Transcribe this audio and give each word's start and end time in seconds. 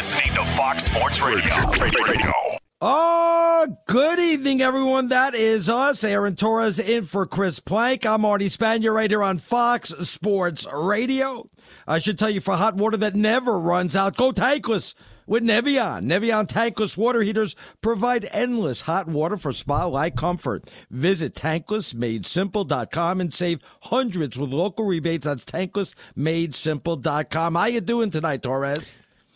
Listening 0.00 0.32
to 0.32 0.44
Fox 0.56 0.84
Sports 0.84 1.20
Radio. 1.20 1.54
Radio. 1.78 2.32
Oh, 2.80 3.76
good 3.86 4.18
evening, 4.18 4.62
everyone. 4.62 5.08
That 5.08 5.34
is 5.34 5.68
us. 5.68 6.02
Aaron 6.02 6.36
Torres 6.36 6.78
in 6.78 7.04
for 7.04 7.26
Chris 7.26 7.60
Plank. 7.60 8.06
I'm 8.06 8.22
Arnie 8.22 8.44
Spanier 8.44 8.94
right 8.94 9.10
here 9.10 9.22
on 9.22 9.36
Fox 9.36 9.90
Sports 9.90 10.66
Radio. 10.72 11.50
I 11.86 11.98
should 11.98 12.18
tell 12.18 12.30
you 12.30 12.40
for 12.40 12.56
hot 12.56 12.76
water 12.76 12.96
that 12.96 13.14
never 13.14 13.58
runs 13.58 13.94
out, 13.94 14.16
go 14.16 14.32
tankless 14.32 14.94
with 15.26 15.42
Navien. 15.42 16.06
Navien 16.06 16.46
tankless 16.46 16.96
water 16.96 17.20
heaters 17.20 17.54
provide 17.82 18.26
endless 18.32 18.80
hot 18.80 19.06
water 19.06 19.36
for 19.36 19.52
spa-like 19.52 20.16
comfort. 20.16 20.70
Visit 20.90 21.34
tanklessmadesimple.com 21.34 23.20
and 23.20 23.34
save 23.34 23.60
hundreds 23.82 24.38
with 24.38 24.54
local 24.54 24.86
rebates. 24.86 25.26
That's 25.26 25.44
tanklessmadesimple.com. 25.44 27.54
How 27.54 27.66
you 27.66 27.82
doing 27.82 28.10
tonight, 28.10 28.42
Torres? 28.42 28.90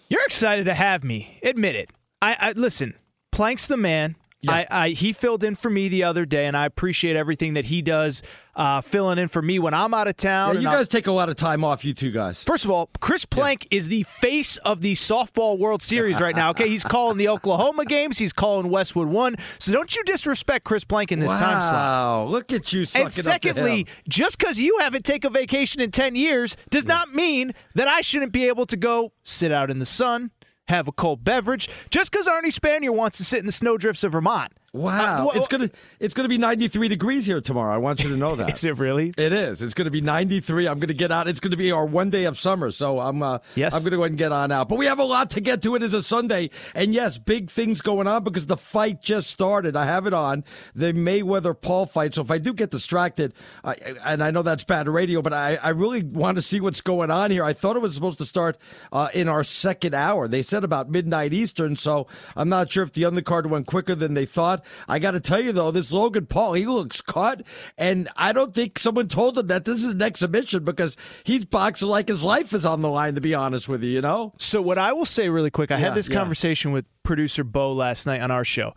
You're 0.08 0.24
excited 0.24 0.64
to 0.66 0.74
have 0.74 1.02
me. 1.02 1.38
Admit 1.42 1.76
it. 1.76 1.90
I, 2.20 2.36
I 2.38 2.52
listen. 2.52 2.94
Plank's 3.32 3.66
the 3.66 3.76
man. 3.76 4.16
Yeah. 4.44 4.52
I, 4.52 4.66
I 4.70 4.88
he 4.90 5.12
filled 5.12 5.42
in 5.44 5.54
for 5.54 5.70
me 5.70 5.88
the 5.88 6.04
other 6.04 6.24
day, 6.24 6.46
and 6.46 6.56
I 6.56 6.66
appreciate 6.66 7.16
everything 7.16 7.54
that 7.54 7.66
he 7.66 7.82
does, 7.82 8.22
uh, 8.54 8.80
filling 8.80 9.18
in 9.18 9.28
for 9.28 9.42
me 9.42 9.58
when 9.58 9.74
I'm 9.74 9.92
out 9.94 10.06
of 10.08 10.16
town. 10.16 10.54
Yeah, 10.54 10.60
you 10.60 10.66
guys 10.68 10.88
take 10.88 11.06
a 11.06 11.12
lot 11.12 11.28
of 11.28 11.36
time 11.36 11.64
off, 11.64 11.84
you 11.84 11.92
two 11.94 12.10
guys. 12.10 12.44
First 12.44 12.64
of 12.64 12.70
all, 12.70 12.88
Chris 13.00 13.24
Plank 13.24 13.66
is 13.70 13.88
the 13.88 14.02
face 14.04 14.56
of 14.58 14.80
the 14.80 14.92
softball 14.94 15.58
World 15.58 15.82
Series 15.82 16.20
right 16.20 16.36
now. 16.36 16.50
Okay, 16.50 16.68
he's 16.68 16.84
calling 16.84 17.16
the 17.18 17.28
Oklahoma 17.28 17.84
games. 17.84 18.18
He's 18.18 18.32
calling 18.32 18.68
Westwood 18.70 19.08
one. 19.08 19.36
So 19.58 19.72
don't 19.72 19.94
you 19.96 20.04
disrespect 20.04 20.64
Chris 20.64 20.84
Plank 20.84 21.10
in 21.12 21.18
this 21.18 21.30
time 21.30 21.60
slot. 21.60 21.72
Wow, 21.72 22.24
look 22.26 22.52
at 22.52 22.72
you 22.72 22.84
sucking 22.84 23.06
And 23.06 23.12
secondly, 23.12 23.80
up 23.82 23.86
to 23.86 23.92
him. 23.92 24.02
just 24.08 24.38
because 24.38 24.58
you 24.58 24.78
haven't 24.78 25.04
taken 25.04 25.28
a 25.28 25.32
vacation 25.32 25.80
in 25.80 25.90
10 25.90 26.14
years 26.14 26.56
does 26.70 26.86
not 26.86 27.14
mean 27.14 27.52
that 27.74 27.88
I 27.88 28.00
shouldn't 28.02 28.32
be 28.32 28.46
able 28.48 28.66
to 28.66 28.76
go 28.76 29.12
sit 29.22 29.50
out 29.52 29.70
in 29.70 29.78
the 29.78 29.86
sun, 29.86 30.30
have 30.68 30.88
a 30.88 30.92
cold 30.92 31.24
beverage, 31.24 31.68
just 31.90 32.10
because 32.10 32.26
Arnie 32.26 32.46
Spanier 32.46 32.94
wants 32.94 33.18
to 33.18 33.24
sit 33.24 33.40
in 33.40 33.46
the 33.46 33.52
snowdrifts 33.52 34.04
of 34.04 34.12
Vermont. 34.12 34.52
Wow, 34.74 35.28
Uh, 35.28 35.32
it's 35.36 35.46
gonna 35.46 35.70
it's 36.00 36.14
gonna 36.14 36.28
be 36.28 36.36
93 36.36 36.88
degrees 36.88 37.26
here 37.26 37.40
tomorrow. 37.40 37.72
I 37.72 37.78
want 37.78 38.02
you 38.02 38.10
to 38.10 38.16
know 38.16 38.34
that. 38.40 38.52
Is 38.54 38.64
it 38.64 38.76
really? 38.76 39.14
It 39.16 39.32
is. 39.32 39.62
It's 39.62 39.72
going 39.72 39.84
to 39.86 39.90
be 39.90 40.00
93. 40.00 40.66
I'm 40.66 40.80
going 40.80 40.88
to 40.88 40.94
get 40.94 41.12
out. 41.12 41.28
It's 41.28 41.38
going 41.40 41.52
to 41.52 41.56
be 41.56 41.70
our 41.70 41.86
one 41.86 42.10
day 42.10 42.24
of 42.24 42.36
summer. 42.36 42.70
So 42.72 42.98
I'm 42.98 43.22
uh, 43.22 43.38
Yes. 43.54 43.72
I'm 43.72 43.82
going 43.82 43.92
to 43.92 43.96
go 43.98 44.02
ahead 44.02 44.10
and 44.10 44.18
get 44.18 44.32
on 44.32 44.50
out. 44.50 44.68
But 44.68 44.78
we 44.78 44.86
have 44.86 44.98
a 44.98 45.04
lot 45.04 45.30
to 45.30 45.40
get 45.40 45.62
to. 45.62 45.76
It 45.76 45.82
is 45.84 45.94
a 45.94 46.02
Sunday, 46.02 46.50
and 46.74 46.92
yes, 46.92 47.18
big 47.18 47.50
things 47.50 47.80
going 47.80 48.08
on 48.08 48.24
because 48.24 48.46
the 48.46 48.56
fight 48.56 49.00
just 49.00 49.30
started. 49.30 49.76
I 49.76 49.84
have 49.86 50.06
it 50.08 50.12
on 50.14 50.42
the 50.74 50.92
Mayweather 50.92 51.58
Paul 51.58 51.86
fight. 51.86 52.14
So 52.16 52.22
if 52.22 52.30
I 52.32 52.38
do 52.38 52.52
get 52.52 52.70
distracted, 52.70 53.32
I, 53.62 53.76
and 54.04 54.22
I 54.24 54.32
know 54.32 54.42
that's 54.42 54.64
bad 54.64 54.88
radio, 54.88 55.22
but 55.22 55.32
I, 55.32 55.56
I 55.62 55.68
really 55.68 56.02
want 56.02 56.36
to 56.38 56.42
see 56.42 56.60
what's 56.60 56.80
going 56.80 57.12
on 57.12 57.30
here. 57.30 57.44
I 57.44 57.52
thought 57.52 57.76
it 57.76 57.82
was 57.82 57.94
supposed 57.94 58.18
to 58.18 58.26
start 58.26 58.58
uh, 58.92 59.08
in 59.14 59.28
our 59.28 59.44
second 59.44 59.94
hour. 59.94 60.26
They 60.26 60.42
said 60.42 60.64
about 60.64 60.90
midnight 60.90 61.32
Eastern. 61.32 61.76
So 61.76 62.08
I'm 62.34 62.48
not 62.48 62.72
sure 62.72 62.82
if 62.82 62.92
the 62.92 63.02
undercard 63.02 63.46
went 63.46 63.66
quicker 63.66 63.94
than 63.94 64.14
they 64.14 64.26
thought. 64.26 64.63
I 64.88 64.98
got 64.98 65.12
to 65.12 65.20
tell 65.20 65.40
you 65.40 65.52
though, 65.52 65.70
this 65.70 65.92
Logan 65.92 66.26
Paul, 66.26 66.54
he 66.54 66.66
looks 66.66 67.00
cut, 67.00 67.42
and 67.78 68.08
I 68.16 68.32
don't 68.32 68.54
think 68.54 68.78
someone 68.78 69.08
told 69.08 69.38
him 69.38 69.46
that 69.48 69.64
this 69.64 69.78
is 69.78 69.86
an 69.86 70.02
exhibition 70.02 70.64
because 70.64 70.96
he's 71.24 71.44
boxing 71.44 71.88
like 71.88 72.08
his 72.08 72.24
life 72.24 72.52
is 72.52 72.64
on 72.66 72.82
the 72.82 72.88
line. 72.88 73.14
To 73.14 73.20
be 73.20 73.34
honest 73.34 73.68
with 73.68 73.82
you, 73.84 73.90
you 73.90 74.00
know. 74.00 74.32
So 74.38 74.60
what 74.62 74.78
I 74.78 74.92
will 74.92 75.04
say 75.04 75.28
really 75.28 75.50
quick, 75.50 75.70
I 75.70 75.74
Yeah, 75.74 75.80
had 75.88 75.94
this 75.94 76.08
yeah. 76.08 76.16
conversation 76.18 76.72
with 76.72 76.84
producer 77.02 77.44
Bo 77.44 77.72
last 77.72 78.06
night 78.06 78.20
on 78.20 78.30
our 78.30 78.44
show. 78.44 78.74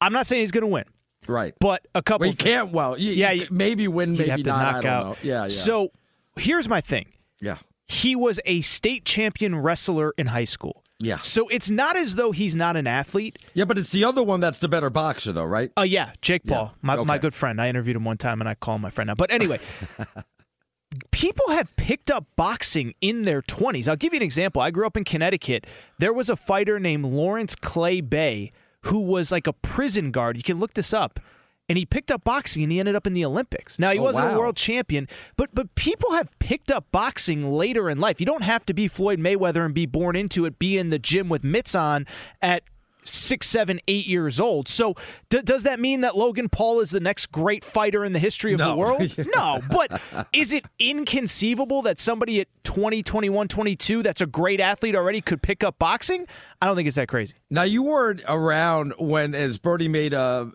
I'm 0.00 0.12
not 0.12 0.26
saying 0.26 0.42
he's 0.42 0.50
going 0.52 0.62
to 0.62 0.66
win, 0.68 0.84
Right. 1.26 1.54
but 1.58 1.86
a 1.94 2.02
couple. 2.02 2.24
Well, 2.26 2.30
you 2.30 2.36
can't. 2.36 2.70
Well, 2.70 2.98
you, 2.98 3.12
Yeah, 3.12 3.30
you 3.32 3.46
maybe 3.50 3.88
win, 3.88 4.12
maybe 4.12 4.42
not. 4.42 4.44
knock 4.44 4.74
I 4.76 4.82
don't 4.82 4.86
out. 4.92 5.04
know. 5.06 5.16
Yeah, 5.22 5.42
yeah. 5.42 5.48
So 5.48 5.90
here's 6.36 6.68
my 6.68 6.80
thing. 6.82 7.06
yeah, 7.40 7.56
He 7.88 8.16
was 8.16 8.40
a 8.44 8.62
state 8.62 9.04
champion 9.04 9.54
wrestler 9.56 10.12
in 10.18 10.26
high 10.28 10.44
school. 10.44 10.82
Yeah. 10.98 11.18
So 11.20 11.46
it's 11.48 11.70
not 11.70 11.96
as 11.96 12.16
though 12.16 12.32
he's 12.32 12.56
not 12.56 12.76
an 12.76 12.86
athlete. 12.86 13.38
yeah, 13.54 13.64
but 13.64 13.78
it's 13.78 13.90
the 13.90 14.02
other 14.04 14.22
one 14.22 14.40
that's 14.40 14.58
the 14.58 14.68
better 14.68 14.90
boxer, 14.90 15.32
though, 15.32 15.44
right? 15.44 15.70
Oh 15.76 15.82
yeah, 15.82 16.12
Jake 16.20 16.44
Paul, 16.44 16.72
Yeah, 16.72 16.78
my, 16.82 16.96
my 17.04 17.18
good 17.18 17.34
friend. 17.34 17.60
I 17.60 17.68
interviewed 17.68 17.96
him 17.96 18.04
one 18.04 18.16
time, 18.18 18.40
and 18.40 18.48
I 18.48 18.54
call 18.54 18.76
him 18.76 18.82
my 18.82 18.90
friend 18.90 19.06
now. 19.08 19.14
But 19.14 19.30
anyway, 19.30 19.60
people 21.10 21.50
have 21.50 21.74
picked 21.76 22.10
up 22.10 22.24
boxing 22.36 22.94
in 23.00 23.22
their 23.22 23.42
twenties. 23.42 23.88
I'll 23.88 23.96
give 23.96 24.12
you 24.12 24.18
an 24.18 24.22
example. 24.22 24.62
I 24.62 24.70
grew 24.70 24.86
up 24.86 24.96
in 24.96 25.04
Connecticut. 25.04 25.66
There 25.98 26.12
was 26.12 26.28
a 26.28 26.36
fighter 26.36 26.80
named 26.80 27.04
Lawrence 27.04 27.54
Clay-Bey 27.54 28.52
who 28.82 29.00
was 29.00 29.30
like 29.32 29.46
a 29.46 29.52
prison 29.52 30.10
guard. 30.10 30.36
You 30.36 30.42
can 30.42 30.58
look 30.58 30.74
this 30.74 30.92
up. 30.92 31.20
And 31.68 31.76
he 31.76 31.84
picked 31.84 32.10
up 32.12 32.22
boxing 32.22 32.62
and 32.62 32.70
he 32.70 32.78
ended 32.78 32.94
up 32.94 33.06
in 33.08 33.12
the 33.12 33.24
Olympics. 33.24 33.78
Now 33.78 33.90
he 33.90 33.98
Oh, 33.98 34.02
wasn't 34.02 34.26
wow. 34.26 34.34
a 34.34 34.38
world 34.38 34.56
champion, 34.56 35.08
but 35.36 35.50
but 35.52 35.74
people 35.74 36.12
have 36.12 36.36
picked 36.38 36.70
up 36.70 36.86
boxing 36.92 37.50
later 37.52 37.90
in 37.90 37.98
life. 37.98 38.20
You 38.20 38.26
don't 38.26 38.44
have 38.44 38.64
to 38.66 38.74
be 38.74 38.86
Floyd 38.88 39.18
Mayweather 39.18 39.64
and 39.64 39.74
be 39.74 39.84
born 39.86 40.14
into 40.14 40.44
it, 40.44 40.58
be 40.60 40.78
in 40.78 40.90
the 40.90 40.98
gym 41.00 41.28
with 41.28 41.42
mitts 41.42 41.74
on 41.74 42.06
at 42.40 42.62
six, 43.02 43.48
seven, 43.48 43.78
eight 43.86 44.06
years 44.06 44.40
old. 44.40 44.66
So 44.68 44.94
d- 45.28 45.40
does 45.42 45.62
that 45.62 45.78
mean 45.78 46.00
that 46.00 46.16
Logan 46.16 46.48
Paul 46.48 46.80
is 46.80 46.90
the 46.90 46.98
next 46.98 47.30
great 47.30 47.62
fighter 47.62 48.04
in 48.04 48.12
the 48.12 48.18
history 48.18 48.52
of 48.52 48.58
No. 48.58 48.70
the 48.70 48.76
world? 48.76 49.16
no, 49.34 49.60
but 49.70 50.00
is 50.32 50.52
it 50.52 50.64
inconceivable 50.78 51.82
that 51.82 52.00
somebody 52.00 52.40
at 52.40 52.48
20, 52.64 53.04
21, 53.04 53.46
22 53.48 54.02
that's 54.02 54.20
a 54.20 54.26
great 54.26 54.60
athlete 54.60 54.96
already 54.96 55.20
could 55.20 55.40
pick 55.40 55.62
up 55.62 55.78
boxing? 55.78 56.26
I 56.60 56.66
don't 56.66 56.74
think 56.74 56.88
it's 56.88 56.96
that 56.96 57.06
crazy. 57.08 57.34
Now 57.48 57.62
you 57.62 57.84
weren't 57.84 58.22
around 58.28 58.94
when, 58.98 59.34
as 59.36 59.58
Bernie 59.58 59.86
made 59.88 60.12
a. 60.12 60.50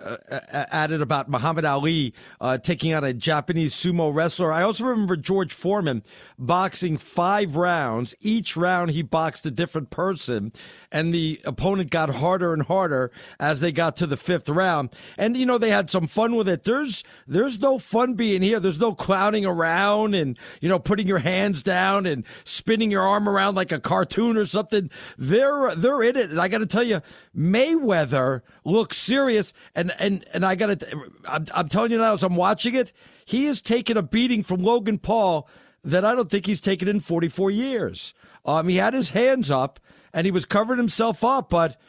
Uh, 0.00 0.16
uh, 0.30 0.40
uh, 0.52 0.64
added 0.72 1.02
about 1.02 1.28
Muhammad 1.28 1.64
Ali 1.64 2.14
uh, 2.40 2.56
taking 2.58 2.92
out 2.92 3.04
a 3.04 3.12
Japanese 3.12 3.74
sumo 3.74 4.14
wrestler. 4.14 4.52
I 4.52 4.62
also 4.62 4.84
remember 4.84 5.16
George 5.16 5.52
Foreman 5.52 6.02
boxing 6.38 6.96
five 6.96 7.56
rounds. 7.56 8.14
Each 8.20 8.56
round 8.56 8.92
he 8.92 9.02
boxed 9.02 9.44
a 9.46 9.50
different 9.50 9.90
person, 9.90 10.52
and 10.90 11.12
the 11.12 11.40
opponent 11.44 11.90
got 11.90 12.08
harder 12.08 12.52
and 12.52 12.62
harder 12.62 13.10
as 13.38 13.60
they 13.60 13.72
got 13.72 13.96
to 13.96 14.06
the 14.06 14.16
fifth 14.16 14.48
round. 14.48 14.90
And 15.18 15.36
you 15.36 15.44
know 15.44 15.58
they 15.58 15.70
had 15.70 15.90
some 15.90 16.06
fun 16.06 16.34
with 16.34 16.48
it. 16.48 16.64
There's 16.64 17.04
there's 17.26 17.60
no 17.60 17.78
fun 17.78 18.14
being 18.14 18.42
here. 18.42 18.60
There's 18.60 18.80
no 18.80 18.94
clowning 18.94 19.44
around 19.44 20.14
and 20.14 20.38
you 20.60 20.68
know 20.68 20.78
putting 20.78 21.06
your 21.06 21.18
hands 21.18 21.62
down 21.62 22.06
and 22.06 22.24
spinning 22.44 22.90
your 22.90 23.02
arm 23.02 23.28
around 23.28 23.54
like 23.54 23.72
a 23.72 23.80
cartoon 23.80 24.36
or 24.36 24.46
something. 24.46 24.90
They're 25.18 25.74
they're 25.74 26.02
in 26.02 26.16
it, 26.16 26.30
and 26.30 26.40
I 26.40 26.48
got 26.48 26.58
to 26.58 26.66
tell 26.66 26.84
you, 26.84 27.00
Mayweather 27.36 28.42
looks 28.64 28.96
serious. 28.96 29.52
And 29.74 29.89
and 29.98 30.24
and 30.32 30.44
I 30.44 30.54
got 30.54 30.80
to, 30.80 31.10
I'm, 31.28 31.46
I'm 31.54 31.68
telling 31.68 31.90
you 31.90 31.98
now 31.98 32.14
as 32.14 32.22
I'm 32.22 32.36
watching 32.36 32.74
it, 32.74 32.92
he 33.24 33.46
has 33.46 33.62
taken 33.62 33.96
a 33.96 34.02
beating 34.02 34.42
from 34.42 34.62
Logan 34.62 34.98
Paul 34.98 35.48
that 35.84 36.04
I 36.04 36.14
don't 36.14 36.30
think 36.30 36.46
he's 36.46 36.60
taken 36.60 36.88
in 36.88 37.00
44 37.00 37.50
years. 37.50 38.14
Um, 38.44 38.68
he 38.68 38.76
had 38.76 38.94
his 38.94 39.10
hands 39.10 39.50
up 39.50 39.80
and 40.12 40.24
he 40.24 40.30
was 40.30 40.44
covering 40.44 40.78
himself 40.78 41.24
up, 41.24 41.50
but 41.50 41.80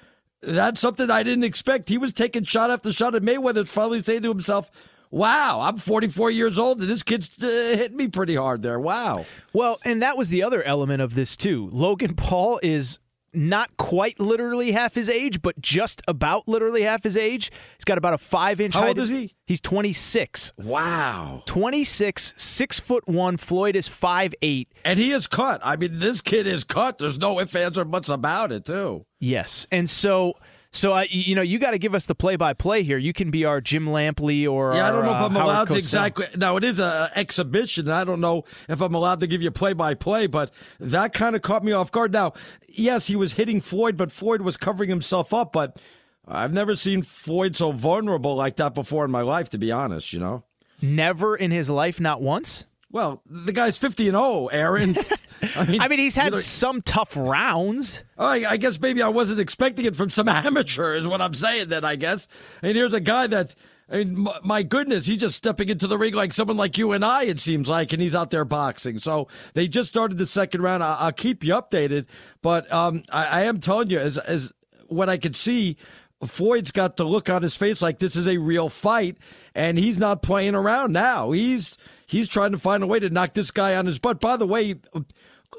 that's 0.42 0.80
something 0.80 1.10
I 1.10 1.24
didn't 1.24 1.44
expect. 1.44 1.90
He 1.90 1.98
was 1.98 2.14
taking 2.14 2.44
shot 2.44 2.72
after 2.72 2.92
shot 2.92 3.16
at 3.16 3.22
Mayweather, 3.22 3.68
finally 3.68 4.02
saying 4.02 4.24
to 4.24 4.30
himself, 4.30 4.72
Wow, 5.12 5.60
I'm 5.62 5.78
44 5.78 6.32
years 6.32 6.58
old 6.58 6.80
and 6.80 6.90
this 6.90 7.04
kid's 7.04 7.44
uh, 7.44 7.48
hitting 7.48 7.98
me 7.98 8.08
pretty 8.08 8.36
hard 8.36 8.62
there. 8.62 8.80
Wow. 8.80 9.26
Well, 9.52 9.78
and 9.84 10.02
that 10.02 10.18
was 10.18 10.30
the 10.30 10.44
other 10.44 10.64
element 10.64 11.02
of 11.02 11.16
this 11.16 11.36
too. 11.36 11.70
Logan 11.74 12.16
Paul 12.16 12.62
is 12.64 12.98
not 13.34 13.76
quite 13.78 14.20
literally 14.20 14.72
half 14.72 14.96
his 14.96 15.10
age, 15.10 15.42
but 15.42 15.60
just 15.62 16.02
about 16.08 16.48
literally 16.48 16.82
half 16.84 17.04
his 17.04 17.16
age. 17.16 17.52
He's 17.78 17.86
got 17.86 17.98
about 17.98 18.14
a 18.14 18.18
five 18.18 18.60
inch 18.60 18.74
How 18.74 18.82
height. 18.82 18.90
old 18.90 19.00
is 19.00 19.10
he? 19.10 19.34
He's 19.46 19.62
26. 19.62 20.54
Wow. 20.58 21.44
26, 21.46 22.34
six 22.38 22.80
foot 22.80 23.08
one. 23.08 23.38
Floyd 23.38 23.76
is 23.76 23.88
five 23.88 24.34
eight. 24.42 24.70
And 24.86 25.00
he 25.00 25.12
is 25.12 25.28
cut. 25.28 25.62
I 25.64 25.76
mean, 25.76 25.92
this 25.94 26.22
kid 26.22 26.48
is 26.48 26.64
cut. 26.64 26.98
There's 26.98 27.18
no 27.18 27.40
ifs, 27.40 27.56
ands, 27.56 27.78
or 27.80 27.86
buts 27.86 28.10
about 28.10 28.52
it, 28.52 28.66
too. 28.66 29.06
Yes, 29.20 29.68
and 29.72 29.90
so. 29.90 30.36
So 30.74 30.94
uh, 30.94 31.06
you 31.10 31.36
know 31.36 31.42
you 31.42 31.60
got 31.60 31.72
to 31.72 31.78
give 31.78 31.94
us 31.94 32.06
the 32.06 32.16
play-by-play 32.16 32.84
here. 32.84 32.98
You 32.98 33.12
can 33.12 33.30
be 33.30 33.44
our 33.44 33.60
Jim 33.60 33.88
Lampley 33.88 34.50
or 34.50 34.74
Yeah, 34.74 34.88
I 34.88 34.92
don't 34.92 35.00
our, 35.00 35.04
know 35.04 35.12
if 35.12 35.18
uh, 35.18 35.26
I'm 35.26 35.32
Howard 35.32 35.46
allowed 35.46 35.68
to 35.70 35.76
exactly. 35.78 36.26
Now 36.38 36.56
it 36.56 36.64
is 36.64 36.80
a 36.80 37.10
exhibition. 37.16 37.88
and 37.88 37.94
I 37.94 38.06
don't 38.06 38.22
know 38.22 38.46
if 38.70 38.80
I'm 38.82 38.94
allowed 38.96 39.20
to 39.20 39.28
give 39.28 39.42
you 39.42 39.52
play 39.52 39.74
by 39.74 39.96
play, 39.96 40.28
but 40.28 40.52
that 40.80 41.12
kind 41.14 41.36
of 41.36 41.42
caught 41.42 41.64
me 41.66 41.74
off 41.74 41.92
guard. 41.92 42.14
Now, 42.14 42.34
yes, 42.70 43.08
he 43.08 43.18
was 43.18 43.34
hitting 43.34 43.60
Floyd, 43.60 43.98
but 43.98 44.12
Floyd 44.14 44.42
was 44.42 44.56
covering 44.56 44.90
himself 44.90 45.34
up. 45.34 45.52
But 45.52 45.78
I've 46.26 46.54
never 46.54 46.78
seen 46.78 47.02
Floyd 47.02 47.58
so 47.58 47.72
vulnerable 47.74 48.36
like 48.36 48.56
that 48.56 48.74
before 48.74 49.04
in 49.04 49.12
my 49.12 49.22
life. 49.22 49.50
To 49.50 49.58
be 49.58 49.72
honest, 49.74 50.14
you 50.14 50.20
know. 50.20 50.44
Never 50.82 51.36
in 51.36 51.52
his 51.52 51.70
life, 51.70 52.00
not 52.00 52.22
once. 52.22 52.64
Well, 52.92 53.22
the 53.26 53.54
guy's 53.54 53.78
50 53.78 54.10
and 54.10 54.18
0, 54.18 54.48
Aaron. 54.48 54.98
I 55.56 55.66
mean, 55.66 55.82
I 55.82 55.88
mean, 55.88 56.00
he's 56.00 56.16
you 56.18 56.24
had 56.24 56.34
know, 56.34 56.40
some 56.40 56.82
tough 56.82 57.16
rounds. 57.18 58.04
I, 58.18 58.46
I 58.48 58.58
guess 58.58 58.80
maybe 58.80 59.02
I 59.02 59.08
wasn't 59.08 59.40
expecting 59.40 59.86
it 59.86 59.96
from 59.96 60.10
some 60.10 60.28
amateur, 60.30 60.94
is 60.94 61.08
what 61.08 61.22
I'm 61.22 61.34
saying. 61.34 61.70
Then 61.70 61.84
I 61.84 61.96
guess. 61.96 62.28
And 62.62 62.76
here's 62.76 62.94
a 62.94 63.00
guy 63.00 63.28
that, 63.28 63.56
I 63.90 64.04
mean, 64.04 64.28
m- 64.28 64.34
my 64.44 64.62
goodness, 64.62 65.08
he's 65.08 65.18
just 65.18 65.36
stepping 65.36 65.70
into 65.70 65.88
the 65.88 65.98
ring 65.98 66.14
like 66.14 66.34
someone 66.34 66.58
like 66.58 66.78
you 66.78 66.92
and 66.92 67.04
I. 67.04 67.24
It 67.24 67.40
seems 67.40 67.70
like, 67.70 67.92
and 67.94 68.02
he's 68.02 68.16
out 68.16 68.30
there 68.30 68.46
boxing. 68.46 69.00
So 69.00 69.28
they 69.54 69.68
just 69.68 69.90
started 69.90 70.18
the 70.18 70.28
second 70.28 70.62
round. 70.62 70.84
I, 70.84 70.98
I'll 71.00 71.12
keep 71.12 71.44
you 71.44 71.54
updated, 71.54 72.06
but 72.42 72.72
um, 72.72 73.04
I, 73.12 73.26
I 73.26 73.42
am 73.44 73.60
telling 73.60 73.90
you, 73.90 74.00
as 74.00 74.18
as 74.18 74.54
what 74.88 75.10
I 75.10 75.18
could 75.18 75.36
see. 75.36 75.78
Floyd's 76.26 76.72
got 76.72 76.98
the 76.98 77.04
look 77.06 77.30
on 77.30 77.42
his 77.42 77.56
face 77.58 77.82
like 77.82 78.00
this 78.00 78.16
is 78.16 78.28
a 78.28 78.38
real 78.38 78.70
fight, 78.70 79.18
and 79.56 79.78
he's 79.78 79.98
not 79.98 80.22
playing 80.22 80.56
around 80.56 80.94
now. 80.94 81.32
He's 81.32 81.78
he's 82.06 82.28
trying 82.28 82.52
to 82.52 82.58
find 82.58 82.84
a 82.84 82.88
way 82.88 83.00
to 83.00 83.10
knock 83.10 83.34
this 83.34 83.52
guy 83.52 83.76
on 83.76 83.86
his 83.86 83.98
butt. 84.00 84.20
By 84.20 84.38
the 84.38 84.46
way, 84.48 84.76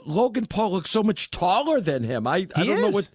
Logan 0.06 0.46
Paul 0.46 0.72
looks 0.72 0.90
so 0.90 1.02
much 1.02 1.30
taller 1.30 1.80
than 1.80 2.04
him. 2.04 2.26
I, 2.26 2.46
I 2.56 2.64
don't 2.64 2.80
know 2.80 2.90
what 2.90 3.08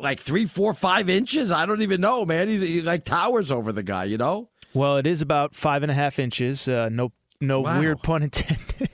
like 0.00 0.20
three, 0.20 0.46
four, 0.46 0.72
five 0.74 1.08
inches. 1.08 1.50
I 1.50 1.66
don't 1.66 1.82
even 1.82 2.00
know, 2.00 2.24
man. 2.24 2.48
He's 2.48 2.60
he 2.60 2.82
like 2.82 3.04
towers 3.04 3.50
over 3.50 3.72
the 3.72 3.82
guy, 3.82 4.04
you 4.04 4.16
know. 4.18 4.48
Well, 4.74 4.96
it 4.98 5.06
is 5.06 5.20
about 5.20 5.54
five 5.54 5.82
and 5.82 5.90
a 5.90 5.94
half 5.94 6.18
inches. 6.18 6.68
Uh, 6.68 6.88
no, 6.90 7.12
no 7.40 7.60
Wow. 7.60 7.80
weird 7.80 8.02
pun 8.02 8.22
intended. 8.22 8.88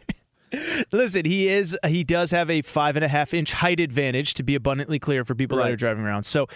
Listen, 0.92 1.26
he 1.26 1.48
is 1.48 1.76
he 1.86 2.04
does 2.04 2.30
have 2.30 2.48
a 2.48 2.62
five 2.62 2.96
and 2.96 3.04
a 3.04 3.08
half 3.08 3.34
inch 3.34 3.52
height 3.52 3.78
advantage 3.80 4.32
to 4.34 4.42
be 4.42 4.54
abundantly 4.54 4.98
clear 4.98 5.24
for 5.24 5.34
people 5.34 5.58
that 5.58 5.70
are 5.70 5.76
driving 5.76 6.02
around. 6.04 6.22
So 6.22 6.46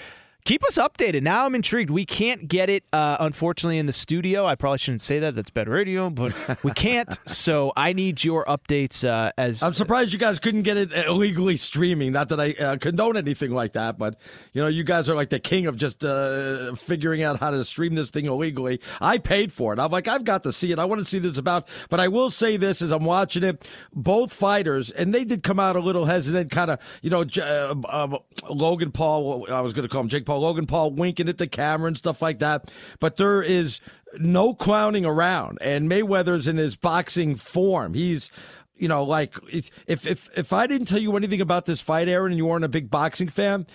keep 0.44 0.64
us 0.64 0.76
updated. 0.76 1.22
Now 1.22 1.46
I'm 1.46 1.54
intrigued. 1.54 1.90
We 1.90 2.04
can't 2.04 2.48
get 2.48 2.68
it, 2.68 2.84
uh, 2.92 3.16
unfortunately, 3.20 3.78
in 3.78 3.86
the 3.86 3.92
studio. 3.92 4.46
I 4.46 4.54
probably 4.54 4.78
shouldn't 4.78 5.02
say 5.02 5.18
that. 5.20 5.34
That's 5.34 5.50
bad 5.50 5.68
radio, 5.68 6.10
but 6.10 6.34
we 6.64 6.72
can't. 6.72 7.18
so 7.26 7.72
I 7.76 7.92
need 7.92 8.22
your 8.24 8.44
updates 8.44 9.08
uh, 9.08 9.32
as 9.38 9.62
I'm 9.62 9.74
surprised 9.74 10.12
you 10.12 10.18
guys 10.18 10.38
couldn't 10.38 10.62
get 10.62 10.76
it 10.76 10.92
illegally 10.92 11.56
streaming. 11.56 12.12
Not 12.12 12.28
that 12.30 12.40
I 12.40 12.52
uh, 12.52 12.76
condone 12.76 13.16
anything 13.16 13.52
like 13.52 13.72
that, 13.72 13.98
but 13.98 14.20
you 14.52 14.60
know, 14.60 14.68
you 14.68 14.84
guys 14.84 15.08
are 15.08 15.14
like 15.14 15.30
the 15.30 15.40
king 15.40 15.66
of 15.66 15.76
just 15.76 16.04
uh, 16.04 16.74
figuring 16.74 17.22
out 17.22 17.38
how 17.40 17.50
to 17.50 17.64
stream 17.64 17.94
this 17.94 18.10
thing 18.10 18.26
illegally. 18.26 18.80
I 19.00 19.18
paid 19.18 19.52
for 19.52 19.72
it. 19.72 19.78
I'm 19.78 19.90
like, 19.90 20.08
I've 20.08 20.24
got 20.24 20.42
to 20.44 20.52
see 20.52 20.72
it. 20.72 20.78
I 20.78 20.84
want 20.84 21.00
to 21.00 21.04
see 21.04 21.18
this 21.18 21.38
about. 21.38 21.68
But 21.88 22.00
I 22.00 22.08
will 22.08 22.30
say 22.30 22.56
this 22.56 22.82
as 22.82 22.90
I'm 22.90 23.04
watching 23.04 23.44
it, 23.44 23.70
both 23.92 24.32
fighters, 24.32 24.90
and 24.90 25.14
they 25.14 25.24
did 25.24 25.42
come 25.42 25.60
out 25.60 25.76
a 25.76 25.80
little 25.80 26.06
hesitant, 26.06 26.50
kind 26.50 26.70
of, 26.70 27.00
you 27.02 27.10
know, 27.10 27.24
uh, 27.40 27.74
uh, 27.88 28.18
Logan 28.50 28.90
Paul. 28.90 29.46
I 29.50 29.60
was 29.60 29.72
going 29.72 29.86
to 29.86 29.92
call 29.92 30.02
him 30.02 30.08
Jake 30.08 30.26
Paul. 30.26 30.31
Logan 30.38 30.66
Paul 30.66 30.92
winking 30.92 31.28
at 31.28 31.38
the 31.38 31.46
camera 31.46 31.88
and 31.88 31.98
stuff 31.98 32.22
like 32.22 32.38
that. 32.40 32.70
But 33.00 33.16
there 33.16 33.42
is 33.42 33.80
no 34.18 34.54
clowning 34.54 35.04
around, 35.04 35.58
and 35.60 35.90
Mayweather's 35.90 36.48
in 36.48 36.56
his 36.56 36.76
boxing 36.76 37.36
form. 37.36 37.94
He's 37.94 38.30
you 38.76 38.88
know, 38.88 39.04
like 39.04 39.36
if 39.48 39.70
if 39.86 40.28
if 40.36 40.52
I 40.52 40.66
didn't 40.66 40.88
tell 40.88 40.98
you 40.98 41.16
anything 41.16 41.40
about 41.40 41.66
this 41.66 41.80
fight, 41.80 42.08
Aaron, 42.08 42.32
and 42.32 42.38
you 42.38 42.46
weren't 42.46 42.64
a 42.64 42.68
big 42.68 42.90
boxing 42.90 43.28
fan, 43.28 43.66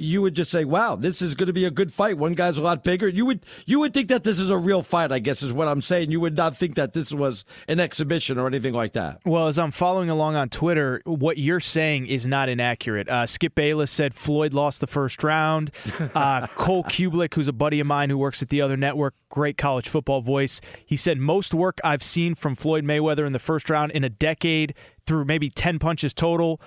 you 0.00 0.22
would 0.22 0.34
just 0.34 0.50
say, 0.50 0.64
"Wow, 0.64 0.96
this 0.96 1.20
is 1.20 1.34
going 1.34 1.48
to 1.48 1.52
be 1.52 1.64
a 1.64 1.70
good 1.70 1.92
fight." 1.92 2.18
One 2.18 2.34
guy's 2.34 2.58
a 2.58 2.62
lot 2.62 2.82
bigger. 2.82 3.08
You 3.08 3.26
would 3.26 3.44
you 3.66 3.80
would 3.80 3.92
think 3.92 4.08
that 4.08 4.24
this 4.24 4.40
is 4.40 4.50
a 4.50 4.56
real 4.56 4.82
fight. 4.82 5.12
I 5.12 5.18
guess 5.18 5.42
is 5.42 5.52
what 5.52 5.68
I'm 5.68 5.82
saying. 5.82 6.10
You 6.10 6.20
would 6.20 6.36
not 6.36 6.56
think 6.56 6.74
that 6.76 6.92
this 6.92 7.12
was 7.12 7.44
an 7.68 7.80
exhibition 7.80 8.38
or 8.38 8.46
anything 8.46 8.74
like 8.74 8.92
that. 8.94 9.20
Well, 9.24 9.46
as 9.46 9.58
I'm 9.58 9.70
following 9.70 10.10
along 10.10 10.36
on 10.36 10.48
Twitter, 10.48 11.00
what 11.04 11.38
you're 11.38 11.60
saying 11.60 12.06
is 12.06 12.26
not 12.26 12.48
inaccurate. 12.48 13.08
Uh, 13.08 13.26
Skip 13.26 13.54
Bayless 13.54 13.90
said 13.90 14.14
Floyd 14.14 14.54
lost 14.54 14.80
the 14.80 14.86
first 14.86 15.22
round. 15.22 15.70
Uh, 16.14 16.46
Cole 16.48 16.82
Cubelic, 16.84 17.34
who's 17.34 17.46
a 17.46 17.52
buddy 17.52 17.78
of 17.78 17.86
mine 17.86 18.10
who 18.10 18.18
works 18.18 18.42
at 18.42 18.48
the 18.48 18.60
other 18.60 18.76
network, 18.76 19.14
great 19.28 19.56
college 19.56 19.88
football 19.88 20.20
voice, 20.20 20.60
he 20.84 20.96
said 20.96 21.18
most 21.18 21.54
work 21.54 21.78
I've 21.84 22.02
seen 22.02 22.34
from 22.34 22.54
Floyd 22.54 22.84
Mayweather 22.84 23.26
in 23.26 23.32
the 23.32 23.38
first 23.38 23.70
round 23.70 23.92
in 23.92 24.02
a 24.02 24.08
decade 24.08 24.74
through 25.04 25.24
maybe 25.24 25.50
10 25.50 25.78
punches 25.78 26.12
total. 26.12 26.60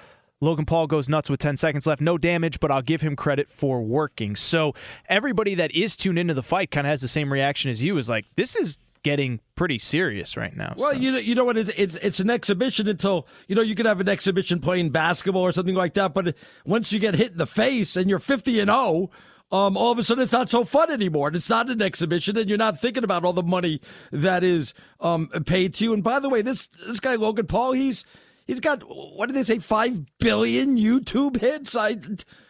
Logan 0.44 0.66
Paul 0.66 0.88
goes 0.88 1.08
nuts 1.08 1.30
with 1.30 1.40
10 1.40 1.56
seconds 1.58 1.88
left. 1.88 2.02
No 2.02 2.18
damage, 2.18 2.60
but 2.60 2.70
I'll 2.70 2.82
give 2.82 3.00
him 3.02 3.16
credit 3.16 3.50
for 3.50 3.82
working. 3.82 4.36
So 4.36 4.74
everybody 5.08 5.56
that 5.56 5.72
is 5.72 5.96
tuned 5.96 6.20
into 6.20 6.34
the 6.34 6.44
fight 6.44 6.70
kind 6.70 6.86
of 6.86 6.92
has 6.92 7.02
the 7.02 7.08
same 7.08 7.32
reaction 7.32 7.72
as 7.72 7.82
you 7.82 7.98
is 7.98 8.10
like, 8.10 8.26
this 8.36 8.56
is 8.58 8.78
getting 9.04 9.40
pretty 9.56 9.78
serious 9.80 10.36
right 10.38 10.56
now. 10.56 10.74
Well, 10.78 10.92
So- 10.92 10.98
you 10.98 11.12
know, 11.14 11.18
you 11.18 11.34
know 11.36 11.46
what? 11.46 11.58
It's, 11.58 11.70
it's 11.72 11.96
it's 11.98 12.20
an 12.20 12.30
exhibition 12.30 12.88
until 12.88 13.28
you 13.48 13.56
know 13.56 13.62
you 13.62 13.74
could 13.76 13.86
have 13.86 14.00
an 14.00 14.08
exhibition 14.10 14.60
playing 14.60 14.90
basketball 14.90 15.44
or 15.44 15.52
something 15.52 15.76
like 15.76 15.94
that. 15.94 16.14
But 16.14 16.36
once 16.66 16.92
you 16.94 17.00
get 17.00 17.16
hit 17.16 17.32
in 17.34 17.38
the 17.38 17.48
face 17.48 17.96
and 17.98 18.10
you're 18.10 18.20
50 18.20 18.60
and 18.62 18.70
0, 18.70 19.10
um, 19.52 19.76
all 19.78 19.92
of 19.92 20.00
a 20.00 20.04
sudden 20.04 20.24
it's 20.24 20.32
not 20.34 20.50
so 20.50 20.64
fun 20.64 20.90
anymore. 20.90 21.28
And 21.28 21.36
it's 21.36 21.50
not 21.50 21.70
an 21.70 21.82
exhibition, 21.82 22.38
and 22.38 22.48
you're 22.50 22.58
not 22.58 22.80
thinking 22.80 23.04
about 23.04 23.24
all 23.26 23.34
the 23.34 23.44
money 23.44 23.82
that 24.12 24.44
is 24.44 24.74
um 25.02 25.28
paid 25.46 25.74
to 25.76 25.84
you. 25.86 25.94
And 25.94 26.04
by 26.04 26.20
the 26.20 26.30
way, 26.30 26.42
this 26.42 26.68
this 26.68 27.00
guy 27.02 27.16
Logan 27.16 27.48
Paul, 27.48 27.74
he's 27.74 28.06
he's 28.46 28.60
got 28.60 28.82
what 28.84 29.28
did 29.28 29.36
they 29.36 29.44
say, 29.44 29.60
five 29.60 30.02
billion 30.20 30.78
YouTube 30.78 31.40
hits? 31.40 31.76
I 31.76 31.96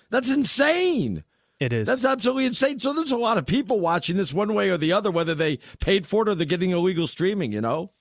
that's 0.10 0.32
insane. 0.32 1.24
it 1.60 1.74
is. 1.74 1.88
That's 1.88 2.06
absolutely 2.06 2.46
insane. 2.46 2.80
So 2.80 2.94
there's 2.94 3.12
a 3.12 3.18
lot 3.18 3.38
of 3.38 3.46
people 3.46 3.80
watching 3.80 4.18
this 4.18 4.34
one 4.34 4.54
way 4.54 4.70
or 4.70 4.78
the 4.78 4.92
other, 4.92 5.12
whether 5.12 5.36
they 5.36 5.58
paid 5.80 6.06
for 6.06 6.24
it 6.24 6.30
or 6.30 6.36
they're 6.36 6.46
getting 6.46 6.72
illegal 6.72 7.08
streaming. 7.08 7.52
You 7.52 7.62
know. 7.62 7.92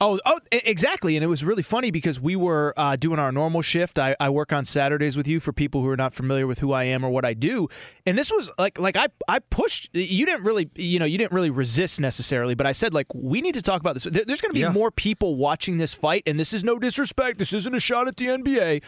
Oh, 0.00 0.18
oh, 0.24 0.38
exactly. 0.52 1.16
And 1.16 1.24
it 1.24 1.26
was 1.26 1.44
really 1.44 1.62
funny 1.62 1.90
because 1.90 2.20
we 2.20 2.36
were 2.36 2.72
uh, 2.76 2.96
doing 2.96 3.18
our 3.18 3.32
normal 3.32 3.60
shift. 3.62 3.98
I, 3.98 4.14
I 4.20 4.30
work 4.30 4.52
on 4.52 4.64
Saturdays 4.64 5.16
with 5.16 5.26
you 5.26 5.40
for 5.40 5.52
people 5.52 5.82
who 5.82 5.88
are 5.88 5.96
not 5.96 6.14
familiar 6.14 6.46
with 6.46 6.60
who 6.60 6.72
I 6.72 6.84
am 6.84 7.04
or 7.04 7.10
what 7.10 7.24
I 7.24 7.34
do. 7.34 7.68
And 8.06 8.16
this 8.16 8.30
was 8.30 8.50
like, 8.58 8.78
like 8.78 8.96
I, 8.96 9.08
I 9.28 9.40
pushed. 9.40 9.90
You 9.94 10.26
didn't 10.26 10.44
really, 10.44 10.70
you 10.76 10.98
know, 10.98 11.04
you 11.04 11.18
didn't 11.18 11.32
really 11.32 11.50
resist 11.50 12.00
necessarily. 12.00 12.54
But 12.54 12.66
I 12.66 12.72
said, 12.72 12.94
like, 12.94 13.06
we 13.14 13.40
need 13.40 13.54
to 13.54 13.62
talk 13.62 13.80
about 13.80 13.94
this. 13.94 14.04
There- 14.04 14.24
There's 14.24 14.40
going 14.40 14.50
to 14.50 14.54
be 14.54 14.60
Yeah. 14.60 14.70
more 14.72 14.90
people 14.90 15.36
watching 15.36 15.78
this 15.78 15.92
fight, 15.92 16.22
and 16.26 16.38
this 16.38 16.52
is 16.52 16.62
no 16.64 16.78
disrespect. 16.78 17.38
This 17.38 17.52
isn't 17.52 17.74
a 17.74 17.80
shot 17.80 18.08
at 18.08 18.16
the 18.16 18.26
NBA. 18.26 18.82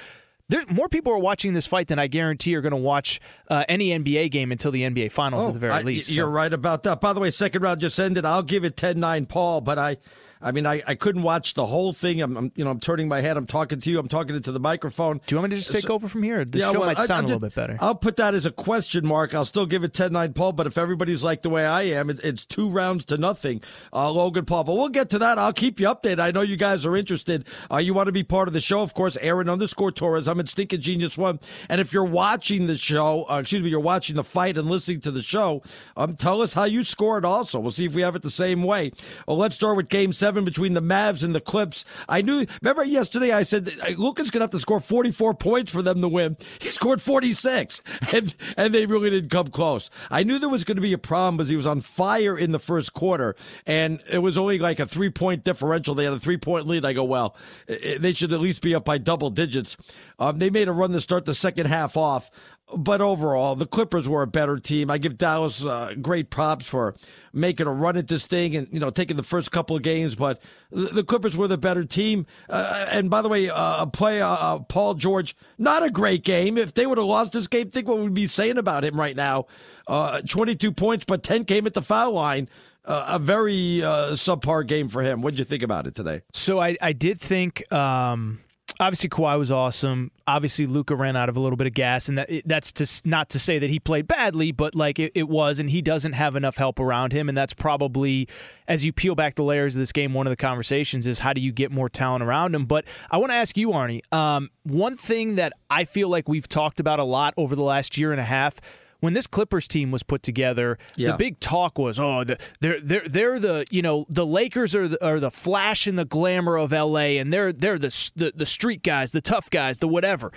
there's 0.49 0.71
more 0.71 0.89
people 0.89 1.13
are 1.13 1.19
watching 1.19 1.55
this 1.55 1.67
fight 1.67 1.89
than 1.89 1.99
I 1.99 2.07
guarantee 2.07 2.55
are 2.55 2.61
going 2.61 2.71
to 2.71 2.77
watch 2.77 3.19
uh, 3.49 3.65
any 3.69 3.89
NBA 3.91 4.31
game 4.31 4.53
until 4.53 4.71
the 4.71 4.83
NBA 4.83 5.11
Finals 5.11 5.45
Oh, 5.47 5.49
at 5.49 5.55
the 5.55 5.59
very 5.59 5.73
I- 5.73 5.83
least. 5.83 6.09
You're 6.13 6.27
So- 6.27 6.31
right 6.31 6.53
about 6.53 6.85
that. 6.85 7.01
By 7.01 7.13
the 7.13 7.19
way, 7.21 7.31
second 7.31 7.63
round 7.63 7.81
just 7.81 7.99
ended. 7.99 8.25
I'll 8.25 8.45
give 8.45 8.65
it 8.65 8.77
10-9 8.77 9.29
Paul, 9.29 9.61
but 9.61 9.77
I 9.79 9.97
I 10.43 10.53
mean 10.53 10.67
I, 10.67 10.83
I 10.87 10.95
couldn't 10.95 11.23
watch 11.23 11.55
the 11.55 11.67
whole 11.67 11.93
thing. 11.93 12.21
I'm, 12.21 12.37
I'm 12.37 12.53
you 12.57 12.65
know 12.65 12.71
I'm 12.71 12.81
turning 12.81 13.09
my 13.09 13.21
head. 13.21 13.37
I'm 13.37 13.47
talking 13.47 13.81
to 13.81 13.91
you. 13.91 13.99
I'm 13.99 14.09
talking 14.09 14.37
into 14.37 14.53
the 14.53 14.61
microphone. 14.61 15.21
Do 15.27 15.35
you 15.35 15.41
want 15.41 15.51
me 15.51 15.57
to 15.57 15.61
just 15.63 15.73
take 15.73 15.83
So- 15.83 15.95
over 15.95 16.09
from 16.09 16.23
here? 16.23 16.45
The 16.45 16.59
Yeah, 16.59 16.73
show 16.73 16.81
well, 16.81 16.89
might 16.89 16.99
I- 16.99 17.07
sound 17.07 17.19
I'm 17.19 17.25
a 17.25 17.29
little 17.29 17.41
just- 17.41 17.55
bit 17.57 17.61
better. 17.63 17.77
I'll 17.81 17.95
put 17.95 18.17
that 18.17 18.35
as 18.35 18.45
a 18.47 18.51
question 18.51 19.07
mark. 19.07 19.35
I'll 19.35 19.45
still 19.45 19.67
give 19.67 19.83
it 19.85 19.93
10-9 19.93 20.35
Paul, 20.35 20.53
but 20.53 20.67
if 20.67 20.77
everybody's 20.79 21.25
like 21.25 21.43
the 21.43 21.51
way 21.51 21.65
I 21.65 21.83
am, 21.83 22.11
it, 22.11 22.21
it's 22.25 22.45
two 22.45 22.69
rounds 22.69 23.05
to 23.07 23.17
nothing. 23.19 23.63
Uh, 23.93 24.11
Logan 24.11 24.45
Paul. 24.45 24.65
But 24.65 24.75
we'll 24.75 24.89
get 24.91 25.09
to 25.11 25.19
that. 25.21 25.39
I'll 25.39 25.53
keep 25.53 25.81
you 25.81 25.87
updated. 25.87 26.21
I 26.21 26.31
know 26.33 26.43
you 26.43 26.57
guys 26.57 26.85
are 26.85 26.97
interested. 26.97 27.47
Uh, 27.73 27.79
you 27.79 27.95
want 27.95 28.07
to 28.09 28.13
be 28.13 28.23
part 28.23 28.49
of 28.49 28.55
the 28.55 28.61
show, 28.61 28.83
of 28.83 28.93
course. 28.95 29.17
Aaron 29.23 29.49
underscore 29.49 29.91
Torres. 29.93 30.29
I'm 30.29 30.39
at 30.41 30.49
Stinking 30.49 30.81
Genius 30.81 31.17
One. 31.17 31.41
And 31.69 31.81
if 31.81 31.93
you're 31.93 32.05
watching 32.05 32.67
the 32.67 32.77
show, 32.77 33.25
uh, 33.31 33.39
excuse 33.41 33.63
me, 33.63 33.71
you're 33.71 33.81
watching 33.81 34.17
the 34.17 34.25
fight 34.25 34.59
and 34.59 34.69
listening 34.69 35.01
to 35.01 35.11
the 35.11 35.23
show, 35.23 35.63
um, 35.97 36.15
tell 36.17 36.43
us 36.43 36.55
how 36.55 36.65
you 36.65 36.85
scored 36.85 37.25
also. 37.25 37.59
We'll 37.61 37.71
see 37.71 37.87
if 37.87 37.95
we 37.95 38.03
have 38.03 38.15
it 38.17 38.23
the 38.23 38.31
same 38.31 38.63
way. 38.63 38.93
Well, 39.27 39.39
let's 39.39 39.55
start 39.55 39.77
with 39.77 39.89
game 39.89 40.13
seven 40.13 40.26
between 40.35 40.75
the 40.75 40.83
Mavs 40.83 41.23
and 41.23 41.35
the 41.35 41.41
Clips. 41.41 41.85
I 42.09 42.23
knew, 42.23 42.47
remember 42.61 42.85
yesterday 42.85 43.33
I 43.33 43.43
said 43.43 43.69
uh, 43.69 43.93
Luka's 43.97 44.31
going 44.31 44.41
to 44.41 44.45
have 44.45 44.51
to 44.51 44.61
score 44.61 44.81
44 44.81 45.35
points 45.35 45.73
for 45.73 45.83
them 45.83 46.01
to 46.01 46.09
win. 46.09 46.37
He 46.59 46.71
scored 46.71 47.01
46, 47.01 47.83
and, 48.13 48.35
and 48.57 48.75
they 48.75 48.87
really 48.87 49.11
didn't 49.11 49.31
come 49.31 49.49
close. 49.49 49.91
I 50.11 50.25
knew 50.25 50.39
there 50.39 50.49
was 50.49 50.65
going 50.65 50.77
to 50.77 50.83
be 50.83 50.93
a 50.93 50.99
problem 50.99 51.37
because 51.37 51.49
he 51.49 51.55
was 51.55 51.67
on 51.67 51.81
fire 51.81 52.37
in 52.37 52.51
the 52.51 52.59
first 52.59 52.93
quarter, 52.93 53.37
and 53.67 54.01
it 54.11 54.19
was 54.19 54.37
only 54.37 54.59
like 54.59 54.81
a 54.81 54.87
three 54.87 55.11
point 55.11 55.45
differential. 55.45 55.95
They 55.95 56.05
had 56.05 56.13
a 56.13 56.19
three 56.19 56.39
point 56.39 56.67
lead. 56.67 56.85
I 56.85 56.93
go, 56.93 57.05
well, 57.05 57.37
they 57.67 58.13
should 58.13 58.33
at 58.33 58.41
least 58.41 58.63
be 58.63 58.75
up 58.75 58.85
by 58.85 58.99
double 58.99 59.31
digits. 59.31 59.77
Um, 60.19 60.39
they 60.39 60.51
made 60.51 60.67
a 60.67 60.73
run 60.73 60.93
to 60.93 61.01
start 61.01 61.25
the 61.25 61.35
second 61.35 61.67
half 61.67 61.97
off. 61.97 62.31
But 62.75 63.01
overall, 63.01 63.55
the 63.55 63.67
Clippers 63.67 64.09
were 64.09 64.23
a 64.23 64.27
better 64.27 64.59
team. 64.59 64.91
I 64.91 64.99
give 64.99 65.17
Dallas 65.17 65.65
uh, 65.65 65.95
great 66.03 66.31
props 66.31 66.67
for 66.67 66.97
making 67.33 67.69
a 67.69 67.73
run 67.73 67.97
at 67.97 68.09
this 68.09 68.27
thing 68.27 68.57
and 68.57 68.67
you 68.73 68.81
know 68.81 68.91
taking 68.91 69.17
the 69.17 69.23
first 69.23 69.53
couple 69.53 69.77
of 69.77 69.83
games. 69.83 70.17
But 70.17 70.43
the, 70.71 71.05
Clippers 71.05 71.37
were 71.37 71.47
the 71.47 71.59
better 71.59 71.85
team. 71.85 72.27
Uh, 72.49 72.87
and 72.91 73.09
by 73.09 73.23
the 73.23 73.29
way, 73.29 73.49
uh, 73.49 73.87
play 73.87 74.21
uh, 74.21 74.29
uh, 74.29 74.59
Paul 74.59 74.95
George, 74.95 75.37
not 75.59 75.85
a 75.85 75.91
great 75.91 76.25
game. 76.25 76.59
If 76.59 76.75
they 76.75 76.87
would 76.87 76.99
have 76.99 77.07
lost 77.07 77.33
this 77.33 77.47
game, 77.47 77.71
think 77.71 77.87
what 77.87 77.99
we'd 77.99 78.15
be 78.15 78.27
saying 78.27 78.59
about 78.59 78.85
him 78.85 78.99
right 78.99 79.15
now. 79.15 79.47
Uh, 79.87 80.21
Twenty-two 80.23 80.73
points, 80.73 81.05
but 81.05 81.23
ten 81.23 81.45
came 81.45 81.69
at 81.69 81.75
the 81.75 81.83
foul 81.83 82.13
line. 82.13 82.49
Uh, 82.85 83.05
a 83.11 83.19
very 83.19 83.83
uh, 83.83 84.13
subpar 84.13 84.67
game 84.67 84.89
for 84.89 85.03
him. 85.03 85.21
What 85.21 85.31
did 85.31 85.39
you 85.41 85.45
think 85.45 85.63
about 85.63 85.87
it 85.87 85.95
today? 85.95 86.23
So 86.33 86.61
I, 86.61 86.77
I 86.81 86.93
did 86.93 87.21
think 87.21 87.71
um, 87.73 88.41
obviously 88.81 89.09
Kawhi 89.09 89.39
was 89.39 89.51
awesome. 89.51 90.11
Obviously 90.27 90.67
Luka 90.67 90.95
ran 90.95 91.17
out 91.17 91.29
of 91.29 91.37
a 91.37 91.41
little 91.41 91.57
bit 91.57 91.67
of 91.67 91.75
gas, 91.75 92.09
and 92.09 92.19
that 92.19 92.31
that's 92.45 92.73
to, 92.73 93.09
not 93.09 93.29
to 93.31 93.39
say 93.39 93.59
that 93.59 93.71
he 93.71 93.79
played 93.79 94.07
badly, 94.07 94.53
but 94.53 94.75
like 94.75 94.99
it, 94.99 95.13
it 95.15 95.29
was, 95.29 95.59
and 95.59 95.71
he 95.71 95.83
doesn't 95.83 96.13
have 96.13 96.37
enough 96.37 96.57
help 96.57 96.79
around 96.79 97.13
him, 97.13 97.29
and 97.29 97.37
that's 97.37 97.55
probably 97.55 98.29
as 98.69 98.85
you 98.85 98.93
peel 98.93 99.15
back 99.15 99.35
the 99.37 99.45
layers 99.45 99.77
of 99.77 99.81
this 99.81 99.93
game, 99.93 100.15
one 100.15 100.27
of 100.27 100.31
the 100.31 100.37
conversations 100.37 101.07
is 101.07 101.21
how 101.21 101.33
do 101.33 101.41
you 101.41 101.53
get 101.53 101.71
more 101.71 101.89
talent 101.89 102.23
around 102.23 102.55
him. 102.55 102.67
But 102.67 102.85
I 103.11 103.19
want 103.19 103.31
to 103.31 103.37
ask 103.37 103.57
you, 103.57 103.69
Arnie, 103.69 104.01
um, 104.13 104.51
one 104.65 104.97
thing 104.97 105.37
that 105.37 105.53
I 105.71 105.85
feel 105.85 106.09
like 106.09 106.29
we've 106.29 106.49
talked 106.49 106.81
about 106.81 106.99
a 106.99 107.05
lot 107.05 107.35
over 107.37 107.55
the 107.55 107.63
last 107.63 107.97
year 107.97 108.13
and 108.13 108.21
a 108.21 108.25
half. 108.25 108.61
When 109.07 109.15
this 109.15 109.27
Clippers 109.27 109.67
team 109.69 109.91
was 109.93 110.03
put 110.03 110.23
together, 110.23 110.79
Yeah. 110.97 111.13
the 111.13 111.17
big 111.17 111.41
talk 111.41 111.79
was, 111.79 111.99
oh, 111.99 112.25
they're 112.61 112.81
they're 112.81 113.09
they're 113.09 113.39
the 113.39 113.65
you 113.71 113.81
know 113.81 114.05
the 114.09 114.27
Lakers 114.27 114.75
are 114.75 114.89
the, 114.89 115.03
are 115.07 115.21
the 115.21 115.31
flash 115.31 115.87
and 115.87 115.97
the 115.99 116.05
glamour 116.05 116.57
of 116.59 116.73
L.A. 116.73 117.19
and 117.19 117.33
they're 117.33 117.53
they're 117.53 117.79
the, 117.79 118.11
the 118.17 118.33
the 118.35 118.47
street 118.47 118.83
guys, 118.83 119.13
the 119.13 119.21
tough 119.21 119.49
guys, 119.49 119.79
the 119.79 119.87
whatever. 119.89 120.33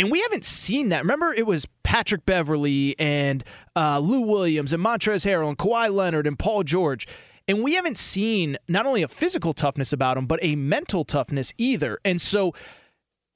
And 0.00 0.10
we 0.10 0.20
haven't 0.20 0.44
seen 0.44 0.90
that. 0.90 1.02
Remember, 1.02 1.32
it 1.32 1.46
was 1.46 1.66
Patrick 1.84 2.26
Beverley 2.26 2.94
and 2.98 3.42
uh, 3.76 3.98
Lou 4.00 4.20
Williams 4.20 4.72
and 4.72 4.84
Montrezl 4.84 5.28
Harrell 5.28 5.48
and 5.48 5.56
Kawhi 5.58 5.92
Leonard 5.94 6.26
and 6.26 6.38
Paul 6.38 6.62
George. 6.64 7.06
And 7.48 7.62
we 7.62 7.74
haven't 7.74 7.98
seen 7.98 8.58
not 8.68 8.84
only 8.84 9.02
a 9.02 9.08
physical 9.08 9.54
toughness 9.54 9.92
about 9.92 10.16
them, 10.16 10.26
but 10.26 10.38
a 10.42 10.54
mental 10.54 11.02
toughness 11.04 11.54
either. 11.56 11.98
And 12.04 12.20
so 12.20 12.52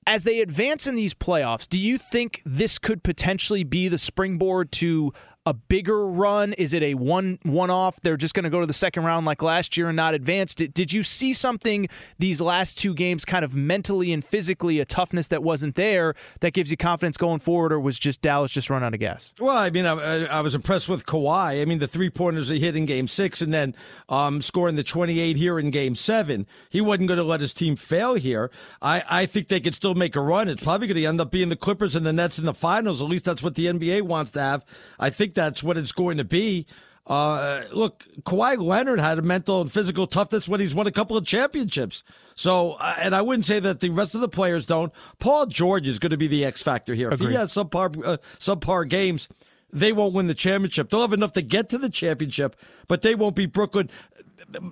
as 0.06 0.24
they 0.24 0.40
advance 0.40 0.86
in 0.86 0.94
these 0.94 1.14
playoffs, 1.14 1.68
do 1.68 1.78
you 1.78 1.98
think 1.98 2.42
this 2.44 2.78
could 2.78 3.02
potentially 3.02 3.64
be 3.64 3.88
the 3.88 3.98
springboard 3.98 4.72
to 4.72 5.12
a 5.44 5.52
bigger 5.52 6.06
run? 6.06 6.52
Is 6.52 6.72
it 6.72 6.82
a 6.82 6.94
one 6.94 7.38
one 7.42 7.70
off? 7.70 8.00
They're 8.00 8.16
just 8.16 8.34
going 8.34 8.44
to 8.44 8.50
go 8.50 8.60
to 8.60 8.66
the 8.66 8.72
second 8.72 9.04
round 9.04 9.26
like 9.26 9.42
last 9.42 9.76
year 9.76 9.88
and 9.88 9.96
not 9.96 10.14
advance. 10.14 10.54
Did, 10.54 10.72
did 10.72 10.92
you 10.92 11.02
see 11.02 11.32
something 11.32 11.88
these 12.18 12.40
last 12.40 12.78
two 12.78 12.94
games, 12.94 13.24
kind 13.24 13.44
of 13.44 13.56
mentally 13.56 14.12
and 14.12 14.24
physically, 14.24 14.78
a 14.78 14.84
toughness 14.84 15.28
that 15.28 15.42
wasn't 15.42 15.74
there 15.74 16.14
that 16.40 16.52
gives 16.52 16.70
you 16.70 16.76
confidence 16.76 17.16
going 17.16 17.40
forward, 17.40 17.72
or 17.72 17.80
was 17.80 17.98
just 17.98 18.22
Dallas 18.22 18.52
just 18.52 18.70
run 18.70 18.84
out 18.84 18.94
of 18.94 19.00
gas? 19.00 19.32
Well, 19.40 19.56
I 19.56 19.70
mean, 19.70 19.86
I, 19.86 20.26
I 20.26 20.40
was 20.40 20.54
impressed 20.54 20.88
with 20.88 21.06
Kawhi. 21.06 21.60
I 21.60 21.64
mean, 21.64 21.78
the 21.78 21.88
three 21.88 22.10
pointers 22.10 22.48
he 22.48 22.60
hit 22.60 22.76
in 22.76 22.86
Game 22.86 23.08
Six, 23.08 23.42
and 23.42 23.52
then 23.52 23.74
um, 24.08 24.42
scoring 24.42 24.76
the 24.76 24.84
twenty-eight 24.84 25.36
here 25.36 25.58
in 25.58 25.70
Game 25.70 25.94
Seven. 25.94 26.46
He 26.70 26.80
wasn't 26.80 27.08
going 27.08 27.18
to 27.18 27.24
let 27.24 27.40
his 27.40 27.52
team 27.52 27.74
fail 27.74 28.14
here. 28.14 28.50
I, 28.80 29.02
I 29.10 29.26
think 29.26 29.48
they 29.48 29.60
could 29.60 29.74
still 29.74 29.94
make 29.94 30.14
a 30.14 30.20
run. 30.20 30.48
It's 30.48 30.62
probably 30.62 30.86
going 30.86 30.96
to 30.96 31.06
end 31.06 31.20
up 31.20 31.30
being 31.30 31.48
the 31.48 31.56
Clippers 31.56 31.96
and 31.96 32.06
the 32.06 32.12
Nets 32.12 32.38
in 32.38 32.44
the 32.44 32.54
finals. 32.54 33.02
At 33.02 33.08
least 33.08 33.24
that's 33.24 33.42
what 33.42 33.56
the 33.56 33.66
NBA 33.66 34.02
wants 34.02 34.30
to 34.32 34.40
have. 34.40 34.64
I 34.98 35.10
think 35.10 35.31
that's 35.34 35.62
what 35.62 35.76
it's 35.76 35.92
going 35.92 36.18
to 36.18 36.24
be. 36.24 36.66
Uh, 37.06 37.62
look, 37.72 38.06
Kawhi 38.22 38.62
Leonard 38.62 39.00
had 39.00 39.18
a 39.18 39.22
mental 39.22 39.60
and 39.60 39.72
physical 39.72 40.06
toughness 40.06 40.48
when 40.48 40.60
he's 40.60 40.74
won 40.74 40.86
a 40.86 40.92
couple 40.92 41.16
of 41.16 41.26
championships. 41.26 42.04
So, 42.36 42.76
uh, 42.78 42.94
and 43.00 43.14
I 43.14 43.22
wouldn't 43.22 43.44
say 43.44 43.58
that 43.60 43.80
the 43.80 43.90
rest 43.90 44.14
of 44.14 44.20
the 44.20 44.28
players 44.28 44.66
don't. 44.66 44.92
Paul 45.18 45.46
George 45.46 45.88
is 45.88 45.98
going 45.98 46.10
to 46.10 46.16
be 46.16 46.28
the 46.28 46.44
X 46.44 46.62
factor 46.62 46.94
here. 46.94 47.10
If 47.10 47.18
he 47.18 47.26
Agreed. 47.26 47.38
has 47.38 47.52
subpar, 47.52 48.06
uh, 48.06 48.18
subpar 48.38 48.88
games, 48.88 49.28
they 49.72 49.92
won't 49.92 50.14
win 50.14 50.26
the 50.28 50.34
championship. 50.34 50.90
They'll 50.90 51.00
have 51.00 51.12
enough 51.12 51.32
to 51.32 51.42
get 51.42 51.68
to 51.70 51.78
the 51.78 51.88
championship, 51.88 52.56
but 52.86 53.02
they 53.02 53.14
won't 53.14 53.34
be 53.34 53.46
Brooklyn. 53.46 53.90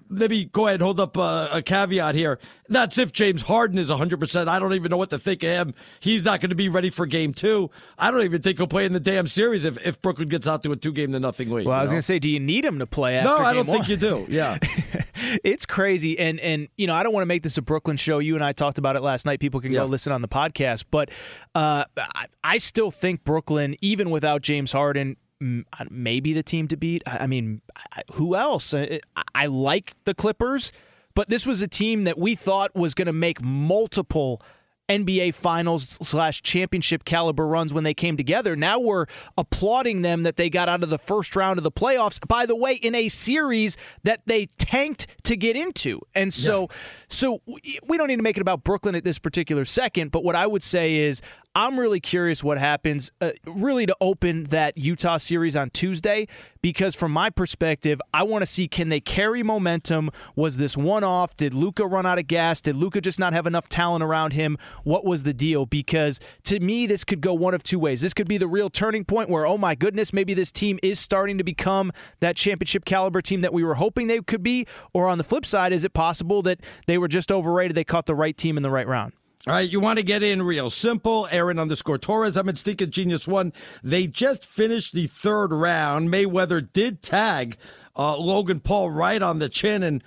Let 0.08 0.30
me 0.30 0.44
go 0.46 0.66
ahead 0.66 0.80
and 0.80 0.82
hold 0.82 1.00
up 1.00 1.16
uh, 1.16 1.48
a 1.52 1.62
caveat 1.62 2.14
here. 2.14 2.38
That's 2.68 2.98
if 2.98 3.12
James 3.12 3.42
Harden 3.42 3.78
is 3.78 3.90
100%. 3.90 4.48
I 4.48 4.58
don't 4.58 4.74
even 4.74 4.90
know 4.90 4.96
what 4.96 5.10
to 5.10 5.18
think 5.18 5.42
of 5.42 5.50
him. 5.50 5.74
He's 6.00 6.24
not 6.24 6.40
going 6.40 6.50
to 6.50 6.56
be 6.56 6.68
ready 6.68 6.90
for 6.90 7.06
game 7.06 7.32
two. 7.34 7.70
I 7.98 8.10
don't 8.10 8.22
even 8.22 8.42
think 8.42 8.58
he'll 8.58 8.66
play 8.66 8.84
in 8.84 8.92
the 8.92 9.00
damn 9.00 9.26
series 9.26 9.64
if, 9.64 9.84
if 9.86 10.00
Brooklyn 10.00 10.28
gets 10.28 10.46
out 10.46 10.62
to 10.62 10.72
a 10.72 10.76
two 10.76 10.92
game 10.92 11.12
to 11.12 11.20
nothing 11.20 11.50
lead. 11.50 11.66
Well, 11.66 11.76
I 11.78 11.82
was 11.82 11.90
going 11.90 11.98
to 11.98 12.06
say, 12.06 12.18
do 12.18 12.28
you 12.28 12.40
need 12.40 12.64
him 12.64 12.78
to 12.78 12.86
play 12.86 13.16
after 13.16 13.28
No, 13.30 13.38
I 13.38 13.52
don't 13.54 13.66
game 13.66 13.74
think 13.76 13.88
you 13.88 13.96
do. 13.96 14.26
Yeah. 14.28 14.58
it's 15.44 15.66
crazy 15.66 16.18
and 16.18 16.40
and 16.40 16.68
you 16.78 16.86
know 16.86 16.94
i 16.94 17.02
don't 17.02 17.12
want 17.12 17.20
to 17.22 17.26
make 17.26 17.42
this 17.42 17.58
a 17.58 17.62
brooklyn 17.62 17.96
show 17.96 18.20
you 18.20 18.34
and 18.36 18.42
i 18.42 18.52
talked 18.52 18.78
about 18.78 18.96
it 18.96 19.00
last 19.02 19.26
night 19.26 19.38
people 19.38 19.60
can 19.60 19.70
Yeah. 19.70 19.80
go 19.80 19.86
listen 19.86 20.12
on 20.12 20.22
the 20.22 20.28
podcast 20.28 20.84
but 20.90 21.10
uh, 21.54 21.84
I, 21.96 22.26
I 22.42 22.56
still 22.58 22.90
think 22.90 23.22
brooklyn 23.22 23.76
even 23.82 24.08
without 24.08 24.40
james 24.40 24.72
harden 24.72 25.16
Uh, 25.42 25.84
maybe 25.88 26.32
the 26.34 26.42
team 26.42 26.68
to 26.68 26.76
beat 26.76 27.02
i, 27.06 27.26
mean 27.26 27.62
who 28.12 28.36
else 28.36 28.74
uh, 28.74 28.98
I, 29.16 29.22
I 29.34 29.46
like 29.46 29.94
the 30.04 30.14
clippers 30.14 30.70
but 31.14 31.28
this 31.28 31.46
was 31.46 31.62
a 31.62 31.68
team 31.68 32.04
that 32.04 32.18
we 32.18 32.34
thought 32.34 32.74
was 32.74 32.94
going 32.94 33.06
to 33.06 33.12
make 33.12 33.42
multiple 33.42 34.42
NBA 34.90 35.34
finals 35.34 35.98
slash 36.02 36.42
championship 36.42 37.04
caliber 37.04 37.46
runs 37.46 37.72
when 37.72 37.84
they 37.84 37.94
came 37.94 38.16
together. 38.16 38.56
Now 38.56 38.80
we're 38.80 39.06
applauding 39.38 40.02
them 40.02 40.24
that 40.24 40.36
they 40.36 40.50
got 40.50 40.68
out 40.68 40.82
of 40.82 40.90
the 40.90 40.98
first 40.98 41.36
round 41.36 41.58
of 41.58 41.64
the 41.64 41.70
playoffs, 41.70 42.26
by 42.26 42.44
the 42.44 42.56
way, 42.56 42.74
in 42.74 42.96
a 42.96 43.08
series 43.08 43.76
that 44.02 44.22
they 44.26 44.46
tanked 44.58 45.06
to 45.24 45.36
get 45.36 45.56
into. 45.56 46.00
And 46.14 46.34
so 46.34 46.68
so 47.08 47.40
we 47.46 47.78
we 47.86 47.98
don't 47.98 48.08
need 48.08 48.16
to 48.16 48.22
make 48.22 48.36
it 48.36 48.40
about 48.40 48.64
Brooklyn 48.64 48.96
at 48.96 49.04
this 49.04 49.20
particular 49.20 49.64
second, 49.64 50.10
but 50.10 50.24
what 50.24 50.34
I 50.34 50.46
would 50.46 50.62
say 50.62 50.96
is 50.96 51.22
I'm 51.52 51.80
really 51.80 51.98
curious 51.98 52.44
what 52.44 52.58
happens 52.58 53.10
uh, 53.20 53.32
really 53.44 53.84
to 53.84 53.96
open 54.00 54.44
that 54.44 54.78
Utah 54.78 55.16
series 55.16 55.56
on 55.56 55.70
Tuesday 55.70 56.28
because 56.62 56.94
from 56.94 57.10
my 57.10 57.28
perspective, 57.28 58.00
I 58.14 58.22
want 58.22 58.42
to 58.42 58.46
see 58.46 58.68
can 58.68 58.88
they 58.88 59.00
carry 59.00 59.42
momentum? 59.42 60.10
Was 60.36 60.58
this 60.58 60.76
one 60.76 61.02
off? 61.02 61.36
Did 61.36 61.52
Luka 61.52 61.84
run 61.84 62.06
out 62.06 62.20
of 62.20 62.28
gas? 62.28 62.60
Did 62.60 62.76
Luka 62.76 63.00
just 63.00 63.18
not 63.18 63.32
have 63.32 63.48
enough 63.48 63.68
talent 63.68 64.04
around 64.04 64.32
him? 64.32 64.58
What 64.84 65.04
was 65.04 65.24
the 65.24 65.34
deal? 65.34 65.66
Because 65.66 66.20
to 66.44 66.60
me, 66.60 66.86
this 66.86 67.02
could 67.02 67.20
go 67.20 67.34
one 67.34 67.52
of 67.52 67.64
two 67.64 67.80
ways. 67.80 68.00
This 68.00 68.14
could 68.14 68.28
be 68.28 68.38
the 68.38 68.46
real 68.46 68.70
turning 68.70 69.04
point 69.04 69.28
where, 69.28 69.44
oh 69.44 69.58
my 69.58 69.74
goodness, 69.74 70.12
maybe 70.12 70.34
this 70.34 70.52
team 70.52 70.78
is 70.84 71.00
starting 71.00 71.36
to 71.38 71.44
become 71.44 71.90
that 72.20 72.36
championship 72.36 72.84
caliber 72.84 73.20
team 73.20 73.40
that 73.40 73.52
we 73.52 73.64
were 73.64 73.74
hoping 73.74 74.06
they 74.06 74.20
could 74.20 74.44
be. 74.44 74.68
Or 74.92 75.08
on 75.08 75.18
the 75.18 75.24
flip 75.24 75.44
side, 75.44 75.72
is 75.72 75.82
it 75.82 75.94
possible 75.94 76.42
that 76.42 76.60
they 76.86 76.96
were 76.96 77.08
just 77.08 77.32
overrated? 77.32 77.76
They 77.76 77.82
caught 77.82 78.06
the 78.06 78.14
right 78.14 78.36
team 78.36 78.56
in 78.56 78.62
the 78.62 78.70
right 78.70 78.86
round. 78.86 79.14
All 79.46 79.54
right, 79.54 79.70
you 79.70 79.80
want 79.80 79.98
to 79.98 80.04
get 80.04 80.22
in 80.22 80.42
real 80.42 80.68
simple. 80.68 81.26
Aaron 81.30 81.58
underscore 81.58 81.96
Torres. 81.96 82.36
I'm 82.36 82.50
at 82.50 82.58
Stinking 82.58 82.90
Genius 82.90 83.26
One. 83.26 83.54
They 83.82 84.06
just 84.06 84.44
finished 84.44 84.92
the 84.92 85.06
third 85.06 85.50
round. 85.50 86.10
Mayweather 86.10 86.70
did 86.70 87.00
tag 87.00 87.56
uh, 87.96 88.18
Logan 88.18 88.60
Paul 88.60 88.90
right 88.90 89.22
on 89.22 89.38
the 89.38 89.48
chin 89.48 89.82
and 89.82 90.04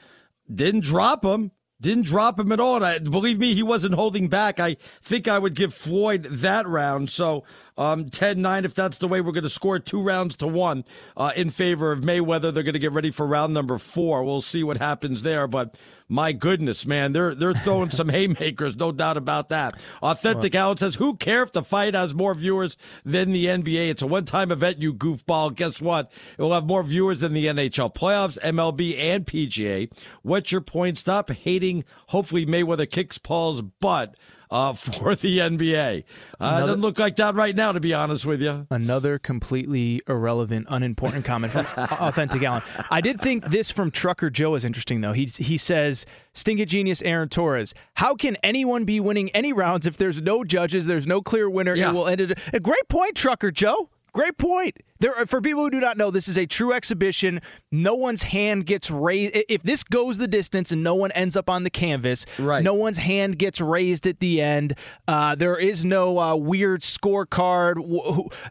didn't 0.53 0.83
drop 0.83 1.25
him. 1.25 1.49
Didn't 1.81 2.05
drop 2.05 2.39
him 2.39 2.51
at 2.51 2.59
all. 2.59 2.75
And 2.75 2.85
I, 2.85 2.99
believe 2.99 3.39
me, 3.39 3.55
he 3.55 3.63
wasn't 3.63 3.95
holding 3.95 4.27
back. 4.27 4.59
I 4.59 4.75
think 5.01 5.27
I 5.27 5.39
would 5.39 5.55
give 5.55 5.73
Floyd 5.73 6.25
that 6.25 6.67
round. 6.67 7.09
So 7.09 7.43
um, 7.75 8.05
10-9, 8.05 8.65
if 8.65 8.75
that's 8.75 8.99
the 8.99 9.07
way 9.07 9.19
we're 9.19 9.31
going 9.31 9.43
to 9.43 9.49
score 9.49 9.79
two 9.79 10.01
rounds 10.01 10.37
to 10.37 10.47
one 10.47 10.85
uh, 11.17 11.31
in 11.35 11.49
favor 11.49 11.91
of 11.91 12.01
Mayweather. 12.01 12.53
They're 12.53 12.63
going 12.63 12.73
to 12.73 12.79
get 12.79 12.93
ready 12.93 13.09
for 13.09 13.25
round 13.25 13.53
number 13.53 13.79
four. 13.79 14.23
We'll 14.23 14.41
see 14.41 14.63
what 14.63 14.77
happens 14.77 15.23
there. 15.23 15.47
But 15.47 15.75
My 16.13 16.31
goodness, 16.31 16.85
man, 16.85 17.11
they're 17.11 17.33
they're 17.33 17.55
throwing 17.55 17.89
some 17.89 18.09
haymakers, 18.17 18.75
no 18.75 18.91
doubt 18.91 19.17
about 19.17 19.49
that. 19.49 19.81
Authentic 20.03 20.53
Allen 20.53 20.77
says, 20.77 20.93
"Who 20.93 21.15
care 21.15 21.41
if 21.41 21.51
the 21.51 21.63
fight 21.63 21.95
has 21.95 22.13
more 22.13 22.35
viewers 22.35 22.77
than 23.03 23.31
the 23.31 23.47
NBA? 23.47 23.89
It's 23.89 24.03
a 24.03 24.05
one-time 24.07 24.51
event, 24.51 24.77
you 24.77 24.93
goofball. 24.93 25.55
Guess 25.55 25.81
what? 25.81 26.11
It 26.37 26.41
will 26.43 26.53
have 26.53 26.67
more 26.67 26.83
viewers 26.83 27.21
than 27.21 27.33
the 27.33 27.47
NHL 27.47 27.95
playoffs, 27.95 28.37
MLB, 28.41 28.95
and 28.99 29.25
PGA. 29.25 29.91
What's 30.21 30.51
your 30.51 30.61
point? 30.61 30.99
Stop 30.99 31.31
hating. 31.31 31.83
Hopefully, 32.09 32.45
Mayweather 32.45 32.87
kicks 32.87 33.17
Paul's 33.17 33.63
butt." 33.63 34.15
Uh, 34.53 34.73
for 34.73 35.15
the 35.15 35.39
NBA. 35.39 36.03
Uh, 36.03 36.03
Another- 36.39 36.67
doesn't 36.67 36.81
look 36.81 36.99
like 36.99 37.15
that 37.15 37.33
right 37.33 37.55
now, 37.55 37.71
to 37.71 37.79
be 37.79 37.93
honest 37.93 38.25
with 38.25 38.41
you. 38.41 38.67
Another 38.69 39.17
completely 39.17 40.01
irrelevant, 40.07 40.67
unimportant 40.69 41.25
comment 41.25 41.51
from 41.51 41.65
Authentic 41.77 42.43
Allen. 42.43 42.61
I 42.91 43.01
did 43.01 43.19
think 43.19 43.45
this 43.45 43.71
from 43.71 43.89
Trucker 43.89 44.29
Joe 44.29 44.53
is 44.53 44.63
interesting, 44.63 45.01
though. 45.01 45.13
He, 45.13 45.25
he 45.25 45.57
says, 45.57 46.05
Stinky 46.33 46.65
Genius 46.65 47.01
Aaron 47.01 47.29
Torres, 47.29 47.73
how 47.95 48.13
can 48.15 48.35
anyone 48.43 48.85
be 48.85 48.99
winning 48.99 49.29
any 49.31 49.53
rounds 49.53 49.87
if 49.87 49.97
there's 49.97 50.21
no 50.21 50.43
judges, 50.43 50.85
there's 50.85 51.07
no 51.07 51.21
clear 51.21 51.49
winner? 51.49 51.75
Yeah. 51.75 51.89
It 51.89 51.93
will 51.93 52.07
end 52.07 52.21
it. 52.21 52.37
A 52.53 52.59
great 52.59 52.87
point, 52.89 53.15
Trucker 53.15 53.49
Joe. 53.51 53.89
Great 54.13 54.37
point. 54.37 54.77
There, 54.99 55.11
for 55.25 55.41
people 55.41 55.63
who 55.63 55.69
do 55.71 55.79
not 55.79 55.97
know, 55.97 56.11
this 56.11 56.27
is 56.27 56.37
a 56.37 56.45
true 56.45 56.71
exhibition. 56.71 57.41
No 57.71 57.95
one's 57.95 58.23
hand 58.23 58.65
gets 58.67 58.89
raised. 58.91 59.35
If 59.49 59.63
this 59.63 59.83
goes 59.83 60.19
the 60.19 60.27
distance 60.27 60.71
and 60.71 60.83
no 60.83 60.93
one 60.95 61.11
ends 61.13 61.35
up 61.35 61.49
on 61.49 61.63
the 61.63 61.69
canvas, 61.71 62.25
Right. 62.37 62.63
no 62.63 62.75
one's 62.75 62.99
hand 62.99 63.37
gets 63.39 63.59
raised 63.59 64.05
at 64.05 64.19
the 64.19 64.39
end. 64.39 64.75
Uh, 65.07 65.33
there 65.35 65.57
is 65.57 65.83
no 65.83 66.19
uh, 66.19 66.35
weird 66.35 66.81
scorecard. 66.81 67.77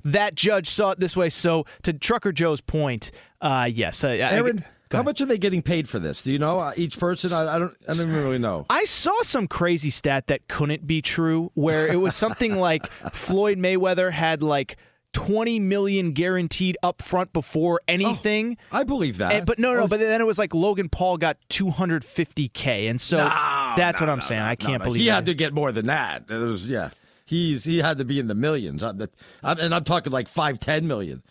That 0.04 0.34
judge 0.34 0.68
saw 0.68 0.90
it 0.90 1.00
this 1.00 1.16
way. 1.16 1.30
So, 1.30 1.64
to 1.84 1.92
Trucker 1.92 2.32
Joe's 2.32 2.60
point, 2.60 3.10
uh, 3.40 3.68
yes, 3.72 4.04
I, 4.04 4.14
I- 4.14 4.32
Aaron, 4.32 4.64
go 4.88 4.98
how 4.98 5.02
much 5.02 5.20
are 5.20 5.26
they 5.26 5.38
getting 5.38 5.62
paid 5.62 5.88
for 5.88 5.98
this? 5.98 6.22
Do 6.22 6.32
you 6.32 6.38
know 6.38 6.58
uh, 6.58 6.72
each 6.76 6.98
person? 6.98 7.32
I, 7.32 7.54
I 7.56 7.58
don't. 7.58 7.74
I 7.88 7.94
don't 7.94 8.08
even 8.08 8.22
really 8.22 8.38
know. 8.38 8.66
I 8.68 8.84
saw 8.84 9.22
some 9.22 9.46
crazy 9.48 9.90
stat 9.90 10.26
that 10.26 10.48
couldn't 10.48 10.86
be 10.86 11.00
true, 11.02 11.50
where 11.54 11.86
it 11.86 11.96
was 11.96 12.14
something 12.14 12.56
like 12.58 12.84
Floyd 13.12 13.58
Mayweather 13.58 14.10
had 14.10 14.42
like 14.42 14.76
20 15.12 15.60
million 15.60 16.12
guaranteed 16.12 16.76
up 16.82 17.02
front 17.02 17.32
before 17.32 17.80
oh, 17.82 17.84
anything. 17.88 18.56
I 18.70 18.84
believe 18.84 19.18
that. 19.18 19.32
And- 19.32 19.46
but 19.46 19.58
no, 19.58 19.74
no, 19.74 19.82
oh. 19.82 19.88
but 19.88 20.00
then 20.00 20.20
it 20.20 20.24
was 20.24 20.38
like 20.38 20.54
Logan 20.54 20.88
Paul 20.88 21.18
got 21.18 21.36
250k, 21.50 22.88
and 22.88 23.00
so 23.00 23.16
that's 23.18 24.00
what 24.00 24.08
I'm 24.10 24.20
saying. 24.20 24.42
I 24.42 24.54
can't 24.54 24.72
No, 24.72 24.78
no, 24.78 24.84
believe 24.84 25.02
he 25.02 25.08
it. 25.08 25.12
had 25.12 25.26
to 25.26 25.34
get 25.34 25.52
more 25.52 25.72
than 25.72 25.86
that. 25.86 26.28
Was, 26.28 26.68
yeah, 26.68 26.90
he's 27.26 27.64
he 27.64 27.78
had 27.78 27.98
to 27.98 28.04
be 28.04 28.18
in 28.18 28.26
the 28.26 28.34
millions. 28.34 28.82
I'm, 28.82 29.00
I'm, 29.42 29.58
and 29.58 29.74
I'm 29.74 29.84
talking 29.84 30.12
like 30.12 30.28
five, 30.28 30.58
ten 30.58 30.86
million. 30.86 31.22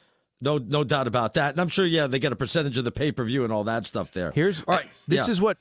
No, 0.44 0.58
no 0.58 0.84
doubt 0.84 1.06
about 1.08 1.36
that. 1.36 1.52
And 1.52 1.62
I'm 1.62 1.68
sure, 1.68 1.86
yeah, 1.86 2.08
they 2.08 2.18
get 2.18 2.32
a 2.32 2.36
percentage 2.36 2.78
of 2.80 2.84
the 2.84 2.92
pay 2.92 3.12
per 3.12 3.24
view 3.24 3.44
and 3.44 3.54
all 3.54 3.64
that 3.66 3.86
stuff 3.86 4.12
there. 4.12 4.32
Here's 4.32 4.62
all 4.64 4.76
right. 4.76 4.90
This 5.08 5.28
yeah. 5.28 5.32
is 5.32 5.40
what 5.42 5.58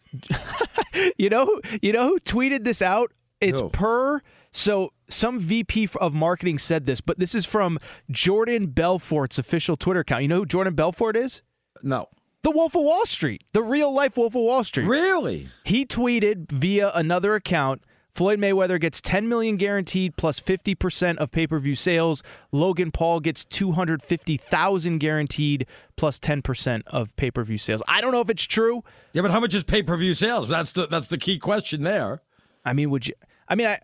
you 1.19 1.29
know. 1.29 1.45
who- 1.45 1.61
You 1.83 1.93
know 1.93 2.09
who 2.09 2.19
tweeted 2.21 2.65
this 2.65 2.81
out? 2.83 3.12
It's 3.41 3.61
Who? 3.61 3.69
per. 3.71 4.23
So 4.52 4.92
some 5.09 5.38
VP 5.38 5.88
of 6.00 6.12
marketing 6.12 6.59
said 6.59 6.87
this, 6.87 7.00
but 7.00 7.19
this 7.19 7.35
is 7.35 7.47
from 7.47 7.78
Jordan 8.11 8.66
Belfort's 8.69 9.38
official 9.38 9.76
Twitter 9.76 10.00
account. 10.00 10.23
You 10.23 10.28
know 10.28 10.38
who 10.38 10.47
Jordan 10.47 10.75
Belfort 10.75 11.16
is? 11.16 11.42
no, 11.83 12.09
The 12.42 12.50
Wolf 12.50 12.75
of 12.75 12.83
Wall 12.83 13.07
Street, 13.07 13.45
the 13.52 13.62
real 13.62 13.92
life 13.92 14.16
Wolf 14.16 14.35
of 14.35 14.42
Wall 14.42 14.64
Street. 14.64 14.87
really. 14.87 15.49
He 15.64 15.87
tweeted 15.87 16.50
via 16.50 16.90
another 16.95 17.35
account. 17.35 17.83
Floyd 18.12 18.40
Mayweather 18.40 18.80
gets 18.80 19.00
10 19.00 19.28
million 19.28 19.57
guaranteed 19.57 20.16
plus 20.16 20.40
50% 20.40 21.16
of 21.19 21.30
pay-per-view 21.30 21.76
sales. 21.76 22.25
Logan 22.50 22.90
Paul 22.90 23.21
gets 23.21 23.45
250,000 23.45 24.99
guaranteed 24.99 25.66
plus 25.97 26.19
10% 26.19 26.83
of 26.88 27.14
pay-per-view 27.16 27.57
sales. 27.59 27.83
I 27.87 28.00
don't 28.00 28.11
know 28.12 28.21
if 28.21 28.28
it's 28.28 28.42
true. 28.45 28.83
Yeah, 29.12 29.23
but 29.23 29.30
how 29.30 29.38
much 29.40 29.54
is 29.54 29.62
pay 29.64 29.83
per 29.85 29.97
view 29.97 30.14
sales? 30.14 30.49
That's 30.49 30.73
the 30.73 30.87
that's 30.88 31.07
the 31.07 31.19
key 31.19 31.38
question 31.38 31.83
there. 31.85 32.23
I 32.64 32.73
mean, 32.73 32.90
would 32.90 33.07
you 33.07 33.14
I 33.49 33.54
mean, 33.54 33.69
I 33.69 33.78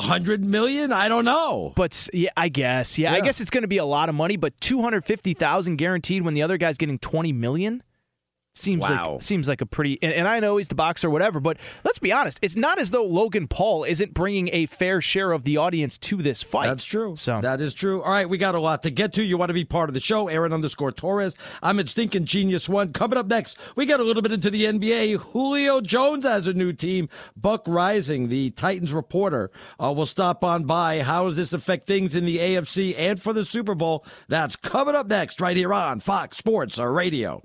A 0.00 0.02
hundred 0.02 0.46
million? 0.46 0.92
I 0.92 1.10
don't 1.10 1.26
know. 1.26 1.74
but 1.76 2.08
yeah, 2.14 2.30
I 2.34 2.48
guess. 2.48 2.98
Yeah, 2.98 3.12
I 3.12 3.20
guess 3.20 3.38
it's 3.38 3.50
going 3.50 3.64
to 3.64 3.68
be 3.68 3.76
a 3.76 3.84
lot 3.84 4.08
of 4.08 4.14
money, 4.14 4.38
but 4.38 4.58
250,000 4.62 5.76
guaranteed 5.76 6.22
when 6.22 6.32
the 6.32 6.40
other 6.40 6.56
guy's 6.56 6.78
getting 6.78 6.98
20 6.98 7.32
million? 7.34 7.82
Seems 8.52 8.82
Wow. 8.82 9.12
like 9.12 9.22
seems 9.22 9.46
like 9.48 9.60
a 9.60 9.66
pretty 9.66 9.96
and, 10.02 10.12
and 10.12 10.26
I 10.26 10.40
know 10.40 10.56
he's 10.56 10.66
the 10.66 10.74
boxer 10.74 11.06
or 11.06 11.10
whatever, 11.10 11.38
but 11.38 11.56
let's 11.84 12.00
be 12.00 12.12
honest, 12.12 12.38
it's 12.42 12.56
not 12.56 12.80
as 12.80 12.90
though 12.90 13.04
Logan 13.04 13.46
Paul 13.46 13.84
isn't 13.84 14.12
bringing 14.12 14.50
a 14.52 14.66
fair 14.66 15.00
share 15.00 15.30
of 15.30 15.44
the 15.44 15.56
audience 15.56 15.96
to 15.98 16.16
this 16.16 16.42
fight. 16.42 16.66
That's 16.66 16.84
true. 16.84 17.14
So 17.16 17.40
that 17.40 17.60
is 17.60 17.72
true. 17.74 18.02
All 18.02 18.10
right, 18.10 18.28
we 18.28 18.38
got 18.38 18.56
a 18.56 18.60
lot 18.60 18.82
to 18.82 18.90
get 18.90 19.12
to. 19.14 19.22
You 19.22 19.38
want 19.38 19.50
to 19.50 19.54
be 19.54 19.64
part 19.64 19.88
of 19.88 19.94
the 19.94 20.00
show? 20.00 20.26
Aaron 20.28 20.52
underscore 20.52 20.90
Torres. 20.90 21.36
I'm 21.62 21.78
at 21.78 21.88
Stinking 21.88 22.24
Genius 22.24 22.68
One. 22.68 22.92
Coming 22.92 23.18
up 23.18 23.28
next, 23.28 23.56
we 23.76 23.86
got 23.86 24.00
a 24.00 24.04
little 24.04 24.20
bit 24.22 24.32
into 24.32 24.50
the 24.50 24.64
NBA. 24.64 25.16
Julio 25.18 25.80
Jones 25.80 26.24
has 26.24 26.48
a 26.48 26.52
new 26.52 26.72
team. 26.72 27.08
Buck 27.36 27.64
Reising, 27.66 28.28
the 28.28 28.50
Titans 28.50 28.92
reporter, 28.92 29.52
uh, 29.82 29.92
will 29.92 30.06
stop 30.06 30.42
on 30.42 30.64
by. 30.64 31.02
How 31.02 31.24
does 31.24 31.36
this 31.36 31.52
affect 31.52 31.86
things 31.86 32.16
in 32.16 32.24
the 32.26 32.38
AFC 32.38 32.94
and 32.98 33.22
for 33.22 33.32
the 33.32 33.44
Super 33.44 33.76
Bowl? 33.76 34.04
That's 34.28 34.56
coming 34.56 34.96
up 34.96 35.06
next, 35.06 35.40
right 35.40 35.56
here 35.56 35.72
on 35.72 36.00
Fox 36.00 36.36
Sports 36.36 36.78
or 36.80 36.92
Radio. 36.92 37.44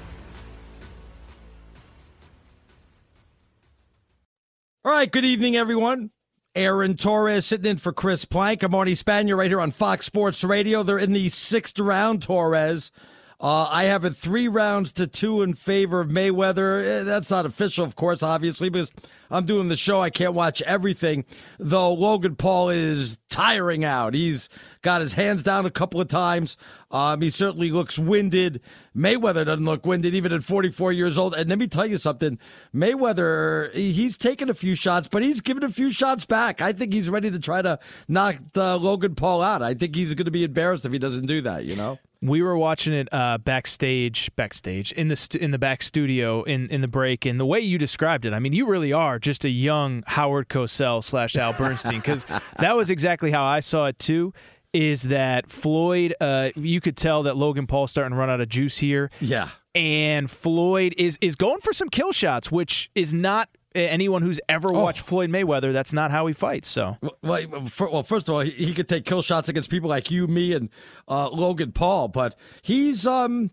All 4.83 4.91
right, 4.91 5.11
good 5.11 5.25
evening, 5.25 5.55
everyone. 5.55 6.09
Aaron 6.55 6.97
Torres 6.97 7.45
sitting 7.45 7.69
in 7.69 7.77
for 7.77 7.93
Chris 7.93 8.25
Plank. 8.25 8.63
I'm 8.63 8.71
Arnie 8.71 8.97
Spanier 8.99 9.37
right 9.37 9.51
here 9.51 9.61
on 9.61 9.69
Fox 9.69 10.07
Sports 10.07 10.43
Radio. 10.43 10.81
They're 10.81 10.97
in 10.97 11.13
the 11.13 11.29
sixth 11.29 11.79
round, 11.79 12.23
Torres. 12.23 12.91
Uh, 13.39 13.69
I 13.71 13.83
have 13.83 14.05
it 14.05 14.15
three 14.15 14.47
rounds 14.47 14.91
to 14.93 15.05
two 15.05 15.43
in 15.43 15.53
favor 15.53 15.99
of 15.99 16.09
Mayweather. 16.09 16.83
Eh, 16.83 17.03
that's 17.03 17.29
not 17.29 17.45
official, 17.45 17.85
of 17.85 17.95
course, 17.95 18.23
obviously, 18.23 18.69
because 18.69 18.91
I'm 19.29 19.45
doing 19.45 19.67
the 19.67 19.75
show. 19.75 20.01
I 20.01 20.09
can't 20.09 20.33
watch 20.33 20.63
everything, 20.63 21.25
though 21.59 21.93
Logan 21.93 22.35
Paul 22.35 22.69
is 22.69 23.19
tiring 23.29 23.85
out. 23.85 24.15
He's 24.15 24.49
got 24.81 25.01
his 25.01 25.13
hands 25.13 25.43
down 25.43 25.65
a 25.65 25.71
couple 25.71 26.01
of 26.01 26.07
times. 26.07 26.57
Um, 26.89 27.21
he 27.21 27.29
certainly 27.29 27.71
looks 27.71 27.97
winded. 27.97 28.61
Mayweather 28.95 29.45
doesn't 29.45 29.65
look 29.65 29.85
winded, 29.85 30.13
even 30.13 30.33
at 30.33 30.43
44 30.43 30.91
years 30.91 31.17
old. 31.17 31.33
And 31.33 31.49
let 31.49 31.59
me 31.59 31.67
tell 31.67 31.85
you 31.85 31.97
something 31.97 32.39
Mayweather, 32.73 33.71
he's 33.73 34.17
taken 34.17 34.49
a 34.49 34.53
few 34.53 34.75
shots, 34.75 35.07
but 35.07 35.23
he's 35.23 35.41
given 35.41 35.63
a 35.63 35.69
few 35.69 35.91
shots 35.91 36.25
back. 36.25 36.61
I 36.61 36.73
think 36.73 36.93
he's 36.93 37.09
ready 37.09 37.31
to 37.31 37.39
try 37.39 37.61
to 37.61 37.79
knock 38.07 38.35
the 38.53 38.77
Logan 38.77 39.15
Paul 39.15 39.41
out. 39.41 39.61
I 39.61 39.73
think 39.73 39.95
he's 39.95 40.13
going 40.15 40.25
to 40.25 40.31
be 40.31 40.43
embarrassed 40.43 40.85
if 40.85 40.91
he 40.91 40.99
doesn't 40.99 41.27
do 41.27 41.41
that, 41.41 41.65
you 41.65 41.75
know? 41.75 41.99
We 42.23 42.43
were 42.43 42.55
watching 42.55 42.93
it 42.93 43.11
uh, 43.11 43.39
backstage, 43.39 44.29
backstage 44.35 44.91
in 44.91 45.07
the 45.07 45.15
st- 45.15 45.41
in 45.41 45.49
the 45.49 45.57
back 45.57 45.81
studio 45.81 46.43
in, 46.43 46.67
in 46.69 46.81
the 46.81 46.87
break, 46.87 47.25
and 47.25 47.39
the 47.39 47.47
way 47.47 47.59
you 47.59 47.79
described 47.79 48.25
it, 48.25 48.33
I 48.33 48.37
mean, 48.37 48.53
you 48.53 48.67
really 48.67 48.93
are 48.93 49.17
just 49.17 49.43
a 49.43 49.49
young 49.49 50.03
Howard 50.05 50.47
Cosell 50.47 51.03
slash 51.03 51.35
Al 51.35 51.53
Bernstein 51.53 51.99
because 51.99 52.23
that 52.59 52.77
was 52.77 52.91
exactly 52.91 53.31
how 53.31 53.43
I 53.43 53.59
saw 53.59 53.87
it 53.87 53.97
too. 53.97 54.35
Is 54.73 55.03
that 55.03 55.49
Floyd? 55.49 56.13
Uh, 56.21 56.49
you 56.55 56.79
could 56.79 56.95
tell 56.95 57.23
that 57.23 57.35
Logan 57.35 57.67
Paul's 57.67 57.91
starting 57.91 58.11
to 58.11 58.17
run 58.17 58.29
out 58.29 58.39
of 58.41 58.47
juice 58.49 58.77
here. 58.77 59.09
Yeah, 59.19 59.49
and 59.75 60.31
Floyd 60.31 60.93
is 60.97 61.17
is 61.21 61.35
going 61.35 61.59
for 61.59 61.73
some 61.73 61.89
kill 61.89 62.11
shots, 62.13 62.51
which 62.51 62.89
is 62.95 63.13
not 63.13 63.49
anyone 63.75 64.21
who's 64.21 64.39
ever 64.49 64.69
Oh. 64.73 64.81
watched 64.83 65.01
Floyd 65.01 65.29
Mayweather. 65.29 65.71
That's 65.73 65.93
not 65.93 66.11
how 66.11 66.25
he 66.27 66.33
fights. 66.33 66.67
So 66.69 66.97
Well, 67.23 67.65
for, 67.65 67.89
well, 67.89 68.03
first 68.03 68.27
of 68.27 68.35
all, 68.35 68.41
he, 68.41 68.51
he 68.51 68.73
could 68.73 68.87
take 68.89 69.05
kill 69.05 69.21
shots 69.21 69.47
against 69.49 69.69
people 69.69 69.89
like 69.89 70.11
you, 70.11 70.27
me, 70.27 70.53
and 70.53 70.69
uh, 71.07 71.29
Logan 71.29 71.71
Paul, 71.71 72.07
but 72.09 72.37
he's 72.61 73.07
um 73.07 73.49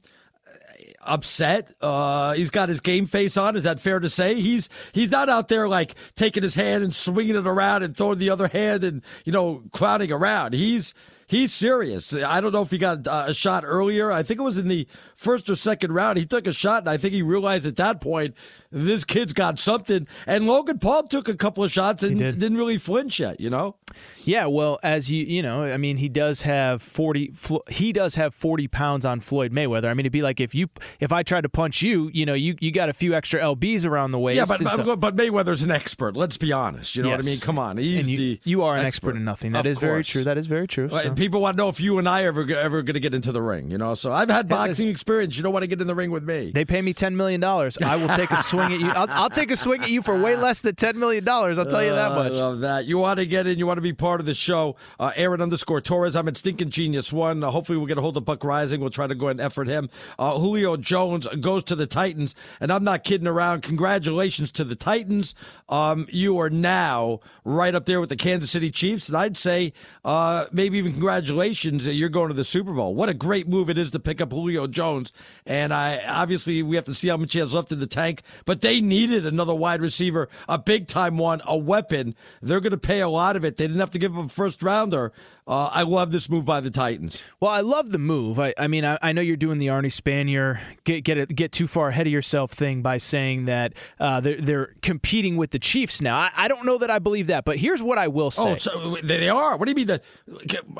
upset. 1.09 1.73
Uh, 1.81 2.33
he's 2.33 2.51
got 2.51 2.68
his 2.68 2.81
game 2.81 3.07
face 3.07 3.37
on. 3.37 3.57
Is 3.57 3.64
that 3.64 3.81
fair 3.81 4.01
to 4.01 4.09
say? 4.09 4.35
He's 4.35 4.68
he's 4.92 5.11
not 5.11 5.29
out 5.29 5.49
there 5.49 5.68
like 5.68 5.94
taking 6.14 6.42
his 6.42 6.55
hand 6.55 6.85
and 6.85 6.94
swinging 6.94 7.37
it 7.37 7.47
around 7.47 7.83
and 7.83 7.97
throwing 7.97 8.18
the 8.18 8.31
other 8.31 8.49
hand 8.49 8.85
and 8.85 9.03
you 9.25 9.33
know 9.33 9.62
clowning 9.73 10.12
around. 10.12 10.55
He's 10.55 10.94
he's 11.29 11.53
serious. 11.53 12.12
I 12.12 12.41
don't 12.41 12.53
know 12.53 12.62
if 12.62 12.71
he 12.73 12.79
got 12.79 13.07
uh, 13.07 13.27
a 13.29 13.35
shot 13.35 13.62
earlier. 13.64 14.11
I 14.11 14.23
think 14.25 14.41
it 14.41 14.43
was 14.43 14.59
in 14.59 14.67
the 14.67 14.88
first 15.14 15.49
or 15.49 15.55
second 15.55 15.93
round. 15.93 16.19
He 16.19 16.27
took 16.27 16.47
a 16.49 16.53
shot, 16.53 16.83
and 16.83 16.88
I 16.91 16.97
think 16.97 17.14
he 17.14 17.23
realized 17.23 17.67
at 17.67 17.77
that 17.77 18.01
point 18.01 18.35
this 18.71 19.05
kid's 19.05 19.33
got 19.33 19.59
something. 19.59 20.07
And 20.27 20.47
Logan 20.47 20.79
Paul 20.79 21.05
took 21.05 21.29
a 21.29 21.35
couple 21.37 21.62
of 21.62 21.71
shots 21.71 22.03
and 22.03 22.19
did. 22.19 22.38
didn't 22.38 22.59
really 22.59 22.79
flinch 22.79 23.21
yet. 23.21 23.38
You 23.41 23.51
know. 23.51 23.77
Yeah, 24.25 24.47
well, 24.47 24.79
as 24.83 25.11
you 25.11 25.25
you 25.25 25.43
know, 25.43 25.62
I 25.62 25.77
mean, 25.77 25.99
he 25.99 26.09
does 26.09 26.43
have 26.43 26.83
forty. 26.83 27.33
He 27.69 27.93
does 27.93 28.17
have 28.17 28.35
forty 28.35 28.67
pounds 28.69 29.05
on 29.07 29.21
Floyd 29.21 29.53
Mayweather. 29.53 29.87
I 29.87 29.95
mean, 29.95 30.01
it'd 30.01 30.12
be 30.12 30.23
like 30.23 30.41
if 30.41 30.55
you 30.55 30.69
if 31.01 31.12
I 31.12 31.23
tried 31.23 31.43
to 31.43 31.49
punch 31.49 31.83
you, 31.83 32.11
you 32.12 32.27
know, 32.27 32.35
you 32.35 32.57
you 32.61 32.73
got 32.73 32.88
a 32.88 32.93
few 32.93 33.14
extra 33.14 33.41
lbs 33.41 33.87
around 33.87 34.12
the 34.12 34.19
waist. 34.19 34.37
Yeah, 34.37 34.45
but 34.45 34.61
so- 34.61 34.85
but, 34.85 35.01
but 35.01 35.17
Mayweather's 35.17 35.62
an 35.62 35.71
expert. 35.71 36.17
Let's 36.17 36.37
be 36.37 36.53
honest. 36.53 36.97
You 36.97 37.03
know 37.03 37.11
what 37.11 37.21
I 37.21 37.27
mean? 37.27 37.41
Come 37.41 37.59
on, 37.59 37.77
he's 37.79 38.11
you, 38.11 38.17
the 38.19 38.41
you 38.45 38.62
are 38.62 38.77
an 38.77 38.85
expert, 38.85 39.17
in 39.17 39.25
nothing. 39.25 39.53
That 39.53 39.61
Of 39.67 39.73
is 39.73 39.79
very 39.79 40.05
true. 40.05 40.25
That 40.25 40.38
is 40.38 40.47
very 40.47 40.67
true. 40.67 40.88
So. 40.88 41.14
People 41.18 41.40
want 41.40 41.57
to 41.57 41.62
know 41.62 41.68
if 41.68 41.81
you 41.81 41.98
and 41.98 42.09
I 42.09 42.24
ever 42.26 42.42
ever 42.54 42.83
going 42.83 42.94
to 42.94 43.00
get 43.00 43.12
into 43.12 43.33
the 43.33 43.42
ring. 43.42 43.72
You 43.72 43.76
know, 43.78 43.94
so 43.94 44.12
I've 44.12 44.31
had 44.31 44.48
boxing 44.48 44.87
experience. 44.87 45.37
You 45.37 45.42
don't 45.42 45.52
want 45.52 45.64
to 45.64 45.66
get 45.66 45.81
in 45.81 45.88
the 45.88 45.94
ring 45.96 46.12
with 46.12 46.22
me. 46.22 46.52
They 46.54 46.64
pay 46.64 46.81
me 46.81 46.94
ten 46.94 47.16
million 47.16 47.40
dollars. 47.40 47.76
I 47.78 47.96
will 47.96 48.07
take 48.16 48.31
a 48.31 48.40
swing 48.44 48.72
at 48.72 48.78
you. 48.78 48.88
I'll, 48.90 49.11
I'll 49.11 49.28
take 49.31 49.50
a 49.50 49.57
swing 49.57 49.83
at 49.83 49.90
you 49.90 50.00
for 50.00 50.16
way 50.16 50.37
less 50.37 50.61
than 50.61 50.76
ten 50.76 50.96
million 50.96 51.24
dollars. 51.24 51.59
I'll 51.59 51.66
tell 51.66 51.83
you 51.83 51.90
that 51.90 52.12
Uh, 52.12 52.14
much. 52.14 52.33
I 52.33 52.37
love 52.37 52.61
that. 52.61 52.87
You 52.87 52.98
want 52.98 53.18
to 53.18 53.26
get 53.26 53.48
in. 53.48 53.59
You 53.59 53.66
want 53.66 53.78
to 53.78 53.83
be 53.83 53.92
part 53.92 54.20
of 54.20 54.26
the 54.26 54.35
show. 54.35 54.76
Uh, 55.00 55.11
Aaron 55.16 55.40
underscore 55.42 55.81
Torres. 55.81 56.14
I'm 56.14 56.28
at 56.28 56.37
Stinking 56.37 56.70
Genius 56.70 57.12
One. 57.12 57.42
Uh, 57.42 57.50
hopefully, 57.50 57.78
we'll 57.78 57.88
get 57.88 57.98
a 57.98 58.00
hold 58.00 58.16
of 58.16 58.24
Buck 58.24 58.40
Reising. 58.40 58.78
We'll 58.78 58.90
try 58.90 59.09
to 59.09 59.16
go 59.16 59.26
and 59.26 59.40
effort 59.40 59.66
him. 59.66 59.90
Uh, 60.20 60.38
Julio 60.38 60.76
Jones 60.76 61.26
goes 61.40 61.64
to 61.64 61.74
the 61.74 61.87
Titans, 61.88 62.37
and 62.61 62.70
I'm 62.72 62.85
not 62.85 63.02
kidding 63.02 63.26
around. 63.26 63.62
Congratulations 63.62 64.52
to 64.52 64.62
the 64.62 64.76
Titans. 64.76 65.35
Um, 65.68 66.07
you 66.11 66.38
are 66.38 66.48
now 66.50 67.18
right 67.44 67.74
up 67.74 67.87
there 67.87 67.98
with 67.98 68.09
the 68.09 68.16
Kansas 68.16 68.52
City 68.52 68.70
Chiefs, 68.70 69.09
and 69.09 69.18
I'd 69.18 69.37
say 69.37 69.72
uh, 70.04 70.44
maybe 70.52 70.78
even 70.78 70.92
congratulations 71.09 71.87
that 71.87 71.94
you're 71.94 72.11
going 72.11 72.29
to 72.29 72.35
the 72.35 72.44
Super 72.44 72.75
Bowl. 72.75 72.94
What 72.94 73.09
a 73.09 73.14
great 73.14 73.49
move 73.49 73.71
it 73.71 73.79
is 73.79 73.90
to 73.92 73.99
pick 73.99 74.21
up 74.21 74.31
Julio 74.31 74.66
Jones. 74.66 75.11
And 75.47 75.73
I 75.73 76.03
obviously 76.07 76.62
we 76.62 76.77
have 76.77 76.85
to 76.85 76.94
see 76.94 77.09
how 77.09 77.16
much 77.16 77.33
he 77.33 77.38
has 77.38 77.55
left 77.55 77.73
in 77.73 77.81
the 77.81 77.87
tank, 77.87 78.21
but 78.44 78.61
they 78.61 78.83
needed 78.83 79.25
another 79.25 79.55
wide 79.55 79.81
receiver, 79.81 80.29
a 80.51 80.59
big 80.59 80.87
time 80.87 81.16
one, 81.16 81.40
a 81.47 81.57
weapon. 81.57 82.14
They're 82.42 82.61
going 82.61 82.73
to 82.73 82.77
pay 82.77 83.01
a 83.01 83.09
lot 83.09 83.37
of 83.37 83.44
it. 83.47 83.57
They 83.57 83.66
didn't 83.66 83.81
have 83.81 83.92
to 83.92 83.99
give 83.99 84.12
him 84.12 84.27
a 84.27 84.29
first 84.29 84.62
rounder. 84.62 85.14
Uh, 85.49 85.71
I 85.73 85.83
love 85.83 86.13
this 86.13 86.29
move 86.29 86.45
by 86.45 86.61
the 86.61 86.71
Titans. 86.71 87.25
Well, 87.41 87.51
I 87.51 87.63
love 87.63 87.91
the 87.91 87.99
move. 87.99 88.39
I, 88.39 88.53
I 88.59 88.69
mean, 88.69 88.85
I, 88.85 88.99
I 89.01 89.13
know 89.13 89.23
you're 89.23 89.39
doing 89.39 89.57
the 89.57 89.69
Arnie 89.69 89.87
Spanier 89.87 90.61
get 90.85 91.05
get 91.05 91.17
it, 91.17 91.35
get 91.35 91.53
too 91.53 91.67
far 91.67 91.89
ahead 91.89 92.07
of 92.07 92.13
yourself 92.13 92.53
thing 92.53 92.83
by 92.83 92.99
saying 92.99 93.47
that 93.47 93.73
uh, 93.99 94.21
they're 94.21 94.39
they're 94.39 94.75
competing 94.83 95.39
with 95.39 95.53
the 95.53 95.59
Chiefs 95.59 96.03
now. 96.03 96.17
I, 96.19 96.31
I 96.37 96.49
don't 96.49 96.67
know 96.67 96.77
that 96.77 96.91
I 96.91 96.99
believe 96.99 97.29
that, 97.29 97.47
but 97.47 97.57
here's 97.57 97.83
what 97.83 97.97
I 97.97 98.09
will 98.09 98.31
say. 98.31 98.43
Oh, 98.43 98.55
so 98.57 98.97
they 99.03 99.17
they 99.19 99.29
are. 99.31 99.57
What 99.57 99.65
do 99.65 99.71
you 99.71 99.75
mean 99.75 99.87
the 99.87 100.03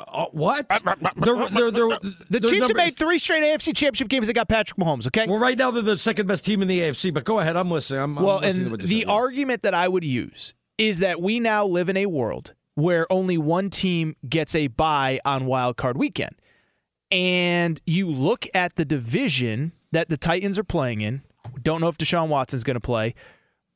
uh, 0.07 0.27
what? 0.27 0.69
They're, 0.69 1.35
they're, 1.49 1.71
they're, 1.71 1.71
the 1.71 2.15
they're 2.29 2.41
Chiefs 2.41 2.67
have 2.67 2.77
made 2.77 2.95
three 2.95 3.17
straight 3.17 3.41
AFC 3.41 3.75
Championship 3.75 4.07
games. 4.07 4.27
They 4.27 4.33
got 4.33 4.49
Patrick 4.49 4.77
Mahomes. 4.77 5.07
Okay. 5.07 5.25
Well, 5.25 5.39
right 5.39 5.57
now 5.57 5.71
they're 5.71 5.81
the 5.81 5.97
second 5.97 6.27
best 6.27 6.45
team 6.45 6.61
in 6.61 6.67
the 6.67 6.79
AFC. 6.79 7.11
But 7.11 7.23
go 7.23 7.39
ahead, 7.39 7.57
I'm 7.57 7.71
listening. 7.71 8.01
I'm, 8.03 8.17
I'm 8.19 8.23
Well, 8.23 8.39
listening 8.41 8.53
to 8.53 8.61
and 8.65 8.71
what 8.71 8.81
you 8.81 8.87
the 8.87 8.99
said, 9.01 9.07
yes. 9.07 9.09
argument 9.09 9.63
that 9.63 9.73
I 9.73 9.87
would 9.87 10.03
use 10.03 10.53
is 10.77 10.99
that 10.99 11.21
we 11.21 11.39
now 11.39 11.65
live 11.65 11.89
in 11.89 11.97
a 11.97 12.05
world 12.05 12.53
where 12.79 13.11
only 13.11 13.37
one 13.37 13.69
team 13.69 14.15
gets 14.27 14.55
a 14.55 14.67
bye 14.67 15.19
on 15.25 15.45
wild 15.45 15.77
card 15.77 15.97
weekend. 15.97 16.35
And 17.11 17.81
you 17.85 18.09
look 18.09 18.47
at 18.53 18.75
the 18.75 18.85
division 18.85 19.73
that 19.91 20.09
the 20.09 20.17
Titans 20.17 20.57
are 20.57 20.63
playing 20.63 21.01
in. 21.01 21.21
Don't 21.61 21.81
know 21.81 21.87
if 21.87 21.97
Deshaun 21.97 22.27
Watson's 22.27 22.63
going 22.63 22.75
to 22.75 22.79
play. 22.79 23.15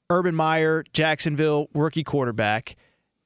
Urban 0.09 0.35
Meyer, 0.35 0.83
Jacksonville, 0.93 1.67
rookie 1.73 2.03
quarterback, 2.03 2.75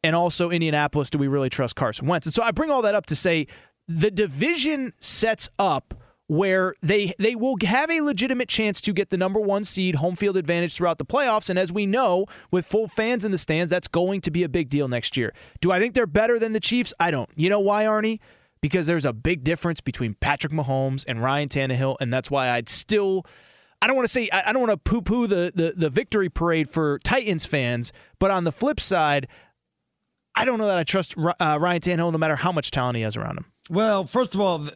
and 0.03 0.15
also 0.15 0.49
Indianapolis. 0.49 1.09
Do 1.09 1.17
we 1.17 1.27
really 1.27 1.49
trust 1.49 1.75
Carson 1.75 2.07
Wentz? 2.07 2.25
And 2.25 2.33
so 2.33 2.43
I 2.43 2.51
bring 2.51 2.71
all 2.71 2.81
that 2.83 2.95
up 2.95 3.05
to 3.07 3.15
say 3.15 3.47
the 3.87 4.11
division 4.11 4.93
sets 4.99 5.49
up 5.59 5.93
where 6.27 6.75
they 6.81 7.13
they 7.17 7.35
will 7.35 7.55
have 7.63 7.89
a 7.89 8.01
legitimate 8.01 8.49
chance 8.49 8.81
to 8.81 8.93
get 8.93 9.09
the 9.09 9.17
number 9.17 9.39
one 9.39 9.63
seed, 9.63 9.95
home 9.95 10.15
field 10.15 10.37
advantage 10.37 10.75
throughout 10.75 10.97
the 10.97 11.05
playoffs. 11.05 11.49
And 11.49 11.57
as 11.57 11.71
we 11.71 11.85
know, 11.85 12.25
with 12.51 12.65
full 12.65 12.87
fans 12.87 13.23
in 13.25 13.31
the 13.31 13.37
stands, 13.37 13.69
that's 13.69 13.87
going 13.87 14.21
to 14.21 14.31
be 14.31 14.43
a 14.43 14.49
big 14.49 14.69
deal 14.69 14.87
next 14.87 15.17
year. 15.17 15.33
Do 15.61 15.71
I 15.71 15.79
think 15.79 15.93
they're 15.93 16.05
better 16.05 16.37
than 16.37 16.51
the 16.51 16.59
Chiefs? 16.59 16.93
I 16.99 17.11
don't. 17.11 17.29
You 17.35 17.49
know 17.49 17.61
why, 17.61 17.85
Arnie? 17.85 18.19
Because 18.59 18.87
there's 18.87 19.05
a 19.05 19.13
big 19.13 19.43
difference 19.43 19.81
between 19.81 20.15
Patrick 20.15 20.51
Mahomes 20.51 21.05
and 21.07 21.23
Ryan 21.23 21.47
Tannehill, 21.47 21.95
and 22.01 22.11
that's 22.11 22.29
why 22.29 22.49
I'd 22.49 22.69
still. 22.69 23.25
I 23.81 23.87
don't 23.87 23.95
want 23.95 24.07
to 24.07 24.11
say 24.11 24.27
I 24.33 24.49
I 24.49 24.53
don't 24.53 24.67
want 24.67 24.71
to 24.71 24.77
poo-poo 24.77 25.27
the, 25.27 25.51
the 25.55 25.73
the 25.77 25.89
victory 25.89 26.29
parade 26.29 26.69
for 26.69 26.99
Titans 26.99 27.45
fans, 27.45 27.93
but 28.19 28.31
on 28.31 28.43
the 28.43 28.51
flip 28.51 28.79
side, 28.79 29.27
I 30.35 30.45
don't 30.45 30.57
know 30.59 30.67
that 30.67 30.77
I 30.77 30.83
trust 30.83 31.15
uh, 31.17 31.57
Ryan 31.59 31.81
Tannehill 31.81 32.11
no 32.11 32.17
matter 32.17 32.35
how 32.35 32.51
much 32.51 32.71
talent 32.71 32.97
he 32.97 33.03
has 33.03 33.15
around 33.15 33.37
him. 33.37 33.45
Well, 33.69 34.05
first 34.05 34.33
of 34.33 34.39
all, 34.39 34.67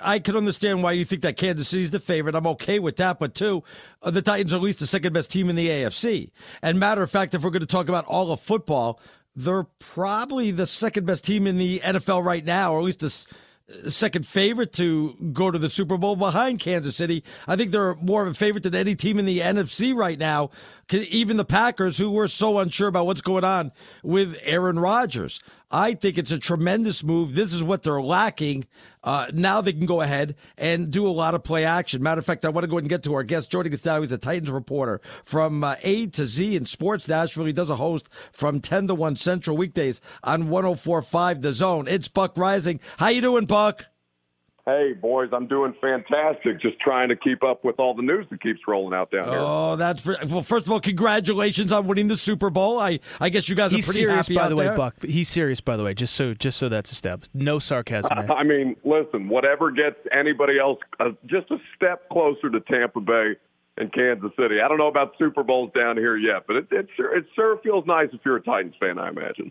I 0.00 0.20
can 0.20 0.36
understand 0.36 0.82
why 0.82 0.92
you 0.92 1.04
think 1.04 1.22
that 1.22 1.36
Kansas 1.36 1.68
City's 1.68 1.90
the 1.90 1.98
favorite. 1.98 2.34
I'm 2.34 2.46
okay 2.48 2.78
with 2.78 2.96
that. 2.96 3.18
But 3.18 3.34
two, 3.34 3.64
uh, 4.02 4.10
the 4.10 4.22
Titans 4.22 4.54
are 4.54 4.58
at 4.58 4.62
least 4.62 4.78
the 4.78 4.86
second 4.86 5.12
best 5.12 5.32
team 5.32 5.50
in 5.50 5.56
the 5.56 5.68
AFC. 5.68 6.30
And 6.62 6.78
matter 6.78 7.02
of 7.02 7.10
fact, 7.10 7.34
if 7.34 7.42
we're 7.42 7.50
going 7.50 7.60
to 7.60 7.66
talk 7.66 7.88
about 7.88 8.04
all 8.04 8.30
of 8.30 8.40
football, 8.40 9.00
they're 9.34 9.66
probably 9.78 10.50
the 10.50 10.66
second 10.66 11.06
best 11.06 11.24
team 11.24 11.46
in 11.46 11.58
the 11.58 11.80
NFL 11.80 12.24
right 12.24 12.44
now, 12.44 12.72
or 12.72 12.78
at 12.78 12.84
least 12.84 13.00
the 13.00 13.90
second 13.90 14.26
favorite 14.26 14.72
to 14.72 15.14
go 15.32 15.50
to 15.50 15.58
the 15.58 15.68
Super 15.68 15.98
Bowl 15.98 16.16
behind 16.16 16.60
Kansas 16.60 16.96
City. 16.96 17.22
I 17.46 17.56
think 17.56 17.70
they're 17.70 17.94
more 17.96 18.22
of 18.22 18.28
a 18.28 18.34
favorite 18.34 18.62
than 18.62 18.74
any 18.74 18.94
team 18.94 19.18
in 19.18 19.26
the 19.26 19.40
NFC 19.40 19.94
right 19.94 20.18
now. 20.18 20.50
Even 20.90 21.36
the 21.36 21.44
Packers, 21.44 21.98
who 21.98 22.10
were 22.10 22.28
so 22.28 22.58
unsure 22.58 22.88
about 22.88 23.06
what's 23.06 23.20
going 23.20 23.44
on 23.44 23.72
with 24.02 24.38
Aaron 24.42 24.78
Rodgers. 24.78 25.40
I 25.70 25.94
think 25.94 26.16
it's 26.16 26.32
a 26.32 26.38
tremendous 26.38 27.04
move. 27.04 27.34
This 27.34 27.52
is 27.52 27.62
what 27.62 27.82
they're 27.82 28.00
lacking. 28.00 28.66
Uh, 29.04 29.26
now 29.32 29.60
they 29.60 29.72
can 29.72 29.86
go 29.86 30.00
ahead 30.00 30.34
and 30.56 30.90
do 30.90 31.06
a 31.06 31.10
lot 31.10 31.34
of 31.34 31.44
play 31.44 31.64
action. 31.64 32.02
Matter 32.02 32.18
of 32.18 32.24
fact, 32.24 32.44
I 32.44 32.48
want 32.48 32.64
to 32.64 32.68
go 32.68 32.76
ahead 32.76 32.84
and 32.84 32.90
get 32.90 33.02
to 33.04 33.14
our 33.14 33.22
guest 33.22 33.54
us 33.54 33.84
now. 33.84 34.00
He's 34.00 34.12
a 34.12 34.18
Titans 34.18 34.50
reporter 34.50 35.00
from 35.22 35.62
uh, 35.62 35.76
A 35.82 36.06
to 36.08 36.24
Z 36.24 36.56
in 36.56 36.64
Sports 36.64 37.06
Nashville. 37.06 37.44
He 37.44 37.52
does 37.52 37.70
a 37.70 37.76
host 37.76 38.08
from 38.32 38.60
10 38.60 38.88
to 38.88 38.94
1 38.94 39.16
Central 39.16 39.56
weekdays 39.56 40.00
on 40.24 40.44
104.5 40.44 41.42
The 41.42 41.52
Zone. 41.52 41.86
It's 41.86 42.08
Buck 42.08 42.34
Reising. 42.34 42.80
How 42.96 43.08
you 43.08 43.20
doing, 43.20 43.44
Buck? 43.44 43.86
Hey, 44.68 44.92
boys, 44.92 45.30
I'm 45.32 45.46
doing 45.46 45.74
fantastic. 45.80 46.60
Just 46.60 46.78
trying 46.78 47.08
to 47.08 47.16
keep 47.16 47.42
up 47.42 47.64
with 47.64 47.80
all 47.80 47.94
the 47.94 48.02
news 48.02 48.26
that 48.28 48.42
keeps 48.42 48.60
rolling 48.68 48.92
out 48.92 49.10
down 49.10 49.30
here. 49.30 49.38
Oh, 49.38 49.76
that's 49.76 50.02
for, 50.02 50.14
well. 50.28 50.42
First 50.42 50.66
of 50.66 50.72
all, 50.72 50.78
congratulations 50.78 51.72
on 51.72 51.86
winning 51.86 52.08
the 52.08 52.18
Super 52.18 52.50
Bowl. 52.50 52.78
I 52.78 53.00
I 53.18 53.30
guess 53.30 53.48
you 53.48 53.56
guys 53.56 53.72
He's 53.72 53.88
are 53.88 53.92
pretty 53.92 54.04
serious, 54.04 54.26
happy 54.26 54.34
by 54.34 54.42
out 54.42 54.48
the 54.50 54.56
there. 54.56 54.72
way, 54.72 54.76
Buck. 54.76 55.02
He's 55.02 55.30
serious, 55.30 55.62
by 55.62 55.78
the 55.78 55.84
way. 55.84 55.94
Just 55.94 56.14
so 56.14 56.34
just 56.34 56.58
so 56.58 56.68
that's 56.68 56.92
established. 56.92 57.34
No 57.34 57.58
sarcasm. 57.58 58.14
man. 58.14 58.30
I 58.30 58.42
mean, 58.42 58.76
listen, 58.84 59.30
whatever 59.30 59.70
gets 59.70 59.96
anybody 60.12 60.58
else 60.58 60.78
uh, 61.00 61.12
just 61.24 61.50
a 61.50 61.56
step 61.74 62.06
closer 62.10 62.50
to 62.50 62.60
Tampa 62.60 63.00
Bay 63.00 63.36
and 63.78 63.90
Kansas 63.90 64.32
City. 64.38 64.60
I 64.62 64.68
don't 64.68 64.76
know 64.76 64.88
about 64.88 65.14
Super 65.18 65.44
Bowls 65.44 65.72
down 65.74 65.96
here 65.96 66.18
yet, 66.18 66.42
but 66.46 66.56
it, 66.56 66.68
it 66.72 66.88
sure 66.94 67.16
it 67.16 67.24
sure 67.34 67.58
feels 67.62 67.86
nice 67.86 68.08
if 68.12 68.20
you're 68.22 68.36
a 68.36 68.42
Titans 68.42 68.74
fan. 68.78 68.98
I 68.98 69.08
imagine. 69.08 69.50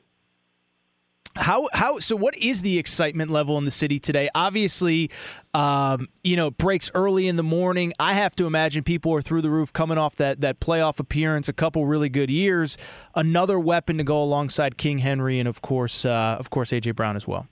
How 1.39 1.67
how 1.73 1.99
so? 1.99 2.15
What 2.15 2.35
is 2.37 2.61
the 2.61 2.77
excitement 2.77 3.31
level 3.31 3.57
in 3.57 3.65
the 3.65 3.71
city 3.71 3.99
today? 3.99 4.29
Obviously, 4.35 5.09
um, 5.53 6.07
you 6.23 6.35
know, 6.35 6.47
it 6.47 6.57
breaks 6.57 6.91
early 6.93 7.27
in 7.27 7.35
the 7.35 7.43
morning. 7.43 7.93
I 7.99 8.13
have 8.13 8.35
to 8.37 8.45
imagine 8.45 8.83
people 8.83 9.13
are 9.13 9.21
through 9.21 9.41
the 9.41 9.49
roof 9.49 9.71
coming 9.71 9.97
off 9.97 10.15
that 10.17 10.41
that 10.41 10.59
playoff 10.59 10.99
appearance, 10.99 11.47
a 11.47 11.53
couple 11.53 11.85
really 11.85 12.09
good 12.09 12.29
years, 12.29 12.77
another 13.15 13.59
weapon 13.59 13.97
to 13.97 14.03
go 14.03 14.21
alongside 14.21 14.77
King 14.77 14.99
Henry, 14.99 15.39
and 15.39 15.47
of 15.47 15.61
course, 15.61 16.05
uh, 16.05 16.35
of 16.39 16.49
course, 16.49 16.71
AJ 16.71 16.95
Brown 16.95 17.15
as 17.15 17.27
well. 17.27 17.47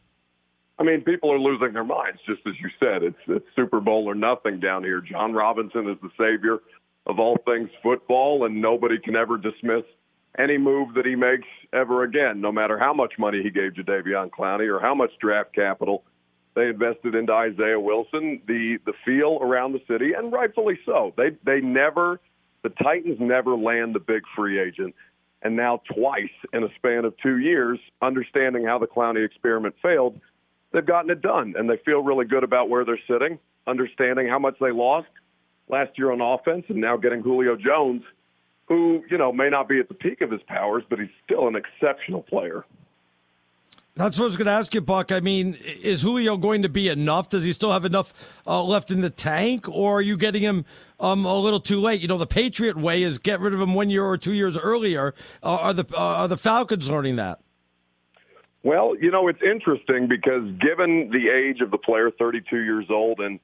I 0.78 0.84
mean, 0.84 1.02
people 1.02 1.32
are 1.32 1.40
losing 1.40 1.74
their 1.74 1.86
minds, 1.86 2.20
just 2.26 2.42
as 2.46 2.54
you 2.60 2.70
said. 2.80 3.02
It's, 3.02 3.18
it's 3.28 3.46
Super 3.56 3.80
Bowl 3.80 4.10
or 4.10 4.16
nothing 4.16 4.60
down 4.60 4.84
here. 4.84 5.00
Jon 5.00 5.34
Robinson 5.34 5.90
is 5.90 5.98
the 6.02 6.10
savior 6.18 6.60
of 7.06 7.20
all 7.20 7.38
things 7.46 7.70
football, 7.82 8.46
and 8.46 8.62
nobody 8.62 9.00
can 9.00 9.16
ever 9.16 9.38
dismiss 9.38 9.84
any 10.38 10.58
move 10.58 10.94
that 10.96 11.06
he 11.06 11.16
makes 11.16 11.48
ever 11.74 12.04
again, 12.04 12.42
no 12.42 12.52
matter 12.52 12.78
how 12.78 12.94
much 12.94 13.14
money 13.18 13.42
he 13.42 13.50
gave 13.50 13.74
Jadeveon 13.74 14.30
Clowney 14.30 14.68
or 14.68 14.80
how 14.80 14.96
much 14.96 15.12
draft 15.20 15.54
capital 15.54 16.04
they 16.56 16.68
invested 16.68 17.16
into 17.16 17.34
Isaiah 17.34 17.80
Wilson. 17.80 18.42
The 18.48 18.78
the 18.86 18.94
feel 19.06 19.40
around 19.42 19.74
the 19.74 19.82
city, 19.88 20.14
and 20.14 20.32
rightfully 20.32 20.80
so. 20.86 21.14
They 21.18 21.32
they 21.44 21.62
never, 21.62 22.20
the 22.64 22.70
Titans 22.70 23.18
never 23.20 23.56
land 23.56 23.96
the 23.96 24.00
big 24.00 24.24
free 24.36 24.60
agent, 24.60 24.96
and 25.42 25.56
now 25.56 25.82
twice 25.94 26.32
in 26.54 26.64
a 26.64 26.70
span 26.76 27.06
of 27.06 27.16
two 27.18 27.38
years, 27.38 27.80
understanding 28.02 28.66
how 28.66 28.80
the 28.80 28.88
Clowney 28.88 29.26
experiment 29.26 29.76
failed, 29.82 30.20
they've 30.72 30.86
gotten 30.86 31.12
it 31.12 31.22
done, 31.22 31.56
and 31.58 31.70
they 31.70 31.78
feel 31.86 32.04
really 32.04 32.26
good 32.26 32.44
about 32.44 32.70
where 32.70 32.86
they're 32.86 33.00
sitting, 33.08 33.38
understanding 33.68 34.28
how 34.28 34.40
much 34.40 34.56
they 34.60 34.72
lost 34.72 35.08
last 35.68 35.98
year 35.98 36.12
on 36.12 36.22
offense, 36.22 36.66
and 36.70 36.80
now 36.80 36.96
getting 36.96 37.22
Julio 37.22 37.56
Jones 37.56 38.04
who, 38.68 39.04
you 39.10 39.18
know, 39.18 39.32
may 39.32 39.50
not 39.50 39.70
be 39.70 39.80
at 39.80 39.88
the 39.88 39.94
peak 39.94 40.22
of 40.22 40.32
his 40.32 40.42
powers, 40.44 40.84
but 40.90 41.00
he's 41.00 41.10
still 41.24 41.48
an 41.48 41.56
exceptional 41.56 42.24
player. 42.24 42.66
That's 43.96 44.20
what 44.20 44.26
I 44.26 44.28
was 44.28 44.36
going 44.36 44.48
to 44.48 44.52
ask 44.52 44.74
you, 44.74 44.82
Buck. 44.82 45.14
I 45.14 45.22
mean, 45.22 45.56
is 45.82 46.02
Julio 46.02 46.36
going 46.36 46.64
to 46.64 46.70
be 46.70 46.90
enough? 46.90 47.30
Does 47.30 47.46
he 47.46 47.54
still 47.54 47.72
have 47.72 47.86
enough 47.86 48.14
uh, 48.46 48.62
left 48.62 48.92
in 48.92 49.00
the 49.00 49.10
tank, 49.10 49.70
or 49.70 50.00
are 50.00 50.02
you 50.02 50.18
getting 50.18 50.42
him 50.42 50.66
um, 51.00 51.24
a 51.24 51.40
little 51.40 51.62
too 51.62 51.80
late? 51.80 52.02
You 52.02 52.10
know, 52.10 52.18
the 52.18 52.28
Patriot 52.28 52.76
way 52.76 53.04
is 53.04 53.20
get 53.20 53.40
rid 53.40 53.54
of 53.54 53.62
him 53.62 53.74
one 53.74 53.90
year 53.90 54.04
or 54.04 54.18
two 54.18 54.34
years 54.34 54.58
earlier. 54.58 55.14
Uh, 55.42 55.56
are 55.62 55.74
the 55.74 55.86
uh, 55.96 55.98
are 55.98 56.28
the 56.28 56.36
Falcons 56.36 56.90
learning 56.90 57.16
that? 57.16 57.40
Well, 58.64 58.98
you 59.00 59.12
know, 59.12 59.30
it's 59.30 59.42
interesting 59.42 60.10
because 60.10 60.44
given 60.60 61.12
the 61.12 61.30
age 61.30 61.62
of 61.62 61.72
the 61.72 61.78
player, 61.78 62.12
32 62.12 62.64
years 62.64 62.88
old, 62.90 63.22
and 63.22 63.40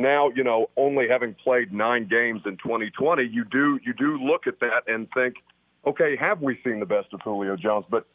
now 0.00 0.30
you 0.34 0.44
know 0.44 0.70
only 0.76 1.08
having 1.08 1.34
played 1.34 1.72
nine 1.72 2.08
games 2.08 2.42
in 2.46 2.56
2020, 2.58 3.24
you 3.24 3.44
do 3.44 3.78
you 3.84 3.92
do 3.92 4.18
look 4.18 4.46
at 4.46 4.60
that 4.60 4.82
and 4.86 5.08
think, 5.14 5.36
okay, 5.86 6.16
have 6.16 6.40
we 6.40 6.58
seen 6.64 6.80
the 6.80 6.86
best 6.86 7.08
of 7.12 7.20
Julio 7.22 7.56
Jones? 7.56 7.84
But 7.90 8.06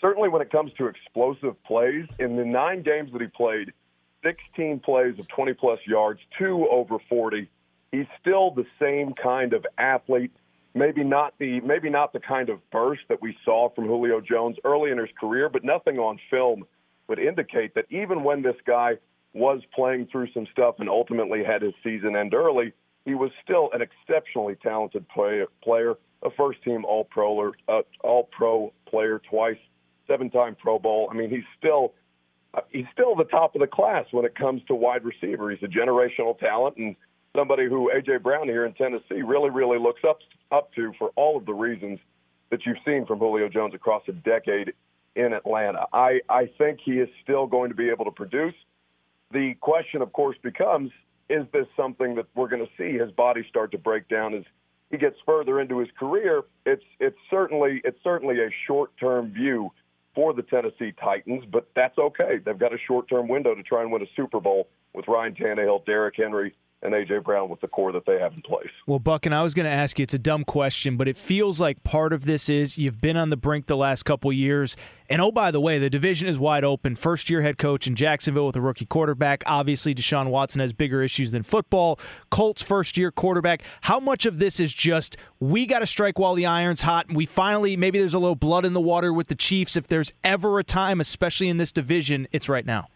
certainly 0.00 0.28
when 0.28 0.42
it 0.42 0.50
comes 0.50 0.72
to 0.78 0.86
explosive 0.86 1.62
plays, 1.64 2.06
in 2.18 2.36
the 2.36 2.44
nine 2.44 2.82
games 2.82 3.12
that 3.12 3.20
he 3.20 3.28
played, 3.28 3.72
16 4.22 4.80
plays 4.80 5.18
of 5.18 5.28
20 5.28 5.54
plus 5.54 5.78
yards, 5.86 6.20
two 6.38 6.66
over 6.70 6.98
40. 7.08 7.48
He's 7.90 8.06
still 8.20 8.50
the 8.52 8.64
same 8.80 9.14
kind 9.14 9.52
of 9.52 9.66
athlete. 9.78 10.32
Maybe 10.74 11.04
not 11.04 11.34
the 11.38 11.60
maybe 11.60 11.90
not 11.90 12.14
the 12.14 12.20
kind 12.20 12.48
of 12.48 12.58
burst 12.70 13.02
that 13.08 13.20
we 13.20 13.36
saw 13.44 13.68
from 13.74 13.86
Julio 13.86 14.20
Jones 14.20 14.56
early 14.64 14.90
in 14.90 14.98
his 14.98 15.10
career, 15.20 15.50
but 15.50 15.64
nothing 15.64 15.98
on 15.98 16.18
film 16.30 16.64
would 17.08 17.18
indicate 17.18 17.74
that 17.74 17.84
even 17.90 18.24
when 18.24 18.40
this 18.42 18.56
guy 18.66 18.94
was 19.32 19.60
playing 19.74 20.08
through 20.10 20.28
some 20.32 20.46
stuff 20.52 20.76
and 20.78 20.88
ultimately 20.88 21.42
had 21.44 21.62
his 21.62 21.74
season 21.82 22.16
end 22.16 22.34
early, 22.34 22.72
he 23.04 23.14
was 23.14 23.30
still 23.42 23.70
an 23.72 23.80
exceptionally 23.82 24.56
talented 24.62 25.08
player, 25.08 25.46
player 25.62 25.94
a 26.22 26.30
first 26.30 26.62
team 26.62 26.84
All 26.84 27.04
Pro 27.04 27.52
uh, 27.68 27.82
All 28.04 28.28
Pro 28.30 28.72
player 28.86 29.20
twice, 29.28 29.56
seven 30.06 30.30
time 30.30 30.56
Pro 30.60 30.78
Bowl. 30.78 31.08
I 31.10 31.14
mean, 31.14 31.30
he's 31.30 31.44
still 31.58 31.94
uh, 32.54 32.60
he's 32.70 32.86
still 32.92 33.16
the 33.16 33.24
top 33.24 33.54
of 33.54 33.60
the 33.60 33.66
class 33.66 34.06
when 34.12 34.24
it 34.24 34.34
comes 34.34 34.62
to 34.68 34.74
wide 34.74 35.04
receiver. 35.04 35.50
He's 35.50 35.62
a 35.62 35.66
generational 35.66 36.38
talent 36.38 36.76
and 36.76 36.94
somebody 37.34 37.66
who 37.68 37.90
AJ 37.94 38.22
Brown 38.22 38.48
here 38.48 38.66
in 38.66 38.74
Tennessee 38.74 39.22
really 39.22 39.50
really 39.50 39.78
looks 39.78 40.02
up 40.08 40.18
up 40.50 40.72
to 40.74 40.92
for 40.98 41.10
all 41.16 41.36
of 41.36 41.46
the 41.46 41.54
reasons 41.54 41.98
that 42.50 42.60
you've 42.66 42.78
seen 42.84 43.06
from 43.06 43.18
Julio 43.18 43.48
Jones 43.48 43.74
across 43.74 44.02
a 44.08 44.12
decade 44.12 44.72
in 45.16 45.32
Atlanta. 45.32 45.86
I 45.92 46.20
I 46.28 46.50
think 46.58 46.80
he 46.84 46.92
is 46.92 47.08
still 47.22 47.46
going 47.46 47.70
to 47.70 47.76
be 47.76 47.88
able 47.90 48.04
to 48.04 48.10
produce. 48.10 48.54
The 49.32 49.54
question, 49.60 50.02
of 50.02 50.12
course, 50.12 50.36
becomes 50.42 50.90
is 51.30 51.46
this 51.52 51.66
something 51.76 52.14
that 52.16 52.26
we're 52.34 52.48
going 52.48 52.64
to 52.64 52.70
see 52.76 52.98
his 52.98 53.10
body 53.12 53.44
start 53.48 53.70
to 53.72 53.78
break 53.78 54.08
down 54.08 54.34
as 54.34 54.44
he 54.90 54.98
gets 54.98 55.16
further 55.24 55.60
into 55.60 55.78
his 55.78 55.88
career? 55.98 56.42
It's 56.66 56.84
it's 57.00 57.16
certainly 57.30 57.80
it's 57.84 57.98
certainly 58.04 58.40
a 58.40 58.50
short 58.66 58.90
term 58.98 59.32
view 59.32 59.70
for 60.14 60.34
the 60.34 60.42
Tennessee 60.42 60.92
Titans, 61.00 61.44
but 61.50 61.70
that's 61.74 61.96
okay. 61.96 62.38
They've 62.44 62.58
got 62.58 62.74
a 62.74 62.78
short 62.86 63.08
term 63.08 63.28
window 63.28 63.54
to 63.54 63.62
try 63.62 63.80
and 63.82 63.90
win 63.90 64.02
a 64.02 64.06
Super 64.14 64.40
Bowl 64.40 64.68
with 64.92 65.08
Ryan 65.08 65.34
Tannehill, 65.34 65.86
Derrick 65.86 66.16
Henry, 66.18 66.54
and 66.82 66.92
AJ 66.92 67.22
Brown 67.22 67.48
with 67.48 67.60
the 67.60 67.68
core 67.68 67.92
that 67.92 68.06
they 68.06 68.18
have 68.18 68.34
in 68.34 68.42
place. 68.42 68.70
Well, 68.86 68.98
Buck, 68.98 69.24
and 69.24 69.34
I 69.34 69.42
was 69.42 69.54
going 69.54 69.66
to 69.66 69.72
ask 69.72 69.98
you, 69.98 70.02
it's 70.02 70.14
a 70.14 70.18
dumb 70.18 70.44
question, 70.44 70.96
but 70.96 71.08
it 71.08 71.16
feels 71.16 71.60
like 71.60 71.82
part 71.84 72.12
of 72.12 72.24
this 72.24 72.48
is 72.48 72.76
you've 72.76 73.00
been 73.00 73.16
on 73.16 73.30
the 73.30 73.36
brink 73.36 73.66
the 73.66 73.76
last 73.76 74.02
couple 74.02 74.32
years. 74.32 74.76
And 75.08 75.20
oh, 75.20 75.30
by 75.30 75.50
the 75.50 75.60
way, 75.60 75.78
the 75.78 75.90
division 75.90 76.26
is 76.26 76.38
wide 76.38 76.64
open. 76.64 76.96
First 76.96 77.30
year 77.30 77.42
head 77.42 77.58
coach 77.58 77.86
in 77.86 77.94
Jacksonville 77.94 78.46
with 78.46 78.56
a 78.56 78.60
rookie 78.60 78.86
quarterback. 78.86 79.44
Obviously, 79.46 79.94
Deshaun 79.94 80.30
Watson 80.30 80.60
has 80.60 80.72
bigger 80.72 81.02
issues 81.02 81.30
than 81.30 81.42
football. 81.42 82.00
Colts 82.30 82.62
first 82.62 82.96
year 82.96 83.12
quarterback. 83.12 83.62
How 83.82 84.00
much 84.00 84.26
of 84.26 84.38
this 84.38 84.58
is 84.58 84.74
just 84.74 85.16
we 85.38 85.66
got 85.66 85.80
to 85.80 85.86
strike 85.86 86.18
while 86.18 86.34
the 86.34 86.46
iron's 86.46 86.82
hot? 86.82 87.08
And 87.08 87.16
we 87.16 87.26
finally, 87.26 87.76
maybe 87.76 87.98
there's 87.98 88.14
a 88.14 88.18
little 88.18 88.34
blood 88.34 88.64
in 88.64 88.72
the 88.72 88.80
water 88.80 89.12
with 89.12 89.28
the 89.28 89.34
Chiefs. 89.34 89.76
If 89.76 89.86
there's 89.86 90.12
ever 90.24 90.58
a 90.58 90.64
time, 90.64 91.00
especially 91.00 91.48
in 91.48 91.58
this 91.58 91.72
division, 91.72 92.26
it's 92.32 92.48
right 92.48 92.66
now. 92.66 92.88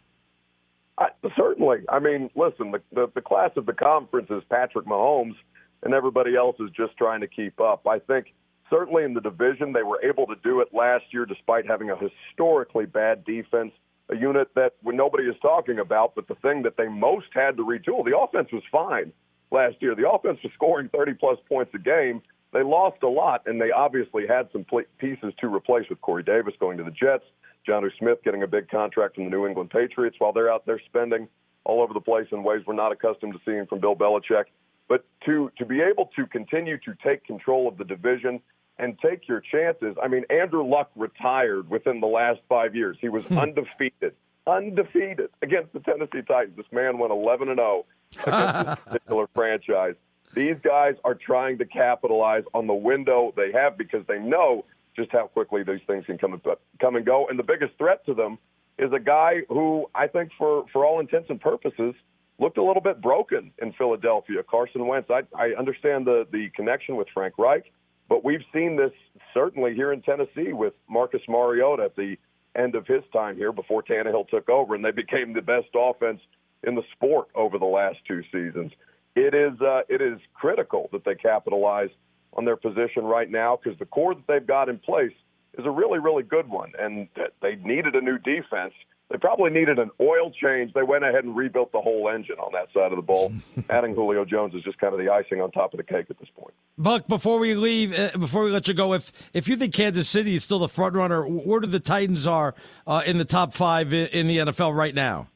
I, 0.98 1.08
certainly. 1.36 1.78
I 1.88 1.98
mean, 1.98 2.30
listen, 2.34 2.72
the, 2.72 2.80
the 2.92 3.10
the 3.14 3.20
class 3.20 3.50
of 3.56 3.66
the 3.66 3.72
conference 3.72 4.28
is 4.30 4.42
Patrick 4.48 4.86
Mahomes, 4.86 5.36
and 5.82 5.92
everybody 5.92 6.36
else 6.36 6.56
is 6.58 6.70
just 6.70 6.96
trying 6.96 7.20
to 7.20 7.26
keep 7.26 7.60
up. 7.60 7.86
I 7.86 7.98
think 7.98 8.32
certainly 8.70 9.04
in 9.04 9.14
the 9.14 9.20
division 9.20 9.72
they 9.72 9.82
were 9.82 10.02
able 10.02 10.26
to 10.26 10.36
do 10.42 10.60
it 10.60 10.68
last 10.72 11.04
year, 11.12 11.26
despite 11.26 11.66
having 11.66 11.90
a 11.90 11.96
historically 11.96 12.86
bad 12.86 13.24
defense, 13.24 13.72
a 14.08 14.16
unit 14.16 14.48
that 14.54 14.72
nobody 14.82 15.24
is 15.24 15.36
talking 15.42 15.78
about. 15.78 16.14
But 16.14 16.28
the 16.28 16.34
thing 16.36 16.62
that 16.62 16.76
they 16.76 16.88
most 16.88 17.26
had 17.34 17.56
to 17.56 17.64
retool, 17.64 18.04
the 18.04 18.16
offense 18.16 18.48
was 18.52 18.62
fine 18.72 19.12
last 19.50 19.76
year. 19.80 19.94
The 19.94 20.08
offense 20.08 20.38
was 20.42 20.52
scoring 20.54 20.88
30 20.88 21.14
plus 21.14 21.38
points 21.48 21.72
a 21.74 21.78
game. 21.78 22.22
They 22.52 22.62
lost 22.62 23.02
a 23.02 23.08
lot, 23.08 23.42
and 23.46 23.60
they 23.60 23.70
obviously 23.70 24.26
had 24.26 24.48
some 24.52 24.64
pieces 24.98 25.34
to 25.40 25.54
replace 25.54 25.88
with 25.90 26.00
Corey 26.00 26.22
Davis 26.22 26.54
going 26.58 26.78
to 26.78 26.84
the 26.84 26.90
Jets. 26.90 27.24
Jonnu 27.66 27.90
Smith 27.98 28.18
getting 28.24 28.42
a 28.42 28.46
big 28.46 28.68
contract 28.68 29.16
from 29.16 29.24
the 29.24 29.30
New 29.30 29.46
England 29.46 29.70
Patriots 29.70 30.16
while 30.18 30.32
they're 30.32 30.50
out 30.50 30.64
there 30.66 30.80
spending 30.86 31.28
all 31.64 31.82
over 31.82 31.92
the 31.92 32.00
place 32.00 32.28
in 32.30 32.44
ways 32.44 32.62
we're 32.66 32.74
not 32.74 32.92
accustomed 32.92 33.32
to 33.32 33.40
seeing 33.44 33.66
from 33.66 33.80
Bill 33.80 33.96
Belichick. 33.96 34.44
But 34.88 35.04
to 35.24 35.50
to 35.58 35.66
be 35.66 35.80
able 35.80 36.10
to 36.14 36.26
continue 36.26 36.78
to 36.78 36.94
take 37.04 37.24
control 37.24 37.66
of 37.66 37.76
the 37.76 37.84
division 37.84 38.40
and 38.78 38.98
take 39.00 39.26
your 39.26 39.40
chances. 39.40 39.96
I 40.02 40.08
mean, 40.08 40.24
Andrew 40.30 40.64
Luck 40.64 40.90
retired 40.96 41.68
within 41.68 42.00
the 42.00 42.06
last 42.06 42.40
five 42.48 42.74
years. 42.74 42.96
He 43.00 43.08
was 43.08 43.24
hmm. 43.24 43.38
undefeated, 43.38 44.14
undefeated 44.46 45.30
against 45.42 45.72
the 45.72 45.80
Tennessee 45.80 46.22
Titans. 46.22 46.56
This 46.56 46.66
man 46.70 46.98
went 46.98 47.12
11 47.12 47.48
and 47.48 47.58
0 47.58 47.84
against 48.12 48.66
this 48.66 48.76
particular 48.84 49.26
franchise. 49.34 49.94
These 50.36 50.56
guys 50.62 50.94
are 51.02 51.14
trying 51.14 51.56
to 51.58 51.64
capitalize 51.64 52.44
on 52.52 52.66
the 52.66 52.74
window 52.74 53.32
they 53.36 53.50
have 53.52 53.78
because 53.78 54.04
they 54.06 54.18
know 54.18 54.66
just 54.94 55.10
how 55.10 55.28
quickly 55.28 55.62
these 55.62 55.80
things 55.86 56.04
can 56.04 56.18
come 56.18 56.34
and 56.34 56.42
come 56.78 56.94
and 56.94 57.06
go. 57.06 57.26
And 57.28 57.38
the 57.38 57.42
biggest 57.42 57.72
threat 57.78 58.04
to 58.04 58.14
them 58.14 58.38
is 58.78 58.92
a 58.92 59.00
guy 59.00 59.36
who 59.48 59.86
I 59.94 60.06
think, 60.06 60.30
for 60.36 60.66
for 60.72 60.84
all 60.84 61.00
intents 61.00 61.30
and 61.30 61.40
purposes, 61.40 61.94
looked 62.38 62.58
a 62.58 62.62
little 62.62 62.82
bit 62.82 63.00
broken 63.00 63.50
in 63.62 63.72
Philadelphia. 63.72 64.42
Carson 64.42 64.86
Wentz. 64.86 65.08
I, 65.10 65.22
I 65.34 65.54
understand 65.58 66.06
the 66.06 66.26
the 66.30 66.50
connection 66.54 66.96
with 66.96 67.08
Frank 67.14 67.38
Reich, 67.38 67.72
but 68.06 68.22
we've 68.22 68.44
seen 68.52 68.76
this 68.76 68.92
certainly 69.32 69.74
here 69.74 69.94
in 69.94 70.02
Tennessee 70.02 70.52
with 70.52 70.74
Marcus 70.86 71.22
Mariota 71.28 71.84
at 71.84 71.96
the 71.96 72.16
end 72.54 72.74
of 72.74 72.86
his 72.86 73.02
time 73.10 73.36
here 73.36 73.52
before 73.52 73.82
Tannehill 73.82 74.28
took 74.28 74.50
over, 74.50 74.74
and 74.74 74.84
they 74.84 74.90
became 74.90 75.32
the 75.32 75.40
best 75.40 75.68
offense 75.74 76.20
in 76.62 76.74
the 76.74 76.82
sport 76.92 77.28
over 77.34 77.58
the 77.58 77.64
last 77.64 77.98
two 78.06 78.22
seasons. 78.32 78.72
It 79.16 79.34
is 79.34 79.60
uh, 79.60 79.80
it 79.88 80.02
is 80.02 80.20
critical 80.34 80.88
that 80.92 81.04
they 81.04 81.14
capitalize 81.14 81.88
on 82.34 82.44
their 82.44 82.56
position 82.56 83.04
right 83.04 83.30
now 83.30 83.58
because 83.62 83.78
the 83.78 83.86
core 83.86 84.14
that 84.14 84.26
they've 84.28 84.46
got 84.46 84.68
in 84.68 84.78
place 84.78 85.12
is 85.58 85.64
a 85.64 85.70
really, 85.70 85.98
really 85.98 86.22
good 86.22 86.48
one. 86.48 86.72
And 86.78 87.08
they 87.40 87.56
needed 87.56 87.94
a 87.94 88.00
new 88.00 88.18
defense. 88.18 88.74
they 89.10 89.16
probably 89.16 89.50
needed 89.50 89.78
an 89.78 89.90
oil 90.00 90.30
change. 90.30 90.74
They 90.74 90.82
went 90.82 91.04
ahead 91.04 91.24
and 91.24 91.34
rebuilt 91.34 91.72
the 91.72 91.80
whole 91.80 92.10
engine 92.10 92.36
on 92.38 92.52
that 92.52 92.68
side 92.74 92.92
of 92.92 92.96
the 92.96 93.02
ball. 93.02 93.32
Adding 93.70 93.94
Julio 93.94 94.24
Jones 94.24 94.54
is 94.54 94.62
just 94.62 94.78
kind 94.78 94.92
of 94.92 95.00
the 95.00 95.10
icing 95.10 95.40
on 95.40 95.50
top 95.50 95.72
of 95.72 95.78
the 95.78 95.84
cake 95.84 96.06
at 96.10 96.18
this 96.18 96.28
point. 96.38 96.52
Buck, 96.76 97.08
before 97.08 97.38
we 97.38 97.54
leave, 97.54 97.98
uh, 97.98 98.18
before 98.18 98.44
we 98.44 98.50
let 98.50 98.68
you 98.68 98.74
go, 98.74 98.92
if 98.92 99.12
if 99.32 99.48
you 99.48 99.56
think 99.56 99.72
Kansas 99.72 100.08
City 100.08 100.34
is 100.34 100.44
still 100.44 100.58
the 100.58 100.68
front 100.68 100.94
runner, 100.94 101.26
where 101.26 101.60
do 101.60 101.66
the 101.66 101.80
Titans 101.80 102.26
are 102.26 102.54
uh, 102.86 103.02
in 103.06 103.16
the 103.16 103.24
top 103.24 103.54
five 103.54 103.94
in, 103.94 104.08
in 104.08 104.26
the 104.26 104.38
NFL 104.38 104.76
right 104.76 104.94
now? 104.94 105.28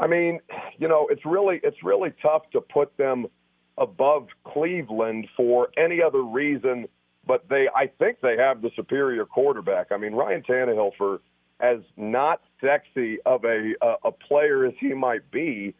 I 0.00 0.06
mean, 0.06 0.40
you 0.78 0.88
know, 0.88 1.06
it's 1.10 1.24
really 1.26 1.60
it's 1.62 1.76
really 1.84 2.12
tough 2.22 2.50
to 2.52 2.60
put 2.60 2.96
them 2.96 3.26
above 3.76 4.28
Cleveland 4.44 5.28
for 5.36 5.68
any 5.76 6.02
other 6.02 6.22
reason, 6.22 6.86
but 7.26 7.48
they 7.50 7.68
I 7.76 7.86
think 7.98 8.20
they 8.22 8.36
have 8.38 8.62
the 8.62 8.70
superior 8.74 9.26
quarterback. 9.26 9.88
I 9.92 9.98
mean, 9.98 10.14
Ryan 10.14 10.42
Tannehill 10.42 10.92
for 10.96 11.20
as 11.60 11.80
not 11.98 12.40
sexy 12.62 13.18
of 13.26 13.44
a 13.44 13.74
uh, 13.82 13.96
a 14.04 14.10
player 14.10 14.64
as 14.64 14.72
he 14.80 14.94
might 14.94 15.30
be, 15.30 15.74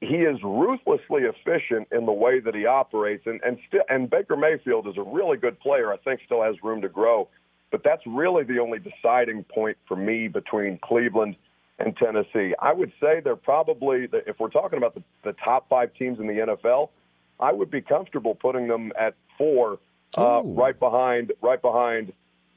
he 0.00 0.16
is 0.16 0.38
ruthlessly 0.42 1.22
efficient 1.24 1.88
in 1.92 2.06
the 2.06 2.12
way 2.12 2.40
that 2.40 2.54
he 2.54 2.64
operates, 2.64 3.26
and 3.26 3.42
and 3.44 3.58
still 3.68 3.82
and 3.90 4.08
Baker 4.08 4.36
Mayfield 4.36 4.88
is 4.88 4.96
a 4.96 5.02
really 5.02 5.36
good 5.36 5.60
player. 5.60 5.92
I 5.92 5.98
think 5.98 6.20
still 6.24 6.42
has 6.42 6.54
room 6.62 6.80
to 6.80 6.88
grow, 6.88 7.28
but 7.70 7.82
that's 7.84 8.02
really 8.06 8.44
the 8.44 8.58
only 8.58 8.78
deciding 8.78 9.44
point 9.44 9.76
for 9.86 9.96
me 9.98 10.28
between 10.28 10.78
Cleveland 10.82 11.36
and 11.78 11.96
Tennessee. 11.96 12.54
I 12.60 12.72
would 12.72 12.92
say 13.00 13.20
they're 13.20 13.36
probably 13.36 14.08
if 14.26 14.38
we're 14.38 14.50
talking 14.50 14.78
about 14.78 14.94
the, 14.94 15.02
the 15.24 15.32
top 15.44 15.68
five 15.68 15.92
teams 15.94 16.18
in 16.18 16.26
the 16.26 16.32
NFL, 16.34 16.90
I 17.38 17.52
would 17.52 17.70
be 17.70 17.82
comfortable 17.82 18.34
putting 18.34 18.66
them 18.68 18.92
at 18.98 19.14
four, 19.36 19.78
uh, 20.16 20.42
right 20.44 20.78
behind 20.78 21.32
right 21.42 21.60
behind 21.60 22.12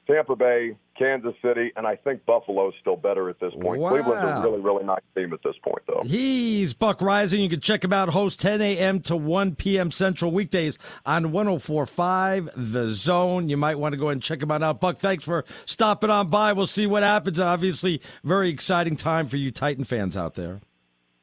Tampa 0.09 0.35
Bay, 0.35 0.75
Kansas 0.97 1.35
City, 1.41 1.71
and 1.75 1.85
I 1.85 1.95
think 1.95 2.25
Buffalo's 2.25 2.73
still 2.81 2.95
better 2.95 3.29
at 3.29 3.39
this 3.39 3.53
point. 3.53 3.79
Wow. 3.79 3.89
Cleveland's 3.89 4.23
a 4.23 4.41
really, 4.41 4.59
really 4.59 4.83
nice 4.83 5.01
team 5.15 5.31
at 5.33 5.39
this 5.43 5.55
point, 5.63 5.83
though. 5.87 6.01
He's 6.03 6.73
Buck 6.73 6.99
Reising. 6.99 7.39
You 7.39 7.49
can 7.49 7.61
check 7.61 7.83
him 7.83 7.93
out, 7.93 8.09
host 8.09 8.39
10 8.39 8.59
a.m. 8.61 9.01
to 9.01 9.15
1 9.15 9.55
p.m. 9.55 9.91
Central 9.91 10.31
weekdays 10.31 10.79
on 11.05 11.31
1045 11.31 12.49
The 12.55 12.89
Zone. 12.89 13.49
You 13.49 13.57
might 13.57 13.77
want 13.77 13.93
to 13.93 13.97
go 13.97 14.09
and 14.09 14.21
check 14.21 14.41
him 14.41 14.49
out 14.49 14.61
now. 14.61 14.73
Buck, 14.73 14.97
thanks 14.97 15.23
for 15.23 15.45
stopping 15.65 16.09
on 16.09 16.27
by. 16.27 16.53
We'll 16.53 16.65
see 16.65 16.87
what 16.87 17.03
happens. 17.03 17.39
Obviously, 17.39 18.01
very 18.23 18.49
exciting 18.49 18.95
time 18.95 19.27
for 19.27 19.37
you 19.37 19.51
Titan 19.51 19.83
fans 19.83 20.17
out 20.17 20.33
there. 20.33 20.61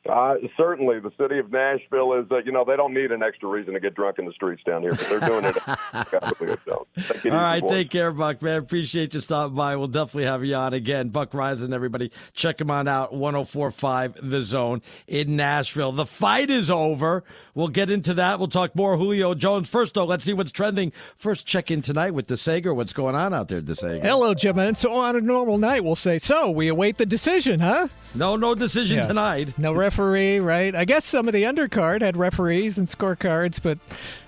Uh, 0.08 0.36
certainly, 0.56 1.00
the 1.00 1.12
city 1.18 1.38
of 1.38 1.50
Nashville 1.50 2.14
is, 2.14 2.26
uh, 2.30 2.38
you 2.38 2.52
know, 2.52 2.64
they 2.64 2.76
don't 2.76 2.94
need 2.94 3.12
an 3.12 3.22
extra 3.22 3.48
reason 3.48 3.74
to 3.74 3.80
get 3.80 3.94
drunk 3.94 4.18
in 4.18 4.24
the 4.24 4.32
streets 4.32 4.62
down 4.64 4.82
here, 4.82 4.92
but 4.92 5.08
they're 5.08 5.20
doing 5.20 5.44
it. 5.44 5.56
All 7.32 7.38
right, 7.38 7.60
boys. 7.60 7.70
take 7.70 7.90
care, 7.90 8.12
Buck, 8.12 8.42
man. 8.42 8.58
Appreciate 8.58 9.14
you 9.14 9.20
stopping 9.20 9.56
by. 9.56 9.76
We'll 9.76 9.88
definitely 9.88 10.24
have 10.24 10.44
you 10.44 10.54
on 10.54 10.74
again. 10.74 11.08
Buck 11.08 11.32
Reising, 11.32 11.72
everybody. 11.72 12.10
Check 12.32 12.60
him 12.60 12.70
on 12.70 12.88
out, 12.88 13.12
1045 13.12 14.30
The 14.30 14.42
Zone 14.42 14.82
in 15.06 15.36
Nashville. 15.36 15.92
The 15.92 16.06
fight 16.06 16.50
is 16.50 16.70
over. 16.70 17.24
We'll 17.54 17.68
get 17.68 17.90
into 17.90 18.14
that. 18.14 18.38
We'll 18.38 18.48
talk 18.48 18.76
more 18.76 18.96
Julio 18.96 19.34
Jones. 19.34 19.68
First, 19.68 19.94
though, 19.94 20.04
let's 20.04 20.24
see 20.24 20.34
what's 20.34 20.52
trending. 20.52 20.92
First, 21.16 21.46
check 21.46 21.70
in 21.70 21.80
tonight 21.80 22.12
with 22.12 22.26
DeSager. 22.26 22.74
What's 22.74 22.92
going 22.92 23.14
on 23.14 23.32
out 23.32 23.48
there, 23.48 23.62
DeSager? 23.62 24.02
Hello, 24.02 24.34
Jim. 24.34 24.58
And 24.58 24.76
so 24.76 24.92
on 24.92 25.16
a 25.16 25.20
normal 25.20 25.58
night, 25.58 25.82
we'll 25.82 25.96
say, 25.96 26.18
so 26.18 26.50
we 26.50 26.68
await 26.68 26.98
the 26.98 27.06
decision, 27.06 27.60
huh? 27.60 27.88
No, 28.14 28.36
no 28.36 28.54
decision 28.54 28.98
yeah. 28.98 29.06
tonight. 29.06 29.58
No 29.58 29.72
referee, 29.96 30.40
right? 30.40 30.74
I 30.74 30.84
guess 30.84 31.06
some 31.06 31.26
of 31.26 31.32
the 31.32 31.44
undercard 31.44 32.02
had 32.02 32.18
referees 32.18 32.76
and 32.76 32.86
scorecards, 32.86 33.62
but 33.62 33.78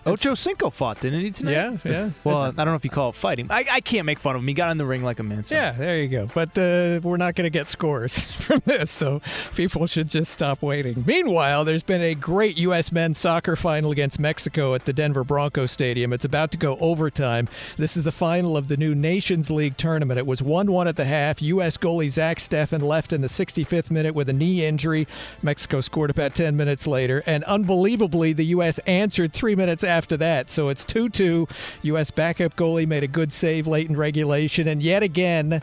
Ocho 0.08 0.34
Cinco 0.34 0.70
fought, 0.70 1.00
didn't 1.00 1.20
he 1.20 1.30
tonight? 1.30 1.52
Yeah, 1.52 1.76
yeah. 1.84 2.10
well, 2.24 2.38
I 2.38 2.50
don't 2.50 2.66
know 2.66 2.74
if 2.74 2.84
you 2.84 2.90
call 2.90 3.10
it 3.10 3.14
fighting. 3.14 3.46
I, 3.50 3.64
I 3.70 3.80
can't 3.80 4.06
make 4.06 4.18
fun 4.18 4.34
of 4.34 4.42
him. 4.42 4.48
He 4.48 4.54
got 4.54 4.70
in 4.70 4.78
the 4.78 4.86
ring 4.86 5.02
like 5.04 5.18
a 5.18 5.22
man. 5.22 5.42
So. 5.42 5.54
Yeah, 5.54 5.72
there 5.72 6.00
you 6.00 6.08
go. 6.08 6.28
But 6.34 6.56
uh, 6.58 7.00
we're 7.02 7.16
not 7.18 7.34
going 7.34 7.44
to 7.44 7.50
get 7.50 7.66
scores 7.66 8.24
from 8.24 8.62
this, 8.64 8.90
so 8.90 9.20
people 9.54 9.86
should 9.86 10.08
just 10.08 10.32
stop 10.32 10.62
waiting. 10.62 11.04
Meanwhile, 11.06 11.64
there's 11.64 11.82
been 11.82 12.02
a 12.02 12.14
great 12.14 12.56
U.S. 12.58 12.90
men's 12.90 13.18
soccer 13.18 13.56
final 13.56 13.90
against 13.90 14.18
Mexico 14.18 14.74
at 14.74 14.84
the 14.84 14.92
Denver 14.92 15.24
Broncos 15.24 15.70
Stadium. 15.70 16.12
It's 16.12 16.24
about 16.24 16.50
to 16.52 16.58
go 16.58 16.76
overtime. 16.80 17.48
This 17.76 17.96
is 17.96 18.02
the 18.02 18.12
final 18.12 18.56
of 18.56 18.68
the 18.68 18.76
new 18.76 18.94
Nations 18.94 19.50
League 19.50 19.76
tournament. 19.76 20.18
It 20.18 20.26
was 20.26 20.42
1 20.42 20.70
1 20.72 20.88
at 20.88 20.96
the 20.96 21.04
half. 21.04 21.42
U.S. 21.42 21.76
goalie 21.76 22.10
Zach 22.10 22.38
Steffen 22.38 22.82
left 22.82 23.12
in 23.12 23.20
the 23.20 23.28
65th 23.28 23.90
minute 23.90 24.14
with 24.14 24.28
a 24.28 24.32
knee 24.32 24.64
injury. 24.64 25.06
Mexico 25.42 25.80
scored 25.80 26.10
about 26.10 26.34
10 26.34 26.56
minutes 26.56 26.86
later. 26.86 27.22
And 27.26 27.44
unbelievably, 27.44 28.32
the 28.32 28.46
U.S. 28.46 28.78
answered 28.80 29.32
three 29.32 29.54
minutes 29.54 29.84
after 29.84 29.97
after 29.98 30.16
that. 30.16 30.50
So 30.50 30.68
it's 30.68 30.84
2 30.84 31.08
2. 31.08 31.48
U.S. 31.82 32.10
backup 32.10 32.56
goalie 32.56 32.86
made 32.86 33.02
a 33.02 33.08
good 33.08 33.32
save 33.32 33.66
late 33.66 33.88
in 33.88 33.96
regulation. 33.96 34.68
And 34.68 34.80
yet 34.82 35.02
again, 35.02 35.60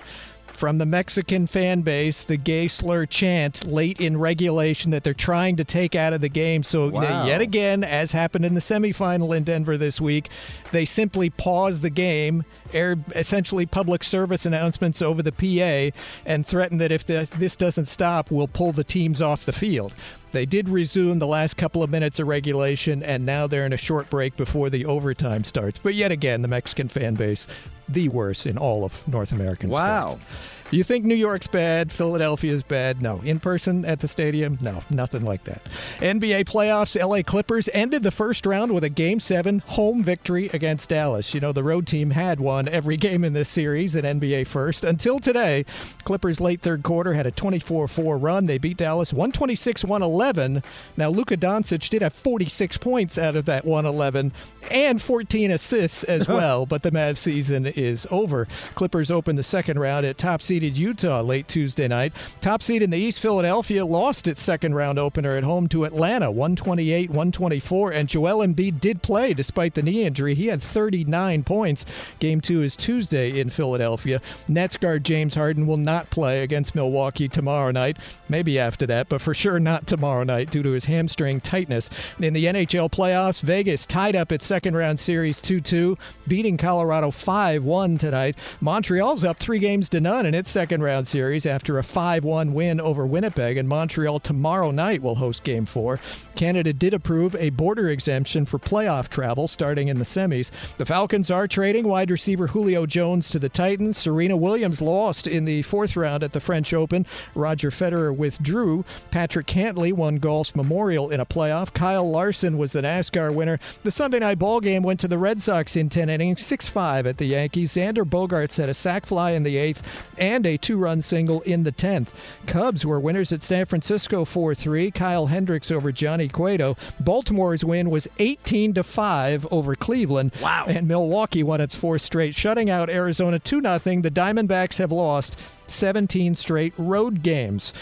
from 0.56 0.78
the 0.78 0.86
Mexican 0.86 1.48
fan 1.48 1.82
base, 1.82 2.24
the 2.24 2.38
gay 2.38 2.68
slur 2.68 3.06
chant 3.06 3.66
late 3.68 4.00
in 4.00 4.18
regulation 4.18 4.92
that 4.92 5.04
they're 5.04 5.14
trying 5.14 5.58
to 5.58 5.64
take 5.64 5.96
out 5.96 6.14
of 6.14 6.22
the 6.22 6.30
game. 6.30 6.64
So, 6.64 6.90
wow. 6.90 7.26
yet 7.26 7.42
again, 7.42 7.84
as 7.84 8.12
happened 8.12 8.46
in 8.46 8.54
the 8.54 8.62
semifinal 8.62 9.36
in 9.36 9.44
Denver 9.44 9.78
this 9.78 10.00
week, 10.00 10.30
they 10.72 10.86
simply 10.86 11.30
pause 11.30 11.82
the 11.82 11.90
game, 11.90 12.46
air 12.74 12.96
essentially 13.16 13.66
public 13.66 14.04
service 14.04 14.46
announcements 14.46 15.02
over 15.02 15.22
the 15.22 15.32
PA, 15.32 15.96
and 16.26 16.48
threaten 16.48 16.78
that 16.78 16.92
if 16.92 17.06
the, 17.06 17.28
this 17.38 17.56
doesn't 17.56 17.88
stop, 17.88 18.32
we'll 18.32 18.48
pull 18.48 18.72
the 18.72 18.84
teams 18.84 19.22
off 19.22 19.46
the 19.46 19.54
field. 19.54 19.94
They 20.36 20.46
did 20.46 20.68
resume 20.68 21.20
the 21.20 21.28
last 21.28 21.56
couple 21.56 21.82
of 21.82 21.90
minutes 21.90 22.20
of 22.20 22.28
regulation, 22.28 23.02
and 23.04 23.26
now 23.26 23.48
they're 23.48 23.66
in 23.66 23.72
a 23.72 23.78
short 23.78 24.10
break 24.10 24.36
before 24.36 24.70
the 24.70 24.84
overtime 24.84 25.46
starts. 25.46 25.80
But 25.82 25.96
yet 25.96 26.12
again, 26.12 26.42
the 26.42 26.50
Mexican 26.50 26.90
fan 26.90 27.14
base, 27.14 27.48
the 27.88 28.10
worst 28.10 28.46
in 28.46 28.58
all 28.58 28.84
of 28.84 29.08
North 29.08 29.32
American 29.32 29.70
wow. 29.70 30.10
sports. 30.10 30.26
You 30.72 30.84
think 30.84 31.06
New 31.06 31.16
York's 31.16 31.46
bad, 31.46 31.92
Philadelphia's 31.92 32.64
bad? 32.64 33.00
No. 33.00 33.22
In 33.24 33.40
person 33.40 33.86
at 33.86 34.00
the 34.00 34.08
stadium? 34.08 34.58
No, 34.62 34.82
nothing 34.90 35.24
like 35.24 35.44
that. 35.44 35.62
NBA 36.00 36.46
playoffs, 36.46 37.00
LA 37.00 37.22
Clippers 37.22 37.70
ended 37.72 38.02
the 38.02 38.10
first 38.10 38.48
round 38.48 38.74
with 38.74 38.84
a 38.84 38.90
Game 38.90 39.20
7 39.20 39.60
home 39.60 40.04
victory 40.04 40.50
against 40.54 40.90
Dallas. 40.90 41.36
You 41.36 41.40
know, 41.40 41.52
the 41.52 41.64
road 41.64 41.86
team 41.86 42.10
had 42.10 42.40
won 42.40 42.68
every 42.68 42.98
game 42.98 43.24
in 43.24 43.34
this 43.34 43.48
series 43.48 43.96
at 43.96 44.06
NBA 44.06 44.48
first 44.48 44.84
until 44.84 45.20
today. 45.20 45.66
Clippers 46.04 46.42
late 46.42 46.62
third 46.62 46.82
quarter 46.82 47.14
had 47.14 47.28
a 47.28 47.32
24 47.32 47.88
4 47.88 48.18
run. 48.18 48.46
They 48.46 48.58
beat 48.58 48.78
Dallas 48.78 49.14
126 49.14 49.84
111. 49.84 50.64
Now, 50.98 51.10
Luka 51.10 51.38
Doncic 51.38 51.90
did 51.90 52.02
have 52.02 52.14
46 52.14 52.78
points 52.78 53.20
out 53.20 53.36
of 53.36 53.46
that 53.46 53.66
111 53.66 54.32
and 54.72 55.00
14 55.00 55.52
assists 55.52 56.04
as 56.06 56.28
well, 56.28 56.66
but 56.66 56.82
the 56.82 56.92
Mavs 56.92 57.18
season 57.20 57.68
is 57.68 58.08
over. 58.10 58.48
Clippers 58.74 59.12
open 59.12 59.36
the 59.36 59.44
second 59.44 59.80
round 59.80 60.08
at 60.08 60.18
top 60.18 60.42
seed 60.42 60.55
seeded 60.56 60.78
Utah 60.78 61.20
late 61.20 61.50
Tuesday 61.50 61.86
night. 61.86 62.14
Top 62.40 62.64
seed 62.64 62.82
in 62.82 62.90
the 62.90 62.98
East, 62.98 63.20
Philadelphia, 63.20 63.86
lost 63.86 64.26
its 64.26 64.42
second 64.42 64.74
round 64.74 64.98
opener 64.98 65.36
at 65.36 65.44
home 65.44 65.68
to 65.68 65.84
Atlanta, 65.84 66.32
128 66.32 67.10
124. 67.10 67.92
And 67.92 68.08
Joel 68.08 68.48
Embiid 68.48 68.80
did 68.80 69.02
play 69.02 69.34
despite 69.34 69.74
the 69.74 69.84
knee 69.84 70.06
injury. 70.06 70.34
He 70.34 70.48
had 70.48 70.64
39 70.64 71.44
points. 71.44 71.86
Game 72.20 72.40
two 72.40 72.64
is 72.64 72.78
Tuesday 72.78 73.38
in 73.38 73.50
Philadelphia. 73.50 74.22
Nets 74.48 74.78
guard 74.78 75.04
James 75.04 75.36
Harden 75.36 75.68
will 75.68 75.76
not 75.76 76.10
play 76.10 76.44
against 76.44 76.74
Milwaukee 76.74 77.28
tomorrow 77.28 77.72
night. 77.72 77.98
Maybe 78.30 78.58
after 78.58 78.86
that, 78.86 79.10
but 79.10 79.22
for 79.22 79.34
sure 79.34 79.60
not 79.60 79.88
tomorrow 79.88 80.24
night 80.24 80.52
due 80.52 80.64
to 80.64 80.72
his 80.72 80.86
hamstring 80.86 81.42
tightness. 81.42 81.90
In 82.22 82.32
the 82.32 82.46
NHL 82.46 82.90
playoffs, 82.90 83.42
Vegas 83.42 83.86
tied 83.86 84.16
up 84.16 84.32
its 84.32 84.46
second 84.46 84.78
round 84.78 85.02
series 85.02 85.42
2 85.42 85.60
2, 85.60 85.98
beating 86.30 86.56
Colorado 86.56 87.12
5 87.12 87.62
1 87.62 87.98
tonight. 87.98 88.38
Montreal's 88.62 89.26
up 89.26 89.38
three 89.38 89.60
games 89.60 89.90
to 89.90 90.00
none, 90.00 90.26
and 90.26 90.34
it's 90.34 90.45
its 90.46 90.52
second 90.52 90.84
round 90.84 91.08
series 91.08 91.48
after 91.48 91.80
a 91.80 91.84
5 91.84 92.24
1 92.24 92.54
win 92.54 92.80
over 92.80 93.08
Winnipeg, 93.08 93.58
and 93.58 93.68
Montreal 93.68 94.20
tomorrow 94.20 94.70
night 94.70 95.02
will 95.02 95.16
host 95.16 95.44
Game 95.44 95.66
4. 95.66 96.00
Canada 96.36 96.72
did 96.72 96.94
approve 96.94 97.36
a 97.38 97.50
border 97.50 97.90
exemption 97.90 98.46
for 98.46 98.60
playoff 98.60 99.10
travel 99.10 99.48
starting 99.48 99.88
in 99.88 99.98
the 99.98 100.06
semis. 100.06 100.52
The 100.78 100.86
Falcons 100.86 101.32
are 101.32 101.48
trading 101.48 101.88
wide 101.88 102.12
receiver 102.12 102.46
Julio 102.46 102.86
Jones 102.86 103.32
to 103.32 103.40
the 103.40 103.50
Titans. 103.50 103.98
Serena 103.98 104.38
Williams 104.38 104.82
lost 104.82 105.26
in 105.26 105.46
the 105.46 105.64
fourth 105.64 105.96
round 105.96 106.22
at 106.22 106.32
the 106.32 106.40
French 106.40 106.76
Open. 106.76 107.08
Roger 107.34 107.72
Federer 107.72 108.16
withdrew. 108.16 108.86
Patrick 109.10 109.48
Cantlay 109.48 109.94
won 109.94 110.18
golf's 110.18 110.56
Memorial 110.56 111.10
in 111.10 111.22
a 111.22 111.26
playoff. 111.26 111.74
Kyle 111.74 112.08
Larson 112.08 112.60
was 112.60 112.72
the 112.72 112.84
NASCAR 112.84 113.34
winner. 113.34 113.58
The 113.82 113.90
Sunday 113.90 114.20
night 114.20 114.38
ball 114.38 114.60
game 114.60 114.84
went 114.84 115.00
to 115.00 115.08
the 115.08 115.18
Red 115.18 115.42
Sox 115.42 115.76
in 115.76 115.90
10 115.90 116.08
innings, 116.08 116.46
6 116.46 116.68
5 116.68 117.08
at 117.08 117.18
the 117.18 117.26
Yankees. 117.26 117.74
Xander 117.74 118.04
Bogaerts 118.04 118.58
had 118.58 118.70
a 118.70 118.76
sac 118.76 119.08
fly 119.08 119.32
in 119.32 119.42
the 119.42 119.58
eighth 119.58 119.82
and 120.20 120.35
and 120.36 120.46
a 120.46 120.58
two 120.58 120.78
run 120.78 121.02
single 121.02 121.42
in 121.42 121.64
the 121.64 121.72
10th. 121.72 122.08
Cubs 122.46 122.86
were 122.86 123.00
winners 123.00 123.32
at 123.32 123.42
San 123.42 123.66
Francisco 123.66 124.26
4 124.26 124.54
3. 124.54 124.92
Kyle 124.92 125.28
Hendricks 125.28 125.72
over 125.72 125.92
Johnny 125.94 126.28
Cueto. 126.28 126.76
Baltimore's 127.00 127.64
win 127.64 127.90
was 127.90 128.08
18 128.20 128.74
to 128.74 128.84
5 128.84 129.48
over 129.50 129.76
Cleveland. 129.76 130.34
Wow. 130.42 130.66
And 130.68 130.88
Milwaukee 130.88 131.44
won 131.44 131.62
its 131.62 131.74
fourth 131.74 132.02
straight, 132.02 132.36
shutting 132.36 132.70
out 132.70 132.90
Arizona 132.90 133.40
2 133.40 133.62
0. 133.62 133.80
The 134.02 134.12
Diamondbacks 134.12 134.78
have 134.78 134.92
lost 134.92 135.38
17 135.68 136.36
straight 136.36 136.74
road 136.78 137.24
games. 137.24 137.74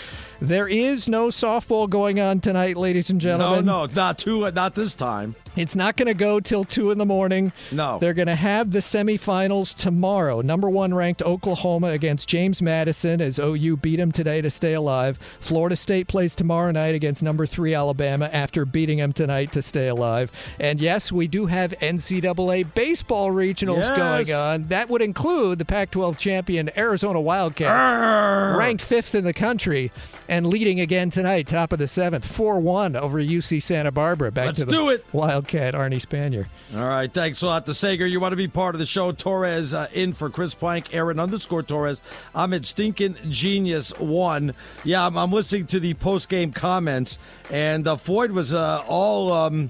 There 0.44 0.68
is 0.68 1.08
no 1.08 1.28
softball 1.28 1.90
going 1.90 2.20
on 2.20 2.42
tonight, 2.42 2.76
ladies 2.76 3.10
and 3.10 3.22
gentlemen. 3.22 3.64
No, 3.64 3.86
no, 3.86 3.94
not 3.94 4.18
two, 4.18 4.52
not 4.52 4.76
this 4.76 4.94
time. 4.94 5.36
It's 5.56 5.76
not 5.76 5.96
going 5.98 6.08
to 6.08 6.14
go 6.16 6.40
till 6.40 6.66
2 6.66 6.90
in 6.92 6.98
the 6.98 7.06
morning. 7.06 7.52
No. 7.72 8.00
They're 8.00 8.16
going 8.16 8.28
to 8.28 8.36
have 8.36 8.72
the 8.72 8.80
semifinals 8.80 9.76
tomorrow. 9.76 10.42
Number 10.42 10.68
one 10.68 10.94
ranked 10.96 11.22
Oklahoma 11.22 11.90
against 11.90 12.28
James 12.28 12.60
Madison 12.60 13.22
as 13.22 13.38
OU 13.40 13.78
beat 13.78 13.98
them 13.98 14.12
today 14.12 14.42
to 14.42 14.50
stay 14.50 14.74
alive. 14.74 15.20
Florida 15.40 15.76
State 15.76 16.08
plays 16.08 16.34
tomorrow 16.34 16.72
night 16.72 16.96
against 16.96 17.22
number 17.22 17.46
three 17.46 17.76
Alabama 17.76 18.30
after 18.34 18.66
beating 18.66 18.98
them 18.98 19.14
tonight 19.14 19.52
to 19.52 19.62
stay 19.62 19.88
alive. 19.90 20.32
And 20.60 20.82
yes, 20.82 21.12
we 21.12 21.28
do 21.28 21.46
have 21.46 21.72
NCAA 21.80 22.74
baseball 22.74 23.30
regionals 23.32 23.78
Yes. 23.82 23.96
going 24.28 24.36
on. 24.36 24.64
That 24.70 24.90
would 24.90 25.04
include 25.04 25.60
the 25.60 25.66
Pac 25.66 25.92
12 25.92 26.18
champion 26.18 26.72
Arizona 26.76 27.22
Wildcats, 27.22 27.70
Arr! 27.70 28.58
ranked 28.58 28.82
fifth 28.84 29.14
in 29.14 29.24
the 29.24 29.34
country. 29.34 29.92
And 30.34 30.48
leading 30.48 30.80
again 30.80 31.12
tonight, 31.12 31.48
top 31.48 31.74
of 31.74 31.78
the 31.78 31.88
seventh, 31.88 32.26
4 32.26 32.60
1 32.60 32.96
over 32.96 33.20
UC 33.20 33.62
Santa 33.62 33.92
Barbara. 33.92 34.32
Back 34.32 34.48
Let's 34.48 34.60
to 34.62 34.66
the 34.66 34.72
do 34.72 34.90
it. 34.90 35.06
Wildcat 35.14 35.76
Arnie 35.76 36.02
Spanier. 36.04 36.48
All 36.76 36.88
right, 36.88 37.14
thanks 37.14 37.44
a 37.44 37.46
lot 37.46 37.68
to 37.68 37.76
Sager. 37.76 38.08
You 38.08 38.20
want 38.20 38.32
to 38.32 38.36
be 38.36 38.48
part 38.48 38.74
of 38.74 38.80
the 38.80 38.88
show? 38.88 39.12
Torres 39.12 39.76
uh, 39.76 39.90
in 39.94 40.12
for 40.12 40.32
Chris 40.32 40.56
Plank, 40.56 40.96
Aaron 40.96 41.20
underscore 41.20 41.62
Torres. 41.62 42.02
I'm 42.34 42.52
at 42.54 42.66
Stinking 42.66 43.18
Genius 43.30 43.92
One. 44.00 44.56
Yeah, 44.84 45.06
I'm, 45.06 45.16
I'm 45.20 45.32
listening 45.32 45.68
to 45.68 45.80
the 45.80 45.94
post 45.94 46.30
game 46.30 46.52
comments, 46.52 47.20
and 47.52 47.88
uh, 47.88 47.96
Floyd 47.96 48.32
was 48.32 48.56
uh, 48.56 48.84
all 48.88 49.32
um, 49.32 49.70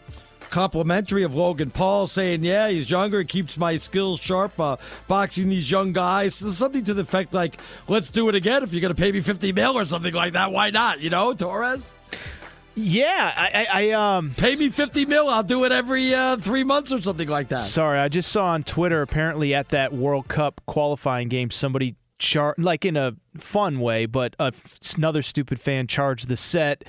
complimentary 0.54 1.24
of 1.24 1.34
Logan 1.34 1.72
Paul, 1.72 2.06
saying, 2.06 2.43
"Yeah, 2.43 2.70
he's 2.70 2.91
younger, 2.91 3.20
he 3.20 3.26
keeps 3.26 3.58
my 3.58 3.76
skills 3.78 4.20
sharp, 4.20 4.60
uh, 4.60 4.78
boxing 5.08 5.49
these 5.49 5.72
young 5.72 5.93
guys." 5.93 6.36
So 6.36 6.49
something 6.49 6.84
to 6.86 6.93
the 6.93 7.01
effect 7.01 7.34
like, 7.34 7.60
"Let's 7.88 8.12
do 8.12 8.30
it 8.30 8.36
again. 8.36 8.62
If 8.62 8.72
you're 8.72 8.82
going 8.82 8.93
to 8.93 9.01
pay 9.01 9.12
me 9.12 9.20
50 9.20 9.51
mil 9.51 9.78
or 9.78 9.84
something 9.84 10.14
like 10.14 10.34
that, 10.34 10.51
why 10.51 10.70
not?" 10.70 11.01
You 11.01 11.10
know, 11.10 11.34
Torres. 11.34 11.91
Yeah, 12.76 13.32
I, 13.36 13.68
I, 13.72 13.84
I 13.84 13.91
um 13.91 14.34
Pay 14.38 14.56
me 14.56 14.70
50 14.70 15.06
mil. 15.06 15.28
I'll 15.28 15.43
do 15.43 15.64
it 15.64 15.72
every 15.72 16.14
uh, 16.14 16.38
three 16.38 16.64
months 16.64 16.93
or 16.93 17.01
something 17.01 17.28
like 17.28 17.47
that. 17.49 17.60
Sorry, 17.60 17.99
I 17.99 18.08
just 18.08 18.32
saw 18.32 18.45
on 18.45 18.64
Twitter 18.64 19.01
apparently 19.01 19.56
at 19.56 19.70
that 19.70 19.91
World 19.93 20.28
Cup 20.28 20.62
qualifying 20.68 21.30
game 21.30 21.49
somebody 21.49 21.95
char 22.20 22.56
like 22.58 22.86
in 22.86 22.95
a 22.95 23.14
fun 23.38 23.80
way, 23.80 24.06
but 24.06 24.36
another 24.97 25.24
stupid 25.24 25.60
fan 25.60 25.88
charged 25.88 26.28
the 26.30 26.38
set. 26.38 26.84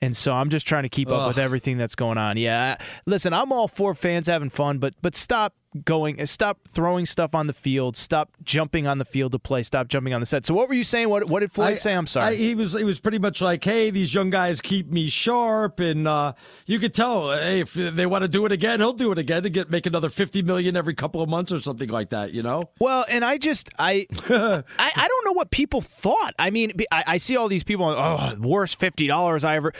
And 0.00 0.16
so 0.16 0.32
I'm 0.32 0.48
just 0.48 0.66
trying 0.66 0.84
to 0.84 0.88
keep 0.88 1.08
up 1.08 1.22
Ugh. 1.22 1.28
with 1.28 1.38
everything 1.38 1.76
that's 1.76 1.96
going 1.96 2.18
on. 2.18 2.36
Yeah, 2.36 2.76
listen, 3.06 3.32
I'm 3.32 3.50
all 3.52 3.66
for 3.66 3.94
fans 3.94 4.28
having 4.28 4.50
fun, 4.50 4.78
but 4.78 4.94
but 5.02 5.16
stop 5.16 5.54
going, 5.84 6.24
stop 6.26 6.60
throwing 6.68 7.06
stuff 7.06 7.34
on 7.34 7.46
the 7.46 7.52
field, 7.52 7.96
stop 7.96 8.30
jumping 8.42 8.86
on 8.86 8.98
the 8.98 9.04
field 9.04 9.32
to 9.32 9.38
play, 9.38 9.62
stop 9.62 9.88
jumping 9.88 10.14
on 10.14 10.20
the 10.20 10.26
set. 10.26 10.44
So 10.46 10.54
what 10.54 10.68
were 10.68 10.74
you 10.74 10.84
saying? 10.84 11.08
What 11.08 11.28
what 11.28 11.40
did 11.40 11.52
Floyd 11.52 11.74
I- 11.74 11.76
say? 11.76 11.94
I'm 11.94 12.06
sorry. 12.06 12.32
I, 12.32 12.34
he 12.36 12.54
was 12.54 12.74
he 12.74 12.84
was 12.84 13.00
pretty 13.00 13.18
much 13.18 13.40
like, 13.42 13.62
"Hey, 13.64 13.90
these 13.90 14.14
young 14.14 14.30
guys 14.30 14.60
keep 14.60 14.90
me 14.90 15.08
sharp," 15.08 15.80
and 15.80 16.06
uh, 16.08 16.32
you 16.66 16.78
could 16.78 16.94
tell, 16.94 17.30
hey, 17.32 17.60
if 17.60 17.74
they 17.74 18.06
want 18.06 18.22
to 18.22 18.28
do 18.28 18.46
it 18.46 18.52
again, 18.52 18.80
he'll 18.80 18.92
do 18.92 19.12
it 19.12 19.18
again 19.18 19.42
to 19.42 19.50
get 19.50 19.70
make 19.70 19.86
another 19.86 20.08
fifty 20.08 20.42
million 20.42 20.76
every 20.76 20.94
couple 20.94 21.20
of 21.20 21.28
months 21.28 21.52
or 21.52 21.60
something 21.60 21.88
like 21.88 22.10
that. 22.10 22.32
You 22.32 22.42
know? 22.42 22.70
Well, 22.80 23.04
and 23.08 23.24
I 23.24 23.38
just 23.38 23.70
I 23.78 24.06
I, 24.28 24.62
I 24.78 25.08
don't 25.08 25.24
know 25.26 25.32
what 25.32 25.50
people 25.50 25.80
thought. 25.80 26.34
I 26.38 26.50
mean, 26.50 26.72
I, 26.90 27.04
I 27.06 27.16
see 27.18 27.36
all 27.36 27.48
these 27.48 27.64
people. 27.64 27.86
Oh, 27.86 28.34
worst 28.40 28.78
fifty 28.78 29.06
dollars 29.06 29.44
I 29.44 29.56
ever. 29.56 29.72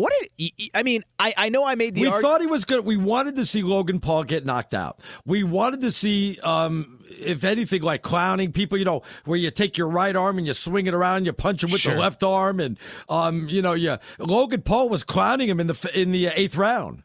What 0.00 0.12
did 0.38 0.52
I 0.74 0.82
mean? 0.82 1.04
I, 1.18 1.34
I 1.36 1.48
know 1.48 1.64
I 1.64 1.74
made 1.74 1.94
the 1.94 2.02
we 2.02 2.06
arg- 2.08 2.22
thought 2.22 2.40
he 2.40 2.46
was 2.46 2.64
good. 2.64 2.84
We 2.84 2.96
wanted 2.96 3.36
to 3.36 3.46
see 3.46 3.62
Logan 3.62 4.00
Paul 4.00 4.24
get 4.24 4.44
knocked 4.44 4.74
out. 4.74 5.00
We 5.26 5.42
wanted 5.44 5.80
to 5.82 5.92
see, 5.92 6.38
um, 6.42 7.00
if 7.08 7.44
anything, 7.44 7.82
like 7.82 8.02
clowning 8.02 8.52
people. 8.52 8.78
You 8.78 8.84
know, 8.84 9.02
where 9.24 9.38
you 9.38 9.50
take 9.50 9.76
your 9.76 9.88
right 9.88 10.14
arm 10.16 10.38
and 10.38 10.46
you 10.46 10.52
swing 10.52 10.86
it 10.86 10.94
around, 10.94 11.24
you 11.26 11.32
punch 11.32 11.62
him 11.64 11.70
with 11.70 11.80
Sure. 11.82 11.94
the 11.94 12.00
left 12.00 12.22
arm, 12.22 12.60
and 12.60 12.78
um, 13.08 13.48
you 13.48 13.62
know, 13.62 13.72
yeah. 13.74 13.98
Logan 14.18 14.62
Paul 14.62 14.88
was 14.88 15.04
clowning 15.04 15.48
him 15.48 15.60
in 15.60 15.66
the 15.66 15.90
in 15.94 16.12
the 16.12 16.26
eighth 16.28 16.56
round. 16.56 17.02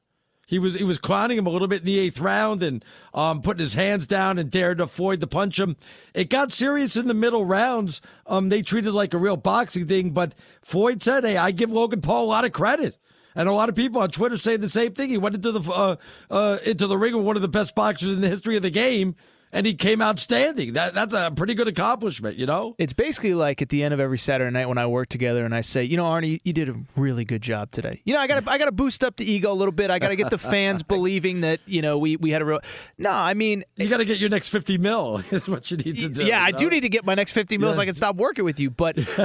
He 0.47 0.59
was 0.59 0.75
he 0.75 0.83
was 0.85 0.97
clowning 0.97 1.37
him 1.37 1.45
a 1.45 1.49
little 1.49 1.67
bit 1.67 1.81
in 1.81 1.85
the 1.85 1.99
eighth 1.99 2.21
round 2.21 2.63
and 2.63 2.83
um, 3.13 3.41
putting 3.41 3.59
his 3.59 3.73
hands 3.73 4.07
down 4.07 4.39
and 4.39 4.49
dared 4.49 4.77
to 4.77 4.87
Floyd 4.87 5.19
to 5.19 5.27
punch 5.27 5.59
him. 5.59 5.75
It 6.13 6.29
got 6.29 6.53
serious 6.53 6.95
in 6.95 7.07
the 7.07 7.13
middle 7.13 7.43
rounds. 7.43 8.01
Um, 8.25 8.47
they 8.47 8.61
treated 8.61 8.93
like 8.93 9.13
a 9.13 9.17
real 9.17 9.35
boxing 9.35 9.87
thing, 9.87 10.11
but 10.11 10.33
Floyd 10.61 11.03
said, 11.03 11.25
"Hey, 11.25 11.35
I 11.35 11.51
give 11.51 11.69
Logan 11.69 11.99
Paul 11.99 12.23
a 12.23 12.27
lot 12.27 12.45
of 12.45 12.53
credit." 12.53 12.97
And 13.35 13.47
a 13.49 13.51
lot 13.51 13.69
of 13.69 13.75
people 13.75 14.01
on 14.01 14.09
Twitter 14.09 14.37
saying 14.37 14.61
the 14.61 14.69
same 14.69 14.93
thing. 14.93 15.09
He 15.09 15.17
went 15.17 15.35
into 15.35 15.51
the 15.51 15.69
uh, 15.69 15.97
uh, 16.31 16.57
into 16.65 16.87
the 16.87 16.97
ring 16.97 17.13
with 17.13 17.25
one 17.25 17.35
of 17.35 17.41
the 17.41 17.49
best 17.49 17.75
boxers 17.75 18.13
in 18.13 18.21
the 18.21 18.29
history 18.29 18.55
of 18.55 18.63
the 18.63 18.71
game, 18.71 19.15
and 19.51 19.65
he 19.65 19.73
came 19.73 20.01
out 20.01 20.19
standing. 20.19 20.73
That 20.73 20.93
that's 20.93 21.13
a 21.13 21.31
pretty 21.35 21.53
good 21.53 21.67
accomplishment, 21.67 22.37
you 22.37 22.45
know. 22.45 22.75
It's 22.77 22.93
basically 22.93 23.33
like 23.33 23.61
at 23.61 23.69
the 23.69 23.83
end 23.83 23.93
of 23.93 23.99
every 23.99 24.17
Saturday 24.17 24.51
night 24.51 24.67
when 24.67 24.77
I 24.77 24.85
work 24.87 25.09
together 25.09 25.45
and 25.45 25.55
I 25.55 25.61
say, 25.61 25.83
you 25.83 25.97
know, 25.97 26.05
Arnie, 26.05 26.39
you 26.43 26.53
did 26.53 26.69
a 26.69 26.75
really 26.95 27.25
good 27.25 27.41
job 27.41 27.71
today. 27.71 28.01
You 28.05 28.13
know, 28.13 28.19
I 28.19 28.27
got 28.27 28.43
to 28.45 28.51
I 28.51 28.57
got 28.57 28.65
to 28.65 28.71
boost 28.71 29.03
up 29.03 29.17
the 29.17 29.29
ego 29.29 29.51
a 29.51 29.53
little 29.53 29.71
bit. 29.71 29.89
I 29.91 29.99
got 29.99 30.09
to 30.09 30.15
get 30.15 30.29
the 30.29 30.37
fans 30.37 30.83
believing 30.87 31.41
that 31.41 31.59
you 31.65 31.81
know 31.81 31.97
we 31.97 32.15
we 32.17 32.31
had 32.31 32.41
a 32.41 32.45
real. 32.45 32.59
No, 32.97 33.11
I 33.11 33.33
mean, 33.33 33.63
You 33.77 33.87
got 33.89 33.97
to 33.97 34.05
get 34.05 34.17
your 34.19 34.29
next 34.29 34.49
fifty 34.49 34.77
mil. 34.77 35.23
Is 35.31 35.47
what 35.47 35.69
you 35.71 35.77
need 35.77 35.97
to 35.97 36.09
do. 36.09 36.25
yeah, 36.25 36.43
I 36.43 36.51
do 36.51 36.69
need 36.69 36.81
to 36.81 36.89
get 36.89 37.05
my 37.05 37.15
next 37.15 37.31
fifty 37.31 37.57
mils. 37.57 37.71
Yeah. 37.71 37.75
so 37.75 37.81
I 37.81 37.85
can 37.85 37.95
stop 37.95 38.15
working 38.15 38.45
with 38.45 38.59
you. 38.59 38.69
But 38.69 38.97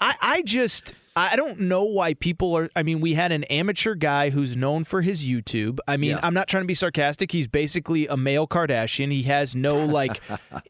I 0.00 0.14
I 0.20 0.42
just. 0.42 0.94
I 1.16 1.36
don't 1.36 1.60
know 1.60 1.84
why 1.84 2.14
people 2.14 2.56
are. 2.56 2.68
I 2.76 2.82
mean, 2.82 3.00
we 3.00 3.14
had 3.14 3.32
an 3.32 3.44
amateur 3.44 3.94
guy 3.94 4.30
who's 4.30 4.56
known 4.56 4.84
for 4.84 5.00
his 5.02 5.24
YouTube. 5.24 5.78
I 5.88 5.96
mean, 5.96 6.10
Yeah. 6.10 6.20
I'm 6.22 6.34
not 6.34 6.48
trying 6.48 6.62
to 6.62 6.66
be 6.68 6.74
sarcastic. 6.74 7.32
He's 7.32 7.46
basically 7.46 8.06
a 8.06 8.16
male 8.16 8.46
Kardashian. 8.46 9.10
He 9.12 9.24
has 9.24 9.56
no, 9.56 9.84
like, 9.86 10.20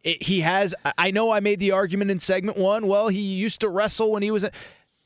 it- 0.04 0.22
he 0.22 0.40
has. 0.40 0.74
I 0.96 1.10
know 1.10 1.30
I 1.30 1.40
made 1.40 1.60
the 1.60 1.72
argument 1.72 2.10
in 2.10 2.18
segment 2.18 2.56
one. 2.56 2.86
Well, 2.86 3.08
he 3.08 3.20
used 3.20 3.60
to 3.60 3.68
wrestle 3.68 4.12
when 4.12 4.22
he 4.22 4.30
was. 4.30 4.44
A, 4.44 4.50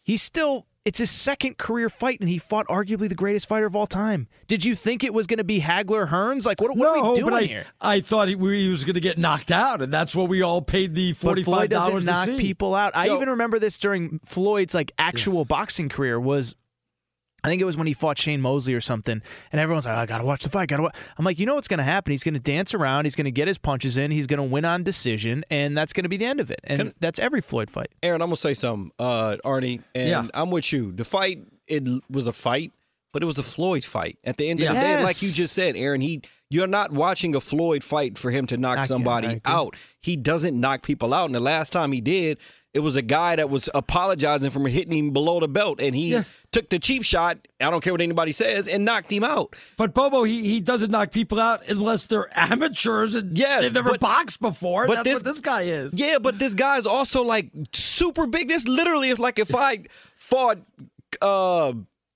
he's 0.04 0.22
still. 0.22 0.66
It's 0.84 0.98
his 0.98 1.10
second 1.10 1.58
career 1.58 1.88
fight, 1.88 2.18
and 2.18 2.28
he 2.28 2.38
fought 2.38 2.66
arguably 2.66 3.08
the 3.08 3.14
greatest 3.14 3.46
fighter 3.46 3.66
of 3.66 3.76
all 3.76 3.86
time. 3.86 4.26
Did 4.48 4.64
you 4.64 4.74
think 4.74 5.04
it 5.04 5.14
was 5.14 5.28
going 5.28 5.38
to 5.38 5.44
be 5.44 5.60
Hagler 5.60 6.08
Hearns? 6.08 6.44
Like, 6.44 6.60
what, 6.60 6.76
what 6.76 6.78
no, 6.78 7.04
are 7.04 7.10
we 7.10 7.16
doing 7.18 7.30
but 7.30 7.34
I, 7.34 7.42
here? 7.44 7.66
I 7.80 8.00
thought 8.00 8.26
he, 8.26 8.34
he 8.34 8.68
was 8.68 8.84
going 8.84 8.94
to 8.94 9.00
get 9.00 9.16
knocked 9.16 9.52
out, 9.52 9.80
and 9.80 9.92
that's 9.92 10.16
what 10.16 10.28
we 10.28 10.42
all 10.42 10.60
paid 10.60 10.96
the 10.96 11.12
forty 11.12 11.44
doesn't 11.44 11.70
dollars 11.70 12.04
to 12.04 12.10
knock 12.10 12.26
see. 12.26 12.40
people 12.40 12.74
out. 12.74 12.96
I 12.96 13.06
Yo. 13.06 13.14
even 13.16 13.28
remember 13.28 13.60
this 13.60 13.78
during 13.78 14.18
Floyd's 14.24 14.74
like 14.74 14.90
actual 14.98 15.44
boxing 15.44 15.88
career 15.88 16.18
was. 16.18 16.56
I 17.44 17.48
think 17.48 17.60
it 17.60 17.64
was 17.64 17.76
when 17.76 17.86
he 17.86 17.92
fought 17.92 18.18
Shane 18.18 18.40
Mosley 18.40 18.72
or 18.74 18.80
something, 18.80 19.20
and 19.50 19.60
everyone's 19.60 19.84
like, 19.86 19.96
"I 19.96 20.06
gotta 20.06 20.24
watch 20.24 20.42
the 20.44 20.48
fight." 20.48 20.68
Gotta 20.68 20.84
watch. 20.84 20.94
I'm 21.18 21.24
like, 21.24 21.38
you 21.38 21.46
know 21.46 21.54
what's 21.56 21.68
gonna 21.68 21.82
happen? 21.82 22.12
He's 22.12 22.22
gonna 22.24 22.38
dance 22.38 22.72
around. 22.74 23.04
He's 23.04 23.16
gonna 23.16 23.30
get 23.32 23.48
his 23.48 23.58
punches 23.58 23.96
in. 23.96 24.10
He's 24.10 24.26
gonna 24.26 24.44
win 24.44 24.64
on 24.64 24.82
decision, 24.84 25.44
and 25.50 25.76
that's 25.76 25.92
gonna 25.92 26.08
be 26.08 26.16
the 26.16 26.26
end 26.26 26.40
of 26.40 26.50
it. 26.50 26.60
And 26.64 26.78
Can- 26.78 26.94
that's 27.00 27.18
every 27.18 27.40
Floyd 27.40 27.70
fight. 27.70 27.88
Aaron, 28.02 28.22
I'm 28.22 28.28
gonna 28.28 28.36
say 28.36 28.54
something, 28.54 28.92
uh, 28.98 29.36
Arnie, 29.44 29.82
and 29.94 30.08
Yeah. 30.08 30.26
I'm 30.34 30.50
with 30.50 30.72
you. 30.72 30.92
The 30.92 31.04
fight, 31.04 31.40
it 31.66 31.82
was 32.08 32.26
a 32.28 32.32
fight, 32.32 32.70
but 33.12 33.22
it 33.22 33.26
was 33.26 33.38
a 33.38 33.42
Floyd 33.42 33.84
fight. 33.84 34.18
At 34.24 34.36
the 34.36 34.48
end 34.48 34.60
of 34.60 34.64
Yeah. 34.64 34.72
the 34.74 34.80
day, 34.80 35.02
like 35.02 35.20
you 35.22 35.30
just 35.32 35.52
said, 35.54 35.76
Aaron, 35.76 36.00
he 36.00 36.22
you're 36.48 36.66
not 36.66 36.92
watching 36.92 37.34
a 37.34 37.40
Floyd 37.40 37.82
fight 37.82 38.18
for 38.18 38.30
him 38.30 38.46
to 38.46 38.58
knock 38.58 38.72
I 38.76 38.80
get 38.82 38.82
it, 38.82 38.84
I 38.84 38.86
somebody 38.88 39.40
out. 39.46 39.74
He 40.00 40.16
doesn't 40.16 40.58
knock 40.60 40.82
people 40.82 41.14
out. 41.14 41.24
And 41.24 41.34
the 41.34 41.40
last 41.40 41.72
time 41.72 41.92
he 41.92 42.02
did, 42.02 42.36
it 42.74 42.80
was 42.80 42.96
a 42.96 43.02
guy 43.02 43.36
that 43.36 43.50
was 43.50 43.68
apologizing 43.74 44.50
for 44.50 44.66
hitting 44.68 44.96
him 44.96 45.10
below 45.10 45.40
the 45.40 45.48
belt, 45.48 45.80
and 45.80 45.94
he 45.94 46.12
Yeah. 46.12 46.24
took 46.52 46.70
the 46.70 46.78
cheap 46.78 47.04
shot. 47.04 47.36
I 47.60 47.70
don't 47.70 47.82
care 47.84 47.92
what 47.92 48.00
anybody 48.00 48.32
says, 48.32 48.66
and 48.66 48.84
knocked 48.84 49.12
him 49.12 49.24
out. 49.24 49.54
But 49.76 49.92
Bobo, 49.92 50.24
he, 50.24 50.42
he 50.48 50.60
doesn't 50.60 50.90
knock 50.90 51.10
people 51.12 51.38
out 51.38 51.68
unless 51.68 52.06
they're 52.06 52.28
amateurs 52.38 53.14
and 53.14 53.36
Yes, 53.36 53.62
they've 53.62 53.72
never 53.74 53.90
but- 53.90 54.00
boxed 54.00 54.40
before. 54.40 54.86
but 54.86 54.96
That's 54.96 55.04
this- 55.04 55.14
what 55.16 55.24
this 55.26 55.40
guy 55.40 55.62
is. 55.62 55.92
Yeah, 55.94 56.18
but 56.18 56.38
this 56.38 56.54
guy 56.54 56.78
is 56.78 56.86
also 56.86 57.22
like 57.22 57.50
super 57.74 58.26
big. 58.26 58.48
This 58.48 58.66
literally 58.66 59.10
is 59.10 59.18
like 59.18 59.38
if 59.38 59.54
I 59.54 59.80
fought 60.14 60.58
uh 61.20 61.72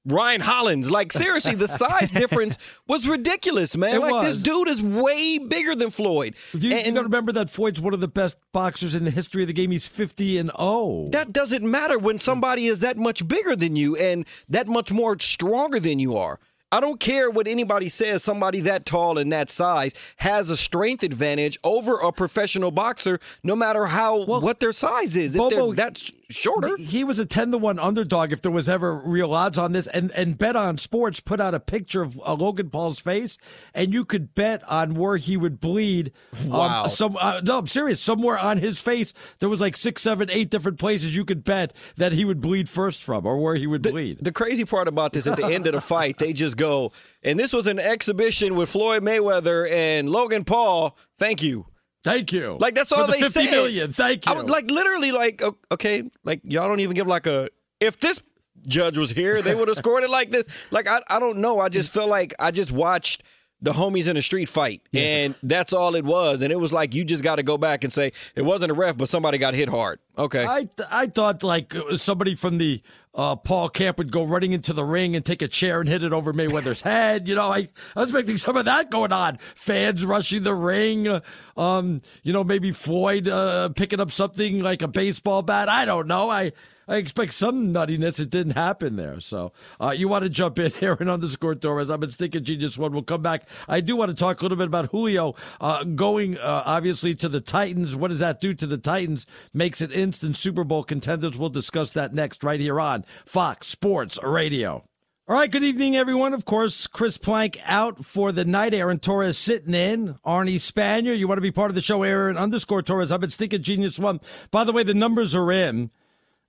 Ryan 0.07 0.40
Hollins. 0.40 0.90
Like 0.90 1.12
seriously, 1.12 1.54
the 1.54 1.68
size 1.68 2.11
difference 2.22 2.59
was 2.86 3.07
ridiculous, 3.07 3.76
man. 3.76 3.96
It 3.96 4.00
like 4.00 4.24
this 4.24 4.42
dude 4.42 4.68
is 4.68 4.80
way 4.80 5.38
bigger 5.38 5.74
than 5.74 5.90
Floyd. 5.90 6.36
You, 6.52 6.70
you 6.70 6.76
And- 6.76 6.94
got 6.94 7.02
to 7.02 7.07
remember 7.07 7.32
that 7.32 7.50
Floyd's 7.50 7.80
one 7.80 7.94
of 7.94 8.00
the 8.00 8.09
best 8.09 8.38
boxers 8.52 8.94
in 8.94 9.04
the 9.04 9.11
history 9.11 9.42
of 9.42 9.48
the 9.48 9.52
game. 9.52 9.70
He's 9.70 9.88
fifty 9.88 10.38
and 10.38 10.50
oh. 10.59 11.09
that 11.11 11.32
doesn't 11.32 11.68
matter 11.68 11.98
when 11.98 12.18
somebody 12.18 12.66
is 12.66 12.80
that 12.80 12.96
much 12.96 13.26
bigger 13.26 13.57
than 13.57 13.76
you 13.76 13.96
and 13.96 14.26
that 14.48 14.66
much 14.68 14.92
more 14.92 15.18
stronger 15.18 15.80
than 15.80 15.98
you 15.98 16.16
are. 16.16 16.38
I 16.72 16.80
don't 16.80 16.98
care 16.98 17.30
what 17.30 17.46
anybody 17.46 17.88
says, 17.88 18.24
somebody 18.24 18.61
that 18.61 18.84
tall 18.84 19.18
and 19.18 19.32
that 19.32 19.48
size 19.50 19.92
has 20.16 20.50
a 20.50 20.57
strength 20.57 21.04
advantage 21.04 21.59
over 21.62 21.98
a 21.98 22.12
professional 22.12 22.72
boxer, 22.72 23.20
no 23.44 23.54
matter 23.54 23.86
how 23.86 24.24
what 24.24 24.59
their 24.59 24.72
size 24.72 25.14
is. 25.14 25.36
If 25.36 25.48
they're 25.50 25.72
that 25.74 26.11
shorter. 26.31 26.77
He 26.77 27.05
was 27.05 27.18
a 27.18 27.27
ten 27.27 27.51
to 27.53 27.59
one 27.59 27.79
underdog 27.79 28.33
if 28.33 28.43
there 28.43 28.53
was 28.53 28.68
ever 28.68 29.03
real 29.05 29.33
odds 29.35 29.59
on 29.59 29.72
this. 29.72 29.87
And 29.87 30.11
and 30.12 30.37
Bet 30.39 30.57
on 30.57 30.79
Sports 30.79 31.20
put 31.20 31.41
out 31.41 31.55
a 31.55 31.61
picture 31.61 32.03
of 32.03 32.20
uh, 32.27 32.35
Logan 32.35 32.70
Paul's 32.70 32.99
face, 32.99 33.39
and 33.74 33.93
you 33.93 34.05
could 34.05 34.35
bet 34.35 34.62
on 34.70 34.95
where 34.95 35.16
he 35.16 35.37
would 35.37 35.61
bleed. 35.61 36.12
Um, 36.43 36.49
Wow. 36.51 36.87
some 36.87 37.16
uh, 37.20 37.41
no, 37.45 37.59
I'm 37.59 37.66
serious. 37.66 38.01
Somewhere 38.01 38.39
on 38.39 38.59
his 38.59 38.79
face, 38.81 39.14
there 39.41 39.49
was 39.49 39.61
like 39.61 39.77
six, 39.77 40.03
seven, 40.03 40.31
eight 40.31 40.51
different 40.51 40.79
places 40.79 41.14
you 41.14 41.24
could 41.24 41.45
bet 41.45 41.72
that 41.97 42.12
he 42.12 42.24
would 42.24 42.41
bleed 42.41 42.68
first 42.68 43.03
from, 43.03 43.27
or 43.27 43.39
where 43.39 43.55
he 43.55 43.66
would 43.66 43.83
bleed. 43.83 44.18
The 44.20 44.33
crazy 44.33 44.64
part 44.64 44.89
about 44.89 45.12
this, 45.12 45.27
at 45.27 45.37
the 45.37 45.47
end 45.47 45.66
of 45.66 45.72
the 45.74 45.81
fight, 45.81 46.18
they 46.18 46.33
just 46.33 46.57
go, 46.57 46.93
and 47.22 47.39
this 47.39 47.53
was 47.53 47.66
an 47.66 47.79
exhibition 47.79 48.55
with 48.55 48.68
Floyd 48.68 49.03
Mayweather 49.03 49.70
and 49.70 50.09
Logan 50.11 50.45
Paul. 50.45 50.97
Thank 51.18 51.43
you. 51.43 51.66
Thank 52.07 52.32
you. 52.32 52.57
Like 52.61 52.76
that's 52.76 52.92
all 52.92 53.04
the 53.07 53.14
they 53.14 53.20
50 53.20 53.30
said. 53.46 53.50
million, 53.50 53.92
thank 53.92 54.28
I 54.28 54.36
you. 54.36 54.42
like 54.44 54.70
literally 54.70 55.11
like 55.11 55.42
okay, 55.72 56.04
like 56.22 56.40
y'all 56.44 56.68
don't 56.68 56.78
even 56.78 56.94
give 56.94 57.09
like 57.09 57.26
a 57.26 57.48
if 57.80 57.98
this 57.98 58.22
judge 58.68 58.96
was 58.96 59.11
here, 59.11 59.42
they 59.42 59.57
would 59.57 59.66
have 59.66 59.76
scored 59.76 60.04
it 60.04 60.11
like 60.11 60.30
this. 60.30 60.48
Like 60.70 60.86
I, 60.86 61.00
I 61.11 61.18
don't 61.18 61.38
know. 61.38 61.59
I 61.59 61.68
just 61.68 61.92
feel 61.94 62.07
like 62.07 62.32
I 62.38 62.52
just 62.52 62.70
watched 62.70 63.24
the 63.62 63.72
homies 63.72 64.07
in 64.09 64.16
a 64.16 64.22
street 64.22 64.48
fight, 64.48 64.82
and 64.92 65.34
that's 65.42 65.72
all 65.72 65.94
it 65.94 66.04
was. 66.04 66.42
And 66.42 66.52
it 66.52 66.57
was 66.61 66.72
like 66.72 66.94
you 66.94 67.04
just 67.04 67.22
got 67.24 67.36
to 67.36 67.42
go 67.42 67.57
back 67.59 67.84
and 67.84 67.92
say 67.92 68.12
it 68.34 68.42
wasn't 68.42 68.70
a 68.70 68.74
ref, 68.74 68.96
but 68.98 69.09
somebody 69.09 69.38
got 69.38 69.54
hit 69.54 69.68
hard. 69.68 69.98
Okay, 70.18 70.44
I 70.46 70.64
th- 70.64 70.88
I 70.90 71.07
thought 71.07 71.42
like 71.42 71.74
uh, 71.74 71.96
somebody 71.96 72.34
from 72.34 72.59
the 72.59 72.82
uh, 73.14 73.34
Paul 73.34 73.70
camp 73.70 73.96
would 73.96 74.12
go 74.12 74.24
running 74.24 74.52
into 74.52 74.74
the 74.74 74.84
ring 74.84 75.16
and 75.16 75.24
take 75.24 75.40
a 75.40 75.48
chair 75.48 75.80
and 75.80 75.88
hit 75.88 76.02
it 76.02 76.12
over 76.12 76.34
Mayweather's 76.34 76.82
head. 76.92 77.26
You 77.26 77.34
know, 77.34 77.50
I, 77.50 77.68
I 77.96 78.00
was 78.00 78.11
expecting 78.11 78.36
some 78.36 78.59
of 78.59 78.66
that 78.66 78.90
going 78.90 79.12
on. 79.12 79.38
Fans 79.54 80.04
rushing 80.04 80.42
the 80.42 80.54
ring. 80.54 81.09
uh, 81.09 81.20
Um, 81.57 82.02
you 82.22 82.34
know, 82.34 82.44
maybe 82.44 82.72
Floyd 82.72 83.26
uh, 83.26 83.70
picking 83.70 84.00
up 84.00 84.11
something 84.11 84.61
like 84.62 84.82
a 84.82 84.88
baseball 84.88 85.40
bat. 85.42 85.68
I 85.70 85.84
don't 85.86 86.07
know. 86.09 86.28
I. 86.30 86.52
I 86.89 86.97
expect 86.97 87.32
some 87.32 87.74
nuttiness. 87.74 88.20
It 88.20 88.30
didn't 88.30 88.53
happen 88.53 88.95
there. 88.95 89.18
So 89.18 89.53
uh, 89.80 89.95
you 89.97 90.09
want 90.09 90.22
to 90.22 90.28
jump 90.28 90.59
in 90.59 90.72
and 90.80 91.11
underscore 91.11 91.57
Torres. 91.57 91.91
I'm 91.91 92.03
in 92.03 92.11
Stinking 92.11 92.45
Genius 92.45 92.78
One. 92.78 92.93
We'll 92.93 93.03
come 93.03 93.22
back. 93.22 93.49
I 93.68 93.80
do 93.80 93.97
want 93.97 94.11
to 94.11 94.14
talk 94.14 94.41
a 94.41 94.45
little 94.45 94.59
bit 94.59 94.68
about 94.68 94.91
Julio 94.91 95.34
uh, 95.61 95.82
going 95.84 96.39
uh, 96.39 96.62
obviously 96.64 97.14
to 97.16 97.28
the 97.28 97.41
Titans. 97.41 97.97
What 97.97 98.11
does 98.11 98.20
that 98.20 98.41
do 98.41 98.55
to 98.55 98.66
the 98.66 98.78
Titans? 98.78 99.26
Makes 99.53 99.80
it 99.80 99.91
instant 99.93 100.37
Super 100.37 100.62
Bowl 100.62 100.84
contenders. 100.84 101.37
We'll 101.37 101.49
discuss 101.49 101.91
that 101.91 102.14
next 102.14 102.45
right 102.45 102.61
here 102.61 102.80
on 102.80 103.05
Fox 103.24 103.66
Sports 103.66 104.22
Radio. 104.22 104.84
All 105.28 105.34
right, 105.34 105.51
good 105.51 105.64
evening, 105.64 105.97
everyone. 105.97 106.34
Of 106.34 106.45
course, 106.45 106.87
Chris 106.87 107.18
Plank 107.18 107.59
out 107.64 108.05
for 108.05 108.30
the 108.30 108.45
night. 108.45 108.72
Aaron 108.72 109.01
Torres 109.01 109.37
sitting 109.37 109.74
in. 109.74 110.14
Arnie 110.24 110.55
Spanier, 110.55 111.18
you 111.18 111.26
want 111.26 111.39
to 111.39 111.43
be 111.43 111.51
part 111.51 111.68
of 111.68 111.74
the 111.74 111.80
show? 111.80 112.05
Aaron 112.05 112.37
underscore 112.37 112.80
Torres. 112.80 113.11
I've 113.11 113.22
been 113.22 113.30
Stinking 113.30 113.62
Genius 113.62 113.99
One. 113.99 114.20
By 114.53 114.62
the 114.62 114.72
way, 114.72 114.84
the 114.84 114.95
numbers 114.95 115.34
are 115.34 115.51
in. 115.51 115.91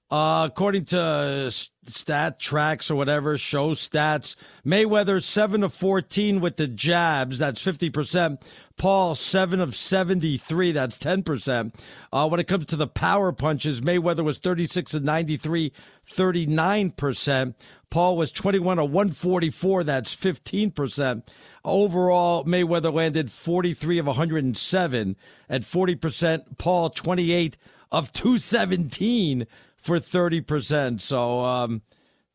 Uh, 0.10 0.48
according 0.50 0.86
to 0.86 1.52
stat 1.52 2.40
tracks 2.40 2.90
or 2.90 2.96
whatever, 2.96 3.38
show 3.38 3.72
stats, 3.72 4.38
Mayweather 4.66 5.22
7 5.22 5.64
of 5.64 5.74
14 5.74 6.40
with 6.40 6.56
the 6.56 6.68
jabs. 6.68 7.40
That's 7.40 7.64
50%. 7.64 8.42
Paul 8.78 9.16
7 9.16 9.60
of 9.60 9.76
73. 9.76 10.72
That's 10.72 10.98
10%. 10.98 11.74
Uh, 12.14 12.30
when 12.30 12.40
it 12.40 12.48
comes 12.48 12.68
to 12.68 12.78
the 12.78 12.88
power 12.88 13.34
punches, 13.34 13.82
Mayweather 13.82 14.24
was 14.24 14.40
36 14.40 14.94
of 14.94 15.04
93, 15.04 15.74
39%. 16.08 17.56
Paul 17.90 18.16
was 18.16 18.32
21 18.32 18.80
of 18.80 18.90
144. 18.92 19.84
That's 19.84 20.16
15%. 20.16 21.24
Overall, 21.66 22.46
Mayweather 22.46 22.94
landed 22.94 23.30
43 23.30 23.98
of 23.98 24.06
107 24.06 25.18
at 25.50 25.62
40%. 25.64 26.58
Paul 26.58 26.90
28 26.92 27.58
of 27.92 28.12
217 28.14 29.48
for 29.88 30.00
30%. 30.00 31.02
So, 31.02 31.44
um, 31.44 31.82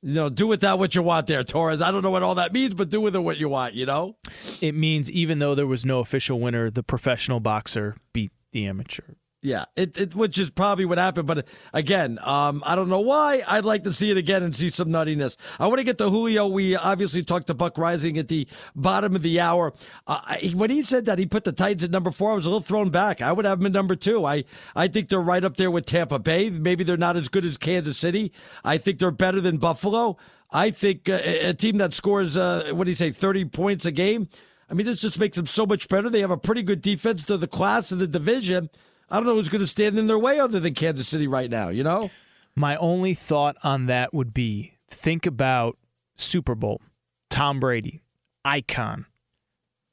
you 0.03 0.15
know, 0.15 0.29
do 0.29 0.49
with 0.49 0.63
that 0.63 0.79
what 0.79 0.95
you 0.97 1.03
want 1.03 1.29
there, 1.29 1.45
Torres. 1.45 1.81
I 1.81 1.93
don't 1.93 2.03
know 2.03 2.11
what 2.11 2.25
all 2.25 2.35
that 2.35 2.53
means, 2.53 2.75
but 2.75 2.89
do 2.89 3.01
with 3.01 3.15
it 3.15 3.21
what 3.21 3.37
you 3.37 3.49
want, 3.49 3.75
you 3.75 3.87
know? 3.87 4.17
It 4.61 4.75
means 4.75 5.09
even 5.11 5.39
though 5.39 5.55
there 5.55 5.67
was 5.67 5.87
no 5.87 6.01
official 6.01 6.41
winner, 6.41 6.71
the 6.71 6.83
professional 6.83 7.39
boxer 7.39 7.97
beat 8.13 8.33
the 8.51 8.67
amateur. 8.67 9.15
Yeah, 9.45 9.65
it, 9.75 9.99
it 9.99 10.15
which 10.15 10.39
is 10.39 10.51
probably 10.51 10.85
what 10.85 10.99
happened. 10.99 11.27
But 11.27 11.49
again, 11.73 12.21
um, 12.23 12.63
I 12.65 12.77
don't 12.77 12.89
know 12.89 13.01
why. 13.01 13.43
I'd 13.49 13.65
like 13.65 13.83
to 13.83 13.93
see 13.93 14.09
it 14.09 14.17
again 14.17 14.45
and 14.45 14.55
see 14.55 14.71
some 14.71 14.91
nuttiness. 14.91 15.37
I 15.59 15.67
want 15.67 15.81
to 15.81 15.85
get 15.85 15.99
to 15.99 16.09
Julio. 16.11 16.47
We 16.47 16.77
obviously 16.77 17.25
talked 17.25 17.49
to 17.49 17.55
Buck 17.55 17.75
Reising 17.75 18.19
at 18.19 18.29
the 18.29 18.47
bottom 18.77 19.17
of 19.17 19.23
the 19.23 19.41
hour. 19.41 19.73
Uh, 20.07 20.37
when 20.55 20.71
he 20.71 20.83
said 20.83 21.07
that 21.07 21.19
he 21.19 21.27
put 21.27 21.43
the 21.43 21.51
Titans 21.51 21.83
at 21.83 21.91
number 21.91 22.13
four, 22.13 22.31
I 22.31 22.35
was 22.35 22.47
a 22.47 22.51
little 22.51 22.61
thrown 22.61 22.91
back. 22.91 23.21
I 23.21 23.33
would 23.33 23.45
have 23.45 23.59
them 23.59 23.67
at 23.67 23.73
number 23.73 23.97
two. 23.97 24.25
I, 24.25 24.45
I 24.77 24.87
think 24.87 25.09
they're 25.09 25.21
right 25.21 25.43
up 25.43 25.57
there 25.57 25.73
with 25.73 25.87
Tampa 25.87 26.21
Bay. 26.21 26.49
Maybe 26.49 26.85
they're 26.85 26.97
not 26.97 27.17
as 27.17 27.29
good 27.29 27.45
as 27.45 27.59
Kansas 27.59 27.99
City. 27.99 28.33
I 28.65 28.79
think 28.79 29.01
they're 29.01 29.11
better 29.11 29.41
than 29.41 29.57
Buffalo. 29.57 30.19
I 30.53 30.71
think 30.71 31.09
uh, 31.09 31.19
a 31.25 31.55
team 31.55 31.79
that 31.79 31.95
scores, 31.95 32.37
uh, 32.37 32.71
what 32.75 32.85
do 32.85 32.91
you 32.91 32.97
say, 32.97 33.11
30 33.11 33.47
points 33.47 33.87
a 33.87 33.93
game. 33.93 34.29
I 34.71 34.75
mean, 34.75 34.87
this 34.87 35.01
just 35.01 35.19
makes 35.19 35.37
them 35.37 35.47
so 35.47 35.67
much 35.67 35.89
better. 35.89 36.09
They 36.09 36.21
have 36.21 36.31
a 36.31 36.37
pretty 36.37 36.63
good 36.63 36.81
defense 36.81 37.27
to 37.27 37.37
the 37.37 37.49
class 37.49 37.91
of 37.91 37.99
the 37.99 38.07
division. 38.07 38.71
I 39.13 39.17
don't 39.17 39.27
know 39.27 39.35
who's 39.35 39.51
going 39.51 39.61
to 39.61 39.67
stand 39.67 39.99
in 39.99 40.07
their 40.07 40.19
way 40.19 40.41
other 40.41 40.59
than 40.59 40.73
Kansas 40.73 41.07
City 41.07 41.27
right 41.29 41.51
now, 41.51 41.69
you 41.69 41.85
know? 41.85 42.11
My 42.57 42.77
only 42.77 43.13
thought 43.13 43.57
on 43.63 43.85
that 43.87 44.15
would 44.15 44.33
be 44.33 44.79
think 44.89 45.27
about 45.27 45.77
Super 46.17 46.55
Bowl, 46.55 46.81
Tom 47.29 47.61
Brady, 47.61 48.03
icon. 48.45 49.05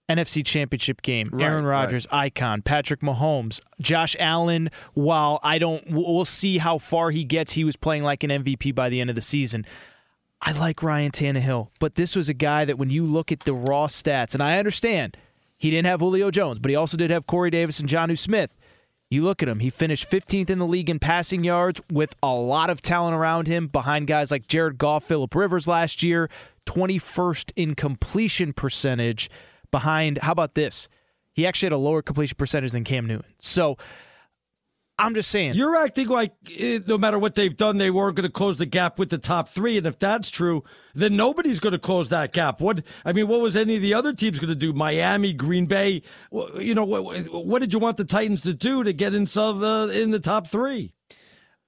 NFC 0.09 0.43
Championship 0.43 1.03
game, 1.03 1.29
Right, 1.31 1.45
Aaron 1.45 1.65
Rodgers, 1.65 2.07
icon, 2.11 2.63
Patrick 2.63 3.01
Mahomes, 3.01 3.61
Josh 3.79 4.15
Allen. 4.17 4.69
While 4.93 5.39
I 5.43 5.59
don't, 5.59 5.83
we'll 5.91 6.25
see 6.25 6.57
how 6.57 6.79
far 6.79 7.11
he 7.11 7.23
gets. 7.23 7.51
He 7.51 7.63
was 7.63 7.75
playing 7.75 8.03
like 8.03 8.23
an 8.23 8.31
MVP 8.31 8.73
by 8.73 8.89
the 8.89 9.01
end 9.01 9.11
of 9.11 9.15
the 9.15 9.21
season. 9.21 9.67
I 10.41 10.53
like 10.53 10.81
Ryan 10.81 11.11
Tannehill, 11.11 11.67
but 11.79 11.95
this 11.95 12.15
was 12.15 12.27
a 12.27 12.33
guy 12.33 12.65
that 12.65 12.79
when 12.79 12.89
you 12.89 13.05
look 13.05 13.31
at 13.31 13.41
the 13.41 13.53
raw 13.53 13.85
stats, 13.85 14.33
and 14.33 14.41
I 14.41 14.57
understand 14.57 15.15
he 15.57 15.69
didn't 15.69 15.87
have 15.87 15.99
Julio 15.99 16.31
Jones, 16.31 16.57
but 16.57 16.69
he 16.69 16.75
also 16.75 16.97
did 16.97 17.11
have 17.11 17.27
Corey 17.27 17.51
Davis 17.51 17.79
and 17.79 17.87
Jonnu 17.87 18.17
Smith. 18.17 18.55
You 19.11 19.23
look 19.23 19.41
at 19.41 19.49
him, 19.49 19.59
he 19.59 19.71
finished 19.71 20.09
15th 20.09 20.51
in 20.51 20.59
the 20.59 20.67
league 20.67 20.89
in 20.89 20.99
passing 20.99 21.43
yards 21.43 21.81
with 21.91 22.13
a 22.21 22.31
lot 22.31 22.69
of 22.69 22.83
talent 22.83 23.15
around 23.15 23.47
him 23.47 23.67
behind 23.67 24.05
guys 24.05 24.29
like 24.29 24.45
Jared 24.45 24.77
Goff, 24.77 25.03
Philip 25.03 25.33
Rivers 25.33 25.67
last 25.67 26.03
year, 26.03 26.29
21st 26.67 27.51
in 27.55 27.73
completion 27.73 28.53
percentage 28.53 29.27
behind, 29.71 30.19
how 30.19 30.31
about 30.31 30.53
this? 30.53 30.87
He 31.33 31.47
actually 31.47 31.67
had 31.67 31.73
a 31.73 31.77
lower 31.77 32.03
completion 32.03 32.35
percentage 32.37 32.71
than 32.71 32.83
Cam 32.83 33.07
Newton. 33.07 33.33
So 33.39 33.77
I'm 34.99 35.13
just 35.15 35.31
saying. 35.31 35.53
You're 35.53 35.77
acting 35.77 36.09
like 36.09 36.33
eh, 36.57 36.79
no 36.85 36.97
matter 36.97 37.17
what 37.17 37.35
they've 37.35 37.55
done, 37.55 37.77
they 37.77 37.89
weren't 37.89 38.17
going 38.17 38.27
to 38.27 38.31
close 38.31 38.57
the 38.57 38.65
gap 38.65 38.99
with 38.99 39.09
the 39.09 39.17
top 39.17 39.47
three. 39.47 39.77
And 39.77 39.87
if 39.87 39.97
that's 39.97 40.29
true, 40.29 40.63
then 40.93 41.15
nobody's 41.15 41.61
going 41.61 41.71
to 41.71 41.79
close 41.79 42.09
that 42.09 42.33
gap. 42.33 42.59
What 42.59 42.83
I 43.05 43.13
mean, 43.13 43.27
what 43.27 43.39
was 43.39 43.55
any 43.55 43.77
of 43.77 43.81
the 43.81 43.93
other 43.93 44.13
teams 44.13 44.39
going 44.39 44.49
to 44.49 44.55
do? 44.55 44.73
Miami, 44.73 45.31
Green 45.31 45.65
Bay. 45.65 46.01
You 46.31 46.75
know, 46.75 46.83
what, 46.83 47.25
what 47.31 47.59
did 47.59 47.71
you 47.73 47.79
want 47.79 47.97
the 47.97 48.05
Titans 48.05 48.41
to 48.41 48.53
do 48.53 48.83
to 48.83 48.91
get 48.91 49.11
themselves 49.11 49.63
uh, 49.63 49.91
in 49.93 50.11
the 50.11 50.19
top 50.19 50.47
three? 50.47 50.93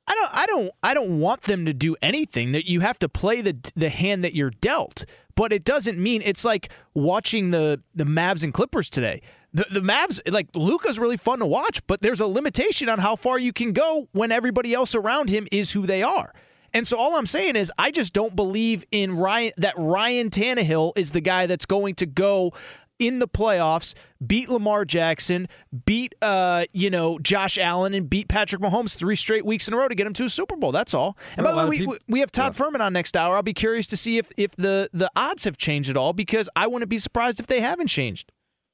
I 0.07 0.15
don't 0.15 0.29
I 0.33 0.45
don't 0.45 0.71
I 0.83 0.93
don't 0.93 1.19
want 1.19 1.43
them 1.43 1.65
to 1.65 1.73
do 1.73 1.95
anything 2.01 2.51
that 2.51 2.69
you 2.69 2.81
have 2.81 2.99
to 2.99 3.07
play 3.07 3.39
the 3.41 3.55
the 3.75 3.89
hand 3.89 4.25
that 4.25 4.35
you're 4.35 4.49
dealt. 4.49 5.05
But 5.35 5.53
it 5.53 5.63
doesn't 5.63 5.97
mean 5.97 6.21
it's 6.25 6.43
like 6.43 6.69
watching 6.93 7.51
the 7.51 7.81
the 7.95 8.03
Mavs 8.03 8.43
and 8.43 8.53
Clippers 8.53 8.89
today. 8.89 9.21
The 9.53 9.65
the 9.69 9.81
Mavs 9.81 10.19
like 10.31 10.47
Luka's 10.55 10.97
really 10.97 11.17
fun 11.17 11.39
to 11.39 11.45
watch, 11.45 11.85
but 11.87 12.01
there's 12.01 12.21
a 12.21 12.27
limitation 12.27 12.87
on 12.89 12.99
how 12.99 13.15
far 13.15 13.37
you 13.37 13.51
can 13.51 13.73
go 13.73 14.07
when 14.13 14.31
everybody 14.31 14.73
else 14.73 14.95
around 14.95 15.29
him 15.29 15.47
is 15.51 15.73
who 15.73 15.85
they 15.85 16.03
are. 16.03 16.33
And 16.73 16.87
so 16.87 16.97
all 16.97 17.17
I'm 17.17 17.25
saying 17.25 17.57
is 17.57 17.71
I 17.77 17.91
just 17.91 18.13
don't 18.13 18.35
believe 18.35 18.85
in 18.91 19.17
Ryan 19.17 19.51
that 19.57 19.73
Ryan 19.77 20.29
Tannehill 20.29 20.93
is 20.95 21.11
the 21.11 21.19
guy 21.21 21.47
that's 21.47 21.65
going 21.65 21.95
to 21.95 22.05
go 22.05 22.53
in 22.97 23.17
the 23.17 23.27
playoffs, 23.27 23.95
beat 24.25 24.47
Lamar 24.47 24.85
Jackson, 24.85 25.47
beat 25.85 26.13
uh, 26.21 26.65
you 26.71 26.89
know 26.89 27.19
Josh 27.19 27.57
Allen, 27.57 27.93
and 27.93 28.09
beat 28.09 28.29
Patrick 28.29 28.61
Mahomes 28.61 28.93
three 28.93 29.15
straight 29.15 29.45
weeks 29.45 29.67
in 29.67 29.73
a 29.73 29.77
row 29.77 29.87
to 29.87 29.95
get 29.95 30.07
him 30.07 30.13
to 30.13 30.25
a 30.25 30.29
Super 30.29 30.55
Bowl. 30.55 30.71
That's 30.71 30.93
all. 30.93 31.17
And 31.35 31.43
by 31.43 31.51
the 31.51 31.57
way, 31.57 31.65
we, 31.65 31.77
peop- 31.79 32.03
we 32.07 32.19
have 32.19 32.31
Todd 32.31 32.53
Fuhrman 32.55 32.79
on 32.79 32.93
next 32.93 33.17
hour. 33.17 33.35
I'll 33.35 33.43
be 33.43 33.53
curious 33.53 33.87
to 33.87 33.97
see 33.97 34.17
if 34.17 34.31
if 34.37 34.55
the 34.55 34.89
the 34.93 35.09
odds 35.15 35.43
have 35.43 35.57
changed 35.57 35.89
at 35.89 35.97
all 35.97 36.13
because 36.13 36.47
I 36.55 36.67
wouldn't 36.67 36.89
be 36.89 36.99
surprised 36.99 37.39
if 37.39 37.47
they 37.47 37.59
haven't 37.59 37.87
changed. 37.87 38.31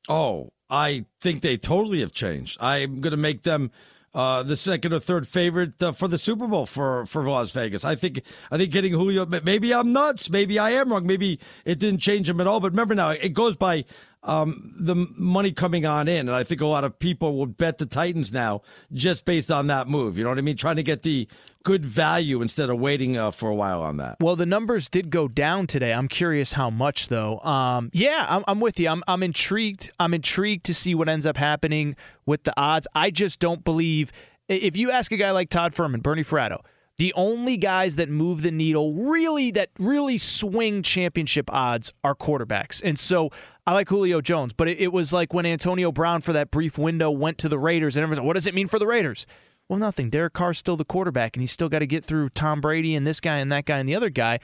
Oh, 0.10 0.52
I 0.70 1.06
think 1.22 1.42
they 1.42 1.58
totally 1.58 2.02
have 2.02 2.12
changed. 2.12 2.58
I'm 2.62 3.02
going 3.02 3.12
to 3.12 3.18
make 3.18 3.44
them 3.44 3.72
uh, 4.14 4.42
the 4.44 4.58
second 4.58 4.94
or 4.94 5.00
third 5.00 5.28
favorite 5.28 5.82
uh, 5.82 5.92
for 5.92 6.08
the 6.08 6.18
Super 6.18 6.48
Bowl 6.48 6.66
for 6.66 7.06
for 7.06 7.30
Las 7.30 7.52
Vegas. 7.52 7.86
I 7.86 7.96
think 7.96 8.24
I 8.52 8.58
think 8.58 8.72
getting 8.72 8.94
Julio. 8.94 9.26
Maybe 9.26 9.74
I'm 9.74 9.94
nuts. 9.94 10.30
Maybe 10.30 10.58
I 10.58 10.72
am 10.72 10.92
wrong. 10.92 11.06
Maybe 11.06 11.40
it 11.66 11.78
didn't 11.80 12.00
change 12.00 12.28
him 12.30 12.42
at 12.42 12.48
all. 12.48 12.60
But 12.60 12.72
remember 12.72 12.96
now, 12.96 13.12
it 13.12 13.34
goes 13.34 13.56
by 13.56 13.86
um, 14.24 14.74
the 14.78 14.96
money 14.96 15.52
coming 15.52 15.86
on 15.86 16.08
in, 16.08 16.28
and 16.28 16.36
I 16.36 16.44
think 16.44 16.62
a 16.62 16.66
lot 16.68 16.84
of 16.84 16.98
people 16.98 17.38
will 17.38 17.46
bet 17.46 17.78
the 17.78 17.86
Titans 17.86 18.34
now 18.34 18.62
just 18.92 19.24
based 19.24 19.52
on 19.52 19.68
that 19.68 19.88
move. 19.88 20.18
You 20.18 20.24
know 20.24 20.32
what 20.32 20.40
I 20.40 20.42
mean? 20.42 20.58
Trying 20.58 20.78
to 20.78 20.84
get 20.84 21.04
the 21.04 21.28
good 21.68 21.84
value 21.84 22.42
instead 22.42 22.70
of 22.70 22.80
waiting 22.80 23.18
uh, 23.18 23.30
for 23.30 23.50
a 23.50 23.54
while 23.54 23.82
on 23.82 23.98
that. 23.98 24.16
Well, 24.22 24.38
the 24.38 24.46
numbers 24.46 24.88
did 24.88 25.10
go 25.10 25.28
down 25.28 25.68
today. 25.68 25.94
I'm 25.94 26.08
curious 26.08 26.54
how 26.54 26.70
much 26.70 27.10
though. 27.10 27.40
Um, 27.40 27.90
yeah, 27.92 28.26
I'm, 28.30 28.46
I'm 28.48 28.62
with 28.62 28.80
you. 28.80 28.88
I'm, 28.88 29.04
I'm 29.06 29.22
intrigued. 29.22 29.92
I'm 30.00 30.14
intrigued 30.14 30.64
to 30.68 30.74
see 30.74 30.96
what 30.96 31.10
ends 31.10 31.26
up 31.26 31.36
happening 31.36 31.98
with 32.26 32.46
the 32.46 32.54
odds. 32.56 32.88
I 32.96 33.12
just 33.12 33.42
don't 33.42 33.66
believe 33.66 34.14
if 34.48 34.78
you 34.78 34.92
ask 34.92 35.12
a 35.12 35.18
guy 35.18 35.32
like 35.32 35.50
Todd 35.50 35.74
Fuhrman, 35.74 36.02
Bernie 36.02 36.24
Fratto, 36.24 36.62
the 37.00 37.12
only 37.16 37.58
guys 37.58 37.98
that 37.98 38.08
move 38.08 38.44
the 38.44 38.52
needle 38.52 38.94
really 38.94 39.52
that 39.52 39.70
really 39.78 40.18
swing 40.18 40.82
championship 40.82 41.52
odds 41.52 41.92
are 42.02 42.16
quarterbacks. 42.16 42.82
And 42.82 42.98
so 42.98 43.30
I 43.66 43.74
like 43.74 43.90
Julio 43.90 44.22
Jones, 44.22 44.54
but 44.54 44.70
it, 44.70 44.80
it 44.80 44.94
was 44.94 45.12
like 45.12 45.34
when 45.34 45.46
Antonio 45.46 45.92
Brown 45.92 46.22
for 46.22 46.32
that 46.32 46.50
brief 46.50 46.78
window 46.78 47.12
went 47.12 47.38
to 47.40 47.50
the 47.50 47.60
Raiders 47.60 47.98
and 47.98 48.04
everyone's 48.04 48.20
like, 48.20 48.28
what 48.28 48.36
does 48.36 48.48
it 48.48 48.56
mean 48.56 48.70
for 48.70 48.80
the 48.80 48.88
Raiders? 48.88 49.28
Well, 49.70 49.80
nothing. 49.80 50.10
Derek 50.10 50.34
Carr's 50.34 50.58
still 50.58 50.78
the 50.78 50.86
quarterback, 50.86 51.36
and 51.36 51.42
he's 51.42 51.52
still 51.52 51.70
got 51.70 51.80
to 51.80 51.88
get 51.88 52.06
through 52.06 52.30
Tom 52.30 52.62
Brady 52.62 52.96
and 52.96 53.06
this 53.06 53.20
guy 53.20 53.38
and 53.38 53.52
that 53.52 53.66
guy 53.66 53.80
and 53.80 53.88
the 53.88 53.96
other 53.96 54.10
guy. 54.10 54.40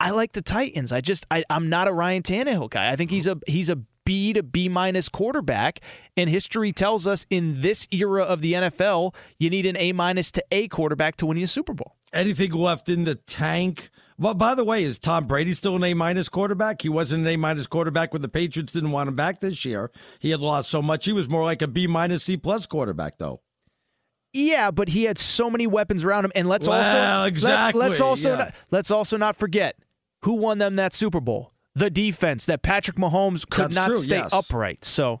I 0.00 0.10
like 0.10 0.32
the 0.32 0.42
Titans. 0.42 0.90
I 0.90 1.00
just 1.00 1.26
I, 1.30 1.44
I'm 1.50 1.68
not 1.68 1.86
a 1.86 1.92
Ryan 1.92 2.22
Tannehill 2.22 2.70
guy. 2.70 2.90
I 2.90 2.96
think 2.96 3.10
he's 3.10 3.26
a 3.26 3.38
he's 3.46 3.68
a 3.70 3.76
B 4.04 4.32
to 4.32 4.42
B 4.42 4.68
minus 4.68 5.08
quarterback, 5.08 5.80
and 6.16 6.28
history 6.28 6.72
tells 6.72 7.06
us 7.06 7.24
in 7.30 7.60
this 7.60 7.86
era 7.90 8.22
of 8.22 8.40
the 8.42 8.54
NFL, 8.54 9.14
you 9.38 9.48
need 9.50 9.66
an 9.66 9.76
A 9.76 9.92
minus 9.92 10.32
to 10.32 10.44
A 10.50 10.68
quarterback 10.68 11.16
to 11.16 11.26
win 11.26 11.36
you 11.38 11.44
a 11.44 11.46
Super 11.46 11.72
Bowl. 11.74 11.94
anything 12.12 12.52
left 12.52 12.88
in 12.88 13.04
the 13.04 13.14
tank. 13.14 13.90
Well, 14.18 14.34
by 14.34 14.54
the 14.54 14.64
way, 14.64 14.84
is 14.84 14.98
Tom 14.98 15.26
Brady 15.26 15.54
still 15.54 15.76
an 15.76 15.84
A 15.84 15.94
minus 15.94 16.28
quarterback? 16.28 16.82
He 16.82 16.88
wasn't 16.88 17.22
an 17.22 17.28
A 17.28 17.36
minus 17.36 17.66
quarterback 17.66 18.12
when 18.12 18.22
the 18.22 18.28
Patriots 18.28 18.72
didn't 18.72 18.92
want 18.92 19.08
him 19.08 19.16
back 19.16 19.40
this 19.40 19.64
year. 19.64 19.90
He 20.18 20.30
had 20.30 20.40
lost 20.40 20.70
so 20.70 20.82
much. 20.82 21.04
He 21.06 21.12
was 21.12 21.28
more 21.28 21.44
like 21.44 21.62
a 21.62 21.68
B 21.68 21.86
minus 21.86 22.24
C 22.24 22.36
plus 22.36 22.66
quarterback, 22.66 23.18
though. 23.18 23.40
Yeah, 24.34 24.72
but 24.72 24.88
he 24.88 25.04
had 25.04 25.18
so 25.18 25.48
many 25.48 25.66
weapons 25.66 26.04
around 26.04 26.24
him, 26.24 26.32
and 26.34 26.48
let's 26.48 26.66
well, 26.66 26.78
also 26.78 27.24
exactly, 27.28 27.78
let's, 27.78 27.90
let's 27.90 28.00
also 28.00 28.30
yeah. 28.30 28.36
not, 28.36 28.54
let's 28.72 28.90
also 28.90 29.16
not 29.16 29.36
forget 29.36 29.76
who 30.22 30.34
won 30.34 30.58
them 30.58 30.76
that 30.76 30.92
Super 30.92 31.20
Bowl. 31.20 31.52
The 31.76 31.88
defense 31.88 32.44
that 32.46 32.62
Patrick 32.62 32.96
Mahomes 32.96 33.48
could 33.48 33.66
That's 33.66 33.74
not 33.74 33.86
true, 33.86 33.96
stay 33.98 34.16
yes. 34.18 34.32
upright. 34.32 34.84
So 34.84 35.20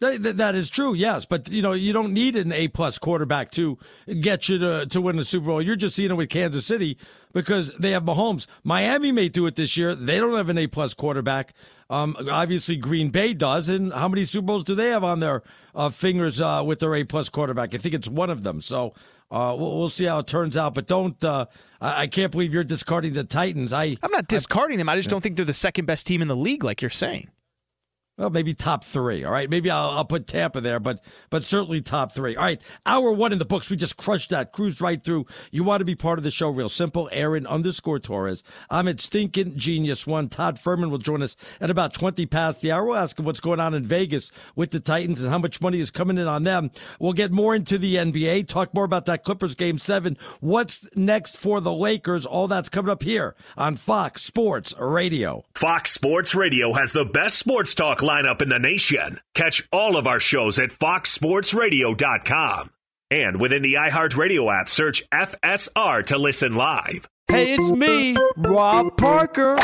That, 0.00 0.22
that- 0.22 0.36
that 0.38 0.54
is 0.54 0.70
true, 0.70 0.94
yes, 0.94 1.26
but 1.26 1.50
you 1.50 1.60
know 1.60 1.72
you 1.72 1.92
don't 1.92 2.12
need 2.14 2.34
an 2.36 2.50
A 2.52 2.68
plus 2.68 2.98
quarterback 2.98 3.50
to 3.52 3.78
get 4.20 4.48
you 4.48 4.58
to 4.58 4.86
to 4.86 5.00
win 5.00 5.16
the 5.16 5.24
Super 5.24 5.46
Bowl. 5.46 5.60
You're 5.62 5.76
just 5.76 5.94
seeing 5.94 6.10
it 6.10 6.14
with 6.14 6.30
Kansas 6.30 6.64
City 6.64 6.96
because 7.34 7.76
they 7.76 7.90
have 7.90 8.04
Mahomes. 8.04 8.46
Miami 8.64 9.12
may 9.12 9.28
do 9.28 9.46
it 9.46 9.54
this 9.54 9.76
year. 9.76 9.94
They 9.94 10.18
don't 10.18 10.34
have 10.34 10.48
an 10.48 10.56
A 10.58 10.66
plus 10.66 10.94
quarterback. 10.94 11.52
Um, 11.90 12.16
obviously, 12.30 12.76
Green 12.76 13.10
Bay 13.10 13.34
does. 13.34 13.68
And 13.68 13.92
how 13.92 14.08
many 14.08 14.24
Super 14.24 14.46
Bowls 14.46 14.64
do 14.64 14.74
they 14.74 14.90
have 14.90 15.04
on 15.04 15.20
their 15.20 15.42
uh, 15.74 15.88
fingers 15.90 16.40
uh, 16.40 16.62
with 16.64 16.80
their 16.80 16.94
A 16.94 17.04
plus 17.04 17.28
quarterback? 17.28 17.74
I 17.74 17.78
think 17.78 17.94
it's 17.94 18.08
one 18.08 18.30
of 18.30 18.42
them. 18.42 18.60
So 18.60 18.94
uh, 19.30 19.56
we'll, 19.58 19.78
we'll 19.78 19.88
see 19.88 20.04
how 20.04 20.18
it 20.18 20.26
turns 20.26 20.56
out. 20.56 20.74
But 20.74 20.86
don't. 20.86 21.22
Uh, 21.22 21.46
I, 21.80 22.02
I 22.02 22.06
can't 22.06 22.32
believe 22.32 22.52
you're 22.52 22.64
discarding 22.64 23.14
the 23.14 23.24
Titans. 23.24 23.72
I 23.72 23.96
I'm 24.02 24.10
not 24.10 24.28
discarding 24.28 24.78
them. 24.78 24.88
I 24.88 24.96
just 24.96 25.08
don't 25.08 25.22
think 25.22 25.36
they're 25.36 25.44
the 25.44 25.52
second 25.52 25.86
best 25.86 26.06
team 26.06 26.22
in 26.22 26.28
the 26.28 26.36
league, 26.36 26.64
like 26.64 26.82
you're 26.82 26.90
saying. 26.90 27.28
Well, 28.18 28.30
maybe 28.30 28.52
top 28.52 28.82
three. 28.82 29.24
All 29.24 29.30
right, 29.30 29.48
maybe 29.48 29.70
I'll, 29.70 29.90
I'll 29.90 30.04
put 30.04 30.26
Tampa 30.26 30.60
there, 30.60 30.80
but 30.80 31.00
but 31.30 31.44
certainly 31.44 31.80
top 31.80 32.10
three. 32.10 32.34
All 32.34 32.42
right, 32.42 32.60
hour 32.84 33.12
one 33.12 33.32
in 33.32 33.38
the 33.38 33.44
books. 33.44 33.70
We 33.70 33.76
just 33.76 33.96
crushed 33.96 34.30
that, 34.30 34.52
cruised 34.52 34.80
right 34.80 35.00
through. 35.00 35.26
You 35.52 35.62
want 35.62 35.82
to 35.82 35.84
be 35.84 35.94
part 35.94 36.18
of 36.18 36.24
the 36.24 36.32
show? 36.32 36.50
Real 36.50 36.68
simple. 36.68 37.08
Aaron 37.12 37.46
underscore 37.46 38.00
Torres. 38.00 38.42
I'm 38.70 38.88
at 38.88 38.98
Stinking 38.98 39.56
Genius 39.56 40.04
One. 40.04 40.28
Todd 40.28 40.56
Fuhrman 40.56 40.90
will 40.90 40.98
join 40.98 41.22
us 41.22 41.36
at 41.60 41.70
about 41.70 41.94
twenty 41.94 42.26
past 42.26 42.60
the 42.60 42.72
hour. 42.72 42.86
We'll 42.86 42.96
ask 42.96 43.16
him 43.16 43.24
what's 43.24 43.38
going 43.38 43.60
on 43.60 43.72
in 43.72 43.84
Vegas 43.84 44.32
with 44.56 44.72
the 44.72 44.80
Titans 44.80 45.22
and 45.22 45.30
how 45.30 45.38
much 45.38 45.60
money 45.60 45.78
is 45.78 45.92
coming 45.92 46.18
in 46.18 46.26
on 46.26 46.42
them. 46.42 46.72
We'll 46.98 47.12
get 47.12 47.30
more 47.30 47.54
into 47.54 47.78
the 47.78 47.94
NBA. 47.94 48.48
Talk 48.48 48.74
more 48.74 48.84
about 48.84 49.06
that 49.06 49.22
Clippers 49.22 49.54
game 49.54 49.78
seven. 49.78 50.18
What's 50.40 50.88
next 50.96 51.36
for 51.36 51.60
the 51.60 51.72
Lakers? 51.72 52.26
All 52.26 52.48
that's 52.48 52.68
coming 52.68 52.90
up 52.90 53.04
here 53.04 53.36
on 53.56 53.76
Fox 53.76 54.22
Sports 54.22 54.74
Radio. 54.76 55.44
Fox 55.54 55.92
Sports 55.92 56.34
Radio 56.34 56.72
has 56.72 56.90
the 56.92 57.04
best 57.04 57.38
sports 57.38 57.76
talk 57.76 58.02
lineup 58.08 58.42
in 58.42 58.48
the 58.48 58.58
nation. 58.58 59.20
Catch 59.34 59.68
all 59.70 59.96
of 59.96 60.06
our 60.06 60.20
shows 60.20 60.58
at 60.58 60.70
foxsportsradio.com. 60.70 62.70
And 63.10 63.40
within 63.40 63.62
the 63.62 63.74
iHeartRadio 63.74 64.60
app, 64.60 64.68
search 64.68 65.02
FSR 65.10 66.04
to 66.06 66.18
listen 66.18 66.56
live. 66.56 67.08
Hey, 67.28 67.54
it's 67.54 67.70
me, 67.70 68.16
Rob 68.38 68.96
Parker. 68.96 69.58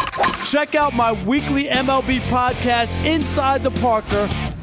Check 0.44 0.74
out 0.74 0.92
my 0.92 1.12
weekly 1.24 1.64
MLB 1.64 2.20
podcast, 2.28 3.02
Inside 3.06 3.62
the 3.62 3.70
Parker, 3.70 4.28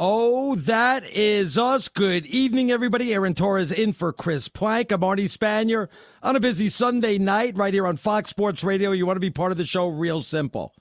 Oh, 0.00 0.54
that 0.54 1.10
is 1.12 1.58
us. 1.58 1.88
Good 1.88 2.24
evening, 2.26 2.70
everybody. 2.70 3.12
Aaron 3.12 3.34
Torres 3.34 3.72
in 3.72 3.92
for 3.92 4.12
Chris 4.12 4.48
Plank. 4.48 4.92
I'm 4.92 5.00
Arnie 5.00 5.24
Spanier 5.24 5.88
on 6.22 6.36
a 6.36 6.40
busy 6.40 6.68
Sunday 6.68 7.18
night 7.18 7.56
right 7.56 7.74
here 7.74 7.84
on 7.84 7.96
Fox 7.96 8.30
Sports 8.30 8.62
Radio. 8.62 8.92
You 8.92 9.06
want 9.06 9.16
to 9.16 9.20
be 9.20 9.30
part 9.30 9.50
of 9.50 9.58
the 9.58 9.64
show? 9.64 9.88
Real 9.88 10.22
simple. 10.22 10.72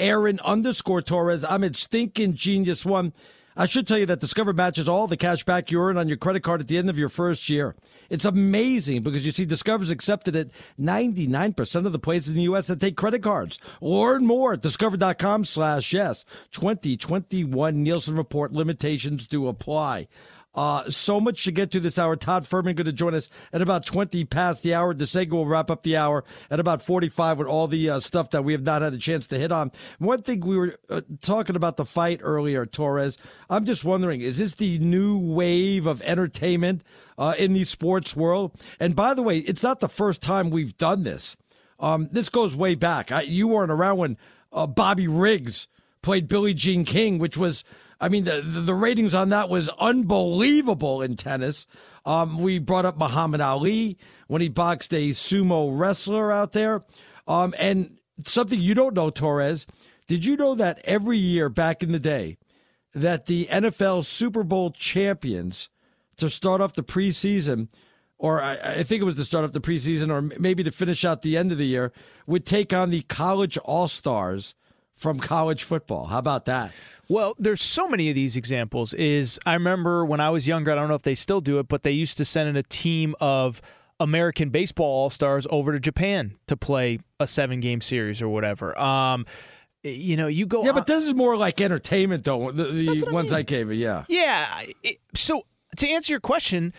Aaron 0.00 0.40
underscore 0.40 1.00
Torres. 1.00 1.44
I'm 1.44 1.62
at 1.62 1.76
Stinking 1.76 2.34
Genius 2.34 2.84
One. 2.84 3.12
I 3.60 3.66
should 3.66 3.86
tell 3.86 3.98
you 3.98 4.06
that 4.06 4.20
Discover 4.20 4.54
matches 4.54 4.88
all 4.88 5.06
the 5.06 5.18
cash 5.18 5.44
back 5.44 5.70
you 5.70 5.82
earn 5.82 5.98
on 5.98 6.08
your 6.08 6.16
credit 6.16 6.42
card 6.42 6.62
at 6.62 6.68
the 6.68 6.78
end 6.78 6.88
of 6.88 6.96
your 6.96 7.10
first 7.10 7.50
year. 7.50 7.76
It's 8.08 8.24
amazing 8.24 9.02
because 9.02 9.26
you 9.26 9.32
see 9.32 9.44
Discover's 9.44 9.90
accepted 9.90 10.34
at 10.34 10.48
99% 10.80 11.84
of 11.84 11.92
the 11.92 11.98
places 11.98 12.30
in 12.30 12.36
the 12.36 12.42
U.S. 12.44 12.68
that 12.68 12.80
take 12.80 12.96
credit 12.96 13.22
cards. 13.22 13.58
Learn 13.82 14.24
more 14.24 14.54
at 14.54 14.62
discover.com 14.62 15.44
slash 15.44 15.92
yes. 15.92 16.24
2021 16.52 17.82
Nielsen 17.82 18.16
Report 18.16 18.50
limitations 18.50 19.26
do 19.26 19.46
apply. 19.46 20.08
Uh, 20.54 20.88
so 20.90 21.20
much 21.20 21.44
to 21.44 21.52
get 21.52 21.70
to 21.70 21.78
this 21.78 21.98
hour. 21.98 22.16
Todd 22.16 22.44
Fuhrman 22.44 22.74
going 22.74 22.86
to 22.86 22.92
join 22.92 23.14
us 23.14 23.30
at 23.52 23.62
about 23.62 23.86
20 23.86 24.24
past 24.24 24.62
the 24.62 24.74
hour. 24.74 24.92
DeSego 24.92 25.30
will 25.32 25.46
wrap 25.46 25.70
up 25.70 25.84
the 25.84 25.96
hour 25.96 26.24
at 26.50 26.58
about 26.58 26.82
45 26.82 27.38
with 27.38 27.46
all 27.46 27.68
the 27.68 27.88
uh, 27.88 28.00
stuff 28.00 28.30
that 28.30 28.42
we 28.42 28.52
have 28.52 28.62
not 28.62 28.82
had 28.82 28.92
a 28.92 28.98
chance 28.98 29.26
to 29.28 29.38
hit 29.38 29.52
on. 29.52 29.70
One 29.98 30.22
thing 30.22 30.40
we 30.40 30.56
were 30.56 30.74
uh, 30.88 31.02
talking 31.22 31.54
about 31.54 31.76
the 31.76 31.84
fight 31.84 32.20
earlier, 32.22 32.66
Torres. 32.66 33.16
I'm 33.48 33.64
just 33.64 33.84
wondering, 33.84 34.22
is 34.22 34.38
this 34.38 34.54
the 34.54 34.78
new 34.80 35.18
wave 35.18 35.86
of 35.86 36.02
entertainment 36.02 36.82
uh, 37.16 37.34
in 37.38 37.52
the 37.52 37.64
sports 37.64 38.16
world? 38.16 38.60
And 38.80 38.96
by 38.96 39.14
the 39.14 39.22
way, 39.22 39.38
it's 39.38 39.62
not 39.62 39.78
the 39.78 39.88
first 39.88 40.20
time 40.20 40.50
we've 40.50 40.76
done 40.76 41.04
this. 41.04 41.36
Um, 41.78 42.08
this 42.10 42.28
goes 42.28 42.56
way 42.56 42.74
back. 42.74 43.12
I, 43.12 43.22
you 43.22 43.48
weren't 43.48 43.72
around 43.72 43.98
when 43.98 44.18
uh, 44.52 44.66
Bobby 44.66 45.06
Riggs 45.06 45.68
played 46.02 46.28
Billie 46.28 46.54
Jean 46.54 46.84
King, 46.84 47.18
which 47.18 47.36
was 47.36 47.64
I 48.00 48.08
mean, 48.08 48.24
the, 48.24 48.40
the 48.42 48.74
ratings 48.74 49.14
on 49.14 49.28
that 49.28 49.48
was 49.48 49.68
unbelievable 49.78 51.02
in 51.02 51.16
tennis. 51.16 51.66
Um, 52.06 52.38
we 52.38 52.58
brought 52.58 52.86
up 52.86 52.98
Muhammad 52.98 53.40
Ali 53.40 53.98
when 54.26 54.40
he 54.40 54.48
boxed 54.48 54.94
a 54.94 55.10
sumo 55.10 55.70
wrestler 55.72 56.32
out 56.32 56.52
there. 56.52 56.82
Um, 57.28 57.54
and 57.58 57.98
something 58.26 58.58
you 58.58 58.74
don't 58.74 58.94
know, 58.94 59.10
Torres, 59.10 59.66
did 60.06 60.24
you 60.24 60.36
know 60.36 60.54
that 60.54 60.80
every 60.84 61.18
year 61.18 61.48
back 61.48 61.82
in 61.82 61.92
the 61.92 61.98
day, 61.98 62.38
that 62.94 63.26
the 63.26 63.46
NFL 63.46 64.04
Super 64.04 64.42
Bowl 64.42 64.70
champions 64.70 65.68
to 66.16 66.28
start 66.28 66.60
off 66.60 66.74
the 66.74 66.82
preseason, 66.82 67.68
or 68.18 68.42
I, 68.42 68.54
I 68.54 68.82
think 68.82 69.00
it 69.02 69.04
was 69.04 69.16
to 69.16 69.24
start 69.24 69.44
off 69.44 69.52
the 69.52 69.60
preseason, 69.60 70.10
or 70.10 70.22
maybe 70.40 70.64
to 70.64 70.72
finish 70.72 71.04
out 71.04 71.22
the 71.22 71.36
end 71.36 71.52
of 71.52 71.58
the 71.58 71.66
year, 71.66 71.92
would 72.26 72.44
take 72.44 72.72
on 72.72 72.90
the 72.90 73.02
college 73.02 73.56
all 73.58 73.88
stars 73.88 74.54
from 75.00 75.18
college 75.18 75.64
football. 75.64 76.06
How 76.06 76.18
about 76.18 76.44
that? 76.44 76.72
Well, 77.08 77.34
there's 77.38 77.62
so 77.62 77.88
many 77.88 78.08
of 78.10 78.14
these 78.14 78.36
examples. 78.36 78.94
Is 78.94 79.38
I 79.46 79.54
remember 79.54 80.04
when 80.04 80.20
I 80.20 80.30
was 80.30 80.46
younger, 80.46 80.70
I 80.70 80.74
don't 80.74 80.88
know 80.88 80.94
if 80.94 81.02
they 81.02 81.14
still 81.14 81.40
do 81.40 81.58
it, 81.58 81.68
but 81.68 81.82
they 81.82 81.90
used 81.90 82.18
to 82.18 82.24
send 82.24 82.48
in 82.48 82.56
a 82.56 82.62
team 82.62 83.14
of 83.20 83.62
American 83.98 84.50
baseball 84.50 84.86
all 84.86 85.10
stars 85.10 85.46
over 85.50 85.72
to 85.72 85.80
Japan 85.80 86.34
to 86.46 86.56
play 86.56 87.00
a 87.18 87.26
seven 87.26 87.60
game 87.60 87.80
series 87.80 88.20
or 88.20 88.28
whatever. 88.28 88.78
Um, 88.78 89.26
you 89.82 90.16
know, 90.16 90.26
you 90.26 90.46
go. 90.46 90.62
Yeah, 90.62 90.72
but 90.72 90.86
this 90.86 91.06
is 91.06 91.14
more 91.14 91.36
like 91.36 91.60
entertainment, 91.60 92.24
though. 92.24 92.52
The, 92.52 92.64
the 92.64 93.08
ones 93.10 93.32
I, 93.32 93.36
mean. 93.36 93.40
I 93.40 93.42
gave 93.42 93.68
you, 93.72 93.76
yeah. 93.76 94.04
Yeah. 94.08 94.62
It, 94.82 94.98
so 95.14 95.46
to 95.78 95.88
answer 95.88 96.12
your 96.12 96.20
question, 96.20 96.74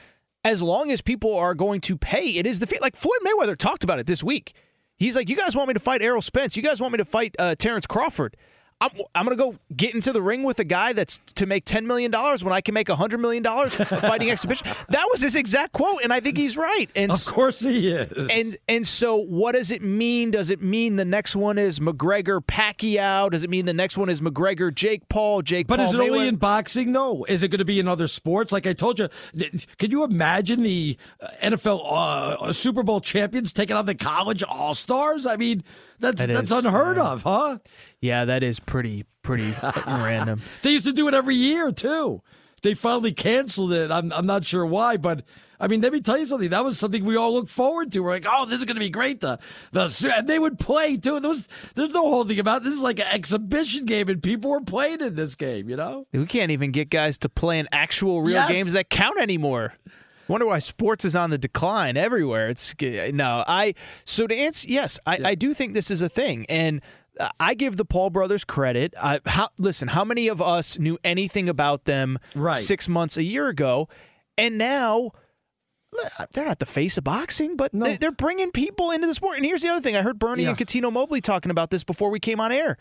as 0.45 0.61
long 0.61 0.91
as 0.91 1.01
people 1.01 1.36
are 1.36 1.55
going 1.55 1.82
to 1.82 1.97
pay, 1.97 2.30
it 2.36 2.45
is 2.45 2.59
the 2.59 2.67
fee. 2.67 2.78
like 2.82 2.95
Floyd 2.95 3.19
Mayweather 3.26 3.57
talked 3.57 3.84
about 3.84 3.99
it 3.99 4.05
this 4.05 4.24
week. 4.24 4.53
He's 5.02 5.16
like, 5.16 5.30
you 5.30 5.36
guys 5.36 5.56
want 5.56 5.68
me 5.68 5.74
to 5.74 5.80
fight 5.80 6.04
Errol 6.04 6.22
Spence? 6.22 6.56
You 6.56 6.62
guys 6.62 6.80
want 6.80 6.91
me 6.91 6.97
to 6.97 7.06
fight 7.06 7.36
uh, 7.39 7.56
Terrence 7.56 7.88
Crawford? 7.88 8.38
I'm, 8.82 8.89
I'm 9.13 9.25
going 9.25 9.38
to 9.38 9.43
go 9.43 9.55
get 9.75 9.93
into 9.93 10.11
the 10.11 10.21
ring 10.21 10.41
with 10.43 10.57
a 10.59 10.63
guy 10.63 10.91
that's 10.93 11.21
to 11.36 11.45
make 11.45 11.65
$10 11.65 11.86
million 11.86 12.11
when 12.11 12.51
I 12.51 12.61
can 12.61 12.73
make 12.73 12.88
$100 12.88 13.19
million 13.19 13.43
fighting 13.69 14.32
exhibition. 14.32 14.67
That 14.89 15.07
was 15.11 15.21
his 15.21 15.36
exact 15.36 15.73
quote, 15.73 16.01
and 16.03 16.11
I 16.11 16.19
think 16.19 16.36
he's 16.38 16.57
right. 16.57 16.89
And 16.95 17.11
Of 17.11 17.23
course 17.25 17.59
he 17.61 17.91
is. 17.91 18.29
And 18.32 18.57
and 18.67 18.88
so 18.88 19.17
what 19.17 19.53
does 19.53 19.69
it 19.71 19.84
mean? 19.84 20.32
Does 20.32 20.49
it 20.49 20.61
mean 20.61 20.95
the 20.95 21.05
next 21.05 21.36
one 21.36 21.57
is 21.59 21.79
McGregor 21.79 22.41
Pacquiao? 22.43 23.29
Does 23.29 23.43
it 23.43 23.49
mean 23.49 23.65
the 23.65 23.73
next 23.73 23.97
one 23.97 24.09
is 24.09 24.19
McGregor 24.19 24.73
Jake 24.73 25.07
Paul? 25.09 25.43
Jake 25.43 25.67
but 25.67 25.77
Paul 25.77 25.86
is 25.88 25.93
it 25.93 25.97
Mayweather? 25.97 26.11
only 26.11 26.27
in 26.27 26.36
boxing, 26.38 26.91
though? 26.91 27.23
Is 27.25 27.43
it 27.43 27.49
going 27.49 27.59
to 27.59 27.65
be 27.65 27.79
in 27.79 27.88
other 27.88 28.07
sports? 28.07 28.51
Like 28.51 28.65
I 28.65 28.73
told 28.73 28.97
you, 28.97 29.09
can 29.77 29.91
you 29.91 30.03
imagine 30.03 30.63
the 30.63 30.97
uh, 31.21 31.27
NFL 31.43 31.82
uh, 32.47 32.51
Super 32.51 32.82
Bowl 32.82 32.99
champions 32.99 33.53
taking 33.53 33.75
on 33.75 33.86
the 33.86 33.95
college 33.95 34.41
all 34.43 34.73
stars? 34.73 35.27
I 35.27 35.36
mean, 35.36 35.63
that's 36.02 36.22
that 36.22 36.34
that's 36.34 36.52
is, 36.52 36.66
unheard 36.66 36.97
yeah. 36.97 37.12
of, 37.12 37.24
huh? 37.24 37.58
Yeah, 37.99 38.26
that 38.26 38.43
is 38.43 38.60
pretty 38.60 39.06
pretty 39.24 39.54
random. 39.88 40.41
They 40.62 40.72
used 40.72 40.86
to 40.86 40.93
do 40.93 41.08
it 41.08 41.14
every 41.14 41.36
year 41.36 41.72
too. 41.72 42.22
They 42.62 42.74
finally 42.76 43.14
canceled 43.14 43.74
it. 43.74 43.91
I'm 43.91 44.12
I'm 44.12 44.26
not 44.26 44.45
sure 44.45 44.66
why, 44.66 44.97
but 44.97 45.24
I 45.62 45.68
mean, 45.68 45.82
let 45.82 45.93
me 45.93 46.02
tell 46.02 46.18
you 46.18 46.26
something. 46.26 46.49
That 46.49 46.64
was 46.64 46.80
something 46.80 47.06
we 47.06 47.16
all 47.16 47.34
looked 47.34 47.49
forward 47.49 47.91
to. 47.91 47.99
We're 47.99 48.10
like, 48.10 48.26
oh, 48.28 48.45
this 48.45 48.60
is 48.60 48.66
going 48.66 48.76
to 48.76 48.82
be 48.82 48.89
great. 48.89 49.20
The 49.20 49.39
the 49.72 50.14
and 50.18 50.28
they 50.28 50.39
would 50.39 50.58
play 50.58 50.97
too. 50.97 51.20
There 51.20 51.30
was 51.30 51.47
there's 51.76 51.91
no 51.91 52.02
holding 52.02 52.39
about. 52.39 52.64
This 52.64 52.74
is 52.74 52.82
like 52.82 52.99
an 52.99 53.06
exhibition 53.12 53.86
game, 53.86 54.10
and 54.10 54.22
people 54.22 54.49
were 54.49 54.62
playing 54.62 55.02
in 55.02 55.14
this 55.14 55.36
game. 55.36 55.70
You 55.70 55.76
know, 55.76 56.08
we 56.12 56.26
can't 56.26 56.52
even 56.52 56.72
get 56.72 56.89
guys 56.89 57.20
to 57.20 57.30
play 57.30 57.60
in 57.60 57.68
actual 57.72 58.22
real 58.22 58.34
yes. 58.34 58.49
games 58.49 58.74
that 58.74 58.89
count 58.89 59.20
anymore. 59.20 59.74
Wonder 60.32 60.45
why 60.45 60.59
sports 60.59 61.03
is 61.03 61.13
on 61.13 61.29
the 61.29 61.38
decline 61.38 61.97
everywhere. 61.97 62.47
It's 62.47 62.73
no, 62.79 63.43
I 63.45 63.73
so 64.05 64.27
to 64.27 64.36
answer 64.36 64.65
yes, 64.69 64.97
I, 65.05 65.17
yeah. 65.17 65.27
I 65.27 65.36
do 65.36 65.53
think 65.53 65.73
this 65.73 65.91
is 65.91 66.01
a 66.01 66.07
thing, 66.07 66.45
and 66.47 66.82
I 67.38 67.53
give 67.53 67.75
the 67.75 67.84
Paul 67.84 68.11
brothers 68.11 68.45
credit. 68.45 68.93
I, 69.01 69.19
how, 69.25 69.49
listen, 69.57 69.89
how 69.89 70.05
many 70.05 70.29
of 70.29 70.41
us 70.41 70.79
knew 70.79 70.97
anything 71.03 71.49
about 71.49 71.84
them 71.84 72.17
right. 72.34 72.57
six 72.57 72.88
months, 72.88 73.17
a 73.17 73.23
year 73.23 73.49
ago, 73.49 73.89
and 74.38 74.57
now 74.57 75.11
they're 76.32 76.45
not 76.45 76.59
the 76.59 76.65
face 76.65 76.97
of 76.97 77.03
boxing, 77.03 77.57
but 77.57 77.73
no. 77.73 77.91
they, 77.93 78.07
are 78.07 78.11
bringing 78.11 78.51
people 78.51 78.91
into 78.91 79.07
the 79.07 79.13
sport. 79.13 79.36
And 79.36 79.45
here's 79.45 79.61
the 79.61 79.67
other 79.67 79.82
thing: 79.82 79.97
I 79.97 80.01
heard 80.01 80.17
Bernie 80.17 80.43
yeah. 80.43 80.49
and 80.49 80.57
Cuttino 80.57 80.93
Mobley 80.93 81.19
talking 81.19 81.51
about 81.51 81.71
this 81.71 81.84
before 81.84 82.09
we 82.09 82.21
came 82.21 82.39
on 82.39 82.53
air. 82.53 82.77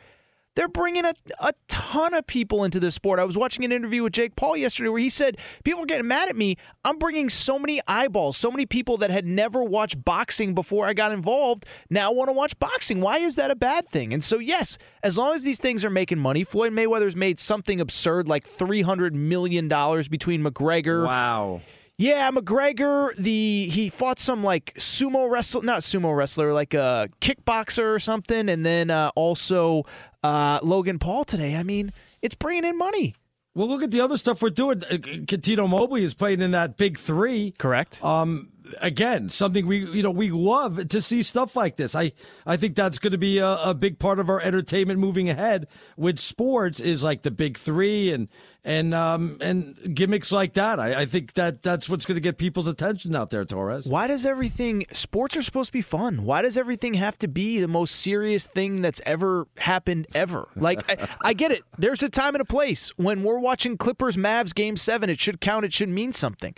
They're 0.57 0.68
bringing 0.68 1.05
a, 1.05 1.14
a 1.40 1.53
ton 1.68 2.12
of 2.12 2.26
people 2.26 2.64
into 2.64 2.80
this 2.80 2.94
sport. 2.94 3.20
I 3.20 3.24
was 3.24 3.38
watching 3.38 3.64
an 3.64 3.72
interview 3.72 4.03
with 4.03 4.12
Jake 4.12 4.34
Paul 4.36 4.57
yesterday 4.57 4.88
where 4.88 5.01
he 5.01 5.09
said, 5.09 5.38
People 5.64 5.82
are 5.82 5.86
getting 5.86 6.09
mad 6.09 6.28
at 6.28 6.36
me. 6.36 6.57
I'm 6.84 6.98
bringing 6.98 7.28
so 7.28 7.59
many 7.59 7.80
eyeballs, 7.86 8.36
so 8.36 8.51
many 8.51 8.66
people 8.66 8.96
that 8.98 9.11
had 9.11 9.24
never 9.24 9.62
watched 9.62 10.05
boxing 10.05 10.55
before 10.55 10.86
I 10.86 10.92
got 10.92 11.12
involved 11.12 11.66
now 11.88 12.12
want 12.12 12.28
to 12.28 12.32
watch 12.32 12.59
boxing. 12.59 13.01
Why 13.01 13.18
is 13.18 13.36
that 13.36 13.51
a 13.51 13.57
bad 13.57 13.86
thing? 13.86 14.12
And 14.12 14.24
so, 14.24 14.38
yes, 14.38 14.76
as 15.03 15.16
long 15.16 15.34
as 15.34 15.44
these 15.44 15.59
things 15.59 15.84
are 15.84 15.90
making 15.90 16.18
money, 16.18 16.42
Floyd 16.42 16.72
Mayweather's 16.72 17.16
made 17.16 17.38
something 17.38 17.80
absurd 17.80 18.28
like 18.28 18.48
$300 18.48 19.12
million 19.12 19.68
between 19.68 20.42
McGregor. 20.42 21.07
Wow. 21.07 21.61
Yeah, 22.01 22.30
McGregor, 22.30 23.14
the 23.16 23.68
he 23.70 23.90
fought 23.90 24.18
some 24.18 24.42
like 24.42 24.72
sumo 24.78 25.30
wrestler, 25.30 25.61
not 25.61 25.80
sumo 25.80 26.16
wrestler, 26.16 26.55
like 26.55 26.72
a 26.72 27.11
kickboxer 27.20 27.94
or 27.94 27.98
something, 27.98 28.48
and 28.48 28.64
then 28.64 28.88
uh, 28.88 29.11
also 29.14 29.84
uh, 30.24 30.61
Logan 30.62 30.98
Paul 30.98 31.26
today. 31.26 31.57
I 31.57 31.62
mean, 31.62 31.92
it's 32.22 32.34
bringing 32.34 32.64
in 32.64 32.78
money. 32.78 33.12
Well, 33.55 33.68
look 33.68 33.82
at 33.82 33.90
the 33.90 34.01
other 34.01 34.16
stuff 34.16 34.40
we're 34.40 34.48
doing. 34.48 34.78
Uh, 34.84 34.96
Cuttino 34.96 35.68
Mobley 35.68 36.03
is 36.03 36.14
playing 36.14 36.40
in 36.40 36.53
that 36.53 36.78
big 36.78 36.96
three. 36.96 37.53
Correct. 37.59 38.03
Um, 38.03 38.48
again, 38.80 39.28
something 39.28 39.66
we 39.66 39.78
you 39.78 40.03
know 40.03 40.11
we 40.11 40.30
love 40.30 40.88
to 40.88 41.01
see 41.03 41.22
stuff 41.22 41.57
like 41.57 41.76
this. 41.76 41.94
I 41.94 42.12
I 42.46 42.57
think 42.57 42.76
that's 42.76 42.98
going 42.98 43.12
to 43.12 43.18
be 43.18 43.38
a, 43.38 43.57
a, 43.62 43.74
big 43.74 43.98
part 43.98 44.18
of 44.18 44.28
our 44.28 44.40
entertainment 44.40 45.01
moving 45.01 45.28
ahead 45.28 45.66
with 45.96 46.18
sports 46.18 46.80
is 46.80 47.03
like 47.03 47.22
the 47.22 47.30
big 47.30 47.59
three 47.59 48.12
and 48.12 48.28
and 48.65 48.93
um 48.95 49.39
and 49.41 49.95
gimmicks 49.95 50.33
like 50.33 50.55
that. 50.55 50.79
I, 50.79 51.01
I 51.01 51.05
think 51.07 51.35
that 51.35 51.63
that's 51.63 51.89
what's 51.89 52.07
going 52.07 52.17
to 52.17 52.21
get 52.21 52.39
people's 52.39 52.67
attention 52.67 53.15
out 53.17 53.31
there, 53.31 53.45
Torres. 53.45 53.89
Why 53.89 54.07
does 54.07 54.25
everything 54.27 54.85
sports 54.93 55.37
are 55.37 55.43
supposed 55.43 55.69
to 55.69 55.73
be 55.73 55.83
fun? 55.83 56.25
Why 56.25 56.43
does 56.43 56.57
everything 56.57 56.95
have 56.95 57.19
to 57.21 57.29
be 57.29 57.61
the 57.61 57.69
most 57.69 57.97
serious 57.97 58.47
thing 58.47 58.83
that's 58.83 59.01
ever 59.07 59.47
happened 59.57 60.07
ever? 60.15 60.49
Like 60.57 60.91
I, 60.91 61.09
I 61.31 61.33
get 61.33 61.53
it. 61.53 61.63
There's 61.79 62.03
a 62.03 62.09
time 62.09 62.35
and 62.35 62.43
a 62.43 62.47
place 62.47 62.91
when 62.97 63.23
we're 63.23 63.39
watching 63.39 63.77
Clippers 63.77 64.17
Mavs 64.17 64.55
game 64.55 64.77
seven. 64.77 65.11
It 65.11 65.21
should 65.21 65.41
count. 65.41 65.65
It 65.65 65.73
should 65.73 65.89
mean 65.89 66.13
something. 66.13 66.55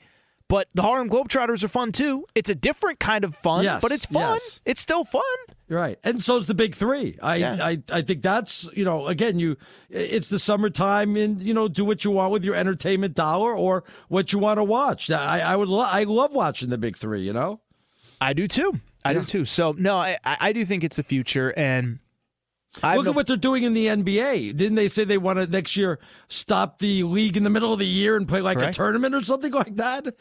But 0.52 0.68
the 0.74 0.82
Harlem 0.82 1.08
Globetrotters 1.08 1.64
are 1.64 1.68
fun 1.68 1.92
too. 1.92 2.26
It's 2.34 2.50
a 2.50 2.54
different 2.54 3.00
kind 3.00 3.24
of 3.24 3.34
fun, 3.34 3.64
yes, 3.64 3.80
but 3.80 3.90
it's 3.90 4.04
fun. 4.04 4.34
Yes. 4.34 4.60
It's 4.66 4.82
still 4.82 5.02
fun. 5.02 5.22
Right. 5.66 5.98
And 6.04 6.20
so's 6.20 6.44
the 6.44 6.52
big 6.54 6.74
three. 6.74 7.16
I, 7.22 7.36
yeah. 7.36 7.56
I 7.58 7.82
I 7.90 8.02
think 8.02 8.20
that's, 8.20 8.68
you 8.74 8.84
know, 8.84 9.06
again, 9.06 9.38
you 9.38 9.56
it's 9.88 10.28
the 10.28 10.38
summertime 10.38 11.16
and, 11.16 11.40
you 11.40 11.54
know, 11.54 11.68
do 11.68 11.86
what 11.86 12.04
you 12.04 12.10
want 12.10 12.32
with 12.32 12.44
your 12.44 12.54
entertainment 12.54 13.14
dollar 13.14 13.56
or 13.56 13.84
what 14.08 14.34
you 14.34 14.38
want 14.40 14.58
to 14.58 14.64
watch. 14.64 15.10
I, 15.10 15.40
I 15.40 15.56
would 15.56 15.70
lo- 15.70 15.88
I 15.88 16.04
love 16.04 16.34
watching 16.34 16.68
the 16.68 16.76
big 16.76 16.98
three, 16.98 17.22
you 17.22 17.32
know? 17.32 17.62
I 18.20 18.34
do 18.34 18.46
too. 18.46 18.78
I 19.06 19.12
yeah. 19.12 19.20
do 19.20 19.24
too. 19.24 19.44
So 19.46 19.74
no, 19.78 19.96
I 19.96 20.18
I 20.22 20.52
do 20.52 20.66
think 20.66 20.84
it's 20.84 20.96
the 20.96 21.02
future 21.02 21.54
and 21.56 21.98
Look 22.82 23.06
at 23.06 23.14
what 23.14 23.26
they're 23.26 23.36
doing 23.36 23.64
in 23.64 23.74
the 23.74 23.86
NBA. 23.86 24.56
Didn't 24.56 24.76
they 24.76 24.88
say 24.88 25.04
they 25.04 25.18
want 25.18 25.38
to 25.38 25.46
next 25.46 25.76
year 25.76 25.98
stop 26.28 26.78
the 26.78 27.02
league 27.02 27.36
in 27.36 27.44
the 27.44 27.50
middle 27.50 27.72
of 27.72 27.78
the 27.78 27.86
year 27.86 28.16
and 28.16 28.26
play 28.26 28.40
like 28.40 28.58
Correct. 28.58 28.74
a 28.74 28.76
tournament 28.76 29.14
or 29.14 29.20
something 29.20 29.52
like 29.52 29.76
that? 29.76 30.14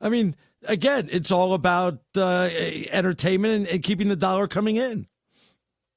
I 0.00 0.08
mean, 0.08 0.36
again, 0.64 1.08
it's 1.10 1.32
all 1.32 1.54
about 1.54 2.00
uh, 2.16 2.48
entertainment 2.90 3.54
and, 3.54 3.66
and, 3.66 3.82
keeping 3.82 4.08
the 4.08 4.16
dollar 4.16 4.46
coming 4.46 4.76
in. 4.76 5.06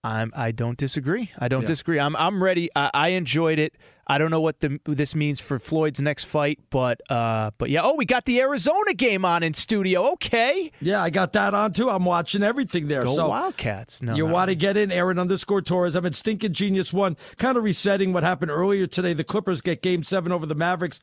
I'm. 0.04 0.32
I 0.36 0.52
don't 0.52 0.78
disagree. 0.78 1.32
I 1.38 1.48
don't 1.48 1.62
yeah. 1.62 1.68
disagree. 1.68 2.00
I'm. 2.00 2.16
I'm 2.16 2.42
ready. 2.42 2.70
I, 2.76 2.90
I 2.94 3.08
enjoyed 3.10 3.60
it. 3.60 3.76
I 4.10 4.18
don't 4.18 4.32
know 4.32 4.42
what 4.42 4.60
the, 4.60 4.80
this 4.86 5.14
means 5.14 5.40
for 5.40 5.60
Floyd's 5.60 6.02
next 6.02 6.24
fight, 6.24 6.60
but 6.72 7.00
uh, 7.12 7.52
but 7.60 7.70
yeah. 7.70 7.82
Oh, 7.84 7.94
we 7.94 8.06
got 8.06 8.26
the 8.26 8.42
Arizona 8.42 8.96
game 8.96 9.24
on 9.24 9.44
in 9.44 9.54
studio. 9.54 10.14
Okay. 10.14 10.72
Yeah, 10.82 11.04
I 11.04 11.12
got 11.12 11.34
that 11.34 11.54
on 11.54 11.74
too. 11.74 11.92
I'm 11.92 12.06
watching 12.06 12.42
everything 12.42 12.88
there. 12.88 13.04
Go 13.04 13.14
so 13.14 13.30
Wildcats. 13.30 14.02
No, 14.02 14.16
you 14.16 14.26
want 14.26 14.50
to 14.50 14.56
get 14.56 14.78
in 14.78 14.92
Aaron 14.92 15.20
underscore 15.20 15.62
Torres. 15.62 15.96
I'm 15.96 16.08
at 16.08 16.16
Stinking 16.16 16.54
Genius 16.54 16.92
One, 16.92 17.18
kind 17.38 17.56
of 17.56 17.64
resetting 17.64 18.12
what 18.12 18.24
happened 18.24 18.50
earlier 18.50 18.88
today. 18.88 19.14
The 19.14 19.24
Clippers 19.24 19.62
get 19.62 19.84
Game 19.84 20.04
Seven 20.04 20.32
over 20.32 20.48
the 20.48 20.56
Mavericks. 20.56 21.02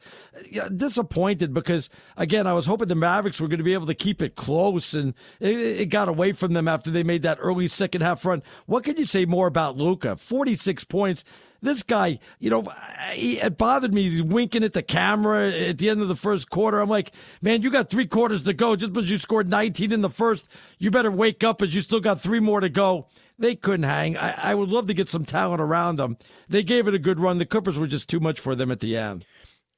Yeah, 0.50 0.68
disappointed 0.74 1.54
because 1.54 1.88
again, 2.16 2.48
I 2.48 2.54
was 2.54 2.66
hoping 2.66 2.88
the 2.88 2.96
Mavericks 2.96 3.40
were 3.40 3.46
going 3.46 3.58
to 3.58 3.64
be 3.64 3.74
able 3.74 3.86
to 3.86 3.94
keep 3.94 4.20
it 4.20 4.34
close, 4.34 4.94
and 4.94 5.14
it, 5.38 5.56
it 5.56 5.86
got 5.90 6.08
away 6.08 6.32
from 6.32 6.54
them 6.54 6.66
after 6.66 6.90
they 6.90 7.04
made 7.04 7.22
that 7.22 7.38
early 7.40 7.68
second 7.68 8.00
half 8.00 8.24
run. 8.24 8.42
What 8.66 8.82
can 8.82 8.96
you 8.96 9.04
say 9.04 9.26
more 9.26 9.46
about 9.46 9.76
Luka? 9.76 10.16
46 10.16 10.82
points. 10.84 11.24
This 11.62 11.82
guy, 11.82 12.18
you 12.38 12.50
know, 12.50 12.66
he, 13.12 13.38
it 13.38 13.56
bothered 13.56 13.92
me. 13.92 14.02
He's 14.02 14.22
winking 14.22 14.64
at 14.64 14.72
the 14.72 14.82
camera 14.82 15.50
at 15.50 15.78
the 15.78 15.88
end 15.88 16.02
of 16.02 16.08
the 16.08 16.16
first 16.16 16.50
quarter. 16.50 16.80
I'm 16.80 16.88
like, 16.88 17.12
man, 17.40 17.62
you 17.62 17.70
got 17.70 17.90
three 17.90 18.06
quarters 18.06 18.44
to 18.44 18.52
go. 18.52 18.76
Just 18.76 18.92
because 18.92 19.10
you 19.10 19.18
scored 19.18 19.50
19 19.50 19.92
in 19.92 20.02
the 20.02 20.10
first, 20.10 20.48
you 20.78 20.90
better 20.90 21.10
wake 21.10 21.42
up 21.42 21.62
as 21.62 21.74
you 21.74 21.80
still 21.80 22.00
got 22.00 22.20
three 22.20 22.40
more 22.40 22.60
to 22.60 22.68
go. 22.68 23.06
They 23.38 23.54
couldn't 23.54 23.84
hang. 23.84 24.16
I, 24.16 24.50
I 24.50 24.54
would 24.54 24.68
love 24.68 24.86
to 24.86 24.94
get 24.94 25.08
some 25.08 25.24
talent 25.24 25.60
around 25.60 25.96
them. 25.96 26.16
They 26.48 26.62
gave 26.62 26.88
it 26.88 26.94
a 26.94 26.98
good 26.98 27.20
run. 27.20 27.38
The 27.38 27.46
Clippers 27.46 27.78
were 27.78 27.86
just 27.86 28.08
too 28.08 28.20
much 28.20 28.40
for 28.40 28.54
them 28.54 28.70
at 28.70 28.80
the 28.80 28.96
end. 28.96 29.26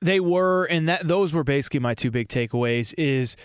They 0.01 0.20
were, 0.20 0.64
and 0.64 0.89
that 0.89 1.09
those 1.09 1.33
were 1.33 1.43
basically 1.43 1.81
my 1.81 1.95
two 1.95 2.11
big 2.11 2.29
takeaways. 2.29 2.95
Is 2.97 3.37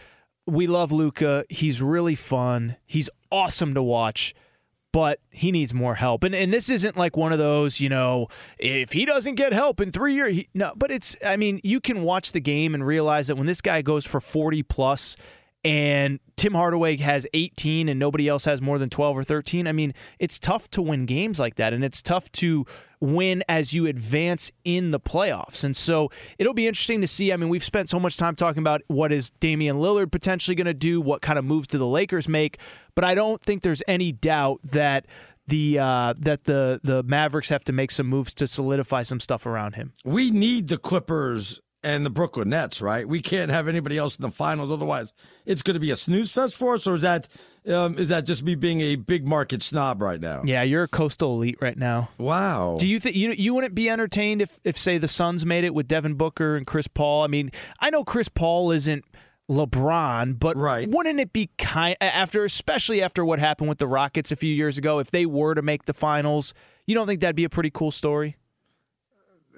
we 0.45 0.67
love 0.67 0.91
Luka. 0.91 1.45
He's 1.49 1.81
really 1.81 2.15
fun. 2.15 2.75
He's 2.85 3.09
awesome 3.31 3.73
to 3.73 3.81
watch 3.81 4.35
but 4.93 5.19
he 5.31 5.51
needs 5.51 5.73
more 5.73 5.95
help. 5.95 6.23
And 6.23 6.33
and 6.33 6.53
this 6.53 6.69
isn't 6.69 6.95
like 6.95 7.17
one 7.17 7.33
of 7.33 7.39
those, 7.39 7.81
you 7.81 7.89
know, 7.89 8.27
if 8.57 8.93
he 8.93 9.03
doesn't 9.03 9.35
get 9.35 9.51
help 9.51 9.81
in 9.81 9.91
three 9.91 10.13
years, 10.13 10.35
he, 10.35 10.47
no. 10.53 10.71
But 10.77 10.91
it's, 10.91 11.17
I 11.25 11.35
mean, 11.35 11.59
you 11.65 11.81
can 11.81 12.03
watch 12.03 12.31
the 12.31 12.39
game 12.39 12.73
and 12.73 12.85
realize 12.87 13.27
that 13.27 13.35
when 13.35 13.47
this 13.47 13.59
guy 13.59 13.81
goes 13.81 14.05
for 14.05 14.21
forty 14.21 14.63
plus, 14.63 15.17
and 15.65 16.19
Tim 16.35 16.53
Hardaway 16.53 16.97
has 16.97 17.25
18 17.33 17.87
and 17.87 17.97
nobody 17.97 18.27
else 18.27 18.45
has 18.45 18.61
more 18.61 18.77
than 18.77 18.89
12 18.89 19.17
or 19.17 19.23
13. 19.23 19.65
I 19.65 19.71
mean, 19.71 19.93
it's 20.19 20.37
tough 20.37 20.69
to 20.71 20.81
win 20.81 21.05
games 21.05 21.39
like 21.39 21.55
that, 21.55 21.73
and 21.73 21.83
it's 21.83 22.01
tough 22.01 22.31
to 22.33 22.65
win 23.03 23.43
as 23.49 23.73
you 23.73 23.85
advance 23.85 24.49
in 24.63 24.91
the 24.91 24.99
playoffs. 24.99 25.63
And 25.63 25.75
so 25.75 26.09
it'll 26.37 26.53
be 26.53 26.67
interesting 26.67 27.01
to 27.01 27.07
see. 27.07 27.33
I 27.33 27.37
mean, 27.37 27.49
we've 27.49 27.63
spent 27.63 27.89
so 27.89 27.99
much 27.99 28.15
time 28.15 28.35
talking 28.35 28.61
about 28.63 28.81
what 28.87 29.11
is 29.11 29.29
Damian 29.41 29.77
Lillard 29.77 30.11
potentially 30.11 30.55
going 30.55 30.65
to 30.65 30.73
do, 30.73 31.01
what 31.01 31.21
kind 31.21 31.37
of 31.37 31.43
moves 31.43 31.67
do 31.67 31.77
the 31.77 31.85
Lakers 31.87 32.29
make, 32.29 32.59
but 32.95 33.03
I 33.03 33.13
don't 33.13 33.41
think 33.41 33.61
there's 33.61 33.83
any 33.87 34.11
doubt 34.11 34.61
that 34.63 35.05
the 35.47 35.77
uh, 35.77 36.13
that 36.19 36.45
the 36.45 36.79
the 36.83 37.03
Mavericks 37.03 37.49
have 37.49 37.65
to 37.65 37.73
make 37.73 37.91
some 37.91 38.07
moves 38.07 38.33
to 38.35 38.47
solidify 38.47 39.03
some 39.03 39.19
stuff 39.19 39.45
around 39.45 39.75
him. 39.75 39.91
We 40.05 40.31
need 40.31 40.69
the 40.69 40.77
Clippers 40.77 41.61
and 41.83 42.05
the 42.05 42.09
Brooklyn 42.09 42.49
Nets, 42.49 42.81
right? 42.81 43.07
We 43.07 43.21
can't 43.21 43.51
have 43.51 43.67
anybody 43.67 43.97
else 43.97 44.15
in 44.15 44.21
the 44.21 44.31
finals, 44.31 44.71
otherwise 44.71 45.13
it's 45.45 45.61
going 45.61 45.75
to 45.75 45.79
be 45.79 45.91
a 45.91 45.95
snooze 45.95 46.31
fest 46.31 46.55
for 46.55 46.75
us. 46.75 46.87
Or 46.87 46.95
is 46.95 47.01
that 47.01 47.27
um, 47.67 47.97
is 47.97 48.09
that 48.09 48.25
just 48.25 48.43
me 48.43 48.55
being 48.55 48.81
a 48.81 48.95
big 48.95 49.27
market 49.27 49.61
snob 49.61 50.01
right 50.01 50.19
now? 50.19 50.41
Yeah, 50.45 50.63
you're 50.63 50.83
a 50.83 50.87
coastal 50.87 51.35
elite 51.35 51.57
right 51.61 51.77
now. 51.77 52.09
Wow. 52.17 52.77
Do 52.79 52.87
you 52.87 52.99
think 52.99 53.15
you 53.15 53.31
you 53.31 53.53
wouldn't 53.53 53.75
be 53.75 53.89
entertained 53.89 54.41
if 54.41 54.59
if 54.63 54.77
say 54.77 54.97
the 54.97 55.07
Suns 55.07 55.45
made 55.45 55.63
it 55.63 55.73
with 55.73 55.87
Devin 55.87 56.15
Booker 56.15 56.55
and 56.55 56.65
Chris 56.65 56.87
Paul? 56.87 57.23
I 57.23 57.27
mean, 57.27 57.51
I 57.79 57.89
know 57.89 58.03
Chris 58.03 58.29
Paul 58.29 58.71
isn't 58.71 59.05
LeBron, 59.49 60.39
but 60.39 60.55
right. 60.55 60.89
wouldn't 60.89 61.19
it 61.19 61.33
be 61.33 61.49
kind 61.57 61.97
after, 61.99 62.45
especially 62.45 63.01
after 63.01 63.25
what 63.25 63.39
happened 63.39 63.69
with 63.69 63.77
the 63.77 63.87
Rockets 63.87 64.31
a 64.31 64.35
few 64.35 64.53
years 64.53 64.77
ago, 64.77 64.99
if 64.99 65.11
they 65.11 65.25
were 65.25 65.53
to 65.53 65.61
make 65.61 65.85
the 65.85 65.93
finals? 65.93 66.53
You 66.85 66.95
don't 66.95 67.07
think 67.07 67.21
that'd 67.21 67.35
be 67.35 67.43
a 67.43 67.49
pretty 67.49 67.69
cool 67.69 67.91
story? 67.91 68.37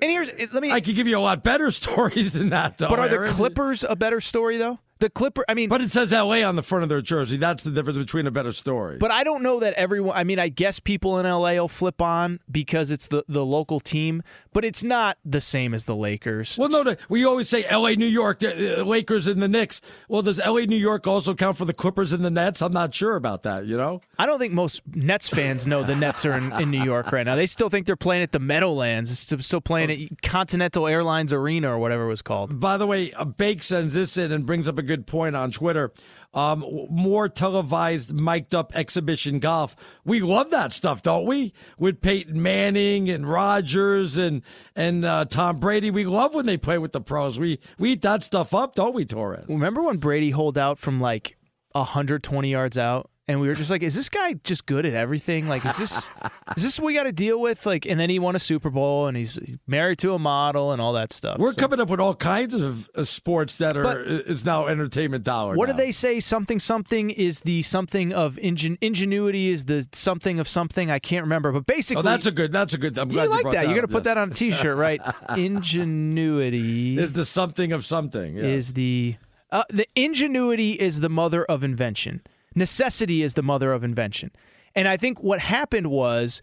And 0.01 0.11
here's 0.11 0.53
let 0.53 0.61
me. 0.61 0.71
I 0.71 0.81
could 0.81 0.95
give 0.95 1.07
you 1.07 1.17
a 1.17 1.19
lot 1.19 1.43
better 1.43 1.71
stories 1.71 2.33
than 2.33 2.49
that, 2.49 2.77
though. 2.77 2.89
But 2.89 2.99
are 2.99 3.09
the 3.09 3.31
Clippers 3.33 3.83
a 3.83 3.95
better 3.95 4.21
story 4.21 4.57
though? 4.57 4.79
The 4.99 5.09
Clipper, 5.09 5.43
I 5.49 5.55
mean, 5.55 5.67
but 5.67 5.81
it 5.81 5.91
says 5.91 6.13
L.A. 6.13 6.41
on 6.43 6.55
the 6.55 6.61
front 6.61 6.83
of 6.83 6.89
their 6.89 7.01
jersey. 7.01 7.35
That's 7.35 7.63
the 7.63 7.71
difference 7.71 7.99
between 7.99 8.27
a 8.27 8.31
better 8.31 8.53
story. 8.53 8.97
But 8.97 9.11
I 9.11 9.25
don't 9.25 9.43
know 9.43 9.59
that 9.59 9.73
everyone. 9.73 10.15
I 10.15 10.23
mean, 10.23 10.39
I 10.39 10.47
guess 10.47 10.79
people 10.79 11.19
in 11.19 11.25
L.A. 11.25 11.59
will 11.59 11.67
flip 11.67 12.01
on 12.01 12.39
because 12.49 12.91
it's 12.91 13.07
the 13.07 13.25
the 13.27 13.45
local 13.45 13.81
team, 13.81 14.23
but 14.53 14.63
it's 14.63 14.85
not 14.85 15.17
the 15.25 15.41
same 15.41 15.73
as 15.73 15.83
the 15.83 15.97
Lakers. 15.97 16.57
Well, 16.57 16.69
no, 16.69 16.81
no 16.81 16.95
we 17.09 17.25
always 17.25 17.49
say 17.49 17.65
L.A., 17.65 17.97
New 17.97 18.05
York, 18.05 18.39
the 18.39 18.81
uh, 18.81 18.83
Lakers, 18.85 19.27
and 19.27 19.41
the 19.41 19.49
Knicks. 19.49 19.81
Well, 20.07 20.21
does 20.21 20.39
L.A., 20.39 20.65
New 20.65 20.77
York 20.77 21.05
also 21.07 21.35
count 21.35 21.57
for 21.57 21.65
the 21.65 21.73
Clippers 21.73 22.13
and 22.13 22.23
the 22.23 22.31
Nets? 22.31 22.61
I'm 22.61 22.71
not 22.71 22.93
sure 22.93 23.17
about 23.17 23.43
that. 23.43 23.65
You 23.65 23.75
know, 23.75 23.99
I 24.17 24.25
don't 24.25 24.39
think 24.39 24.53
most 24.53 24.81
Nets 24.87 25.27
fans 25.27 25.67
know 25.67 25.83
the 25.83 25.95
Nets 25.95 26.25
are 26.25 26.37
in, 26.37 26.53
in 26.53 26.71
New 26.71 26.81
York 26.81 27.11
right 27.11 27.25
now. 27.25 27.35
They 27.35 27.47
still 27.47 27.69
think 27.69 27.85
they're 27.85 27.97
playing 27.97 28.23
at 28.23 28.31
the 28.31 28.39
Meadowlands. 28.39 29.19
Still 29.19 29.59
playing 29.59 29.91
at 29.91 30.21
Continental 30.21 30.87
Airlines 30.87 31.33
Arena 31.33 31.69
or 31.73 31.79
whatever 31.79 32.05
it 32.05 32.07
was 32.07 32.21
called. 32.21 32.61
By 32.61 32.77
the 32.77 32.87
way, 32.87 33.11
Bake 33.35 33.61
sends 33.61 33.93
this 33.95 34.15
in 34.15 34.31
and 34.31 34.45
brings 34.45 34.69
up 34.69 34.77
a 34.77 34.84
good 34.85 35.05
point 35.07 35.35
on 35.35 35.51
Twitter. 35.51 35.91
Um, 36.33 36.65
more 36.89 37.29
televised, 37.29 38.13
mic'd 38.13 38.53
up 38.53 38.75
exhibition 38.75 39.39
golf. 39.39 39.75
We 40.03 40.19
love 40.19 40.49
that 40.51 40.73
stuff, 40.73 41.01
don't 41.01 41.25
we? 41.25 41.53
With 41.79 42.01
Peyton 42.01 42.41
Manning 42.41 43.09
and 43.09 43.27
Rodgers 43.27 44.17
and 44.17 44.41
and 44.75 45.05
uh, 45.05 45.25
Tom 45.25 45.59
Brady, 45.59 45.91
we 45.91 46.05
love 46.05 46.35
when 46.35 46.45
they 46.45 46.57
play 46.57 46.77
with 46.77 46.91
the 46.91 46.99
pros. 47.01 47.39
We 47.39 47.59
we 47.79 47.91
eat 47.93 48.01
that 48.01 48.21
stuff 48.21 48.53
up, 48.53 48.75
don't 48.75 48.93
we, 48.93 49.05
Torres? 49.05 49.45
Remember 49.47 49.81
when 49.81 49.97
Brady 49.97 50.31
holed 50.31 50.57
out 50.57 50.77
from 50.77 50.99
like 50.99 51.37
120 51.71 52.51
yards 52.51 52.77
out? 52.77 53.09
And 53.27 53.41
we 53.41 53.47
were 53.47 53.55
just 53.55 53.71
like, 53.71 53.81
"Is 53.83 53.95
this 53.95 54.09
guy 54.09 54.33
just 54.43 54.65
good 54.65 54.85
at 54.85 54.93
everything? 54.93 55.47
Like, 55.47 55.65
is 55.65 55.77
this 55.77 56.09
is 56.57 56.63
this 56.63 56.79
what 56.79 56.85
we 56.87 56.93
got 56.93 57.03
to 57.03 57.11
deal 57.11 57.39
with?" 57.41 57.65
Like, 57.65 57.85
and 57.85 57.99
then 57.99 58.09
he 58.09 58.19
won 58.19 58.35
a 58.35 58.39
Super 58.39 58.69
Bowl, 58.69 59.07
and 59.07 59.17
he's, 59.17 59.35
he's 59.35 59.57
married 59.67 59.97
to 59.99 60.13
a 60.13 60.19
model, 60.19 60.71
and 60.71 60.81
all 60.81 60.93
that 60.93 61.11
stuff. 61.11 61.37
We're 61.39 61.53
So- 61.53 61.59
coming 61.61 61.79
up 61.79 61.89
with 61.89 61.99
all 61.99 62.13
kinds 62.15 62.53
of 62.53 62.89
uh, 62.95 63.03
sports 63.03 63.57
that 63.57 63.75
are 63.77 63.83
But- 63.83 64.07
is 64.07 64.45
now 64.45 64.67
entertainment 64.67 65.23
dollar. 65.23 65.55
What 65.55 65.69
now. 65.69 65.75
do 65.75 65.77
they 65.81 65.91
say? 65.91 66.19
Something 66.19 66.59
something 66.59 67.09
is 67.09 67.41
the 67.41 67.61
something 67.63 68.13
of 68.13 68.37
ingen- 68.39 68.77
ingenuity 68.81 69.49
is 69.49 69.65
the 69.65 69.87
something 69.91 70.39
of 70.39 70.47
something. 70.47 70.91
I 70.91 70.99
can't 70.99 71.23
remember, 71.23 71.51
but 71.51 71.65
basically, 71.65 71.99
Oh, 71.99 72.03
that's 72.03 72.25
a 72.27 72.31
good. 72.31 72.51
That's 72.51 72.73
a 72.73 72.77
good. 72.77 72.97
I'm 72.97 73.09
glad 73.09 73.23
you 73.25 73.29
like 73.29 73.41
brought 73.43 73.53
that. 73.55 73.65
You're 73.65 73.75
gonna 73.75 73.87
put 73.87 74.05
yes. 74.05 74.13
that 74.13 74.17
on 74.17 74.31
a 74.31 74.33
T-shirt, 74.35 74.77
right? 74.77 75.01
Ingenuity 75.37 76.97
Is 76.97 77.13
the 77.13 77.25
something 77.25 77.71
of 77.71 77.85
something? 77.85 78.35
yes. 78.37 78.45
is 78.45 78.73
the 78.73 79.15
uh, 79.51 79.63
the 79.69 79.87
ingenuity 79.95 80.71
is 80.73 80.99
the 80.99 81.09
mother 81.09 81.43
of 81.45 81.63
invention. 81.63 82.21
Necessity 82.55 83.21
is 83.21 83.33
the 83.33 83.43
mother 83.43 83.73
of 83.73 83.83
invention. 83.83 84.31
And 84.73 84.87
I 84.87 84.97
think 84.97 85.21
what 85.21 85.39
happened 85.39 85.87
was 85.87 86.41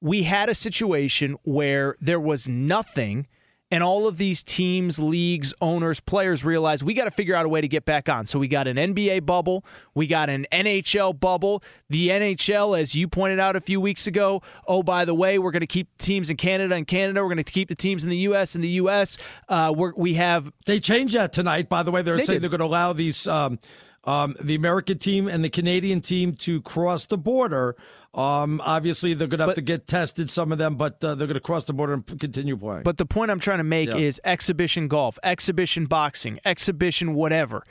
we 0.00 0.22
had 0.22 0.48
a 0.48 0.54
situation 0.54 1.36
where 1.42 1.96
there 2.00 2.20
was 2.20 2.46
nothing 2.48 3.26
and 3.70 3.82
all 3.82 4.06
of 4.08 4.16
these 4.16 4.42
teams, 4.42 4.98
leagues, 4.98 5.52
owners, 5.60 6.00
players 6.00 6.42
realized 6.42 6.82
we 6.82 6.94
got 6.94 7.04
to 7.04 7.10
figure 7.10 7.34
out 7.34 7.44
a 7.44 7.50
way 7.50 7.60
to 7.60 7.68
get 7.68 7.84
back 7.84 8.08
on. 8.08 8.24
So 8.24 8.38
we 8.38 8.48
got 8.48 8.66
an 8.66 8.76
NBA 8.78 9.26
bubble, 9.26 9.62
we 9.94 10.06
got 10.06 10.30
an 10.30 10.46
NHL 10.50 11.20
bubble. 11.20 11.62
The 11.90 12.08
NHL, 12.08 12.80
as 12.80 12.94
you 12.94 13.08
pointed 13.08 13.38
out 13.40 13.56
a 13.56 13.60
few 13.60 13.78
weeks 13.78 14.06
ago, 14.06 14.42
oh 14.66 14.82
by 14.82 15.04
the 15.04 15.14
way, 15.14 15.38
we're 15.38 15.50
going 15.50 15.60
to 15.60 15.66
keep 15.66 15.98
teams 15.98 16.30
in 16.30 16.38
Canada 16.38 16.74
and 16.74 16.86
Canada. 16.86 17.20
We're 17.22 17.34
going 17.34 17.44
to 17.44 17.52
keep 17.52 17.68
the 17.68 17.74
teams 17.74 18.04
in 18.04 18.10
the 18.10 18.16
U.S. 18.18 18.54
and 18.54 18.64
the 18.64 18.68
U.S. 18.70 19.18
Uh, 19.50 19.74
we're, 19.76 19.92
we 19.94 20.14
have 20.14 20.50
They 20.64 20.80
changed 20.80 21.14
that 21.14 21.34
tonight. 21.34 21.68
By 21.68 21.82
the 21.82 21.90
way, 21.90 22.00
they're 22.00 22.16
They 22.16 22.24
saying 22.24 22.36
did. 22.36 22.44
they're 22.44 22.58
going 22.58 22.60
to 22.60 22.66
allow 22.66 22.94
these 22.94 23.26
um, 23.26 23.58
um, 24.04 24.36
the 24.40 24.54
American 24.54 24.98
team 24.98 25.28
and 25.28 25.44
the 25.44 25.50
Canadian 25.50 26.00
team 26.00 26.32
to 26.36 26.60
cross 26.62 27.06
the 27.06 27.18
border. 27.18 27.76
Um, 28.14 28.60
obviously, 28.64 29.12
they're 29.14 29.28
going 29.28 29.38
to 29.40 29.46
have 29.46 29.54
to 29.56 29.60
get 29.62 29.86
tested, 29.86 30.30
some 30.30 30.50
of 30.50 30.58
them, 30.58 30.76
but 30.76 31.02
uh, 31.04 31.14
they're 31.14 31.26
going 31.26 31.34
to 31.34 31.40
cross 31.40 31.66
the 31.66 31.74
border 31.74 31.92
and 31.92 32.06
p- 32.06 32.16
continue 32.16 32.56
playing. 32.56 32.82
But 32.82 32.96
the 32.96 33.04
point 33.06 33.30
I'm 33.30 33.38
trying 33.38 33.58
to 33.58 33.64
make 33.64 33.88
Yeah. 33.90 33.96
is 33.96 34.20
exhibition 34.24 34.88
golf, 34.88 35.18
exhibition 35.22 35.84
boxing, 35.86 36.40
exhibition 36.44 37.14
whatever. 37.14 37.64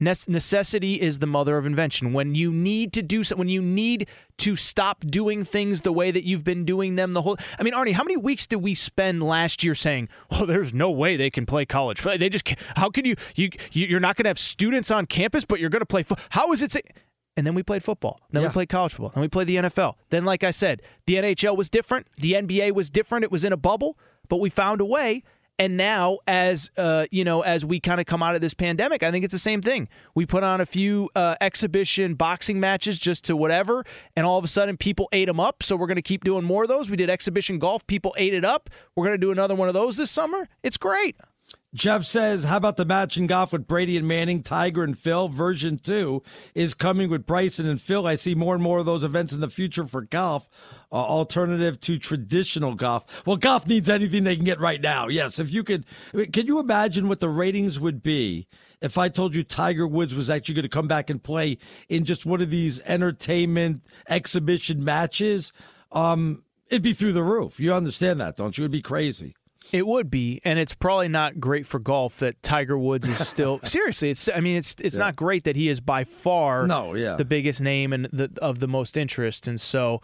Necessity 0.00 1.00
is 1.00 1.18
the 1.18 1.26
mother 1.26 1.58
of 1.58 1.66
invention. 1.66 2.12
When 2.12 2.34
you 2.34 2.52
need 2.52 2.92
to 2.94 3.02
do 3.02 3.22
so, 3.22 3.36
when 3.36 3.48
you 3.50 3.60
need 3.60 4.08
to 4.38 4.56
stop 4.56 5.04
doing 5.06 5.44
things 5.44 5.82
the 5.82 5.92
way 5.92 6.10
that 6.10 6.24
you've 6.24 6.42
been 6.44 6.64
doing 6.64 6.96
them 6.96 7.12
the 7.12 7.22
whole. 7.22 7.36
I 7.58 7.62
mean, 7.62 7.74
Arnie, 7.74 7.92
how 7.92 8.02
many 8.02 8.16
weeks 8.16 8.46
did 8.46 8.56
we 8.56 8.74
spend 8.74 9.22
last 9.22 9.62
year 9.62 9.74
saying, 9.74 10.08
"Oh, 10.30 10.46
there's 10.46 10.72
no 10.72 10.90
way 10.90 11.16
they 11.16 11.28
can 11.30 11.44
play 11.46 11.66
college. 11.66 12.00
They 12.02 12.28
just 12.30 12.44
can't. 12.44 12.58
how 12.76 12.88
can 12.88 13.04
you 13.04 13.14
you 13.36 13.50
you- 13.72 13.86
you're 13.86 14.00
not 14.00 14.16
going 14.16 14.24
to 14.24 14.30
have 14.30 14.38
students 14.38 14.90
on 14.90 15.06
campus, 15.06 15.44
but 15.44 15.60
you're 15.60 15.70
going 15.70 15.80
to 15.80 15.86
play. 15.86 16.02
Fo- 16.02 16.16
how 16.30 16.52
is 16.52 16.62
it?" 16.62 16.72
Say- 16.72 16.82
and 17.36 17.46
then 17.46 17.54
we 17.54 17.62
played 17.62 17.84
football. 17.84 18.18
Then 18.30 18.42
Yeah. 18.42 18.48
we 18.48 18.52
played 18.52 18.68
college 18.68 18.92
football. 18.92 19.10
Then 19.14 19.20
we 19.22 19.28
played 19.28 19.46
the 19.46 19.56
NFL. 19.56 19.96
Then, 20.10 20.24
like 20.24 20.42
I 20.42 20.50
said, 20.50 20.82
the 21.06 21.16
NHL 21.16 21.56
was 21.56 21.68
different. 21.68 22.06
The 22.18 22.32
NBA 22.34 22.72
was 22.72 22.90
different. 22.90 23.24
It 23.24 23.30
was 23.30 23.44
in 23.44 23.52
a 23.52 23.56
bubble, 23.56 23.98
but 24.28 24.38
we 24.40 24.50
found 24.50 24.80
a 24.80 24.84
way. 24.84 25.22
And 25.60 25.76
now, 25.76 26.20
as 26.26 26.70
uh, 26.78 27.04
you 27.10 27.22
know, 27.22 27.42
as 27.42 27.66
we 27.66 27.80
kind 27.80 28.00
of 28.00 28.06
come 28.06 28.22
out 28.22 28.34
of 28.34 28.40
this 28.40 28.54
pandemic, 28.54 29.02
I 29.02 29.10
think 29.10 29.26
it's 29.26 29.32
the 29.32 29.38
same 29.38 29.60
thing. 29.60 29.90
We 30.14 30.24
put 30.24 30.42
on 30.42 30.62
a 30.62 30.64
few 30.64 31.10
uh, 31.14 31.36
exhibition 31.38 32.14
boxing 32.14 32.58
matches 32.60 32.98
just 32.98 33.26
to 33.26 33.36
whatever, 33.36 33.84
and 34.16 34.24
all 34.24 34.38
of 34.38 34.44
a 34.44 34.48
sudden, 34.48 34.78
people 34.78 35.10
ate 35.12 35.26
them 35.26 35.38
up. 35.38 35.62
So 35.62 35.76
we're 35.76 35.86
going 35.86 35.96
to 35.96 36.02
keep 36.02 36.24
doing 36.24 36.46
more 36.46 36.62
of 36.62 36.70
those. 36.70 36.90
We 36.90 36.96
did 36.96 37.10
exhibition 37.10 37.58
golf. 37.58 37.86
People 37.86 38.14
ate 38.16 38.32
it 38.32 38.42
up. 38.42 38.70
We're 38.96 39.04
going 39.04 39.20
to 39.20 39.26
do 39.26 39.32
another 39.32 39.54
one 39.54 39.68
of 39.68 39.74
those 39.74 39.98
this 39.98 40.10
summer. 40.10 40.48
It's 40.62 40.78
great. 40.78 41.16
Jeff 41.74 42.04
says, 42.04 42.44
"How 42.44 42.56
about 42.56 42.78
the 42.78 42.86
match 42.86 43.18
in 43.18 43.26
golf 43.26 43.52
with 43.52 43.66
Brady 43.66 43.98
and 43.98 44.08
Manning, 44.08 44.42
Tiger 44.42 44.82
and 44.82 44.98
Phil? 44.98 45.28
Version 45.28 45.78
two 45.78 46.22
is 46.54 46.72
coming 46.72 47.10
with 47.10 47.26
Bryson 47.26 47.66
and 47.66 47.80
Phil. 47.80 48.06
I 48.06 48.14
see 48.14 48.34
more 48.34 48.54
and 48.54 48.62
more 48.62 48.78
of 48.78 48.86
those 48.86 49.04
events 49.04 49.32
in 49.34 49.40
the 49.40 49.50
future 49.50 49.84
for 49.84 50.00
golf, 50.00 50.48
uh, 50.92 50.96
alternative 50.96 51.80
to 51.80 51.98
traditional 51.98 52.74
golf. 52.74 53.24
Well, 53.26 53.36
golf 53.36 53.66
needs 53.66 53.88
anything 53.88 54.24
they 54.24 54.36
can 54.36 54.44
get 54.44 54.60
right 54.60 54.80
now. 54.80 55.08
Yes, 55.08 55.38
if 55.38 55.52
you 55.52 55.62
could, 55.62 55.86
can 56.32 56.46
you 56.46 56.58
imagine 56.58 57.08
what 57.08 57.20
the 57.20 57.28
ratings 57.28 57.78
would 57.78 58.02
be 58.02 58.46
if 58.80 58.98
I 58.98 59.08
told 59.08 59.34
you 59.34 59.44
Tiger 59.44 59.86
Woods 59.86 60.14
was 60.14 60.30
actually 60.30 60.54
going 60.54 60.62
to 60.64 60.68
come 60.68 60.88
back 60.88 61.10
and 61.10 61.22
play 61.22 61.58
in 61.88 62.04
just 62.04 62.26
one 62.26 62.40
of 62.40 62.50
these 62.50 62.80
entertainment 62.82 63.82
exhibition 64.08 64.82
matches? 64.82 65.52
Um, 65.92 66.44
it'd 66.68 66.82
be 66.82 66.92
through 66.92 67.12
the 67.12 67.22
roof. 67.22 67.60
You 67.60 67.72
understand 67.72 68.20
that, 68.20 68.36
don't 68.36 68.56
you? 68.56 68.64
It'd 68.64 68.72
be 68.72 68.82
crazy." 68.82 69.34
It 69.72 69.86
would 69.86 70.10
be, 70.10 70.40
and 70.44 70.58
it's 70.58 70.74
probably 70.74 71.08
not 71.08 71.38
great 71.38 71.66
for 71.66 71.78
golf 71.78 72.18
that 72.18 72.42
Tiger 72.42 72.76
Woods 72.76 73.06
is 73.06 73.24
still 73.26 73.60
seriously. 73.64 74.10
It's 74.10 74.28
I 74.28 74.40
mean 74.40 74.56
it's 74.56 74.74
it's 74.80 74.96
yeah. 74.96 75.04
not 75.04 75.16
great 75.16 75.44
that 75.44 75.54
he 75.54 75.68
is 75.68 75.80
by 75.80 76.04
far 76.04 76.66
no, 76.66 76.94
yeah. 76.94 77.14
the 77.14 77.24
biggest 77.24 77.60
name 77.60 77.92
and 77.92 78.06
the 78.06 78.30
of 78.42 78.58
the 78.58 78.66
most 78.66 78.96
interest, 78.96 79.46
and 79.46 79.60
so 79.60 80.00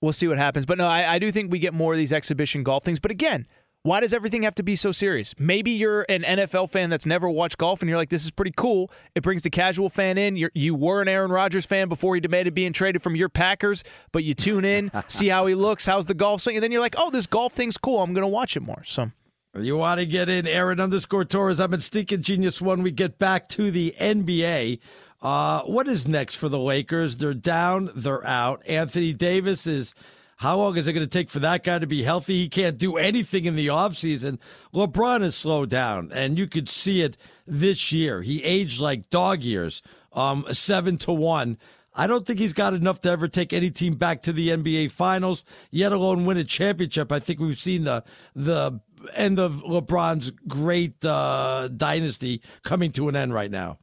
we'll 0.00 0.12
see 0.12 0.28
what 0.28 0.38
happens. 0.38 0.66
But 0.66 0.78
no, 0.78 0.86
I, 0.86 1.14
I 1.14 1.18
do 1.18 1.30
think 1.30 1.50
we 1.50 1.58
get 1.58 1.74
more 1.74 1.92
of 1.92 1.98
these 1.98 2.12
exhibition 2.12 2.62
golf 2.62 2.84
things. 2.84 2.98
But 3.00 3.10
again, 3.10 3.46
why 3.82 4.00
does 4.00 4.14
everything 4.14 4.44
have 4.44 4.54
to 4.54 4.62
be 4.62 4.76
so 4.76 4.92
serious? 4.92 5.34
Maybe 5.38 5.70
you're 5.70 6.06
an 6.08 6.22
NFL 6.22 6.70
fan 6.70 6.88
that's 6.88 7.04
never 7.04 7.28
watched 7.28 7.58
golf 7.58 7.82
and 7.82 7.88
you're 7.88 7.98
like, 7.98 8.08
this 8.08 8.24
is 8.24 8.30
pretty 8.30 8.54
cool. 8.56 8.90
It 9.14 9.22
brings 9.22 9.42
the 9.42 9.50
casual 9.50 9.90
fan 9.90 10.16
in. 10.16 10.36
You're, 10.36 10.50
you 10.54 10.74
were 10.74 11.02
an 11.02 11.08
Aaron 11.08 11.30
Rodgers 11.30 11.66
fan 11.66 11.90
before 11.90 12.14
he 12.14 12.20
demanded 12.22 12.54
being 12.54 12.72
traded 12.72 13.02
from 13.02 13.14
your 13.14 13.28
Packers, 13.28 13.84
but 14.10 14.24
you 14.24 14.32
tune 14.32 14.64
in, 14.64 14.90
see 15.06 15.28
how 15.28 15.44
he 15.46 15.54
looks, 15.54 15.84
how's 15.84 16.06
the 16.06 16.14
golf 16.14 16.40
swing, 16.40 16.56
and 16.56 16.62
then 16.62 16.72
you're 16.72 16.80
like, 16.80 16.94
oh, 16.96 17.10
this 17.10 17.26
golf 17.26 17.52
thing's 17.52 17.76
cool. 17.76 18.02
I'm 18.02 18.14
going 18.14 18.22
to 18.22 18.28
watch 18.28 18.56
it 18.56 18.60
more. 18.60 18.82
So. 18.84 19.10
You 19.56 19.76
want 19.76 20.00
to 20.00 20.06
get 20.06 20.28
in 20.28 20.48
Aaron 20.48 20.80
underscore 20.80 21.24
Torres. 21.24 21.60
I'm 21.60 21.72
at 21.74 21.82
Stinking 21.82 22.22
Genius 22.22 22.60
One. 22.60 22.82
We 22.82 22.90
get 22.90 23.18
back 23.18 23.46
to 23.48 23.70
the 23.70 23.94
NBA. 24.00 24.80
Uh, 25.24 25.62
what 25.62 25.88
is 25.88 26.06
next 26.06 26.34
for 26.34 26.50
the 26.50 26.58
Lakers? 26.58 27.16
They're 27.16 27.32
down, 27.32 27.90
they're 27.96 28.24
out. 28.26 28.62
Anthony 28.68 29.14
Davis 29.14 29.66
is 29.66 29.94
how 30.36 30.58
long 30.58 30.76
is 30.76 30.86
it 30.86 30.92
going 30.92 31.06
to 31.06 31.10
take 31.10 31.30
for 31.30 31.38
that 31.38 31.64
guy 31.64 31.78
to 31.78 31.86
be 31.86 32.02
healthy? 32.02 32.42
He 32.42 32.48
can't 32.50 32.76
do 32.76 32.98
anything 32.98 33.46
in 33.46 33.56
the 33.56 33.68
offseason. 33.68 34.38
LeBron 34.74 35.22
has 35.22 35.34
slowed 35.34 35.70
down, 35.70 36.12
and 36.12 36.36
you 36.36 36.46
could 36.46 36.68
see 36.68 37.00
it 37.00 37.16
this 37.46 37.90
year. 37.90 38.20
He 38.20 38.44
aged 38.44 38.82
like 38.82 39.08
dog 39.08 39.42
years, 39.42 39.80
um, 40.12 40.44
seven 40.50 40.98
to 40.98 41.12
one. 41.12 41.56
I 41.94 42.06
don't 42.06 42.26
think 42.26 42.38
he's 42.38 42.52
got 42.52 42.74
enough 42.74 43.00
to 43.02 43.10
ever 43.10 43.26
take 43.26 43.54
any 43.54 43.70
team 43.70 43.94
back 43.94 44.20
to 44.24 44.32
the 44.32 44.50
NBA 44.50 44.90
Finals, 44.90 45.44
yet 45.70 45.92
alone 45.92 46.26
win 46.26 46.36
a 46.36 46.44
championship. 46.44 47.10
I 47.10 47.18
think 47.18 47.40
we've 47.40 47.56
seen 47.56 47.84
the 47.84 48.04
the 48.34 48.78
end 49.14 49.38
of 49.38 49.62
LeBron's 49.62 50.32
great 50.48 51.02
uh, 51.02 51.68
dynasty 51.68 52.42
coming 52.62 52.90
to 52.90 53.08
an 53.08 53.16
end 53.16 53.32
right 53.32 53.50
now. 53.50 53.78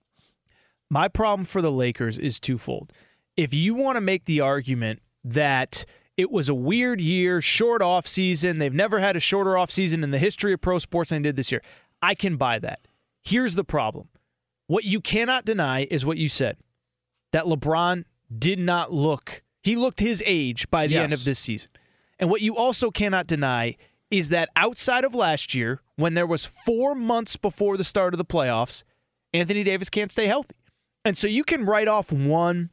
My 0.91 1.07
problem 1.07 1.45
for 1.45 1.61
the 1.61 1.71
Lakers 1.71 2.19
is 2.19 2.39
twofold. 2.39 2.93
If 3.35 3.53
you 3.53 3.73
want 3.73 3.95
to 3.95 4.01
make 4.01 4.25
the 4.25 4.41
argument 4.41 5.01
that– 5.23 5.85
it 6.17 6.29
was 6.29 6.49
a 6.49 6.53
weird 6.53 7.01
year, 7.01 7.41
short 7.41 7.81
off 7.81 8.05
season. 8.05 8.59
They've 8.59 8.71
never 8.71 8.99
had 8.99 9.15
a 9.15 9.19
shorter 9.19 9.57
off 9.57 9.71
season 9.71 10.03
in 10.03 10.11
the 10.11 10.19
history 10.19 10.53
of 10.53 10.61
pro 10.61 10.77
sports 10.77 11.09
than 11.09 11.23
they 11.23 11.29
did 11.29 11.35
this 11.37 11.51
year. 11.51 11.63
I 12.01 12.13
can 12.13 12.35
buy 12.35 12.59
that. 12.59 12.81
Here's 13.23 13.55
the 13.55 13.63
problem. 13.63 14.09
What 14.67 14.83
you 14.83 14.99
cannot 14.99 15.45
deny 15.45 15.87
is 15.89 16.05
what 16.05 16.17
you 16.17 16.29
said. 16.29 16.57
That 17.31 17.45
LeBron 17.45 18.03
did 18.37 18.59
not 18.59 18.93
look 18.93 19.41
he 19.63 19.75
looked 19.75 19.99
his 19.99 20.23
age 20.25 20.69
by 20.69 20.87
the 20.87 20.95
yes. 20.95 21.03
end 21.03 21.13
of 21.13 21.23
this 21.23 21.39
season. 21.39 21.69
And 22.19 22.29
what 22.29 22.41
you 22.41 22.55
also 22.55 22.91
cannot 22.91 23.27
deny 23.27 23.77
is 24.09 24.29
that 24.29 24.49
outside 24.55 25.03
of 25.03 25.15
last 25.15 25.53
year, 25.53 25.81
when 25.95 26.15
there 26.15 26.27
was 26.27 26.45
4 26.45 26.95
months 26.95 27.37
before 27.37 27.77
the 27.77 27.83
start 27.83 28.13
of 28.13 28.17
the 28.17 28.25
playoffs, 28.25 28.83
Anthony 29.33 29.63
Davis 29.63 29.89
can't 29.89 30.11
stay 30.11 30.25
healthy. 30.27 30.55
And 31.03 31.17
so 31.17 31.27
you 31.27 31.43
can 31.43 31.65
write 31.65 31.87
off 31.87 32.11
one 32.11 32.69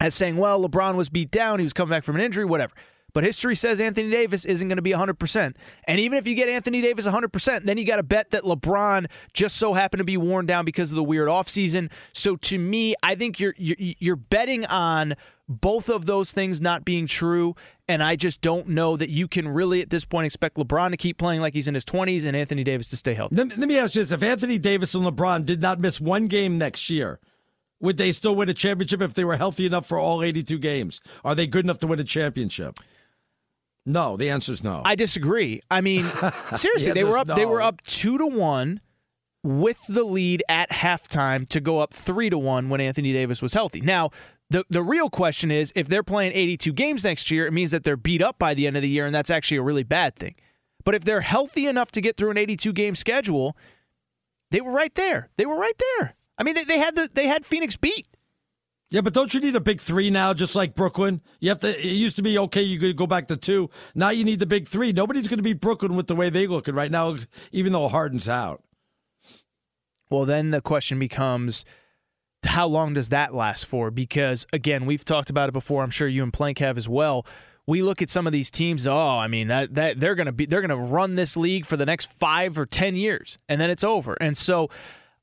as 0.00 0.14
saying, 0.14 0.36
well, 0.36 0.66
LeBron 0.66 0.94
was 0.94 1.08
beat 1.08 1.30
down, 1.30 1.58
he 1.58 1.64
was 1.64 1.72
coming 1.72 1.90
back 1.90 2.04
from 2.04 2.16
an 2.16 2.22
injury, 2.22 2.44
whatever. 2.44 2.74
But 3.14 3.22
history 3.22 3.54
says 3.54 3.78
Anthony 3.78 4.10
Davis 4.10 4.44
isn't 4.44 4.66
going 4.66 4.76
to 4.76 4.82
be 4.82 4.90
100%. 4.90 5.54
And 5.84 6.00
even 6.00 6.18
if 6.18 6.26
you 6.26 6.34
get 6.34 6.48
Anthony 6.48 6.80
Davis 6.80 7.06
100%, 7.06 7.64
then 7.64 7.78
you 7.78 7.86
got 7.86 7.96
to 7.96 8.02
bet 8.02 8.32
that 8.32 8.42
LeBron 8.42 9.06
just 9.32 9.56
so 9.56 9.72
happened 9.72 10.00
to 10.00 10.04
be 10.04 10.16
worn 10.16 10.46
down 10.46 10.64
because 10.64 10.90
of 10.90 10.96
the 10.96 11.04
weird 11.04 11.28
offseason. 11.28 11.92
So 12.12 12.34
to 12.36 12.58
me, 12.58 12.96
I 13.04 13.14
think 13.14 13.38
you're, 13.38 13.54
you're 13.56 13.76
you're 13.78 14.16
betting 14.16 14.66
on 14.66 15.14
both 15.48 15.88
of 15.88 16.06
those 16.06 16.32
things 16.32 16.60
not 16.60 16.84
being 16.84 17.06
true 17.06 17.54
and 17.88 18.02
I 18.02 18.16
just 18.16 18.40
don't 18.40 18.68
know 18.68 18.96
that 18.96 19.10
you 19.10 19.28
can 19.28 19.46
really 19.46 19.82
at 19.82 19.90
this 19.90 20.04
point 20.04 20.26
expect 20.26 20.56
LeBron 20.56 20.90
to 20.90 20.96
keep 20.96 21.18
playing 21.18 21.40
like 21.40 21.52
he's 21.52 21.68
in 21.68 21.74
his 21.74 21.84
20s 21.84 22.24
and 22.24 22.36
Anthony 22.36 22.64
Davis 22.64 22.88
to 22.90 22.96
stay 22.96 23.14
healthy. 23.14 23.36
Let, 23.36 23.58
me 23.58 23.78
ask 23.78 23.94
you 23.94 24.02
this, 24.02 24.12
if 24.12 24.22
Anthony 24.22 24.58
Davis 24.58 24.94
and 24.94 25.04
LeBron 25.04 25.44
did 25.44 25.60
not 25.60 25.80
miss 25.80 26.00
one 26.00 26.26
game 26.26 26.56
next 26.56 26.88
year, 26.88 27.20
would 27.80 27.98
they 27.98 28.12
still 28.12 28.34
win 28.34 28.48
a 28.48 28.54
championship 28.54 29.02
if 29.02 29.12
they 29.12 29.24
were 29.24 29.36
healthy 29.36 29.66
enough 29.66 29.86
for 29.86 29.98
all 29.98 30.22
82 30.22 30.58
games? 30.58 31.00
Are 31.24 31.34
they 31.34 31.46
good 31.46 31.66
enough 31.66 31.78
to 31.80 31.86
win 31.86 32.00
a 32.00 32.04
championship? 32.04 32.80
No, 33.84 34.16
the 34.16 34.30
answer 34.30 34.52
is 34.52 34.64
no. 34.64 34.80
I 34.84 34.94
disagree. 34.94 35.60
I 35.70 35.82
mean, 35.82 36.04
seriously, 36.56 36.92
the 36.92 36.94
they 36.94 37.04
were 37.04 37.18
up 37.18 37.28
no. 37.28 37.34
they 37.34 37.44
were 37.44 37.60
up 37.60 37.82
2 37.82 38.16
to 38.16 38.26
1 38.26 38.80
with 39.42 39.78
the 39.90 40.04
lead 40.04 40.42
at 40.48 40.70
halftime 40.70 41.46
to 41.50 41.60
go 41.60 41.80
up 41.80 41.92
3 41.92 42.30
to 42.30 42.38
1 42.38 42.70
when 42.70 42.80
Anthony 42.80 43.12
Davis 43.12 43.42
was 43.42 43.52
healthy. 43.52 43.82
Now, 43.82 44.10
the 44.50 44.64
the 44.68 44.82
real 44.82 45.10
question 45.10 45.50
is 45.50 45.72
if 45.74 45.88
they're 45.88 46.02
playing 46.02 46.32
82 46.32 46.72
games 46.72 47.04
next 47.04 47.30
year, 47.30 47.46
it 47.46 47.52
means 47.52 47.70
that 47.70 47.84
they're 47.84 47.96
beat 47.96 48.22
up 48.22 48.38
by 48.38 48.54
the 48.54 48.66
end 48.66 48.76
of 48.76 48.82
the 48.82 48.88
year 48.88 49.06
and 49.06 49.14
that's 49.14 49.30
actually 49.30 49.56
a 49.56 49.62
really 49.62 49.82
bad 49.82 50.16
thing. 50.16 50.34
But 50.84 50.94
if 50.94 51.04
they're 51.04 51.22
healthy 51.22 51.66
enough 51.66 51.90
to 51.92 52.00
get 52.00 52.16
through 52.16 52.30
an 52.30 52.38
82 52.38 52.72
game 52.72 52.94
schedule, 52.94 53.56
they 54.50 54.60
were 54.60 54.72
right 54.72 54.94
there. 54.94 55.30
They 55.36 55.46
were 55.46 55.58
right 55.58 55.80
there. 55.98 56.14
I 56.36 56.42
mean, 56.42 56.54
they, 56.54 56.64
they 56.64 56.78
had 56.78 56.94
the 56.94 57.08
they 57.12 57.26
had 57.26 57.44
Phoenix 57.44 57.76
beat. 57.76 58.06
Yeah, 58.90 59.00
but 59.00 59.14
don't 59.14 59.32
you 59.32 59.40
need 59.40 59.56
a 59.56 59.60
big 59.60 59.80
three 59.80 60.10
now, 60.10 60.34
just 60.34 60.54
like 60.54 60.74
Brooklyn? 60.74 61.22
You 61.40 61.48
have 61.48 61.58
to. 61.60 61.68
It 61.68 61.84
used 61.94 62.16
to 62.16 62.22
be 62.22 62.38
okay. 62.38 62.62
You 62.62 62.78
could 62.78 62.96
go 62.96 63.06
back 63.06 63.26
to 63.28 63.36
two. 63.36 63.70
Now 63.94 64.10
you 64.10 64.24
need 64.24 64.40
the 64.40 64.46
big 64.46 64.68
three. 64.68 64.92
Nobody's 64.92 65.26
going 65.26 65.38
to 65.38 65.42
beat 65.42 65.60
Brooklyn 65.60 65.96
with 65.96 66.06
the 66.06 66.14
way 66.14 66.30
they're 66.30 66.46
looking 66.46 66.74
right 66.74 66.90
now, 66.90 67.16
even 67.50 67.72
though 67.72 67.88
Harden's 67.88 68.28
out. 68.28 68.62
Well, 70.10 70.26
then 70.26 70.50
the 70.50 70.60
question 70.60 70.98
becomes, 70.98 71.64
how 72.44 72.66
long 72.66 72.94
does 72.94 73.10
that 73.10 73.34
last 73.34 73.66
for? 73.66 73.90
Because 73.90 74.46
again, 74.52 74.86
we've 74.86 75.04
talked 75.04 75.30
about 75.30 75.48
it 75.48 75.52
before. 75.52 75.82
I'm 75.82 75.90
sure 75.90 76.08
you 76.08 76.22
and 76.22 76.32
Plank 76.32 76.58
have 76.58 76.76
as 76.76 76.88
well. 76.88 77.26
We 77.66 77.82
look 77.82 78.02
at 78.02 78.10
some 78.10 78.26
of 78.26 78.32
these 78.32 78.50
teams. 78.50 78.86
Oh, 78.86 79.18
I 79.18 79.26
mean 79.26 79.48
that 79.48 79.74
that 79.74 80.00
they're 80.00 80.14
going 80.14 80.26
to 80.26 80.32
be 80.32 80.46
they're 80.46 80.60
going 80.60 80.68
to 80.68 80.76
run 80.76 81.14
this 81.14 81.36
league 81.36 81.64
for 81.64 81.76
the 81.76 81.86
next 81.86 82.12
five 82.12 82.58
or 82.58 82.66
ten 82.66 82.94
years, 82.94 83.38
and 83.48 83.60
then 83.60 83.70
it's 83.70 83.84
over. 83.84 84.14
And 84.20 84.36
so 84.36 84.68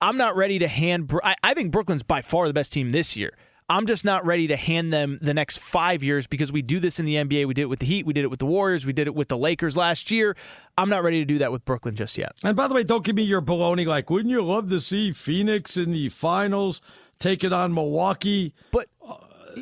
I'm 0.02 0.18
not 0.18 0.36
ready 0.36 0.58
to 0.60 0.68
hand. 0.68 1.12
I, 1.24 1.36
I 1.44 1.54
think 1.54 1.72
Brooklyn's 1.72 2.04
by 2.04 2.22
far 2.22 2.48
the 2.48 2.54
best 2.54 2.74
team 2.74 2.92
this 2.92 3.16
year. 3.16 3.34
I'm 3.72 3.86
just 3.86 4.04
not 4.04 4.26
ready 4.26 4.48
to 4.48 4.58
hand 4.58 4.92
them 4.92 5.18
the 5.22 5.34
next 5.34 5.60
five 5.60 6.04
years 6.04 6.28
because 6.28 6.52
we 6.52 6.62
do 6.62 6.82
this 6.82 7.00
in 7.00 7.06
the 7.06 7.16
NBA. 7.16 7.48
We 7.48 7.54
did 7.54 7.62
it 7.62 7.70
with 7.70 7.80
the 7.80 7.86
Heat. 7.86 8.06
We 8.06 8.12
did 8.12 8.26
it 8.26 8.28
with 8.28 8.40
the 8.40 8.46
Warriors. 8.46 8.86
We 8.86 8.92
did 8.92 9.08
it 9.08 9.16
with 9.16 9.30
the 9.30 9.38
Lakers 9.38 9.78
last 9.78 10.12
year. 10.12 10.36
I'm 10.78 10.90
not 10.90 11.04
ready 11.04 11.20
to 11.20 11.26
do 11.26 11.38
that 11.38 11.54
with 11.54 11.64
Brooklyn 11.64 11.96
just 11.96 12.18
yet. 12.18 12.34
And 12.44 12.58
by 12.58 12.68
the 12.68 12.74
way, 12.74 12.84
don't 12.84 13.06
give 13.06 13.16
me 13.16 13.24
your 13.24 13.42
baloney. 13.42 13.86
Like, 13.86 14.10
wouldn't 14.10 14.30
you 14.30 14.42
love 14.42 14.70
to 14.72 14.82
see 14.82 15.14
Phoenix 15.14 15.78
in 15.78 15.94
the 15.94 16.10
finals 16.10 16.82
take 17.22 17.44
it 17.44 17.54
on 17.54 17.74
Milwaukee? 17.74 18.54
But 18.72 18.88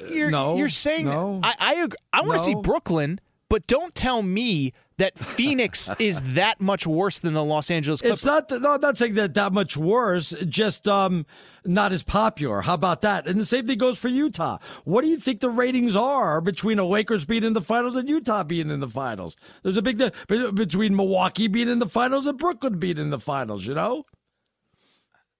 you're, 0.09 0.29
no, 0.29 0.57
you're 0.57 0.69
saying 0.69 1.05
no, 1.05 1.39
I 1.43 1.53
I, 1.59 2.19
I 2.19 2.21
want 2.21 2.43
to 2.43 2.51
no. 2.51 2.59
see 2.59 2.61
Brooklyn, 2.61 3.19
but 3.49 3.67
don't 3.67 3.93
tell 3.95 4.21
me 4.21 4.73
that 4.99 5.17
Phoenix 5.17 5.89
is 5.97 6.21
that 6.35 6.61
much 6.61 6.85
worse 6.85 7.19
than 7.19 7.33
the 7.33 7.43
Los 7.43 7.71
Angeles 7.71 8.01
Clippers. 8.01 8.19
It's 8.19 8.25
not. 8.25 8.51
No, 8.61 8.75
I'm 8.75 8.81
not 8.81 8.97
saying 8.97 9.15
that 9.15 9.33
that 9.33 9.51
much 9.51 9.75
worse. 9.75 10.35
Just 10.47 10.87
um, 10.87 11.25
not 11.65 11.91
as 11.91 12.03
popular. 12.03 12.61
How 12.61 12.75
about 12.75 13.01
that? 13.01 13.27
And 13.27 13.39
the 13.39 13.45
same 13.45 13.65
thing 13.65 13.77
goes 13.77 13.99
for 13.99 14.09
Utah. 14.09 14.59
What 14.83 15.01
do 15.01 15.07
you 15.07 15.17
think 15.17 15.39
the 15.39 15.49
ratings 15.49 15.95
are 15.95 16.41
between 16.41 16.77
a 16.77 16.85
Lakers 16.85 17.25
being 17.25 17.43
in 17.43 17.53
the 17.53 17.61
finals 17.61 17.95
and 17.95 18.07
Utah 18.07 18.43
being 18.43 18.69
in 18.69 18.79
the 18.79 18.87
finals? 18.87 19.35
There's 19.63 19.77
a 19.77 19.81
big 19.81 19.97
difference 19.97 20.51
between 20.51 20.95
Milwaukee 20.95 21.47
being 21.47 21.69
in 21.69 21.79
the 21.79 21.87
finals 21.87 22.27
and 22.27 22.37
Brooklyn 22.37 22.77
being 22.77 22.97
in 22.97 23.09
the 23.09 23.19
finals. 23.19 23.65
You 23.65 23.73
know. 23.73 24.05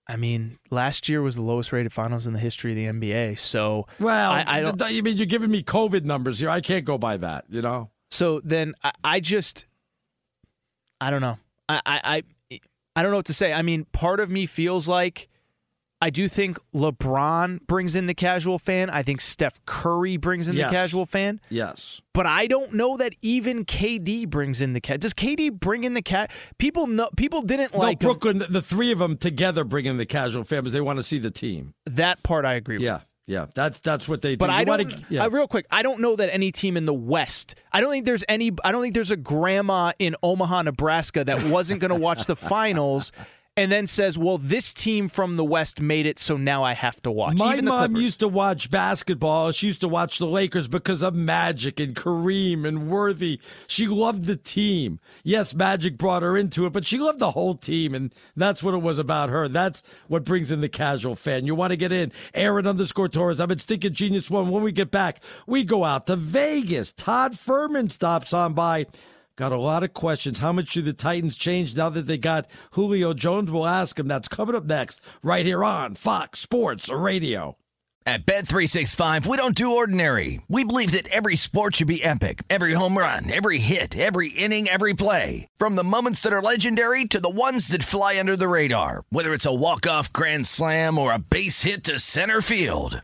I 0.10 0.16
mean, 0.16 0.58
last 0.72 1.08
year 1.08 1.22
was 1.22 1.36
the 1.36 1.44
lowest 1.44 1.72
rated 1.72 1.94
finals 1.94 2.26
in 2.26 2.34
the 2.34 2.40
history 2.40 2.72
of 2.72 2.76
the 2.78 2.86
NBA. 2.88 3.38
So, 3.38 3.86
well, 4.00 4.32
I, 4.32 4.44
I 4.48 4.62
don't. 4.62 4.92
You 4.92 5.04
mean 5.04 5.18
you're 5.18 5.28
giving 5.28 5.52
me 5.52 5.62
COVID 5.62 6.04
numbers 6.04 6.40
here? 6.40 6.50
I 6.50 6.62
can't 6.62 6.84
go 6.84 6.98
by 6.98 7.18
that. 7.18 7.46
You 7.48 7.62
know. 7.62 7.92
So 8.10 8.42
then 8.44 8.74
I, 8.84 8.92
I 9.04 9.20
just 9.20 9.68
I 11.00 11.12
don't 11.12 11.22
know. 11.22 11.38
I, 11.70 11.82
I 11.86 12.02
I 12.04 12.60
I 12.96 13.04
don't 13.04 13.12
know 13.12 13.18
what 13.18 13.28
to 13.28 13.36
say. 13.36 13.54
I 13.54 13.62
mean, 13.62 13.86
part 13.94 14.20
of 14.20 14.32
me 14.32 14.48
feels 14.48 14.88
like 14.88 15.30
I 16.02 16.10
do 16.10 16.30
think 16.30 16.58
LeBron 16.74 17.68
brings 17.68 17.94
in 17.96 18.06
the 18.06 18.14
casual 18.14 18.58
fan. 18.58 18.90
I 18.90 19.04
think 19.04 19.20
Steph 19.20 19.60
Curry 19.66 20.16
brings 20.18 20.48
in 20.48 20.56
yes. 20.56 20.70
the 20.70 20.76
casual 20.76 21.06
fan. 21.06 21.42
Yes. 21.50 22.02
But 22.14 22.26
I 22.26 22.48
don't 22.48 22.74
know 22.74 22.96
that 22.98 23.14
even 23.22 23.66
KD 23.66 24.30
brings 24.30 24.62
in 24.62 24.74
the 24.74 24.80
cat. 24.82 25.02
Does 25.02 25.14
KD 25.14 25.52
bring 25.60 25.84
in 25.84 25.94
the 25.96 26.02
cat? 26.02 26.32
People 26.58 26.88
know. 26.88 27.10
People 27.18 27.42
didn't 27.42 27.74
no, 27.74 27.80
like 27.80 28.00
Brooklyn. 28.00 28.42
Him. 28.42 28.52
The 28.54 28.62
three 28.62 28.92
of 28.92 29.00
them 29.00 29.18
together 29.18 29.64
bring 29.64 29.86
in 29.86 29.98
the 29.98 30.06
casual 30.06 30.44
fan 30.44 30.62
because 30.62 30.74
they 30.74 30.82
want 30.82 30.98
to 31.00 31.04
see 31.04 31.20
the 31.20 31.32
team. 31.32 31.74
That 31.86 32.24
part 32.24 32.46
I 32.46 32.54
agree 32.54 32.78
yeah. 32.80 32.94
with. 32.94 33.14
Yeah, 33.28 33.40
Yeah. 33.42 33.46
that's 33.54 33.80
that's 33.80 34.08
what 34.08 34.22
they. 34.22 34.36
But 34.38 34.48
do. 34.48 34.54
I 34.54 34.60
You 34.62 34.66
wanna- 34.68 34.84
don't. 34.86 35.06
yeah. 35.10 35.26
uh, 35.26 35.30
real 35.30 35.48
quick, 35.48 35.66
I 35.70 35.82
don't 35.84 36.00
know 36.00 36.16
that 36.16 36.34
any 36.34 36.52
team 36.54 36.78
in 36.78 36.86
the 36.86 36.94
West. 36.94 37.56
I 37.74 37.82
don't 37.82 37.92
think 37.92 38.06
there's 38.06 38.24
any. 38.30 38.52
I 38.64 38.72
don't 38.72 38.82
think 38.82 38.94
there's 38.94 39.12
a 39.12 39.18
grandma 39.18 39.92
in 40.00 40.16
Omaha, 40.24 40.62
Nebraska, 40.64 41.26
that 41.26 41.44
wasn't 41.44 41.82
going 41.82 41.90
to 41.92 42.00
watch 42.00 42.26
the 42.26 42.36
finals. 42.54 43.12
And 43.60 43.70
then 43.70 43.88
says, 43.88 44.18
"Well, 44.18 44.38
this 44.38 44.74
team 44.74 45.10
from 45.10 45.36
the 45.36 45.44
West 45.44 45.82
made 45.82 46.06
it, 46.06 46.18
so 46.18 46.38
now 46.38 46.64
I 46.64 46.72
have 46.72 47.02
to 47.02 47.12
watch." 47.12 47.38
My 47.38 47.60
mom 47.60 47.90
Clippers. 47.90 48.04
used 48.04 48.20
to 48.22 48.30
watch 48.30 48.72
basketball. 48.72 49.52
She 49.52 49.68
used 49.68 49.82
to 49.82 49.90
watch 49.90 50.18
the 50.18 50.28
Lakers 50.28 50.70
because 50.70 51.04
of 51.04 51.14
Magic 51.14 51.78
and 51.78 51.94
Kareem 51.94 52.66
and 52.66 52.90
Worthy. 52.90 53.42
She 53.68 53.86
loved 53.86 54.28
the 54.28 54.38
team. 54.38 55.00
Yes, 55.26 55.54
Magic 55.54 55.98
brought 55.98 56.24
her 56.24 56.38
into 56.38 56.66
it, 56.66 56.72
but 56.72 56.86
she 56.86 57.00
loved 57.00 57.20
the 57.20 57.32
whole 57.32 57.54
team, 57.54 57.94
and 57.94 58.16
that's 58.34 58.64
what 58.64 58.74
it 58.74 58.82
was 58.82 58.98
about 58.98 59.28
her. 59.28 59.50
That's 59.50 59.84
what 60.08 60.24
brings 60.24 60.54
in 60.54 60.62
the 60.62 60.70
casual 60.70 61.16
fan. 61.16 61.46
You 61.46 61.54
want 61.54 61.72
to 61.72 61.78
get 61.78 61.92
in. 61.92 62.14
Aaron 62.34 62.66
underscore 62.66 63.10
Torres. 63.10 63.42
I've 63.42 63.50
been 63.50 63.58
stinking 63.58 63.92
genius 63.92 64.32
one. 64.32 64.52
When 64.52 64.64
we 64.64 64.72
get 64.72 64.90
back, 64.90 65.20
we 65.46 65.66
go 65.66 65.84
out 65.84 66.08
to 66.08 66.16
Vegas. 66.16 66.94
Todd 66.94 67.34
Fuhrman 67.34 67.92
stops 67.92 68.34
on 68.34 68.54
by. 68.54 68.86
Got 69.40 69.54
a 69.54 69.58
lot 69.58 69.86
of 69.86 69.94
questions. 69.94 70.40
How 70.40 70.52
much 70.52 70.74
do 70.74 70.82
the 70.82 70.92
Titans 70.92 71.38
change 71.38 71.74
now 71.74 71.88
that 71.92 72.08
they 72.08 72.18
got 72.18 72.52
Julio 72.72 73.14
Jones? 73.14 73.50
We'll 73.50 73.66
ask 73.66 73.98
him. 73.98 74.06
That's 74.06 74.28
coming 74.28 74.54
up 74.54 74.66
next, 74.66 75.00
right 75.24 75.46
here 75.46 75.64
on 75.64 75.96
Fox 75.96 76.40
Sports 76.40 76.92
Radio. 76.92 77.56
At 78.06 78.26
Bet365, 78.26 79.28
we 79.28 79.38
don't 79.38 79.56
do 79.56 79.78
ordinary. 79.78 80.42
We 80.50 80.66
believe 80.66 80.92
that 80.92 81.08
every 81.08 81.38
sport 81.38 81.78
should 81.78 81.88
be 81.88 82.04
epic. 82.04 82.44
Every 82.50 82.74
home 82.74 82.98
run, 82.98 83.32
every 83.32 83.60
hit, 83.60 83.96
every 83.96 84.28
inning, 84.28 84.68
every 84.68 84.94
play. 84.94 85.48
From 85.58 85.76
the 85.76 85.86
moments 85.86 86.20
that 86.22 86.34
are 86.34 86.42
legendary 86.42 87.06
to 87.06 87.22
the 87.22 87.30
ones 87.30 87.70
that 87.70 87.82
fly 87.82 88.20
under 88.20 88.36
the 88.36 88.50
radar. 88.50 89.06
Whether 89.10 89.34
it's 89.34 89.46
a 89.46 89.54
walk-off 89.54 90.12
grand 90.12 90.48
slam 90.48 90.98
or 90.98 91.14
a 91.14 91.20
base 91.20 91.64
hit 91.64 91.86
to 91.86 91.98
center 91.98 92.42
field. 92.42 93.04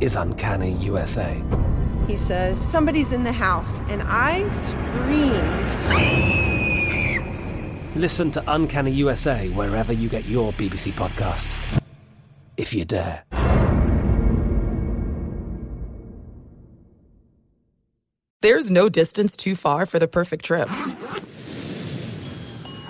is 0.00 0.16
Uncanny 0.16 0.72
USA. 0.74 1.40
He 2.06 2.16
says, 2.16 2.60
Somebody's 2.60 3.12
in 3.12 3.24
the 3.24 3.32
house. 3.32 3.80
And 3.88 4.02
I 4.04 4.48
screamed. 4.50 5.74
Listen 7.96 8.30
to 8.32 8.42
Uncanny 8.46 8.90
USA 8.92 9.48
wherever 9.50 9.92
you 9.92 10.08
get 10.08 10.24
your 10.24 10.52
BBC 10.54 10.92
podcasts, 10.92 11.80
if 12.56 12.74
you 12.74 12.84
dare. 12.84 13.24
There's 18.42 18.70
no 18.70 18.88
distance 18.90 19.36
too 19.38 19.54
far 19.54 19.86
for 19.86 19.98
the 19.98 20.08
perfect 20.08 20.44
trip. 20.44 20.68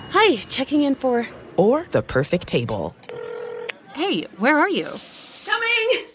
Hi, 0.09 0.35
checking 0.49 0.81
in 0.81 0.95
for. 0.95 1.27
Or 1.55 1.87
the 1.91 2.01
perfect 2.01 2.47
table. 2.47 2.93
Hey, 3.93 4.23
where 4.37 4.57
are 4.57 4.69
you? 4.69 4.89
Coming! 5.45 6.14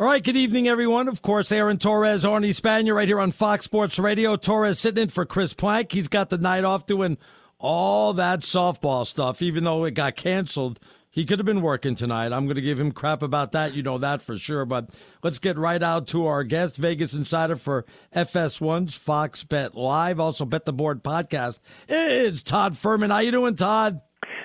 All 0.00 0.06
right, 0.06 0.24
good 0.24 0.34
evening, 0.34 0.66
everyone. 0.66 1.08
Of 1.08 1.20
course, 1.20 1.52
Aaron 1.52 1.76
Torres, 1.76 2.24
Arnie 2.24 2.58
Spanier, 2.58 2.94
right 2.94 3.06
here 3.06 3.20
on 3.20 3.32
Fox 3.32 3.66
Sports 3.66 3.98
Radio. 3.98 4.34
Torres 4.34 4.78
sitting 4.78 5.02
in 5.02 5.08
for 5.10 5.26
Chris 5.26 5.52
Plank. 5.52 5.92
He's 5.92 6.08
got 6.08 6.30
the 6.30 6.38
night 6.38 6.64
off 6.64 6.86
doing 6.86 7.18
all 7.58 8.14
that 8.14 8.40
softball 8.40 9.04
stuff, 9.04 9.42
even 9.42 9.64
though 9.64 9.84
it 9.84 9.90
got 9.90 10.16
canceled. 10.16 10.80
He 11.10 11.26
could 11.26 11.38
have 11.38 11.44
been 11.44 11.60
working 11.60 11.94
tonight. 11.94 12.32
I'm 12.32 12.46
going 12.46 12.56
to 12.56 12.62
give 12.62 12.80
him 12.80 12.92
crap 12.92 13.20
about 13.20 13.52
that. 13.52 13.74
You 13.74 13.82
know 13.82 13.98
that 13.98 14.22
for 14.22 14.38
sure. 14.38 14.64
But 14.64 14.88
let's 15.22 15.38
get 15.38 15.58
right 15.58 15.82
out 15.82 16.06
to 16.08 16.26
our 16.26 16.44
guest, 16.44 16.78
Vegas 16.78 17.12
Insider 17.12 17.56
for 17.56 17.84
FS1's 18.16 18.94
Fox 18.94 19.44
Bet 19.44 19.74
Live, 19.74 20.18
also 20.18 20.46
Bet 20.46 20.64
the 20.64 20.72
Board 20.72 21.04
podcast. 21.04 21.60
It's 21.90 22.42
Todd 22.42 22.72
Fuhrman. 22.72 23.10
How 23.10 23.18
you 23.18 23.32
doing, 23.32 23.54
Todd? 23.54 24.00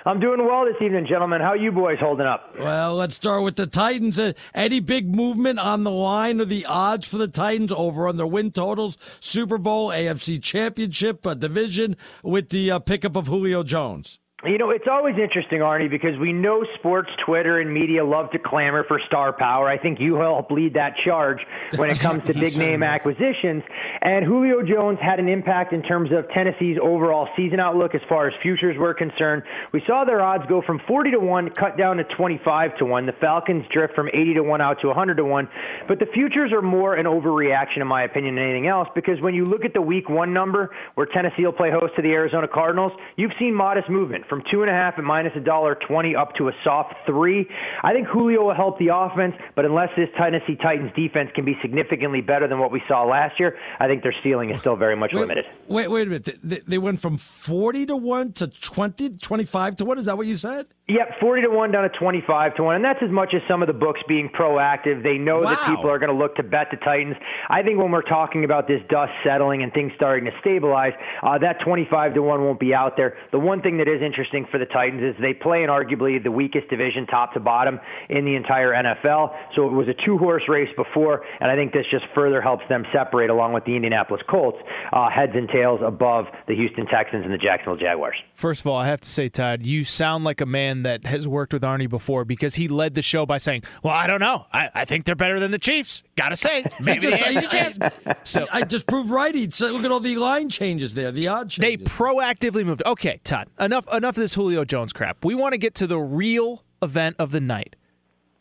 I'm 0.08 0.20
doing 0.20 0.46
well 0.46 0.66
this 0.66 0.80
evening, 0.84 1.08
gentlemen. 1.10 1.42
How 1.42 1.56
you 1.56 1.72
boys 1.72 1.98
holding 2.00 2.28
up? 2.28 2.54
Well, 2.60 2.94
let's 2.94 3.16
start 3.16 3.44
with 3.44 3.56
the 3.56 3.66
Titans. 3.66 4.20
Uh, 4.20 4.34
any 4.54 4.80
big 4.80 5.16
movement 5.16 5.58
on 5.58 5.84
the 5.84 5.90
line 5.90 6.40
or 6.40 6.46
the 6.46 6.64
odds 6.68 7.08
for 7.08 7.18
the 7.18 7.28
Titans 7.28 7.72
over 7.72 8.08
on 8.08 8.16
their 8.16 8.28
win 8.28 8.52
totals? 8.52 9.00
Super 9.20 9.58
Bowl, 9.58 9.90
AFC 9.90 10.42
Championship, 10.44 11.26
uh, 11.26 11.34
division 11.34 11.98
with 12.22 12.50
the 12.50 12.70
uh, 12.70 12.78
pickup 12.78 13.16
of 13.16 13.26
Julio 13.26 13.64
Jones. 13.64 14.20
You 14.46 14.60
know, 14.60 14.70
it's 14.70 14.86
always 14.88 15.16
interesting, 15.18 15.62
Arnie, 15.62 15.90
because 15.90 16.20
we 16.20 16.32
know 16.32 16.64
sports, 16.76 17.10
Twitter, 17.26 17.60
and 17.60 17.74
media 17.74 18.06
love 18.06 18.30
to 18.30 18.38
clamor 18.38 18.84
for 18.84 19.00
star 19.08 19.34
power. 19.34 19.68
I 19.68 19.80
think 19.80 20.00
you 20.00 20.16
help 20.16 20.52
lead 20.52 20.76
that 20.76 20.94
charge 21.04 21.40
when 21.78 21.90
it 21.90 22.00
comes 22.00 22.24
to 22.26 22.34
big 22.40 22.56
name 22.56 22.84
acquisitions. 22.84 23.64
And 24.04 24.24
Julio 24.24 24.62
Jones 24.62 25.00
had 25.02 25.20
an 25.20 25.28
impact 25.30 25.74
in 25.74 25.82
terms 25.82 26.12
of 26.12 26.30
Tennessee's 26.30 26.78
overall 26.80 27.28
season 27.36 27.60
outlook 27.60 27.96
as 27.96 28.02
far 28.08 28.28
as 28.28 28.36
futures 28.44 28.78
were 28.78 28.94
concerned. 28.94 29.42
We 29.74 29.82
saw 29.88 30.06
their 30.06 30.22
odds 30.22 30.44
go 30.48 30.62
from 30.62 30.80
40 30.88 31.12
to 31.12 31.20
1 31.20 31.50
cut 31.52 31.76
down 31.76 31.98
to 31.98 32.04
25 32.04 32.78
to 32.78 32.86
1. 32.86 33.06
The 33.08 33.14
Falcons 33.14 33.66
drift 33.74 33.96
from 33.96 34.10
80 34.10 34.36
to 34.36 34.44
1 34.44 34.62
out 34.62 34.80
to 34.82 34.88
100 34.88 35.18
to 35.18 35.26
1. 35.26 35.50
But 35.88 35.98
the 35.98 36.06
futures 36.06 36.52
are 36.52 36.62
more 36.62 36.94
an 36.94 37.08
overreaction, 37.08 37.82
in 37.82 37.88
my 37.88 38.04
opinion, 38.04 38.36
than 38.36 38.44
anything 38.44 38.68
else, 38.68 38.90
because 38.94 39.20
when 39.22 39.34
you 39.34 39.46
look 39.46 39.66
at 39.66 39.74
the 39.74 39.82
week 39.82 40.08
one 40.08 40.34
number 40.34 40.70
where 40.94 41.08
Tennessee 41.08 41.46
will 41.46 41.52
play 41.52 41.72
host 41.72 41.96
to 41.96 42.04
the 42.04 42.12
Arizona 42.12 42.48
Cardinals, 42.48 42.92
you've 43.16 43.34
seen 43.40 43.52
modest 43.56 43.90
movement 43.90 44.26
from 44.28 44.35
two 44.52 44.62
and 44.62 44.70
a 44.70 44.74
half 44.74 44.96
at 44.98 45.04
minus 45.04 45.34
a 45.36 45.40
dollar 45.40 45.76
twenty 45.88 46.16
up 46.16 46.36
to 46.36 46.48
a 46.48 46.52
soft 46.64 46.94
three. 47.06 47.48
I 47.84 47.94
think 47.94 48.08
Julio 48.08 48.46
will 48.46 48.56
help 48.56 48.80
the 48.80 48.90
offense, 48.94 49.36
but 49.56 49.66
unless 49.66 49.90
this 49.96 50.10
Tennessee 50.18 50.56
Titans 50.56 50.92
defense 50.96 51.30
can 51.36 51.46
be 51.46 51.58
significantly 51.62 52.22
better 52.22 52.48
than 52.48 52.60
what 52.60 52.72
we 52.72 52.82
saw 52.88 53.04
last 53.04 53.40
year, 53.40 53.58
I 53.80 53.88
think 53.88 54.04
their 54.04 54.16
ceiling 54.24 54.50
is 54.50 54.62
still 54.62 54.76
very 54.76 54.96
much 54.96 55.12
wait, 55.14 55.22
limited. 55.22 55.46
Wait, 55.68 55.90
wait 55.90 56.08
a 56.08 56.10
minute. 56.10 56.40
They, 56.44 56.60
they 56.60 56.78
went 56.78 57.00
from 57.00 57.18
40 57.18 57.88
to 57.88 57.96
1 57.96 58.32
to 58.34 58.48
20, 58.48 59.18
25 59.18 59.76
to 59.78 59.86
1. 59.86 59.98
Is 59.98 60.06
that 60.06 60.18
what 60.18 60.28
you 60.28 60.36
said? 60.36 60.68
Yep, 60.88 61.20
40 61.20 61.42
to 61.42 61.50
1 61.50 61.72
down 61.72 61.90
to 61.90 61.98
25 61.98 62.56
to 62.58 62.64
1. 62.64 62.76
And 62.76 62.86
that's 62.86 63.02
as 63.02 63.10
much 63.10 63.34
as 63.34 63.42
some 63.50 63.64
of 63.64 63.68
the 63.68 63.74
books 63.74 64.02
being 64.08 64.30
proactive. 64.30 65.02
They 65.02 65.18
know 65.18 65.42
wow. 65.42 65.50
that 65.50 65.66
people 65.66 65.90
are 65.90 65.98
going 65.98 66.12
to 66.12 66.16
look 66.16 66.36
to 66.36 66.44
bet 66.44 66.68
the 66.70 66.78
Titans. 66.78 67.16
I 67.50 67.64
think 67.64 67.80
when 67.80 67.90
we're 67.90 68.04
talking 68.04 68.44
about 68.44 68.68
this 68.68 68.82
dust 68.88 69.12
settling 69.24 69.64
and 69.64 69.74
things 69.74 69.94
starting 69.96 70.26
to 70.26 70.32
stabilize, 70.42 70.94
uh, 71.24 71.40
that 71.40 71.58
25 71.66 72.14
to 72.14 72.22
1 72.22 72.44
won't 72.44 72.60
be 72.60 72.76
out 72.76 72.98
there. 72.98 73.18
The 73.32 73.40
one 73.40 73.64
thing 73.64 73.80
that 73.80 73.88
is 73.88 74.04
interesting 74.04 74.46
for 74.52 74.60
the 74.60 74.68
Titans 74.68 75.02
is 75.02 75.20
they 75.20 75.34
play 75.34 75.64
in 75.64 75.72
arguably 75.72 76.22
the 76.22 76.30
weakest 76.30 76.70
division, 76.70 77.08
top 77.08 77.34
to 77.34 77.40
bottom, 77.40 77.80
in 78.10 78.24
the 78.24 78.36
entire 78.36 78.72
NFL. 78.72 79.34
So 79.56 79.66
it 79.66 79.74
was 79.74 79.88
a 79.88 80.06
two 80.06 80.20
horse 80.20 80.44
race 80.48 80.70
before, 80.78 81.26
and 81.40 81.50
I 81.50 81.56
think 81.56 81.74
this 81.74 81.88
just 81.90 82.06
further 82.14 82.42
helps 82.42 82.64
them 82.70 82.86
separate 82.94 83.32
along 83.32 83.54
with 83.54 83.66
the 83.66 83.76
Indianapolis 83.76 84.22
Colts, 84.30 84.60
uh, 84.94 85.10
heads 85.10 85.32
and 85.34 85.50
tails 85.50 85.80
above 85.84 86.26
the 86.48 86.54
Houston 86.54 86.86
Texans 86.86 87.26
and 87.26 87.34
the 87.34 87.40
Jacksonville 87.40 87.82
Jaguars. 87.82 88.18
First 88.36 88.62
of 88.62 88.68
all, 88.68 88.78
I 88.78 88.86
have 88.86 89.02
to 89.02 89.10
say, 89.10 89.30
Todd, 89.30 89.64
you 89.66 89.84
sound 89.84 90.24
like 90.24 90.42
a 90.42 90.46
man 90.46 90.75
that 90.84 91.06
has 91.06 91.28
worked 91.28 91.54
with 91.54 91.64
Arnie 91.64 91.90
before 91.90 92.26
because 92.26 92.56
he 92.56 92.68
led 92.68 92.96
the 92.96 93.02
show 93.02 93.26
by 93.26 93.38
saying, 93.38 93.64
"Well, 93.84 93.94
I 93.94 94.08
don't 94.08 94.20
know. 94.20 94.46
I, 94.52 94.70
I 94.74 94.86
think 94.86 95.06
they're 95.06 95.16
better 95.16 95.40
than 95.40 95.52
the 95.52 95.60
Chiefs. 95.60 96.04
Got 96.16 96.30
to 96.30 96.36
say, 96.36 96.66
maybe 96.80 97.14
I, 97.14 97.74
I, 98.08 98.16
so 98.24 98.46
I 98.52 98.62
just 98.62 98.88
proved 98.88 99.10
right. 99.10 99.34
He 99.34 99.50
said, 99.50 99.72
look 99.72 99.84
at 99.84 99.92
all 99.92 100.00
the 100.00 100.18
line 100.18 100.50
changes 100.50 100.94
there, 100.94 101.12
the 101.12 101.28
odd 101.28 101.50
changes. 101.50 101.80
They 101.80 101.84
proactively 101.84 102.66
moved. 102.66 102.84
Okay, 102.86 103.20
Todd. 103.24 103.50
Enough. 103.60 103.92
Enough 103.94 104.18
of 104.18 104.22
this 104.22 104.34
Julio 104.36 104.66
Jones 104.66 104.94
crap. 104.94 105.24
We 105.24 105.36
want 105.36 105.54
to 105.54 105.58
get 105.58 105.76
to 105.76 105.88
the 105.88 106.00
real 106.00 106.64
event 106.82 107.16
of 107.20 107.32
the 107.32 107.42
night. 107.42 107.76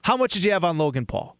How 0.02 0.16
much 0.16 0.34
did 0.34 0.44
you 0.44 0.52
have 0.52 0.64
on 0.64 0.76
Logan 0.78 1.06
Paul? 1.06 1.36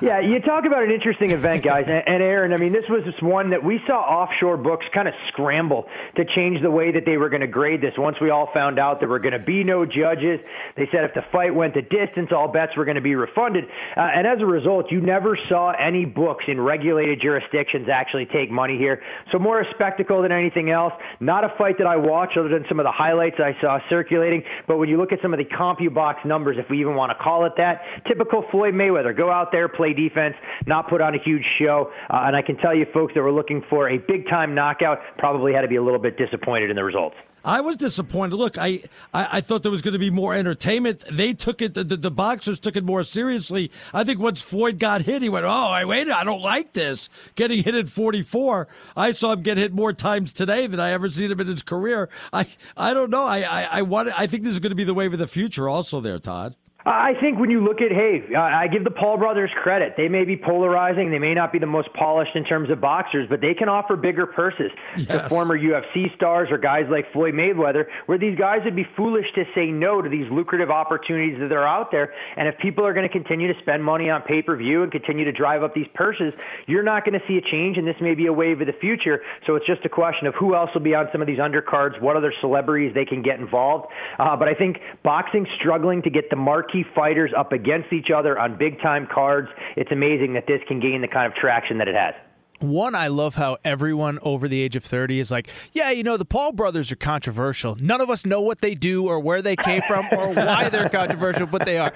Yeah, 0.00 0.20
you 0.20 0.38
talk 0.38 0.64
about 0.64 0.84
an 0.84 0.92
interesting 0.92 1.32
event, 1.32 1.64
guys. 1.64 1.86
And, 1.88 2.22
Aaron, 2.22 2.52
I 2.52 2.56
mean, 2.56 2.72
this 2.72 2.84
was 2.88 3.02
just 3.04 3.20
one 3.20 3.50
that 3.50 3.64
we 3.64 3.80
saw 3.84 3.98
offshore 3.98 4.56
books 4.56 4.86
kind 4.94 5.08
of 5.08 5.14
scramble 5.28 5.86
to 6.16 6.24
change 6.36 6.62
the 6.62 6.70
way 6.70 6.92
that 6.92 7.04
they 7.04 7.16
were 7.16 7.28
going 7.28 7.40
to 7.40 7.48
grade 7.48 7.80
this. 7.80 7.94
Once 7.98 8.16
we 8.20 8.30
all 8.30 8.48
found 8.54 8.78
out 8.78 9.00
there 9.00 9.08
were 9.08 9.18
going 9.18 9.32
to 9.32 9.40
be 9.40 9.64
no 9.64 9.84
judges, 9.84 10.38
they 10.76 10.86
said 10.92 11.02
if 11.02 11.14
the 11.14 11.24
fight 11.32 11.52
went 11.52 11.74
the 11.74 11.82
distance, 11.82 12.30
all 12.30 12.46
bets 12.46 12.76
were 12.76 12.84
going 12.84 12.94
to 12.94 13.00
be 13.00 13.16
refunded. 13.16 13.64
Uh, 13.96 14.00
and 14.00 14.24
as 14.24 14.38
a 14.40 14.46
result, 14.46 14.86
you 14.92 15.00
never 15.00 15.36
saw 15.48 15.72
any 15.72 16.04
books 16.04 16.44
in 16.46 16.60
regulated 16.60 17.20
jurisdictions 17.20 17.88
actually 17.92 18.26
take 18.26 18.52
money 18.52 18.78
here. 18.78 19.02
So 19.32 19.38
more 19.40 19.60
a 19.60 19.64
spectacle 19.74 20.22
than 20.22 20.30
anything 20.30 20.70
else. 20.70 20.92
Not 21.18 21.42
a 21.42 21.52
fight 21.58 21.78
that 21.78 21.88
I 21.88 21.96
watched, 21.96 22.36
other 22.36 22.48
than 22.48 22.64
some 22.68 22.78
of 22.78 22.84
the 22.84 22.92
highlights 22.92 23.36
I 23.40 23.60
saw 23.60 23.80
circulating. 23.90 24.44
But 24.68 24.78
when 24.78 24.88
you 24.88 24.96
look 24.96 25.10
at 25.10 25.18
some 25.22 25.34
of 25.34 25.38
the 25.38 25.44
CompuBox 25.44 26.24
numbers, 26.24 26.56
if 26.56 26.70
we 26.70 26.80
even 26.80 26.94
want 26.94 27.10
to 27.10 27.18
call 27.20 27.46
it 27.46 27.54
that, 27.56 27.82
typical 28.06 28.44
Floyd 28.52 28.74
Mayweather. 28.74 29.07
Go 29.12 29.30
out 29.30 29.52
there, 29.52 29.68
play 29.68 29.92
defense, 29.92 30.34
not 30.66 30.88
put 30.88 31.00
on 31.00 31.14
a 31.14 31.18
huge 31.22 31.44
show. 31.58 31.90
Uh, 32.10 32.22
and 32.26 32.36
I 32.36 32.42
can 32.42 32.56
tell 32.56 32.74
you, 32.74 32.86
folks 32.92 33.14
that 33.14 33.22
were 33.22 33.32
looking 33.32 33.62
for 33.68 33.88
a 33.88 33.98
big 33.98 34.28
time 34.28 34.54
knockout 34.54 34.98
probably 35.18 35.52
had 35.52 35.62
to 35.62 35.68
be 35.68 35.76
a 35.76 35.82
little 35.82 36.00
bit 36.00 36.16
disappointed 36.16 36.70
in 36.70 36.76
the 36.76 36.84
results. 36.84 37.16
I 37.44 37.60
was 37.60 37.76
disappointed. 37.76 38.36
Look, 38.36 38.58
I, 38.58 38.80
I, 39.14 39.28
I, 39.34 39.40
thought 39.40 39.62
there 39.62 39.70
was 39.70 39.82
going 39.82 39.92
to 39.92 39.98
be 39.98 40.10
more 40.10 40.34
entertainment. 40.34 41.04
They 41.10 41.32
took 41.34 41.62
it, 41.62 41.74
the, 41.74 41.84
the, 41.84 42.10
boxers 42.10 42.58
took 42.58 42.76
it 42.76 42.84
more 42.84 43.04
seriously. 43.04 43.70
I 43.94 44.04
think 44.04 44.18
once 44.18 44.42
Floyd 44.42 44.78
got 44.78 45.02
hit, 45.02 45.22
he 45.22 45.28
went, 45.28 45.46
Oh, 45.46 45.48
I 45.48 45.84
waited. 45.84 46.12
I 46.12 46.24
don't 46.24 46.42
like 46.42 46.72
this. 46.72 47.08
Getting 47.36 47.62
hit 47.62 47.74
at 47.74 47.88
44. 47.88 48.68
I 48.96 49.12
saw 49.12 49.32
him 49.32 49.42
get 49.42 49.56
hit 49.56 49.72
more 49.72 49.92
times 49.92 50.32
today 50.32 50.66
than 50.66 50.80
I 50.80 50.90
ever 50.90 51.08
seen 51.08 51.30
him 51.30 51.40
in 51.40 51.46
his 51.46 51.62
career. 51.62 52.08
I, 52.32 52.46
I 52.76 52.92
don't 52.92 53.10
know. 53.10 53.24
I, 53.24 53.38
I, 53.38 53.68
I, 53.72 53.82
want, 53.82 54.08
I 54.18 54.26
think 54.26 54.42
this 54.42 54.52
is 54.52 54.60
going 54.60 54.70
to 54.70 54.76
be 54.76 54.84
the 54.84 54.94
wave 54.94 55.12
of 55.12 55.18
the 55.18 55.28
future 55.28 55.68
also 55.68 56.00
there, 56.00 56.18
Todd. 56.18 56.56
I 56.88 57.12
think 57.20 57.38
when 57.38 57.50
you 57.50 57.62
look 57.62 57.82
at, 57.82 57.92
hey, 57.92 58.34
I 58.34 58.66
give 58.66 58.82
the 58.82 58.90
Paul 58.90 59.18
brothers 59.18 59.50
credit. 59.62 59.94
They 59.96 60.08
may 60.08 60.24
be 60.24 60.36
polarizing. 60.36 61.10
They 61.10 61.18
may 61.18 61.34
not 61.34 61.52
be 61.52 61.58
the 61.58 61.66
most 61.66 61.92
polished 61.92 62.34
in 62.34 62.44
terms 62.44 62.70
of 62.70 62.80
boxers, 62.80 63.28
but 63.28 63.42
they 63.42 63.52
can 63.52 63.68
offer 63.68 63.94
bigger 63.94 64.26
purses 64.26 64.70
yes. 64.96 65.06
to 65.06 65.28
former 65.28 65.58
UFC 65.58 66.14
stars 66.16 66.48
or 66.50 66.56
guys 66.56 66.86
like 66.90 67.12
Floyd 67.12 67.34
Mayweather, 67.34 67.84
where 68.06 68.16
these 68.16 68.38
guys 68.38 68.60
would 68.64 68.76
be 68.76 68.86
foolish 68.96 69.26
to 69.34 69.44
say 69.54 69.66
no 69.66 70.00
to 70.00 70.08
these 70.08 70.30
lucrative 70.30 70.70
opportunities 70.70 71.38
that 71.38 71.52
are 71.52 71.66
out 71.66 71.90
there. 71.90 72.14
And 72.36 72.48
if 72.48 72.56
people 72.58 72.86
are 72.86 72.94
going 72.94 73.06
to 73.06 73.12
continue 73.12 73.52
to 73.52 73.60
spend 73.60 73.84
money 73.84 74.08
on 74.08 74.22
pay 74.22 74.40
per 74.40 74.56
view 74.56 74.82
and 74.82 74.90
continue 74.90 75.26
to 75.26 75.32
drive 75.32 75.62
up 75.62 75.74
these 75.74 75.88
purses, 75.94 76.32
you're 76.66 76.82
not 76.82 77.04
going 77.04 77.18
to 77.18 77.26
see 77.28 77.36
a 77.36 77.50
change, 77.50 77.76
and 77.76 77.86
this 77.86 77.96
may 78.00 78.14
be 78.14 78.26
a 78.26 78.32
wave 78.32 78.62
of 78.62 78.66
the 78.66 78.72
future. 78.80 79.20
So 79.46 79.56
it's 79.56 79.66
just 79.66 79.84
a 79.84 79.90
question 79.90 80.26
of 80.26 80.34
who 80.34 80.54
else 80.54 80.70
will 80.72 80.80
be 80.80 80.94
on 80.94 81.08
some 81.12 81.20
of 81.20 81.26
these 81.26 81.38
undercards, 81.38 82.00
what 82.00 82.16
other 82.16 82.32
celebrities 82.40 82.94
they 82.94 83.04
can 83.04 83.22
get 83.22 83.38
involved. 83.38 83.86
Uh, 84.18 84.36
but 84.36 84.48
I 84.48 84.54
think 84.54 84.78
boxing 85.02 85.46
struggling 85.60 86.02
to 86.02 86.10
get 86.10 86.30
the 86.30 86.36
marquee 86.36 86.77
fighters 86.94 87.30
up 87.36 87.52
against 87.52 87.92
each 87.92 88.08
other 88.14 88.38
on 88.38 88.56
big 88.58 88.80
time 88.80 89.06
cards. 89.12 89.48
It's 89.76 89.92
amazing 89.92 90.34
that 90.34 90.46
this 90.46 90.60
can 90.66 90.80
gain 90.80 91.00
the 91.00 91.08
kind 91.08 91.30
of 91.30 91.36
traction 91.38 91.78
that 91.78 91.88
it 91.88 91.94
has. 91.94 92.14
One, 92.60 92.96
I 92.96 93.06
love 93.06 93.36
how 93.36 93.58
everyone 93.64 94.18
over 94.20 94.48
the 94.48 94.60
age 94.60 94.74
of 94.74 94.82
30 94.82 95.20
is 95.20 95.30
like, 95.30 95.48
yeah, 95.72 95.92
you 95.92 96.02
know, 96.02 96.16
the 96.16 96.24
Paul 96.24 96.50
brothers 96.50 96.90
are 96.90 96.96
controversial. 96.96 97.76
None 97.80 98.00
of 98.00 98.10
us 98.10 98.26
know 98.26 98.40
what 98.40 98.60
they 98.60 98.74
do 98.74 99.06
or 99.06 99.20
where 99.20 99.42
they 99.42 99.54
came 99.54 99.80
from 99.86 100.06
or 100.10 100.28
why 100.34 100.68
they're 100.68 100.88
controversial, 100.88 101.46
but 101.46 101.64
they 101.64 101.78
are. 101.78 101.92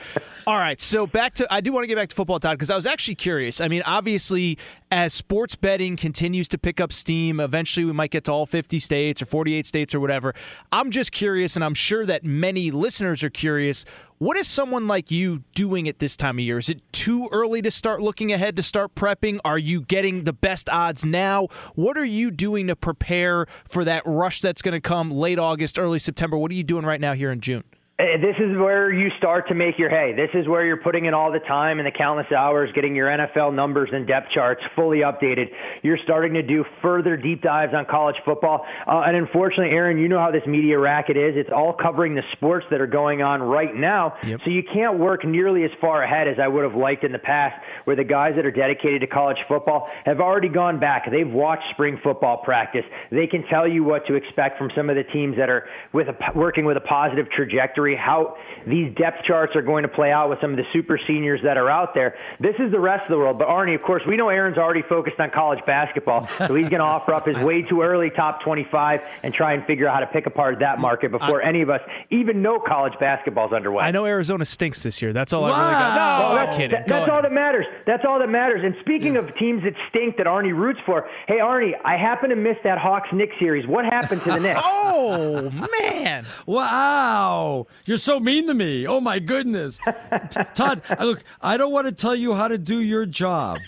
All 0.46 0.56
right, 0.56 0.80
so 0.80 1.04
back 1.04 1.34
to, 1.34 1.52
I 1.52 1.60
do 1.62 1.72
want 1.72 1.82
to 1.82 1.88
get 1.88 1.96
back 1.96 2.10
to 2.10 2.14
football, 2.14 2.38
Todd, 2.38 2.58
because 2.58 2.70
I 2.70 2.76
was 2.76 2.86
actually 2.86 3.16
curious. 3.16 3.60
I 3.60 3.66
mean, 3.66 3.82
obviously, 3.84 4.56
as 4.92 5.12
sports 5.12 5.56
betting 5.56 5.96
continues 5.96 6.46
to 6.48 6.58
pick 6.58 6.80
up 6.80 6.92
steam, 6.92 7.40
eventually 7.40 7.84
we 7.84 7.92
might 7.92 8.12
get 8.12 8.22
to 8.24 8.32
all 8.32 8.46
50 8.46 8.78
states 8.78 9.20
or 9.20 9.26
48 9.26 9.66
states 9.66 9.94
or 9.96 10.00
whatever. 10.00 10.32
I'm 10.70 10.92
just 10.92 11.10
curious, 11.10 11.56
and 11.56 11.64
I'm 11.64 11.74
sure 11.74 12.06
that 12.06 12.22
many 12.22 12.70
listeners 12.70 13.24
are 13.24 13.30
curious 13.30 13.84
what 14.22 14.36
is 14.36 14.46
someone 14.46 14.86
like 14.86 15.10
you 15.10 15.42
doing 15.56 15.88
at 15.88 15.98
this 15.98 16.16
time 16.16 16.38
of 16.38 16.44
year? 16.44 16.56
Is 16.56 16.68
it 16.68 16.80
too 16.92 17.28
early 17.32 17.60
to 17.60 17.72
start 17.72 18.00
looking 18.00 18.32
ahead 18.32 18.54
to 18.54 18.62
start 18.62 18.94
prepping? 18.94 19.40
Are 19.44 19.58
you 19.58 19.80
getting 19.82 20.22
the 20.22 20.32
best 20.32 20.68
odds 20.68 21.04
now? 21.04 21.48
What 21.74 21.98
are 21.98 22.04
you 22.04 22.30
doing 22.30 22.68
to 22.68 22.76
prepare 22.76 23.46
for 23.64 23.84
that 23.84 24.04
rush 24.06 24.40
that's 24.40 24.62
going 24.62 24.74
to 24.74 24.80
come 24.80 25.10
late 25.10 25.40
August, 25.40 25.76
early 25.76 25.98
September? 25.98 26.38
What 26.38 26.52
are 26.52 26.54
you 26.54 26.62
doing 26.62 26.84
right 26.84 27.00
now 27.00 27.14
here 27.14 27.32
in 27.32 27.40
June? 27.40 27.64
This 28.02 28.34
is 28.40 28.56
where 28.58 28.92
you 28.92 29.10
start 29.18 29.46
to 29.48 29.54
make 29.54 29.78
your 29.78 29.88
hay. 29.88 30.12
This 30.12 30.30
is 30.34 30.48
where 30.48 30.66
you're 30.66 30.82
putting 30.82 31.04
in 31.04 31.14
all 31.14 31.30
the 31.30 31.38
time 31.38 31.78
and 31.78 31.86
the 31.86 31.92
countless 31.92 32.26
hours 32.36 32.68
getting 32.74 32.96
your 32.96 33.06
NFL 33.06 33.54
numbers 33.54 33.90
and 33.92 34.08
depth 34.08 34.30
charts 34.34 34.60
fully 34.74 34.98
updated. 34.98 35.46
You're 35.82 35.98
starting 36.02 36.34
to 36.34 36.42
do 36.42 36.64
further 36.80 37.16
deep 37.16 37.42
dives 37.42 37.74
on 37.74 37.86
college 37.88 38.16
football. 38.24 38.66
Uh, 38.88 39.02
and 39.06 39.16
unfortunately, 39.16 39.70
Aaron, 39.70 39.98
you 39.98 40.08
know 40.08 40.18
how 40.18 40.32
this 40.32 40.42
media 40.48 40.80
racket 40.80 41.16
is. 41.16 41.34
It's 41.36 41.50
all 41.54 41.74
covering 41.80 42.16
the 42.16 42.22
sports 42.32 42.66
that 42.72 42.80
are 42.80 42.88
going 42.88 43.22
on 43.22 43.40
right 43.40 43.74
now. 43.74 44.14
Yep. 44.24 44.40
So 44.44 44.50
you 44.50 44.64
can't 44.64 44.98
work 44.98 45.24
nearly 45.24 45.62
as 45.62 45.70
far 45.80 46.02
ahead 46.02 46.26
as 46.26 46.38
I 46.42 46.48
would 46.48 46.64
have 46.64 46.74
liked 46.74 47.04
in 47.04 47.12
the 47.12 47.20
past, 47.20 47.54
where 47.84 47.94
the 47.94 48.04
guys 48.04 48.32
that 48.34 48.44
are 48.44 48.50
dedicated 48.50 49.02
to 49.02 49.06
college 49.06 49.38
football 49.46 49.86
have 50.06 50.18
already 50.18 50.48
gone 50.48 50.80
back. 50.80 51.08
They've 51.08 51.30
watched 51.30 51.64
spring 51.70 52.00
football 52.02 52.38
practice. 52.38 52.84
They 53.12 53.28
can 53.28 53.44
tell 53.48 53.68
you 53.68 53.84
what 53.84 54.06
to 54.06 54.14
expect 54.14 54.58
from 54.58 54.70
some 54.74 54.90
of 54.90 54.96
the 54.96 55.04
teams 55.04 55.36
that 55.36 55.48
are 55.48 55.68
with 55.92 56.08
a, 56.08 56.16
working 56.34 56.64
with 56.64 56.76
a 56.76 56.80
positive 56.80 57.30
trajectory 57.30 57.91
how 57.96 58.36
these 58.66 58.94
depth 58.94 59.24
charts 59.24 59.56
are 59.56 59.62
going 59.62 59.82
to 59.82 59.88
play 59.88 60.12
out 60.12 60.30
with 60.30 60.40
some 60.40 60.50
of 60.50 60.56
the 60.56 60.64
super 60.72 60.98
seniors 61.06 61.40
that 61.42 61.56
are 61.56 61.68
out 61.68 61.94
there. 61.94 62.16
This 62.40 62.54
is 62.58 62.70
the 62.70 62.80
rest 62.80 63.04
of 63.04 63.10
the 63.10 63.18
world. 63.18 63.38
But 63.38 63.48
Arnie, 63.48 63.74
of 63.74 63.82
course, 63.82 64.02
we 64.06 64.16
know 64.16 64.28
Aaron's 64.28 64.58
already 64.58 64.82
focused 64.82 65.18
on 65.20 65.30
college 65.30 65.64
basketball, 65.66 66.26
so 66.28 66.54
he's 66.54 66.68
going 66.68 66.80
to 66.80 66.86
offer 66.86 67.12
up 67.14 67.26
his 67.26 67.36
way 67.38 67.62
too 67.62 67.82
early 67.82 68.10
top 68.10 68.42
25 68.42 69.02
and 69.22 69.34
try 69.34 69.54
and 69.54 69.64
figure 69.66 69.88
out 69.88 69.94
how 69.94 70.00
to 70.00 70.06
pick 70.06 70.26
apart 70.26 70.58
that 70.60 70.78
market 70.78 71.10
before 71.10 71.42
I, 71.42 71.48
any 71.48 71.62
of 71.62 71.70
us 71.70 71.80
even 72.10 72.42
know 72.42 72.58
college 72.58 72.94
basketball's 72.98 73.52
underway. 73.52 73.84
I 73.84 73.90
know 73.90 74.06
Arizona 74.06 74.44
stinks 74.44 74.82
this 74.82 75.02
year. 75.02 75.12
That's 75.12 75.32
all 75.32 75.42
wow. 75.42 75.52
I 75.52 75.60
really 75.60 75.72
got. 75.72 75.94
No, 75.94 76.34
well, 76.34 76.48
I'm 76.48 76.56
kidding. 76.56 76.70
That, 76.70 76.88
that's 76.88 77.10
all 77.10 77.22
that 77.22 77.32
matters. 77.32 77.66
That's 77.86 78.04
all 78.06 78.18
that 78.18 78.28
matters. 78.28 78.62
And 78.64 78.74
speaking 78.80 79.14
yeah. 79.14 79.20
of 79.20 79.36
teams 79.36 79.62
that 79.64 79.74
stink 79.90 80.16
that 80.16 80.26
Arnie 80.26 80.56
roots 80.56 80.80
for, 80.86 81.08
hey 81.26 81.38
Arnie, 81.38 81.72
I 81.84 81.96
happen 81.96 82.30
to 82.30 82.36
miss 82.36 82.56
that 82.64 82.78
Hawks 82.78 83.08
Knicks 83.12 83.34
series. 83.38 83.66
What 83.66 83.84
happened 83.84 84.22
to 84.24 84.30
the 84.30 84.40
Knicks? 84.40 84.60
oh 84.64 85.50
man! 85.80 86.24
Wow, 86.46 87.66
you're 87.84 87.96
so 87.96 88.20
mean 88.20 88.46
to 88.46 88.54
me. 88.54 88.86
Oh 88.86 89.00
my 89.00 89.18
goodness, 89.18 89.80
Todd. 90.54 90.82
Look, 91.00 91.24
I 91.40 91.56
don't 91.56 91.72
want 91.72 91.86
to 91.86 91.92
tell 91.92 92.14
you 92.14 92.34
how 92.34 92.48
to 92.48 92.58
do 92.58 92.80
your 92.80 93.06
job. 93.06 93.58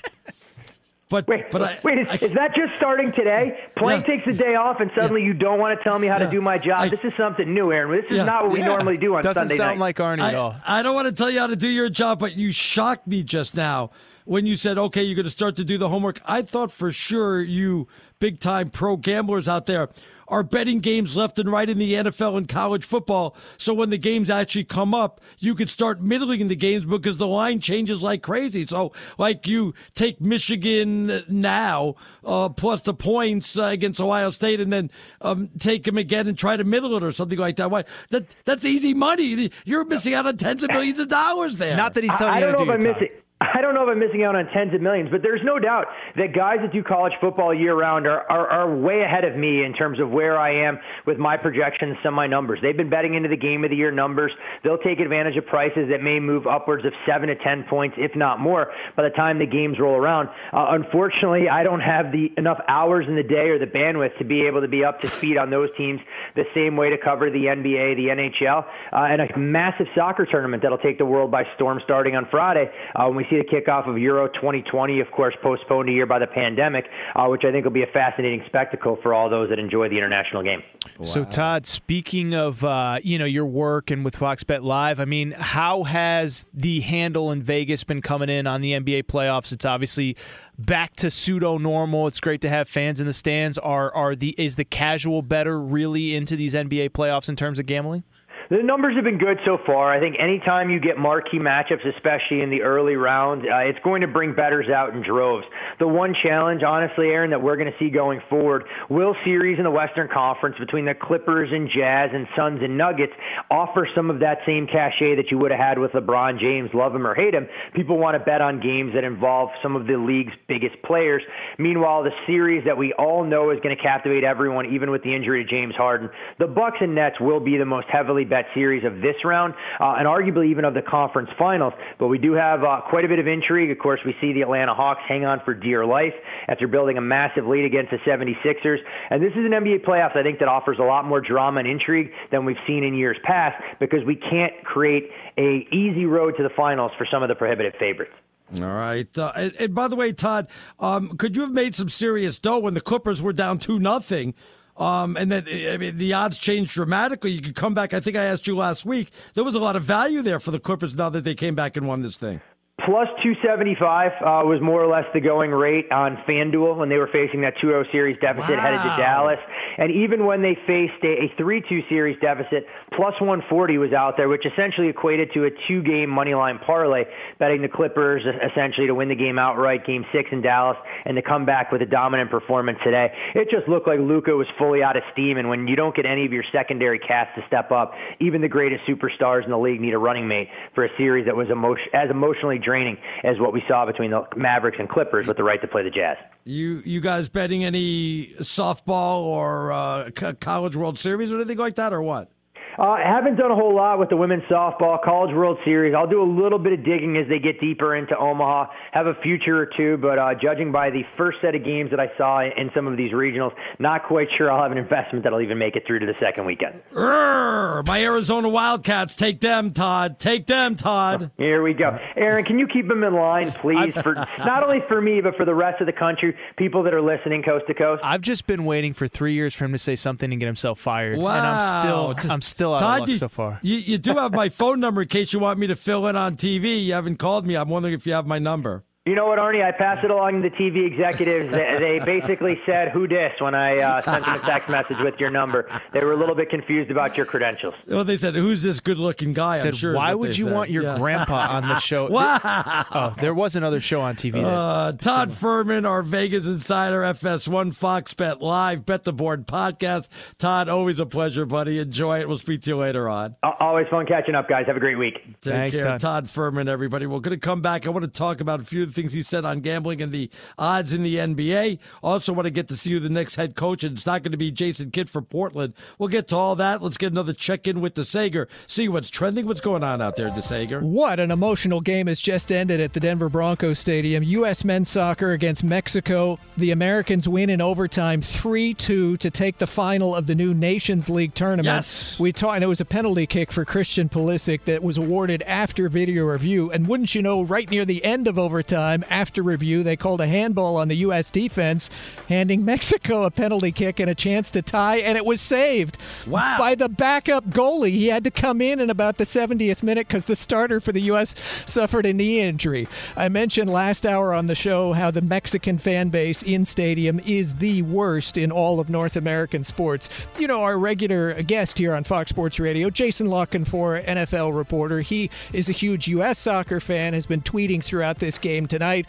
But, 1.11 1.29
wait, 1.29 1.51
but 1.51 1.63
I, 1.63 1.79
wait, 1.85 1.99
is, 1.99 2.09
I, 2.11 2.15
is, 2.15 2.33
that 2.33 2.55
just 2.57 2.73
starting 2.77 3.13
today? 3.13 3.57
Plank 3.77 4.07
yeah, 4.07 4.17
takes 4.17 4.27
a 4.27 4.33
day 4.33 4.55
off, 4.57 4.81
and 4.81 4.91
suddenly 4.97 5.21
yeah, 5.21 5.29
you 5.29 5.35
don't 5.35 5.61
want 5.61 5.79
to 5.79 5.85
tell 5.85 5.99
me 5.99 6.09
how 6.09 6.19
yeah, 6.19 6.25
to 6.25 6.31
do 6.31 6.41
my 6.41 6.59
job. 6.59 6.79
I, 6.79 6.89
this 6.89 7.05
is 7.05 7.13
something 7.17 7.53
new, 7.53 7.71
Aaron. 7.71 8.01
This 8.01 8.11
is 8.11 8.25
not 8.25 8.45
what 8.45 8.53
we 8.53 8.61
normally 8.61 8.97
do 8.97 9.15
on 9.15 9.23
Doesn't 9.23 9.43
Sunday 9.43 9.57
sound 9.57 9.79
night. 9.79 9.85
like 9.85 9.97
Arnie 9.99 10.23
at 10.23 10.35
all. 10.35 10.57
I 10.67 10.83
don't 10.83 10.95
want 10.95 11.07
to 11.07 11.15
tell 11.15 11.31
you 11.31 11.39
how 11.39 11.47
to 11.47 11.57
do 11.57 11.69
your 11.69 11.89
job, 11.89 12.19
but 12.19 12.37
you 12.37 12.53
shocked 12.53 13.07
me 13.07 13.23
just 13.23 13.55
now 13.55 13.91
when 14.25 14.47
you 14.47 14.57
said, 14.57 14.79
"Okay, 14.79 15.03
you're 15.03 15.15
going 15.15 15.25
to 15.25 15.31
start 15.31 15.57
to 15.57 15.65
do 15.65 15.77
the 15.77 15.89
homework." 15.89 16.21
I 16.27 16.43
thought 16.43 16.73
for 16.73 16.91
sure 16.91 17.41
you 17.43 17.87
big 18.19 18.41
time 18.41 18.71
pro 18.71 18.97
gamblers 18.97 19.47
out 19.47 19.67
there 19.67 19.91
are 20.35 20.43
betting 20.43 20.81
games 20.81 21.17
left 21.17 21.39
and 21.39 21.49
right 21.49 21.71
in 21.71 21.79
the 21.79 21.95
NFL 21.95 22.37
and 22.37 22.49
college 22.49 22.85
football. 22.85 23.37
So 23.57 23.73
when 23.73 23.91
the 23.91 23.99
games 23.99 24.29
actually 24.29 24.65
come 24.65 24.93
up, 24.93 25.21
you 25.39 25.55
can 25.55 25.69
start 25.69 26.03
middling 26.03 26.49
the 26.49 26.57
games 26.57 26.85
because 26.87 27.19
the 27.19 27.29
line 27.29 27.61
changes 27.61 28.03
like 28.03 28.21
crazy. 28.21 28.67
So 28.67 28.91
like 29.17 29.47
you 29.47 29.75
take 29.95 30.21
Michigan 30.21 31.23
now 31.29 31.95
uh, 32.25 32.49
plus 32.49 32.83
the 32.83 32.95
points 32.95 33.57
uh, 33.57 33.67
against 33.67 34.01
Ohio 34.01 34.31
State, 34.31 34.61
and 34.61 34.73
then 34.73 34.91
um, 35.21 35.51
take 35.57 35.85
them 35.85 35.99
again 35.99 36.27
and 36.27 36.37
try 36.37 36.57
to 36.57 36.65
middle 36.65 36.97
it 36.97 37.05
or 37.05 37.13
something 37.13 37.39
like 37.39 37.55
that. 37.57 37.71
Why 37.71 37.85
that 38.11 38.35
that's 38.45 38.65
easy 38.65 38.93
money. 38.93 39.53
You're 39.65 39.85
missing 39.85 40.15
out 40.15 40.27
on 40.27 40.37
tens 40.37 40.65
of 40.65 40.71
millions 40.71 40.99
of 40.99 41.07
dollars 41.07 41.59
there. 41.59 41.77
Not 41.77 41.95
that 41.95 42.03
he's 42.03 42.17
telling 42.17 42.35
I, 42.35 42.39
you 42.41 42.49
I 42.49 42.53
don't 42.53 42.59
know 42.59 42.65
do 42.65 42.73
if 42.73 42.75
I'm 42.75 42.93
missing. 42.93 43.21
I 43.53 43.61
don't 43.61 43.75
know 43.75 43.83
if 43.83 43.89
I'm 43.91 43.99
missing 43.99 44.23
out 44.23 44.37
on 44.37 44.47
tens 44.47 44.73
of 44.75 44.81
millions, 44.81 45.11
but 45.11 45.23
there's 45.23 45.41
no 45.45 45.59
doubt 45.59 45.87
that 46.17 46.35
guys 46.35 46.59
that 46.63 46.73
do 46.73 46.83
college 46.83 47.13
football 47.21 47.53
year 47.53 47.75
round 47.75 48.07
are, 48.07 48.23
are, 48.31 48.49
are 48.49 48.77
way 48.77 49.03
ahead 49.03 49.25
of 49.25 49.37
me 49.37 49.65
in 49.65 49.75
terms 49.75 50.01
of 50.01 50.11
where 50.11 50.39
I 50.39 50.67
am 50.67 50.79
with 51.07 51.19
my 51.19 51.37
projections, 51.37 51.97
of 52.05 52.13
my 52.13 52.27
numbers. 52.27 52.61
They've 52.63 52.77
been 52.77 52.91
betting 52.91 53.15
into 53.15 53.29
the 53.29 53.37
game 53.37 53.65
of 53.65 53.71
the 53.71 53.77
year 53.77 53.91
numbers. 53.91 54.33
They'll 54.63 54.79
take 54.79 55.01
advantage 55.01 55.37
of 55.37 55.47
prices 55.47 55.89
that 55.91 56.03
may 56.03 56.21
move 56.21 56.47
upwards 56.47 56.85
of 56.85 56.93
seven 57.07 57.29
to 57.29 57.35
ten 57.37 57.65
points, 57.65 57.97
if 57.99 58.15
not 58.17 58.41
more, 58.41 58.73
by 58.97 59.03
the 59.03 59.11
time 59.11 59.39
the 59.39 59.47
games 59.47 59.79
roll 59.79 59.97
around. 59.97 60.29
Uh, 60.53 60.67
unfortunately, 60.71 61.49
I 61.49 61.63
don't 61.63 61.81
have 61.81 62.13
the 62.13 62.33
enough 62.37 62.61
hours 62.69 63.07
in 63.09 63.17
the 63.17 63.23
day 63.23 63.49
or 63.49 63.59
the 63.59 63.67
bandwidth 63.67 64.17
to 64.19 64.25
be 64.25 64.47
able 64.47 64.61
to 64.61 64.69
be 64.69 64.85
up 64.85 65.01
to 65.01 65.09
speed 65.09 65.37
on 65.37 65.51
those 65.51 65.69
teams 65.77 66.01
the 66.35 66.45
same 66.55 66.77
way 66.77 66.91
to 66.91 66.99
cover 66.99 67.31
the 67.31 67.47
NBA, 67.47 67.97
the 67.97 68.09
NHL, 68.09 68.65
uh, 68.93 68.97
and 68.97 69.21
a 69.21 69.39
massive 69.39 69.87
soccer 69.95 70.27
tournament 70.27 70.63
that'll 70.63 70.79
take 70.79 70.99
the 70.99 71.07
world 71.07 71.31
by 71.31 71.45
storm 71.55 71.81
starting 71.85 72.17
on 72.17 72.27
Friday 72.31 72.71
uh, 72.95 73.05
when 73.07 73.17
we 73.17 73.27
see 73.31 73.34
the 73.39 73.45
kickoff 73.45 73.89
of 73.89 73.99
Euro 73.99 74.29
2020, 74.29 75.01
of 75.01 75.11
course, 75.11 75.35
postponed 75.43 75.89
a 75.89 75.93
year 75.93 76.07
by 76.07 76.19
the 76.19 76.27
pandemic, 76.27 76.87
uh, 77.15 77.27
which 77.27 77.43
I 77.45 77.53
think 77.53 77.65
will 77.65 77.73
be 77.73 77.83
a 77.83 77.93
fascinating 77.93 78.43
spectacle 78.47 78.99
for 79.03 79.15
all 79.15 79.29
those 79.29 79.49
that 79.51 79.59
enjoy 79.59 79.89
the 79.89 79.97
international 79.97 80.43
game. 80.43 80.63
Wow. 80.99 81.05
So, 81.05 81.25
Todd, 81.25 81.67
speaking 81.67 82.35
of 82.35 82.65
uh, 82.65 82.99
you 83.03 83.19
know 83.19 83.25
your 83.25 83.47
work 83.47 83.91
and 83.91 84.05
with 84.05 84.17
Fox 84.17 84.45
Bet 84.45 84.63
Live, 84.63 85.01
I 85.01 85.05
mean, 85.05 85.33
how 85.33 85.85
has 85.85 86.49
the 86.53 86.81
handle 86.81 87.33
in 87.33 87.43
Vegas 87.43 87.85
been 87.85 88.03
coming 88.03 88.29
in 88.29 88.47
on 88.47 88.61
the 88.61 88.73
NBA 88.73 89.05
playoffs? 89.05 89.53
It's 89.53 89.65
obviously 89.65 90.17
back 90.59 90.97
to 90.97 91.11
pseudo 91.11 91.59
normal. 91.59 92.07
It's 92.07 92.21
great 92.21 92.41
to 92.43 92.49
have 92.49 92.69
fans 92.69 93.01
in 93.01 93.07
the 93.07 93.13
stands. 93.13 93.59
Are 93.59 93.95
are 93.95 94.15
the 94.15 94.35
is 94.39 94.57
the 94.57 94.65
casual 94.65 95.23
better 95.23 95.61
really 95.61 96.15
into 96.15 96.37
these 96.37 96.55
NBA 96.55 96.91
playoffs 96.91 97.29
in 97.29 97.37
terms 97.37 97.59
of 97.59 97.67
gambling? 97.67 98.05
The 98.51 98.63
numbers 98.63 98.95
have 98.97 99.05
been 99.05 99.17
good 99.17 99.39
so 99.47 99.57
far. 99.65 99.91
I 99.91 100.01
think 100.01 100.17
anytime 100.21 100.69
you 100.69 100.79
get 100.79 100.99
marquee 100.99 101.39
matchups, 101.39 101.87
especially 101.97 102.43
in 102.43 102.51
the 102.51 102.61
early 102.61 102.95
rounds, 102.95 103.45
uh, 103.51 103.57
it's 103.65 103.79
going 103.83 104.03
to 104.03 104.07
bring 104.07 104.35
betters 104.35 104.69
out 104.69 104.93
in 104.93 105.03
droves. 105.03 105.47
The 105.79 105.89
one 105.89 106.15
challenge, 106.23 106.63
honestly, 106.63 107.07
Aaron, 107.07 107.31
that 107.31 107.41
we're 107.41 107.57
going 107.57 107.73
to 107.73 107.79
see 107.79 107.89
going 107.89 108.21
forward, 108.29 108.65
will 108.91 109.17
series 109.25 109.57
in 109.57 109.65
the 109.65 109.71
Western 109.71 110.09
Conference 110.13 110.57
between 110.59 110.85
the 110.85 110.93
Clippers 110.95 111.49
and 111.53 111.71
Jazz 111.71 112.11
and 112.13 112.27
Suns 112.37 112.61
and 112.63 112.77
Nuggets 112.77 113.15
offer 113.51 113.89
some 113.95 114.11
of 114.11 114.21
that 114.21 114.39
same 114.45 114.67
cachet 114.67 115.17
that 115.17 115.31
you 115.31 115.39
would 115.39 115.51
have 115.51 115.61
had 115.61 115.79
with 115.79 115.93
LeBron 115.93 116.39
James, 116.39 116.69
love 116.75 116.95
him 116.95 117.07
or 117.07 117.15
hate 117.15 117.33
him? 117.33 117.49
People 117.75 117.97
want 117.97 118.15
to 118.15 118.23
bet 118.23 118.43
on 118.43 118.61
games 118.61 118.93
that 118.93 119.05
involve 119.05 119.49
some 119.63 119.75
of 119.75 119.87
the 119.87 119.97
league's 119.97 120.35
biggest 120.49 120.77
players. 120.85 121.23
Meanwhile, 121.59 122.03
the 122.03 122.13
series 122.27 122.65
that 122.67 122.77
we 122.77 122.93
all 122.93 123.25
know 123.25 123.51
is 123.51 123.59
going 123.63 123.75
to 123.75 123.83
captivate 123.83 124.23
everyone, 124.23 124.67
even 124.67 124.91
with 124.91 125.03
the 125.03 125.15
injury 125.15 125.43
to 125.43 125.51
James 125.51 125.75
Harden, 125.75 126.11
the 126.39 126.47
Bucks 126.47 126.77
and 126.83 126.95
Nets 126.95 127.17
will 127.21 127.41
be 127.41 127.57
the 127.57 127.65
most 127.65 127.87
heavily 127.91 128.25
bet 128.35 128.47
series 128.53 128.85
of 128.85 128.97
this 128.97 129.15
round 129.25 129.55
uh, 129.79 129.95
and 129.95 130.09
arguably 130.09 130.51
even 130.51 130.65
of 130.65 130.75
the 130.75 130.83
conference 130.83 131.31
finals. 131.39 131.73
But 132.01 132.09
we 132.09 132.19
do 132.19 132.33
have 132.33 132.65
uh, 132.65 132.81
quite 132.91 133.05
a 133.05 133.09
bit 133.09 133.21
of 133.21 133.29
intrigue. 133.29 133.71
Of 133.71 133.79
course, 133.79 134.01
we 134.05 134.13
see 134.21 134.33
the 134.33 134.43
Atlanta 134.43 134.75
Hawks 134.75 135.03
hang 135.07 135.25
on 135.25 135.41
for 135.45 135.55
dear 135.55 135.87
life 135.87 136.15
after 136.49 136.67
building 136.67 136.99
a 136.99 137.01
massive 137.01 137.47
lead 137.47 137.65
against 137.65 137.93
the 137.93 137.99
76ers. 137.99 138.79
And 139.11 139.23
this 139.23 139.31
is 139.31 139.45
an 139.45 139.53
NBA 139.53 139.85
playoffs, 139.85 140.17
I 140.17 140.25
think, 140.25 140.41
that 140.41 140.49
offers 140.49 140.79
a 140.81 140.83
lot 140.83 141.05
more 141.05 141.21
drama 141.21 141.61
and 141.61 141.69
intrigue 141.69 142.11
than 142.33 142.45
we've 142.45 142.57
seen 142.67 142.83
in 142.83 142.95
years 142.95 143.17
past 143.23 143.63
because 143.79 144.01
we 144.05 144.17
can't 144.17 144.53
create 144.65 145.11
a 145.39 145.67
easy 145.73 146.07
road 146.07 146.35
to 146.39 146.43
the 146.43 146.51
finals 146.57 146.91
for 146.99 147.07
some 147.09 147.23
of 147.23 147.29
the 147.29 147.37
prohibitive 147.37 147.75
favorites. 147.79 148.15
All 148.61 148.67
right. 148.67 149.17
Uh, 149.17 149.33
and, 149.37 149.61
and, 149.61 149.75
by 149.75 149.89
the 149.89 149.97
way, 149.97 150.13
Todd, 150.13 150.49
um, 150.79 151.17
could 151.17 151.35
you 151.37 151.43
have 151.43 151.53
made 151.53 151.75
some 151.75 151.89
serious 151.89 152.39
dough 152.39 152.59
when 152.59 152.75
the 152.75 152.81
Clippers 152.81 153.23
were 153.23 153.33
down 153.33 153.59
2 153.59 153.79
nothing? 153.79 154.35
Um, 154.77 155.17
and 155.17 155.31
then 155.31 155.47
I 155.73 155.77
mean, 155.77 155.99
the 155.99 156.13
odds 156.15 156.39
changed 156.39 156.73
dramatically. 156.75 157.31
You 157.31 157.41
could 157.41 157.55
come 157.55 157.75
back. 157.75 157.95
I 157.95 158.01
think 158.01 158.17
I 158.17 158.25
asked 158.25 158.47
you 158.47 158.57
last 158.57 158.85
week. 158.85 159.11
There 159.35 159.45
was 159.45 159.55
a 159.55 159.61
lot 159.61 159.77
of 159.77 159.85
value 159.85 160.23
there 160.23 160.41
for 160.41 160.51
the 160.51 160.59
Clippers 160.59 160.97
now 160.97 161.11
that 161.11 161.25
they 161.25 161.35
came 161.35 161.55
back 161.55 161.77
and 161.77 161.87
won 161.87 162.03
this 162.03 162.17
thing. 162.17 162.41
Plus 162.85 163.09
275 163.25 164.13
uh, 164.13 164.45
was 164.45 164.61
more 164.61 164.83
or 164.83 164.87
less 164.87 165.09
the 165.15 165.21
going 165.21 165.51
rate 165.51 165.91
on 165.91 166.19
FanDuel 166.29 166.77
when 166.77 166.91
they 166.91 166.99
were 166.99 167.09
facing 167.09 167.41
that 167.41 167.55
2 167.59 167.69
0 167.69 167.85
series 167.91 168.19
deficit 168.21 168.57
wow. 168.57 168.61
headed 168.61 168.83
to 168.83 168.93
Dallas. 169.01 169.39
And 169.79 169.91
even 169.91 170.27
when 170.27 170.43
they 170.43 170.55
faced 170.67 171.01
a 171.03 171.33
3 171.39 171.63
2 171.67 171.81
series 171.89 172.21
deficit, 172.21 172.67
plus 172.93 173.17
140 173.25 173.79
was 173.79 173.93
out 173.95 174.19
there, 174.19 174.29
which 174.29 174.45
essentially 174.45 174.89
equated 174.89 175.33
to 175.33 175.45
a 175.45 175.51
two 175.67 175.83
game 175.83 176.11
money 176.11 176.35
line 176.35 176.59
parlay, 176.59 177.05
betting 177.39 177.63
the 177.63 177.69
Clippers 177.69 178.23
essentially 178.23 178.87
to 178.87 178.95
win 178.95 179.09
the 179.09 179.17
game 179.17 179.39
outright, 179.39 179.87
game 179.87 180.05
six 180.13 180.29
in 180.31 180.43
Dallas, 180.43 180.77
and 181.07 181.17
to 181.17 181.23
come 181.23 181.47
back 181.47 181.73
with 181.73 181.81
a 181.81 181.87
dominant 181.87 182.31
performance 182.31 182.79
today. 182.85 183.09
It 183.35 183.49
just 183.51 183.67
looked 183.67 183.89
like 183.89 183.99
Luka 183.99 184.37
was 184.37 184.47
fully 184.59 184.83
out 184.83 184.97
of 184.97 185.03
steam. 185.13 185.39
And 185.39 185.49
when 185.49 185.67
you 185.67 185.75
don't 185.77 185.97
get 185.97 186.05
any 186.05 186.27
of 186.27 186.33
your 186.33 186.45
secondary 186.53 186.99
cast 186.99 187.35
to 187.37 187.47
step 187.47 187.73
up, 187.73 187.93
even 188.21 188.43
the 188.43 188.49
greatest 188.49 188.85
superstars 188.87 189.45
in 189.45 189.51
the 189.51 189.59
league 189.59 189.81
need 189.81 189.95
a 189.95 189.99
running 189.99 190.29
mate 190.29 190.49
for 190.75 190.85
a 190.85 190.91
series 190.99 191.25
that 191.25 191.35
was 191.35 191.49
emotion- 191.49 191.89
as 191.95 192.11
emotionally 192.11 192.59
draining 192.59 192.74
as 193.23 193.39
what 193.39 193.53
we 193.53 193.63
saw 193.69 193.87
between 193.87 194.11
the 194.11 194.27
Mavericks 194.37 194.79
and 194.79 194.89
Clippers 194.89 195.27
with 195.27 195.37
the 195.37 195.45
right 195.45 195.61
to 195.61 195.69
play 195.69 195.83
the 195.83 195.91
Jazz. 195.91 196.17
You 196.45 196.83
you 196.85 197.01
guys 197.01 197.29
betting 197.29 197.65
any 197.65 198.33
softball 198.41 199.23
or 199.23 199.73
uh, 199.73 200.11
college 200.41 200.77
World 200.77 200.99
Series 200.99 201.33
or 201.33 201.37
anything 201.37 201.59
like 201.59 201.77
that, 201.77 201.93
or 201.93 202.03
what? 202.03 202.31
Uh, 202.79 202.97
haven't 202.97 203.37
done 203.37 203.51
a 203.51 203.55
whole 203.55 203.75
lot 203.75 203.99
with 203.99 204.09
the 204.09 204.17
women's 204.17 204.43
softball 204.45 205.01
College 205.01 205.33
World 205.35 205.59
Series. 205.65 205.95
I'll 205.95 206.09
do 206.09 206.21
a 206.23 206.27
little 206.27 206.59
bit 206.59 206.73
of 206.73 206.85
digging 206.85 207.17
as 207.17 207.29
they 207.29 207.39
get 207.39 207.61
deeper 207.61 207.95
into 207.95 208.19
Omaha. 208.19 208.67
Have 208.93 209.07
a 209.07 209.15
future 209.23 209.57
or 209.57 209.67
two, 209.77 209.97
but 209.99 210.19
uh, 210.19 210.35
judging 210.35 210.73
by 210.73 210.91
the 210.91 211.03
first 211.17 211.39
set 211.41 211.55
of 211.55 211.65
games 211.65 211.91
that 211.91 212.01
I 212.01 212.11
saw 212.19 212.41
in 212.41 212.71
some 212.75 212.89
of 212.89 212.97
these 212.97 213.13
regionals, 213.13 213.53
not 213.79 214.05
quite 214.05 214.27
sure 214.37 214.51
I'll 214.51 214.63
have 214.63 214.73
an 214.73 214.79
investment 214.79 215.23
that'll 215.23 215.41
even 215.41 215.57
make 215.57 215.77
it 215.77 215.85
through 215.87 216.01
to 216.01 216.07
the 216.07 216.15
second 216.21 216.47
weekend. 216.47 216.83
Urgh, 216.93 217.87
my 217.87 218.03
Arizona 218.03 218.49
Wildcats, 218.49 219.15
take 219.15 219.41
them, 219.41 219.73
Todd. 219.73 220.19
Take 220.19 220.47
them, 220.47 220.75
Todd. 220.75 221.31
Here 221.39 221.63
we 221.63 221.75
go. 221.75 221.97
Aaron, 222.17 222.45
can 222.45 222.59
you 222.59 222.67
keep 222.67 222.89
them 222.89 223.05
in 223.05 223.15
line, 223.15 223.53
please? 223.61 223.95
For 223.95 224.15
not 224.15 224.65
only 224.65 224.81
for 224.89 225.01
me, 225.01 225.21
but 225.21 225.37
for 225.37 225.45
the 225.45 225.55
rest 225.55 225.81
of 225.81 225.87
the 225.87 225.93
country, 225.93 226.37
people 226.57 226.83
that 226.83 226.95
are 226.95 227.03
listening 227.03 227.45
coast 227.45 227.67
to 227.69 227.75
coast. 227.75 228.03
I've 228.05 228.21
just 228.21 228.49
been 228.49 228.65
waiting 228.65 228.93
for 228.95 229.07
three 229.07 229.35
years 229.35 229.55
for 229.55 229.65
him 229.65 229.73
to 229.73 229.79
say 229.79 229.95
something 229.95 230.33
and 230.33 230.41
get 230.41 230.47
himself 230.47 230.81
fired, 230.81 231.19
wow. 231.19 231.37
and 231.37 231.47
I'm 231.47 232.15
still, 232.17 232.33
I'm 232.33 232.43
still 232.43 232.64
still 232.65 232.75
out 232.75 232.81
Todd, 232.81 233.03
of 233.03 233.09
you, 233.09 233.17
so 233.17 233.29
far. 233.29 233.59
You, 233.63 233.77
you 233.77 233.99
do 233.99 234.15
have 234.15 234.33
my 234.33 234.49
phone 234.49 234.81
number 234.81 235.03
in 235.03 235.09
case 235.09 235.33
you 235.33 235.39
want 235.39 235.59
me 235.59 235.67
to 235.67 235.77
fill 235.77 236.07
in 236.07 236.17
on 236.17 236.37
TV. 236.37 236.85
You 236.85 236.95
haven't 236.95 237.17
called 237.17 237.47
me. 237.47 237.57
I'm 237.57 237.69
wondering 237.69 237.95
if 237.95 238.07
you 238.07 238.13
have 238.13 238.27
my 238.27 238.39
number. 238.39 238.85
You 239.07 239.15
know 239.15 239.27
what, 239.27 239.39
Arnie? 239.39 239.63
I 239.63 239.71
passed 239.71 240.03
it 240.03 240.11
along 240.11 240.41
to 240.41 240.49
the 240.49 240.57
TV 240.57 240.87
executives. 240.87 241.51
they, 241.53 242.01
basically 242.07 242.59
said, 242.65 242.89
"Who 242.89 243.07
dis?" 243.07 243.33
when 243.39 243.55
I 243.55 243.77
uh, 243.77 244.01
sent 244.01 244.25
them 244.25 244.37
a 244.37 244.39
text 244.39 244.71
message 244.71 244.99
with 244.99 245.21
your 245.21 245.29
number. 245.29 245.69
They 245.91 246.03
were 246.03 246.13
a 246.13 246.17
little 246.17 246.35
bit 246.35 246.49
confused 246.49 246.91
about 246.91 247.15
your 247.15 247.27
credentials. 247.27 247.75
Well, 247.87 248.05
they 248.05 248.17
said, 248.17 248.35
"Who's 248.35 248.63
this 248.63 248.81
good-looking 248.81 249.35
guy?" 249.35 249.57
I 249.57 249.59
said, 249.59 249.77
sure 249.77 249.95
"Why 249.95 250.15
would 250.15 250.39
you 250.39 250.45
said. 250.45 250.55
want 250.55 250.71
your 250.71 250.85
yeah. 250.85 250.97
grandpa 250.97 251.49
on 251.51 251.69
the 251.69 251.81
show?" 251.81 252.07
wow. 252.11 252.41
Oh, 252.43 253.15
there 253.21 253.35
was 253.35 253.57
another 253.57 253.79
show 253.83 254.01
on 254.01 254.15
TV. 254.17 254.43
Uh, 254.43 254.93
Todd 254.93 255.33
Fuhrman, 255.33 255.85
our 255.85 256.03
Vegas 256.03 256.47
insider, 256.47 257.03
FS1 257.03 257.75
Fox 257.75 258.15
Bet 258.15 258.41
Live, 258.41 258.87
Bet 258.87 259.05
the 259.05 259.13
Board 259.13 259.47
podcast. 259.47 260.09
Todd, 260.39 260.71
always 260.71 260.99
a 260.99 261.05
pleasure, 261.05 261.45
buddy. 261.45 261.79
Enjoy 261.79 262.21
it. 262.21 262.27
We'll 262.29 262.39
speak 262.39 262.63
to 262.63 262.71
you 262.71 262.79
later 262.79 263.11
on. 263.11 263.37
Always 263.61 263.87
fun 263.89 264.07
catching 264.07 264.35
up, 264.35 264.49
guys. 264.49 264.65
Have 264.67 264.79
a 264.79 264.81
great 264.81 264.97
week. 264.97 265.23
Take 265.43 265.43
Thanks, 265.43 265.77
care, 265.77 265.85
Todd. 265.85 266.01
Todd 266.01 266.25
Fuhrman. 266.25 266.69
Everybody, 266.69 267.05
we're 267.05 267.21
going 267.21 267.39
to 267.39 267.47
come 267.47 267.61
back. 267.61 267.87
I 267.87 267.91
want 267.91 268.07
to 268.07 268.11
talk 268.11 268.41
about 268.41 268.61
a 268.61 268.65
few 268.65 268.83
of 268.83 268.94
the 268.94 268.94
things 268.95 269.13
he 269.13 269.23
said 269.23 269.45
on 269.45 269.61
gambling 269.61 270.01
and 270.01 270.13
the 270.13 270.31
odds 270.59 270.93
in 270.93 271.03
the 271.03 271.17
NBA. 271.17 271.79
Also, 272.03 272.33
want 272.33 272.47
to 272.47 272.51
get 272.51 272.69
to 272.69 272.77
see 272.77 272.91
you 272.91 273.01
the 273.01 273.09
next 273.09 273.37
head 273.37 273.55
coach, 273.55 273.85
and 273.85 273.97
it's 273.97 274.07
not 274.07 274.23
going 274.23 274.33
to 274.33 274.39
be 274.39 274.51
Jason 274.51 274.91
Kidd 274.91 275.11
for 275.11 275.23
Portland. 275.23 275.75
We'll 275.99 276.09
get 276.09 276.29
to 276.29 276.37
all 276.37 276.57
that. 276.57 276.83
Let's 276.83 276.97
get 276.97 277.13
another 277.13 277.33
check 277.33 277.67
in 277.67 277.81
with 277.81 277.95
DeSager. 277.95 278.47
See 278.67 278.89
what's 278.89 279.11
trending. 279.11 279.47
What's 279.47 279.61
going 279.61 279.85
on 279.85 280.01
out 280.01 280.17
there, 280.17 280.31
DeSager? 280.31 280.83
What 280.83 281.21
an 281.21 281.31
emotional 281.31 281.81
game 281.81 282.07
has 282.07 282.21
just 282.21 282.53
ended 282.53 282.81
at 282.81 282.93
the 282.93 283.01
Denver 283.01 283.29
Broncos 283.29 283.79
Stadium. 283.79 284.23
U.S. 284.23 284.65
men's 284.65 284.89
soccer 284.89 285.33
against 285.33 285.65
Mexico. 285.65 286.39
The 286.57 286.71
Americans 286.71 287.29
win 287.29 287.51
in 287.51 287.61
overtime 287.61 288.23
3 288.23 288.75
2 288.75 289.17
to 289.17 289.31
take 289.31 289.59
the 289.59 289.67
final 289.67 290.15
of 290.15 290.27
the 290.27 290.35
new 290.35 290.55
Nations 290.55 291.09
League 291.09 291.35
tournament. 291.35 291.67
Yes. 291.67 292.19
We 292.21 292.33
talked, 292.33 292.57
and 292.57 292.65
it 292.65 292.69
was 292.69 292.81
a 292.81 292.85
penalty 292.85 293.27
kick 293.27 293.51
for 293.53 293.65
Christian 293.65 294.09
Pulisic 294.09 294.65
that 294.65 294.83
was 294.83 294.97
awarded 294.97 295.43
after 295.43 295.89
video 295.89 296.25
review. 296.25 296.71
And 296.71 296.87
wouldn't 296.87 297.15
you 297.15 297.23
know, 297.23 297.43
right 297.43 297.71
near 297.71 297.85
the 297.85 298.05
end 298.05 298.29
of 298.29 298.39
overtime, 298.39 298.84
after 298.85 299.43
review, 299.43 299.83
they 299.83 299.97
called 299.97 300.21
a 300.21 300.27
handball 300.27 300.77
on 300.77 300.89
the 300.89 300.97
U.S. 300.97 301.31
defense, 301.31 301.91
handing 302.29 302.65
Mexico 302.75 303.25
a 303.25 303.31
penalty 303.31 303.73
kick 303.73 304.01
and 304.01 304.11
a 304.11 304.15
chance 304.15 304.51
to 304.53 304.63
tie, 304.63 304.99
and 304.99 305.17
it 305.17 305.25
was 305.25 305.41
saved 305.41 305.99
wow. 306.27 306.57
by 306.59 306.75
the 306.75 306.89
backup 306.89 307.49
goalie. 307.51 307.91
He 307.91 308.09
had 308.09 308.25
to 308.25 308.31
come 308.31 308.61
in 308.61 308.81
in 308.81 308.91
about 308.91 309.17
the 309.17 309.25
70th 309.25 309.83
minute 309.83 310.09
because 310.09 310.25
the 310.25 310.37
starter 310.37 310.81
for 310.81 310.93
the 310.93 311.03
U.S. 311.03 311.35
suffered 311.67 312.07
a 312.07 312.13
knee 312.13 312.41
injury. 312.41 312.89
I 313.17 313.29
mentioned 313.29 313.71
last 313.71 314.07
hour 314.07 314.33
on 314.33 314.47
the 314.47 314.55
show 314.55 314.93
how 314.93 315.11
the 315.11 315.23
Mexican 315.23 315.79
fan 315.79 316.09
base 316.09 316.43
in 316.43 316.65
stadium 316.65 317.21
is 317.21 317.57
the 317.57 317.83
worst 317.83 318.37
in 318.39 318.51
all 318.51 318.81
of 318.81 318.89
North 318.89 319.17
American 319.17 319.65
sports. 319.65 320.09
You 320.39 320.47
know, 320.47 320.61
our 320.61 320.79
regular 320.79 321.35
guest 321.43 321.79
here 321.79 321.95
on 321.95 322.05
Fox 322.05 322.31
Sports 322.31 322.61
Radio, 322.61 322.91
Jason 322.91 323.27
La 323.27 323.47
Canfora, 323.47 324.05
NFL 324.05 324.57
reporter, 324.57 325.01
he 325.01 325.31
is 325.53 325.69
a 325.69 325.73
huge 325.73 326.09
U.S. 326.09 326.39
soccer 326.39 326.81
fan, 326.81 327.13
has 327.13 327.27
been 327.27 327.41
tweeting 327.43 327.83
throughout 327.83 328.19
this 328.19 328.39
game 328.39 328.67
tonight 328.75 329.07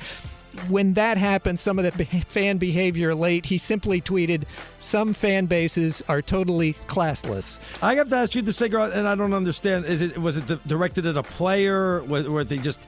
when 0.69 0.93
that 0.93 1.17
happened, 1.17 1.59
some 1.59 1.79
of 1.79 1.97
the 1.97 2.05
fan 2.05 2.57
behavior 2.57 3.13
late, 3.13 3.45
he 3.45 3.57
simply 3.57 4.01
tweeted, 4.01 4.43
"Some 4.79 5.13
fan 5.13 5.45
bases 5.45 6.01
are 6.07 6.21
totally 6.21 6.75
classless." 6.87 7.59
I 7.81 7.95
have 7.95 8.09
to 8.09 8.15
ask 8.15 8.35
you 8.35 8.41
the 8.41 8.53
cigarette, 8.53 8.93
and 8.93 9.07
I 9.07 9.15
don't 9.15 9.33
understand. 9.33 9.85
Is 9.85 10.01
it 10.01 10.17
was 10.17 10.37
it 10.37 10.67
directed 10.67 11.05
at 11.05 11.17
a 11.17 11.23
player? 11.23 12.03
Were, 12.03 12.29
were 12.29 12.43
they 12.43 12.57
just 12.57 12.87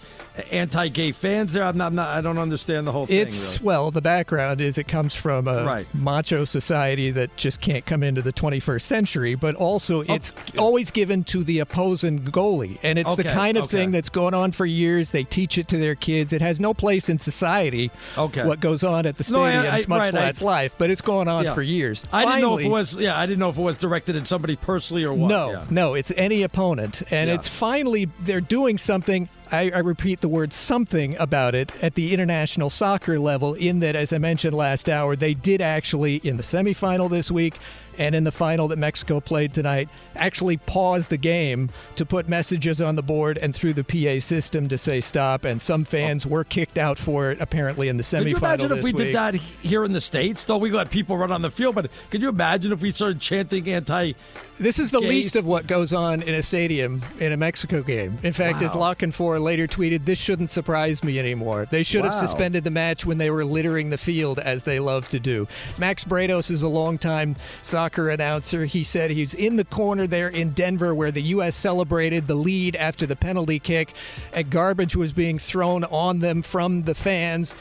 anti-gay 0.52 1.12
fans 1.12 1.54
there? 1.54 1.64
I'm 1.64 1.78
not. 1.78 1.88
I'm 1.88 1.96
not 1.96 2.08
I 2.10 2.22
don't 2.22 2.38
understand 2.38 2.86
the 2.88 2.92
whole 2.92 3.06
thing. 3.06 3.18
It's 3.20 3.62
well, 3.62 3.92
the 3.92 4.02
background 4.02 4.62
is 4.62 4.78
it 4.78 4.88
comes 4.88 5.14
from 5.16 5.48
a 5.48 5.64
Right. 5.64 5.88
macho 5.94 6.46
society 6.46 7.12
that 7.12 7.36
just 7.38 7.62
can't 7.62 7.86
come 7.86 8.04
into 8.04 8.22
the 8.22 8.34
21st 8.34 8.82
century, 8.82 9.36
but 9.36 9.56
also 9.56 10.00
oh, 10.04 10.14
it's 10.14 10.32
always 10.58 10.92
given 10.92 11.24
to 11.26 11.44
the 11.44 11.60
opposing 11.60 12.20
goalie, 12.20 12.78
and 12.84 13.00
it's 13.00 13.16
the 13.16 13.24
kind 13.24 13.58
of 13.58 13.64
okay. 13.66 13.78
thing 13.78 13.92
that's 13.92 14.10
going 14.10 14.34
on 14.34 14.52
for 14.52 14.66
years. 14.66 15.12
They 15.12 15.24
teach 15.24 15.58
it 15.58 15.68
to 15.70 15.78
their 15.78 15.96
kids. 15.96 16.34
It 16.34 16.42
has 16.42 16.60
no 16.60 16.74
place 16.74 17.10
in 17.10 17.20
society. 17.20 17.92
Okay. 18.18 18.46
what 18.46 18.60
goes 18.60 18.84
on 18.84 19.06
at 19.06 19.18
the 19.18 19.28
No, 19.32 19.44
I- 19.44 19.78
I- 19.78 19.86
much 19.88 20.14
right, 20.14 20.16
I- 20.42 20.44
life, 20.46 20.76
but 20.78 20.90
it's 20.90 21.02
going 21.02 21.28
on 21.28 21.44
Yeah. 21.46 21.54
for 21.54 21.62
years. 21.62 22.06
I 22.12 22.26
didn't 22.26 22.42
know 22.42 22.58
if 22.58 22.66
it 22.66 22.70
was. 22.70 22.98
Yeah, 22.98 23.18
I 23.18 23.26
didn't 23.26 23.40
know 23.40 23.50
if 23.50 23.58
it 23.58 23.62
was 23.62 23.78
directed 23.78 24.16
at 24.16 24.28
somebody 24.28 24.56
personally 24.56 25.04
or 25.04 25.14
what. 25.14 25.28
no, 25.30 25.52
Yeah. 25.52 25.64
no, 25.70 25.94
it's 25.94 26.12
any 26.16 26.44
opponent. 26.44 27.04
And 27.12 27.30
Yeah. 27.30 27.36
it's 27.36 27.48
finally, 27.48 28.10
they're 28.22 28.42
doing 28.42 28.78
something. 28.78 29.30
I, 29.52 29.72
I 29.74 29.80
repeat 29.80 30.20
the 30.22 30.27
word 30.28 30.54
something 30.54 31.16
about 31.18 31.56
it 31.56 31.72
at 31.84 31.96
the 31.96 32.14
international 32.14 32.70
soccer 32.70 33.20
level, 33.20 33.54
in 33.54 33.80
that, 33.80 33.96
as 33.96 34.14
I 34.14 34.18
mentioned 34.18 34.56
last 34.56 34.90
hour, 34.90 35.16
they 35.16 35.34
did 35.34 35.62
actually, 35.62 36.18
in 36.18 36.38
the 36.38 36.44
semifinal 36.44 37.10
this 37.10 37.32
week 37.32 37.56
and 37.98 38.16
in 38.16 38.24
the 38.24 38.32
final 38.32 38.68
that 38.70 38.78
Mexico 38.78 39.20
played 39.20 39.54
tonight, 39.54 39.90
actually 40.16 40.58
paused 40.58 41.10
the 41.10 41.18
game 41.18 41.70
to 41.96 42.06
put 42.06 42.28
messages 42.28 42.82
on 42.82 42.96
the 42.96 43.02
board 43.02 43.38
and 43.38 43.56
through 43.56 43.74
the 43.74 43.84
PA 43.84 44.20
system 44.24 44.68
to 44.70 44.78
say 44.78 45.02
stop. 45.02 45.44
And 45.44 45.62
some 45.62 45.86
fans 45.86 46.26
were 46.26 46.44
kicked 46.44 46.78
out 46.78 46.98
for 46.98 47.32
it, 47.32 47.42
apparently, 47.42 47.88
in 47.88 47.98
the 47.98 48.04
semifinal. 48.04 48.24
Could 48.24 48.32
you 48.32 48.38
imagine 48.38 48.72
if 48.72 48.84
we 48.84 48.94
week. 48.94 48.98
did 48.98 49.16
that 49.16 49.36
here 49.36 49.84
in 49.84 49.94
the 49.94 50.02
states? 50.02 50.46
Though 50.46 50.58
we 50.58 50.72
let 50.72 50.92
people 50.92 51.18
run 51.18 51.32
on 51.32 51.42
the 51.42 51.52
field, 51.52 51.76
but 51.76 51.90
could 52.10 52.22
you 52.22 52.30
imagine 52.30 52.72
if 52.72 52.82
we 52.82 52.92
started 52.92 53.20
chanting 53.20 53.68
anti? 53.68 54.14
This 54.60 54.80
is 54.80 54.90
the 54.90 55.00
gays? 55.00 55.10
least 55.10 55.36
of 55.36 55.46
what 55.46 55.68
goes 55.68 55.94
on 55.94 56.24
in 56.24 56.34
a 56.34 56.42
stadium 56.42 57.04
in 57.20 57.32
a 57.32 57.38
Mexico 57.38 57.84
game. 57.84 58.18
In 58.24 58.34
fact, 58.34 58.62
as 58.64 58.74
Wow. 58.74 58.80
La 58.80 58.94
Canfora 58.96 59.40
later 59.40 59.68
tweeted, 59.68 60.06
this 60.06 60.18
shouldn't 60.18 60.50
surprise 60.50 61.04
me 61.04 61.20
anymore. 61.20 61.68
They 61.70 61.84
should 61.84 62.04
have 62.04 62.16
suspended 62.16 62.64
the 62.64 62.72
match 62.72 63.06
when 63.06 63.20
they 63.20 63.30
were 63.30 63.46
littering 63.46 63.92
the 63.92 63.98
field, 63.98 64.40
as 64.40 64.64
they 64.64 64.80
love 64.80 65.10
to 65.10 65.20
do. 65.20 65.48
Max 65.78 66.04
Bretos 66.04 66.50
is 66.50 66.64
a 66.64 66.68
longtime 66.68 67.36
soccer 67.62 67.87
announcer. 67.96 68.66
He 68.66 68.84
said 68.84 69.12
he's 69.12 69.34
in 69.34 69.56
the 69.56 69.66
corner 69.66 70.08
there 70.08 70.30
in 70.30 70.52
Denver 70.52 70.94
where 70.94 71.12
the 71.12 71.22
U.S. 71.22 71.56
celebrated 71.56 72.28
the 72.28 72.36
lead 72.36 72.76
after 72.76 73.06
the 73.06 73.16
penalty 73.16 73.60
kick, 73.60 73.94
and 74.34 74.50
garbage 74.50 74.96
was 74.96 75.12
being 75.12 75.40
thrown 75.40 75.84
on 75.86 76.20
them 76.20 76.42
from 76.42 76.84
the 76.84 76.96
fans 76.96 77.56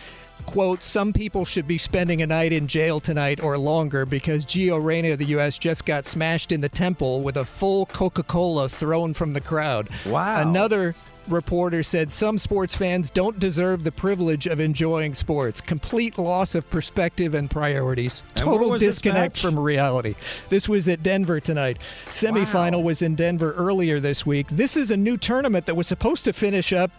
quote, 0.45 0.83
some 0.83 1.13
people 1.13 1.45
should 1.45 1.67
be 1.67 1.79
spending 1.79 2.23
a 2.23 2.27
night 2.27 2.53
in 2.53 2.67
jail 2.69 3.01
tonight 3.01 3.43
or 3.43 3.59
longer 3.59 4.07
because 4.07 4.45
Gio 4.45 4.83
Reyna 4.83 5.13
of 5.13 5.19
the 5.19 5.27
U.S. 5.27 5.59
just 5.59 5.85
got 5.85 6.07
smashed 6.07 6.53
in 6.53 6.61
the 6.61 6.69
temple 6.69 7.23
with 7.23 7.37
a 7.37 7.45
full 7.45 7.87
Coca 7.87 8.23
Cola 8.23 8.69
thrown 8.69 9.15
from 9.15 9.33
the 9.33 9.41
crowd. 9.41 9.89
Wow. 10.07 10.43
Another 10.43 10.95
reporter 11.29 11.83
said 11.83 12.13
some 12.13 12.39
sports 12.39 12.75
fans 12.75 13.11
don't 13.11 13.39
deserve 13.39 13.85
the 13.85 13.93
privilege 13.93 14.47
of 14.47 14.61
enjoying 14.61 15.15
sports. 15.15 15.61
Complete 15.61 16.19
loss 16.19 16.55
of 16.55 16.69
perspective 16.71 17.35
and 17.35 17.51
priorities. 17.51 18.23
Total 18.35 18.71
this 18.73 18.81
disconnect 18.81 19.39
from 19.39 19.59
reality. 19.59 20.15
This 20.49 20.69
was 20.69 20.89
at 20.89 21.03
Denver 21.03 21.41
tonight. 21.41 21.79
Semifinal 22.07 22.83
was 22.83 23.03
in 23.03 23.15
Denver 23.15 23.53
earlier 23.53 24.01
this 24.01 24.25
week. 24.25 24.47
This 24.49 24.77
is 24.77 24.91
a 24.91 24.97
new 24.97 25.17
tournament 25.17 25.67
that 25.67 25.75
was 25.75 25.87
supposed 25.87 26.25
to 26.25 26.33
finish 26.33 26.73
up 26.73 26.91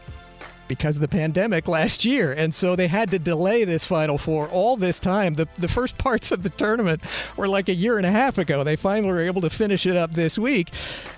because 0.67 0.97
of 0.97 1.01
the 1.01 1.07
pandemic 1.07 1.67
last 1.67 2.05
year. 2.05 2.33
And 2.33 2.53
so 2.53 2.75
they 2.75 2.87
had 2.87 3.11
to 3.11 3.19
delay 3.19 3.63
this 3.63 3.85
Final 3.85 4.17
Four 4.17 4.47
all 4.49 4.77
this 4.77 4.99
time. 4.99 5.33
The, 5.35 5.47
the 5.57 5.67
first 5.67 5.97
parts 6.07 6.31
of 6.31 6.43
the 6.43 6.49
tournament 6.49 7.01
were 7.35 7.47
like 7.47 7.69
a 7.69 7.73
year 7.73 7.97
and 7.97 8.05
a 8.05 8.11
half 8.11 8.37
ago. 8.37 8.63
They 8.63 8.75
finally 8.75 9.11
were 9.11 9.21
able 9.21 9.41
to 9.41 9.49
finish 9.49 9.85
it 9.85 9.95
up 9.95 10.11
this 10.11 10.37
week. 10.37 10.69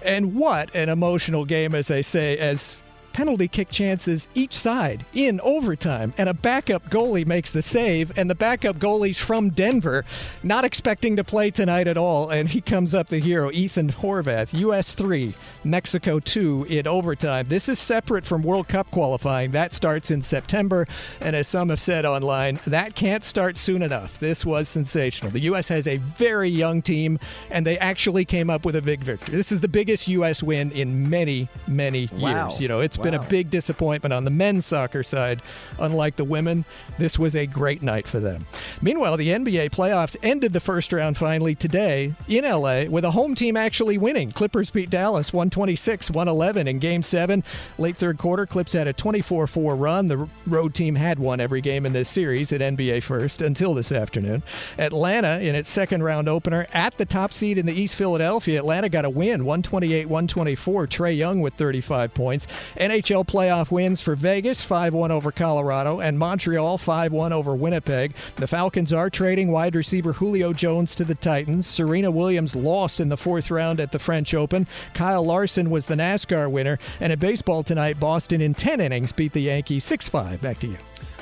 And 0.03 0.35
what 0.35 0.73
an 0.75 0.89
emotional 0.89 1.45
game, 1.45 1.75
as 1.75 1.91
I 1.91 2.01
say, 2.01 2.37
as 2.37 2.83
penalty 3.19 3.49
kick 3.49 3.67
chances 3.69 4.29
each 4.33 4.53
side 4.53 5.05
in 5.13 5.41
overtime. 5.41 6.13
And 6.17 6.29
a 6.29 6.33
backup 6.33 6.89
goalie 6.89 7.27
makes 7.27 7.51
the 7.51 7.61
save 7.61 8.17
and 8.17 8.29
the 8.29 8.35
backup 8.35 8.77
goalie's 8.77 9.17
from 9.17 9.49
Denver 9.49 10.05
not 10.41 10.63
expecting 10.63 11.17
to 11.17 11.23
play 11.25 11.51
tonight 11.51 11.89
at 11.89 11.97
all. 11.97 12.29
And 12.29 12.47
he 12.47 12.61
comes 12.61 12.95
up 12.95 13.09
the 13.09 13.19
hero 13.19 13.51
Ethan 13.51 13.91
Horvath 13.91 14.53
US 14.53 14.93
3 14.93 15.33
Mexico 15.63 16.19
2 16.19 16.67
in 16.69 16.87
overtime 16.87 17.45
this 17.45 17.67
is 17.69 17.79
separate 17.79 18.25
from 18.25 18.41
World 18.41 18.67
Cup 18.67 18.89
qualifying 18.91 19.51
that 19.51 19.73
starts 19.73 20.11
in 20.11 20.21
September 20.21 20.87
and 21.21 21.35
as 21.35 21.47
some 21.47 21.69
have 21.69 21.79
said 21.79 22.05
online 22.05 22.59
that 22.67 22.95
can't 22.95 23.23
start 23.23 23.57
soon 23.57 23.81
enough 23.81 24.19
this 24.19 24.45
was 24.45 24.69
sensational 24.69 25.31
the 25.31 25.41
US 25.41 25.67
has 25.67 25.87
a 25.87 25.97
very 25.97 26.49
young 26.49 26.81
team 26.81 27.19
and 27.51 27.65
they 27.65 27.77
actually 27.79 28.25
came 28.25 28.49
up 28.49 28.65
with 28.65 28.75
a 28.75 28.81
big 28.81 29.01
victory 29.01 29.35
this 29.35 29.51
is 29.51 29.59
the 29.59 29.67
biggest 29.67 30.07
US 30.07 30.41
win 30.41 30.71
in 30.71 31.09
many 31.09 31.47
many 31.67 32.07
Wow. 32.13 32.47
years 32.47 32.61
you 32.61 32.67
know 32.67 32.79
it's 32.79 32.97
been 32.97 33.13
a 33.13 33.23
big 33.23 33.49
disappointment 33.49 34.13
on 34.13 34.23
the 34.25 34.31
men's 34.31 34.65
soccer 34.65 35.03
side. 35.03 35.41
Unlike 35.79 36.17
the 36.17 36.23
women, 36.25 36.65
this 36.97 37.17
was 37.17 37.35
a 37.35 37.45
great 37.45 37.81
night 37.81 38.07
for 38.07 38.19
them. 38.19 38.45
Meanwhile, 38.81 39.17
the 39.17 39.29
NBA 39.29 39.71
playoffs 39.71 40.15
ended 40.21 40.51
the 40.53 40.59
first 40.59 40.91
round 40.91 41.17
finally 41.17 41.55
today 41.55 42.13
in 42.27 42.43
LA 42.43 42.83
with 42.85 43.05
a 43.05 43.11
home 43.11 43.33
team 43.35 43.55
actually 43.55 43.97
winning. 43.97 44.31
Clippers 44.31 44.69
beat 44.69 44.89
Dallas 44.89 45.31
126 45.49 46.11
111 46.11 46.67
in 46.67 46.77
game 46.77 47.01
seven. 47.01 47.43
Late 47.79 47.95
third 47.97 48.19
quarter, 48.19 48.45
Clips 48.45 48.73
had 48.73 48.87
a 48.87 48.93
24 48.93 49.47
4 49.47 49.75
run. 49.75 50.05
The 50.05 50.29
road 50.45 50.75
team 50.75 50.95
had 50.95 51.17
won 51.17 51.39
every 51.39 51.59
game 51.61 51.87
in 51.87 51.93
this 51.93 52.07
series 52.07 52.53
at 52.53 52.61
NBA 52.61 53.01
First 53.01 53.41
until 53.41 53.73
this 53.73 53.91
afternoon. 53.91 54.43
Atlanta, 54.77 55.39
in 55.39 55.55
its 55.55 55.69
second 55.69 56.03
round 56.03 56.29
opener, 56.29 56.67
at 56.73 56.95
the 56.97 57.05
top 57.05 57.33
seed 57.33 57.57
in 57.57 57.65
the 57.65 57.73
East 57.73 57.95
Philadelphia, 57.95 58.59
Atlanta 58.59 58.89
got 58.89 59.05
a 59.05 59.09
win 59.09 59.43
128 59.43 60.05
124. 60.05 60.87
Trae 60.87 61.17
Young 61.17 61.41
with 61.41 61.55
35 61.55 62.13
points. 62.13 62.47
NHL 62.77 63.25
playoff 63.25 63.71
wins 63.71 64.01
for 64.01 64.15
Vegas 64.15 64.63
5 64.63 64.93
1 64.93 65.09
over 65.09 65.31
Colorado 65.31 65.99
and 65.99 66.19
Montreal 66.19 66.77
5 66.77 67.11
1 67.11 67.33
over 67.33 67.55
Winnipeg. 67.55 68.13
The 68.35 68.47
Falcons 68.47 68.93
are 68.93 69.09
trading 69.09 69.51
wide 69.51 69.75
receiver 69.75 70.13
Julio 70.13 70.53
Jones 70.53 70.93
to 70.95 71.05
the 71.05 71.15
Titans. 71.15 71.65
Serena 71.65 72.11
Williams 72.11 72.55
lost 72.55 72.99
in 72.99 73.09
the 73.09 73.17
fourth 73.17 73.49
round 73.49 73.79
at 73.79 73.91
the 73.91 73.99
French 73.99 74.35
Open. 74.35 74.67
Kyle 74.93 75.25
Larson 75.25 75.38
was 75.69 75.85
the 75.85 75.95
NASCAR 75.95 76.51
winner. 76.51 76.79
And 76.99 77.13
in 77.13 77.19
baseball 77.19 77.63
tonight, 77.63 77.99
Boston 77.99 78.41
in 78.41 78.53
10 78.53 78.81
innings 78.81 79.11
beat 79.11 79.33
the 79.33 79.41
Yankees 79.41 79.83
6 79.85 80.07
5. 80.07 80.41
Back 80.41 80.59
to 80.59 80.67
you. 80.67 80.77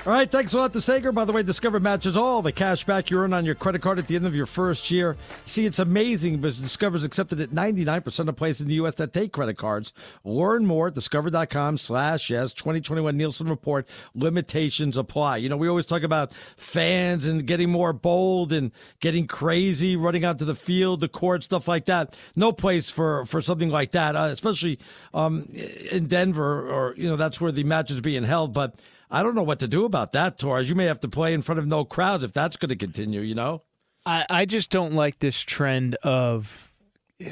All 0.08 0.14
right, 0.14 0.32
thanks 0.32 0.54
a 0.54 0.58
lot 0.58 0.72
to 0.72 0.80
Sager. 0.80 1.12
By 1.12 1.26
the 1.26 1.34
way, 1.34 1.44
Discover 1.44 1.82
matches 1.82 2.16
all 2.16 2.42
the 2.42 2.54
cash 2.54 2.86
back 2.86 3.10
you 3.10 3.20
earn 3.20 3.34
on 3.34 3.44
your 3.44 3.56
credit 3.56 3.82
card 3.82 4.00
at 4.00 4.08
the 4.08 4.16
end 4.16 4.26
of 4.26 4.34
your 4.34 4.46
first 4.46 4.90
year. 4.90 5.18
See, 5.46 5.66
it's 5.66 5.80
amazing 5.80 6.38
because 6.38 6.62
Discover's 6.62 7.04
accepted 7.04 7.42
at 7.42 7.50
99% 7.50 8.30
of 8.30 8.36
places 8.38 8.62
in 8.62 8.70
the 8.70 8.76
U.S. 8.76 8.94
that 8.94 9.12
take 9.12 9.34
credit 9.34 9.58
cards. 9.58 9.92
Learn 10.24 10.66
more 10.66 10.88
at 10.88 10.94
discover.com 10.94 11.78
slash 11.78 12.30
yes 12.30 12.54
2021 12.54 13.18
Nielsen 13.18 13.50
Report. 13.50 13.86
Limitations 14.16 14.98
apply. 14.98 15.38
You 15.38 15.50
know, 15.50 15.58
we 15.58 15.68
always 15.68 15.86
talk 15.86 16.04
about 16.04 16.32
fans 16.56 17.28
and 17.28 17.46
getting 17.46 17.70
more 17.70 17.92
bold 17.92 18.54
and 18.54 18.72
getting 19.02 19.28
crazy, 19.28 19.98
running 19.98 20.24
out 20.24 20.40
to 20.40 20.46
the 20.46 20.56
field, 20.56 21.02
the 21.02 21.10
court, 21.10 21.44
stuff 21.44 21.68
like 21.68 21.84
that. 21.88 22.16
No 22.34 22.54
place 22.54 22.90
for, 22.90 23.26
for 23.26 23.42
something 23.42 23.68
like 23.68 23.92
that, 23.92 24.16
uh, 24.16 24.30
especially 24.32 24.80
um, 25.14 25.50
in 25.92 26.08
Denver 26.08 26.66
or, 26.72 26.96
you 26.96 27.10
know, 27.10 27.18
that's 27.18 27.42
where 27.42 27.52
the 27.52 27.66
match 27.66 27.92
is 27.92 28.00
being 28.00 28.24
held. 28.24 28.54
But 28.54 28.80
I 29.10 29.24
don't 29.24 29.36
know 29.36 29.44
what 29.44 29.60
to 29.60 29.68
do 29.68 29.86
about 29.86 30.12
that, 30.14 30.38
Torres. 30.38 30.70
You 30.70 30.76
may 30.76 30.86
have 30.86 31.00
to 31.02 31.08
play 31.08 31.34
in 31.34 31.42
front 31.42 31.60
of 31.60 31.68
no 31.68 31.86
crowds 31.86 32.24
if 32.24 32.34
that's 32.34 32.58
going 32.58 32.70
to 32.70 32.76
continue, 32.76 33.22
you 33.22 33.36
know? 33.36 33.64
I, 34.06 34.26
I 34.30 34.46
just 34.46 34.70
don't 34.70 34.94
like 34.94 35.20
this 35.20 35.42
trend 35.42 35.96
of 35.96 36.72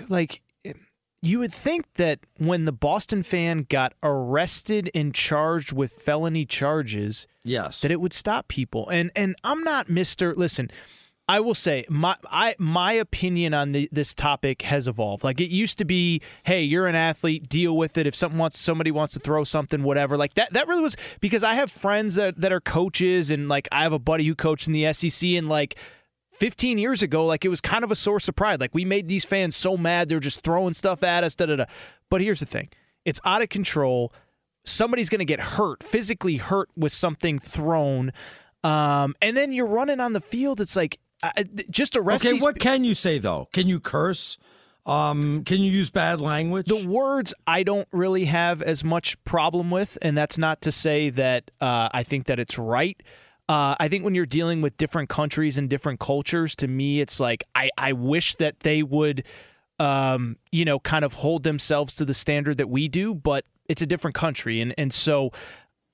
like 0.09 0.41
you 1.21 1.39
would 1.39 1.53
think 1.53 1.85
that 1.95 2.19
when 2.37 2.65
the 2.65 2.71
Boston 2.71 3.23
fan 3.23 3.65
got 3.69 3.93
arrested 4.03 4.91
and 4.93 5.13
charged 5.13 5.71
with 5.71 5.93
felony 5.93 6.45
charges, 6.45 7.27
yes, 7.43 7.81
that 7.81 7.91
it 7.91 8.01
would 8.01 8.13
stop 8.13 8.47
people. 8.47 8.89
And 8.89 9.11
and 9.15 9.35
I'm 9.43 9.63
not 9.63 9.89
Mister. 9.89 10.33
Listen, 10.33 10.69
I 11.27 11.39
will 11.39 11.55
say 11.55 11.85
my 11.89 12.15
I 12.29 12.55
my 12.59 12.93
opinion 12.93 13.53
on 13.53 13.71
the, 13.71 13.89
this 13.91 14.13
topic 14.13 14.61
has 14.61 14.87
evolved. 14.87 15.23
Like 15.23 15.41
it 15.41 15.49
used 15.49 15.79
to 15.79 15.85
be, 15.85 16.21
hey, 16.43 16.61
you're 16.61 16.85
an 16.85 16.95
athlete, 16.95 17.49
deal 17.49 17.75
with 17.75 17.97
it. 17.97 18.05
If 18.05 18.15
something 18.15 18.37
wants 18.37 18.59
somebody 18.59 18.91
wants 18.91 19.13
to 19.13 19.19
throw 19.19 19.43
something, 19.43 19.81
whatever. 19.81 20.17
Like 20.17 20.35
that 20.35 20.53
that 20.53 20.67
really 20.67 20.83
was 20.83 20.95
because 21.21 21.43
I 21.43 21.55
have 21.55 21.71
friends 21.71 22.15
that 22.15 22.37
that 22.37 22.51
are 22.51 22.61
coaches 22.61 23.31
and 23.31 23.47
like 23.47 23.67
I 23.71 23.81
have 23.81 23.93
a 23.93 23.99
buddy 23.99 24.25
who 24.25 24.35
coached 24.35 24.67
in 24.67 24.73
the 24.73 24.93
SEC 24.93 25.29
and 25.31 25.49
like 25.49 25.75
15 26.33 26.77
years 26.77 27.01
ago, 27.01 27.25
like 27.25 27.43
it 27.43 27.49
was 27.49 27.61
kind 27.61 27.83
of 27.83 27.91
a 27.91 27.95
source 27.95 28.27
of 28.27 28.35
pride. 28.35 28.59
Like 28.59 28.75
we 28.75 28.85
made 28.85 29.07
these 29.07 29.25
fans 29.25 29.55
so 29.55 29.77
mad 29.77 30.09
they're 30.09 30.19
just 30.19 30.41
throwing 30.41 30.73
stuff 30.73 31.01
at 31.01 31.23
us. 31.23 31.35
Da 31.35 31.47
da 31.47 31.55
da. 31.55 31.65
But 32.11 32.21
here's 32.21 32.39
the 32.39 32.45
thing: 32.45 32.69
it's 33.03 33.19
out 33.25 33.41
of 33.41 33.49
control. 33.49 34.13
Somebody's 34.67 35.09
going 35.09 35.19
to 35.19 35.25
get 35.25 35.39
hurt, 35.39 35.83
physically 35.83 36.37
hurt 36.37 36.69
with 36.75 36.91
something 36.91 37.37
thrown, 37.37 38.11
um, 38.63 39.13
and 39.21 39.37
then 39.37 39.51
you're 39.51 39.67
running 39.67 39.99
on 39.99 40.13
the 40.13 40.21
field. 40.21 40.59
It's 40.59 40.75
like 40.75 40.99
uh, 41.23 41.43
just 41.69 41.95
arrest. 41.95 42.25
Okay, 42.25 42.39
what 42.39 42.59
can 42.59 42.83
you 42.83 42.93
say, 42.93 43.19
though? 43.19 43.47
Can 43.53 43.67
you 43.67 43.79
curse? 43.79 44.37
Um, 44.85 45.43
can 45.45 45.59
you 45.61 45.71
use 45.71 45.89
bad 45.89 46.21
language? 46.21 46.67
The 46.67 46.87
words 46.87 47.33
I 47.47 47.63
don't 47.63 47.87
really 47.91 48.25
have 48.25 48.61
as 48.61 48.83
much 48.83 49.21
problem 49.23 49.71
with, 49.71 49.97
and 50.01 50.15
that's 50.15 50.37
not 50.37 50.61
to 50.61 50.71
say 50.71 51.09
that 51.09 51.49
uh, 51.59 51.89
I 51.91 52.03
think 52.03 52.27
that 52.27 52.39
it's 52.39 52.59
right. 52.59 53.01
Uh, 53.49 53.75
I 53.79 53.87
think 53.87 54.03
when 54.03 54.15
you're 54.15 54.25
dealing 54.25 54.61
with 54.61 54.77
different 54.77 55.09
countries 55.09 55.57
and 55.57 55.69
different 55.69 55.99
cultures, 55.99 56.55
to 56.57 56.67
me, 56.67 56.99
it's 56.99 57.19
like 57.19 57.43
I, 57.55 57.69
I 57.77 57.93
wish 57.93 58.35
that 58.35 58.59
they 58.61 58.83
would, 58.83 59.23
um, 59.79 60.37
you 60.51 60.65
know, 60.65 60.79
kind 60.79 61.05
of 61.05 61.13
hold 61.13 61.43
themselves 61.43 61.95
to 61.95 62.05
the 62.05 62.13
standard 62.13 62.57
that 62.57 62.69
we 62.69 62.87
do, 62.87 63.13
but 63.15 63.45
it's 63.67 63.81
a 63.81 63.85
different 63.87 64.15
country. 64.15 64.61
And, 64.61 64.73
and 64.77 64.93
so 64.93 65.31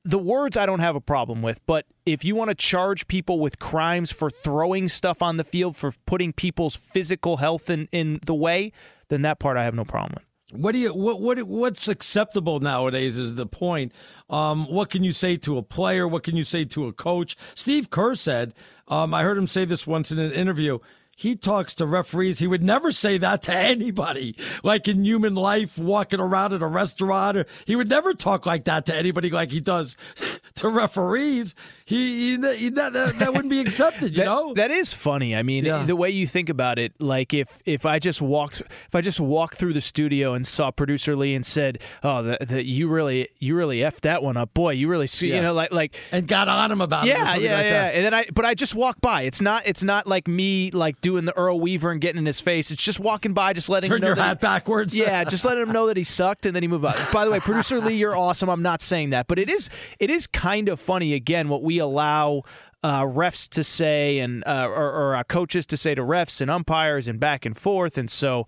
the 0.04 0.18
words 0.18 0.58
I 0.58 0.66
don't 0.66 0.80
have 0.80 0.96
a 0.96 1.02
problem 1.02 1.42
with, 1.42 1.66
but 1.66 1.86
if 2.06 2.24
you 2.26 2.36
want 2.36 2.50
to 2.50 2.56
charge 2.56 3.08
people 3.08 3.40
with 3.40 3.60
crimes 3.60 4.12
for 4.12 4.30
throwing 4.30 4.88
stuff 4.88 5.22
on 5.22 5.38
the 5.38 5.44
field, 5.44 5.76
for 5.76 5.94
putting 6.06 6.34
people's 6.34 6.76
physical 6.76 7.38
health 7.38 7.70
in, 7.70 7.88
in 7.92 8.20
the 8.26 8.34
way, 8.34 8.72
then 9.10 9.22
that 9.22 9.40
part 9.40 9.58
I 9.58 9.64
have 9.64 9.76
no 9.76 9.86
problem 9.86 10.14
with. 10.16 10.26
What 10.60 10.74
do 10.74 10.80
you 10.80 10.94
what 10.94 11.22
what 11.22 11.42
what's 11.44 11.88
acceptable 11.88 12.60
nowadays 12.60 13.18
is 13.18 13.36
the 13.36 13.46
point. 13.46 13.94
Um, 14.30 14.66
what 14.66 14.90
can 14.90 15.02
you 15.02 15.14
say 15.14 15.38
to 15.38 15.58
a 15.58 15.62
player? 15.62 16.06
What 16.08 16.24
can 16.24 16.36
you 16.36 16.44
say 16.44 16.66
to 16.66 16.88
a 16.88 16.94
coach? 16.94 17.38
Steve 17.56 17.90
Kerr 17.90 18.16
said, 18.16 18.54
um, 18.90 19.14
I 19.14 19.24
heard 19.24 19.38
him 19.38 19.48
say 19.48 19.64
this 19.64 19.88
once 19.88 20.12
in 20.12 20.20
an 20.20 20.34
interview. 20.34 20.80
He 21.22 21.36
talks 21.36 21.76
to 21.76 21.86
referees. 21.86 22.40
He 22.40 22.48
would 22.48 22.64
never 22.64 22.92
say 22.92 23.20
that 23.20 23.44
to 23.44 23.54
anybody, 23.56 24.36
like 24.64 24.88
in 24.88 25.06
human 25.06 25.36
life, 25.36 25.78
walking 25.78 26.20
around 26.20 26.54
at 26.54 26.64
a 26.64 26.68
restaurant. 26.68 27.48
He 27.68 27.76
would 27.76 27.90
never 27.90 28.16
talk 28.16 28.48
like 28.48 28.64
that 28.64 28.88
to 28.88 28.96
anybody, 28.96 29.30
like 29.30 29.52
he 29.52 29.60
does 29.60 29.96
to 30.56 30.68
referees. 30.68 31.54
He, 31.86 32.36
he, 32.38 32.56
he 32.56 32.70
that, 32.70 32.94
that, 32.94 33.34
wouldn't 33.34 33.52
be 33.52 33.60
accepted, 33.60 34.14
you 34.14 34.24
that, 34.24 34.26
know. 34.26 34.54
That 34.56 34.72
is 34.72 34.94
funny. 34.94 35.36
I 35.36 35.44
mean, 35.44 35.64
Yeah. 35.66 35.84
the 35.84 35.96
way 35.96 36.10
you 36.10 36.26
think 36.26 36.50
about 36.50 36.80
it, 36.80 36.94
like 37.00 37.36
if 37.36 37.62
if 37.66 37.86
I 37.86 38.00
just 38.00 38.20
walked 38.22 38.62
if 38.62 38.96
I 38.96 39.02
just 39.02 39.20
walked 39.20 39.58
through 39.58 39.74
the 39.74 39.82
studio 39.82 40.34
and 40.34 40.48
saw 40.48 40.72
producer 40.72 41.16
Lee 41.16 41.36
and 41.36 41.46
said, 41.46 41.80
"Oh, 42.02 42.24
that 42.24 42.66
you 42.66 42.88
really 42.88 43.30
you 43.38 43.56
really 43.56 43.80
effed 43.80 44.02
that 44.02 44.24
one 44.24 44.38
up, 44.38 44.56
boy, 44.56 44.72
you 44.72 44.88
really 44.88 45.06
see," 45.08 45.28
Yeah. 45.30 45.36
you 45.36 45.42
know, 45.44 45.54
like 45.54 45.72
like 45.72 45.96
and 46.12 46.28
got 46.28 46.48
on 46.48 46.72
him 46.72 46.82
about 46.82 47.06
it 47.08 47.12
or 47.12 47.18
yeah, 47.18 47.26
something 47.30 47.44
yeah, 47.44 47.56
like 47.56 47.66
yeah. 47.66 47.86
And 47.90 48.06
then 48.06 48.14
I, 48.16 48.26
but 48.34 48.46
I 48.46 48.56
just 48.56 48.74
walk 48.74 49.02
by. 49.02 49.24
It's 49.24 49.42
not, 49.42 49.68
it's 49.68 49.84
not 49.84 50.08
like 50.08 50.28
me 50.28 50.72
like 50.72 51.00
doing 51.02 51.11
the 51.26 51.36
Earl 51.38 51.60
Weaver 51.60 51.92
and 51.92 52.02
getting 52.02 52.20
in 52.20 52.26
his 52.26 52.40
face. 52.40 52.72
It's 52.72 52.84
just 52.84 53.00
walking 53.00 53.34
by, 53.34 53.54
just 53.54 53.70
letting 53.70 53.90
Turn 53.90 53.98
him 53.98 54.02
know 54.02 54.08
your 54.08 54.16
that 54.16 54.22
hat 54.22 54.42
backwards. 54.42 54.98
Yeah, 54.98 55.24
just 55.24 55.46
letting 55.46 55.64
him 55.64 55.72
know 55.72 55.88
that 55.88 55.98
he 55.98 56.04
sucked, 56.04 56.46
and 56.46 56.56
then 56.56 56.64
he 56.64 56.68
move 56.68 56.86
on. 56.86 56.96
By 57.14 57.26
the 57.26 57.32
way, 57.32 57.40
producer 57.40 57.80
Lee, 57.80 57.96
you're 57.96 58.16
awesome. 58.16 58.50
I'm 58.50 58.62
not 58.62 58.82
saying 58.82 59.12
that, 59.12 59.28
but 59.28 59.40
it 59.40 59.50
is, 59.50 59.70
it 60.00 60.10
is 60.10 60.28
kind 60.28 60.70
of 60.70 60.80
funny 60.80 61.14
again 61.14 61.50
what 61.50 61.64
we 61.64 61.80
allow. 61.80 62.44
Uh, 62.84 63.04
refs 63.04 63.48
to 63.48 63.64
say 63.64 64.18
and 64.18 64.44
uh, 64.48 64.68
or, 64.68 64.92
or 64.92 65.16
uh, 65.16 65.24
coaches 65.26 65.68
to 65.68 65.78
say 65.78 65.94
to 65.94 66.02
refs 66.02 66.42
and 66.42 66.50
umpires 66.50 67.08
and 67.08 67.20
back 67.20 67.46
and 67.46 67.56
forth 67.56 67.96
and 67.96 68.10
so 68.10 68.48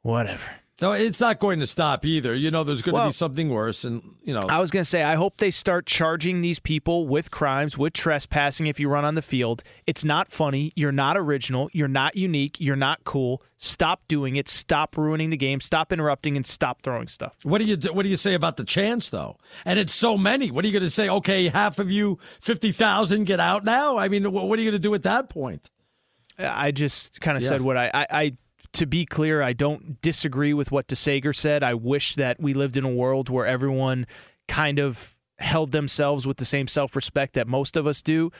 whatever 0.00 0.46
No, 0.80 0.92
it's 0.92 1.20
not 1.20 1.38
going 1.38 1.60
to 1.60 1.66
stop 1.66 2.04
either. 2.06 2.34
You 2.34 2.50
know, 2.50 2.64
there's 2.64 2.80
going 2.82 2.96
to 2.96 3.06
be 3.08 3.12
something 3.12 3.50
worse, 3.50 3.84
and 3.84 4.02
you 4.22 4.32
know. 4.32 4.40
I 4.48 4.58
was 4.60 4.70
going 4.70 4.82
to 4.82 4.88
say, 4.88 5.02
I 5.02 5.14
hope 5.14 5.36
they 5.36 5.50
start 5.50 5.84
charging 5.86 6.40
these 6.40 6.58
people 6.58 7.06
with 7.06 7.30
crimes, 7.30 7.76
with 7.76 7.92
trespassing 7.92 8.66
if 8.66 8.80
you 8.80 8.88
run 8.88 9.04
on 9.04 9.14
the 9.14 9.22
field. 9.22 9.62
It's 9.86 10.04
not 10.04 10.28
funny. 10.28 10.72
You're 10.76 10.92
not 10.92 11.16
original. 11.18 11.68
You're 11.72 11.88
not 11.88 12.16
unique. 12.16 12.56
You're 12.58 12.76
not 12.76 13.04
cool. 13.04 13.42
Stop 13.58 14.08
doing 14.08 14.36
it. 14.36 14.48
Stop 14.48 14.96
ruining 14.96 15.28
the 15.30 15.36
game. 15.36 15.60
Stop 15.60 15.92
interrupting 15.92 16.34
and 16.36 16.46
stop 16.46 16.80
throwing 16.82 17.08
stuff. 17.08 17.34
What 17.42 17.58
do 17.60 17.66
you 17.66 17.76
do- 17.76 17.92
what 17.92 18.04
do 18.04 18.08
you 18.08 18.16
say 18.16 18.32
about 18.34 18.56
the 18.56 18.64
chance 18.64 19.10
though? 19.10 19.36
And 19.66 19.78
it's 19.78 19.92
so 19.94 20.16
many. 20.16 20.50
What 20.50 20.64
are 20.64 20.68
you 20.68 20.72
going 20.72 20.82
to 20.82 20.90
say? 20.90 21.08
Okay, 21.10 21.48
half 21.48 21.78
of 21.78 21.90
you, 21.90 22.18
fifty 22.40 22.72
thousand, 22.72 23.24
get 23.24 23.38
out 23.38 23.64
now. 23.64 23.98
I 23.98 24.08
mean, 24.08 24.32
what 24.32 24.58
are 24.58 24.62
you 24.62 24.70
going 24.70 24.80
to 24.80 24.88
do 24.88 24.94
at 24.94 25.02
that 25.02 25.28
point? 25.28 25.68
I 26.38 26.70
just 26.70 27.20
kind 27.20 27.36
of 27.36 27.42
Yeah. 27.42 27.48
said 27.50 27.60
what 27.60 27.76
I, 27.76 27.90
I, 27.92 28.06
I, 28.10 28.36
to 28.72 28.86
be 28.86 29.04
clear, 29.04 29.42
I 29.42 29.52
don't 29.52 30.00
disagree 30.00 30.54
with 30.54 30.70
what 30.70 30.86
DeSager 30.86 31.34
said. 31.34 31.62
I 31.62 31.74
wish 31.74 32.14
that 32.14 32.40
we 32.40 32.54
lived 32.54 32.76
in 32.76 32.84
a 32.84 32.90
world 32.90 33.28
where 33.28 33.46
everyone 33.46 34.06
kind 34.48 34.78
of 34.78 35.18
held 35.38 35.72
themselves 35.72 36.26
with 36.26 36.36
the 36.36 36.44
same 36.44 36.68
self 36.68 36.94
respect 36.94 37.34
that 37.34 37.48
most 37.48 37.76
of 37.76 37.86
us 37.86 38.02
do. 38.02 38.30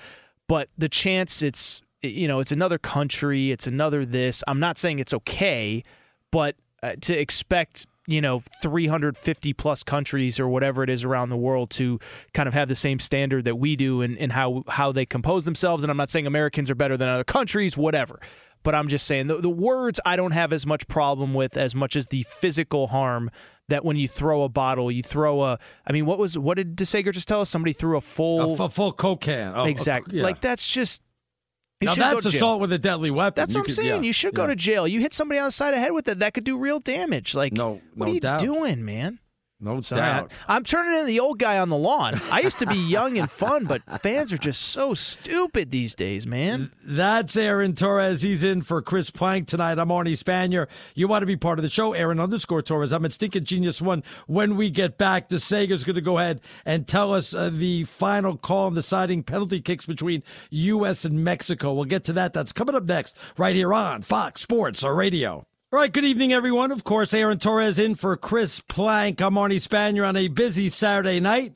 But 0.47 0.69
the 0.77 0.89
chance 0.89 1.43
it's, 1.43 1.83
you 2.03 2.29
know, 2.29 2.41
it's 2.41 2.53
another 2.53 2.79
country, 2.79 3.51
it's 3.51 3.67
another 3.67 4.05
this. 4.05 4.43
I'm 4.47 4.61
not 4.61 4.79
saying 4.79 4.99
it's 4.99 5.15
okay, 5.15 5.83
but 6.31 6.57
uh, 6.83 6.95
to 7.03 7.19
expect, 7.19 7.87
you 8.07 8.21
know, 8.21 8.43
350 8.63 9.53
plus 9.53 9.83
countries 9.83 10.41
or 10.41 10.49
whatever 10.49 10.83
it 10.83 10.91
is 10.91 11.05
around 11.05 11.29
the 11.29 11.37
world 11.37 11.71
to 11.71 12.01
kind 12.35 12.49
of 12.49 12.55
have 12.55 12.69
the 12.69 12.75
same 12.75 12.99
standard 12.99 13.45
that 13.45 13.57
we 13.57 13.77
do 13.77 14.03
in 14.03 14.31
how, 14.31 14.65
how 14.69 14.91
they 14.93 15.07
compose 15.07 15.45
themselves. 15.45 15.85
And 15.85 15.91
I'm 15.91 15.97
not 15.97 16.11
saying 16.11 16.27
Americans 16.27 16.71
are 16.71 16.75
better 16.75 16.97
than 16.97 17.09
other 17.09 17.25
countries, 17.25 17.77
whatever. 17.77 18.21
But 18.63 18.75
I'm 18.75 18.89
just 18.89 19.07
saying 19.07 19.29
the, 19.29 19.37
the 19.37 19.49
words 19.51 20.01
I 20.05 20.17
don't 20.17 20.33
have 20.33 20.53
as 20.53 20.67
much 20.67 20.87
problem 20.87 21.33
with 21.33 21.57
as 21.57 21.75
much 21.75 21.97
as 21.97 22.09
the 22.09 22.25
physical 22.25 22.89
harm 22.89 23.31
that 23.69 23.85
when 23.85 23.97
you 23.97 24.07
throw 24.09 24.43
a 24.43 24.49
bottle, 24.49 24.91
you 24.91 25.03
throw 25.03 25.43
a. 25.43 25.59
I 25.87 25.93
mean, 25.93 26.05
what 26.05 26.19
was 26.19 26.39
what 26.39 26.57
did 26.57 26.77
DeSager 26.77 27.13
just 27.13 27.27
tell 27.29 27.41
us? 27.41 27.49
Somebody 27.49 27.73
threw 27.73 27.97
a 27.97 28.01
full 28.01 28.61
A 28.61 28.65
f- 28.65 28.73
full 28.73 28.93
coke 28.93 29.23
can. 29.23 29.53
Oh, 29.55 29.65
exactly. 29.65 30.19
yeah. 30.19 30.25
Like 30.25 30.41
that's 30.43 30.69
just. 30.71 31.03
you 31.81 31.87
now 31.87 31.95
that's 31.95 32.27
assault 32.27 32.61
with 32.61 32.73
a 32.73 32.79
deadly 32.79 33.11
weapon. 33.11 33.41
That's 33.41 33.55
You 33.55 33.61
what 33.61 33.63
I'm 33.63 33.67
could- 33.67 33.75
saying. 33.77 33.89
yeah, 33.89 34.07
you 34.07 34.13
should 34.13 34.35
go 34.35 34.47
to 34.47 34.55
jail. 34.57 34.87
You 34.87 35.01
hit 35.01 35.15
somebody 35.15 35.39
on 35.39 35.47
the 35.47 35.53
side 35.53 35.69
of 35.71 35.77
the 35.77 35.81
head 35.81 35.93
with 35.93 36.07
it, 36.09 36.19
that 36.19 36.35
could 36.35 36.45
do 36.45 36.59
real 36.59 36.81
damage. 36.81 37.35
Like, 37.35 37.55
no, 37.55 37.81
what 37.95 38.07
no 38.07 38.11
are 38.11 38.15
you 38.15 38.21
doubt. 38.21 38.41
doing, 38.41 38.85
man? 38.85 39.21
No 39.61 39.81
Sorry, 39.83 40.01
doubt. 40.01 40.33
I- 40.49 40.57
I'm 40.57 40.65
turning 40.65 40.95
into 40.95 41.07
the 41.07 41.21
old 41.21 41.39
guy 41.39 41.59
on 41.59 41.69
the 41.69 41.77
lawn. 41.77 42.21
I 42.31 42.41
used 42.41 42.59
to 42.61 42.67
be 42.67 42.77
young 42.77 43.19
and 43.19 43.31
fun, 43.31 43.67
but 43.67 43.83
fans 44.01 44.33
are 44.33 44.39
just 44.39 44.63
so 44.63 44.95
stupid 44.95 45.71
these 45.71 45.95
days, 45.95 46.27
man. 46.27 46.73
That's 46.83 47.37
Aaron 47.37 47.75
Torres. 47.75 48.23
He's 48.23 48.43
in 48.43 48.63
for 48.63 48.81
Chris 48.81 49.11
Plank 49.11 49.49
tonight. 49.49 49.79
I'm 49.79 49.89
Arnie 49.89 50.17
Spanier. 50.17 50.67
You 50.95 51.09
want 51.09 51.23
to 51.23 51.27
be 51.27 51.37
part 51.37 51.59
of 51.59 51.63
the 51.63 51.69
show? 51.69 51.93
Aaron 51.93 52.21
underscore 52.21 52.63
Torres. 52.63 52.93
I'm 52.93 53.05
at 53.05 53.13
Stinking 53.13 53.45
Genius 53.45 53.83
One. 53.83 54.03
When 54.27 54.57
we 54.57 54.71
get 54.71 54.97
back, 54.97 55.29
the 55.29 55.37
Sager's 55.41 55.85
going 55.85 55.97
to 55.97 56.01
go 56.01 56.19
ahead 56.19 56.41
and 56.65 56.87
tell 56.89 57.13
us 57.13 57.35
uh, 57.35 57.51
the 57.53 57.85
final 57.85 58.37
call 58.37 58.67
on 58.67 58.75
deciding 58.75 59.25
penalty 59.25 59.61
kicks 59.61 59.85
between 59.87 60.23
U.S. 60.51 61.05
and 61.05 61.23
Mexico. 61.23 61.75
We'll 61.75 61.85
get 61.85 62.05
to 62.05 62.13
that. 62.15 62.33
That's 62.33 62.53
coming 62.53 62.75
up 62.75 62.85
next, 62.85 63.17
right 63.37 63.55
here 63.55 63.75
on 63.75 64.03
Fox 64.03 64.41
Sports 64.41 64.83
or 64.83 64.95
Radio. 64.95 65.47
All 65.73 65.79
right, 65.79 65.93
good 65.93 66.05
evening, 66.05 66.33
everyone. 66.33 66.73
Of 66.73 66.83
course, 66.83 67.15
Aaron 67.15 67.39
Torres 67.39 67.79
in 67.79 67.95
for 67.95 68.17
Chris 68.17 68.59
Plank. 68.59 69.23
I'm 69.23 69.35
Arnie 69.35 69.65
Spanier 69.65 70.05
on 70.05 70.17
a 70.17 70.27
busy 70.27 70.69
Saturday 70.69 71.21
night. 71.21 71.55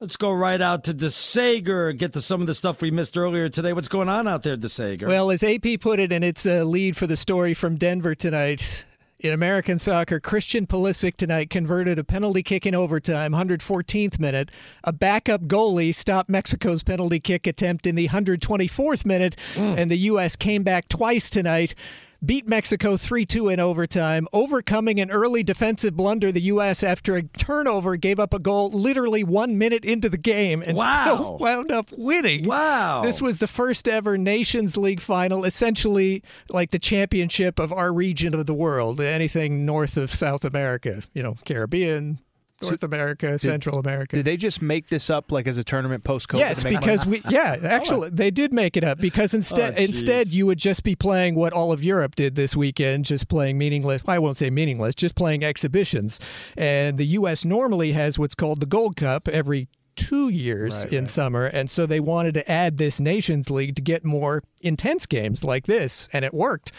Let's 0.00 0.16
go 0.16 0.32
right 0.32 0.60
out 0.60 0.82
to 0.82 0.92
DeSager, 0.92 1.96
get 1.96 2.12
to 2.14 2.20
some 2.20 2.40
of 2.40 2.48
the 2.48 2.56
stuff 2.56 2.82
we 2.82 2.90
missed 2.90 3.16
earlier 3.16 3.48
today. 3.48 3.72
What's 3.72 3.86
going 3.86 4.08
on 4.08 4.26
out 4.26 4.42
there, 4.42 4.56
DeSager? 4.56 5.06
Well, 5.06 5.30
as 5.30 5.44
AP 5.44 5.78
put 5.80 6.00
it 6.00 6.10
in 6.10 6.24
its 6.24 6.44
uh, 6.44 6.64
lead 6.64 6.96
for 6.96 7.06
the 7.06 7.16
story 7.16 7.54
from 7.54 7.76
Denver 7.76 8.16
tonight, 8.16 8.84
in 9.20 9.32
American 9.32 9.78
soccer, 9.78 10.18
Christian 10.18 10.66
Pulisic 10.66 11.16
tonight 11.16 11.48
converted 11.48 12.00
a 12.00 12.04
penalty 12.04 12.42
kick 12.42 12.66
in 12.66 12.74
overtime, 12.74 13.30
114th 13.30 14.18
minute. 14.18 14.50
A 14.82 14.92
backup 14.92 15.42
goalie 15.42 15.94
stopped 15.94 16.28
Mexico's 16.28 16.82
penalty 16.82 17.20
kick 17.20 17.46
attempt 17.46 17.86
in 17.86 17.94
the 17.94 18.08
124th 18.08 19.04
minute, 19.04 19.36
and 19.56 19.88
the 19.88 19.98
U.S. 19.98 20.34
came 20.34 20.64
back 20.64 20.88
twice 20.88 21.30
tonight. 21.30 21.76
Beat 22.26 22.48
Mexico 22.48 22.96
3 22.96 23.24
2 23.24 23.48
in 23.50 23.60
overtime, 23.60 24.26
overcoming 24.32 24.98
an 24.98 25.10
early 25.12 25.44
defensive 25.44 25.96
blunder. 25.96 26.32
The 26.32 26.42
U.S., 26.42 26.82
after 26.82 27.14
a 27.14 27.22
turnover, 27.22 27.96
gave 27.96 28.18
up 28.18 28.34
a 28.34 28.38
goal 28.40 28.70
literally 28.70 29.22
one 29.22 29.56
minute 29.56 29.84
into 29.84 30.08
the 30.08 30.18
game 30.18 30.60
and 30.62 30.76
Wow. 30.76 31.02
still 31.04 31.38
wound 31.40 31.70
up 31.70 31.90
winning. 31.96 32.44
Wow. 32.46 33.02
This 33.02 33.22
was 33.22 33.38
the 33.38 33.46
first 33.46 33.86
ever 33.86 34.18
Nations 34.18 34.76
League 34.76 35.00
final, 35.00 35.44
essentially 35.44 36.22
like 36.50 36.72
the 36.72 36.78
championship 36.80 37.58
of 37.60 37.72
our 37.72 37.92
region 37.92 38.34
of 38.34 38.46
the 38.46 38.54
world, 38.54 39.00
anything 39.00 39.64
north 39.64 39.96
of 39.96 40.12
South 40.12 40.44
America, 40.44 41.02
you 41.14 41.22
know, 41.22 41.36
Caribbean, 41.44 42.18
North 42.62 42.82
America, 42.82 43.38
Central 43.38 43.78
America. 43.78 44.16
Did 44.16 44.24
they 44.24 44.36
just 44.36 44.62
make 44.62 44.88
this 44.88 45.10
up 45.10 45.30
like 45.30 45.46
as 45.46 45.58
a 45.58 45.64
tournament 45.64 46.04
post 46.04 46.28
COVID? 46.28 46.38
Yes, 46.38 46.64
because 46.64 47.04
we 47.04 47.22
yeah, 47.28 47.56
oh. 47.62 47.66
actually 47.66 48.10
they 48.10 48.30
did 48.30 48.52
make 48.52 48.76
it 48.76 48.84
up 48.84 48.98
because 48.98 49.34
instead 49.34 49.74
Oh, 49.76 49.82
instead 49.82 50.28
you 50.28 50.46
would 50.46 50.58
just 50.58 50.82
be 50.82 50.94
playing 50.94 51.34
what 51.34 51.52
all 51.52 51.72
of 51.72 51.82
Europe 51.84 52.14
did 52.14 52.34
this 52.34 52.56
weekend, 52.56 53.04
just 53.04 53.28
playing 53.28 53.58
meaningless. 53.58 54.02
I 54.06 54.18
won't 54.18 54.36
say 54.36 54.50
meaningless, 54.50 54.94
just 54.94 55.14
playing 55.14 55.44
exhibitions. 55.44 56.18
And 56.56 56.98
the 56.98 57.06
U.S. 57.06 57.44
normally 57.44 57.92
has 57.92 58.18
what's 58.18 58.34
called 58.34 58.60
the 58.60 58.66
Gold 58.66 58.96
Cup 58.96 59.28
every 59.28 59.68
two 59.96 60.28
years 60.28 60.84
Right, 60.84 60.92
in 60.92 61.06
summer, 61.06 61.46
and 61.46 61.70
so 61.70 61.86
they 61.86 62.00
wanted 62.00 62.34
to 62.34 62.50
add 62.50 62.78
this 62.78 63.00
Nations 63.00 63.50
League 63.50 63.74
to 63.76 63.82
get 63.82 64.04
more 64.04 64.42
intense 64.60 65.06
games 65.06 65.42
like 65.42 65.66
this, 65.66 66.08
and 66.12 66.24
it 66.24 66.32
worked. 66.32 66.72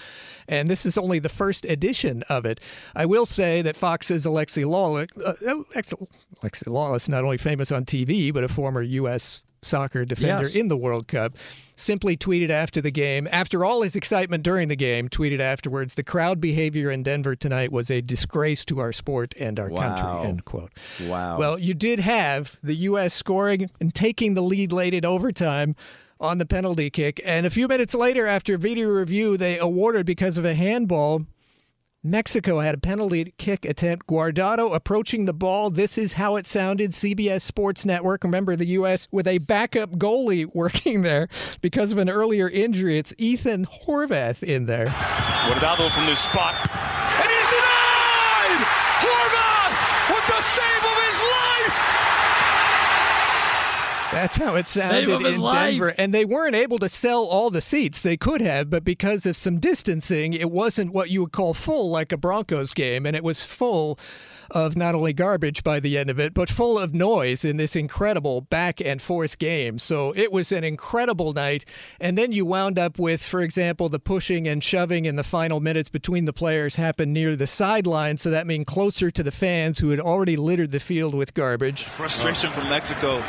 And 0.47 0.69
this 0.69 0.85
is 0.85 0.97
only 0.97 1.19
the 1.19 1.29
first 1.29 1.65
edition 1.65 2.23
of 2.29 2.45
it. 2.45 2.59
I 2.95 3.05
will 3.05 3.25
say 3.25 3.61
that 3.63 3.75
Fox's 3.75 4.25
Alexi 4.25 4.63
Lalas, 4.63 5.09
uh, 5.25 5.33
Alexi 5.75 6.67
Lalas, 6.67 7.09
not 7.09 7.23
only 7.23 7.37
famous 7.37 7.71
on 7.71 7.83
TV 7.85 8.33
but 8.33 8.43
a 8.43 8.47
former 8.47 8.81
U.S. 8.81 9.43
soccer 9.67 10.05
defender 10.05 10.43
Yes. 10.45 10.55
in 10.55 10.67
the 10.67 10.77
World 10.77 11.07
Cup, 11.07 11.35
simply 11.75 12.17
tweeted 12.17 12.49
after 12.49 12.81
the 12.81 12.89
game, 12.89 13.27
after 13.31 13.63
all 13.63 13.83
his 13.83 13.95
excitement 13.95 14.43
during 14.43 14.67
the 14.67 14.75
game, 14.75 15.09
tweeted 15.09 15.39
afterwards, 15.39 15.93
"The 15.93 16.03
crowd 16.03 16.41
behavior 16.41 16.89
in 16.89 17.03
Denver 17.03 17.35
tonight 17.35 17.71
was 17.71 17.91
a 17.91 18.01
disgrace 18.01 18.65
to 18.65 18.79
our 18.79 18.91
sport 18.91 19.35
and 19.39 19.59
our 19.59 19.69
Wow. 19.69 19.77
country." 19.95 20.29
End 20.29 20.45
quote. 20.45 20.71
Wow. 21.07 21.37
Well, 21.37 21.59
you 21.59 21.73
did 21.73 21.99
have 21.99 22.57
the 22.63 22.75
U.S. 22.75 23.13
scoring 23.13 23.69
and 23.79 23.93
taking 23.93 24.33
the 24.33 24.41
lead 24.41 24.71
late 24.71 24.93
in 24.95 25.05
overtime 25.05 25.75
on 26.19 26.39
the 26.39 26.45
penalty 26.47 26.89
kick. 26.89 27.21
And 27.23 27.45
a 27.45 27.49
few 27.51 27.67
minutes 27.67 27.93
later, 27.93 28.25
after 28.25 28.57
video 28.57 28.87
review, 28.89 29.37
they 29.37 29.59
awarded 29.59 30.05
because 30.07 30.39
of 30.39 30.45
a 30.45 30.55
handball. 30.55 31.25
Mexico 32.07 32.59
had 32.59 32.75
a 32.75 32.79
penalty 32.79 33.33
kick 33.37 33.65
attempt. 33.65 34.07
Guardado 34.07 34.73
approaching 34.73 35.25
the 35.25 35.33
ball. 35.33 35.69
This 35.69 35.97
is 35.97 36.13
how 36.13 36.35
it 36.37 36.47
sounded. 36.47 36.91
CBS 36.91 37.41
Sports 37.41 37.85
Network. 37.85 38.23
Remember 38.23 38.55
the 38.55 38.67
U.S. 38.67 39.07
with 39.11 39.27
a 39.27 39.39
backup 39.39 39.91
goalie 39.91 40.49
working 40.53 41.01
there 41.01 41.27
because 41.61 41.91
of 41.91 41.97
an 41.97 42.09
earlier 42.09 42.49
injury. 42.49 42.97
It's 42.97 43.13
Ethan 43.17 43.65
Horvath 43.65 44.41
in 44.41 44.65
there. 44.65 44.87
Guardado 44.87 45.91
from 45.91 46.05
this 46.05 46.19
spot. 46.19 46.55
That's 54.11 54.37
how 54.37 54.55
it 54.55 54.65
sounded 54.65 55.21
his 55.21 55.35
in 55.35 55.41
life. 55.41 55.71
Denver. 55.71 55.93
And 55.97 56.13
they 56.13 56.25
weren't 56.25 56.55
able 56.55 56.79
to 56.79 56.89
sell 56.89 57.23
all 57.23 57.49
the 57.49 57.61
seats. 57.61 58.01
They 58.01 58.17
could 58.17 58.41
have, 58.41 58.69
but 58.69 58.83
because 58.83 59.25
of 59.25 59.35
some 59.35 59.59
distancing, 59.59 60.33
it 60.33 60.51
wasn't 60.51 60.93
what 60.93 61.09
you 61.09 61.21
would 61.21 61.31
call 61.31 61.53
full 61.53 61.89
like 61.89 62.11
a 62.11 62.17
Broncos 62.17 62.73
game. 62.73 63.05
And 63.05 63.15
it 63.15 63.23
was 63.23 63.45
full 63.45 63.99
of 64.51 64.77
not 64.77 64.95
only 64.95 65.13
garbage 65.13 65.63
by 65.63 65.79
the 65.79 65.97
end 65.97 66.09
of 66.09 66.19
it, 66.19 66.33
but 66.33 66.49
full 66.49 66.79
of 66.79 66.93
noise 66.93 67.43
in 67.43 67.57
this 67.57 67.75
incredible 67.75 68.41
back 68.41 68.79
and 68.79 69.01
forth 69.01 69.37
game. 69.39 69.77
So 69.77 70.13
it 70.15 70.31
was 70.31 70.51
an 70.51 70.63
incredible 70.63 71.33
night. 71.33 71.65
And 71.99 72.17
then 72.17 72.31
you 72.31 72.45
wound 72.45 72.79
up 72.79 72.97
with, 72.97 73.23
for 73.23 73.41
example, 73.41 73.89
the 73.89 73.99
pushing 73.99 74.47
and 74.47 74.63
shoving 74.63 75.05
in 75.05 75.17
the 75.17 75.23
final 75.23 75.59
minutes 75.59 75.89
between 75.89 76.25
the 76.25 76.33
players 76.33 76.77
happened 76.77 77.13
near 77.13 77.35
the 77.35 77.47
sideline. 77.47 78.17
So 78.17 78.29
that 78.29 78.47
means 78.47 78.65
closer 78.65 79.11
to 79.11 79.23
the 79.23 79.31
fans 79.31 79.79
who 79.79 79.89
had 79.89 79.99
already 79.99 80.37
littered 80.37 80.71
the 80.71 80.79
field 80.79 81.13
with 81.13 81.33
garbage. 81.33 81.83
Frustration 81.83 82.51
from 82.51 82.69
Mexico. 82.69 83.21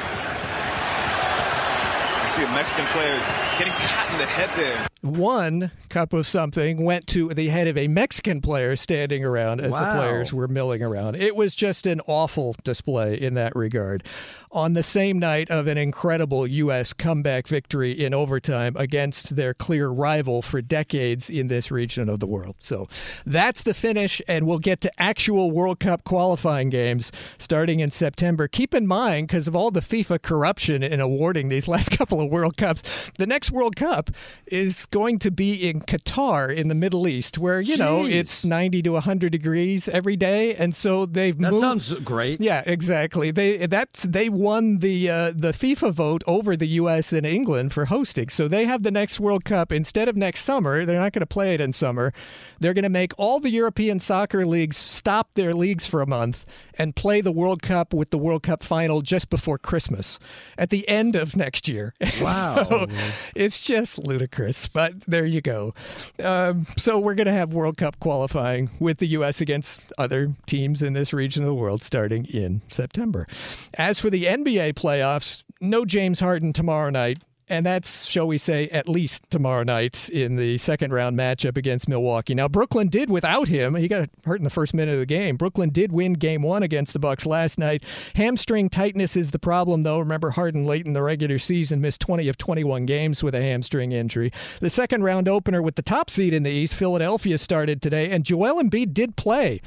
See 2.28 2.42
a 2.42 2.48
Mexican 2.48 2.84
player 2.88 3.47
getting 3.58 3.72
caught 3.72 4.08
in 4.12 4.18
the 4.18 4.24
head 4.26 4.50
there. 4.56 4.88
one 5.02 5.70
cup 5.88 6.12
of 6.12 6.26
something 6.26 6.84
went 6.84 7.06
to 7.06 7.28
the 7.30 7.48
head 7.48 7.66
of 7.68 7.76
a 7.78 7.88
Mexican 7.88 8.40
player 8.40 8.76
standing 8.76 9.24
around 9.24 9.60
as 9.60 9.72
Wow. 9.72 9.92
the 9.94 9.98
players 9.98 10.32
were 10.32 10.48
milling 10.48 10.82
around. 10.82 11.16
It 11.16 11.34
was 11.34 11.54
just 11.54 11.86
an 11.86 12.00
awful 12.06 12.54
display 12.62 13.14
in 13.18 13.34
that 13.34 13.54
regard. 13.56 14.02
On 14.50 14.72
the 14.72 14.82
same 14.82 15.18
night 15.18 15.50
of 15.50 15.66
an 15.66 15.76
incredible 15.78 16.46
U.S. 16.46 16.92
comeback 16.94 17.46
victory 17.48 17.92
in 17.92 18.12
overtime 18.14 18.74
against 18.78 19.36
their 19.36 19.52
clear 19.54 19.88
rival 19.88 20.40
for 20.42 20.62
decades 20.62 21.28
in 21.30 21.48
this 21.48 21.70
region 21.70 22.08
of 22.08 22.18
the 22.20 22.26
world. 22.26 22.56
So 22.58 22.88
that's 23.26 23.62
the 23.62 23.74
finish, 23.74 24.22
and 24.26 24.46
we'll 24.46 24.58
get 24.58 24.80
to 24.82 24.90
actual 25.00 25.50
World 25.50 25.80
Cup 25.80 26.02
qualifying 26.04 26.70
games 26.70 27.12
starting 27.38 27.80
in 27.80 27.90
September. 27.90 28.48
Keep 28.48 28.74
in 28.74 28.86
mind, 28.86 29.28
because 29.28 29.46
of 29.48 29.54
all 29.54 29.70
the 29.70 29.80
FIFA 29.80 30.22
corruption 30.22 30.82
in 30.82 30.98
awarding 31.00 31.50
these 31.50 31.68
last 31.74 31.90
couple 31.90 32.20
of 32.20 32.30
World 32.30 32.56
Cups, 32.56 32.82
the 33.18 33.26
next 33.26 33.47
World 33.50 33.76
Cup 33.76 34.10
is 34.46 34.86
going 34.86 35.18
to 35.20 35.30
be 35.30 35.68
in 35.68 35.80
Qatar 35.80 36.54
in 36.54 36.68
the 36.68 36.74
Middle 36.74 37.06
East, 37.08 37.38
where, 37.38 37.60
you 37.60 37.76
know, 37.76 38.04
it's 38.06 38.44
90 38.44 38.82
to 38.82 38.90
100 38.92 39.30
degrees 39.32 39.88
every 39.88 40.16
day. 40.16 40.54
And 40.54 40.74
so 40.74 41.06
they've 41.06 41.36
That 41.38 41.50
moved. 41.52 41.60
sounds 41.60 41.92
great. 42.00 42.40
Yeah, 42.40 42.62
exactly. 42.66 43.30
They 43.30 43.66
that's 43.66 44.04
they 44.04 44.28
won 44.28 44.78
the 44.78 45.10
uh, 45.10 45.32
the 45.34 45.52
FIFA 45.52 45.92
vote 45.92 46.24
over 46.26 46.56
the 46.56 46.68
U.S. 46.68 47.12
and 47.12 47.26
England 47.26 47.72
for 47.72 47.86
hosting. 47.86 48.28
So 48.28 48.48
they 48.48 48.64
have 48.64 48.82
the 48.82 48.90
next 48.90 49.20
World 49.20 49.44
Cup 49.44 49.72
instead 49.72 50.08
of 50.08 50.16
next 50.16 50.40
summer. 50.42 50.84
They're 50.84 51.00
not 51.00 51.12
going 51.12 51.20
to 51.20 51.26
play 51.26 51.54
it 51.54 51.60
in 51.60 51.72
summer. 51.72 52.12
They're 52.60 52.74
going 52.74 52.82
to 52.84 52.88
make 52.88 53.12
all 53.18 53.38
the 53.40 53.50
European 53.50 54.00
soccer 54.00 54.44
leagues 54.44 54.76
stop 54.76 55.34
their 55.34 55.54
leagues 55.54 55.86
for 55.86 56.02
a 56.02 56.06
month 56.06 56.44
and 56.78 56.94
play 56.94 57.20
the 57.20 57.32
World 57.32 57.62
Cup 57.62 57.92
with 57.92 58.10
the 58.10 58.18
World 58.18 58.42
Cup 58.42 58.62
final 58.62 59.02
just 59.02 59.28
before 59.28 59.58
Christmas 59.58 60.18
at 60.56 60.70
the 60.70 60.88
end 60.88 61.16
of 61.16 61.36
next 61.36 61.68
year. 61.68 61.94
Wow. 62.20 62.64
so 62.64 62.86
it's 63.36 63.64
just 63.64 63.96
ludicrous, 63.98 64.66
but 64.66 64.92
there 65.06 65.24
you 65.24 65.40
go. 65.40 65.72
Um, 66.22 66.66
so 66.76 66.98
we're 66.98 67.14
going 67.14 67.26
to 67.26 67.32
have 67.32 67.54
World 67.54 67.76
Cup 67.76 67.98
qualifying 68.00 68.70
with 68.80 68.98
the 68.98 69.06
U.S. 69.08 69.40
against 69.40 69.80
other 69.98 70.34
teams 70.46 70.82
in 70.82 70.94
this 70.94 71.12
region 71.12 71.44
of 71.44 71.48
the 71.48 71.54
world 71.54 71.82
starting 71.82 72.24
in 72.26 72.62
September. 72.68 73.26
As 73.74 74.00
for 74.00 74.10
the 74.10 74.24
NBA 74.24 74.74
playoffs, 74.74 75.42
no 75.60 75.84
James 75.84 76.20
Harden 76.20 76.52
tomorrow 76.52 76.90
night. 76.90 77.18
And 77.50 77.64
that's, 77.64 78.04
shall 78.04 78.26
we 78.26 78.38
say, 78.38 78.68
at 78.68 78.88
least 78.88 79.24
tomorrow 79.30 79.62
night 79.62 80.08
in 80.10 80.36
the 80.36 80.58
second 80.58 80.92
round 80.92 81.18
matchup 81.18 81.56
against 81.56 81.88
Milwaukee. 81.88 82.34
Now, 82.34 82.48
Brooklyn 82.48 82.88
did 82.88 83.08
without 83.10 83.48
him. 83.48 83.74
He 83.74 83.88
got 83.88 84.10
hurt 84.24 84.38
in 84.40 84.44
the 84.44 84.50
first 84.50 84.74
minute 84.74 84.92
of 84.92 84.98
the 84.98 85.06
game. 85.06 85.36
Brooklyn 85.36 85.70
did 85.70 85.90
win 85.92 86.12
game 86.12 86.42
one 86.42 86.62
against 86.62 86.92
the 86.92 86.98
Bucks 86.98 87.24
last 87.24 87.58
night. 87.58 87.82
Hamstring 88.14 88.68
tightness 88.68 89.16
is 89.16 89.30
the 89.30 89.38
problem, 89.38 89.82
though. 89.82 89.98
Remember, 89.98 90.30
Harden 90.30 90.66
late 90.66 90.86
in 90.86 90.92
the 90.92 91.02
regular 91.02 91.38
season 91.38 91.80
missed 91.80 92.00
20 92.00 92.28
of 92.28 92.36
21 92.36 92.86
games 92.86 93.22
with 93.22 93.34
a 93.34 93.42
hamstring 93.42 93.92
injury. 93.92 94.32
The 94.60 94.70
second 94.70 95.02
round 95.02 95.28
opener 95.28 95.62
with 95.62 95.76
the 95.76 95.82
top 95.82 96.10
seed 96.10 96.34
in 96.34 96.42
the 96.42 96.50
East, 96.50 96.74
Philadelphia, 96.74 97.38
started 97.38 97.80
today, 97.80 98.10
and 98.10 98.24
Joel 98.24 98.62
Embiid 98.62 98.92
did 98.92 99.16
play. 99.16 99.60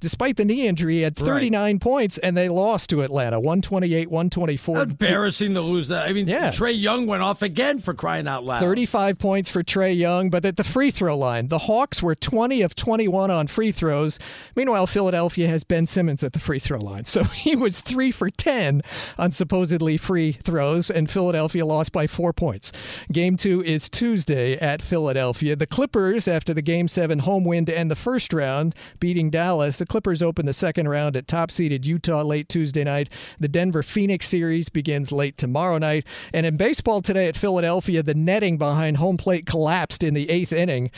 Despite 0.00 0.36
the 0.36 0.44
knee 0.44 0.66
injury, 0.66 0.96
he 0.96 1.02
had 1.02 1.16
39 1.16 1.78
points, 1.78 2.18
and 2.18 2.36
they 2.36 2.48
lost 2.48 2.90
to 2.90 3.02
Atlanta, 3.02 3.38
128 3.38 4.10
124. 4.10 4.82
Embarrassing 4.82 5.54
to 5.54 5.60
lose 5.60 5.88
that. 5.88 6.08
I 6.08 6.12
mean, 6.12 6.28
yeah. 6.28 6.50
Trae 6.50 6.78
Young 6.78 7.06
went 7.06 7.22
off 7.22 7.42
again 7.42 7.78
for 7.78 7.94
crying 7.94 8.26
out 8.26 8.44
loud. 8.44 8.60
35 8.60 9.18
points 9.18 9.50
for 9.50 9.62
Trae 9.62 9.96
Young, 9.96 10.30
but 10.30 10.44
at 10.44 10.56
the 10.56 10.64
free 10.64 10.90
throw 10.90 11.16
line, 11.16 11.48
the 11.48 11.58
Hawks 11.58 12.02
were 12.02 12.14
20 12.14 12.62
of 12.62 12.74
21 12.74 13.30
on 13.30 13.46
free 13.46 13.72
throws. 13.72 14.18
Meanwhile, 14.56 14.86
Philadelphia 14.86 15.48
has 15.48 15.64
Ben 15.64 15.86
Simmons 15.86 16.22
at 16.22 16.32
the 16.32 16.40
free 16.40 16.58
throw 16.58 16.78
line. 16.78 17.04
So 17.04 17.24
he 17.24 17.56
was 17.56 17.80
3 17.80 18.10
for 18.10 18.30
10 18.30 18.82
on 19.18 19.32
supposedly 19.32 19.96
free 19.96 20.32
throws, 20.32 20.90
and 20.90 21.10
Philadelphia 21.10 21.64
lost 21.66 21.92
by 21.92 22.06
four 22.06 22.32
points. 22.32 22.72
Game 23.12 23.36
two 23.36 23.62
is 23.64 23.88
Tuesday 23.88 24.56
at 24.58 24.82
Philadelphia. 24.82 25.56
The 25.56 25.66
Clippers, 25.66 26.28
after 26.28 26.54
the 26.54 26.62
Game 26.62 26.88
7 26.88 27.20
home 27.20 27.44
win 27.44 27.64
to 27.66 27.76
end 27.76 27.90
the 27.90 27.96
first 27.96 28.32
round, 28.32 28.74
beating 29.00 29.30
Dallas, 29.30 29.78
the 29.78 29.86
Clippers 29.88 30.22
open 30.22 30.46
the 30.46 30.52
second 30.52 30.88
round 30.88 31.16
at 31.16 31.26
top 31.26 31.50
seeded 31.50 31.86
Utah 31.86 32.22
late 32.22 32.48
Tuesday 32.48 32.84
night. 32.84 33.08
The 33.40 33.48
Denver 33.48 33.82
Phoenix 33.82 34.28
series 34.28 34.68
begins 34.68 35.12
late 35.12 35.36
tomorrow 35.36 35.78
night. 35.78 36.04
And 36.32 36.46
in 36.46 36.56
baseball 36.56 37.02
today 37.02 37.26
at 37.28 37.36
Philadelphia, 37.36 38.02
the 38.02 38.14
netting 38.14 38.58
behind 38.58 38.98
home 38.98 39.16
plate 39.16 39.46
collapsed 39.46 40.02
in 40.02 40.14
the 40.14 40.30
eighth 40.30 40.52
inning. 40.52 40.90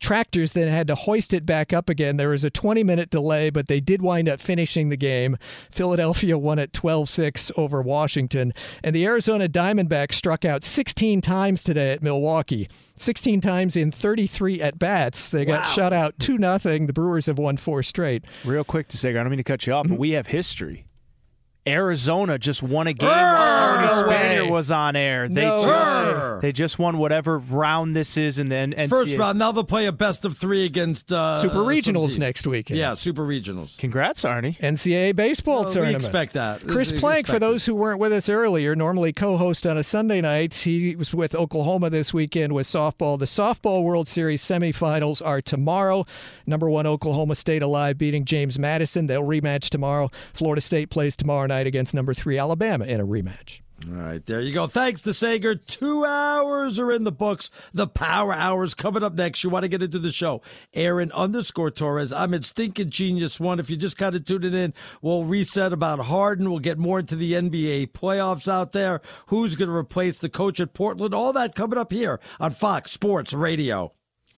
Tractors 0.00 0.52
then 0.52 0.68
had 0.68 0.86
to 0.88 0.94
hoist 0.94 1.34
it 1.34 1.44
back 1.44 1.72
up 1.72 1.88
again. 1.88 2.16
There 2.16 2.28
was 2.30 2.44
a 2.44 2.50
20 2.50 2.84
minute 2.84 3.10
delay, 3.10 3.50
but 3.50 3.68
they 3.68 3.80
did 3.80 4.00
wind 4.02 4.28
up 4.28 4.40
finishing 4.40 4.88
the 4.88 4.96
game. 4.96 5.36
Philadelphia 5.70 6.38
won 6.38 6.58
at 6.58 6.72
12 6.72 7.08
6 7.08 7.52
over 7.56 7.82
Washington. 7.82 8.52
And 8.82 8.94
the 8.94 9.04
Arizona 9.06 9.48
Diamondbacks 9.48 10.14
struck 10.14 10.44
out 10.44 10.64
16 10.64 11.20
times 11.20 11.62
today 11.64 11.92
at 11.92 12.02
Milwaukee. 12.02 12.68
16 12.98 13.40
times 13.40 13.76
in 13.76 13.92
33 13.92 14.60
at 14.60 14.78
bats. 14.78 15.28
They 15.28 15.44
got 15.44 15.72
shut 15.74 15.92
out 15.92 16.18
2 16.18 16.38
0. 16.38 16.58
The 16.58 16.92
Brewers 16.92 17.26
have 17.26 17.38
won 17.38 17.56
four 17.56 17.82
straight. 17.82 18.24
Real 18.44 18.64
quick 18.64 18.88
to 18.88 18.96
say, 18.96 19.10
I 19.10 19.12
don't 19.12 19.30
mean 19.30 19.36
to 19.38 19.44
cut 19.44 19.66
you 19.66 19.72
off, 19.72 19.84
Mm-hmm. 19.84 19.94
but 19.94 20.00
we 20.00 20.10
have 20.12 20.26
history. 20.26 20.84
Arizona 21.68 22.38
just 22.38 22.62
won 22.62 22.86
a 22.86 22.92
game 22.92 23.08
Brr, 23.08 23.14
while 23.14 23.80
no 24.04 24.08
Spanier 24.10 24.42
way. 24.44 24.50
was 24.50 24.70
on 24.70 24.96
air. 24.96 25.28
They 25.28 25.44
No 25.44 25.60
just 25.64 26.34
way. 26.34 26.38
they 26.42 26.52
just 26.52 26.78
won 26.78 26.98
whatever 26.98 27.38
round 27.38 27.94
this 27.94 28.16
is, 28.16 28.38
and 28.38 28.50
then 28.50 28.72
NCAA. 28.72 28.88
First 28.88 29.18
round. 29.18 29.38
Now 29.38 29.52
they'll 29.52 29.64
play 29.64 29.86
a 29.86 29.92
best 29.92 30.24
of 30.24 30.36
three 30.36 30.64
against 30.64 31.12
uh, 31.12 31.42
Super 31.42 31.58
Regionals 31.58 32.10
team. 32.12 32.20
next 32.20 32.46
weekend. 32.46 32.78
Yeah, 32.78 32.94
Super 32.94 33.22
Regionals. 33.22 33.78
Congrats, 33.78 34.22
Arnie. 34.24 34.58
NCAA 34.58 35.14
baseball 35.14 35.64
Well, 35.64 35.80
we 35.82 35.94
expect 35.94 36.32
that. 36.34 36.66
Chris 36.66 36.92
We 36.92 36.98
Plank, 37.00 37.20
expect 37.20 37.34
for 37.36 37.38
those 37.38 37.66
who 37.66 37.74
weren't 37.74 38.00
with 38.00 38.12
us 38.12 38.28
earlier, 38.28 38.74
normally 38.74 39.12
co-host 39.12 39.66
on 39.66 39.76
a 39.76 39.82
Sunday 39.82 40.20
night. 40.20 40.54
He 40.54 40.96
was 40.96 41.12
with 41.12 41.34
Oklahoma 41.34 41.90
this 41.90 42.14
weekend 42.14 42.52
with 42.54 42.66
softball. 42.66 43.18
The 43.18 43.24
softball 43.26 43.82
World 43.82 44.08
Series 44.08 44.42
semifinals 44.42 45.24
are 45.24 45.40
tomorrow. 45.40 46.06
Number 46.46 46.70
one 46.70 46.86
Oklahoma 46.86 47.34
State 47.34 47.62
alive, 47.62 47.98
beating 47.98 48.24
James 48.24 48.58
Madison. 48.58 49.06
They'll 49.06 49.22
rematch 49.24 49.68
tomorrow. 49.70 50.10
Florida 50.32 50.60
State 50.60 50.90
plays 50.90 51.16
tomorrow 51.16 51.46
night 51.46 51.57
against 51.66 51.94
number 51.94 52.14
three 52.14 52.38
Alabama 52.38 52.84
in 52.84 53.00
a 53.00 53.06
rematch. 53.06 53.60
All 53.86 53.94
right, 53.94 54.24
there 54.26 54.40
you 54.40 54.52
go. 54.52 54.66
Thanks 54.66 55.02
to 55.02 55.14
Sager. 55.14 55.54
Two 55.54 56.04
hours 56.04 56.80
are 56.80 56.90
in 56.90 57.04
the 57.04 57.12
books. 57.12 57.48
The 57.72 57.86
power 57.86 58.32
hours 58.32 58.74
coming 58.74 59.04
up 59.04 59.14
next. 59.14 59.44
You 59.44 59.50
want 59.50 59.62
to 59.62 59.68
get 59.68 59.84
into 59.84 60.00
the 60.00 60.10
show. 60.10 60.42
Aaron 60.74 61.12
underscore 61.12 61.70
Torres. 61.70 62.12
I'm 62.12 62.34
at 62.34 62.44
Stinking 62.44 62.90
Genius 62.90 63.38
One. 63.38 63.60
If 63.60 63.70
you 63.70 63.76
just 63.76 63.96
kind 63.96 64.16
of 64.16 64.24
tuned 64.24 64.44
in, 64.46 64.74
we'll 65.00 65.24
reset 65.24 65.72
about 65.72 66.00
Harden. 66.00 66.50
We'll 66.50 66.58
get 66.58 66.76
more 66.76 66.98
into 66.98 67.14
the 67.14 67.34
NBA 67.34 67.92
playoffs 67.92 68.48
out 68.52 68.72
there. 68.72 69.00
Who's 69.26 69.54
going 69.54 69.70
to 69.70 69.76
replace 69.76 70.18
the 70.18 70.28
coach 70.28 70.58
at 70.58 70.74
Portland? 70.74 71.14
All 71.14 71.32
that 71.34 71.54
coming 71.54 71.78
up 71.78 71.92
here 71.92 72.18
on 72.40 72.50
Fox 72.50 72.90
Sports 72.90 73.32
Radio. 73.32 73.92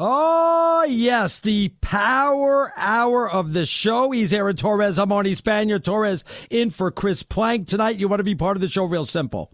Oh, 0.00 0.86
yes, 0.88 1.40
the 1.40 1.70
power 1.80 2.72
hour 2.76 3.28
of 3.28 3.52
the 3.52 3.66
show. 3.66 4.12
He's 4.12 4.32
Aaron 4.32 4.54
Torres. 4.54 4.96
I'm 4.96 5.08
Arnie 5.08 5.36
Spanier. 5.36 5.82
Torres 5.82 6.22
in 6.50 6.70
for 6.70 6.92
Chris 6.92 7.24
Plank. 7.24 7.66
Tonight, 7.66 7.96
you 7.96 8.06
want 8.06 8.20
to 8.20 8.24
be 8.24 8.36
part 8.36 8.56
of 8.56 8.60
the 8.60 8.68
show 8.68 8.84
real 8.84 9.04
simple. 9.04 9.50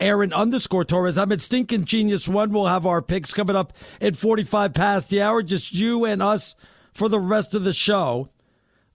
Aaron 0.00 0.32
underscore 0.32 0.86
Torres. 0.86 1.18
I'm 1.18 1.32
at 1.32 1.42
Stinking 1.42 1.84
Genius 1.84 2.26
One. 2.26 2.50
We'll 2.50 2.64
have 2.64 2.86
our 2.86 3.02
picks 3.02 3.34
coming 3.34 3.56
up 3.56 3.74
at 4.00 4.16
45 4.16 4.72
past 4.72 5.10
the 5.10 5.20
hour. 5.20 5.42
Just 5.42 5.74
you 5.74 6.06
and 6.06 6.22
us 6.22 6.56
for 6.94 7.10
the 7.10 7.20
rest 7.20 7.52
of 7.52 7.64
the 7.64 7.74
show. 7.74 8.30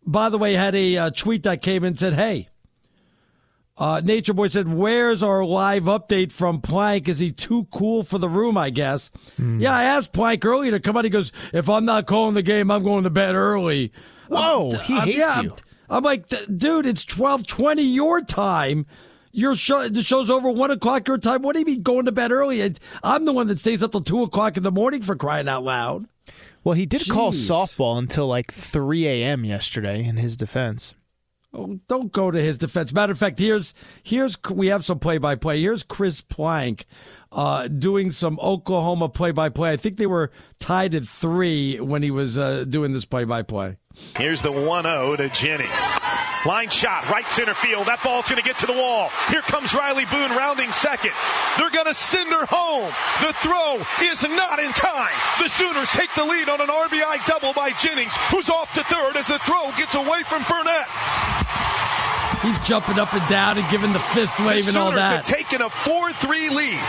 By 0.04 0.30
the 0.30 0.40
way, 0.40 0.56
had 0.56 0.74
a 0.74 0.98
uh, 0.98 1.10
tweet 1.12 1.44
that 1.44 1.62
came 1.62 1.84
in 1.84 1.90
and 1.90 2.00
said, 2.00 2.14
hey, 2.14 2.50
uh, 3.78 4.02
Nature 4.04 4.34
Boy 4.34 4.48
said, 4.48 4.68
"Where's 4.72 5.24
our 5.24 5.44
live 5.44 5.84
update 5.84 6.32
from 6.32 6.62
Plank? 6.62 7.08
Is 7.10 7.20
he 7.20 7.32
too 7.32 7.66
cool 7.72 8.04
for 8.04 8.18
the 8.18 8.30
room? 8.30 8.58
I 8.58 8.70
guess." 8.70 9.10
Hmm. 9.38 9.60
Yeah, 9.60 9.76
I 9.76 9.84
asked 9.84 10.14
Plank 10.14 10.46
earlier 10.46 10.72
to 10.72 10.80
come 10.80 10.96
out. 10.98 11.04
He 11.06 11.10
goes, 11.10 11.32
"If 11.54 11.70
I'm 11.70 11.86
not 11.86 12.06
calling 12.06 12.36
the 12.36 12.42
game, 12.44 12.70
I'm 12.72 12.84
going 12.84 13.04
to 13.04 13.10
bed 13.10 13.36
early." 13.36 13.92
Whoa, 14.30 14.70
Um, 14.72 14.80
he 14.84 14.94
I'm- 14.96 15.08
hates 15.08 15.18
yeah, 15.20 15.42
you. 15.42 15.56
I'm 15.90 16.04
like, 16.04 16.30
"D- 16.30 16.38
dude, 16.56 16.86
it's 16.86 17.04
twelve 17.06 17.46
twenty 17.48 17.84
your 17.84 18.22
time. 18.22 18.86
Your 19.36 19.56
show, 19.56 19.88
the 19.88 20.04
show's 20.04 20.30
over 20.30 20.52
one 20.52 20.70
o'clock 20.70 21.08
your 21.08 21.18
time. 21.18 21.42
What 21.42 21.54
do 21.54 21.60
you 21.60 21.66
mean 21.66 21.82
going 21.82 22.06
to 22.06 22.12
bed 22.12 22.32
early? 22.32 22.76
I'm 23.04 23.26
the 23.26 23.34
one 23.34 23.48
that 23.48 23.58
stays 23.58 23.82
up 23.82 23.92
till 23.92 24.02
two 24.02 24.22
o'clock 24.22 24.58
in 24.58 24.64
the 24.64 24.72
morning 24.72 25.02
for 25.02 25.16
crying 25.16 25.48
out 25.48 25.64
loud. 25.64 26.06
Well, 26.64 26.74
he 26.76 26.86
did 26.86 27.10
call 27.10 27.32
softball 27.32 27.98
until 27.98 28.28
like 28.28 28.52
3 28.54 29.08
a.m. 29.08 29.44
yesterday 29.44 30.06
in 30.06 30.18
his 30.18 30.38
defense. 30.38 30.94
Oh, 31.54 31.80
don't 31.88 32.12
go 32.12 32.32
to 32.32 32.42
his 32.42 32.58
defense. 32.58 32.94
Matter 32.94 33.12
of 33.12 33.20
fact, 33.20 33.38
here's 33.38 33.74
here's 34.02 34.38
we 34.50 34.68
have 34.68 34.84
some 34.84 35.00
play 35.00 35.20
by 35.20 35.36
play. 35.36 35.62
Here's 35.62 35.84
Chris 35.84 36.22
Plank 36.22 36.86
uh, 37.32 37.68
doing 37.68 38.12
some 38.12 38.40
Oklahoma 38.42 39.10
play 39.10 39.32
by 39.32 39.50
play. 39.50 39.72
I 39.72 39.78
think 39.78 39.98
they 39.98 40.08
were 40.08 40.32
tied 40.60 40.96
at 40.96 41.04
three 41.04 41.80
when 41.80 42.02
he 42.02 42.12
was 42.12 42.40
uh, 42.40 42.64
doing 42.64 42.94
this 42.94 43.06
play 43.06 43.24
by 43.24 43.44
play. 43.44 43.78
Here's 44.18 44.42
the 44.42 44.52
1 44.52 44.84
0 44.86 45.16
to 45.18 45.30
Jennings. 45.30 45.72
Line 46.46 46.70
shot, 46.70 47.10
right 47.10 47.30
center 47.30 47.54
field. 47.54 47.88
That 47.88 48.02
ball's 48.04 48.28
going 48.28 48.42
to 48.42 48.46
get 48.46 48.58
to 48.60 48.66
the 48.66 48.74
wall. 48.74 49.10
Here 49.30 49.42
comes 49.42 49.74
Riley 49.74 50.06
Boone 50.06 50.32
rounding 50.36 50.72
second. 50.74 51.14
They're 51.58 51.70
going 51.70 51.88
to 51.88 51.94
send 51.94 52.30
her 52.34 52.46
home. 52.46 52.92
The 53.22 53.34
throw 53.42 53.80
is 54.06 54.22
not 54.24 54.60
in 54.60 54.74
time. 54.74 55.14
The 55.40 55.48
Sooners 55.48 55.90
take 55.94 56.14
the 56.16 56.26
lead 56.26 56.50
on 56.50 56.60
an 56.60 56.68
RBI 56.68 57.26
double 57.26 57.54
by 57.54 57.72
Jennings, 57.78 58.14
who's 58.30 58.50
off 58.50 58.74
to 58.74 58.84
third 58.84 59.16
as 59.16 59.28
the 59.28 59.40
throw 59.40 59.72
gets 59.78 59.96
away 59.96 60.22
from 60.26 60.44
Burnett. 60.50 60.90
He's 62.42 62.60
jumping 62.68 63.00
up 63.00 63.14
and 63.14 63.24
down 63.30 63.58
and 63.58 63.70
giving 63.70 63.94
the 63.94 64.04
fist 64.14 64.38
wave 64.42 64.66
the 64.66 64.70
and 64.70 64.78
all 64.78 64.90
Sooners 64.90 65.00
that. 65.00 65.26
have 65.26 65.38
taken 65.38 65.62
a 65.62 65.70
4 65.70 66.12
3 66.12 66.50
lead. 66.50 66.82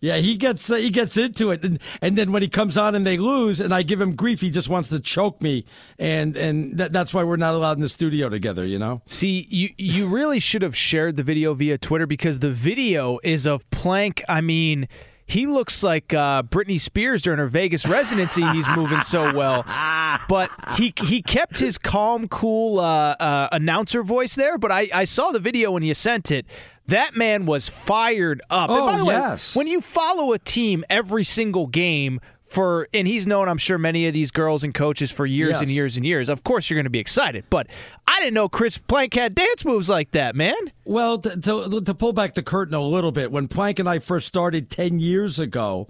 Yeah, 0.00 0.16
he 0.16 0.36
gets 0.36 0.70
uh, 0.70 0.76
he 0.76 0.90
gets 0.90 1.16
into 1.16 1.50
it, 1.50 1.64
and 1.64 1.80
and 2.02 2.18
then 2.18 2.30
when 2.30 2.42
he 2.42 2.48
comes 2.48 2.76
on 2.76 2.94
and 2.94 3.06
they 3.06 3.16
lose, 3.16 3.62
and 3.62 3.72
I 3.72 3.82
give 3.82 4.00
him 4.00 4.14
grief, 4.14 4.42
he 4.42 4.50
just 4.50 4.68
wants 4.68 4.90
to 4.90 5.00
choke 5.00 5.40
me, 5.40 5.64
and 5.98 6.36
and 6.36 6.76
that, 6.76 6.92
that's 6.92 7.14
why 7.14 7.24
we're 7.24 7.36
not 7.36 7.54
allowed 7.54 7.78
in 7.78 7.82
the 7.82 7.88
studio 7.88 8.28
together. 8.28 8.64
You 8.66 8.78
know. 8.78 9.00
See, 9.06 9.46
you 9.50 9.70
you 9.78 10.06
really 10.06 10.38
should 10.38 10.62
have 10.62 10.76
shared 10.76 11.16
the 11.16 11.22
video 11.22 11.54
via 11.54 11.78
Twitter 11.78 12.06
because 12.06 12.40
the 12.40 12.50
video 12.50 13.18
is 13.24 13.46
of 13.46 13.68
Plank. 13.70 14.22
I 14.28 14.42
mean, 14.42 14.86
he 15.26 15.46
looks 15.46 15.82
like 15.82 16.14
uh, 16.14 16.42
Britney 16.44 16.80
Spears 16.80 17.22
during 17.22 17.38
her 17.38 17.46
Vegas 17.48 17.86
residency. 17.86 18.42
He's 18.52 18.68
moving 18.76 19.00
so 19.00 19.36
well, 19.36 19.64
but 20.28 20.50
he 20.76 20.92
he 21.04 21.22
kept 21.22 21.58
his 21.58 21.78
calm, 21.78 22.28
cool 22.28 22.78
uh, 22.80 23.16
uh, 23.18 23.48
announcer 23.52 24.02
voice 24.02 24.34
there. 24.36 24.56
But 24.58 24.70
I, 24.72 24.88
I 24.94 25.04
saw 25.04 25.30
the 25.32 25.40
video 25.40 25.72
when 25.72 25.82
you 25.82 25.94
sent 25.94 26.30
it. 26.30 26.46
That 26.86 27.16
man 27.16 27.46
was 27.46 27.68
fired 27.68 28.40
up. 28.48 28.70
and 28.70 28.78
Oh, 28.80 28.86
by 28.86 28.96
the 28.98 29.04
yes. 29.06 29.56
way, 29.56 29.58
when 29.60 29.66
you 29.66 29.80
follow 29.80 30.32
a 30.32 30.38
team 30.38 30.84
every 30.88 31.24
single 31.24 31.66
game 31.66 32.20
for, 32.46 32.88
and 32.94 33.06
he's 33.06 33.26
known, 33.26 33.48
I'm 33.48 33.58
sure, 33.58 33.76
many 33.76 34.06
of 34.06 34.14
these 34.14 34.30
girls 34.30 34.62
and 34.64 34.72
coaches 34.72 35.10
for 35.10 35.26
years 35.26 35.60
and 35.60 35.68
years 35.68 35.96
and 35.96 36.06
years. 36.06 36.28
Of 36.28 36.44
course, 36.44 36.70
you're 36.70 36.76
going 36.76 36.84
to 36.84 36.90
be 36.90 37.00
excited. 37.00 37.44
But 37.50 37.66
I 38.06 38.20
didn't 38.20 38.34
know 38.34 38.48
Chris 38.48 38.78
Plank 38.78 39.14
had 39.14 39.34
dance 39.34 39.64
moves 39.64 39.88
like 39.88 40.12
that, 40.12 40.36
man. 40.36 40.54
Well, 40.84 41.18
to, 41.18 41.40
to, 41.40 41.80
to 41.80 41.94
pull 41.94 42.12
back 42.12 42.34
the 42.34 42.42
curtain 42.42 42.74
a 42.74 42.80
little 42.80 43.12
bit, 43.12 43.32
when 43.32 43.48
Plank 43.48 43.78
and 43.78 43.88
I 43.88 43.98
first 43.98 44.28
started 44.28 44.70
10 44.70 45.00
years 45.00 45.40
ago, 45.40 45.88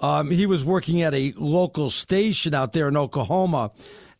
um, 0.00 0.30
he 0.30 0.46
was 0.46 0.64
working 0.64 1.00
at 1.02 1.14
a 1.14 1.32
local 1.36 1.88
station 1.88 2.54
out 2.54 2.72
there 2.72 2.88
in 2.88 2.96
Oklahoma. 2.96 3.70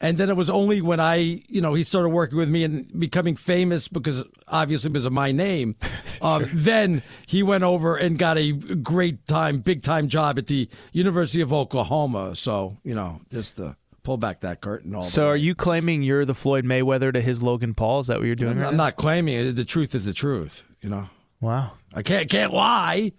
And 0.02 0.18
then 0.18 0.28
it 0.28 0.36
was 0.36 0.50
only 0.50 0.82
when 0.82 0.98
I, 0.98 1.42
you 1.48 1.60
know, 1.60 1.74
he 1.74 1.84
started 1.84 2.08
working 2.08 2.36
with 2.36 2.50
me 2.50 2.64
and 2.64 2.98
becoming 2.98 3.36
famous 3.36 3.86
because 3.86 4.24
obviously 4.48 4.90
because 4.90 5.06
of 5.06 5.12
my 5.12 5.32
name. 5.32 5.76
Um, 6.20 6.48
Then 6.52 7.02
he 7.26 7.42
went 7.42 7.64
over 7.64 7.96
and 7.96 8.16
got 8.16 8.38
a 8.38 8.52
great 8.52 9.26
time, 9.26 9.58
big 9.58 9.82
time 9.82 10.06
job 10.06 10.38
at 10.38 10.46
the 10.46 10.68
University 10.92 11.40
of 11.40 11.52
Oklahoma. 11.52 12.36
So, 12.36 12.76
you 12.84 12.94
know, 12.94 13.20
just 13.28 13.56
to 13.56 13.74
pull 14.04 14.18
back 14.18 14.38
that 14.42 14.60
curtain. 14.60 14.94
All 14.94 15.02
the 15.02 15.08
So, 15.08 15.26
are 15.26 15.36
you 15.36 15.56
claiming 15.56 16.04
you're 16.04 16.24
the 16.24 16.34
Floyd 16.34 16.64
Mayweather 16.64 17.12
to 17.12 17.20
his 17.20 17.42
Logan 17.42 17.74
Paul? 17.74 17.98
Is 18.00 18.06
that 18.06 18.18
what 18.18 18.26
you're 18.26 18.36
doing? 18.36 18.52
I'm, 18.52 18.58
right 18.60 18.68
I'm 18.68 18.76
not 18.76 18.94
claiming 18.94 19.34
it. 19.34 19.56
The 19.56 19.64
truth 19.64 19.96
is 19.96 20.04
the 20.04 20.12
truth. 20.12 20.62
You 20.80 20.90
know. 20.90 21.10
Wow. 21.40 21.72
I 21.92 22.02
can't 22.02 22.30
can't 22.30 22.52
lie. 22.54 23.10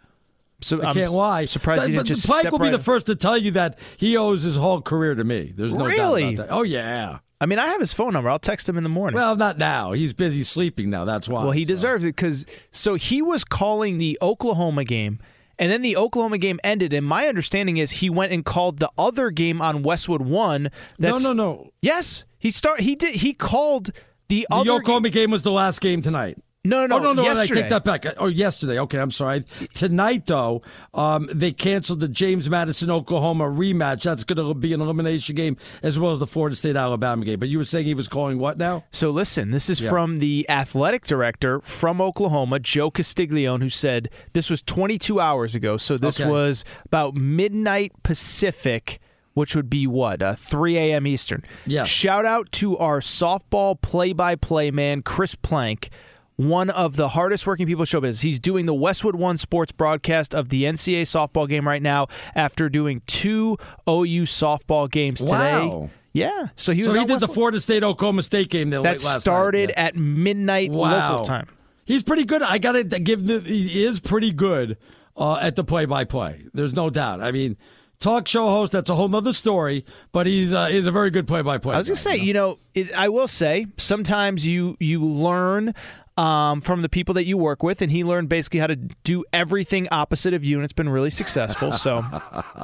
So 0.64 0.82
I 0.82 0.90
I'm 0.90 0.94
can't 0.94 1.12
lie. 1.12 1.46
surprised 1.46 1.82
But- 1.82 1.90
you 1.90 1.96
didn't 1.98 2.08
just 2.08 2.24
step 2.24 2.52
will 2.52 2.60
be 2.60 2.70
the 2.70 2.76
in. 2.76 2.82
first 2.82 3.06
to 3.08 3.16
tell 3.16 3.38
you 3.38 3.52
that 3.52 3.78
he 3.98 4.18
owes 4.18 4.44
his 4.44 4.58
whole 4.58 4.82
career 4.82 5.16
to 5.16 5.24
me. 5.24 5.54
There's 5.56 5.74
no 5.74 5.86
Really? 5.86 6.22
doubt 6.22 6.34
about 6.34 6.48
that. 6.48 6.54
Oh 6.54 6.64
yeah. 6.64 7.20
I 7.42 7.46
mean, 7.46 7.60
I 7.60 7.68
have 7.68 7.82
his 7.82 7.92
phone 7.92 8.14
number. 8.14 8.30
I'll 8.30 8.40
text 8.40 8.70
him 8.70 8.78
in 8.78 8.84
the 8.84 8.90
morning. 8.90 9.16
Well, 9.16 9.36
not 9.36 9.58
now. 9.58 9.92
He's 9.92 10.14
busy 10.14 10.44
sleeping 10.44 10.90
now. 10.90 11.04
That's 11.04 11.28
why. 11.28 11.44
Well, 11.44 11.52
he 11.52 11.66
so. 11.66 11.74
deserves 11.74 12.06
it 12.06 12.16
because 12.16 12.46
so 12.72 12.96
he 12.96 13.22
was 13.22 13.44
calling 13.44 13.98
the 13.98 14.18
Oklahoma 14.22 14.86
game, 14.86 15.20
And 15.60 15.72
then 15.72 15.82
the 15.84 15.96
Oklahoma 15.98 16.38
game 16.40 16.60
ended, 16.64 16.94
and 16.94 17.06
my 17.06 17.28
understanding 17.28 17.78
is 17.78 17.92
he 17.92 18.10
went 18.10 18.32
and 18.34 18.44
called 18.46 18.80
the 18.80 18.90
other 18.98 19.30
game 19.30 19.62
on 19.62 19.84
Westwood 19.84 20.22
One. 20.22 20.72
No, 20.98 21.18
no, 21.18 21.32
no. 21.34 21.70
Yes, 21.82 22.26
he 22.40 22.50
start. 22.50 22.80
He 22.82 22.96
did. 22.96 23.18
He 23.18 23.34
called 23.34 23.88
the, 24.30 24.48
The 24.50 24.56
other. 24.56 24.72
Oklahoma 24.72 25.10
game 25.10 25.30
was 25.30 25.42
the 25.44 25.52
last 25.52 25.80
game 25.82 26.02
tonight. 26.02 26.38
No, 26.66 26.86
no, 26.88 26.96
oh, 26.96 27.00
no, 27.00 27.12
no. 27.14 27.24
I 27.38 27.46
take 27.46 27.68
that 27.68 27.84
back. 27.84 28.06
Oh, 28.18 28.28
yesterday. 28.28 28.80
Okay, 28.80 28.98
I'm 28.98 29.12
sorry. 29.12 29.42
Tonight, 29.74 30.28
though, 30.28 30.62
um, 30.94 31.28
they 31.34 31.52
canceled 31.52 32.00
the 32.00 32.08
James 32.08 32.50
Madison 32.50 32.90
Oklahoma 32.90 33.44
rematch. 33.46 34.04
That's 34.04 34.24
going 34.24 34.38
to 34.38 34.54
be 34.54 34.72
an 34.72 34.80
elimination 34.80 35.36
game 35.36 35.58
as 35.82 36.00
well 36.00 36.12
as 36.12 36.20
the 36.20 36.28
Florida 36.28 36.56
State 36.56 36.78
Alabama 36.78 37.26
game. 37.26 37.38
But 37.38 37.50
you 37.50 37.58
were 37.58 37.66
saying 37.66 37.86
he 37.86 37.94
was 37.94 38.08
calling 38.08 38.40
what 38.40 38.58
now? 38.58 38.86
So 38.92 39.10
listen, 39.10 39.52
this 39.52 39.70
is 39.70 39.82
Yeah. 39.82 39.90
from 39.90 40.20
the 40.20 40.46
athletic 40.48 41.04
director 41.04 41.60
from 41.66 42.00
Oklahoma, 42.00 42.60
Joe 42.60 42.90
Castiglione, 42.90 43.62
who 43.62 43.70
said 43.70 44.10
this 44.32 44.50
was 44.50 44.62
22 44.62 45.20
hours 45.20 45.56
ago. 45.56 45.76
So 45.76 45.98
this 45.98 46.22
Okay. 46.22 46.30
was 46.30 46.64
about 46.86 47.14
midnight 47.14 47.92
Pacific, 48.04 49.02
which 49.34 49.54
would 49.54 49.70
be 49.70 49.86
what, 49.86 50.22
uh, 50.22 50.36
3 50.36 50.78
a.m. 50.78 51.08
Eastern. 51.08 51.44
Yeah. 51.66 51.84
Shout 51.84 52.26
out 52.26 52.54
to 52.54 52.78
our 52.78 53.02
softball 53.02 53.82
play-by-play 53.82 54.72
man, 54.72 55.02
Chris 55.02 55.36
Plank. 55.36 55.90
One 56.36 56.70
of 56.72 56.96
the 56.96 57.10
hardest 57.10 57.46
working 57.46 57.68
people 57.68 57.84
in 57.84 57.86
show 57.86 58.02
business. 58.02 58.22
He's 58.22 58.40
doing 58.40 58.66
the 58.66 58.74
Westwood 58.74 59.16
One 59.16 59.38
sports 59.38 59.72
broadcast 59.72 60.34
of 60.34 60.50
the 60.50 60.64
NCAA 60.64 61.04
softball 61.04 61.48
game 61.48 61.68
right 61.68 61.82
now 61.82 62.08
after 62.34 62.70
doing 62.70 63.02
two 63.06 63.58
OU 63.88 64.24
softball 64.24 64.90
games 64.90 65.20
today. 65.20 65.32
Wow. 65.68 65.90
Yeah. 66.12 66.48
So 66.56 66.74
he 66.74 66.80
was 66.84 66.94
so 66.94 67.00
he 67.00 67.06
did 67.06 67.20
the 67.20 67.28
Florida 67.28 67.60
State 67.60 67.84
Oklahoma 67.84 68.24
State 68.24 68.50
game 68.50 68.70
there 68.70 68.82
that 68.82 69.04
last 69.04 69.22
started 69.22 69.70
night. 69.70 69.78
at 69.78 69.96
midnight 69.96 70.72
Wow. 70.72 71.12
local 71.12 71.26
time. 71.26 71.48
He's 71.86 72.02
pretty 72.04 72.24
good. 72.24 72.42
I 72.42 72.58
got 72.60 72.74
to 72.74 72.84
give 72.84 73.26
the 73.28 73.40
he 73.40 73.84
is 73.84 74.00
pretty 74.00 74.32
good 74.32 74.78
uh, 75.18 75.38
at 75.42 75.56
the 75.56 75.64
play-by-play. 75.64 76.46
There's 76.54 76.74
no 76.74 76.90
doubt. 76.90 77.22
I 77.22 77.32
mean, 77.32 77.58
talk 78.00 78.28
show 78.28 78.50
host 78.50 78.72
that's 78.72 78.90
a 78.90 78.96
whole 78.96 79.08
nother 79.10 79.34
story, 79.34 79.86
but 80.12 80.26
he's 80.26 80.54
uh, 80.54 80.68
he's 80.68 80.88
a 80.88 80.92
very 80.92 81.10
good 81.12 81.28
play-by-play. 81.28 81.76
I 81.76 81.78
was 81.78 81.88
gonna 81.90 81.96
say, 81.98 82.16
you 82.18 82.34
know, 82.34 82.58
it, 82.74 82.92
I 82.98 83.10
will 83.10 83.28
say 83.28 83.68
sometimes 83.78 84.48
you 84.48 84.78
you 84.80 85.04
learn. 85.04 85.74
Um, 86.16 86.62
from 86.62 86.84
the 86.84 86.90
people 86.90 87.16
that 87.16 87.26
you 87.26 87.40
work 87.40 87.64
with, 87.64 87.82
and 87.82 87.92
he 87.92 88.04
learned 88.04 88.30
basically 88.30 88.60
how 88.60 88.68
to 88.68 88.76
do 88.76 89.26
everything 89.34 89.88
opposite 89.92 90.36
of 90.36 90.44
you, 90.44 90.58
and 90.58 90.64
it's 90.64 90.72
been 90.72 90.90
really 90.90 91.10
successful. 91.10 91.72
So 91.72 92.06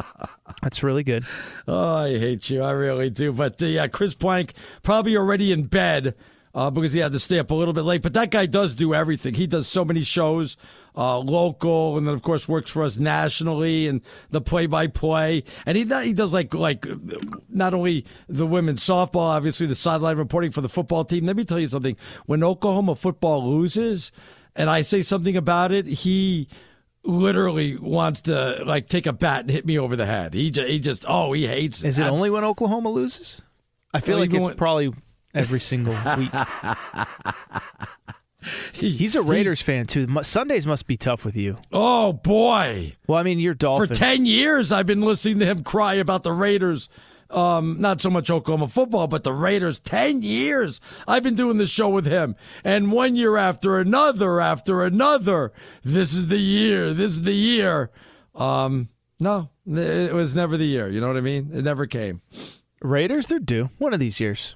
that's 0.61 0.83
really 0.83 1.03
good. 1.03 1.25
Oh, 1.67 1.95
I 1.95 2.09
hate 2.09 2.51
you. 2.51 2.61
I 2.61 2.69
really 2.69 3.09
do. 3.09 3.33
But 3.33 3.59
uh, 3.59 3.65
yeah, 3.65 3.87
Chris 3.87 4.13
Plank 4.13 4.53
probably 4.83 5.17
already 5.17 5.51
in 5.51 5.63
bed 5.63 6.13
uh, 6.53 6.69
because 6.69 6.93
he 6.93 6.99
had 6.99 7.11
to 7.11 7.19
stay 7.19 7.39
up 7.39 7.51
a 7.51 7.55
little 7.55 7.73
bit 7.73 7.83
late. 7.83 8.01
But 8.01 8.13
that 8.13 8.31
guy 8.31 8.45
does 8.45 8.75
do 8.75 8.93
everything. 8.93 9.33
He 9.33 9.47
does 9.47 9.67
so 9.67 9.85
many 9.85 10.03
shows, 10.03 10.57
uh, 10.95 11.17
local, 11.19 11.97
and 11.97 12.07
then 12.07 12.13
of 12.13 12.21
course 12.21 12.47
works 12.47 12.69
for 12.71 12.83
us 12.83 12.97
nationally 12.97 13.87
and 13.87 14.01
the 14.29 14.41
play-by-play. 14.41 15.43
And 15.65 15.77
he 15.77 15.83
he 16.05 16.13
does 16.13 16.33
like 16.33 16.53
like 16.53 16.85
not 17.49 17.73
only 17.73 18.05
the 18.27 18.45
women's 18.47 18.81
softball, 18.81 19.29
obviously 19.35 19.67
the 19.67 19.75
sideline 19.75 20.17
reporting 20.17 20.51
for 20.51 20.61
the 20.61 20.69
football 20.69 21.03
team. 21.05 21.25
Let 21.25 21.35
me 21.35 21.45
tell 21.45 21.59
you 21.59 21.67
something. 21.69 21.95
When 22.25 22.43
Oklahoma 22.43 22.95
football 22.95 23.49
loses, 23.49 24.11
and 24.55 24.69
I 24.69 24.81
say 24.81 25.01
something 25.01 25.37
about 25.37 25.71
it, 25.71 25.85
he 25.85 26.47
literally 27.03 27.77
wants 27.77 28.21
to 28.23 28.61
like 28.65 28.87
take 28.89 29.05
a 29.05 29.13
bat 29.13 29.41
and 29.41 29.49
hit 29.49 29.65
me 29.65 29.79
over 29.79 29.95
the 29.95 30.05
head. 30.05 30.33
He 30.33 30.51
just, 30.51 30.67
he 30.67 30.79
just 30.79 31.05
oh 31.07 31.31
he 31.33 31.47
hates. 31.47 31.83
Is 31.83 31.97
it 31.99 32.03
only 32.07 32.29
when 32.29 32.43
Oklahoma 32.43 32.89
loses? 32.89 33.41
I 33.93 33.99
feel 34.01 34.15
Well, 34.15 34.21
like 34.21 34.33
it's 34.33 34.45
when- 34.45 34.55
probably 34.55 34.93
every 35.33 35.59
single 35.59 35.93
week. 36.17 36.31
He's 38.73 39.15
a 39.15 39.21
Raiders 39.21 39.61
fan 39.61 39.85
too. 39.85 40.07
Sundays 40.23 40.65
must 40.67 40.87
be 40.87 40.97
tough 40.97 41.25
with 41.25 41.35
you. 41.35 41.55
Oh 41.71 42.13
boy! 42.13 42.93
Well, 43.07 43.17
I 43.19 43.23
mean, 43.23 43.39
you're 43.39 43.53
Dolphin. 43.53 43.87
For 43.87 43.93
ten 43.93 44.25
years, 44.25 44.71
I've 44.71 44.85
been 44.85 45.01
listening 45.01 45.39
to 45.39 45.45
him 45.45 45.63
cry 45.63 45.95
about 45.95 46.23
the 46.23 46.31
Raiders. 46.31 46.89
Um, 47.31 47.75
not 47.79 48.01
so 48.01 48.09
much 48.09 48.31
Oklahoma 48.31 48.67
football, 48.67 49.05
but 49.05 49.23
the 49.23 49.33
Raiders. 49.33 49.79
Ten 49.79 50.23
years 50.23 50.81
I've 51.07 51.21
been 51.21 51.35
doing 51.35 51.57
this 51.57 51.69
show 51.69 51.87
with 51.87 52.07
him, 52.07 52.35
and 52.63 52.91
one 52.91 53.15
year 53.15 53.37
after 53.37 53.79
another, 53.79 54.41
after 54.41 54.83
another. 54.83 55.51
This 55.83 56.13
is 56.13 56.27
the 56.27 56.39
year. 56.39 56.91
This 56.93 57.11
is 57.11 57.21
the 57.21 57.33
year. 57.33 57.91
Um, 58.33 58.89
no, 59.19 59.49
it 59.67 60.13
was 60.13 60.33
never 60.33 60.57
the 60.57 60.65
year. 60.65 60.87
You 60.89 61.01
know 61.01 61.07
what 61.07 61.17
I 61.17 61.21
mean? 61.21 61.51
It 61.53 61.63
never 61.63 61.85
came. 61.85 62.21
Raiders, 62.81 63.27
they're 63.27 63.39
due 63.39 63.69
one 63.77 63.93
of 63.93 63.99
these 63.99 64.19
years. 64.19 64.55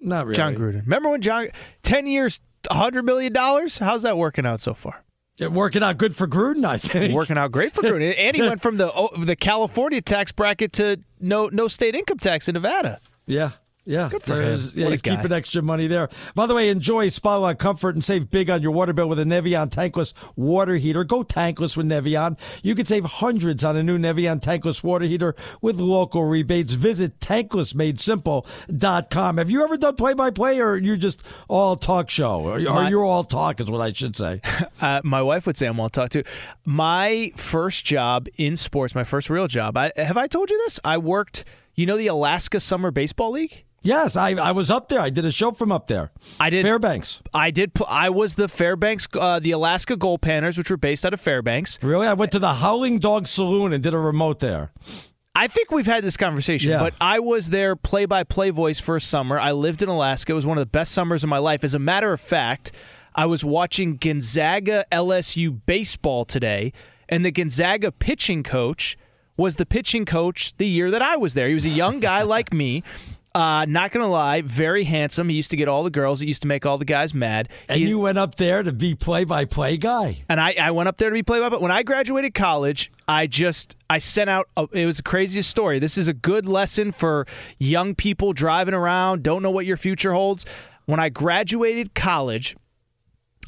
Not 0.00 0.26
really. 0.26 0.36
Jon 0.36 0.54
Gruden. 0.56 0.82
Remember 0.82 1.10
when 1.10 1.20
Jon 1.20 1.48
ten 1.82 2.06
years, 2.06 2.40
hundred 2.70 3.04
million 3.04 3.32
dollars? 3.32 3.78
How's 3.78 4.02
that 4.02 4.16
working 4.16 4.46
out 4.46 4.60
so 4.60 4.74
far? 4.74 5.02
It 5.38 5.50
working 5.50 5.82
out 5.82 5.98
good 5.98 6.14
for 6.14 6.26
Gruden, 6.28 6.64
I 6.64 6.76
think. 6.78 7.14
Working 7.14 7.38
out 7.38 7.52
great 7.52 7.72
for 7.72 7.82
Gruden, 7.82 8.14
and 8.16 8.36
he 8.36 8.42
went 8.48 8.60
from 8.60 8.76
the 8.76 8.90
oh, 8.94 9.08
the 9.24 9.34
California 9.34 10.00
tax 10.00 10.30
bracket 10.30 10.72
to 10.74 10.98
no 11.20 11.48
no 11.48 11.68
state 11.68 11.94
income 11.94 12.18
tax 12.18 12.48
in 12.48 12.54
Nevada. 12.54 13.00
Yeah. 13.26 13.52
Yeah, 13.84 14.10
Good 14.10 14.22
for 14.22 14.40
him. 14.40 14.60
Yeah, 14.74 14.90
he's 14.90 15.02
guy. 15.02 15.16
keeping 15.16 15.32
extra 15.32 15.60
money 15.60 15.88
there. 15.88 16.08
By 16.36 16.46
the 16.46 16.54
way, 16.54 16.68
enjoy 16.68 17.08
Spotlight 17.08 17.58
Comfort 17.58 17.96
and 17.96 18.04
save 18.04 18.30
big 18.30 18.48
on 18.48 18.62
your 18.62 18.70
water 18.70 18.92
bill 18.92 19.08
with 19.08 19.18
a 19.18 19.24
Navien 19.24 19.70
tankless 19.70 20.14
water 20.36 20.76
heater. 20.76 21.02
Go 21.02 21.24
tankless 21.24 21.76
with 21.76 21.86
Navien. 21.86 22.38
You 22.62 22.76
can 22.76 22.86
save 22.86 23.04
hundreds 23.04 23.64
on 23.64 23.76
a 23.76 23.82
new 23.82 23.98
Navien 23.98 24.40
tankless 24.40 24.84
water 24.84 25.04
heater 25.04 25.34
with 25.60 25.80
local 25.80 26.22
rebates. 26.24 26.74
Visit 26.74 27.18
tanklessmadesimple.com. 27.18 29.38
Have 29.38 29.50
you 29.50 29.64
ever 29.64 29.76
done 29.76 29.96
play-by-play, 29.96 30.60
or 30.60 30.76
you 30.76 30.96
just 30.96 31.24
all 31.48 31.74
talk 31.74 32.08
show, 32.08 32.40
or, 32.40 32.54
or 32.54 32.88
you're 32.88 33.04
all 33.04 33.24
talk, 33.24 33.58
is 33.60 33.68
what 33.70 33.80
I 33.80 33.92
should 33.92 34.16
say. 34.16 34.40
Uh, 34.80 35.00
my 35.04 35.22
wife 35.22 35.46
would 35.46 35.56
say 35.56 35.66
I'm 35.66 35.76
well 35.76 35.88
talk 35.88 36.10
to. 36.10 36.24
My 36.64 37.30
first 37.36 37.84
job 37.84 38.26
in 38.36 38.56
sports, 38.56 38.96
my 38.96 39.04
first 39.04 39.30
real 39.30 39.46
job. 39.46 39.76
I, 39.76 39.92
have 39.96 40.16
I 40.16 40.26
told 40.26 40.50
you 40.50 40.58
this? 40.64 40.80
I 40.82 40.98
worked. 40.98 41.44
You 41.76 41.86
know 41.86 41.96
the 41.96 42.08
Alaska 42.08 42.58
Summer 42.58 42.90
Baseball 42.90 43.30
League. 43.30 43.62
Yes, 43.82 44.16
I, 44.16 44.30
I 44.30 44.52
was 44.52 44.70
up 44.70 44.88
there. 44.88 45.00
I 45.00 45.10
did 45.10 45.24
a 45.24 45.30
show 45.30 45.50
from 45.50 45.72
up 45.72 45.86
there. 45.88 46.12
I 46.38 46.50
did 46.50 46.62
Fairbanks. 46.64 47.20
I 47.34 47.50
did. 47.50 47.72
I 47.88 48.10
was 48.10 48.36
the 48.36 48.48
Fairbanks, 48.48 49.08
uh, 49.18 49.40
the 49.40 49.50
Alaska 49.50 49.96
Gold 49.96 50.20
Panners, 50.22 50.56
which 50.56 50.70
were 50.70 50.76
based 50.76 51.04
out 51.04 51.12
of 51.12 51.20
Fairbanks. 51.20 51.78
Really, 51.82 52.06
I 52.06 52.12
went 52.12 52.32
to 52.32 52.38
the 52.38 52.54
Howling 52.54 52.98
Dog 53.00 53.26
Saloon 53.26 53.72
and 53.72 53.82
did 53.82 53.92
a 53.94 53.98
remote 53.98 54.38
there. 54.38 54.70
I 55.34 55.48
think 55.48 55.70
we've 55.70 55.86
had 55.86 56.04
this 56.04 56.16
conversation, 56.16 56.70
Yeah. 56.70 56.78
but 56.80 56.94
I 57.00 57.18
was 57.18 57.50
their 57.50 57.74
play-by-play 57.74 58.50
voice 58.50 58.78
for 58.78 58.96
a 58.96 59.00
summer. 59.00 59.38
I 59.38 59.52
lived 59.52 59.82
in 59.82 59.88
Alaska. 59.88 60.32
It 60.32 60.34
was 60.36 60.46
one 60.46 60.58
of 60.58 60.62
the 60.62 60.70
best 60.70 60.92
summers 60.92 61.24
of 61.24 61.30
my 61.30 61.38
life. 61.38 61.64
As 61.64 61.74
a 61.74 61.78
matter 61.78 62.12
of 62.12 62.20
fact, 62.20 62.70
I 63.14 63.24
was 63.26 63.42
watching 63.44 63.96
Gonzaga 63.96 64.84
LSU 64.92 65.58
baseball 65.64 66.24
today, 66.26 66.72
and 67.08 67.24
the 67.24 67.30
Gonzaga 67.30 67.90
pitching 67.90 68.42
coach 68.42 68.96
was 69.38 69.56
the 69.56 69.64
pitching 69.66 70.04
coach 70.04 70.54
the 70.58 70.66
year 70.68 70.90
that 70.90 71.00
I 71.02 71.16
was 71.16 71.32
there. 71.32 71.48
He 71.48 71.54
was 71.54 71.64
a 71.64 71.70
young 71.70 71.98
guy 72.00 72.22
like 72.22 72.52
me. 72.52 72.82
Uh, 73.34 73.64
not 73.66 73.90
gonna 73.92 74.06
lie, 74.08 74.42
very 74.42 74.84
handsome. 74.84 75.28
He 75.30 75.36
used 75.36 75.50
to 75.52 75.56
get 75.56 75.66
all 75.66 75.82
the 75.84 75.90
girls. 75.90 76.20
He 76.20 76.26
used 76.26 76.42
to 76.42 76.48
make 76.48 76.66
all 76.66 76.76
the 76.76 76.84
guys 76.84 77.14
mad. 77.14 77.48
And 77.66 77.80
He- 77.80 77.88
you 77.88 77.98
went 77.98 78.18
up 78.18 78.34
there 78.34 78.62
to 78.62 78.72
be 78.72 78.94
play-by-play 78.94 79.78
guy. 79.78 80.24
and 80.28 80.38
I, 80.38 80.54
I 80.60 80.70
went 80.72 80.88
up 80.90 80.98
there 80.98 81.08
to 81.08 81.14
be 81.14 81.22
play 81.22 81.40
by 81.40 81.48
but 81.48 81.62
when 81.62 81.70
I 81.70 81.82
graduated 81.82 82.34
college, 82.34 82.92
I 83.08 83.26
just 83.26 83.74
I 83.88 83.98
sent 83.98 84.28
out 84.28 84.48
a, 84.56 84.66
it 84.72 84.84
was 84.84 84.98
the 84.98 85.02
craziest 85.02 85.48
story. 85.48 85.78
This 85.78 85.96
is 85.96 86.08
a 86.08 86.12
good 86.12 86.46
lesson 86.46 86.92
for 86.92 87.26
young 87.58 87.94
people 87.94 88.34
driving 88.34 88.74
around, 88.74 89.22
don't 89.22 89.42
know 89.42 89.50
what 89.50 89.64
your 89.64 89.78
future 89.78 90.12
holds. 90.12 90.44
When 90.84 91.00
I 91.00 91.08
graduated 91.08 91.94
college, 91.94 92.54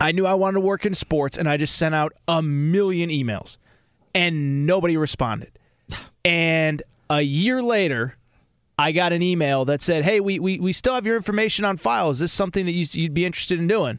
I 0.01 0.13
knew 0.13 0.25
I 0.27 0.33
wanted 0.35 0.55
to 0.55 0.61
work 0.61 0.87
in 0.87 0.95
sports 0.95 1.37
and 1.37 1.47
I 1.47 1.59
just 1.59 1.77
sent 1.77 1.95
out 1.95 2.13
a 2.27 2.41
million 2.41 3.11
emails 3.11 3.59
and 4.15 4.67
nobody 4.67 4.97
responded. 4.97 5.51
And 6.25 6.83
a 7.11 7.21
year 7.21 7.63
later, 7.63 8.17
I 8.79 8.93
got 8.93 9.13
an 9.13 9.23
email 9.23 9.65
that 9.67 9.83
said, 9.83 10.05
"Hey, 10.05 10.21
we 10.21 10.39
we, 10.39 10.59
we 10.59 10.73
still 10.73 10.95
have 10.95 11.07
your 11.07 11.17
information 11.17 11.65
on 11.65 11.77
file. 11.77 12.11
Is 12.11 12.19
this 12.19 12.33
something 12.33 12.67
that 12.67 12.73
you, 12.73 12.87
you'd 12.93 13.15
be 13.15 13.25
interested 13.25 13.59
in 13.59 13.67
doing?" 13.67 13.99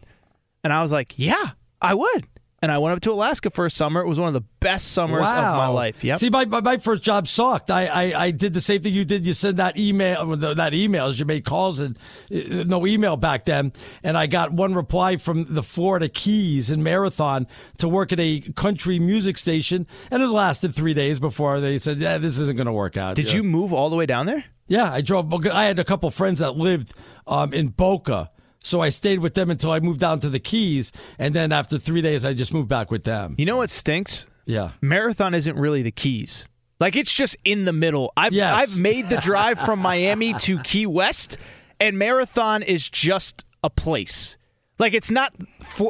And 0.63 0.73
I 0.73 0.81
was 0.81 0.91
like, 0.91 1.13
"Yeah, 1.17 1.51
I 1.81 1.93
would." 1.93 2.27
And 2.61 2.71
I 2.71 2.79
went 2.79 2.95
up 2.95 3.01
to 3.01 3.11
Alaska 3.11 3.51
for 3.51 3.67
a 3.67 3.69
summer. 3.69 4.01
It 4.01 4.07
was 4.07 4.19
one 4.19 4.27
of 4.27 4.33
the 4.33 4.45
best 4.59 4.93
summers 4.93 5.19
of 5.19 5.27
my 5.27 5.67
life. 5.67 6.03
Yep. 6.03 6.17
See, 6.17 6.31
my, 6.31 6.45
my, 6.45 6.61
my 6.61 6.77
first 6.77 7.03
job 7.03 7.27
sucked. 7.27 7.69
I, 7.69 7.85
I, 7.85 8.23
I 8.25 8.31
did 8.31 8.55
the 8.55 8.61
same 8.61 8.81
thing 8.81 8.91
you 8.91 9.05
did. 9.05 9.27
You 9.27 9.33
sent 9.33 9.57
that 9.57 9.77
email, 9.77 10.35
that 10.35 10.57
not 10.57 10.71
emails, 10.71 11.19
you 11.19 11.25
made 11.25 11.45
calls 11.45 11.79
and 11.79 11.95
uh, 12.33 12.63
no 12.63 12.87
email 12.87 13.17
back 13.17 13.45
then. 13.45 13.71
And 14.01 14.17
I 14.17 14.25
got 14.25 14.51
one 14.51 14.73
reply 14.73 15.17
from 15.17 15.53
the 15.53 15.61
Florida 15.61 16.09
Keys 16.09 16.71
in 16.71 16.81
Marathon 16.81 17.45
to 17.77 17.87
work 17.87 18.11
at 18.11 18.19
a 18.19 18.39
country 18.55 18.97
music 18.97 19.37
station. 19.37 19.85
And 20.09 20.23
it 20.23 20.29
lasted 20.29 20.73
three 20.73 20.95
days 20.95 21.19
before 21.19 21.59
they 21.59 21.77
said, 21.77 21.97
yeah, 21.97 22.17
this 22.17 22.39
isn't 22.39 22.55
going 22.55 22.65
to 22.65 22.73
work 22.73 22.97
out. 22.97 23.15
Did 23.15 23.31
you 23.31 23.43
move 23.43 23.73
all 23.73 23.91
the 23.91 23.95
way 23.95 24.07
down 24.07 24.25
there? 24.25 24.45
Yeah, 24.67 24.91
I 24.91 25.01
drove. 25.01 25.31
I 25.47 25.65
had 25.65 25.79
a 25.79 25.83
couple 25.83 26.09
friends 26.11 26.39
that 26.39 26.51
lived 26.57 26.93
um, 27.27 27.53
in 27.53 27.69
Boca. 27.69 28.31
So 28.63 28.81
I 28.81 28.89
stayed 28.89 29.19
with 29.19 29.35
them 29.35 29.51
until 29.51 29.69
I 29.71 29.79
moved 29.79 29.99
down 29.99 30.19
to 30.21 30.29
the 30.29 30.39
Keys. 30.39 30.91
And 31.19 31.35
then 31.35 31.51
after 31.51 31.77
three 31.77 32.01
days, 32.01 32.25
I 32.25 32.33
just 32.33 32.51
moved 32.51 32.67
back 32.67 32.89
with 32.89 33.03
them. 33.03 33.35
You 33.37 33.45
know 33.45 33.57
what 33.57 33.69
stinks? 33.69 34.25
Yeah. 34.45 34.71
Marathon 34.81 35.35
isn't 35.35 35.55
really 35.55 35.83
the 35.83 35.91
Keys. 35.91 36.47
Like 36.79 36.95
it's 36.95 37.13
just 37.13 37.37
in 37.45 37.65
the 37.65 37.73
middle. 37.73 38.11
I've 38.17 38.33
Yes. 38.33 38.53
I've 38.53 38.81
made 38.81 39.07
the 39.09 39.17
drive 39.17 39.59
from 39.59 39.79
Miami 39.79 40.33
to 40.33 40.59
Key 40.59 40.87
West, 40.87 41.37
and 41.79 41.97
Marathon 41.97 42.63
is 42.63 42.89
just 42.89 43.45
a 43.63 43.69
place. 43.69 44.35
Like 44.77 44.93
it's 44.93 45.11
not 45.11 45.33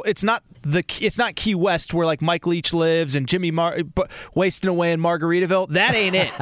it's 0.04 0.22
not 0.22 0.44
the 0.66 0.84
it's 1.00 1.16
not 1.16 1.36
Key 1.36 1.54
West 1.54 1.94
where 1.94 2.06
like 2.06 2.20
Mike 2.20 2.46
Leach 2.46 2.74
lives 2.74 3.14
and 3.14 3.28
Jimmy 3.28 3.50
Mar- 3.50 3.78
wasting 4.34 4.68
away 4.68 4.92
in 4.92 5.00
Margaritaville. 5.00 5.68
That 5.70 5.94
ain't 5.94 6.16
it. 6.16 6.32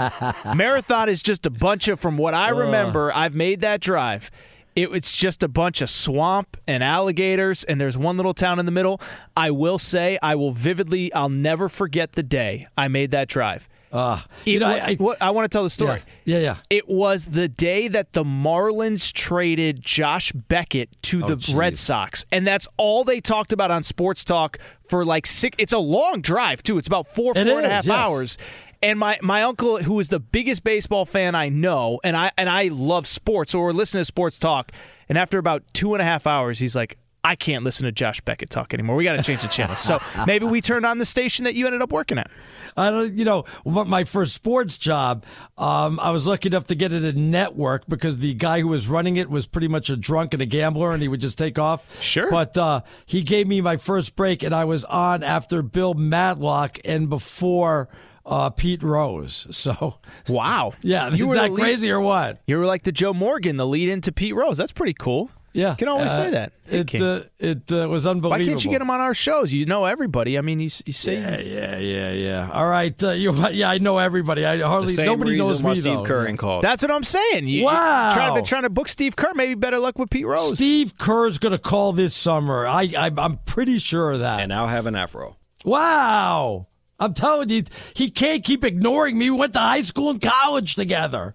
Marathon 0.57 1.09
is 1.09 1.23
just 1.23 1.47
a 1.47 1.51
bunch 1.51 1.89
of 1.89 2.01
from 2.01 2.17
what 2.17 2.35
I 2.35 2.49
remember. 2.49 3.13
I've 3.15 3.35
made 3.35 3.61
that 3.61 3.81
drive. 3.81 4.31
It, 4.75 4.91
it's 4.93 5.17
just 5.17 5.43
a 5.43 5.49
bunch 5.49 5.83
of 5.83 5.91
swamp 5.91 6.57
and 6.67 6.83
alligators, 6.83 7.63
and 7.63 7.81
there's 7.81 7.97
one 7.97 8.17
little 8.17 8.35
town 8.35 8.59
in 8.59 8.67
the 8.67 8.73
middle. 8.73 9.01
I 9.37 9.53
will 9.53 9.79
say, 9.79 10.19
I 10.21 10.35
will 10.35 10.51
vividly, 10.51 11.13
I'll 11.13 11.29
never 11.29 11.69
forget 11.69 12.13
the 12.13 12.25
day 12.25 12.67
I 12.77 12.89
made 12.89 13.13
that 13.13 13.29
drive. 13.29 13.69
Uh, 13.95 14.21
you 14.45 14.59
know, 14.59 14.69
wa- 14.69 14.75
I, 14.75 14.91
I, 14.91 14.95
what- 14.97 15.23
I 15.23 15.31
want 15.31 15.45
to 15.45 15.49
tell 15.57 15.63
the 15.63 15.71
story. 15.71 16.03
Yeah, 16.25 16.39
yeah. 16.41 16.57
It 16.69 16.89
was 16.89 17.27
the 17.27 17.49
day 17.49 17.87
that 17.89 18.13
the 18.13 18.25
Marlins 18.25 19.13
traded 19.13 19.81
Josh 19.83 20.33
Beckett 20.33 20.91
to 21.05 21.23
Oh, 21.25 21.29
the 21.37 21.55
Red. 21.57 21.79
Sox, 21.79 22.25
and 22.33 22.45
that's 22.47 22.67
all 22.77 23.05
they 23.05 23.21
talked 23.21 23.53
about 23.53 23.71
on 23.71 23.83
Sports 23.85 24.25
Talk 24.25 24.59
for 24.89 25.05
like 25.05 25.27
six. 25.27 25.55
It's 25.61 25.73
a 25.73 25.79
long 25.79 26.21
drive 26.21 26.63
too. 26.65 26.77
It's 26.77 26.89
about 26.89 27.07
four, 27.07 27.33
It 27.37 27.47
four 27.47 27.59
and 27.59 27.67
a 27.67 27.71
half 27.71 27.87
yes. 27.87 27.97
hours. 27.97 28.39
And 28.83 28.99
my, 28.99 29.19
my 29.23 29.45
uncle, 29.45 29.79
who 29.79 29.99
is 30.01 30.09
the 30.09 30.21
biggest 30.21 30.63
baseball 30.63 31.07
fan 31.07 31.35
I 31.35 31.49
know, 31.49 32.01
and 32.05 32.17
I 32.17 32.33
and 32.37 32.51
I 32.51 32.69
love 32.69 33.07
sports, 33.07 33.53
so 33.53 33.61
we're 33.61 33.73
listening 33.73 34.03
to 34.03 34.05
sports 34.05 34.39
talk. 34.39 34.73
And 35.09 35.17
after 35.17 35.39
about 35.39 35.63
two 35.73 35.95
and 35.95 36.03
a 36.03 36.05
half 36.05 36.27
hours, 36.27 36.59
he's 36.59 36.75
like, 36.77 36.99
"I 37.25 37.35
can't 37.37 37.65
listen 37.65 37.85
to 37.87 37.93
Josh 37.93 38.21
Beckett 38.21 38.51
talk 38.51 38.75
anymore. 38.75 38.95
We 38.97 39.05
got 39.05 39.17
to 39.17 39.23
change 39.23 39.43
the 39.43 39.49
channel." 39.49 39.75
So 39.77 39.99
maybe 40.27 40.45
we 40.47 40.61
turned 40.61 40.87
on 40.87 40.99
the 40.99 41.07
station 41.07 41.45
that 41.47 41.55
you 41.55 41.67
ended 41.67 41.83
up 41.83 41.91
working 41.91 42.19
at. 42.19 42.31
I 42.77 42.91
don't, 42.91 43.15
you 43.15 43.25
know, 43.25 43.45
my 43.65 44.05
first 44.05 44.35
sports 44.35 44.79
job, 44.79 45.25
um, 45.59 45.99
I 46.01 46.11
was 46.11 46.27
lucky 46.27 46.49
enough 46.49 46.67
to 46.69 46.75
get 46.75 46.93
it 46.93 47.05
a 47.05 47.13
network 47.19 47.87
because 47.89 48.19
the 48.19 48.35
guy 48.35 48.61
who 48.61 48.69
was 48.69 48.89
running 48.89 49.17
it 49.17 49.31
was 49.31 49.47
pretty 49.47 49.69
much 49.69 49.91
a 49.91 49.97
drunk 49.97 50.35
and 50.35 50.43
a 50.43 50.47
gambler, 50.47 50.93
and 50.93 51.01
he 51.01 51.09
would 51.09 51.21
just 51.21 51.39
take 51.39 51.59
off. 51.59 51.85
Sure. 52.03 52.31
But 52.31 52.57
uh, 52.59 52.81
he 53.07 53.23
gave 53.23 53.47
me 53.47 53.61
my 53.61 53.77
first 53.77 54.17
break, 54.17 54.43
and 54.43 54.55
I 54.55 54.65
was 54.65 54.85
on 54.87 55.23
after 55.23 55.63
Bill 55.63 55.95
Madlock 55.95 56.79
and 56.85 57.09
before 57.09 57.89
uh, 58.27 58.51
Pete 58.51 58.83
Rose. 58.83 59.47
So, 59.55 59.99
Wow. 60.29 60.75
yeah, 60.83 61.11
You 61.11 61.29
were 61.29 61.37
that 61.37 61.53
lead- 61.53 61.61
crazy 61.63 61.91
or 61.93 62.01
what? 62.01 62.41
You 62.47 62.59
were 62.59 62.67
like 62.67 62.83
the 62.83 62.93
Joe 62.93 63.15
Morgan, 63.15 63.57
the 63.57 63.67
lead 63.67 63.89
into 63.89 64.11
Pete 64.13 64.35
Rose. 64.35 64.57
That's 64.59 64.73
pretty 64.73 64.95
cool. 64.95 65.31
Yeah, 65.55 65.71
You 65.71 65.77
can 65.77 65.89
always 65.89 66.11
Uh, 66.11 66.17
say 66.17 66.31
that. 66.33 66.53
Hey, 66.69 66.81
It 66.81 67.01
uh, 67.01 67.23
it 67.39 67.73
uh, 67.73 67.89
was 67.89 68.07
unbelievable. 68.09 68.31
Why 68.31 68.45
can't 68.45 68.65
you 68.65 68.71
get 68.73 68.83
him 68.83 68.91
on 68.91 69.01
our 69.01 69.15
shows? 69.15 69.53
You 69.53 69.67
know 69.67 69.85
everybody. 69.85 70.37
I 70.37 70.41
mean, 70.41 70.59
you, 70.59 70.69
you 70.85 70.93
say 70.93 71.15
Yeah, 71.15 71.39
yeah, 71.39 71.79
yeah, 71.79 72.13
yeah. 72.13 72.51
All 72.53 72.67
right, 72.67 73.01
uh, 73.05 73.11
you, 73.11 73.33
yeah, 73.53 73.71
I 73.71 73.79
know 73.79 73.99
everybody. 73.99 74.45
I 74.45 74.59
hardly 74.59 74.95
same 74.95 75.07
nobody 75.07 75.39
knows 75.39 75.63
me 75.63 75.75
Steve 75.75 75.85
though. 75.85 76.05
Kerr 76.05 76.27
ain't 76.27 76.41
called. 76.41 76.65
That's 76.65 76.83
what 76.83 76.91
I'm 76.91 77.05
saying. 77.05 77.47
You, 77.47 77.65
Wow. 77.65 78.09
You 78.11 78.15
trying, 78.17 78.35
been 78.35 78.45
trying 78.45 78.63
to 78.65 78.71
book 78.71 78.89
Steve 78.89 79.15
Kerr. 79.15 79.33
Maybe 79.35 79.55
better 79.55 79.79
luck 79.79 79.97
with 79.97 80.11
Pete 80.11 80.27
Rose. 80.27 80.55
Steve 80.55 80.99
Kerr's 80.99 81.39
going 81.39 81.53
to 81.53 81.59
call 81.59 81.93
this 81.93 82.15
summer. 82.15 82.67
I, 82.67 82.93
I 82.99 83.11
I'm 83.17 83.37
pretty 83.47 83.79
sure 83.79 84.11
of 84.13 84.21
that. 84.21 84.41
and 84.41 84.53
I'll 84.53 84.67
have 84.67 84.87
an 84.87 84.97
afro. 84.97 85.37
Wow. 85.65 86.67
I'm 86.99 87.15
telling 87.15 87.49
you, 87.51 87.65
he 87.95 88.11
can't 88.11 88.43
keep 88.45 88.65
ignoring 88.65 89.19
me. 89.19 89.31
We 89.31 89.37
went 89.39 89.53
to 89.55 89.59
high 89.61 89.83
school 89.83 90.11
and 90.11 90.21
college 90.21 90.75
together. 90.75 91.35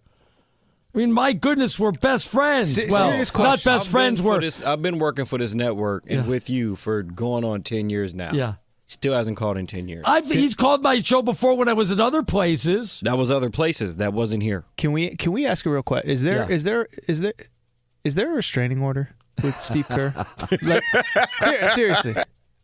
I 0.94 0.98
mean, 0.98 1.12
my 1.12 1.34
goodness, 1.34 1.80
we're 1.80 1.92
best 1.92 2.28
friends. 2.30 2.74
Se- 2.74 2.88
well, 2.90 3.10
serious 3.12 3.30
not 3.34 3.42
question. 3.42 3.72
best 3.72 3.86
I've 3.86 3.92
friends. 3.92 4.22
been 4.22 4.30
We're 4.30 4.42
this, 4.42 4.62
I've 4.62 4.82
been 4.82 4.98
working 5.00 5.26
for 5.26 5.38
this 5.38 5.54
network 5.54 6.06
and 6.10 6.28
with 6.28 6.50
you 6.50 6.76
for 6.76 7.04
going 7.04 7.44
on 7.44 7.62
ten 7.64 7.90
years 7.90 8.14
now. 8.16 8.32
Yeah. 8.34 8.54
Still 8.88 9.14
hasn't 9.14 9.38
called 9.38 9.58
in 9.58 9.68
ten 9.68 9.88
years. 9.88 10.04
I've, 10.08 10.26
he's 10.26 10.56
called 10.56 10.82
my 10.82 11.00
show 11.02 11.22
before 11.22 11.56
when 11.56 11.68
I 11.70 11.74
was 11.74 11.92
in 11.92 12.00
other 12.00 12.24
places. 12.24 13.00
that 13.04 13.20
was 13.20 13.30
other 13.30 13.52
places. 13.52 13.98
That 13.98 14.14
wasn't 14.14 14.42
here. 14.42 14.66
Can 14.78 14.92
we 14.92 15.16
can 15.16 15.32
we 15.32 15.46
ask 15.46 15.64
a 15.68 15.70
real 15.70 15.84
question? 15.84 16.10
Is 16.10 16.24
there 16.24 16.48
Yeah. 16.50 16.56
is 16.56 16.64
there 16.64 16.88
is 17.08 17.22
there 17.22 17.34
is 18.04 18.16
there 18.16 18.32
a 18.32 18.36
restraining 18.36 18.82
order 18.82 19.10
with 19.44 19.60
Steve 19.60 19.88
Kerr? 19.88 20.14
like, 20.64 20.84
ser- 21.42 21.70
seriously, 21.70 22.16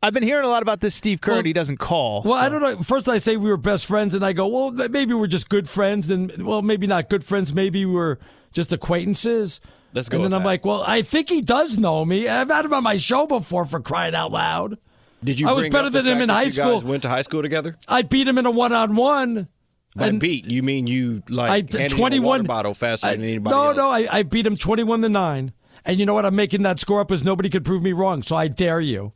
I've 0.03 0.13
been 0.13 0.23
hearing 0.23 0.45
a 0.45 0.49
lot 0.49 0.61
about 0.61 0.81
this 0.81 0.93
Steve 0.93 1.19
Kerr, 1.21 1.31
Well- 1.31 1.37
and 1.39 1.47
he 1.47 1.53
doesn't 1.53 1.77
call. 1.77 2.21
Well, 2.23 2.33
I 2.35 2.47
don't 2.49 2.61
know. 2.61 2.81
First, 2.83 3.09
I 3.09 3.17
say 3.17 3.37
we 3.37 3.49
were 3.49 3.57
best 3.57 3.85
friends, 3.85 4.13
and 4.13 4.23
I 4.25 4.33
go, 4.33 4.47
well, 4.47 4.71
maybe 4.89 5.13
we're 5.13 5.25
just 5.27 5.49
good 5.49 5.67
friends. 5.67 6.07
Then, 6.07 6.31
well, 6.39 6.61
maybe 6.61 6.85
not 6.85 7.09
good 7.09 7.23
friends. 7.23 7.53
Maybe 7.53 7.85
we're 7.85 8.17
just 8.53 8.71
acquaintances. 8.71 9.59
Let's 9.93 10.09
go 10.09 10.17
And 10.17 10.25
then 10.25 10.33
I'm 10.33 10.41
that. 10.43 10.47
like, 10.47 10.65
well, 10.65 10.83
I 10.85 11.01
think 11.01 11.29
he 11.29 11.41
does 11.41 11.77
know 11.77 12.03
me. 12.05 12.27
I've 12.27 12.49
had 12.49 12.65
him 12.65 12.73
on 12.73 12.83
my 12.83 12.97
show 12.97 13.25
before 13.25 13.65
for 13.65 13.79
crying 13.79 14.13
out 14.13 14.31
loud. 14.31 14.77
Did 15.23 15.39
you? 15.39 15.47
I 15.47 15.53
was 15.53 15.69
better 15.69 15.87
up 15.87 15.93
than 15.93 16.05
him 16.05 16.21
in 16.21 16.29
high 16.29 16.43
you 16.43 16.49
school. 16.51 16.73
Guys 16.75 16.83
went 16.83 17.01
to 17.03 17.09
high 17.09 17.21
school 17.23 17.41
together. 17.41 17.75
I 17.87 18.01
beat 18.03 18.27
him 18.27 18.37
in 18.37 18.45
a 18.45 18.51
one 18.51 18.73
on 18.73 18.95
one. 18.95 19.47
By 19.95 20.07
And- 20.07 20.19
beat, 20.19 20.45
you 20.45 20.61
mean 20.61 20.85
you 20.87 21.23
I 21.29 21.31
like 21.33 21.51
handed 21.73 21.79
him 21.79 21.85
a 21.85 21.89
21 21.97 22.23
water 22.27 22.43
bottle 22.43 22.73
faster 22.73 23.07
I- 23.07 23.11
than 23.15 23.23
anybody 23.23 23.55
No, 23.55 23.67
else? 23.69 23.77
no, 23.77 23.89
I, 23.89 24.07
I 24.11 24.23
beat 24.23 24.45
him 24.45 24.57
21 24.57 25.01
to 25.03 25.09
9. 25.09 25.53
And 25.85 25.99
you 25.99 26.05
know 26.05 26.13
what? 26.13 26.25
I'm 26.25 26.35
making 26.35 26.63
that 26.63 26.77
score 26.79 26.99
up 26.99 27.11
as 27.11 27.23
nobody 27.23 27.49
could 27.49 27.63
prove 27.63 27.81
me 27.81 27.93
wrong. 27.93 28.21
So 28.21 28.35
I 28.35 28.49
dare 28.49 28.81
you. 28.81 29.13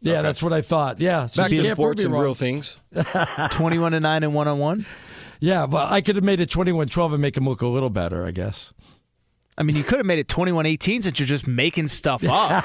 Yeah, 0.00 0.14
Okay. 0.14 0.22
that's 0.22 0.42
what 0.42 0.52
I 0.52 0.62
thought. 0.62 1.00
Yeah. 1.00 1.26
So 1.26 1.42
Back 1.42 1.50
to 1.52 1.64
sports 1.66 2.04
and 2.04 2.12
real 2.12 2.34
things. 2.34 2.78
twenty-one 3.50 3.92
to 3.92 4.00
nine 4.00 4.22
and 4.22 4.34
one 4.34 4.46
on 4.48 4.58
one. 4.58 4.86
Yeah, 5.40 5.66
but 5.66 5.90
I 5.92 6.00
could 6.00 6.16
have 6.16 6.24
made 6.24 6.40
it 6.40 6.48
21 6.50 6.88
12 6.88 7.12
and 7.14 7.20
make 7.22 7.36
him 7.36 7.44
look 7.46 7.60
a 7.60 7.66
little 7.66 7.90
better, 7.90 8.24
I 8.26 8.30
guess. 8.30 8.72
I 9.58 9.62
mean, 9.62 9.74
you 9.76 9.84
could 9.84 9.98
have 9.98 10.04
made 10.06 10.18
it 10.18 10.28
21-18 10.28 11.02
since 11.04 11.18
you're 11.18 11.26
just 11.26 11.46
making 11.46 11.88
stuff 11.88 12.22
up 12.28 12.62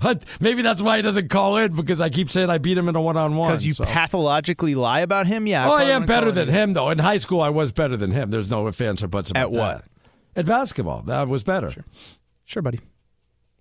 But 0.00 0.22
maybe 0.40 0.62
that's 0.62 0.80
why 0.80 0.96
he 0.96 1.02
doesn't 1.02 1.28
call 1.28 1.58
in 1.58 1.74
because 1.74 2.00
I 2.00 2.08
keep 2.08 2.30
saying 2.30 2.48
I 2.48 2.56
beat 2.58 2.78
him 2.78 2.88
in 2.88 2.96
a 2.96 3.00
one 3.02 3.16
on 3.18 3.36
one. 3.36 3.50
because 3.50 3.66
you 3.66 3.74
pathologically 3.74 4.74
lie 4.74 5.00
about 5.00 5.26
him. 5.26 5.46
Yeah. 5.46 5.66
Oh, 5.68 5.72
I 5.72 5.76
probably 5.76 5.92
am 5.92 6.06
better 6.06 6.32
than 6.32 6.48
it. 6.48 6.54
him, 6.54 6.72
though. 6.72 6.88
In 6.90 6.98
high 6.98 7.18
school, 7.18 7.40
I 7.42 7.50
was 7.50 7.72
better 7.72 7.96
than 7.98 8.12
him. 8.12 8.30
There's 8.30 8.50
no 8.50 8.66
ifs, 8.66 8.80
ands, 8.80 9.02
or 9.04 9.08
buts 9.08 9.30
about 9.30 9.42
At 9.42 9.50
what? 9.50 9.84
that. 9.84 10.40
At 10.40 10.46
basketball, 10.46 11.02
that 11.02 11.28
was 11.28 11.44
better. 11.44 11.84
Sure, 12.46 12.62
buddy. 12.62 12.80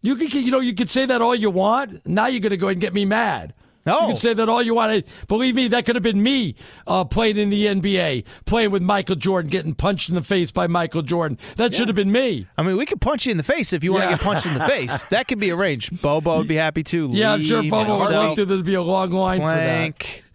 You 0.02 0.16
can, 0.16 0.28
you 0.44 0.52
know, 0.52 0.60
you 0.60 0.74
can 0.76 0.88
say 0.88 1.06
that 1.06 1.22
all 1.22 1.36
you 1.36 1.50
want. 1.50 2.06
Now 2.06 2.28
you're 2.28 2.40
going 2.42 2.52
to 2.52 2.58
go 2.58 2.68
and 2.68 2.80
get 2.80 2.94
me 2.94 3.04
mad. 3.06 3.54
No. 3.86 4.02
You 4.02 4.08
can 4.08 4.18
say 4.18 4.34
that 4.34 4.50
all 4.50 4.62
you 4.62 4.76
want. 4.76 5.06
Believe 5.30 5.56
me, 5.56 5.70
that 5.70 5.86
could 5.86 5.96
have 5.96 6.04
been 6.04 6.22
me 6.22 6.56
uh, 6.88 7.06
playing 7.06 7.38
in 7.38 7.50
the 7.50 7.68
NBA, 7.68 8.26
playing 8.46 8.72
with 8.72 8.84
Michael 8.84 9.16
Jordan, 9.16 9.50
getting 9.50 9.74
punched 9.74 10.10
in 10.10 10.16
the 10.16 10.22
face 10.22 10.52
by 10.52 10.68
Michael 10.68 11.02
Jordan. 11.04 11.40
That 11.56 11.74
should 11.74 11.88
have 11.88 11.96
been 11.96 12.12
me. 12.12 12.48
I 12.58 12.64
mean, 12.64 12.76
we 12.76 12.86
could 12.86 13.00
punch 13.00 13.26
you 13.26 13.32
in 13.32 13.38
the 13.38 13.44
face 13.44 13.72
if 13.72 13.86
you 13.86 13.94
want 13.94 14.04
to 14.04 14.10
Yeah. 14.10 14.16
get 14.18 14.24
punched 14.26 14.46
in 14.46 14.56
the 14.56 14.66
face. 14.66 15.04
That 15.04 15.30
could 15.30 15.40
be 15.40 15.52
arranged. 15.52 16.02
Bobo 16.02 16.38
would 16.38 16.50
be 16.50 16.56
happy 16.58 16.84
too. 16.84 17.08
Yeah, 17.14 17.32
I'm 17.32 17.44
sure 17.46 17.64
Bobo 17.64 17.98
would 17.98 18.12
love 18.12 18.36
to. 18.36 18.46
There'd 18.46 18.66
be 18.66 18.74
a 18.74 18.82
long 18.82 19.12
line 19.12 19.40
Plank, 19.40 20.24
for 20.26 20.27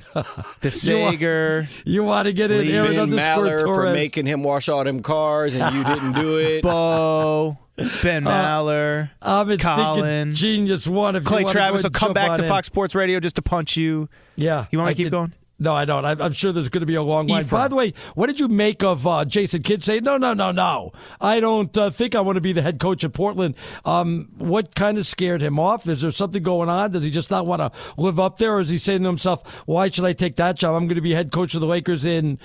the 0.60 0.70
Sager. 0.70 1.66
You 1.84 2.04
want 2.04 2.26
to 2.26 2.32
get 2.32 2.50
in 2.50 2.60
Lee, 2.60 2.72
Aaron 2.72 2.90
Ben 2.92 2.98
underscore 3.00 3.44
Maller 3.46 3.60
for 3.60 3.66
Torres. 3.66 3.94
making 3.94 4.26
him 4.26 4.42
wash 4.42 4.68
all 4.68 4.84
them 4.84 5.00
cars 5.02 5.54
and 5.54 5.74
you 5.74 5.84
didn't 5.84 6.12
do 6.12 6.38
it. 6.38 6.62
Bo, 6.62 7.58
Ben 8.02 8.26
uh, 8.26 8.30
Maller, 8.30 9.10
I'm 9.22 9.50
in 9.50 9.58
Colin, 9.58 10.32
stinking 10.32 10.34
genius 10.34 10.86
one. 10.86 11.16
If 11.16 11.24
Clay 11.24 11.40
you 11.40 11.44
wanna 11.46 11.52
Travis 11.52 11.82
will 11.82 11.90
come 11.90 12.12
back 12.12 12.36
to 12.36 12.42
in. 12.44 12.48
Fox 12.48 12.66
Sports 12.66 12.94
Radio 12.94 13.20
just 13.20 13.36
to 13.36 13.42
punch 13.42 13.76
you. 13.76 14.08
Yeah. 14.36 14.66
You 14.70 14.78
want 14.78 14.90
to 14.90 14.94
keep 14.94 15.06
could- 15.06 15.12
going? 15.12 15.32
No, 15.62 15.72
I 15.72 15.84
don't. 15.84 16.04
I'm 16.04 16.32
sure 16.32 16.50
there's 16.50 16.68
going 16.68 16.80
to 16.80 16.86
be 16.86 16.96
a 16.96 17.02
long 17.02 17.28
line. 17.28 17.42
Ephraim. 17.42 17.62
By 17.62 17.68
the 17.68 17.76
way, 17.76 17.94
what 18.14 18.26
did 18.26 18.40
you 18.40 18.48
make 18.48 18.82
of 18.82 19.06
uh, 19.06 19.24
Jason 19.24 19.62
Kidd 19.62 19.84
saying, 19.84 20.02
no, 20.02 20.16
no, 20.16 20.34
no, 20.34 20.50
no, 20.50 20.92
I 21.20 21.38
don't 21.38 21.76
uh, 21.78 21.90
think 21.90 22.14
I 22.14 22.20
want 22.20 22.36
to 22.36 22.40
be 22.40 22.52
the 22.52 22.62
head 22.62 22.80
coach 22.80 23.04
of 23.04 23.12
Portland? 23.12 23.54
Um, 23.84 24.30
what 24.38 24.74
kind 24.74 24.98
of 24.98 25.06
scared 25.06 25.40
him 25.40 25.60
off? 25.60 25.86
Is 25.86 26.02
there 26.02 26.10
something 26.10 26.42
going 26.42 26.68
on? 26.68 26.90
Does 26.90 27.04
he 27.04 27.10
just 27.10 27.30
not 27.30 27.46
want 27.46 27.60
to 27.62 27.70
live 27.96 28.18
up 28.18 28.38
there? 28.38 28.56
Or 28.56 28.60
is 28.60 28.70
he 28.70 28.78
saying 28.78 29.02
to 29.02 29.08
himself, 29.08 29.46
why 29.66 29.88
should 29.88 30.04
I 30.04 30.12
take 30.12 30.34
that 30.36 30.58
job? 30.58 30.74
I'm 30.74 30.88
going 30.88 30.96
to 30.96 31.00
be 31.00 31.12
head 31.12 31.30
coach 31.30 31.54
of 31.54 31.60
the 31.60 31.66
Lakers 31.66 32.04
in 32.04 32.40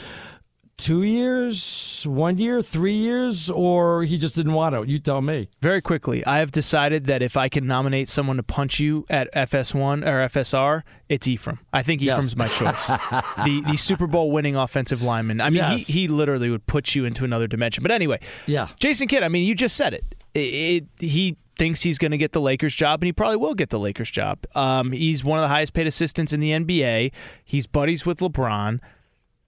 two 0.77 1.03
years, 1.03 2.05
one 2.07 2.37
year, 2.37 2.61
three 2.61 2.93
years? 2.93 3.49
Or 3.49 4.03
he 4.03 4.17
just 4.17 4.35
didn't 4.35 4.53
want 4.53 4.75
to? 4.75 4.83
You 4.89 4.99
tell 4.99 5.21
me. 5.21 5.49
Very 5.61 5.81
quickly, 5.81 6.25
I 6.25 6.37
have 6.39 6.51
decided 6.51 7.05
that 7.07 7.21
if 7.21 7.35
I 7.35 7.49
can 7.49 7.65
nominate 7.67 8.09
someone 8.09 8.37
to 8.37 8.43
punch 8.43 8.79
you 8.79 9.05
at 9.09 9.31
FS1 9.33 10.05
or 10.05 10.27
FSR, 10.29 10.83
it's 11.09 11.27
Ephraim. 11.27 11.59
I 11.73 11.83
think 11.83 12.01
Yes. 12.01 12.17
Ephraim's 12.17 12.37
my 12.37 12.47
choice. 12.47 12.87
the 13.45 13.63
the 13.67 13.77
Super 13.77 14.07
Bowl 14.07 14.31
winning 14.31 14.55
offensive 14.55 15.01
lineman. 15.01 15.41
I 15.41 15.49
mean, 15.49 15.57
Yes. 15.57 15.87
he, 15.87 15.93
he 16.01 16.07
literally 16.07 16.49
would 16.49 16.67
put 16.67 16.95
you 16.95 17.05
into 17.05 17.23
another 17.25 17.47
dimension. 17.47 17.81
But 17.81 17.91
anyway, 17.91 18.19
Yeah. 18.45 18.67
Jason 18.79 19.07
Kidd, 19.07 19.23
I 19.23 19.29
mean, 19.29 19.43
you 19.45 19.55
just 19.55 19.75
said 19.75 19.93
it. 19.93 20.05
It- 20.33 20.39
it- 20.39 20.87
he 20.99 21.37
thinks 21.57 21.81
he's 21.81 21.97
going 21.97 22.11
to 22.11 22.17
get 22.19 22.33
the 22.33 22.39
Lakers 22.41 22.75
job, 22.75 23.01
and 23.01 23.07
he 23.07 23.11
probably 23.11 23.37
will 23.37 23.55
get 23.55 23.71
the 23.71 23.79
Lakers 23.79 24.11
job. 24.11 24.37
Um, 24.53 24.91
he's 24.91 25.23
one 25.23 25.39
of 25.39 25.43
the 25.43 25.47
highest 25.47 25.73
paid 25.73 25.87
assistants 25.87 26.31
in 26.31 26.39
the 26.39 26.51
NBA. 26.51 27.11
He's 27.43 27.65
buddies 27.65 28.05
with 28.05 28.19
LeBron, 28.19 28.79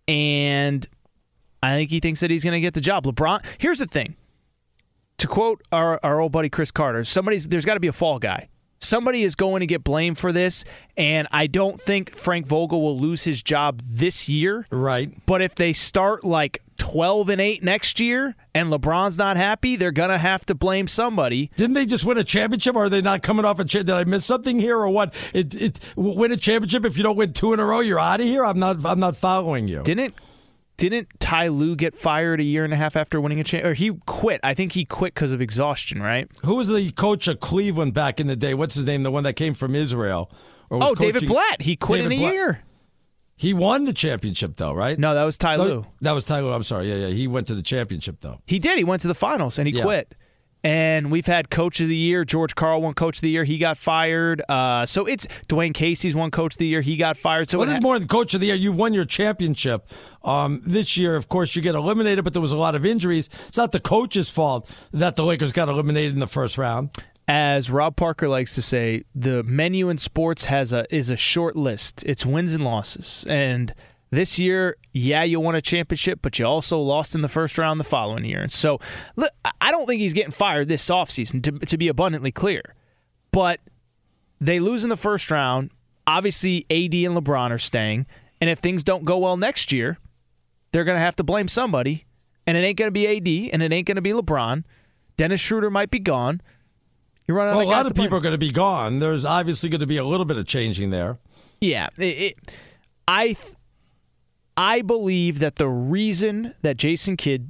and 0.08 0.88
I 1.62 1.76
think 1.76 1.90
he 1.90 2.00
thinks 2.00 2.20
that 2.22 2.32
he's 2.32 2.44
going 2.44 2.54
to 2.54 2.62
get 2.62 2.74
the 2.74 2.82
job. 2.82 3.06
LeBron. 3.06 3.44
Here's 3.58 3.80
the 3.80 3.86
thing. 3.86 4.16
To 5.18 5.28
quote 5.28 5.62
our, 5.72 6.00
our 6.02 6.22
old 6.22 6.32
buddy 6.32 6.50
Cris 6.50 6.72
Carter, 6.72 7.04
somebody's 7.04 7.48
there's 7.50 7.66
got 7.66 7.74
to 7.74 7.80
be 7.82 7.88
a 7.88 7.94
fall 7.94 8.20
guy. 8.20 8.50
Somebody 8.82 9.24
is 9.24 9.36
going 9.36 9.60
to 9.60 9.66
get 9.66 9.84
blamed 9.84 10.18
for 10.18 10.32
this, 10.32 10.64
and 10.96 11.28
I 11.32 11.48
don't 11.48 11.82
think 11.82 12.12
Frank 12.12 12.48
Vogel 12.48 12.82
will 12.82 12.98
lose 12.98 13.24
his 13.24 13.44
job 13.44 13.82
this 13.84 14.30
year. 14.30 14.66
Right. 14.72 15.14
But 15.26 15.42
if 15.42 15.54
they 15.54 15.74
start 15.74 16.24
like 16.24 16.64
12 16.78 17.28
and 17.28 17.42
8 17.42 17.62
next 17.62 18.00
year 18.00 18.36
and 18.56 18.72
LeBron's 18.72 19.18
not 19.18 19.36
happy, 19.36 19.76
they're 19.76 19.92
going 19.92 20.12
to 20.12 20.18
have 20.18 20.46
to 20.46 20.56
blame 20.56 20.88
somebody. 20.88 21.52
Didn't 21.58 21.74
they 21.74 21.86
just 21.86 22.06
win 22.06 22.18
a 22.18 22.24
championship? 22.24 22.78
Or 22.78 22.86
are 22.86 22.90
they 22.90 23.02
not 23.02 23.22
coming 23.22 23.44
off 23.44 23.60
a 23.60 23.66
cha- 23.66 23.80
Did 23.80 23.92
I 23.92 24.06
miss 24.06 24.26
something 24.26 24.60
here, 24.60 24.78
or 24.78 24.88
what? 24.90 25.14
It, 25.34 25.54
it 25.56 25.80
win 25.98 26.32
a 26.32 26.38
championship. 26.38 26.86
If 26.86 26.96
you 26.96 27.04
don't 27.04 27.18
win 27.18 27.32
two 27.32 27.52
in 27.52 27.60
a 27.60 27.66
row, 27.66 27.82
you're 27.82 28.00
out 28.00 28.22
of 28.22 28.26
here. 28.26 28.46
I'm 28.46 28.60
not. 28.60 28.86
I'm 28.86 29.00
not 29.00 29.18
following 29.18 29.68
you. 29.68 29.84
Didn't 29.84 30.16
didn't 30.80 31.10
Ty 31.20 31.50
Lue 31.50 31.76
get 31.76 31.94
fired 31.94 32.40
a 32.40 32.44
year 32.44 32.64
and 32.64 32.74
a 32.74 32.78
half 32.78 32.96
after 32.96 33.20
winning 33.22 33.40
a 33.40 33.44
champ? 33.44 33.66
Or 33.66 33.74
he 33.74 33.92
quit. 34.06 34.40
I 34.44 34.54
think 34.54 34.72
he 34.72 34.86
quit 34.86 35.14
because 35.14 35.32
of 35.32 35.42
exhaustion, 35.42 36.02
right? 36.02 36.30
Who 36.46 36.56
was 36.56 36.68
the 36.68 36.92
coach 36.92 37.28
of 37.28 37.40
Cleveland 37.40 37.94
back 37.94 38.20
in 38.20 38.28
the 38.28 38.36
day? 38.36 38.54
What's 38.54 38.76
his 38.76 38.86
name? 38.86 39.04
The 39.04 39.12
one 39.12 39.24
that 39.26 39.34
came 39.34 39.54
from 39.54 39.76
Israel. 39.76 40.32
oh, 40.72 40.96
David 40.96 41.28
Blatt. 41.28 41.62
He 41.62 41.76
quit 41.76 42.00
David 42.00 42.14
in 42.14 42.18
a 42.20 42.22
Blatt. 42.22 42.34
year. 42.34 42.60
He 43.36 43.54
won 43.54 43.86
the 43.86 43.94
championship, 43.94 44.58
though, 44.58 44.74
right? 44.74 45.00
No, 45.00 45.14
that 45.14 45.24
was 45.24 45.38
Ty 45.38 45.56
Lue. 45.58 45.86
That 46.02 46.12
was 46.12 46.26
Ty 46.26 46.42
Lue. 46.42 46.52
I'm 46.52 46.64
sorry. 46.64 46.90
Yeah, 46.90 47.08
yeah. 47.08 47.14
He 47.14 47.26
went 47.28 47.48
to 47.48 47.56
the 47.56 47.62
championship, 47.62 48.18
though. 48.20 48.42
He 48.46 48.60
did. 48.60 48.78
He 48.78 48.84
went 48.84 49.02
to 49.04 49.08
the 49.08 49.16
finals 49.16 49.58
and 49.58 49.66
he 49.68 49.74
Yeah. 49.76 49.84
quit. 49.84 50.14
And 50.64 51.10
we've 51.10 51.26
had 51.26 51.50
coach 51.50 51.80
of 51.80 51.88
the 51.88 51.96
year. 51.96 52.26
George 52.26 52.54
Karl 52.54 52.82
won 52.82 52.94
coach 52.94 53.18
of 53.18 53.22
the 53.22 53.30
year. 53.30 53.46
He 53.46 53.58
got 53.58 53.78
fired. 53.78 54.42
Uh, 54.50 54.86
so 54.86 55.06
it's 55.06 55.26
Dwane 55.48 55.74
Casey's 55.74 56.16
won 56.16 56.32
coach 56.32 56.56
of 56.56 56.58
the 56.58 56.68
year. 56.68 56.82
He 56.82 56.98
got 56.98 57.16
fired. 57.18 57.50
So 57.50 57.60
well, 57.60 57.70
it 57.70 57.74
ha- 57.74 57.80
more 57.82 57.98
than 57.98 58.10
coach 58.10 58.34
of 58.34 58.42
the 58.42 58.48
year. 58.48 58.56
You've 58.56 58.78
won 58.78 58.94
your 58.94 59.06
championship. 59.06 59.88
Um, 60.24 60.62
this 60.66 60.98
year, 60.98 61.16
of 61.16 61.30
course, 61.30 61.56
you 61.56 61.62
get 61.62 61.76
eliminated, 61.76 62.26
but 62.26 62.34
there 62.34 62.42
was 62.42 62.52
a 62.52 62.58
lot 62.58 62.76
of 62.76 62.86
injuries. 62.86 63.30
It's 63.48 63.58
not 63.58 63.72
the 63.72 63.80
coach's 63.80 64.30
fault 64.30 64.70
that 64.92 65.16
the 65.16 65.24
Lakers 65.24 65.54
got 65.54 65.70
eliminated 65.70 66.14
in 66.14 66.20
the 66.20 66.28
first 66.28 66.58
round. 66.58 66.90
as 67.30 67.70
Rob 67.70 67.96
Parker 67.96 68.28
likes 68.28 68.56
to 68.56 68.62
say, 68.62 69.04
the 69.16 69.44
menu 69.44 69.88
in 69.90 69.98
sports 69.98 70.46
has 70.46 70.74
a 70.74 70.94
is 70.94 71.10
a 71.10 71.16
short 71.16 71.56
list. 71.56 72.04
It's 72.06 72.26
wins 72.26 72.54
and 72.54 72.66
losses. 72.66 73.26
And 73.30 73.74
this 74.12 74.40
year, 74.40 74.76
yeah, 74.94 75.24
you 75.24 75.40
won 75.40 75.56
a 75.56 75.62
championship, 75.62 76.20
but 76.22 76.40
you 76.40 76.46
also 76.46 76.80
lost 76.80 77.14
in 77.16 77.22
the 77.22 77.28
first 77.30 77.58
round 77.58 77.80
the 77.80 77.84
following 77.84 78.26
year. 78.26 78.42
And 78.42 78.52
so, 78.52 78.80
I 79.62 79.72
don't 79.72 79.86
think 79.86 80.02
he's 80.02 80.14
getting 80.14 80.32
fired 80.32 80.68
this 80.68 80.88
offseason, 80.90 81.44
to, 81.44 81.52
to 81.66 81.78
be 81.78 81.88
abundantly 81.88 82.32
clear. 82.32 82.76
But 83.32 83.60
they 84.42 84.60
lose 84.60 84.84
in 84.84 84.90
the 84.90 84.98
first 84.98 85.30
round. 85.30 85.72
Obviously, 86.08 86.66
AD 86.72 86.94
and 86.96 87.16
LeBron 87.16 87.52
are 87.52 87.60
staying. 87.60 88.08
And 88.42 88.50
if 88.50 88.60
things 88.60 88.84
don't 88.84 89.06
go 89.06 89.18
well 89.18 89.38
next 89.38 89.72
year, 89.72 89.98
they're 90.72 90.84
going 90.84 90.96
to 90.96 91.02
have 91.02 91.16
to 91.18 91.24
blame 91.24 91.48
somebody. 91.48 92.06
And 92.48 92.58
it 92.58 92.62
ain't 92.62 92.78
going 92.78 92.88
to 92.88 92.92
be 92.92 93.06
AD 93.06 93.54
and 93.54 93.62
it 93.62 93.72
ain't 93.72 93.86
going 93.86 93.98
to 93.98 94.02
be 94.02 94.12
LeBron. 94.12 94.64
Dennis 95.18 95.40
Schroeder 95.40 95.70
might 95.70 95.92
be 95.92 96.00
gone. 96.00 96.42
You're 97.28 97.38
running 97.38 97.56
Well, 97.58 97.68
out 97.68 97.72
a 97.72 97.76
lot 97.84 97.86
of 97.86 97.94
people 97.94 98.18
are 98.18 98.22
going 98.22 98.34
to 98.34 98.40
be 98.40 98.52
gone. 98.52 98.98
There's 98.98 99.24
obviously 99.24 99.70
going 99.70 99.82
to 99.82 99.86
be 99.88 99.98
a 99.98 100.04
little 100.04 100.26
bit 100.26 100.38
of 100.38 100.48
changing 100.48 100.90
there. 100.90 101.20
Yeah, 101.62 101.90
it, 101.98 102.04
it, 102.04 102.36
I 103.08 103.34
th- 103.34 103.56
I 104.60 104.82
believe 104.82 105.40
that 105.40 105.56
the 105.56 105.70
reason 105.70 106.54
that 106.64 106.76
Jason 106.76 107.16
Kidd 107.16 107.50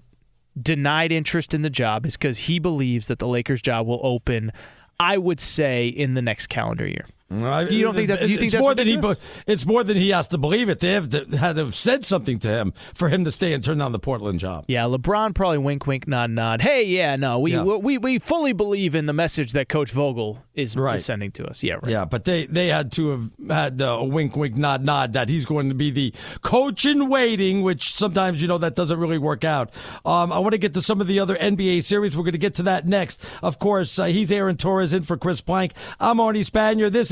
denied 0.61 1.11
interest 1.11 1.55
in 1.55 1.63
the 1.63 1.69
job 1.71 2.05
is 2.05 2.15
because 2.15 2.37
he 2.37 2.59
believes 2.59 3.07
that 3.07 3.17
the 3.17 3.27
Lakers 3.27 3.63
job 3.63 3.87
will 3.87 3.99
open. 4.03 4.51
I 4.99 5.17
would 5.17 5.39
say 5.39 5.87
in 5.87 6.13
the 6.13 6.21
next 6.21 6.47
calendar 6.47 6.85
year. 6.85 7.07
Do 7.29 7.67
you 7.75 7.83
don't 7.83 7.93
think 7.93 8.07
that? 8.07 8.21
Do 8.21 8.27
you 8.27 8.37
think 8.37 8.47
it's 8.47 8.53
that's 8.53 8.61
more 8.61 8.73
than 8.73 8.87
he? 8.87 8.99
It's 9.45 9.65
more 9.65 9.83
than 9.83 9.97
he 9.97 10.09
has 10.09 10.27
to 10.29 10.39
believe 10.39 10.67
it. 10.67 10.79
They 10.79 10.93
have 10.93 11.09
to, 11.11 11.25
had 11.37 11.57
to 11.57 11.65
have 11.65 11.75
said 11.75 12.03
something 12.03 12.39
to 12.39 12.49
him 12.49 12.73
for 12.95 13.09
him 13.09 13.23
to 13.23 13.29
stay 13.31 13.53
and 13.53 13.63
turn 13.63 13.77
down 13.77 13.91
the 13.91 13.99
Portland 13.99 14.39
job. 14.39 14.65
Yeah, 14.67 14.83
LeBron 14.85 15.35
probably 15.35 15.59
wink, 15.59 15.85
wink, 15.85 16.07
nod, 16.07 16.31
nod. 16.31 16.61
Hey, 16.63 16.85
yeah, 16.85 17.15
no, 17.17 17.37
we 17.39 17.53
Yeah. 17.53 17.63
we 17.63 17.99
we 17.99 18.17
fully 18.17 18.53
believe 18.53 18.95
in 18.95 19.05
the 19.05 19.13
message 19.13 19.51
that 19.51 19.69
Coach 19.69 19.91
Vogel 19.91 20.39
is, 20.55 20.75
Right. 20.75 20.95
is 20.95 21.05
sending 21.05 21.31
to 21.33 21.45
us. 21.45 21.61
Yeah, 21.61 21.75
right. 21.75 21.87
Yeah, 21.91 22.05
but 22.05 22.23
they 22.23 22.47
they 22.47 22.69
had 22.69 22.91
to 22.93 23.09
have 23.11 23.29
had 23.47 23.79
a 23.79 24.03
wink, 24.03 24.35
wink, 24.35 24.57
nod, 24.57 24.83
nod 24.83 25.13
that 25.13 25.29
he's 25.29 25.45
going 25.45 25.69
to 25.69 25.75
be 25.75 25.91
the 25.91 26.13
coach 26.41 26.83
in 26.85 27.09
waiting, 27.09 27.61
which 27.61 27.93
sometimes 27.93 28.41
you 28.41 28.47
know 28.47 28.57
that 28.57 28.73
doesn't 28.75 28.99
really 28.99 29.19
work 29.19 29.43
out. 29.43 29.71
Um, 30.03 30.31
I 30.31 30.39
want 30.39 30.53
to 30.53 30.57
get 30.57 30.73
to 30.73 30.81
some 30.81 30.99
of 30.99 31.05
the 31.05 31.19
other 31.19 31.35
NBA 31.35 31.83
series. 31.83 32.17
We're 32.17 32.23
going 32.23 32.31
to 32.31 32.39
get 32.39 32.55
to 32.55 32.63
that 32.63 32.87
next. 32.87 33.23
Of 33.43 33.59
course, 33.59 33.99
uh, 33.99 34.05
he's 34.05 34.31
Aaron 34.31 34.57
Torres 34.57 34.95
in 34.95 35.03
for 35.03 35.15
Chris 35.15 35.41
Plank. 35.41 35.73
I'm 35.99 36.17
Arnie 36.17 36.43
Spanier. 36.49 36.91
This 36.91 37.11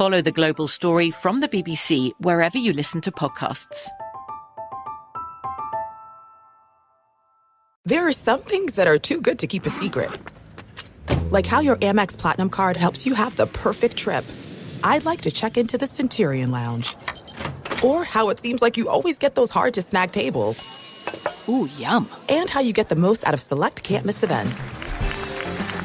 Follow 0.00 0.22
The 0.22 0.32
Global 0.32 0.66
Story 0.66 1.10
from 1.10 1.40
the 1.40 1.48
BBC 1.48 2.12
wherever 2.20 2.56
you 2.56 2.72
listen 2.72 3.02
to 3.02 3.12
podcasts. 3.12 3.86
There 7.84 8.08
are 8.08 8.12
some 8.12 8.40
things 8.40 8.76
that 8.76 8.86
are 8.86 8.96
too 8.96 9.20
good 9.20 9.38
to 9.40 9.46
keep 9.46 9.66
a 9.66 9.68
secret. 9.68 10.10
Like 11.30 11.44
how 11.44 11.60
your 11.60 11.76
Amex 11.76 12.16
Platinum 12.16 12.48
card 12.48 12.78
helps 12.78 13.04
you 13.04 13.12
have 13.12 13.36
the 13.36 13.46
perfect 13.46 13.98
trip. 13.98 14.24
I'd 14.82 15.04
like 15.04 15.20
to 15.20 15.30
check 15.30 15.58
into 15.58 15.76
the 15.76 15.86
Centurion 15.86 16.50
Lounge. 16.50 16.96
Or 17.84 18.02
how 18.02 18.30
it 18.30 18.38
seems 18.38 18.62
like 18.62 18.78
you 18.78 18.88
always 18.88 19.18
get 19.18 19.34
those 19.34 19.50
hard 19.50 19.74
to 19.74 19.82
snag 19.82 20.12
tables. 20.12 21.46
Ooh, 21.46 21.68
yum. 21.76 22.08
And 22.30 22.48
how 22.48 22.60
you 22.60 22.72
get 22.72 22.88
the 22.88 22.96
most 22.96 23.26
out 23.26 23.34
of 23.34 23.40
select 23.40 23.82
can't 23.82 24.06
miss 24.06 24.22
events. 24.22 24.66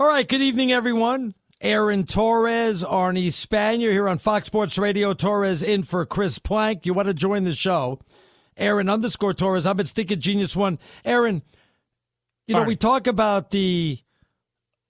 All 0.00 0.06
right, 0.06 0.28
good 0.28 0.42
evening, 0.42 0.70
everyone. 0.70 1.34
Aaron 1.60 2.06
Torres, 2.06 2.84
Arnie 2.84 3.32
Spanier 3.32 3.90
here 3.90 4.08
on 4.08 4.18
Fox 4.18 4.46
Sports 4.46 4.78
Radio. 4.78 5.12
Torres 5.12 5.60
in 5.60 5.82
for 5.82 6.06
Chris 6.06 6.38
Plank. 6.38 6.86
You 6.86 6.94
want 6.94 7.08
to 7.08 7.14
join 7.14 7.42
the 7.42 7.52
show? 7.52 7.98
Aaron 8.56 8.88
underscore 8.88 9.34
Torres. 9.34 9.66
I'm 9.66 9.80
at 9.80 9.88
Stinking 9.88 10.20
Genius 10.20 10.54
One. 10.54 10.78
Aaron, 11.04 11.42
you 12.46 12.54
know, 12.54 12.62
Arnie. 12.62 12.68
we 12.68 12.76
talk 12.76 13.08
about 13.08 13.50
the 13.50 13.98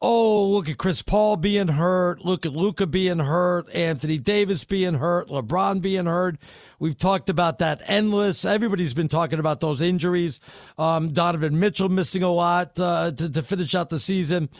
oh, 0.02 0.46
look 0.50 0.68
at 0.68 0.76
Chris 0.76 1.00
Paul 1.00 1.38
being 1.38 1.68
hurt, 1.68 2.22
look 2.22 2.44
at 2.44 2.52
Luka 2.52 2.86
being 2.86 3.18
hurt, 3.18 3.74
Anthony 3.74 4.18
Davis 4.18 4.64
being 4.64 4.92
hurt, 4.92 5.28
LeBron 5.28 5.80
being 5.80 6.04
hurt. 6.04 6.36
We've 6.78 6.98
talked 6.98 7.30
about 7.30 7.60
that 7.60 7.80
endless. 7.86 8.44
Everybody's 8.44 8.92
been 8.92 9.08
talking 9.08 9.38
about 9.38 9.60
those 9.60 9.80
injuries. 9.80 10.38
Um, 10.76 11.14
Donovan 11.14 11.58
Mitchell 11.58 11.88
missing 11.88 12.22
a 12.22 12.30
lot 12.30 12.78
uh, 12.78 13.10
to, 13.12 13.30
to 13.30 13.42
finish 13.42 13.74
out 13.74 13.88
the 13.88 13.98
season. 13.98 14.50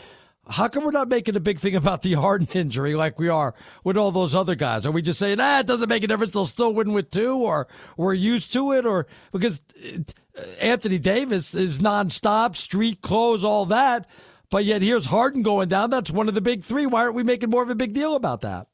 How 0.48 0.68
come 0.68 0.84
we're 0.84 0.90
not 0.90 1.08
making 1.08 1.36
a 1.36 1.40
big 1.40 1.58
thing 1.58 1.76
about 1.76 2.02
the 2.02 2.14
Harden 2.14 2.48
injury 2.52 2.94
like 2.94 3.18
we 3.18 3.28
are 3.28 3.54
with 3.84 3.96
all 3.96 4.10
those 4.10 4.34
other 4.34 4.54
guys? 4.54 4.86
Are 4.86 4.90
we 4.90 5.02
just 5.02 5.18
saying, 5.18 5.38
ah, 5.40 5.60
it 5.60 5.66
doesn't 5.66 5.88
make 5.88 6.02
a 6.02 6.06
difference, 6.06 6.32
they'll 6.32 6.46
still 6.46 6.74
win 6.74 6.92
with 6.92 7.10
two, 7.10 7.36
or 7.36 7.68
we're 7.96 8.14
used 8.14 8.52
to 8.54 8.72
it, 8.72 8.86
or 8.86 9.06
because 9.32 9.60
uh, 9.84 10.42
Anthony 10.60 10.98
Davis 10.98 11.54
is 11.54 11.78
nonstop, 11.78 12.56
street 12.56 13.02
clothes, 13.02 13.44
all 13.44 13.66
that, 13.66 14.08
but 14.50 14.64
yet 14.64 14.82
here's 14.82 15.06
Harden 15.06 15.42
going 15.42 15.68
down. 15.68 15.90
That's 15.90 16.10
one 16.10 16.28
of 16.28 16.34
the 16.34 16.40
big 16.40 16.62
three. 16.62 16.86
Why 16.86 17.02
aren't 17.02 17.14
we 17.14 17.22
making 17.22 17.50
more 17.50 17.62
of 17.62 17.70
a 17.70 17.74
big 17.74 17.92
deal 17.92 18.16
about 18.16 18.40
that? 18.40 18.68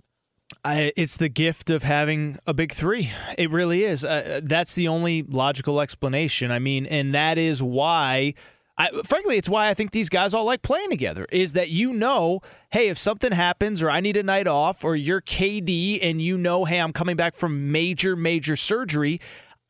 I, 0.65 0.93
it's 0.97 1.17
the 1.17 1.29
gift 1.29 1.71
of 1.71 1.83
having 1.83 2.39
a 2.47 2.55
big 2.55 2.73
three. 2.73 3.11
It 3.37 3.51
really 3.51 3.85
is. 3.85 4.05
Uh, 4.05 4.41
that's 4.43 4.75
the 4.75 4.89
only 4.89 5.23
logical 5.23 5.81
explanation. 5.81 6.51
I 6.51 6.59
mean, 6.59 6.87
and 6.87 7.15
that 7.15 7.39
is 7.39 7.63
why 7.63 8.35
I, 8.77 8.91
frankly, 9.05 9.37
it's 9.37 9.49
why 9.49 9.69
I 9.69 9.75
think 9.75 9.93
these 9.93 10.09
guys 10.09 10.35
all 10.35 10.45
like 10.45 10.63
playing 10.63 10.91
together. 10.91 11.27
Is 11.31 11.53
that 11.53 11.71
you 11.71 11.93
know, 11.93 12.41
hey, 12.71 12.89
if 12.89 12.99
something 12.99 13.33
happens 13.33 13.83
or 13.83 13.91
I 13.91 14.01
need 14.01 14.17
a 14.17 14.23
night 14.23 14.49
off 14.49 14.85
or 14.85 14.97
you're 14.97 15.21
KD 15.21 16.01
and 16.03 16.21
you 16.21 16.37
know, 16.37 16.65
hey, 16.65 16.81
I'm 16.81 16.93
coming 16.93 17.17
back 17.17 17.35
from 17.35 17.71
major, 17.71 18.17
major 18.17 18.57
surgery. 18.57 19.21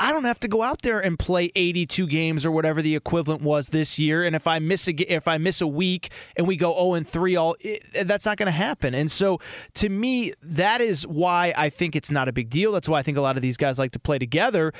I 0.01 0.11
don't 0.11 0.25
have 0.25 0.41
to 0.41 0.49
go 0.49 0.63
out 0.63 0.83
there 0.83 0.99
and 0.99 1.17
play 1.17 1.53
82 1.55 2.09
games 2.09 2.45
or 2.45 2.51
whatever 2.51 2.83
the 2.83 2.97
equivalent 2.97 3.43
was 3.43 3.69
this 3.69 3.97
year. 3.97 4.25
And 4.25 4.35
if 4.35 4.47
I 4.47 4.59
miss 4.59 4.89
a 4.89 4.93
if 4.93 5.29
I 5.29 5.39
miss 5.39 5.61
a 5.61 5.69
week 5.69 6.11
and 6.35 6.49
we 6.49 6.57
go 6.57 6.75
0 6.75 6.95
and 6.95 7.07
3, 7.07 7.37
all 7.37 7.57
it, 7.61 7.83
that's 8.07 8.27
not 8.27 8.37
going 8.37 8.47
to 8.47 8.53
happen. 8.53 8.93
And 8.93 9.09
so, 9.11 9.39
to 9.75 9.89
me, 9.89 10.33
that 10.43 10.81
is 10.81 11.07
why 11.07 11.55
I 11.57 11.71
think 11.71 11.95
it's 11.95 12.11
not 12.11 12.29
a 12.29 12.33
big 12.33 12.51
deal. 12.51 12.73
That's 12.73 12.89
why 12.89 12.99
I 12.99 13.03
think 13.03 13.19
a 13.19 13.21
lot 13.21 13.37
of 13.37 13.43
these 13.43 13.57
guys 13.57 13.79
like 13.79 13.93
to 13.93 14.01
play 14.01 14.19
together 14.19 14.73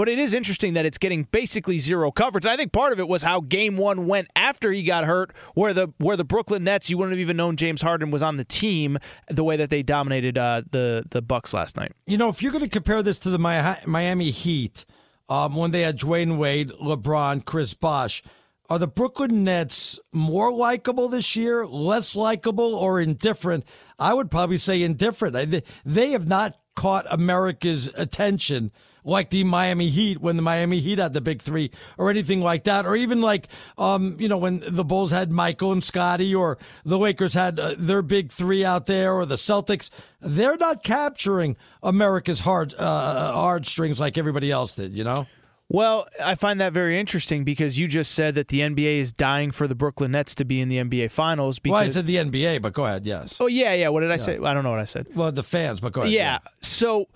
but 0.00 0.08
it 0.08 0.18
is 0.18 0.32
interesting 0.32 0.72
that 0.72 0.86
it's 0.86 0.96
getting 0.96 1.24
basically 1.24 1.78
zero 1.78 2.10
coverage. 2.10 2.46
And 2.46 2.52
I 2.52 2.56
think 2.56 2.72
part 2.72 2.94
of 2.94 2.98
it 2.98 3.06
was 3.06 3.20
how 3.20 3.42
game 3.42 3.76
one 3.76 4.06
went 4.06 4.28
after 4.34 4.72
he 4.72 4.82
got 4.82 5.04
hurt, 5.04 5.34
where 5.52 5.74
the 5.74 5.92
where 5.98 6.16
the 6.16 6.24
Brooklyn 6.24 6.64
Nets, 6.64 6.88
you 6.88 6.96
wouldn't 6.96 7.12
have 7.12 7.20
even 7.20 7.36
known 7.36 7.58
James 7.58 7.82
Harden 7.82 8.10
was 8.10 8.22
on 8.22 8.38
the 8.38 8.44
team 8.44 8.96
the 9.28 9.44
way 9.44 9.58
that 9.58 9.68
they 9.68 9.82
dominated 9.82 10.38
uh, 10.38 10.62
the 10.70 11.04
the 11.10 11.20
Bucks 11.20 11.52
last 11.52 11.76
night. 11.76 11.92
You 12.06 12.16
know, 12.16 12.30
if 12.30 12.42
you're 12.42 12.50
going 12.50 12.64
to 12.64 12.70
compare 12.70 13.02
this 13.02 13.18
to 13.18 13.28
the 13.28 13.38
Miami 13.38 14.30
Heat, 14.30 14.86
um, 15.28 15.54
when 15.54 15.70
they 15.70 15.82
had 15.82 15.98
Dwyane 15.98 16.38
Wade, 16.38 16.70
LeBron, 16.82 17.44
Chris 17.44 17.74
Bosh, 17.74 18.22
are 18.70 18.78
the 18.78 18.88
Brooklyn 18.88 19.44
Nets 19.44 20.00
more 20.14 20.50
likable 20.50 21.10
this 21.10 21.36
year, 21.36 21.66
less 21.66 22.16
likable, 22.16 22.74
or 22.74 23.02
indifferent? 23.02 23.66
I 23.98 24.14
would 24.14 24.30
probably 24.30 24.56
say 24.56 24.82
indifferent. 24.82 25.62
They 25.84 26.12
have 26.12 26.26
not 26.26 26.56
caught 26.74 27.04
America's 27.10 27.88
attention 27.98 28.72
like 29.04 29.30
the 29.30 29.44
Miami 29.44 29.88
Heat 29.88 30.20
when 30.20 30.36
the 30.36 30.42
Miami 30.42 30.80
Heat 30.80 30.98
had 30.98 31.12
the 31.12 31.20
big 31.20 31.40
three 31.42 31.70
or 31.98 32.10
anything 32.10 32.40
like 32.40 32.64
that, 32.64 32.86
or 32.86 32.96
even 32.96 33.20
like, 33.20 33.48
um, 33.78 34.16
you 34.18 34.28
know, 34.28 34.38
when 34.38 34.62
the 34.68 34.84
Bulls 34.84 35.10
had 35.10 35.30
Michael 35.32 35.72
and 35.72 35.82
Scottie 35.82 36.34
or 36.34 36.58
the 36.84 36.98
Lakers 36.98 37.34
had 37.34 37.58
uh, 37.58 37.74
their 37.78 38.02
big 38.02 38.30
three 38.30 38.64
out 38.64 38.86
there 38.86 39.14
or 39.14 39.26
the 39.26 39.36
Celtics. 39.36 39.90
They're 40.20 40.58
not 40.58 40.82
capturing 40.82 41.56
America's 41.82 42.40
hard, 42.40 42.74
uh, 42.78 43.32
hard 43.32 43.66
strings 43.66 43.98
like 43.98 44.18
everybody 44.18 44.50
else 44.50 44.76
did, 44.76 44.92
you 44.92 45.04
know? 45.04 45.26
Well, 45.72 46.08
I 46.20 46.34
find 46.34 46.60
that 46.60 46.72
very 46.72 46.98
interesting 46.98 47.44
because 47.44 47.78
you 47.78 47.86
just 47.86 48.10
said 48.10 48.34
that 48.34 48.48
the 48.48 48.58
NBA 48.58 48.98
is 48.98 49.12
dying 49.12 49.52
for 49.52 49.68
the 49.68 49.76
Brooklyn 49.76 50.10
Nets 50.10 50.34
to 50.34 50.44
be 50.44 50.60
in 50.60 50.68
the 50.68 50.78
NBA 50.78 51.12
Finals. 51.12 51.60
Because, 51.60 51.72
well, 51.72 51.84
I 51.84 51.88
said 51.90 52.06
the 52.06 52.16
NBA, 52.16 52.60
but 52.60 52.72
go 52.72 52.86
ahead. 52.86 53.06
Yes. 53.06 53.40
Oh 53.40 53.46
yeah, 53.46 53.72
yeah. 53.74 53.88
What 53.88 54.00
did 54.00 54.10
I 54.10 54.14
yeah. 54.14 54.18
say? 54.18 54.38
I 54.38 54.52
don't 54.52 54.64
know 54.64 54.70
what 54.70 54.80
I 54.80 54.84
said. 54.84 55.06
Well, 55.14 55.30
the 55.30 55.44
fans, 55.44 55.80
but 55.80 55.92
go 55.92 56.00
ahead. 56.00 56.12
Yeah. 56.12 56.40
yeah. 56.42 56.50
So 56.60 57.06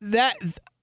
that 0.00 0.36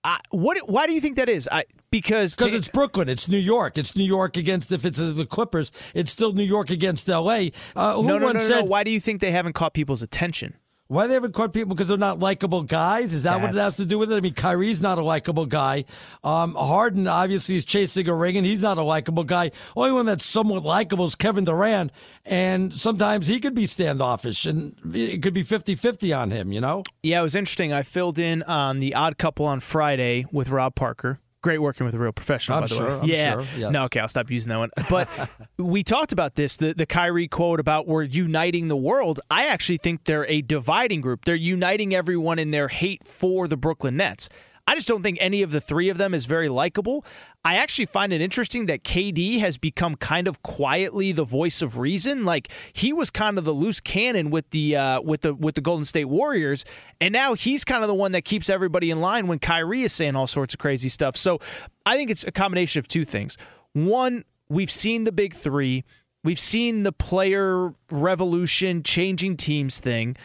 I, 0.06 0.19
what? 0.30 0.69
Why 0.69 0.86
do 0.86 0.94
you 0.94 1.02
think 1.02 1.15
that 1.15 1.30
is? 1.30 1.49
I 1.52 1.65
because 1.90 2.36
because 2.36 2.53
it's 2.53 2.69
Brooklyn, 2.69 3.10
it's 3.10 3.27
New 3.27 3.40
York, 3.40 3.76
it's 3.76 3.95
New 3.95 4.03
York 4.03 4.38
against 4.38 4.72
if 4.72 4.86
it's 4.86 4.99
the 4.99 5.26
Clippers, 5.26 5.72
it's 5.95 6.11
still 6.11 6.32
New 6.32 6.44
York 6.44 6.69
against 6.69 7.10
L.A. 7.10 7.52
Uh, 7.76 7.99
no, 8.06 8.19
no, 8.19 8.32
no, 8.32 8.40
said, 8.40 8.61
no. 8.61 8.65
Why 8.65 8.84
do 8.84 8.91
you 8.91 8.99
think 8.99 9.19
they 9.19 9.32
haven't 9.32 9.53
caught 9.53 9.73
people's 9.73 10.03
attention? 10.03 10.53
Why 10.88 11.07
they 11.07 11.16
haven't 11.16 11.34
caught 11.34 11.52
people 11.52 11.74
because 11.74 11.88
they're 11.88 11.98
not 11.98 12.20
likable 12.20 12.62
guys? 12.62 13.12
Is 13.12 13.24
that 13.24 13.32
That's... 13.32 13.41
what 13.41 13.56
it 13.56 13.60
has 13.60 13.76
to 13.78 13.86
do 13.86 13.98
with 13.98 14.12
it? 14.12 14.16
I 14.16 14.20
mean, 14.20 14.36
Kyrie's 14.36 14.82
not 14.82 14.99
a 14.99 15.03
likable 15.03 15.48
guy. 15.48 15.86
Um, 16.24 16.53
Harden 16.53 17.07
obviously 17.07 17.56
is 17.56 17.66
chasing 17.66 18.07
a 18.07 18.14
ring, 18.14 18.38
and 18.38 18.45
he's 18.45 18.62
not 18.62 18.78
a 18.78 18.84
likable 18.84 19.24
guy. 19.24 19.52
Only 19.76 19.94
one 19.94 20.06
that's 20.06 20.24
somewhat 20.24 20.64
likable 20.64 21.06
is 21.06 21.16
Kevin 21.16 21.44
Durant, 21.44 21.91
and 22.24 22.72
sometimes 22.72 23.28
he 23.28 23.40
could 23.40 23.56
be 23.56 23.66
standoffish, 23.66 24.45
and 24.45 24.76
it 24.94 25.24
could 25.24 25.34
be 25.34 25.44
50-50 25.44 26.16
on 26.16 26.30
him. 26.30 26.52
You 26.52 26.62
know? 26.62 26.84
Yeah, 27.02 27.20
it 27.20 27.24
was 27.24 27.34
interesting. 27.34 27.74
I 27.74 27.82
filled 27.82 28.20
in 28.20 28.44
on 28.44 28.80
the 28.80 28.94
Odd 28.94 29.18
Couple 29.18 29.48
on 29.48 29.62
Friday 29.62 30.26
with 30.32 30.49
Rob 30.49 30.76
Parker 30.76 31.20
great 31.46 31.60
working 31.60 31.86
with 31.86 31.94
a 31.94 32.00
real 32.00 32.12
professional. 32.12 32.58
I'm 32.58 32.64
by 32.64 32.68
the 32.68 32.76
sure. 32.76 32.88
way, 32.88 33.00
I'm 33.02 33.08
yeah. 33.08 33.34
Sure, 33.34 33.46
yes. 33.56 33.72
No, 33.72 33.84
okay, 33.84 34.00
I'll 34.00 34.10
stop 34.10 34.32
using 34.32 34.50
that 34.50 34.58
one. 34.58 34.72
But 34.90 35.08
we 35.58 35.84
talked 35.84 36.12
about 36.12 36.34
this 36.34 36.58
the 36.58 36.74
the 36.74 36.88
Kyrie 36.88 37.28
quote 37.28 37.60
about 37.60 37.88
we're 37.88 38.02
uniting 38.02 38.68
the 38.68 38.76
world. 38.76 39.20
I 39.30 39.46
actually 39.46 39.78
think 39.78 40.06
they're 40.06 40.26
a 40.26 40.42
dividing 40.42 41.02
group. 41.02 41.24
They're 41.26 41.36
uniting 41.36 41.94
everyone 41.94 42.40
in 42.40 42.50
their 42.50 42.68
hate 42.68 43.04
for 43.04 43.48
the 43.48 43.56
Brooklyn 43.56 43.96
Nets. 43.96 44.28
I 44.68 44.74
just 44.74 44.88
don't 44.88 45.04
think 45.04 45.18
any 45.22 45.44
of 45.44 45.52
the 45.52 45.62
three 45.62 45.90
of 45.90 45.98
them 45.98 46.14
is 46.14 46.26
very 46.26 46.50
likable. 46.50 47.06
I 47.44 47.58
actually 47.58 47.86
find 47.86 48.12
it 48.12 48.22
interesting 48.22 48.66
that 48.66 48.84
KD 48.84 49.40
has 49.40 49.60
become 49.60 49.96
kind 49.96 50.28
of 50.28 50.42
quietly 50.42 51.12
the 51.12 51.24
voice 51.24 51.62
of 51.62 51.78
reason. 51.78 52.26
Like 52.26 52.52
he 52.74 52.92
was 52.92 53.12
kind 53.12 53.38
of 53.38 53.46
the 53.46 53.54
loose 53.54 53.80
cannon 53.80 54.32
with 54.32 54.50
the 54.50 54.76
uh, 54.76 55.02
with 55.02 55.22
the 55.22 55.36
with 55.36 55.54
the 55.54 55.62
Golden 55.62 55.86
State 55.86 56.06
Warriors, 56.06 56.66
and 57.00 57.14
now 57.14 57.36
he's 57.36 57.64
kind 57.64 57.84
of 57.84 57.88
the 57.88 57.94
one 57.94 58.14
that 58.14 58.26
keeps 58.26 58.50
everybody 58.50 58.90
in 58.90 59.02
line 59.02 59.28
when 59.28 59.38
Kyrie 59.38 59.84
is 59.84 59.94
saying 59.94 60.16
all 60.16 60.28
sorts 60.28 60.56
of 60.56 60.60
crazy 60.60 60.90
stuff. 60.90 61.16
So 61.16 61.40
I 61.86 61.96
think 61.96 62.10
it's 62.10 62.24
a 62.24 62.32
combination 62.32 62.80
of 62.80 62.88
two 62.88 63.06
things. 63.06 63.38
One, 63.74 64.24
we've 64.50 64.72
seen 64.72 65.04
the 65.04 65.12
big 65.12 65.36
three. 65.36 65.84
We've 66.24 66.40
seen 66.40 66.82
the 66.82 66.92
player 66.92 67.76
revolution, 67.92 68.82
changing 68.82 69.38
teams 69.38 69.80
thing 69.80 70.18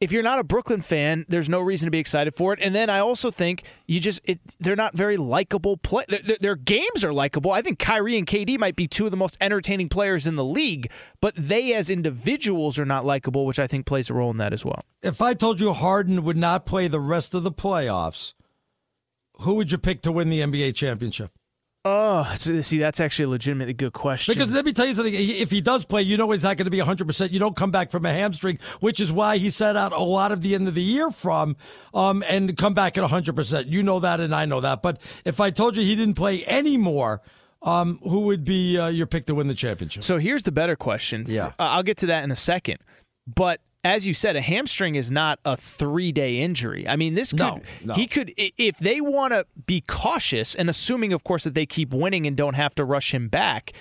if 0.00 0.12
you're 0.12 0.22
not 0.22 0.38
a 0.38 0.44
Brooklyn 0.44 0.82
fan, 0.82 1.24
there's 1.28 1.48
no 1.48 1.60
reason 1.60 1.86
to 1.86 1.90
be 1.90 1.98
excited 1.98 2.34
for 2.34 2.52
it. 2.52 2.58
And 2.60 2.74
then 2.74 2.90
I 2.90 2.98
also 2.98 3.30
think 3.30 3.62
you 3.86 4.00
just 4.00 4.20
it, 4.24 4.40
they're 4.58 4.76
not 4.76 4.94
very 4.94 5.16
likable 5.16 5.76
play. 5.76 6.04
Their, 6.08 6.36
their, 6.40 6.56
games 6.56 7.04
are 7.04 7.12
likable. 7.12 7.52
I 7.52 7.62
think 7.62 7.78
Kyrie 7.78 8.18
and 8.18 8.26
KD 8.26 8.58
might 8.58 8.76
be 8.76 8.86
two 8.86 9.04
of 9.04 9.10
the 9.10 9.16
most 9.16 9.36
entertaining 9.40 9.88
players 9.88 10.26
in 10.26 10.36
the 10.36 10.44
league, 10.44 10.90
but 11.20 11.34
they 11.36 11.74
as 11.74 11.90
individuals 11.90 12.78
are 12.78 12.84
not 12.84 13.04
likable, 13.04 13.46
which 13.46 13.58
I 13.58 13.66
think 13.66 13.86
plays 13.86 14.10
a 14.10 14.14
role 14.14 14.30
in 14.30 14.36
that 14.38 14.52
as 14.52 14.64
well. 14.64 14.82
If 15.02 15.22
I 15.22 15.34
told 15.34 15.60
you 15.60 15.72
Harden 15.72 16.22
would 16.24 16.36
not 16.36 16.66
play 16.66 16.88
the 16.88 17.00
rest 17.00 17.34
of 17.34 17.42
the 17.42 17.52
playoffs, 17.52 18.34
who 19.40 19.54
would 19.54 19.72
you 19.72 19.78
pick 19.78 20.02
to 20.02 20.12
win 20.12 20.28
the 20.28 20.40
NBA 20.40 20.74
championship? 20.74 21.30
Oh, 21.86 22.32
see, 22.36 22.78
that's 22.78 22.98
actually 22.98 23.26
a 23.26 23.28
legitimately 23.28 23.74
good 23.74 23.92
question. 23.92 24.32
Because 24.32 24.50
let 24.50 24.64
me 24.64 24.72
tell 24.72 24.86
you 24.86 24.94
something. 24.94 25.12
If 25.14 25.50
he 25.50 25.60
does 25.60 25.84
play, 25.84 26.00
you 26.00 26.16
know 26.16 26.30
he's 26.30 26.42
not 26.42 26.56
going 26.56 26.64
to 26.64 26.70
be 26.70 26.78
100%. 26.78 27.30
You 27.30 27.38
don't 27.38 27.54
come 27.54 27.70
back 27.70 27.90
from 27.90 28.06
a 28.06 28.12
hamstring, 28.12 28.58
which 28.80 29.00
is 29.00 29.12
why 29.12 29.36
he 29.36 29.50
set 29.50 29.76
out 29.76 29.92
a 29.92 30.02
lot 30.02 30.32
of 30.32 30.40
the 30.40 30.54
end 30.54 30.66
of 30.66 30.74
the 30.74 30.82
year 30.82 31.10
from 31.10 31.56
um, 31.92 32.24
and 32.26 32.56
come 32.56 32.72
back 32.72 32.96
at 32.96 33.04
100%. 33.04 33.66
You 33.68 33.82
know 33.82 34.00
that, 34.00 34.18
and 34.18 34.34
I 34.34 34.46
know 34.46 34.62
that. 34.62 34.80
But 34.80 34.98
if 35.26 35.40
I 35.40 35.50
told 35.50 35.76
you 35.76 35.82
he 35.82 35.94
didn't 35.94 36.14
play 36.14 36.46
anymore, 36.46 37.20
um, 37.60 37.98
who 38.02 38.20
would 38.20 38.44
be 38.44 38.78
uh, 38.78 38.88
your 38.88 39.06
pick 39.06 39.26
to 39.26 39.34
win 39.34 39.48
the 39.48 39.54
championship? 39.54 40.04
So 40.04 40.16
here's 40.16 40.44
the 40.44 40.52
better 40.52 40.76
question. 40.76 41.26
Yeah. 41.28 41.52
I'll 41.58 41.82
get 41.82 41.98
to 41.98 42.06
that 42.06 42.24
in 42.24 42.30
a 42.30 42.36
second. 42.36 42.78
But 43.26 43.60
as 43.84 44.06
you 44.06 44.14
said, 44.14 44.34
a 44.34 44.40
hamstring 44.40 44.94
is 44.94 45.12
not 45.12 45.38
a 45.44 45.56
three 45.56 46.10
day 46.10 46.38
injury. 46.38 46.88
I 46.88 46.96
mean, 46.96 47.14
this 47.14 47.30
could, 47.30 47.38
no, 47.38 47.60
no. 47.84 47.94
he 47.94 48.06
could, 48.06 48.32
if 48.36 48.78
they 48.78 49.00
want 49.00 49.32
to 49.32 49.46
be 49.66 49.82
cautious, 49.82 50.54
and 50.54 50.70
assuming, 50.70 51.12
of 51.12 51.22
course, 51.22 51.44
that 51.44 51.54
they 51.54 51.66
keep 51.66 51.92
winning 51.92 52.26
and 52.26 52.36
don't 52.36 52.54
have 52.54 52.74
to 52.76 52.84
rush 52.84 53.12
him 53.12 53.28
back, 53.28 53.72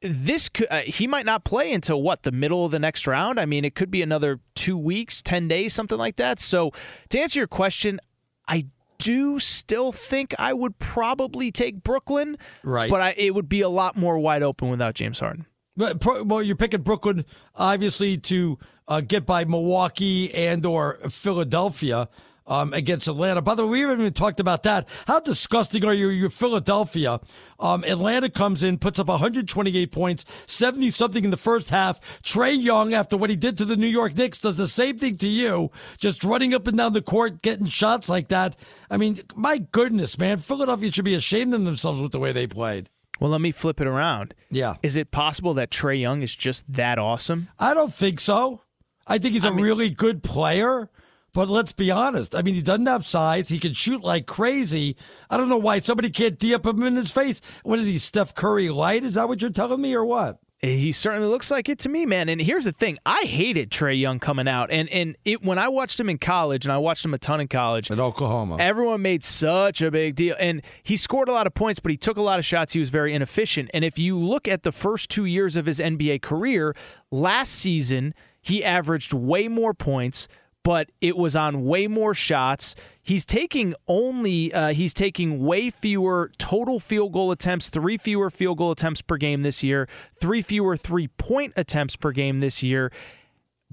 this 0.00 0.48
could, 0.48 0.66
uh, 0.70 0.80
he 0.80 1.06
might 1.06 1.26
not 1.26 1.44
play 1.44 1.72
until 1.72 2.02
what, 2.02 2.22
the 2.22 2.32
middle 2.32 2.64
of 2.64 2.72
the 2.72 2.78
next 2.78 3.06
round? 3.06 3.38
I 3.38 3.44
mean, 3.44 3.64
it 3.64 3.74
could 3.74 3.90
be 3.90 4.02
another 4.02 4.40
two 4.54 4.78
weeks, 4.78 5.22
10 5.22 5.46
days, 5.46 5.74
something 5.74 5.98
like 5.98 6.16
that. 6.16 6.40
So 6.40 6.72
to 7.10 7.20
answer 7.20 7.38
your 7.38 7.46
question, 7.46 8.00
I 8.48 8.66
do 8.98 9.38
still 9.38 9.92
think 9.92 10.34
I 10.38 10.54
would 10.54 10.78
probably 10.78 11.52
take 11.52 11.84
Brooklyn. 11.84 12.38
Right. 12.62 12.90
But 12.90 13.00
I, 13.00 13.14
it 13.16 13.34
would 13.34 13.48
be 13.48 13.60
a 13.60 13.68
lot 13.68 13.96
more 13.96 14.18
wide 14.18 14.42
open 14.42 14.70
without 14.70 14.94
James 14.94 15.20
Harden. 15.20 15.46
But, 15.76 16.04
well, 16.26 16.42
you're 16.42 16.56
picking 16.56 16.82
Brooklyn, 16.82 17.24
obviously, 17.54 18.18
to 18.18 18.58
uh, 18.88 19.00
get 19.00 19.26
by 19.26 19.44
Milwaukee 19.44 20.32
and 20.34 20.64
or 20.66 20.94
Philadelphia 21.08 22.08
um, 22.46 22.72
against 22.72 23.08
Atlanta. 23.08 23.42
By 23.42 23.54
the 23.54 23.64
way, 23.64 23.70
we 23.70 23.80
haven't 23.80 24.00
even 24.00 24.12
talked 24.12 24.40
about 24.40 24.62
that. 24.64 24.88
How 25.06 25.20
disgusting 25.20 25.84
are 25.84 25.94
you? 25.94 26.08
You're 26.08 26.30
Philadelphia. 26.30 27.20
Um, 27.58 27.84
Atlanta 27.84 28.28
comes 28.28 28.62
in, 28.64 28.78
puts 28.78 28.98
up 28.98 29.06
128 29.06 29.92
points, 29.92 30.24
70 30.46 30.90
something 30.90 31.24
in 31.24 31.30
the 31.30 31.36
first 31.36 31.70
half. 31.70 32.00
Trae 32.22 32.60
Young, 32.60 32.92
after 32.92 33.16
what 33.16 33.30
he 33.30 33.36
did 33.36 33.56
to 33.58 33.64
the 33.64 33.76
New 33.76 33.86
York 33.86 34.16
Knicks, 34.16 34.40
does 34.40 34.56
the 34.56 34.68
same 34.68 34.98
thing 34.98 35.16
to 35.18 35.28
you, 35.28 35.70
just 35.98 36.24
running 36.24 36.52
up 36.54 36.66
and 36.66 36.76
down 36.76 36.92
the 36.92 37.02
court, 37.02 37.42
getting 37.42 37.66
shots 37.66 38.08
like 38.08 38.28
that. 38.28 38.56
I 38.90 38.96
mean, 38.96 39.20
my 39.36 39.58
goodness, 39.58 40.18
man. 40.18 40.38
Philadelphia 40.38 40.90
should 40.90 41.04
be 41.04 41.14
ashamed 41.14 41.54
of 41.54 41.64
themselves 41.64 42.02
with 42.02 42.12
the 42.12 42.18
way 42.18 42.32
they 42.32 42.46
played. 42.46 42.88
Well, 43.20 43.30
let 43.30 43.40
me 43.40 43.52
flip 43.52 43.80
it 43.80 43.86
around. 43.86 44.34
Yeah. 44.50 44.74
Is 44.82 44.96
it 44.96 45.12
possible 45.12 45.54
that 45.54 45.70
Trae 45.70 46.00
Young 46.00 46.22
is 46.22 46.34
just 46.34 46.64
that 46.72 46.98
awesome? 46.98 47.48
I 47.56 47.72
don't 47.72 47.94
think 47.94 48.18
so. 48.18 48.62
I 49.06 49.18
think 49.18 49.34
he's 49.34 49.44
a 49.44 49.50
mean, 49.50 49.64
really 49.64 49.90
good 49.90 50.22
player. 50.22 50.88
But 51.34 51.48
let's 51.48 51.72
be 51.72 51.90
honest. 51.90 52.34
I 52.34 52.42
mean, 52.42 52.54
he 52.54 52.60
doesn't 52.60 52.86
have 52.86 53.06
size. 53.06 53.48
He 53.48 53.58
can 53.58 53.72
shoot 53.72 54.04
like 54.04 54.26
crazy. 54.26 54.96
I 55.30 55.38
don't 55.38 55.48
know 55.48 55.56
why 55.56 55.80
somebody 55.80 56.10
can't 56.10 56.38
D 56.38 56.54
up 56.54 56.66
him 56.66 56.82
in 56.82 56.94
his 56.94 57.10
face. 57.10 57.40
What 57.62 57.78
is 57.78 57.86
he, 57.86 57.96
Steph 57.96 58.34
Curry 58.34 58.68
light? 58.68 59.02
Is 59.02 59.14
that 59.14 59.28
what 59.28 59.40
you're 59.40 59.50
telling 59.50 59.80
me, 59.80 59.94
or 59.94 60.04
what? 60.04 60.40
He 60.64 60.92
certainly 60.92 61.26
looks 61.26 61.50
like 61.50 61.68
it 61.68 61.80
to 61.80 61.88
me, 61.88 62.06
man. 62.06 62.28
And 62.28 62.40
here's 62.40 62.64
the 62.64 62.70
thing: 62.70 62.96
I 63.04 63.22
hated 63.22 63.68
Trae 63.70 63.98
Young 63.98 64.20
coming 64.20 64.46
out, 64.46 64.70
and 64.70 64.88
and 64.90 65.16
it, 65.24 65.42
when 65.42 65.58
I 65.58 65.68
watched 65.68 65.98
him 65.98 66.08
in 66.08 66.18
college, 66.18 66.64
and 66.64 66.72
I 66.72 66.78
watched 66.78 67.04
him 67.04 67.12
a 67.14 67.18
ton 67.18 67.40
in 67.40 67.48
college 67.48 67.90
at 67.90 67.98
Oklahoma, 67.98 68.58
everyone 68.60 69.02
made 69.02 69.24
such 69.24 69.82
a 69.82 69.90
big 69.90 70.14
deal, 70.14 70.36
and 70.38 70.62
he 70.84 70.96
scored 70.96 71.28
a 71.28 71.32
lot 71.32 71.48
of 71.48 71.54
points, 71.54 71.80
but 71.80 71.90
he 71.90 71.96
took 71.96 72.16
a 72.16 72.22
lot 72.22 72.38
of 72.38 72.44
shots. 72.44 72.74
He 72.74 72.78
was 72.78 72.90
very 72.90 73.12
inefficient. 73.12 73.70
And 73.74 73.84
if 73.84 73.98
you 73.98 74.16
look 74.16 74.46
at 74.46 74.62
the 74.62 74.70
first 74.70 75.10
two 75.10 75.24
years 75.24 75.56
of 75.56 75.66
his 75.66 75.80
NBA 75.80 76.22
career, 76.22 76.76
last 77.10 77.54
season 77.54 78.14
he 78.42 78.62
averaged 78.64 79.12
way 79.12 79.48
more 79.48 79.72
points, 79.72 80.28
but 80.64 80.90
it 81.00 81.16
was 81.16 81.34
on 81.34 81.64
way 81.64 81.86
more 81.86 82.12
shots. 82.12 82.74
He's 83.02 83.24
taking 83.24 83.74
only 83.88 84.52
uh, 84.52 84.68
he's 84.74 84.92
taking 84.92 85.44
way 85.44 85.70
fewer 85.70 86.30
total 86.38 86.78
field 86.78 87.12
goal 87.12 87.30
attempts, 87.30 87.68
three 87.68 87.96
fewer 87.96 88.30
field 88.30 88.58
goal 88.58 88.72
attempts 88.72 89.00
per 89.02 89.16
game 89.16 89.42
this 89.42 89.62
year, 89.62 89.88
three 90.14 90.42
fewer 90.42 90.76
three 90.76 91.08
point 91.08 91.52
attempts 91.56 91.96
per 91.96 92.12
game 92.12 92.40
this 92.40 92.62
year. 92.62 92.92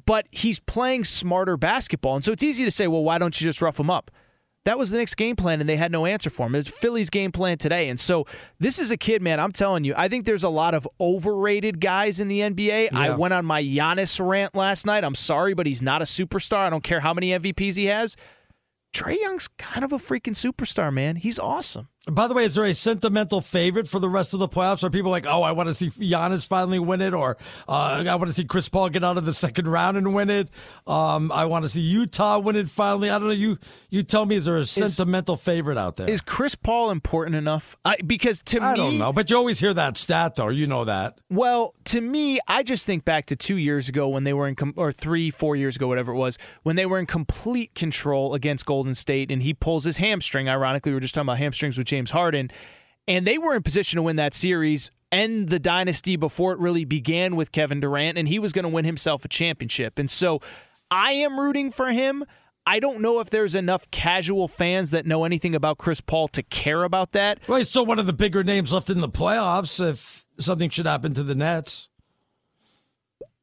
But 0.05 0.27
he's 0.31 0.59
playing 0.59 1.03
smarter 1.03 1.57
basketball, 1.57 2.15
and 2.15 2.23
so 2.23 2.31
it's 2.31 2.41
easy 2.41 2.63
to 2.63 2.71
say, 2.71 2.87
well, 2.87 3.03
why 3.03 3.17
don't 3.17 3.39
you 3.39 3.45
just 3.45 3.61
rough 3.61 3.79
him 3.79 3.89
up? 3.89 4.09
That 4.65 4.77
was 4.77 4.89
the 4.89 4.97
Knicks' 4.97 5.15
game 5.15 5.35
plan, 5.35 5.61
and 5.61 5.69
they 5.69 5.77
had 5.77 5.91
no 5.91 6.05
answer 6.05 6.29
for 6.29 6.47
him. 6.47 6.55
It's 6.55 6.67
Philly's 6.67 7.09
game 7.09 7.31
plan 7.31 7.57
today. 7.57 7.87
And 7.89 7.99
so 7.99 8.25
this 8.59 8.77
is 8.77 8.91
a 8.91 8.97
kid, 8.97 9.21
man, 9.21 9.39
I'm 9.39 9.53
telling 9.53 9.83
you, 9.83 9.93
I 9.95 10.09
think 10.09 10.25
there's 10.25 10.43
a 10.43 10.49
lot 10.49 10.73
of 10.73 10.87
overrated 10.99 11.79
guys 11.79 12.19
in 12.19 12.27
the 12.27 12.41
NBA. 12.41 12.93
I 12.93 13.15
went 13.15 13.33
on 13.33 13.45
my 13.45 13.63
Giannis 13.63 14.19
rant 14.25 14.55
last 14.55 14.85
night. 14.85 15.03
I'm 15.03 15.15
sorry, 15.15 15.53
but 15.53 15.65
he's 15.65 15.81
not 15.81 16.01
a 16.01 16.05
superstar. 16.05 16.59
I 16.59 16.69
don't 16.69 16.83
care 16.83 16.99
how 16.99 17.13
many 17.13 17.29
MVPs 17.29 17.77
he 17.77 17.85
has. 17.85 18.15
Trae 18.93 19.19
Young's 19.19 19.47
kind 19.47 19.85
of 19.85 19.93
a 19.93 19.97
freaking 19.97 20.33
superstar, 20.33 20.91
man. 20.91 21.15
He's 21.15 21.39
awesome. 21.39 21.89
By 22.07 22.29
the 22.29 22.33
way, 22.33 22.45
is 22.45 22.55
there 22.55 22.63
a 22.63 22.73
sentimental 22.73 23.41
favorite 23.41 23.85
for 23.85 23.99
the 23.99 24.07
rest 24.07 24.33
of 24.33 24.39
the 24.39 24.47
playoffs? 24.47 24.85
Are 24.85 24.89
people 24.89 25.11
like, 25.11 25.25
oh, 25.27 25.41
I 25.41 25.51
want 25.51 25.67
to 25.67 25.75
see 25.75 25.89
Giannis 25.89 26.47
finally 26.47 26.79
win 26.79 27.01
it, 27.01 27.13
or 27.13 27.35
uh, 27.67 28.03
I 28.07 28.15
want 28.15 28.29
to 28.29 28.33
see 28.33 28.45
Chris 28.45 28.69
Paul 28.69 28.87
get 28.87 29.03
out 29.03 29.17
of 29.17 29.25
the 29.25 29.33
second 29.33 29.67
round 29.67 29.97
and 29.97 30.15
win 30.15 30.29
it? 30.29 30.49
Um, 30.87 31.29
I 31.29 31.43
want 31.43 31.65
to 31.65 31.69
see 31.69 31.81
Utah 31.81 32.39
win 32.39 32.55
it 32.55 32.69
finally. 32.69 33.09
I 33.09 33.19
don't 33.19 33.27
know. 33.27 33.33
You 33.33 33.57
you 33.89 34.03
tell 34.03 34.25
me, 34.25 34.37
is 34.37 34.45
there 34.45 34.55
a 34.55 34.65
sentimental 34.65 35.35
is, 35.35 35.41
favorite 35.41 35.77
out 35.77 35.97
there? 35.97 36.09
Is 36.09 36.21
Chris 36.21 36.55
Paul 36.55 36.89
important 36.89 37.35
enough? 37.35 37.75
I, 37.83 37.97
because 38.05 38.41
to 38.43 38.61
I 38.61 38.61
me, 38.61 38.67
I 38.67 38.75
don't 38.77 38.97
know, 38.97 39.11
but 39.11 39.29
you 39.29 39.35
always 39.35 39.59
hear 39.59 39.73
that 39.73 39.97
stat, 39.97 40.35
though. 40.35 40.47
You 40.47 40.67
know 40.67 40.85
that. 40.85 41.19
Well, 41.29 41.75
to 41.85 41.99
me, 41.99 42.39
I 42.47 42.63
just 42.63 42.85
think 42.85 43.03
back 43.03 43.25
to 43.25 43.35
two 43.35 43.57
years 43.57 43.89
ago 43.89 44.07
when 44.07 44.23
they 44.23 44.33
were 44.33 44.47
in, 44.47 44.55
com- 44.55 44.73
or 44.77 44.93
three, 44.93 45.31
four 45.31 45.57
years 45.57 45.75
ago, 45.75 45.89
whatever 45.89 46.13
it 46.13 46.17
was, 46.17 46.37
when 46.63 46.77
they 46.77 46.85
were 46.85 46.97
in 46.97 47.07
complete 47.07 47.75
control 47.75 48.33
against 48.35 48.65
Golden 48.65 48.95
State, 48.95 49.31
and 49.31 49.43
he 49.43 49.53
pulls 49.53 49.83
his 49.83 49.97
hamstring. 49.97 50.47
Ironically, 50.47 50.91
we 50.91 50.95
were 50.95 51.01
just 51.01 51.13
talking 51.13 51.25
about 51.25 51.39
hamstrings 51.39 51.77
with 51.77 51.88
James 51.89 52.11
Harden 52.11 52.49
and 53.09 53.25
they 53.25 53.37
were 53.37 53.55
in 53.55 53.63
position 53.63 53.97
to 53.97 54.03
win 54.03 54.15
that 54.17 54.33
series 54.33 54.91
end 55.11 55.49
the 55.49 55.59
dynasty 55.59 56.15
before 56.15 56.53
it 56.53 56.59
really 56.59 56.85
began 56.85 57.35
with 57.35 57.51
Kevin 57.51 57.79
Durant, 57.79 58.17
and 58.17 58.27
he 58.27 58.37
was 58.37 58.51
going 58.53 58.63
to 58.63 58.69
win 58.69 58.85
himself 58.85 59.25
a 59.25 59.27
championship. 59.27 59.97
And 59.97 60.09
so 60.09 60.39
I 60.91 61.13
am 61.13 61.39
rooting 61.39 61.71
for 61.71 61.87
him. 61.91 62.23
I 62.67 62.79
don't 62.79 63.01
know 63.01 63.19
if 63.19 63.31
there's 63.31 63.55
enough 63.55 63.89
casual 63.89 64.47
fans 64.47 64.91
that 64.91 65.07
know 65.07 65.23
anything 65.23 65.55
about 65.55 65.79
Chris 65.79 66.01
Paul 66.01 66.27
to 66.29 66.43
care 66.43 66.83
about 66.83 67.13
that. 67.13 67.39
Well, 67.47 67.57
he's 67.57 67.69
still 67.69 67.85
one 67.85 67.97
of 67.97 68.05
the 68.05 68.13
bigger 68.13 68.43
names 68.43 68.71
left 68.71 68.91
in 68.91 68.99
the 68.99 69.09
playoffs 69.09 69.83
if 69.83 70.27
something 70.37 70.69
should 70.69 70.85
happen 70.85 71.15
to 71.15 71.23
the 71.23 71.33
Nets. 71.33 71.89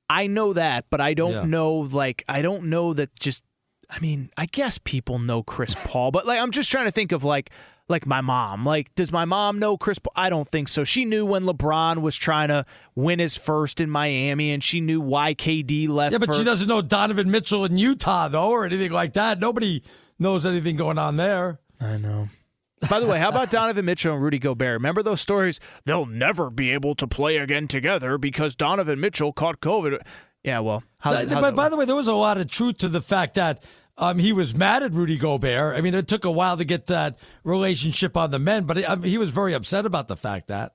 I 0.09 0.29
know 0.29 0.53
that, 0.53 0.85
but 0.89 1.01
I 1.01 1.15
don't 1.15 1.33
yeah. 1.33 1.45
know 1.45 1.75
like 1.75 2.23
I 2.29 2.41
don't 2.41 2.65
know 2.65 2.95
that 2.95 3.19
just 3.19 3.45
I 3.91 3.99
mean, 3.99 4.31
I 4.37 4.47
guess 4.47 4.79
people 4.79 5.19
know 5.19 5.43
Chris 5.43 5.75
Paul, 5.75 6.13
but 6.13 6.25
like 6.25 6.39
I'm 6.39 6.53
just 6.53 6.71
trying 6.71 6.85
to 6.85 6.93
think 6.93 7.11
of 7.11 7.25
like 7.25 7.51
like 7.89 8.07
my 8.07 8.21
mom. 8.21 8.65
Like, 8.65 8.95
does 8.95 9.13
my 9.13 9.25
mom 9.25 9.59
know 9.59 9.77
Chris? 9.77 9.99
Paul? 9.99 10.13
I 10.17 10.31
don't 10.31 10.47
think 10.47 10.69
so. 10.69 10.85
She 10.85 11.05
knew 11.05 11.25
when 11.25 11.45
LeBron 11.45 12.01
was 12.03 12.17
trying 12.17 12.49
to 12.49 12.65
win 12.95 13.19
his 13.19 13.37
first 13.37 13.81
in 13.81 13.91
Miami, 13.91 14.51
and 14.53 14.63
she 14.63 14.81
knew 14.81 15.01
why 15.01 15.35
KD 15.35 15.89
left. 15.89 16.13
Yeah, 16.13 16.19
but 16.19 16.35
she 16.35 16.45
doesn't 16.45 16.69
know 16.69 16.83
Donovan 16.83 17.31
Mitchell 17.31 17.65
in 17.65 17.79
Utah 17.79 18.29
though, 18.29 18.51
or 18.51 18.65
anything 18.65 18.93
like 18.93 19.13
that. 19.15 19.39
Nobody 19.39 19.83
knows 20.19 20.47
anything 20.47 20.77
going 20.77 20.99
on 20.99 21.17
there. 21.17 21.61
I 21.81 21.97
know. 21.97 22.29
By 22.91 23.01
the 23.01 23.07
way, 23.07 23.19
how 23.19 23.31
about 23.31 23.51
Donovan 23.51 23.85
Mitchell 23.85 24.15
and 24.15 24.23
Rudy 24.23 24.39
Gobert? 24.39 24.75
Remember 24.75 25.03
those 25.03 25.21
stories? 25.21 25.61
They'll 25.87 26.07
never 26.07 26.51
be 26.51 26.73
able 26.73 26.95
to 26.97 27.07
play 27.07 27.39
again 27.39 27.69
together 27.69 28.19
because 28.19 28.55
Donovan 28.55 29.01
Mitchell 29.01 29.33
caught 29.33 29.61
COVID. 29.61 30.01
Yeah, 30.45 30.61
well, 30.61 30.85
how, 30.99 31.15
how 31.27 31.41
but 31.41 31.57
by 31.57 31.69
the 31.69 31.77
way, 31.77 31.87
there 31.87 31.97
was 31.97 32.07
a 32.07 32.15
lot 32.15 32.39
of 32.39 32.49
truth 32.49 32.79
to 32.79 32.89
the 32.89 33.01
fact 33.01 33.35
that 33.35 33.65
um, 33.99 34.19
he 34.19 34.33
was 34.33 34.55
mad 34.55 34.83
at 34.83 34.93
Rudy 34.95 35.17
Gobert. 35.17 35.77
I 35.77 35.81
mean, 35.81 35.95
it 35.95 36.07
took 36.09 36.25
a 36.25 36.31
while 36.31 36.57
to 36.57 36.65
get 36.65 36.87
that 36.87 37.19
relationship 37.45 38.17
on 38.17 38.31
the 38.31 38.39
men, 38.39 38.65
but 38.65 38.79
it, 38.79 38.89
I 38.89 38.97
mean, 38.97 39.11
he 39.11 39.19
was 39.19 39.31
very 39.31 39.55
upset 39.55 39.87
about 39.87 40.09
the 40.09 40.17
fact 40.17 40.49
that. 40.49 40.73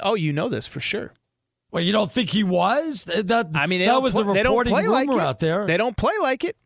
Oh, 0.00 0.14
you 0.14 0.32
know 0.32 0.48
this 0.48 0.66
for 0.66 0.80
sure. 0.80 1.12
Well, 1.70 1.82
you 1.82 1.92
don't 1.92 2.10
think 2.10 2.30
he 2.30 2.44
was? 2.44 3.04
That 3.04 3.48
I 3.54 3.66
mean, 3.66 3.84
that 3.84 4.00
was 4.00 4.12
pl- 4.12 4.24
the 4.24 4.32
reporting 4.34 4.74
rumor 4.74 5.14
like 5.14 5.22
out 5.22 5.40
there. 5.40 5.66
They 5.66 5.76
don't 5.76 5.96
play 5.96 6.12
like 6.22 6.44
it. 6.44 6.56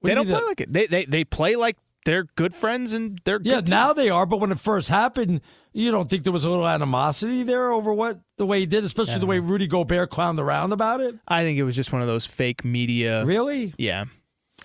What 0.00 0.08
they 0.08 0.14
do 0.14 0.16
don't 0.16 0.26
play 0.26 0.36
mean 0.38 0.46
like 0.46 0.60
it. 0.60 0.72
They, 0.72 0.86
they 0.86 1.04
they 1.06 1.24
play 1.24 1.56
like 1.56 1.76
they're 2.04 2.24
good 2.36 2.54
friends 2.54 2.92
and 2.92 3.20
they're 3.24 3.40
Yeah, 3.42 3.60
now 3.66 3.92
they 3.92 4.10
are. 4.10 4.26
But 4.26 4.38
when 4.40 4.52
it 4.52 4.60
first 4.60 4.88
happened, 4.88 5.40
you 5.72 5.90
don't 5.90 6.08
think 6.08 6.24
there 6.24 6.32
was 6.32 6.44
a 6.44 6.50
little 6.50 6.68
animosity 6.68 7.42
there 7.42 7.72
over 7.72 7.92
what 7.92 8.20
the 8.36 8.46
way 8.46 8.60
he 8.60 8.66
did, 8.66 8.84
especially 8.84 9.18
the 9.18 9.26
way 9.26 9.38
Rudy 9.38 9.66
Gobert 9.66 10.10
clowned 10.10 10.38
around 10.38 10.72
about 10.72 11.00
it. 11.00 11.16
I 11.26 11.42
think 11.42 11.58
it 11.58 11.64
was 11.64 11.76
just 11.76 11.92
one 11.92 12.02
of 12.02 12.08
those 12.08 12.26
fake 12.26 12.64
media. 12.64 13.24
Really? 13.24 13.74
Yeah. 13.76 14.04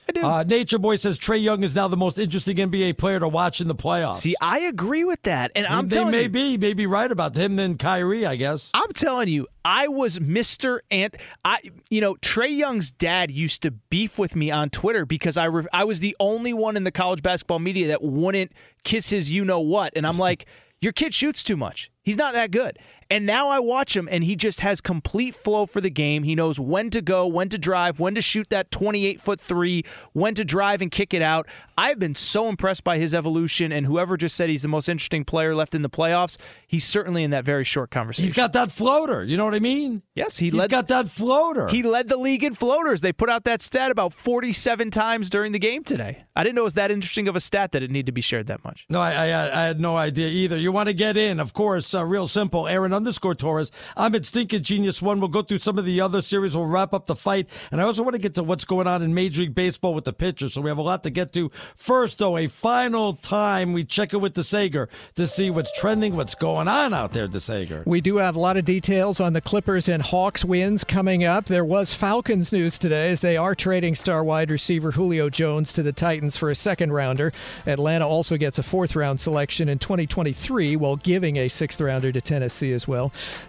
I 0.07 0.11
do. 0.11 0.21
Uh, 0.23 0.43
Nature 0.43 0.79
Boy 0.79 0.95
says 0.95 1.19
Trae 1.19 1.41
Young 1.41 1.63
is 1.63 1.75
now 1.75 1.87
the 1.87 1.97
most 1.97 2.17
interesting 2.17 2.55
NBA 2.57 2.97
player 2.97 3.19
to 3.19 3.27
watch 3.27 3.59
in 3.59 3.67
the 3.67 3.75
playoffs. 3.75 4.17
See, 4.17 4.35
I 4.41 4.59
agree 4.59 5.03
with 5.03 5.21
that, 5.23 5.51
and 5.55 5.67
I'm 5.67 5.87
they 5.87 5.97
telling 5.97 6.11
may 6.11 6.23
you, 6.23 6.29
be 6.29 6.57
maybe 6.57 6.85
right 6.85 7.11
about 7.11 7.35
him 7.35 7.55
than 7.55 7.77
Kyrie, 7.77 8.25
I 8.25 8.35
guess. 8.35 8.71
I'm 8.73 8.91
telling 8.93 9.27
you, 9.27 9.47
I 9.65 9.87
was 9.87 10.19
Mr. 10.19 10.79
Ant. 10.91 11.15
I, 11.43 11.59
you 11.89 11.99
know, 12.01 12.15
Trae 12.15 12.55
Young's 12.55 12.91
dad 12.91 13.31
used 13.31 13.61
to 13.63 13.71
beef 13.71 14.17
with 14.17 14.35
me 14.35 14.49
on 14.49 14.69
Twitter 14.69 15.05
because 15.05 15.35
I, 15.37 15.45
re- 15.45 15.67
I 15.73 15.83
was 15.83 15.99
the 15.99 16.15
only 16.19 16.53
one 16.53 16.77
in 16.77 16.83
the 16.83 16.91
college 16.91 17.21
basketball 17.21 17.59
media 17.59 17.87
that 17.87 18.01
wouldn't 18.01 18.51
kiss 18.83 19.09
his 19.09 19.31
you 19.31 19.43
know 19.43 19.59
what, 19.59 19.93
and 19.95 20.07
I'm 20.07 20.17
like, 20.17 20.45
your 20.81 20.93
kid 20.93 21.13
shoots 21.13 21.43
too 21.43 21.57
much. 21.57 21.91
He's 22.03 22.17
not 22.17 22.33
that 22.33 22.51
good. 22.51 22.79
And 23.09 23.25
now 23.25 23.49
I 23.49 23.59
watch 23.59 23.95
him, 23.95 24.07
and 24.11 24.23
he 24.23 24.35
just 24.35 24.59
has 24.59 24.81
complete 24.81 25.33
flow 25.33 25.65
for 25.65 25.79
the 25.81 25.89
game. 25.89 26.23
He 26.23 26.35
knows 26.35 26.59
when 26.59 26.89
to 26.89 27.01
go, 27.01 27.25
when 27.25 27.49
to 27.49 27.57
drive, 27.57 27.99
when 27.99 28.15
to 28.15 28.21
shoot 28.21 28.49
that 28.49 28.69
28 28.71 29.21
foot 29.21 29.39
three, 29.39 29.83
when 30.13 30.33
to 30.35 30.43
drive 30.43 30.81
and 30.81 30.91
kick 30.91 31.13
it 31.13 31.21
out. 31.21 31.47
I've 31.77 31.99
been 31.99 32.15
so 32.15 32.49
impressed 32.49 32.83
by 32.83 32.97
his 32.97 33.13
evolution, 33.13 33.71
and 33.71 33.85
whoever 33.85 34.17
just 34.17 34.35
said 34.35 34.49
he's 34.49 34.63
the 34.63 34.67
most 34.67 34.89
interesting 34.89 35.23
player 35.23 35.55
left 35.55 35.75
in 35.75 35.83
the 35.83 35.89
playoffs, 35.89 36.37
he's 36.65 36.83
certainly 36.85 37.23
in 37.23 37.31
that 37.31 37.45
very 37.45 37.63
short 37.63 37.91
conversation. 37.91 38.25
He's 38.25 38.33
got 38.33 38.51
that 38.53 38.71
floater. 38.71 39.23
You 39.23 39.37
know 39.37 39.45
what 39.45 39.53
I 39.55 39.59
mean? 39.59 40.01
Yes, 40.15 40.37
he 40.37 40.45
He's 40.47 40.53
led. 40.55 40.69
got 40.71 40.87
that 40.87 41.07
floater. 41.07 41.67
He 41.67 41.83
led 41.83 42.07
the 42.09 42.17
league 42.17 42.43
in 42.43 42.55
floaters. 42.55 43.01
They 43.01 43.13
put 43.13 43.29
out 43.29 43.43
that 43.43 43.61
stat 43.61 43.91
about 43.91 44.11
47 44.13 44.89
times 44.91 45.29
during 45.29 45.51
the 45.51 45.59
game 45.59 45.83
today. 45.83 46.23
I 46.35 46.43
didn't 46.43 46.55
know 46.55 46.61
it 46.61 46.65
was 46.65 46.73
that 46.73 46.89
interesting 46.91 47.27
of 47.27 47.35
a 47.35 47.39
stat 47.39 47.71
that 47.73 47.83
it 47.83 47.91
needed 47.91 48.07
to 48.07 48.11
be 48.11 48.21
shared 48.21 48.47
that 48.47 48.63
much. 48.63 48.85
No, 48.89 48.99
I, 48.99 49.11
I, 49.13 49.63
I 49.63 49.65
had 49.67 49.79
no 49.79 49.95
idea 49.95 50.27
either. 50.29 50.57
You 50.57 50.71
want 50.71 50.87
to 50.87 50.93
get 50.93 51.15
in, 51.15 51.39
of 51.39 51.53
course, 51.53 51.93
uh, 51.93 52.03
real 52.03 52.27
simple. 52.27 52.67
Aaron 52.67 52.91
underscore 52.97 53.35
Torres. 53.35 53.71
I'm 53.95 54.13
at 54.15 54.25
Stinking 54.25 54.63
Genius 54.63 55.01
One. 55.01 55.19
We'll 55.19 55.29
go 55.29 55.41
through 55.41 55.59
some 55.59 55.77
of 55.77 55.85
the 55.85 56.01
other 56.01 56.21
series. 56.21 56.57
We'll 56.57 56.65
wrap 56.65 56.93
up 56.93 57.05
the 57.05 57.15
fight. 57.15 57.49
And 57.71 57.79
I 57.79 57.85
also 57.85 58.03
want 58.03 58.15
to 58.15 58.21
get 58.21 58.33
to 58.35 58.43
what's 58.43 58.65
going 58.65 58.87
on 58.87 59.01
in 59.01 59.13
Major 59.13 59.41
League 59.41 59.55
Baseball 59.55 59.93
with 59.93 60.03
the 60.03 60.13
pitchers. 60.13 60.53
So 60.53 60.61
we 60.61 60.69
have 60.69 60.77
a 60.77 60.81
lot 60.81 61.03
to 61.03 61.09
get 61.09 61.31
to. 61.33 61.49
First, 61.75 62.17
though, 62.17 62.37
a 62.37 62.47
final 62.47 63.13
time 63.13 63.71
we 63.71 63.85
check 63.85 64.13
it 64.13 64.17
with 64.17 64.33
the 64.33 64.43
Sager 64.43 64.89
to 65.15 65.27
see 65.27 65.49
what's 65.49 65.71
trending, 65.79 66.15
what's 66.15 66.35
going 66.35 66.67
on 66.67 66.93
out 66.93 67.13
there, 67.13 67.27
the 67.27 67.39
Sager. 67.39 67.83
We 67.85 68.01
do 68.01 68.17
have 68.17 68.35
a 68.35 68.39
lot 68.39 68.57
of 68.57 68.65
details 68.65 69.19
on 69.19 69.33
the 69.33 69.41
Clippers 69.41 69.87
and 69.87 70.01
Hawks 70.01 70.43
wins 70.43 70.83
coming 70.83 71.23
up. 71.23 71.45
There 71.45 71.65
was 71.65 71.93
Falcons 71.93 72.51
news 72.51 72.77
today 72.77 73.11
as 73.11 73.21
they 73.21 73.37
are 73.37 73.55
trading 73.55 73.95
star 73.95 74.23
wide 74.23 74.49
receiver 74.49 74.91
Julio 74.91 75.29
Jones 75.29 75.71
to 75.73 75.83
the 75.83 75.93
Titans 75.93 76.35
for 76.35 76.49
a 76.49 76.55
second 76.55 76.91
rounder. 76.91 77.31
Atlanta 77.67 78.07
also 78.07 78.37
gets 78.37 78.57
a 78.59 78.63
fourth 78.63 78.95
round 78.95 79.19
selection 79.19 79.69
in 79.69 79.77
2023 79.79 80.75
while 80.75 80.95
giving 80.95 81.37
a 81.37 81.47
sixth 81.47 81.79
rounder 81.79 82.11
to 82.11 82.21
Tennessee 82.21 82.73
as 82.73 82.86
well. 82.86 82.86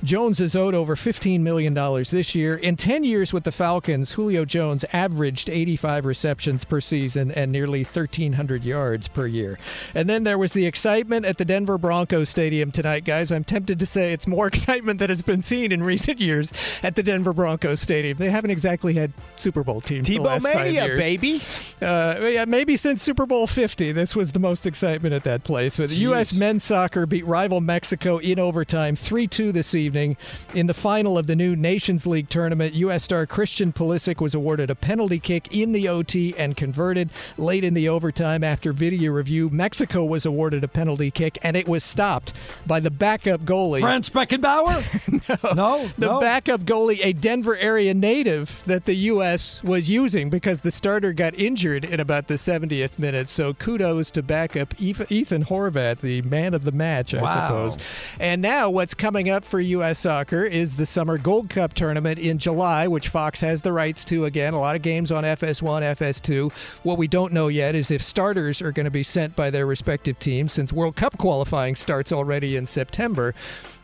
Jones 0.04 0.40
is 0.40 0.56
owed 0.56 0.74
over 0.74 0.96
$15 0.96 1.40
million 1.40 1.74
this 1.74 2.34
year. 2.34 2.56
In 2.56 2.76
10 2.76 3.04
years 3.04 3.32
with 3.32 3.44
the 3.44 3.52
Falcons, 3.52 4.12
Julio 4.12 4.44
Jones 4.44 4.84
averaged 4.92 5.48
85 5.48 6.04
receptions 6.04 6.64
per 6.64 6.80
season 6.80 7.30
and 7.30 7.52
nearly 7.52 7.84
1,300 7.84 8.64
yards 8.64 9.08
per 9.08 9.26
year. 9.26 9.58
And 9.94 10.08
then 10.08 10.24
there 10.24 10.38
was 10.38 10.52
the 10.52 10.66
excitement 10.66 11.24
at 11.24 11.38
the 11.38 11.44
Denver 11.44 11.78
Broncos 11.78 12.28
Stadium 12.28 12.70
tonight, 12.70 13.04
guys. 13.04 13.30
I'm 13.30 13.44
tempted 13.44 13.78
to 13.78 13.86
say 13.86 14.12
it's 14.12 14.26
more 14.26 14.46
excitement 14.58 14.98
that 14.98 15.10
has 15.10 15.22
been 15.22 15.42
seen 15.42 15.72
in 15.72 15.82
recent 15.82 16.20
years 16.20 16.52
at 16.82 16.96
the 16.96 17.02
Denver 17.02 17.32
Broncos 17.32 17.80
Stadium. 17.80 18.18
They 18.18 18.30
haven't 18.30 18.50
exactly 18.50 18.94
had 18.94 19.12
Super 19.36 19.62
Bowl 19.62 19.80
teams. 19.80 20.08
Tebow 20.08 20.42
Mania, 20.42 20.88
baby. 20.88 21.40
Uh, 21.80 22.16
yeah, 22.22 22.44
maybe 22.44 22.76
since 22.76 23.02
Super 23.02 23.26
Bowl 23.26 23.46
50, 23.46 23.92
this 23.92 24.16
was 24.16 24.32
the 24.32 24.38
most 24.38 24.66
excitement 24.66 25.14
at 25.14 25.24
that 25.24 25.44
place. 25.44 25.76
But 25.76 25.90
the 25.90 25.96
Jeez. 25.96 26.00
U.S. 26.00 26.32
men's 26.34 26.64
soccer 26.64 27.06
beat 27.06 27.26
rival 27.26 27.60
Mexico 27.60 28.18
in 28.18 28.38
overtime, 28.38 28.96
3 28.96 29.27
2 29.28 29.52
this 29.52 29.74
evening. 29.74 30.16
In 30.54 30.66
the 30.66 30.74
final 30.74 31.16
of 31.18 31.26
the 31.26 31.36
new 31.36 31.54
Nations 31.56 32.06
League 32.06 32.28
tournament, 32.28 32.74
U.S. 32.74 33.04
star 33.04 33.26
Christian 33.26 33.72
Pulisic 33.72 34.20
was 34.20 34.34
awarded 34.34 34.70
a 34.70 34.74
penalty 34.74 35.18
kick 35.18 35.54
in 35.54 35.72
the 35.72 35.88
OT 35.88 36.34
and 36.36 36.56
converted 36.56 37.10
late 37.36 37.64
in 37.64 37.74
the 37.74 37.88
overtime 37.88 38.42
after 38.44 38.72
video 38.72 39.12
review. 39.12 39.48
Mexico 39.50 40.04
was 40.04 40.24
awarded 40.26 40.64
a 40.64 40.68
penalty 40.68 41.10
kick, 41.10 41.38
and 41.42 41.56
it 41.56 41.68
was 41.68 41.84
stopped 41.84 42.32
by 42.66 42.80
the 42.80 42.90
backup 42.90 43.42
goalie. 43.42 43.80
Franz 43.80 44.10
Beckenbauer? 44.10 45.54
no. 45.54 45.68
No, 45.68 45.88
The 45.98 46.06
no. 46.06 46.20
backup 46.20 46.62
goalie, 46.62 47.00
a 47.04 47.12
Denver 47.12 47.56
area 47.56 47.92
native 47.94 48.62
that 48.66 48.84
the 48.84 48.94
U.S. 48.94 49.62
was 49.62 49.90
using 49.90 50.30
because 50.30 50.60
the 50.60 50.70
starter 50.70 51.12
got 51.12 51.34
injured 51.34 51.84
in 51.84 52.00
about 52.00 52.28
the 52.28 52.34
70th 52.34 52.98
minute. 52.98 53.28
So 53.28 53.54
kudos 53.54 54.10
to 54.12 54.22
backup 54.22 54.74
Eth- 54.80 55.10
Ethan 55.10 55.44
Horvath, 55.46 56.00
the 56.00 56.22
man 56.22 56.54
of 56.54 56.64
the 56.64 56.72
match, 56.72 57.14
I 57.14 57.22
Wow. 57.22 57.48
suppose. 57.48 57.78
And 58.20 58.40
now 58.40 58.70
what's 58.70 58.94
coming 58.94 59.17
up 59.26 59.44
for 59.44 59.58
U.S. 59.58 59.98
soccer 59.98 60.44
is 60.44 60.76
the 60.76 60.86
Summer 60.86 61.18
Gold 61.18 61.48
Cup 61.50 61.74
tournament 61.74 62.20
in 62.20 62.38
July, 62.38 62.86
which 62.86 63.08
Fox 63.08 63.40
has 63.40 63.60
the 63.60 63.72
rights 63.72 64.04
to 64.04 64.26
again. 64.26 64.54
A 64.54 64.60
lot 64.60 64.76
of 64.76 64.82
games 64.82 65.10
on 65.10 65.24
FS1, 65.24 65.82
FS2. 65.96 66.52
What 66.84 66.98
we 66.98 67.08
don't 67.08 67.32
know 67.32 67.48
yet 67.48 67.74
is 67.74 67.90
if 67.90 68.00
starters 68.00 68.62
are 68.62 68.70
going 68.70 68.84
to 68.84 68.90
be 68.92 69.02
sent 69.02 69.34
by 69.34 69.50
their 69.50 69.66
respective 69.66 70.20
teams 70.20 70.52
since 70.52 70.72
World 70.72 70.94
Cup 70.94 71.18
qualifying 71.18 71.74
starts 71.74 72.12
already 72.12 72.54
in 72.54 72.66
September. 72.66 73.34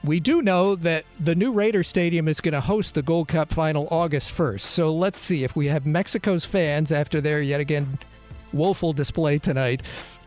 We 0.05 0.21
do 0.21 0.43
know 0.43 0.77
that 0.77 1.05
the 1.19 1.35
new 1.35 1.53
Raider 1.53 1.83
Stadium 1.83 2.29
is 2.29 2.41
going 2.41 2.55
to 2.55 2.61
host 2.61 2.95
the 2.95 3.03
Gold 3.03 3.27
Cup 3.27 3.53
final 3.53 3.89
August 3.91 4.33
1st. 4.33 4.61
So 4.61 4.95
let's 4.95 5.19
see 5.19 5.43
if 5.43 5.57
we 5.57 5.67
have 5.67 5.87
Mexico's 5.87 6.45
fans 6.45 6.93
after 6.93 7.21
their 7.21 7.43
yet 7.43 7.61
again 7.61 7.99
woeful 8.53 8.93
display 8.93 9.39
tonight 9.41 9.83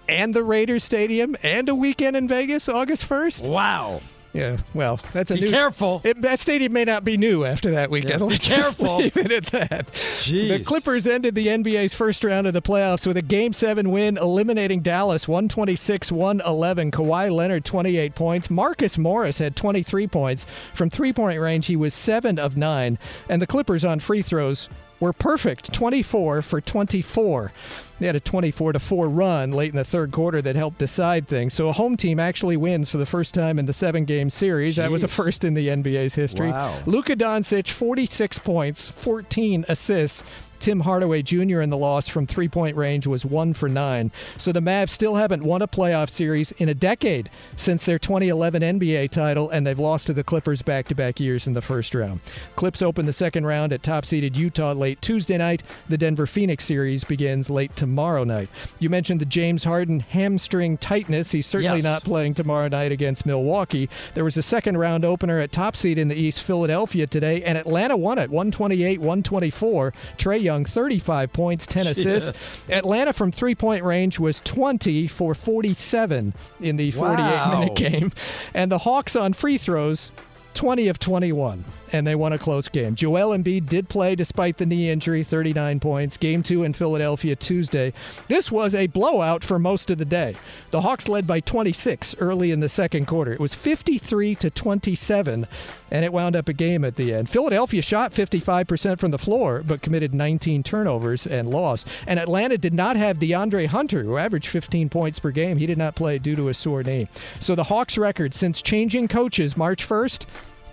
and 0.09 0.33
the 0.33 0.43
Raiders 0.43 0.83
Stadium 0.83 1.35
and 1.43 1.69
a 1.69 1.75
weekend 1.75 2.15
in 2.15 2.27
Vegas 2.27 2.69
August 2.69 3.07
1st. 3.07 3.49
Wow. 3.49 4.01
Yeah, 4.37 4.57
well, 4.75 4.99
that's 5.13 5.31
a 5.31 5.35
Be 5.35 5.41
new. 5.41 5.49
careful. 5.49 6.01
It, 6.03 6.21
that 6.21 6.39
stadium 6.39 6.71
may 6.73 6.85
not 6.85 7.03
be 7.03 7.17
new 7.17 7.43
after 7.43 7.71
that 7.71 7.89
weekend. 7.89 8.11
Yeah, 8.21 8.27
be 8.27 8.31
Let's 8.31 8.47
careful. 8.47 8.97
leave 8.97 9.17
it 9.17 9.31
at 9.31 9.45
that. 9.47 9.87
Jeez. 10.17 10.49
The 10.49 10.63
Clippers 10.63 11.07
ended 11.07 11.33
the 11.33 11.47
NBA's 11.47 11.93
first 11.95 12.23
round 12.23 12.45
of 12.45 12.53
the 12.53 12.61
playoffs 12.61 13.07
with 13.07 13.17
a 13.17 13.21
Game 13.23 13.51
7 13.51 13.89
win, 13.89 14.17
eliminating 14.17 14.81
Dallas 14.81 15.27
126 15.27 16.11
111. 16.11 16.91
Kawhi 16.91 17.31
Leonard, 17.31 17.65
28 17.65 18.13
points. 18.13 18.49
Marcus 18.51 18.97
Morris 18.99 19.39
had 19.39 19.55
23 19.55 20.05
points. 20.07 20.45
From 20.75 20.89
three 20.91 21.13
point 21.13 21.39
range, 21.39 21.65
he 21.65 21.75
was 21.75 21.95
7 21.95 22.37
of 22.37 22.55
9. 22.55 22.99
And 23.29 23.41
the 23.41 23.47
Clippers 23.47 23.83
on 23.83 23.99
free 23.99 24.21
throws 24.21 24.69
were 24.99 25.13
perfect 25.13 25.73
24 25.73 26.41
for 26.41 26.61
24. 26.61 27.51
They 27.99 28.05
had 28.05 28.15
a 28.15 28.19
24 28.19 28.73
to 28.73 28.79
4 28.79 29.09
run 29.09 29.51
late 29.51 29.71
in 29.71 29.75
the 29.75 29.83
third 29.83 30.11
quarter 30.11 30.41
that 30.41 30.55
helped 30.55 30.77
decide 30.77 31.27
things. 31.27 31.53
So 31.53 31.69
a 31.69 31.73
home 31.73 31.97
team 31.97 32.19
actually 32.19 32.57
wins 32.57 32.89
for 32.89 32.97
the 32.97 33.05
first 33.05 33.33
time 33.33 33.57
in 33.57 33.65
the 33.65 33.73
seven 33.73 34.05
game 34.05 34.29
series. 34.29 34.75
That 34.75 34.91
was 34.91 35.03
a 35.03 35.07
first 35.07 35.43
in 35.43 35.53
the 35.53 35.67
NBA's 35.67 36.15
history. 36.15 36.49
Wow. 36.49 36.77
Luka 36.85 37.15
Doncic, 37.15 37.69
46 37.69 38.39
points, 38.39 38.91
14 38.91 39.65
assists. 39.67 40.23
Tim 40.67 40.81
Hardaway 40.81 41.21
Jr. 41.21 41.61
in 41.61 41.69
the 41.69 41.77
loss 41.77 42.09
from 42.09 42.27
three 42.27 42.49
point 42.49 42.75
range 42.75 43.07
was 43.07 43.23
one 43.25 43.53
for 43.53 43.69
nine. 43.69 44.11
So 44.37 44.51
the 44.51 44.59
Mavs 44.59 44.89
still 44.89 45.15
haven't 45.15 45.41
won 45.41 45.61
a 45.61 45.67
playoff 45.67 46.09
series 46.09 46.51
in 46.57 46.67
a 46.67 46.73
decade 46.73 47.29
since 47.55 47.85
their 47.85 47.97
2011 47.97 48.61
NBA 48.61 49.11
title, 49.11 49.49
and 49.49 49.65
they've 49.65 49.79
lost 49.79 50.07
to 50.07 50.13
the 50.13 50.25
Clippers 50.25 50.61
back 50.61 50.89
to 50.89 50.93
back 50.95 51.21
years 51.21 51.47
in 51.47 51.53
the 51.53 51.61
first 51.61 51.95
round. 51.95 52.19
Clips 52.57 52.81
open 52.81 53.05
the 53.05 53.13
second 53.13 53.45
round 53.45 53.71
at 53.71 53.81
top 53.81 54.05
seeded 54.05 54.35
Utah 54.35 54.73
late 54.73 55.01
Tuesday 55.01 55.37
night. 55.37 55.63
The 55.87 55.97
Denver 55.97 56.27
Phoenix 56.27 56.65
series 56.65 57.05
begins 57.05 57.49
late 57.49 57.73
tomorrow 57.77 58.25
night. 58.25 58.49
You 58.79 58.89
mentioned 58.89 59.21
the 59.21 59.25
James 59.25 59.63
Harden 59.63 60.01
hamstring 60.01 60.79
tightness. 60.79 61.31
He's 61.31 61.47
certainly 61.47 61.77
Yes. 61.77 61.83
not 61.85 62.03
playing 62.03 62.33
tomorrow 62.33 62.67
night 62.67 62.91
against 62.91 63.25
Milwaukee. 63.25 63.87
There 64.15 64.25
was 64.25 64.35
a 64.35 64.43
second 64.43 64.77
round 64.77 65.05
opener 65.05 65.39
at 65.39 65.53
top 65.53 65.77
seed 65.77 65.97
in 65.97 66.09
the 66.09 66.15
East, 66.15 66.41
Philadelphia 66.43 67.07
today, 67.07 67.41
and 67.43 67.57
Atlanta 67.57 67.95
won 67.95 68.19
it 68.19 68.29
128 68.29 68.99
124. 68.99 69.93
Trae 70.17 70.43
Young, 70.43 70.56
35 70.65 71.31
points, 71.33 71.65
10 71.67 71.87
assists. 71.87 72.31
Atlanta 72.69 73.13
from 73.13 73.31
three 73.31 73.55
point 73.55 73.83
range 73.83 74.19
was 74.19 74.39
20 74.41 75.07
for 75.07 75.33
47 75.35 76.33
in 76.61 76.77
the 76.77 76.91
48 76.91 77.17
Wow. 77.17 77.59
minute 77.59 77.75
game. 77.91 78.11
And 78.53 78.71
the 78.71 78.77
Hawks 78.79 79.15
on 79.15 79.33
free 79.33 79.57
throws, 79.57 80.11
20 80.53 80.87
of 80.87 80.99
21, 80.99 81.63
and 81.91 82.05
they 82.05 82.15
won 82.15 82.33
a 82.33 82.37
close 82.37 82.67
game. 82.67 82.95
Joel 82.95 83.37
Embiid 83.37 83.67
did 83.67 83.89
play 83.89 84.15
despite 84.15 84.57
the 84.57 84.65
knee 84.65 84.89
injury, 84.89 85.23
39 85.23 85.79
points. 85.79 86.17
Game 86.17 86.43
two 86.43 86.63
in 86.63 86.73
Philadelphia 86.73 87.35
Tuesday. 87.35 87.93
This 88.27 88.51
was 88.51 88.75
a 88.75 88.87
blowout 88.87 89.43
for 89.43 89.59
most 89.59 89.89
of 89.89 89.97
the 89.97 90.05
day. 90.05 90.35
The 90.71 90.81
Hawks 90.81 91.07
led 91.07 91.25
by 91.25 91.39
26 91.39 92.15
early 92.19 92.51
in 92.51 92.59
the 92.59 92.69
second 92.69 93.07
quarter. 93.07 93.33
It 93.33 93.39
was 93.39 93.55
53 93.55 94.35
to 94.35 94.49
27, 94.49 95.47
and 95.91 96.05
it 96.05 96.13
wound 96.13 96.35
up 96.35 96.49
a 96.49 96.53
game 96.53 96.83
at 96.83 96.95
the 96.95 97.13
end. 97.13 97.29
Philadelphia 97.29 97.81
shot 97.81 98.11
55% 98.13 98.99
from 98.99 99.11
the 99.11 99.17
floor, 99.17 99.63
but 99.65 99.81
committed 99.81 100.13
19 100.13 100.63
turnovers 100.63 101.25
and 101.25 101.49
lost. 101.49 101.87
And 102.05 102.19
Atlanta 102.19 102.57
did 102.57 102.73
not 102.73 102.95
have 102.95 103.19
DeAndre 103.19 103.67
Hunter, 103.67 104.03
who 104.03 104.17
averaged 104.17 104.47
15 104.47 104.89
points 104.89 105.19
per 105.19 105.31
game. 105.31 105.57
He 105.57 105.65
did 105.65 105.77
not 105.77 105.95
play 105.95 106.17
due 106.17 106.35
to 106.35 106.49
a 106.49 106.53
sore 106.53 106.83
knee. 106.83 107.07
So 107.39 107.55
the 107.55 107.63
Hawks 107.63 107.97
record 107.97 108.33
since 108.33 108.61
changing 108.61 109.07
coaches 109.07 109.55
March 109.55 109.87
1st 109.87 110.25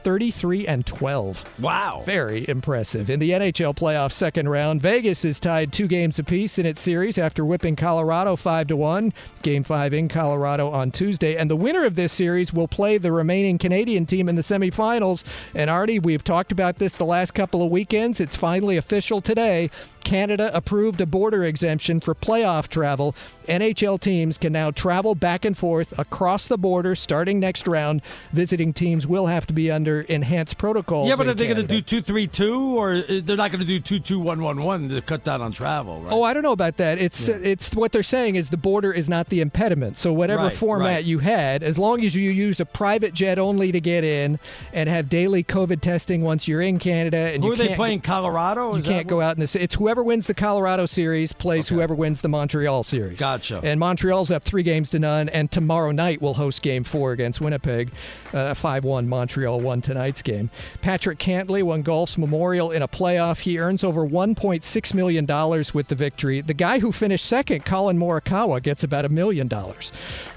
33 0.05 0.67
and 0.67 0.87
12. 0.87 1.61
Wow. 1.61 2.03
Very 2.05 2.49
impressive. 2.49 3.11
In 3.11 3.19
the 3.19 3.31
NHL 3.31 3.75
playoff 3.75 4.13
second 4.13 4.49
round, 4.49 4.83
Vegas 4.83 5.25
is 5.25 5.41
tied 5.41 5.73
two 5.73 5.89
games 5.89 6.19
apiece 6.19 6.59
in 6.59 6.67
its 6.67 6.83
series 6.83 7.19
after 7.19 7.45
whipping 7.45 7.75
Colorado 7.75 8.37
5 8.37 8.69
to 8.69 8.77
1. 8.77 9.13
Game 9.43 9.65
5 9.65 9.95
in 9.95 10.09
Colorado 10.09 10.71
on 10.71 10.91
Tuesday. 10.91 11.37
And 11.37 11.51
the 11.51 11.57
winner 11.57 11.85
of 11.85 11.97
this 11.97 12.13
series 12.13 12.53
will 12.53 12.69
play 12.69 12.99
the 12.99 13.13
remaining 13.13 13.59
Canadian 13.59 14.07
team 14.07 14.29
in 14.29 14.37
the 14.37 14.43
semifinals. 14.43 15.25
And 15.55 15.71
Artie, 15.71 15.99
we've 15.99 16.23
talked 16.23 16.53
about 16.53 16.77
this 16.77 16.97
the 16.97 17.05
last 17.05 17.33
couple 17.33 17.65
of 17.65 17.71
weekends. 17.71 18.21
It's 18.21 18.37
finally 18.37 18.77
official 18.77 19.21
today. 19.21 19.71
Canada 20.05 20.51
approved 20.55 21.01
a 21.01 21.07
border 21.07 21.45
exemption 21.45 22.01
for 22.01 22.15
playoff 22.15 22.69
travel. 22.69 23.15
NHL 23.49 24.01
teams 24.01 24.39
can 24.39 24.53
now 24.53 24.71
travel 24.71 25.15
back 25.15 25.45
and 25.45 25.57
forth 25.57 25.99
across 25.99 26.47
the 26.47 26.57
border 26.57 26.95
starting 26.95 27.39
next 27.41 27.67
round. 27.67 28.01
Visiting 28.33 28.73
teams 28.73 29.07
will 29.07 29.27
have 29.27 29.47
to 29.47 29.53
be 29.53 29.71
under 29.71 30.01
enhanced 30.03 30.57
protocols. 30.57 31.09
Yeah, 31.09 31.17
but 31.17 31.27
are 31.27 31.35
they 31.35 31.47
going 31.47 31.57
to 31.59 31.63
do 31.67 31.83
two 31.83 32.01
three 32.01 32.27
two, 32.27 32.77
or 32.79 32.95
uh, 32.95 33.03
they're 33.23 33.37
not 33.37 33.51
going 33.51 33.61
to 33.61 33.67
do 33.67 33.81
two 33.81 33.99
two 34.01 34.19
one 34.21 34.43
one 34.43 34.63
one 34.63 34.89
to 34.89 35.03
cut 35.03 35.25
down 35.25 35.43
on 35.43 35.53
travel? 35.53 36.01
Right? 36.01 36.13
Oh, 36.13 36.23
I 36.23 36.33
don't 36.33 36.43
know 36.43 36.53
about 36.53 36.79
that. 36.79 36.99
It's 36.99 37.29
it's 37.29 37.75
what 37.75 37.93
they're 37.93 38.03
saying 38.03 38.37
is 38.37 38.49
the 38.49 38.57
border 38.57 38.93
is 38.93 39.09
not 39.09 39.29
the 39.29 39.41
impediment. 39.41 39.99
So 39.99 40.13
whatever 40.13 40.45
Right, 40.45 40.53
format 40.57 40.87
right. 40.87 41.05
you 41.05 41.19
had, 41.21 41.63
as 41.63 41.79
long 41.79 42.03
as 42.03 42.15
you 42.15 42.31
used 42.31 42.61
a 42.61 42.65
private 42.67 43.15
jet 43.15 43.39
only 43.39 43.73
to 43.73 43.81
get 43.81 44.05
in 44.05 44.39
and 44.73 44.89
have 44.89 45.09
daily 45.09 45.45
COVID 45.45 45.81
testing 45.81 46.23
once 46.23 46.49
you're 46.49 46.61
in 46.63 46.79
Canada, 46.79 47.19
and 47.33 47.43
Who 47.43 47.49
you 47.49 47.55
are 47.55 47.57
they 47.57 47.75
playing? 47.75 48.01
Colorado? 48.01 48.73
You 48.73 48.79
Is 48.79 48.85
that 48.87 48.91
can't 48.93 49.07
go 49.07 49.21
out 49.21 49.37
in 49.37 49.41
this. 49.41 49.55
It's 49.55 49.75
whoever 49.75 49.94
wins 50.03 50.27
the 50.27 50.35
Colorado 50.35 50.87
series 50.87 51.33
plays 51.33 51.69
whoever 51.69 51.95
wins 51.95 52.21
the 52.21 52.29
Montreal 52.29 52.83
series. 52.83 53.19
Gotcha. 53.19 53.61
And 53.63 53.79
Montreal's 53.79 54.31
up 54.31 54.43
three 54.43 54.63
games 54.63 54.91
to 54.91 54.99
none, 54.99 55.29
and 55.29 55.51
tomorrow 55.51 55.91
night 55.91 56.21
will 56.21 56.35
host 56.35 56.63
Game 56.63 56.85
Four 56.85 57.13
against 57.13 57.41
Winnipeg. 57.41 57.91
Uh, 58.33 58.55
Five-one 58.55 59.09
Montreal 59.09 59.61
won 59.61 59.81
tonight's 59.81 60.23
game. 60.23 60.51
Patrick 60.83 61.19
Cantlay 61.19 61.63
won 61.63 61.83
golf's 61.83 62.19
Memorial 62.19 62.71
in 62.71 62.83
a 62.83 62.89
playoff. 62.89 63.41
He 63.41 63.59
earns 63.59 63.85
over 63.85 64.07
1.6 64.07 64.95
million 64.95 65.25
dollars 65.27 65.75
with 65.75 65.89
the 65.89 65.95
victory. 65.95 66.41
The 66.41 66.55
guy 66.55 66.79
who 66.79 66.91
finished 66.93 67.27
second, 67.27 67.65
Collin 67.65 67.99
Morikawa, 67.99 68.63
gets 68.63 68.83
about 68.83 69.05
a 69.05 69.09
million 69.09 69.49
dollars. 69.49 69.93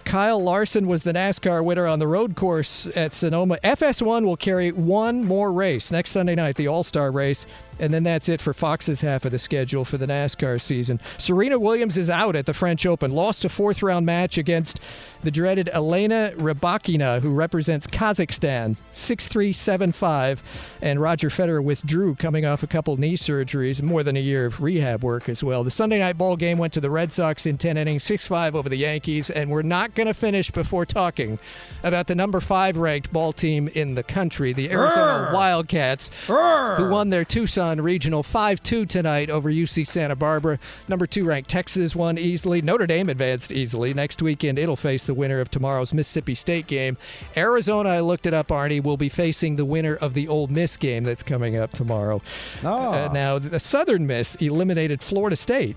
Kyle 0.05 0.41
Larson 0.41 0.88
was 0.88 1.03
the 1.03 1.11
NASCAR 1.11 1.63
winner 1.65 1.85
on 1.85 1.99
the 1.99 2.07
road 2.07 2.35
course 2.38 2.88
at 2.95 3.13
Sonoma. 3.13 3.57
FS1 3.63 4.23
will 4.23 4.38
carry 4.38 4.71
one 4.71 5.25
more 5.25 5.51
race 5.51 5.91
next 5.91 6.11
Sunday 6.11 6.34
night, 6.35 6.55
the 6.55 6.67
All 6.67 6.84
Star 6.85 7.11
race, 7.11 7.45
and 7.79 7.93
then 7.93 8.03
that's 8.03 8.29
it 8.29 8.41
for 8.41 8.53
Fox's 8.53 9.01
half 9.01 9.25
of 9.25 9.31
the 9.31 9.39
schedule 9.39 9.85
for 9.85 9.97
the 9.97 10.07
NASCAR 10.07 10.61
season. 10.61 10.99
Serena 11.17 11.59
Williams 11.59 11.97
is 11.97 12.09
out 12.09 12.35
at 12.35 12.45
the 12.45 12.53
French 12.53 12.85
Open, 12.85 13.11
lost 13.11 13.45
a 13.45 13.49
fourth 13.49 13.81
round 13.81 14.05
match 14.05 14.37
against 14.37 14.79
the 15.22 15.31
dreaded 15.31 15.69
Elena 15.73 16.34
Rybakina, 16.35 17.22
who 17.22 17.34
represents 17.34 17.88
Kazakhstan, 17.88 18.77
6 18.91 19.27
3 19.27 19.53
7 19.53 19.91
5. 19.91 20.44
And 20.81 21.02
Roger 21.02 21.30
Federer 21.30 21.64
withdrew 21.64 22.15
coming 22.15 22.45
off 22.45 22.64
a 22.64 22.68
couple 22.68 22.98
knee 22.98 23.18
surgeries, 23.18 23.81
more 23.81 24.03
than 24.03 24.15
a 24.15 24.22
year 24.22 24.45
of 24.45 24.61
rehab 24.61 25.03
work 25.03 25.30
as 25.30 25.44
well. 25.44 25.64
The 25.64 25.72
Sunday 25.72 25.99
night 25.99 26.18
ball 26.18 26.38
game 26.38 26.57
went 26.57 26.73
to 26.73 26.81
the 26.81 26.89
Red 26.89 27.11
Sox 27.11 27.45
in 27.45 27.57
10 27.57 27.77
innings, 27.77 28.03
6 28.03 28.27
5 28.27 28.56
over 28.56 28.69
the 28.69 28.77
Yankees, 28.77 29.30
and 29.30 29.49
we're 29.49 29.61
not 29.61 29.95
going 29.95 30.07
to 30.07 30.14
finish 30.14 30.52
before 30.52 30.85
talking 30.85 31.39
about 31.84 32.07
the 32.07 32.15
number 32.15 32.39
five 32.39 32.77
ranked 32.77 33.11
ball 33.11 33.34
team 33.34 33.68
in 33.69 33.95
the 33.95 34.03
country, 34.03 34.53
the 34.53 34.69
Arizona 34.69 35.30
Urgh. 35.30 35.34
Wildcats, 35.34 36.11
Urgh. 36.27 36.77
who 36.77 36.89
won 36.89 37.10
their 37.10 37.26
Tucson 37.26 37.81
Regional 37.81 38.23
5 38.23 38.61
2 38.61 38.85
tonight 38.85 39.30
over 39.30 39.49
UC 39.49 39.88
Santa 39.88 40.15
Barbara. 40.15 40.60
Number 40.88 41.07
two 41.07 41.26
ranked 41.26 41.49
Texas 41.49 41.95
won 41.95 42.18
easily. 42.18 42.61
Notre 42.61 42.88
Dame 42.88 43.10
advanced 43.10 43.52
easily. 43.52 43.94
Next 43.94 44.22
weekend, 44.22 44.60
it'll 44.60 44.76
face 44.76 45.06
the 45.07 45.13
winner 45.13 45.39
of 45.39 45.49
tomorrow's 45.49 45.93
Mississippi 45.93 46.35
State 46.35 46.67
game. 46.67 46.97
Arizona, 47.35 47.89
I 47.89 47.99
looked 48.01 48.27
it 48.27 48.34
up, 48.34 48.49
Arnie, 48.49 48.84
will 48.84 48.97
be 48.97 49.09
facing 49.09 49.55
the 49.55 49.65
winner 49.65 49.95
of 49.95 50.13
the 50.13 50.27
Ole 50.27 50.47
Miss 50.47 50.77
game 50.77 51.03
that's 51.03 51.23
coming 51.23 51.57
up 51.57 51.71
tomorrow. 51.71 52.21
Oh. 52.63 52.93
Uh, 52.93 53.09
now, 53.11 53.39
the 53.39 53.59
Southern 53.59 54.05
Miss 54.05 54.35
eliminated 54.35 55.01
Florida 55.01 55.35
State. 55.35 55.75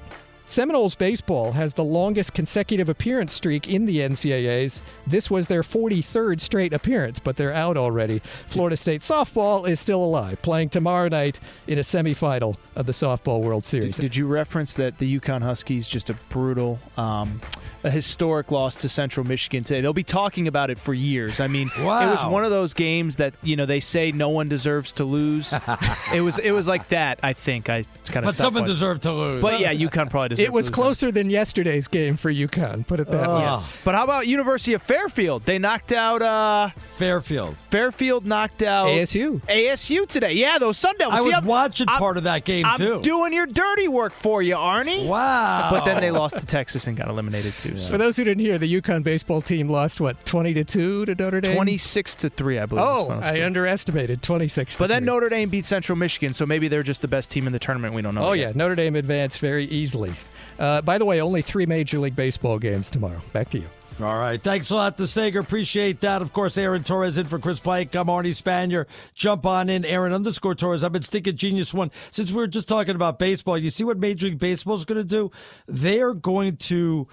Seminoles 0.51 0.97
baseball 0.97 1.53
has 1.53 1.75
the 1.75 1.85
longest 1.85 2.35
consecutive 2.35 2.89
appearance 2.89 3.33
streak 3.33 3.69
in 3.69 3.87
the 3.87 3.99
NCAAs. 3.99 4.83
This 5.07 5.31
was 5.31 5.47
their 5.47 5.63
43rd 5.63 6.41
straight 6.41 6.73
appearance, 6.73 7.21
but 7.21 7.37
they're 7.37 7.55
out 7.55 7.77
already. 7.77 8.21
Florida 8.49 8.77
State 8.77 9.03
softball 9.03 9.69
is 9.69 9.79
still 9.79 10.03
alive, 10.03 10.43
playing 10.43 10.71
tomorrow 10.71 11.07
night 11.09 11.39
in 11.69 11.79
a 11.79 11.83
semifinal 11.83 12.57
of 12.75 12.87
the 12.87 12.93
Softball 12.93 13.43
World 13.43 13.65
Series. 13.65 13.95
Did, 13.95 14.03
did 14.03 14.17
you 14.17 14.27
reference 14.27 14.75
that 14.75 14.99
the 14.99 15.07
UConn 15.07 15.41
Huskies 15.41 15.89
just 15.89 16.11
a 16.11 16.15
brutal, 16.31 16.81
um, 16.97 17.41
a 17.85 17.91
historic 17.91 18.51
loss 18.51 18.75
to 18.77 18.89
Central 18.89 19.25
Michigan 19.25 19.63
today? 19.63 19.81
They'll 19.81 19.93
be 19.93 20.03
talking 20.03 20.49
about 20.49 20.69
it 20.69 20.79
for 20.79 20.93
years. 20.93 21.39
I 21.39 21.47
mean, 21.47 21.71
Wow. 21.79 22.09
it 22.09 22.11
was 22.11 22.25
one 22.27 22.43
of 22.43 22.51
those 22.51 22.75
games 22.75 23.17
that 23.17 23.35
you 23.45 23.55
know 23.55 23.67
they 23.67 23.79
say 23.79 24.11
no 24.11 24.31
one 24.31 24.49
deserves 24.49 24.91
to 24.93 25.05
lose. 25.05 25.55
it 26.13 26.23
was 26.23 26.41
it 26.41 26.51
was 26.51 26.67
like 26.67 26.89
that. 26.89 27.21
I 27.23 27.35
think 27.35 27.71
I 27.71 27.85
kind 28.07 28.19
of. 28.19 28.25
But 28.25 28.35
someone 28.35 28.65
deserved 28.65 29.05
to 29.05 29.13
lose. 29.13 29.43
But 29.43 29.61
yeah, 29.61 29.71
UConn 29.71 30.09
probably 30.09 30.31
deserved. 30.31 30.40
It 30.45 30.53
was 30.53 30.67
to 30.67 30.71
lose. 30.71 30.75
closer 30.75 31.13
than 31.13 31.31
yesterday's 31.31 31.89
game 31.89 32.17
for 32.17 32.33
UConn. 32.33 32.87
Put 32.87 33.01
it 33.01 33.09
that 33.09 33.29
way. 33.29 33.41
Yes. 33.43 33.73
But 33.85 33.95
how 33.95 34.05
about 34.05 34.27
University 34.27 34.73
of 34.75 34.83
Fairfield? 34.83 35.45
They 35.45 35.59
knocked 35.59 35.93
out 35.93 36.23
uh 36.23 36.71
Fairfield. 36.77 37.57
Fairfield 37.71 38.27
knocked 38.27 38.63
out 38.63 38.87
ASU. 38.89 39.41
ASU 39.49 40.07
today. 40.07 40.33
Yeah, 40.35 40.59
those 40.59 40.77
Sun 40.79 40.97
Devils. 40.99 41.15
I 41.21 41.23
See, 41.23 41.27
was 41.29 41.35
I'm- 41.37 41.45
watching 41.47 41.89
I'm- 41.89 41.99
part 41.99 42.17
of 42.17 42.25
that 42.25 42.45
game 42.45 42.67
I'm 42.67 42.77
too. 42.79 43.01
doing 43.03 43.33
your 43.33 43.47
dirty 43.47 43.89
work 43.89 44.13
for 44.13 44.43
you, 44.43 44.55
Arnie. 44.55 45.07
Wow. 45.07 45.69
But 45.71 45.85
then 45.85 46.01
they 46.01 46.11
lost 46.11 46.39
to 46.39 46.47
Texas 46.47 46.87
and 46.87 46.97
got 46.97 47.09
eliminated 47.09 47.55
too. 47.59 47.77
For 47.77 47.99
those 47.99 48.17
who 48.17 48.25
didn't 48.25 48.45
hear, 48.45 48.59
the 48.59 48.81
UConn 48.81 49.03
baseball 49.03 49.41
team 49.41 49.69
lost 49.69 50.01
what 50.01 50.23
twenty 50.25 50.53
to 50.55 50.65
two 50.65 51.05
to 51.07 51.15
Notre 51.15 51.41
Dame. 51.41 51.55
Twenty 51.55 51.77
six 51.77 52.15
to 52.17 52.29
three, 52.31 52.59
I 52.59 52.67
believe. 52.67 52.85
Oh, 52.87 53.11
I 53.11 53.35
score. 53.35 53.45
underestimated 53.47 54.23
twenty 54.23 54.49
six. 54.49 54.77
But 54.77 54.89
then 54.89 55.05
Notre 55.05 55.29
Dame 55.29 55.49
beat 55.49 55.65
Central 55.65 55.97
Michigan, 55.97 56.33
so 56.33 56.47
maybe 56.47 56.69
they're 56.69 56.83
just 56.83 57.03
the 57.03 57.09
best 57.09 57.31
team 57.31 57.47
in 57.47 57.53
the 57.53 57.59
tournament. 57.59 57.95
We 57.95 58.03
don't 58.03 58.15
know. 58.15 58.23
Oh 58.29 58.33
yet. 58.33 58.49
yeah, 58.49 58.53
Notre 58.57 58.75
Dame 58.75 58.97
advanced 58.97 59.39
very 59.39 59.65
easily. 59.67 60.13
Uh, 60.61 60.83
by 60.83 60.99
the 60.99 61.05
way, 61.05 61.21
only 61.21 61.41
three 61.41 61.65
Major 61.65 61.99
League 61.99 62.15
Baseball 62.15 62.59
games 62.59 62.91
tomorrow. 62.91 63.21
Back 63.33 63.49
to 63.51 63.59
you. 63.59 63.67
All 64.03 64.19
right. 64.19 64.41
Thanks 64.41 64.71
a 64.71 64.77
lot 64.77 64.97
to 64.99 65.07
Sager. 65.07 65.41
Appreciate 65.41 66.01
that. 66.01 66.23
Of 66.23 66.33
course, 66.33 66.57
Aaron 66.57 66.85
Torres 66.85 67.19
in 67.19 67.27
for 67.27 67.39
Chris 67.39 67.61
Plank. 67.61 67.95
I'm 67.95 68.07
Arnie 68.07 68.31
Spanier. 68.31 68.87
Jump 69.15 69.45
on 69.45 69.69
in. 69.69 69.85
Aaron 69.85 70.13
underscore 70.13 70.55
Torres. 70.55 70.85
I've 70.85 70.93
been 70.93 71.03
sticking 71.03 71.37
genius 71.37 71.75
one. 71.75 71.91
Since 72.11 72.31
we 72.31 72.37
were 72.37 72.47
just 72.47 72.69
talking 72.69 72.95
about 72.95 73.19
baseball, 73.19 73.59
you 73.59 73.71
see 73.71 73.85
what 73.85 73.99
Major 73.99 74.29
League 74.29 74.39
Baseball 74.39 74.77
is 74.77 74.85
going 74.85 75.01
to 75.01 75.05
do? 75.05 75.31
They're 75.67 76.15
going 76.15 76.57
to 76.57 77.09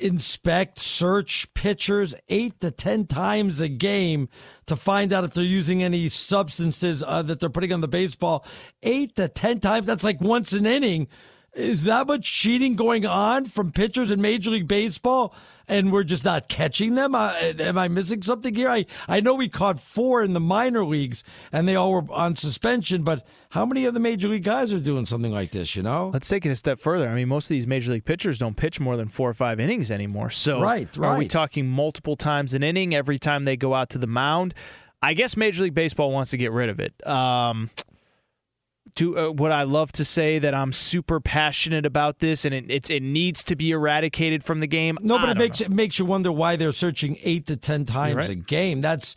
inspect, 0.00 0.78
search 0.78 1.52
pitchers 1.54 2.14
eight 2.28 2.60
to 2.60 2.70
10 2.70 3.06
times 3.06 3.60
a 3.60 3.68
game 3.68 4.28
to 4.66 4.76
find 4.76 5.12
out 5.12 5.24
if 5.24 5.34
they're 5.34 5.44
using 5.44 5.82
any 5.82 6.08
substances 6.08 7.02
uh, 7.06 7.22
that 7.22 7.40
they're 7.40 7.50
putting 7.50 7.72
on 7.72 7.80
the 7.80 7.88
baseball. 7.88 8.44
Eight 8.82 9.16
to 9.16 9.28
10 9.28 9.60
times. 9.60 9.86
That's 9.86 10.04
like 10.04 10.20
once 10.20 10.52
an 10.52 10.66
inning. 10.66 11.08
Is 11.54 11.84
that 11.84 12.06
much 12.08 12.32
cheating 12.32 12.74
going 12.74 13.06
on 13.06 13.44
from 13.44 13.70
pitchers 13.70 14.10
in 14.10 14.20
Major 14.20 14.50
League 14.50 14.66
Baseball? 14.66 15.34
And 15.66 15.92
we're 15.92 16.04
just 16.04 16.24
not 16.24 16.48
catching 16.48 16.94
them? 16.94 17.14
Uh, 17.14 17.32
am 17.40 17.78
I 17.78 17.88
missing 17.88 18.20
something 18.20 18.54
here? 18.54 18.68
I, 18.68 18.84
I 19.08 19.20
know 19.20 19.34
we 19.34 19.48
caught 19.48 19.80
four 19.80 20.22
in 20.22 20.34
the 20.34 20.40
minor 20.40 20.84
leagues 20.84 21.24
and 21.52 21.66
they 21.66 21.74
all 21.74 21.92
were 21.92 22.04
on 22.10 22.36
suspension, 22.36 23.02
but 23.02 23.26
how 23.50 23.64
many 23.64 23.86
of 23.86 23.94
the 23.94 24.00
Major 24.00 24.28
League 24.28 24.42
guys 24.44 24.74
are 24.74 24.80
doing 24.80 25.06
something 25.06 25.32
like 25.32 25.52
this, 25.52 25.74
you 25.74 25.82
know? 25.82 26.10
Let's 26.12 26.28
take 26.28 26.44
it 26.44 26.50
a 26.50 26.56
step 26.56 26.80
further. 26.80 27.08
I 27.08 27.14
mean, 27.14 27.28
most 27.28 27.46
of 27.46 27.50
these 27.50 27.66
major 27.66 27.92
league 27.92 28.04
pitchers 28.04 28.38
don't 28.38 28.56
pitch 28.56 28.78
more 28.78 28.96
than 28.98 29.08
four 29.08 29.30
or 29.30 29.34
five 29.34 29.58
innings 29.58 29.90
anymore. 29.90 30.28
So, 30.28 30.60
Right, 30.60 30.88
are 30.98 31.16
we 31.16 31.28
talking 31.28 31.66
multiple 31.66 32.16
times 32.16 32.52
an 32.52 32.62
inning 32.62 32.94
every 32.94 33.18
time 33.18 33.44
they 33.46 33.56
go 33.56 33.74
out 33.74 33.88
to 33.90 33.98
the 33.98 34.06
mound? 34.06 34.52
I 35.00 35.14
guess 35.14 35.36
Major 35.36 35.62
League 35.62 35.74
Baseball 35.74 36.10
wants 36.10 36.30
to 36.32 36.36
get 36.36 36.50
rid 36.52 36.68
of 36.68 36.80
it. 36.80 37.06
Um, 37.06 37.70
to 38.96 39.18
uh, 39.18 39.30
would 39.30 39.52
I 39.52 39.64
love 39.64 39.92
to 39.92 40.04
say 40.04 40.38
that 40.38 40.54
I'm 40.54 40.72
super 40.72 41.20
passionate 41.20 41.86
about 41.86 42.20
this 42.20 42.44
and 42.44 42.54
it 42.54 42.64
it's, 42.68 42.90
it 42.90 43.02
needs 43.02 43.42
to 43.44 43.56
be 43.56 43.70
eradicated 43.70 44.44
from 44.44 44.60
the 44.60 44.66
game? 44.66 44.98
No, 45.02 45.18
but 45.18 45.30
it 45.30 45.36
makes 45.36 45.60
it 45.60 45.70
makes 45.70 45.98
you 45.98 46.04
wonder 46.04 46.30
why 46.30 46.56
they're 46.56 46.72
searching 46.72 47.16
eight 47.22 47.46
to 47.46 47.56
ten 47.56 47.84
times 47.84 48.16
right. 48.16 48.30
a 48.30 48.34
game. 48.34 48.80
That's, 48.80 49.16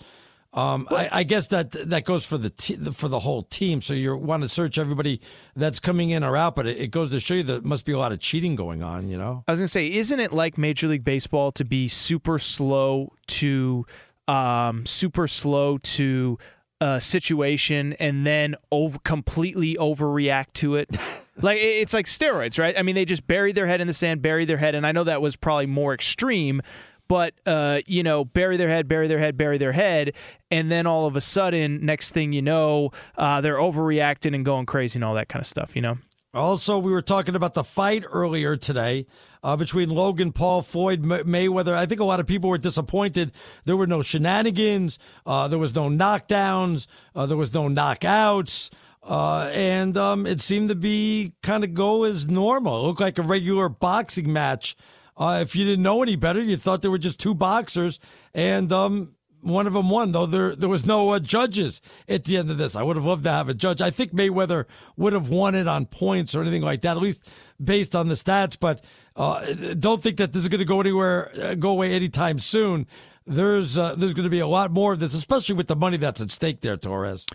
um, 0.54 0.88
I, 0.90 1.10
I 1.12 1.24
guess 1.24 1.48
that 1.48 1.72
that 1.90 2.06
goes 2.06 2.26
for 2.26 2.38
the 2.38 2.50
te- 2.50 2.78
for 2.92 3.08
the 3.08 3.20
whole 3.20 3.44
team. 3.44 3.82
So 3.82 3.94
you 3.94 4.16
want 4.16 4.44
to 4.44 4.50
search 4.50 4.78
everybody 4.80 5.22
that's 5.56 5.80
coming 5.80 6.10
in 6.10 6.24
or 6.24 6.36
out, 6.36 6.56
but 6.56 6.66
it, 6.66 6.78
it 6.78 6.88
goes 6.88 7.12
to 7.12 7.20
show 7.20 7.36
you 7.36 7.44
there 7.44 7.62
must 7.62 7.86
be 7.86 7.92
a 7.92 8.00
lot 8.00 8.12
of 8.12 8.20
cheating 8.20 8.56
going 8.56 8.82
on. 8.82 9.10
You 9.10 9.18
know. 9.18 9.44
I 9.48 9.52
was 9.52 9.60
gonna 9.60 9.68
say, 9.68 9.92
isn't 9.92 10.20
it 10.20 10.34
like 10.34 10.58
Major 10.58 10.88
League 10.88 11.04
Baseball 11.04 11.52
to 11.52 11.64
be 11.66 11.88
super 11.88 12.40
slow 12.40 13.14
to, 13.28 13.86
um, 14.28 14.86
super 14.86 15.28
slow 15.28 15.78
to 15.78 16.40
a 16.80 17.02
situation 17.02 17.94
and 17.94 18.26
then 18.26 18.56
over 18.72 19.00
completely 19.00 19.76
overreact 19.76 20.54
to 20.54 20.76
it? 20.76 20.90
like 21.42 21.60
it's 21.60 21.94
like 21.94 22.06
steroids, 22.06 22.60
right? 22.60 22.78
I 22.78 22.82
mean, 22.82 22.96
they 22.96 23.06
just 23.06 23.28
buried 23.28 23.56
their 23.56 23.68
head 23.68 23.82
in 23.82 23.88
the 23.88 23.94
sand, 23.94 24.22
buried 24.22 24.48
their 24.48 24.58
head, 24.58 24.76
and 24.76 24.86
I 24.86 24.92
know 24.92 25.04
that 25.04 25.22
was 25.22 25.36
probably 25.36 25.68
more 25.68 25.94
extreme. 25.94 26.62
But 27.08 27.36
uh, 27.46 27.80
you 27.88 28.04
know, 28.04 28.26
bury 28.26 28.58
their 28.58 28.68
head, 28.68 28.88
bury 28.88 29.08
their 29.08 29.20
head, 29.20 29.38
bury 29.38 29.58
their 29.58 29.72
head, 29.72 30.14
and 30.52 30.70
then 30.70 30.86
all 30.86 31.06
of 31.06 31.16
a 31.16 31.22
sudden, 31.22 31.86
next 31.86 32.12
thing 32.12 32.34
you 32.34 32.42
know, 32.42 32.92
uh, 33.18 33.40
they're 33.40 33.58
overreacting 33.58 34.36
and 34.36 34.44
going 34.44 34.66
crazy 34.66 34.98
and 34.98 35.06
all 35.06 35.14
that 35.14 35.30
kind 35.30 35.42
of 35.42 35.48
stuff. 35.48 35.76
You 35.76 35.82
know. 35.82 35.98
Also, 36.38 36.78
we 36.78 36.92
were 36.92 37.02
talking 37.02 37.36
about 37.36 37.54
the 37.54 37.64
fight 37.64 38.04
earlier 38.12 38.56
today 38.56 39.06
uh, 39.44 39.56
between 39.56 39.90
Logan 39.90 40.32
Paul, 40.32 40.62
Floyd 40.62 41.04
May- 41.04 41.24
Mayweather. 41.24 41.74
I 41.74 41.86
think 41.86 42.00
a 42.00 42.06
lot 42.06 42.20
of 42.20 42.28
people 42.28 42.50
were 42.50 42.58
disappointed. 42.58 43.32
There 43.66 43.76
were 43.76 43.88
no 43.88 44.02
shenanigans. 44.02 45.00
Uh, 45.26 45.48
there 45.48 45.60
was 45.60 45.74
no 45.74 45.90
knockdowns. 45.90 46.88
Uh, 47.16 47.26
there 47.26 47.38
was 47.38 47.54
no 47.54 47.68
knockouts. 47.68 48.70
Uh, 49.04 49.50
and 49.54 49.98
um, 49.98 50.28
it 50.28 50.42
seemed 50.42 50.70
to 50.70 50.76
be 50.76 51.34
kind 51.42 51.64
of 51.64 51.74
go 51.74 52.04
as 52.04 52.28
normal. 52.28 52.84
It 52.84 52.88
looked 52.88 53.02
like 53.02 53.18
a 53.18 53.24
regular 53.24 53.70
boxing 53.70 54.32
match. 54.32 54.76
Uh, 55.16 55.40
if 55.42 55.56
you 55.56 55.66
didn't 55.66 55.82
know 55.82 56.04
any 56.04 56.16
better, 56.16 56.42
you 56.42 56.58
thought 56.58 56.82
there 56.82 56.92
were 56.92 56.98
just 56.98 57.20
two 57.20 57.34
boxers, 57.34 58.00
and 58.36 58.72
um, 58.72 59.16
one 59.48 59.68
of 59.68 59.74
them 59.74 59.90
won. 59.90 60.12
Though 60.12 60.26
there 60.26 60.56
there 60.56 60.70
was 60.70 60.86
no 60.86 61.12
uh, 61.12 61.20
judges 61.20 61.82
at 62.08 62.26
the 62.26 62.38
end 62.38 62.52
of 62.52 62.58
this. 62.58 62.76
I 62.76 62.84
would 62.84 62.96
have 62.96 63.06
loved 63.06 63.24
to 63.26 63.32
have 63.32 63.50
a 63.50 63.54
judge. 63.54 63.82
I 63.82 63.90
think 63.90 64.14
Mayweather 64.14 64.66
would 64.96 65.14
have 65.14 65.30
won 65.30 65.56
it 65.56 65.68
on 65.68 65.86
points 65.86 66.36
or 66.36 66.42
anything 66.42 66.62
like 66.62 66.82
that, 66.82 66.98
at 66.98 67.04
least 67.04 67.30
based 67.64 67.96
on 67.96 68.08
the 68.08 68.16
stats. 68.16 68.58
But 68.60 68.84
uh, 69.16 69.54
don't 69.78 70.02
think 70.02 70.18
that 70.18 70.34
this 70.34 70.44
is 70.44 70.50
going 70.50 70.60
to 70.60 70.66
go 70.66 70.82
anywhere, 70.82 71.32
uh, 71.42 71.56
go 71.56 71.70
away 71.70 71.94
anytime 71.94 72.40
soon. 72.40 72.88
There's 73.26 73.78
uh, 73.78 73.96
there's 73.96 74.14
going 74.14 74.24
to 74.24 74.30
be 74.30 74.40
a 74.40 74.48
lot 74.48 74.72
more 74.72 74.94
of 74.94 75.00
this, 75.00 75.14
especially 75.14 75.56
with 75.56 75.68
the 75.68 75.76
money 75.76 75.98
that's 75.98 76.22
at 76.22 76.32
stake 76.32 76.62
there, 76.62 76.78
Torres. 76.78 77.26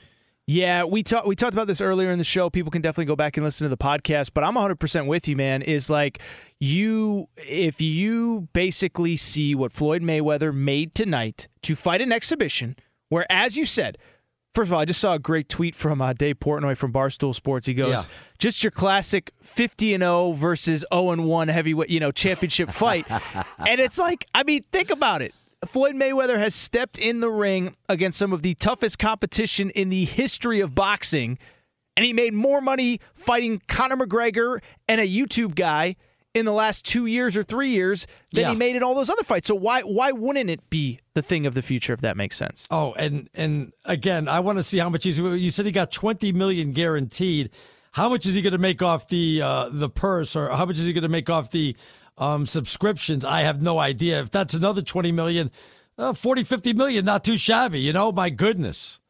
Yeah, 0.47 0.85
we 0.85 1.03
talked 1.05 1.27
we 1.27 1.37
talked 1.37 1.55
about 1.55 1.69
this 1.69 1.81
earlier 1.81 2.11
in 2.11 2.19
the 2.19 2.25
show. 2.25 2.51
People 2.51 2.71
can 2.73 2.83
definitely 2.83 3.05
go 3.05 3.15
back 3.17 3.37
and 3.37 3.45
listen 3.45 3.65
to 3.65 3.69
the 3.69 3.77
podcast, 3.77 4.31
but 4.35 4.43
I'm 4.43 4.55
100% 4.55 5.07
with 5.07 5.29
you, 5.29 5.37
man. 5.37 5.63
Is 5.63 5.89
like 5.89 6.21
you 6.59 7.29
if 7.37 7.81
you 7.81 8.49
basically 8.53 9.17
see 9.17 9.55
what 9.55 9.73
Floyd 9.73 10.03
Mayweather 10.03 10.53
made 10.53 10.95
tonight 10.95 11.47
to 11.63 11.77
fight 11.77 12.01
an 12.01 12.11
exhibition 12.11 12.77
where 13.09 13.27
as 13.31 13.57
you 13.57 13.67
said, 13.67 13.99
First 14.55 14.69
of 14.69 14.75
all, 14.75 14.81
I 14.81 14.85
just 14.85 15.01
saw 15.01 15.15
a 15.15 15.19
great 15.19 15.49
tweet 15.49 15.75
from 15.75 16.03
uh, 16.03 16.13
Dave 16.13 16.39
Portnoy 16.39 16.77
from 16.77 16.93
Barstool 16.93 17.35
Sports. 17.35 17.67
He 17.67 17.73
goes, 17.73 17.89
Yeah. 17.95 18.03
"Just 18.39 18.63
your 18.63 18.71
classic 18.71 19.33
50 19.41 19.95
and 19.95 20.03
0 20.03 20.33
versus 20.33 20.85
0 20.93 21.13
and 21.13 21.25
1 21.25 21.49
heavyweight, 21.49 21.89
you 21.89 22.01
know, 22.01 22.13
championship 22.13 22.69
fight." 22.69 23.07
and 23.67 23.81
it's 23.81 23.99
like, 23.99 24.27
I 24.35 24.43
mean, 24.43 24.63
think 24.71 24.91
about 24.91 25.23
it. 25.23 25.33
Floyd 25.67 25.95
Mayweather 25.95 26.39
has 26.39 26.55
stepped 26.55 26.99
in 26.99 27.21
the 27.21 27.31
ring 27.31 27.77
against 27.89 28.19
some 28.19 28.33
of 28.33 28.43
the 28.43 28.55
toughest 28.55 28.99
competition 28.99 29.71
in 29.71 29.91
the 29.91 30.05
history 30.05 30.61
of 30.61 30.75
boxing, 30.75 31.39
and 31.97 32.05
he 32.05 32.13
made 32.13 32.35
more 32.35 32.61
money 32.61 33.01
fighting 33.15 33.61
Conor 33.69 33.97
McGregor 33.97 34.61
and 34.89 35.01
a 35.01 35.07
YouTube 35.07 35.55
guy 35.55 35.97
in 36.35 36.47
the 36.47 36.53
last 36.53 36.85
two 36.87 37.05
years 37.07 37.37
or 37.37 37.43
three 37.43 37.69
years 37.69 38.07
than 38.33 38.43
Yeah. 38.43 38.51
he 38.51 38.57
made 38.57 38.75
in 38.75 38.83
all 38.83 38.95
those 38.95 39.11
other 39.11 39.23
fights. 39.23 39.47
So 39.49 39.55
why 39.55 39.83
why 39.83 40.13
wouldn't 40.13 40.49
it 40.51 40.69
be 40.71 40.99
the 41.15 41.21
thing 41.23 41.45
of 41.47 41.55
the 41.55 41.61
future 41.63 41.93
if 41.93 42.01
that 42.01 42.17
makes 42.17 42.37
sense? 42.37 42.65
Oh, 42.71 42.95
and 42.95 43.29
and 43.35 43.73
again, 43.85 44.29
I 44.29 44.41
want 44.41 44.59
to 44.59 44.63
see 44.63 44.79
how 44.79 44.89
much 44.89 45.05
he's. 45.05 45.19
You 45.19 45.51
said 45.51 45.67
he 45.67 45.73
got 45.73 45.91
twenty 45.93 46.33
million 46.33 46.73
guaranteed. 46.73 47.51
How 47.93 48.09
much 48.09 48.25
is 48.27 48.35
he 48.35 48.41
going 48.41 48.55
to 48.55 48.59
make 48.59 48.81
off 48.81 49.09
the 49.09 49.43
uh, 49.43 49.69
the 49.71 49.91
purse, 49.91 50.35
or 50.35 50.49
how 50.49 50.65
much 50.65 50.79
is 50.79 50.87
he 50.87 50.95
going 50.95 51.03
to 51.03 51.11
make 51.11 51.29
off 51.29 51.51
the 51.51 51.77
um, 52.19 52.47
subscriptions? 52.47 53.25
I 53.25 53.43
have 53.43 53.63
no 53.63 53.79
idea. 53.79 54.21
If 54.21 54.31
that's 54.31 54.55
another 54.55 54.83
twenty 54.83 55.13
million, 55.13 55.51
uh, 55.99 56.13
40, 56.13 56.45
50 56.45 56.73
million, 56.73 57.05
not 57.05 57.23
too 57.25 57.37
shabby. 57.37 57.81
You 57.81 57.93
know, 57.93 58.13
my 58.13 58.31
goodness. 58.31 59.01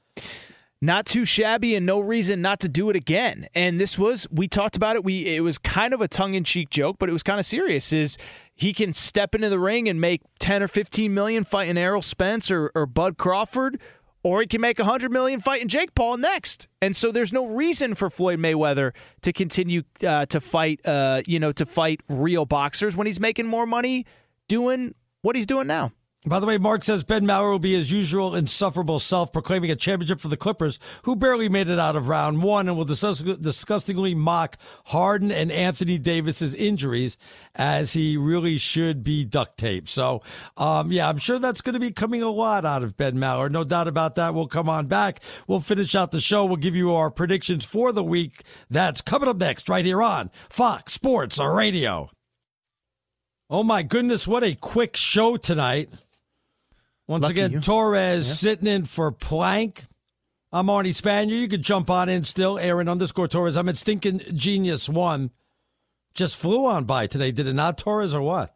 not 0.81 1.07
too 1.07 1.25
shabby 1.25 1.77
and 1.77 1.87
no 1.87 2.01
reason 2.01 2.43
not 2.43 2.59
to 2.61 2.69
do 2.69 2.91
it 2.91 2.97
again. 2.97 3.47
And 3.55 3.81
this 3.81 3.97
was 3.99 4.27
we 4.31 4.49
talked 4.49 4.77
about 4.77 4.97
it. 4.97 5.05
We 5.05 5.37
it 5.37 5.41
was 5.41 5.59
kind 5.59 5.95
of 5.95 6.01
a 6.01 6.09
tongue 6.09 6.35
in 6.35 6.45
cheek 6.45 6.71
joke, 6.71 6.97
but 6.99 7.09
it 7.09 7.13
was 7.13 7.23
kind 7.23 7.39
of 7.39 7.47
serious. 7.47 7.93
Is 7.93 8.19
he 8.55 8.73
can 8.73 8.93
step 8.93 9.35
into 9.35 9.49
the 9.49 9.61
ring 9.61 9.89
and 9.89 10.01
make 10.01 10.23
ten 10.41 10.63
or 10.63 10.69
fifteen 10.69 11.15
million 11.15 11.45
fighting 11.45 11.79
Errol 11.79 12.03
Spence 12.03 12.51
or, 12.51 12.73
or 12.75 12.87
Bud 12.87 13.17
Crawford, 13.17 13.81
or 14.23 14.41
he 14.41 14.47
can 14.47 14.61
make 14.61 14.79
a 14.79 14.85
hundred 14.85 15.11
million 15.11 15.41
fighting 15.41 15.69
Jake 15.69 15.95
Paul 15.95 16.17
next. 16.17 16.69
And 16.81 16.95
so 16.95 17.11
there's 17.11 17.33
no 17.33 17.47
reason 17.47 17.95
for 17.95 18.09
Floyd 18.11 18.39
Mayweather 18.39 18.93
to 19.23 19.33
continue 19.33 19.83
uh, 20.07 20.27
to 20.27 20.41
fight, 20.41 20.81
uh, 20.87 21.23
you 21.27 21.39
know, 21.39 21.53
to 21.53 21.67
fight 21.67 22.01
real 22.09 22.45
boxers 22.45 22.97
when 22.97 23.07
he's 23.07 23.21
making 23.21 23.47
more 23.47 23.67
money 23.67 24.07
doing 24.49 24.95
what 25.23 25.37
he's 25.37 25.47
doing 25.47 25.67
now. 25.67 25.93
By 26.25 26.39
the 26.39 26.47
way, 26.47 26.57
Mark 26.57 26.85
says 26.85 27.03
Ben 27.03 27.25
Maller 27.25 27.51
will 27.51 27.59
be 27.59 27.73
his 27.73 27.91
usual 27.91 28.37
insufferable 28.37 29.01
self, 29.01 29.33
proclaiming 29.33 29.73
a 29.73 29.77
championship 29.77 30.21
for 30.21 30.29
the 30.29 30.37
Clippers, 30.37 30.79
who 31.03 31.17
barely 31.17 31.49
made 31.49 31.69
it 31.69 31.81
out 31.81 31.97
of 31.97 32.07
round 32.07 32.45
one 32.45 32.69
and 32.69 32.77
will 32.77 32.85
disgust- 32.85 33.43
disgustingly 33.43 34.15
mock 34.15 34.57
Harden 34.87 35.33
and 35.33 35.51
Anthony 35.51 35.99
Davis's 35.99 36.55
injuries 36.55 37.19
as 37.57 37.95
he 37.95 38.17
really 38.17 38.57
should 38.57 39.03
be 39.03 39.25
duct 39.25 39.59
taped. 39.59 39.89
So, 39.89 40.23
um, 40.57 40.93
yeah, 40.93 41.09
I'm 41.09 41.19
sure 41.19 41.41
that's 41.41 41.61
going 41.61 41.75
to 41.75 41.81
be 41.81 41.91
coming 41.91 42.23
a 42.23 42.31
lot 42.31 42.65
out 42.65 42.85
of 42.85 42.97
Ben 42.97 43.17
Maller. 43.17 43.51
No 43.51 43.65
doubt 43.65 43.89
about 43.89 44.15
that. 44.15 44.33
We'll 44.33 44.47
come 44.47 44.69
on 44.69 44.87
back. 44.87 45.21
We'll 45.49 45.59
finish 45.59 45.97
out 45.97 46.13
the 46.13 46.21
show. 46.21 46.45
We'll 46.45 46.55
give 46.55 46.77
you 46.77 46.95
our 46.95 47.11
predictions 47.11 47.65
for 47.65 47.93
the 47.93 48.05
week. 48.05 48.45
That's 48.71 49.01
coming 49.01 49.29
up 49.29 49.39
next, 49.39 49.69
right 49.69 49.85
here 49.85 50.01
on 50.01 50.31
Fox 50.49 50.93
Sports 50.93 51.41
Radio. 51.41 52.11
Oh 53.51 53.65
my 53.65 53.83
goodness, 53.83 54.29
what 54.29 54.45
a 54.45 54.55
quick 54.55 54.97
show 54.97 55.37
tonight. 55.37 55.91
Once 57.09 57.23
Lucky 57.23 57.33
again, 57.33 57.53
you. 57.53 57.61
Torres 57.61 58.29
Yeah. 58.29 58.35
sitting 58.35 58.67
in 58.69 58.85
for 58.85 59.11
Plank. 59.13 59.85
I'm 60.53 60.67
Arnie 60.67 60.95
Spanier. 60.95 61.41
You 61.41 61.49
could 61.49 61.63
jump 61.63 61.91
on 61.91 62.09
in 62.09 62.25
still. 62.25 62.59
Aaron 62.59 62.89
underscore 62.89 63.29
Torres. 63.29 63.57
I'm 63.57 63.69
at 63.69 63.77
Stinking 63.77 64.21
Genius 64.35 64.89
One. 64.89 65.31
Just 66.15 66.37
flew 66.37 66.67
on 66.67 66.85
by 66.85 67.07
today. 67.07 67.33
Did 67.33 67.47
it 67.47 67.55
not, 67.55 67.79
Torres, 67.79 68.15
or 68.15 68.21
what? 68.21 68.55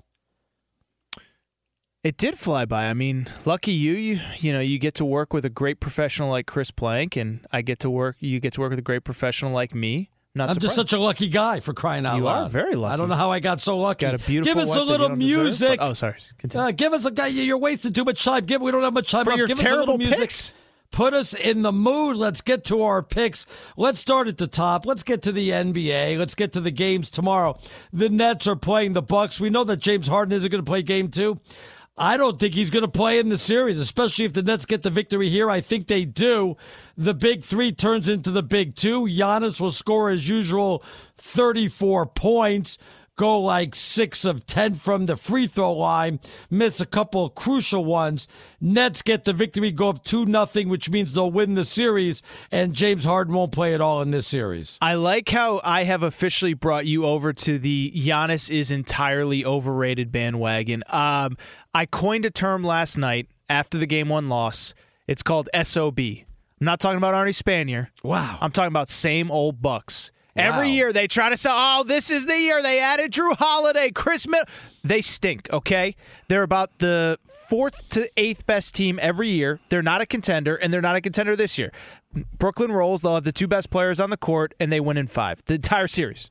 It 2.05 2.19
did 2.19 2.39
fly 2.39 2.67
by. 2.67 2.87
I 2.87 2.95
mean, 2.95 3.27
lucky 3.45 3.73
you. 3.73 3.95
You 3.95 4.21
you 4.39 4.53
know 4.53 4.61
you 4.61 4.79
get 4.79 4.95
to 4.97 5.05
work 5.05 5.33
with 5.33 5.45
a 5.45 5.51
great 5.51 5.81
professional 5.81 6.31
like 6.31 6.47
Chris 6.47 6.71
Plank, 6.71 7.17
and 7.17 7.45
I 7.51 7.63
get 7.63 7.81
to 7.81 7.91
work. 7.91 8.17
You 8.21 8.39
get 8.39 8.53
to 8.53 8.61
work 8.61 8.71
with 8.71 8.79
a 8.79 8.83
great 8.83 9.03
professional 9.03 9.51
like 9.53 9.75
me. 9.75 10.11
Not 10.37 10.51
I'm 10.51 10.57
just 10.59 10.75
such 10.77 10.93
a 10.93 10.99
lucky 10.99 11.29
guy 11.29 11.61
for 11.61 11.73
crying 11.73 12.05
out 12.07 12.17
You 12.17 12.25
loud. 12.25 12.47
are 12.47 12.49
very 12.51 12.75
lucky. 12.75 12.93
I 12.93 12.97
don't 12.97 13.09
know 13.09 13.15
how 13.15 13.31
I 13.33 13.41
got 13.41 13.61
so 13.61 13.79
lucky. 13.79 14.05
Got 14.07 14.15
a 14.15 14.19
beautiful 14.19 14.55
Give 14.55 14.63
us 14.69 14.77
a 14.77 14.83
little 14.83 15.09
don't 15.09 15.19
deserve, 15.19 15.43
music. 15.45 15.79
but- 15.79 15.89
oh, 15.91 15.93
sorry. 15.95 16.17
Continue. 16.39 16.67
Uh, 16.67 16.71
give 16.73 16.93
us 16.93 17.07
a 17.07 17.11
guy. 17.11 17.29
You're 17.29 17.57
wasting 17.59 17.93
too 17.93 18.05
much 18.05 18.23
time. 18.25 18.45
Give. 18.45 18.61
We 18.61 18.71
don't 18.71 18.83
have 18.83 18.93
much 18.93 19.11
time 19.11 19.25
For 19.25 19.31
left. 19.31 19.39
your 19.39 19.47
give 19.49 19.59
us 19.59 19.63
a 19.63 19.65
little 19.65 19.77
terrible 19.87 19.99
music. 19.99 20.19
picks. 20.19 20.53
Put 20.93 21.15
us 21.15 21.35
in 21.35 21.63
the 21.63 21.73
mood. 21.73 22.17
Let's 22.17 22.41
get 22.43 22.65
to 22.67 22.83
our 22.83 23.03
picks. 23.03 23.45
Let's 23.77 23.99
start 23.99 24.29
at 24.29 24.37
the 24.39 24.47
top. 24.47 24.87
Let's 24.87 25.03
get 25.03 25.21
to 25.23 25.33
the 25.33 25.51
NBA. 25.51 26.17
Let's 26.19 26.35
get 26.37 26.53
to 26.53 26.61
the 26.61 26.71
games 26.71 27.11
tomorrow. 27.11 27.59
The 27.93 28.09
Nets 28.09 28.47
are 28.47 28.57
playing 28.57 28.93
the 28.93 29.03
Bucks. 29.03 29.41
We 29.41 29.51
know 29.51 29.65
that 29.65 29.79
James 29.79 30.07
Harden 30.07 30.33
isn't 30.33 30.51
going 30.51 30.63
to 30.65 30.69
play 30.69 30.83
game 30.83 31.09
two. 31.09 31.41
I 31.99 32.19
don't 32.19 32.39
think 32.39 32.53
he's 32.53 32.71
going 32.71 32.83
to 32.83 32.89
play 32.89 33.19
in 33.19 33.31
the 33.31 33.39
series, 33.39 33.79
especially 33.79 34.27
if 34.27 34.35
the 34.35 34.43
Nets 34.43 34.67
get 34.67 34.83
the 34.83 34.91
victory 34.91 35.31
here. 35.31 35.49
I 35.49 35.63
think 35.63 35.87
they 35.87 36.05
do. 36.05 36.57
The 36.99 37.15
big 37.15 37.43
three 37.43 37.73
turns 37.73 38.07
into 38.07 38.31
the 38.31 38.43
big 38.43 38.77
two. 38.77 39.05
Giannis 39.05 39.61
will 39.61 39.73
score 39.73 40.11
as 40.11 40.29
usual 40.29 40.85
34 41.17 42.07
points, 42.07 42.77
go 43.17 43.41
like 43.41 43.75
six 43.75 44.25
of 44.25 44.47
10 44.47 44.75
from 44.75 45.07
the 45.07 45.17
free 45.17 45.47
throw 45.47 45.73
line, 45.73 46.21
miss 46.51 46.81
a 46.81 46.87
couple 46.87 47.29
crucial 47.31 47.85
ones. 47.85 48.29
Nets 48.61 49.03
get 49.03 49.25
the 49.25 49.33
victory, 49.33 49.73
go 49.73 49.89
up 49.89 50.05
2 50.05 50.27
nothing, 50.27 50.69
which 50.69 50.91
means 50.91 51.13
they'll 51.13 51.31
win 51.31 51.55
the 51.55 51.65
series, 51.65 52.23
and 52.51 52.75
James 52.75 53.05
Harden 53.05 53.35
won't 53.35 53.53
play 53.53 53.75
at 53.75 53.81
all 53.81 54.03
in 54.03 54.11
this 54.11 54.27
series. 54.27 54.79
I 54.81 54.95
like 54.95 55.29
how 55.29 55.61
I 55.65 55.85
have 55.85 56.03
officially 56.03 56.55
brought 56.55 56.87
you 56.87 57.05
over 57.05 57.33
to 57.33 57.59
the 57.59 57.93
Giannis 57.97 58.51
is 58.51 58.71
entirely 58.71 59.45
overrated 59.45 60.13
bandwagon. 60.13 60.85
Um, 60.89 61.37
I 61.75 61.87
coined 61.87 62.25
a 62.25 62.31
term 62.31 62.63
last 62.63 62.97
night 62.97 63.29
after 63.49 63.79
the 63.79 63.87
game 63.87 64.09
one 64.09 64.29
loss. 64.29 64.75
It's 65.07 65.23
called 65.23 65.49
SOB. 65.63 65.99
I'm 65.99 66.65
not 66.65 66.81
talking 66.81 66.97
about 66.99 67.15
Arnie 67.15 67.37
Spanier. 67.37 67.89
Wow. 68.03 68.39
I'm 68.41 68.51
talking 68.51 68.69
about 68.69 68.89
same 68.89 69.31
old 69.31 69.61
Bucks. 69.61 70.11
Every 70.37 70.69
Wow. 70.69 70.73
year 70.75 70.93
they 70.93 71.07
try 71.07 71.29
to 71.31 71.37
say, 71.37 71.51
"Oh, 71.53 71.83
this 71.85 72.11
is 72.11 72.27
the 72.27 72.39
year 72.39 72.63
they 72.63 72.81
added 72.81 73.13
Jrue 73.13 73.37
Holiday, 73.37 73.91
Khris 73.91 74.27
Middleton." 74.27 74.53
They 74.85 75.01
stink. 75.03 75.49
Okay, 75.53 75.97
they're 76.29 76.43
about 76.43 76.79
the 76.79 77.19
fourth 77.49 77.89
to 77.91 78.09
eighth 78.17 78.47
best 78.47 78.75
team 78.75 78.99
every 79.03 79.29
year. 79.29 79.61
They're 79.69 79.83
not 79.83 80.01
a 80.01 80.07
contender, 80.07 80.55
and 80.57 80.73
they're 80.73 80.81
not 80.83 80.97
a 80.97 81.01
contender 81.01 81.37
this 81.37 81.59
year. 81.59 81.73
Brooklyn 82.39 82.73
rolls. 82.73 83.03
They'll 83.03 83.15
have 83.17 83.25
the 83.25 83.33
two 83.33 83.49
best 83.49 83.71
players 83.71 83.99
on 84.01 84.11
the 84.11 84.17
court, 84.17 84.55
and 84.61 84.73
they 84.73 84.81
win 84.81 84.97
in 84.97 85.07
five 85.07 85.43
the 85.47 85.55
entire 85.55 85.89
series. 85.89 86.31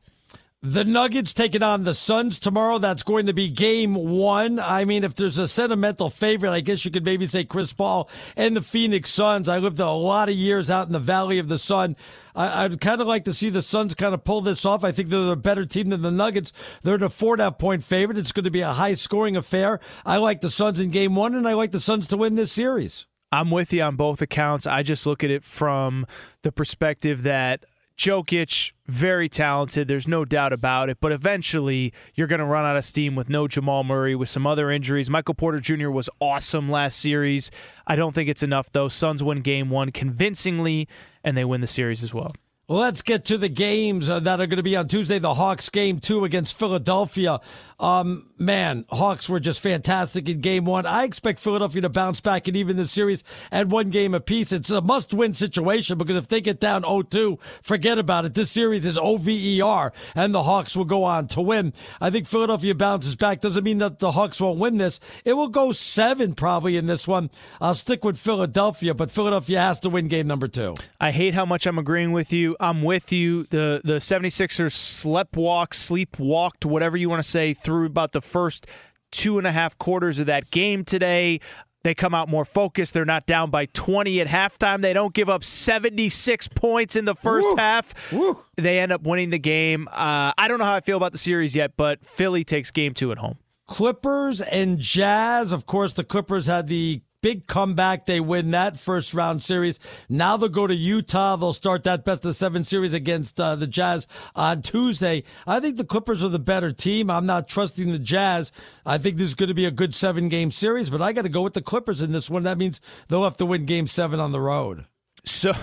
The 0.68 0.84
Nuggets 0.84 1.32
taking 1.32 1.62
on 1.62 1.84
the 1.84 1.94
Suns 1.94 2.40
tomorrow. 2.40 2.80
That's 2.80 3.04
going 3.04 3.28
to 3.28 3.34
be 3.34 3.50
game 3.50 3.94
one. 3.94 4.58
I 4.58 4.84
mean, 4.84 5.04
if 5.04 5.14
there's 5.14 5.38
a 5.38 5.48
sentimental 5.48 6.10
favorite, 6.10 6.50
I 6.50 6.62
guess 6.62 6.84
you 6.84 6.90
could 6.90 7.06
maybe 7.06 7.28
say 7.28 7.44
Chris 7.44 7.72
Paul 7.72 8.10
and 8.36 8.56
the 8.56 8.64
Phoenix 8.64 9.12
Suns. 9.12 9.48
I 9.48 9.60
lived 9.60 9.80
a 9.80 9.92
lot 9.92 10.28
of 10.28 10.34
years 10.34 10.72
out 10.72 10.88
in 10.88 10.94
the 10.94 10.98
Valley 10.98 11.38
of 11.38 11.50
the 11.50 11.60
Sun. 11.60 11.96
I, 12.36 12.66
I'd 12.66 12.82
kind 12.82 13.00
of 13.00 13.06
like 13.06 13.26
to 13.26 13.34
see 13.34 13.50
the 13.50 13.62
Suns 13.62 13.94
kind 13.94 14.16
of 14.16 14.24
pull 14.24 14.42
this 14.42 14.66
off. 14.66 14.84
I 14.84 14.92
think 14.92 15.10
they're 15.10 15.34
a 15.34 15.36
better 15.36 15.68
team 15.68 15.90
than 15.90 16.02
the 16.02 16.10
Nuggets. 16.10 16.52
They're 16.82 16.96
a 16.96 17.10
four 17.12 17.36
and 17.36 17.42
a 17.42 17.44
half 17.44 17.60
point 17.60 17.84
favorite. 17.84 18.18
It's 18.18 18.32
going 18.32 18.46
to 18.46 18.50
be 18.50 18.62
a 18.62 18.74
high 18.74 18.96
scoring 18.96 19.38
affair. 19.38 19.80
I 20.04 20.18
like 20.18 20.42
the 20.42 20.50
Suns 20.50 20.80
in 20.80 20.90
game 20.90 21.14
one, 21.14 21.36
and 21.36 21.48
I 21.48 21.54
like 21.54 21.74
the 21.74 21.80
Suns 21.80 22.08
to 22.08 22.18
win 22.18 22.34
this 22.34 22.52
series. 22.52 23.06
I'm 23.32 23.52
with 23.52 23.72
you 23.72 23.84
on 23.84 23.98
both 23.98 24.20
accounts. 24.20 24.66
I 24.66 24.82
just 24.82 25.06
look 25.06 25.24
at 25.24 25.30
it 25.30 25.44
from 25.44 26.08
the 26.42 26.52
perspective 26.52 27.22
that 27.22 27.66
Jokic, 27.98 28.74
very 28.88 29.30
talented. 29.30 29.88
There's 29.88 30.08
no 30.08 30.26
doubt 30.26 30.52
about 30.52 30.90
it. 30.90 30.98
But 31.00 31.12
eventually, 31.12 31.94
you're 32.14 32.28
going 32.28 32.40
to 32.40 32.46
run 32.46 32.66
out 32.66 32.76
of 32.76 32.86
steam 32.86 33.16
with 33.16 33.30
no 33.30 33.48
Jamal 33.48 33.84
Murray, 33.84 34.16
with 34.16 34.30
some 34.30 34.46
other 34.46 34.70
injuries. 34.70 35.10
Michael 35.10 35.34
Porter 35.34 35.60
Jr. 35.60 35.90
was 35.90 36.10
awesome 36.20 36.70
last 36.70 37.00
series. 37.00 37.52
I 37.88 37.96
don't 37.96 38.14
think 38.14 38.30
it's 38.30 38.44
enough, 38.44 38.72
though. 38.72 38.88
Suns 38.88 39.24
win 39.24 39.42
game 39.42 39.70
one 39.70 39.92
convincingly, 39.92 40.88
and 41.24 41.38
they 41.38 41.46
win 41.46 41.62
the 41.62 41.68
series 41.68 42.04
as 42.04 42.14
well. 42.14 42.34
Let's 42.68 43.04
get 43.04 43.26
to 43.26 43.38
the 43.38 43.48
games 43.48 44.10
uh, 44.10 44.20
that 44.22 44.40
are 44.40 44.48
going 44.48 44.58
to 44.58 44.64
be 44.64 44.76
on 44.76 44.88
Tuesday. 44.88 45.20
The 45.20 45.36
Hawks 45.36 45.70
game 45.70 46.00
two 46.00 46.26
against 46.26 46.58
Philadelphia. 46.58 47.40
Um, 47.78 48.30
man, 48.38 48.86
Hawks 48.90 49.28
were 49.28 49.40
just 49.40 49.60
fantastic 49.60 50.30
in 50.30 50.40
game 50.40 50.64
one. 50.64 50.86
I 50.86 51.04
expect 51.04 51.40
Philadelphia 51.40 51.82
to 51.82 51.90
bounce 51.90 52.22
back 52.22 52.48
and 52.48 52.56
even 52.56 52.78
the 52.78 52.88
series 52.88 53.24
at 53.52 53.68
one 53.68 53.90
game 53.90 54.14
apiece. 54.14 54.54
It's 54.54 54.70
a 54.70 54.80
must 54.80 55.14
win 55.14 55.34
situation 55.34 55.98
because 55.98 56.16
if 56.16 56.30
they 56.30 56.40
get 56.40 56.62
down 56.62 56.84
0 56.84 57.02
2, 57.04 57.38
forget 57.62 58.00
about 58.00 58.24
it. 58.24 58.34
This 58.34 58.50
series 58.50 58.86
is 58.86 58.98
OVER 58.98 59.92
and 60.16 60.34
the 60.34 60.44
Hawks 60.44 60.78
will 60.78 60.86
go 60.86 61.04
on 61.04 61.28
to 61.30 61.42
win. 61.42 61.74
I 62.00 62.10
think 62.10 62.28
Philadelphia 62.28 62.74
bounces 62.76 63.18
back. 63.18 63.42
Doesn't 63.42 63.64
mean 63.64 63.80
that 63.80 64.00
the 64.00 64.12
Hawks 64.12 64.40
won't 64.40 64.60
win 64.60 64.78
this. 64.78 65.02
It 65.26 65.34
will 65.34 65.50
go 65.50 65.74
seven 65.74 66.34
probably 66.34 66.78
in 66.78 66.86
this 66.86 67.08
one. 67.08 67.30
I'll 67.60 67.74
stick 67.74 68.06
with 68.06 68.18
Philadelphia, 68.18 68.94
but 68.94 69.12
Philadelphia 69.12 69.60
has 69.60 69.82
to 69.82 69.90
win 69.90 70.08
game 70.08 70.28
number 70.28 70.48
two. 70.48 70.76
I 71.02 71.12
hate 71.12 71.34
how 71.34 71.46
much 71.46 71.66
I'm 71.66 71.78
agreeing 71.78 72.14
with 72.14 72.32
you. 72.32 72.56
I'm 72.60 72.84
with 72.84 73.12
you. 73.12 73.44
The 73.44 73.82
the 73.84 73.96
76ers 73.96 74.72
slept 74.72 75.36
walk, 75.36 75.74
sleep 75.74 76.18
walked, 76.20 76.66
whatever 76.66 76.96
you 76.96 77.10
want 77.10 77.22
to 77.22 77.30
say, 77.30 77.54
through 77.66 77.88
about 77.88 78.12
the 78.14 78.22
first 78.22 78.68
two 79.12 79.38
and 79.38 79.48
a 79.48 79.52
half 79.52 79.78
quarters 79.78 80.20
of 80.20 80.28
that 80.28 80.52
game 80.52 80.86
today. 80.86 81.40
They 81.84 81.94
come 81.94 82.16
out 82.16 82.30
more 82.30 82.46
focused. 82.46 82.94
They're 82.94 83.06
not 83.06 83.28
down 83.28 83.52
by 83.52 83.66
20 83.68 84.20
at 84.22 84.28
halftime. 84.28 84.82
They 84.82 84.94
don't 84.94 85.14
give 85.14 85.30
up 85.30 85.44
76 85.44 86.48
points 86.50 86.96
in 86.96 87.06
the 87.06 87.14
first 87.14 87.46
half. 87.60 88.12
They 88.56 88.80
end 88.80 88.92
up 88.92 89.04
winning 89.04 89.30
the 89.30 89.38
game. 89.38 89.88
Uh, 89.92 90.32
I 90.38 90.48
don't 90.48 90.58
know 90.58 90.66
how 90.66 90.76
I 90.76 90.80
feel 90.82 90.98
about 90.98 91.12
the 91.12 91.20
series 91.20 91.56
yet, 91.56 91.74
but 91.78 92.04
Philly 92.06 92.44
takes 92.44 92.72
game 92.72 92.94
two 92.96 93.12
at 93.12 93.20
home. 93.20 93.38
Clippers 93.68 94.42
and 94.42 94.80
Jazz. 94.80 95.52
Of 95.52 95.66
course, 95.68 95.94
the 95.94 96.04
Clippers 96.04 96.48
had 96.48 96.68
the 96.68 97.02
big 97.26 97.48
comeback. 97.48 98.06
They 98.06 98.20
win 98.20 98.52
that 98.52 98.78
first 98.78 99.16
round 99.16 99.42
series. 99.42 99.80
Now 100.08 100.38
they'll 100.38 100.48
go 100.48 100.68
to 100.68 100.76
Utah. 100.76 101.36
They'll 101.36 101.54
start 101.54 101.84
that 101.86 102.06
best 102.06 102.24
of 102.24 102.36
seven 102.36 102.64
series 102.64 102.94
against 102.94 103.40
uh, 103.40 103.56
the 103.56 103.66
Jazz 103.66 104.08
on 104.36 104.62
Tuesday. 104.62 105.24
I 105.48 105.60
think 105.60 105.78
the 105.78 105.86
Clippers 105.86 106.24
are 106.24 106.30
the 106.30 106.38
better 106.38 106.72
team. 106.72 107.10
I'm 107.10 107.26
not 107.26 107.48
trusting 107.48 107.92
the 107.92 107.98
Jazz. 107.98 108.52
I 108.86 109.00
think 109.00 109.18
this 109.18 109.30
is 109.30 109.34
going 109.34 109.48
to 109.48 109.56
be 109.56 109.66
a 109.66 109.72
good 109.72 109.96
seven 109.96 110.30
game 110.30 110.52
series, 110.52 110.92
but 110.92 111.02
I 111.02 111.14
got 111.14 111.24
to 111.24 111.30
go 111.30 111.42
with 111.42 111.56
the 111.56 111.64
Clippers 111.64 112.04
in 112.04 112.12
this 112.12 112.30
one. 112.30 112.44
That 112.44 112.60
means 112.60 112.80
they'll 113.08 113.24
have 113.24 113.38
to 113.38 113.46
win 113.48 113.66
game 113.66 113.88
seven 113.88 114.20
on 114.20 114.32
the 114.32 114.40
road. 114.40 114.86
So, 115.26 115.54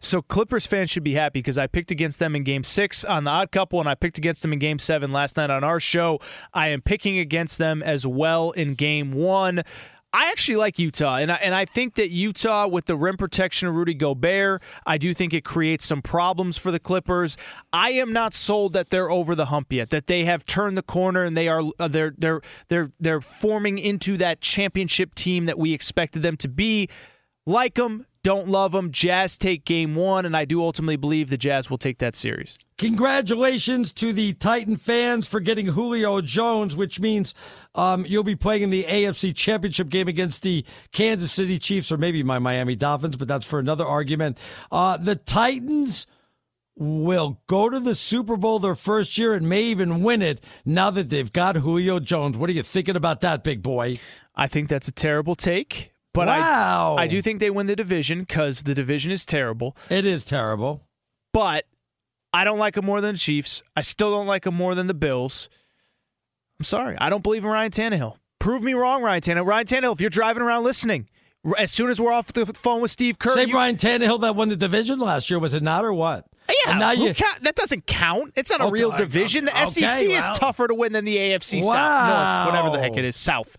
so 0.00 0.20
Clippers 0.22 0.66
fans 0.66 0.90
should 0.90 1.04
be 1.04 1.14
happy 1.14 1.38
because 1.38 1.56
I 1.56 1.68
picked 1.68 1.92
against 1.92 2.18
them 2.18 2.34
in 2.34 2.42
Game 2.42 2.64
Six 2.64 3.04
on 3.04 3.22
the 3.22 3.30
Odd 3.30 3.52
Couple, 3.52 3.78
and 3.78 3.88
I 3.88 3.94
picked 3.94 4.18
against 4.18 4.42
them 4.42 4.52
in 4.52 4.58
Game 4.58 4.80
Seven 4.80 5.12
last 5.12 5.36
night 5.36 5.50
on 5.50 5.62
our 5.62 5.78
show. 5.78 6.18
I 6.52 6.68
am 6.68 6.82
picking 6.82 7.18
against 7.18 7.58
them 7.58 7.80
as 7.80 8.04
well 8.04 8.50
in 8.50 8.74
Game 8.74 9.12
One. 9.12 9.62
I 10.14 10.30
actually 10.30 10.54
like 10.54 10.78
Utah, 10.78 11.16
and 11.16 11.32
I, 11.32 11.34
and 11.34 11.56
I 11.56 11.64
think 11.64 11.96
that 11.96 12.10
Utah, 12.10 12.68
with 12.68 12.84
the 12.84 12.94
rim 12.94 13.16
protection 13.16 13.66
of 13.66 13.74
Rudy 13.74 13.94
Gobert, 13.94 14.62
I 14.86 14.96
do 14.96 15.12
think 15.12 15.34
it 15.34 15.44
creates 15.44 15.84
some 15.84 16.02
problems 16.02 16.56
for 16.56 16.70
the 16.70 16.78
Clippers. 16.78 17.36
I 17.72 17.90
am 17.90 18.12
not 18.12 18.32
sold 18.32 18.74
that 18.74 18.90
they're 18.90 19.10
over 19.10 19.34
the 19.34 19.46
hump 19.46 19.72
yet, 19.72 19.90
that 19.90 20.06
they 20.06 20.24
have 20.24 20.46
turned 20.46 20.78
the 20.78 20.82
corner 20.82 21.24
and 21.24 21.36
they 21.36 21.48
are 21.48 21.64
uh, 21.80 21.88
they're 21.88 22.14
they're 22.16 22.42
they're 22.68 22.92
they're 23.00 23.20
forming 23.20 23.76
into 23.76 24.16
that 24.18 24.40
championship 24.40 25.16
team 25.16 25.46
that 25.46 25.58
we 25.58 25.72
expected 25.72 26.22
them 26.22 26.36
to 26.36 26.48
be. 26.48 26.88
Like 27.44 27.74
them, 27.74 28.06
don't 28.24 28.48
love 28.48 28.72
them. 28.72 28.90
Jazz 28.90 29.38
take 29.38 29.64
game 29.64 29.94
one, 29.94 30.26
and 30.26 30.36
I 30.36 30.46
do 30.46 30.60
ultimately 30.62 30.96
believe 30.96 31.28
the 31.30 31.36
Jazz 31.36 31.70
will 31.70 31.78
take 31.78 31.98
that 31.98 32.16
series. 32.16 32.56
Congratulations 32.78 33.92
to 33.92 34.12
the 34.12 34.32
Titan 34.32 34.76
fans 34.76 35.28
for 35.28 35.38
getting 35.38 35.66
Julio 35.66 36.20
Jones, 36.22 36.76
which 36.76 36.98
means 36.98 37.34
um, 37.74 38.04
you'll 38.08 38.24
be 38.24 38.34
playing 38.34 38.62
in 38.62 38.70
the 38.70 38.84
AFC 38.84 39.36
Championship 39.36 39.90
game 39.90 40.08
against 40.08 40.42
the 40.42 40.64
Kansas 40.90 41.30
City 41.30 41.58
Chiefs 41.58 41.92
or 41.92 41.98
maybe 41.98 42.22
my 42.24 42.40
Miami 42.40 42.74
Dolphins, 42.74 43.16
but 43.16 43.28
that's 43.28 43.46
for 43.46 43.58
another 43.60 43.86
argument. 43.86 44.38
Uh, 44.72 44.96
the 44.96 45.14
Titans 45.14 46.06
will 46.76 47.40
go 47.46 47.68
to 47.68 47.78
the 47.78 47.94
Super 47.94 48.36
Bowl 48.36 48.58
their 48.58 48.74
first 48.74 49.16
year 49.16 49.34
and 49.34 49.48
may 49.48 49.62
even 49.62 50.02
win 50.02 50.22
it 50.22 50.42
now 50.64 50.90
that 50.90 51.10
they've 51.10 51.30
got 51.30 51.56
Julio 51.56 52.00
Jones. 52.00 52.36
What 52.36 52.50
are 52.50 52.54
you 52.54 52.64
thinking 52.64 52.96
about 52.96 53.20
that, 53.20 53.44
big 53.44 53.62
boy? 53.62 53.98
I 54.34 54.48
think 54.48 54.68
that's 54.68 54.88
a 54.88 54.92
terrible 54.92 55.36
take. 55.36 55.93
But 56.14 56.28
wow. 56.28 56.94
I, 56.96 57.02
I 57.02 57.06
do 57.08 57.20
think 57.20 57.40
they 57.40 57.50
win 57.50 57.66
the 57.66 57.76
division 57.76 58.20
because 58.20 58.62
the 58.62 58.74
division 58.74 59.10
is 59.12 59.26
terrible. 59.26 59.76
It 59.90 60.06
is 60.06 60.24
terrible. 60.24 60.86
But 61.32 61.66
I 62.32 62.44
don't 62.44 62.58
like 62.58 62.74
them 62.74 62.86
more 62.86 63.00
than 63.00 63.14
the 63.14 63.18
Chiefs. 63.18 63.62
I 63.76 63.80
still 63.80 64.12
don't 64.12 64.26
like 64.26 64.44
them 64.44 64.54
more 64.54 64.74
than 64.74 64.86
the 64.86 64.94
Bills. 64.94 65.48
I'm 66.58 66.64
sorry. 66.64 66.96
I 66.98 67.10
don't 67.10 67.22
believe 67.22 67.44
in 67.44 67.50
Ryan 67.50 67.72
Tannehill. 67.72 68.16
Prove 68.38 68.62
me 68.62 68.74
wrong, 68.74 69.02
Ryan 69.02 69.22
Tannehill. 69.22 69.46
Ryan 69.46 69.66
Tannehill, 69.66 69.94
if 69.94 70.00
you're 70.00 70.08
driving 70.10 70.42
around 70.42 70.62
listening, 70.62 71.08
as 71.58 71.72
soon 71.72 71.90
as 71.90 72.00
we're 72.00 72.12
off 72.12 72.32
the 72.32 72.46
phone 72.46 72.80
with 72.80 72.92
Steve 72.92 73.18
Kerr, 73.18 73.34
Say 73.34 73.46
you, 73.46 73.54
Ryan 73.54 73.76
Tannehill 73.76 74.20
that 74.20 74.36
won 74.36 74.48
the 74.50 74.56
division 74.56 75.00
last 75.00 75.28
year, 75.30 75.38
was 75.40 75.52
it 75.52 75.62
not, 75.62 75.84
or 75.84 75.92
what? 75.92 76.26
Yeah, 76.66 76.92
you, 76.92 77.14
ca- 77.14 77.38
that 77.42 77.56
doesn't 77.56 77.86
count. 77.86 78.32
It's 78.36 78.50
not 78.50 78.60
a 78.60 78.70
real 78.70 78.90
division. 78.90 79.46
The 79.46 79.52
okay, 79.52 79.66
SEC 79.66 80.08
well. 80.08 80.32
is 80.32 80.38
tougher 80.38 80.68
to 80.68 80.74
win 80.74 80.92
than 80.92 81.04
the 81.04 81.16
AFC 81.16 81.64
Wow. 81.64 81.72
South, 81.72 82.08
North, 82.08 82.54
whatever 82.54 82.76
the 82.76 82.82
heck 82.82 82.96
it 82.98 83.04
is, 83.04 83.16
South. 83.16 83.56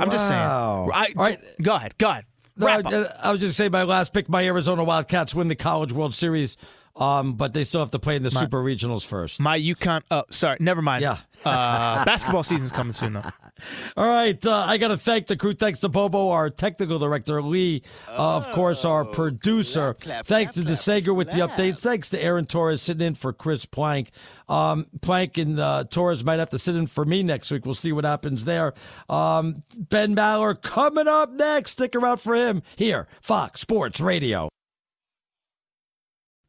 I'm 0.00 0.10
just 0.10 0.28
saying. 0.28 0.40
Wow. 0.40 0.90
I, 0.92 1.12
right. 1.16 1.40
Go 1.60 1.74
ahead. 1.74 1.96
Go 1.98 2.08
ahead. 2.08 2.24
No, 2.56 2.66
I. 2.66 2.82
I 3.22 3.32
was 3.32 3.40
just 3.40 3.56
saying 3.56 3.72
my 3.72 3.82
last 3.82 4.12
pick, 4.12 4.28
my 4.28 4.44
Arizona 4.44 4.84
Wildcats 4.84 5.34
win 5.34 5.48
the 5.48 5.56
College 5.56 5.92
World 5.92 6.14
Series, 6.14 6.56
um, 6.96 7.34
but 7.34 7.52
they 7.54 7.64
still 7.64 7.80
have 7.80 7.90
to 7.92 7.98
play 7.98 8.16
in 8.16 8.22
the 8.22 8.30
My- 8.32 8.40
Super 8.40 8.62
Regionals 8.62 9.06
first. 9.06 9.40
My 9.40 9.58
UConn. 9.58 10.02
Oh, 10.10 10.24
sorry. 10.30 10.56
Never 10.60 10.82
mind. 10.82 11.02
Yeah. 11.02 11.16
Uh, 11.44 12.04
basketball 12.04 12.42
season's 12.44 12.70
coming 12.70 12.92
soon, 12.92 13.14
though. 13.14 13.22
All 13.96 14.06
right, 14.08 14.44
uh, 14.44 14.64
I 14.66 14.78
got 14.78 14.88
to 14.88 14.96
thank 14.96 15.26
the 15.26 15.36
crew. 15.36 15.54
Thanks 15.54 15.80
to 15.80 15.88
Bobo, 15.88 16.30
our 16.30 16.50
technical 16.50 16.98
director, 16.98 17.40
Lee, 17.42 17.82
uh, 18.08 18.36
of 18.36 18.50
course, 18.52 18.84
our 18.84 19.04
producer. 19.04 19.94
Thanks 20.00 20.54
to 20.54 20.60
DeSager 20.60 21.14
with 21.14 21.30
the 21.30 21.38
updates. 21.38 21.78
Thanks 21.80 22.08
to 22.10 22.22
Aaron 22.22 22.44
Torres 22.46 22.82
sitting 22.82 23.06
in 23.06 23.14
for 23.14 23.32
Chris 23.32 23.66
Plank. 23.66 24.10
Um, 24.48 24.86
Plank 25.00 25.38
and 25.38 25.58
uh, 25.60 25.84
Torres 25.90 26.24
might 26.24 26.38
have 26.38 26.50
to 26.50 26.58
sit 26.58 26.76
in 26.76 26.86
for 26.86 27.04
me 27.04 27.22
next 27.22 27.50
week. 27.50 27.64
We'll 27.64 27.74
see 27.74 27.92
what 27.92 28.04
happens 28.04 28.44
there. 28.44 28.74
Um, 29.08 29.62
ben 29.76 30.14
Maller 30.16 30.60
coming 30.60 31.08
up 31.08 31.32
next. 31.32 31.72
Stick 31.72 31.94
around 31.94 32.18
for 32.18 32.34
him 32.34 32.62
here, 32.76 33.06
Fox 33.20 33.60
Sports 33.60 34.00
Radio. 34.00 34.51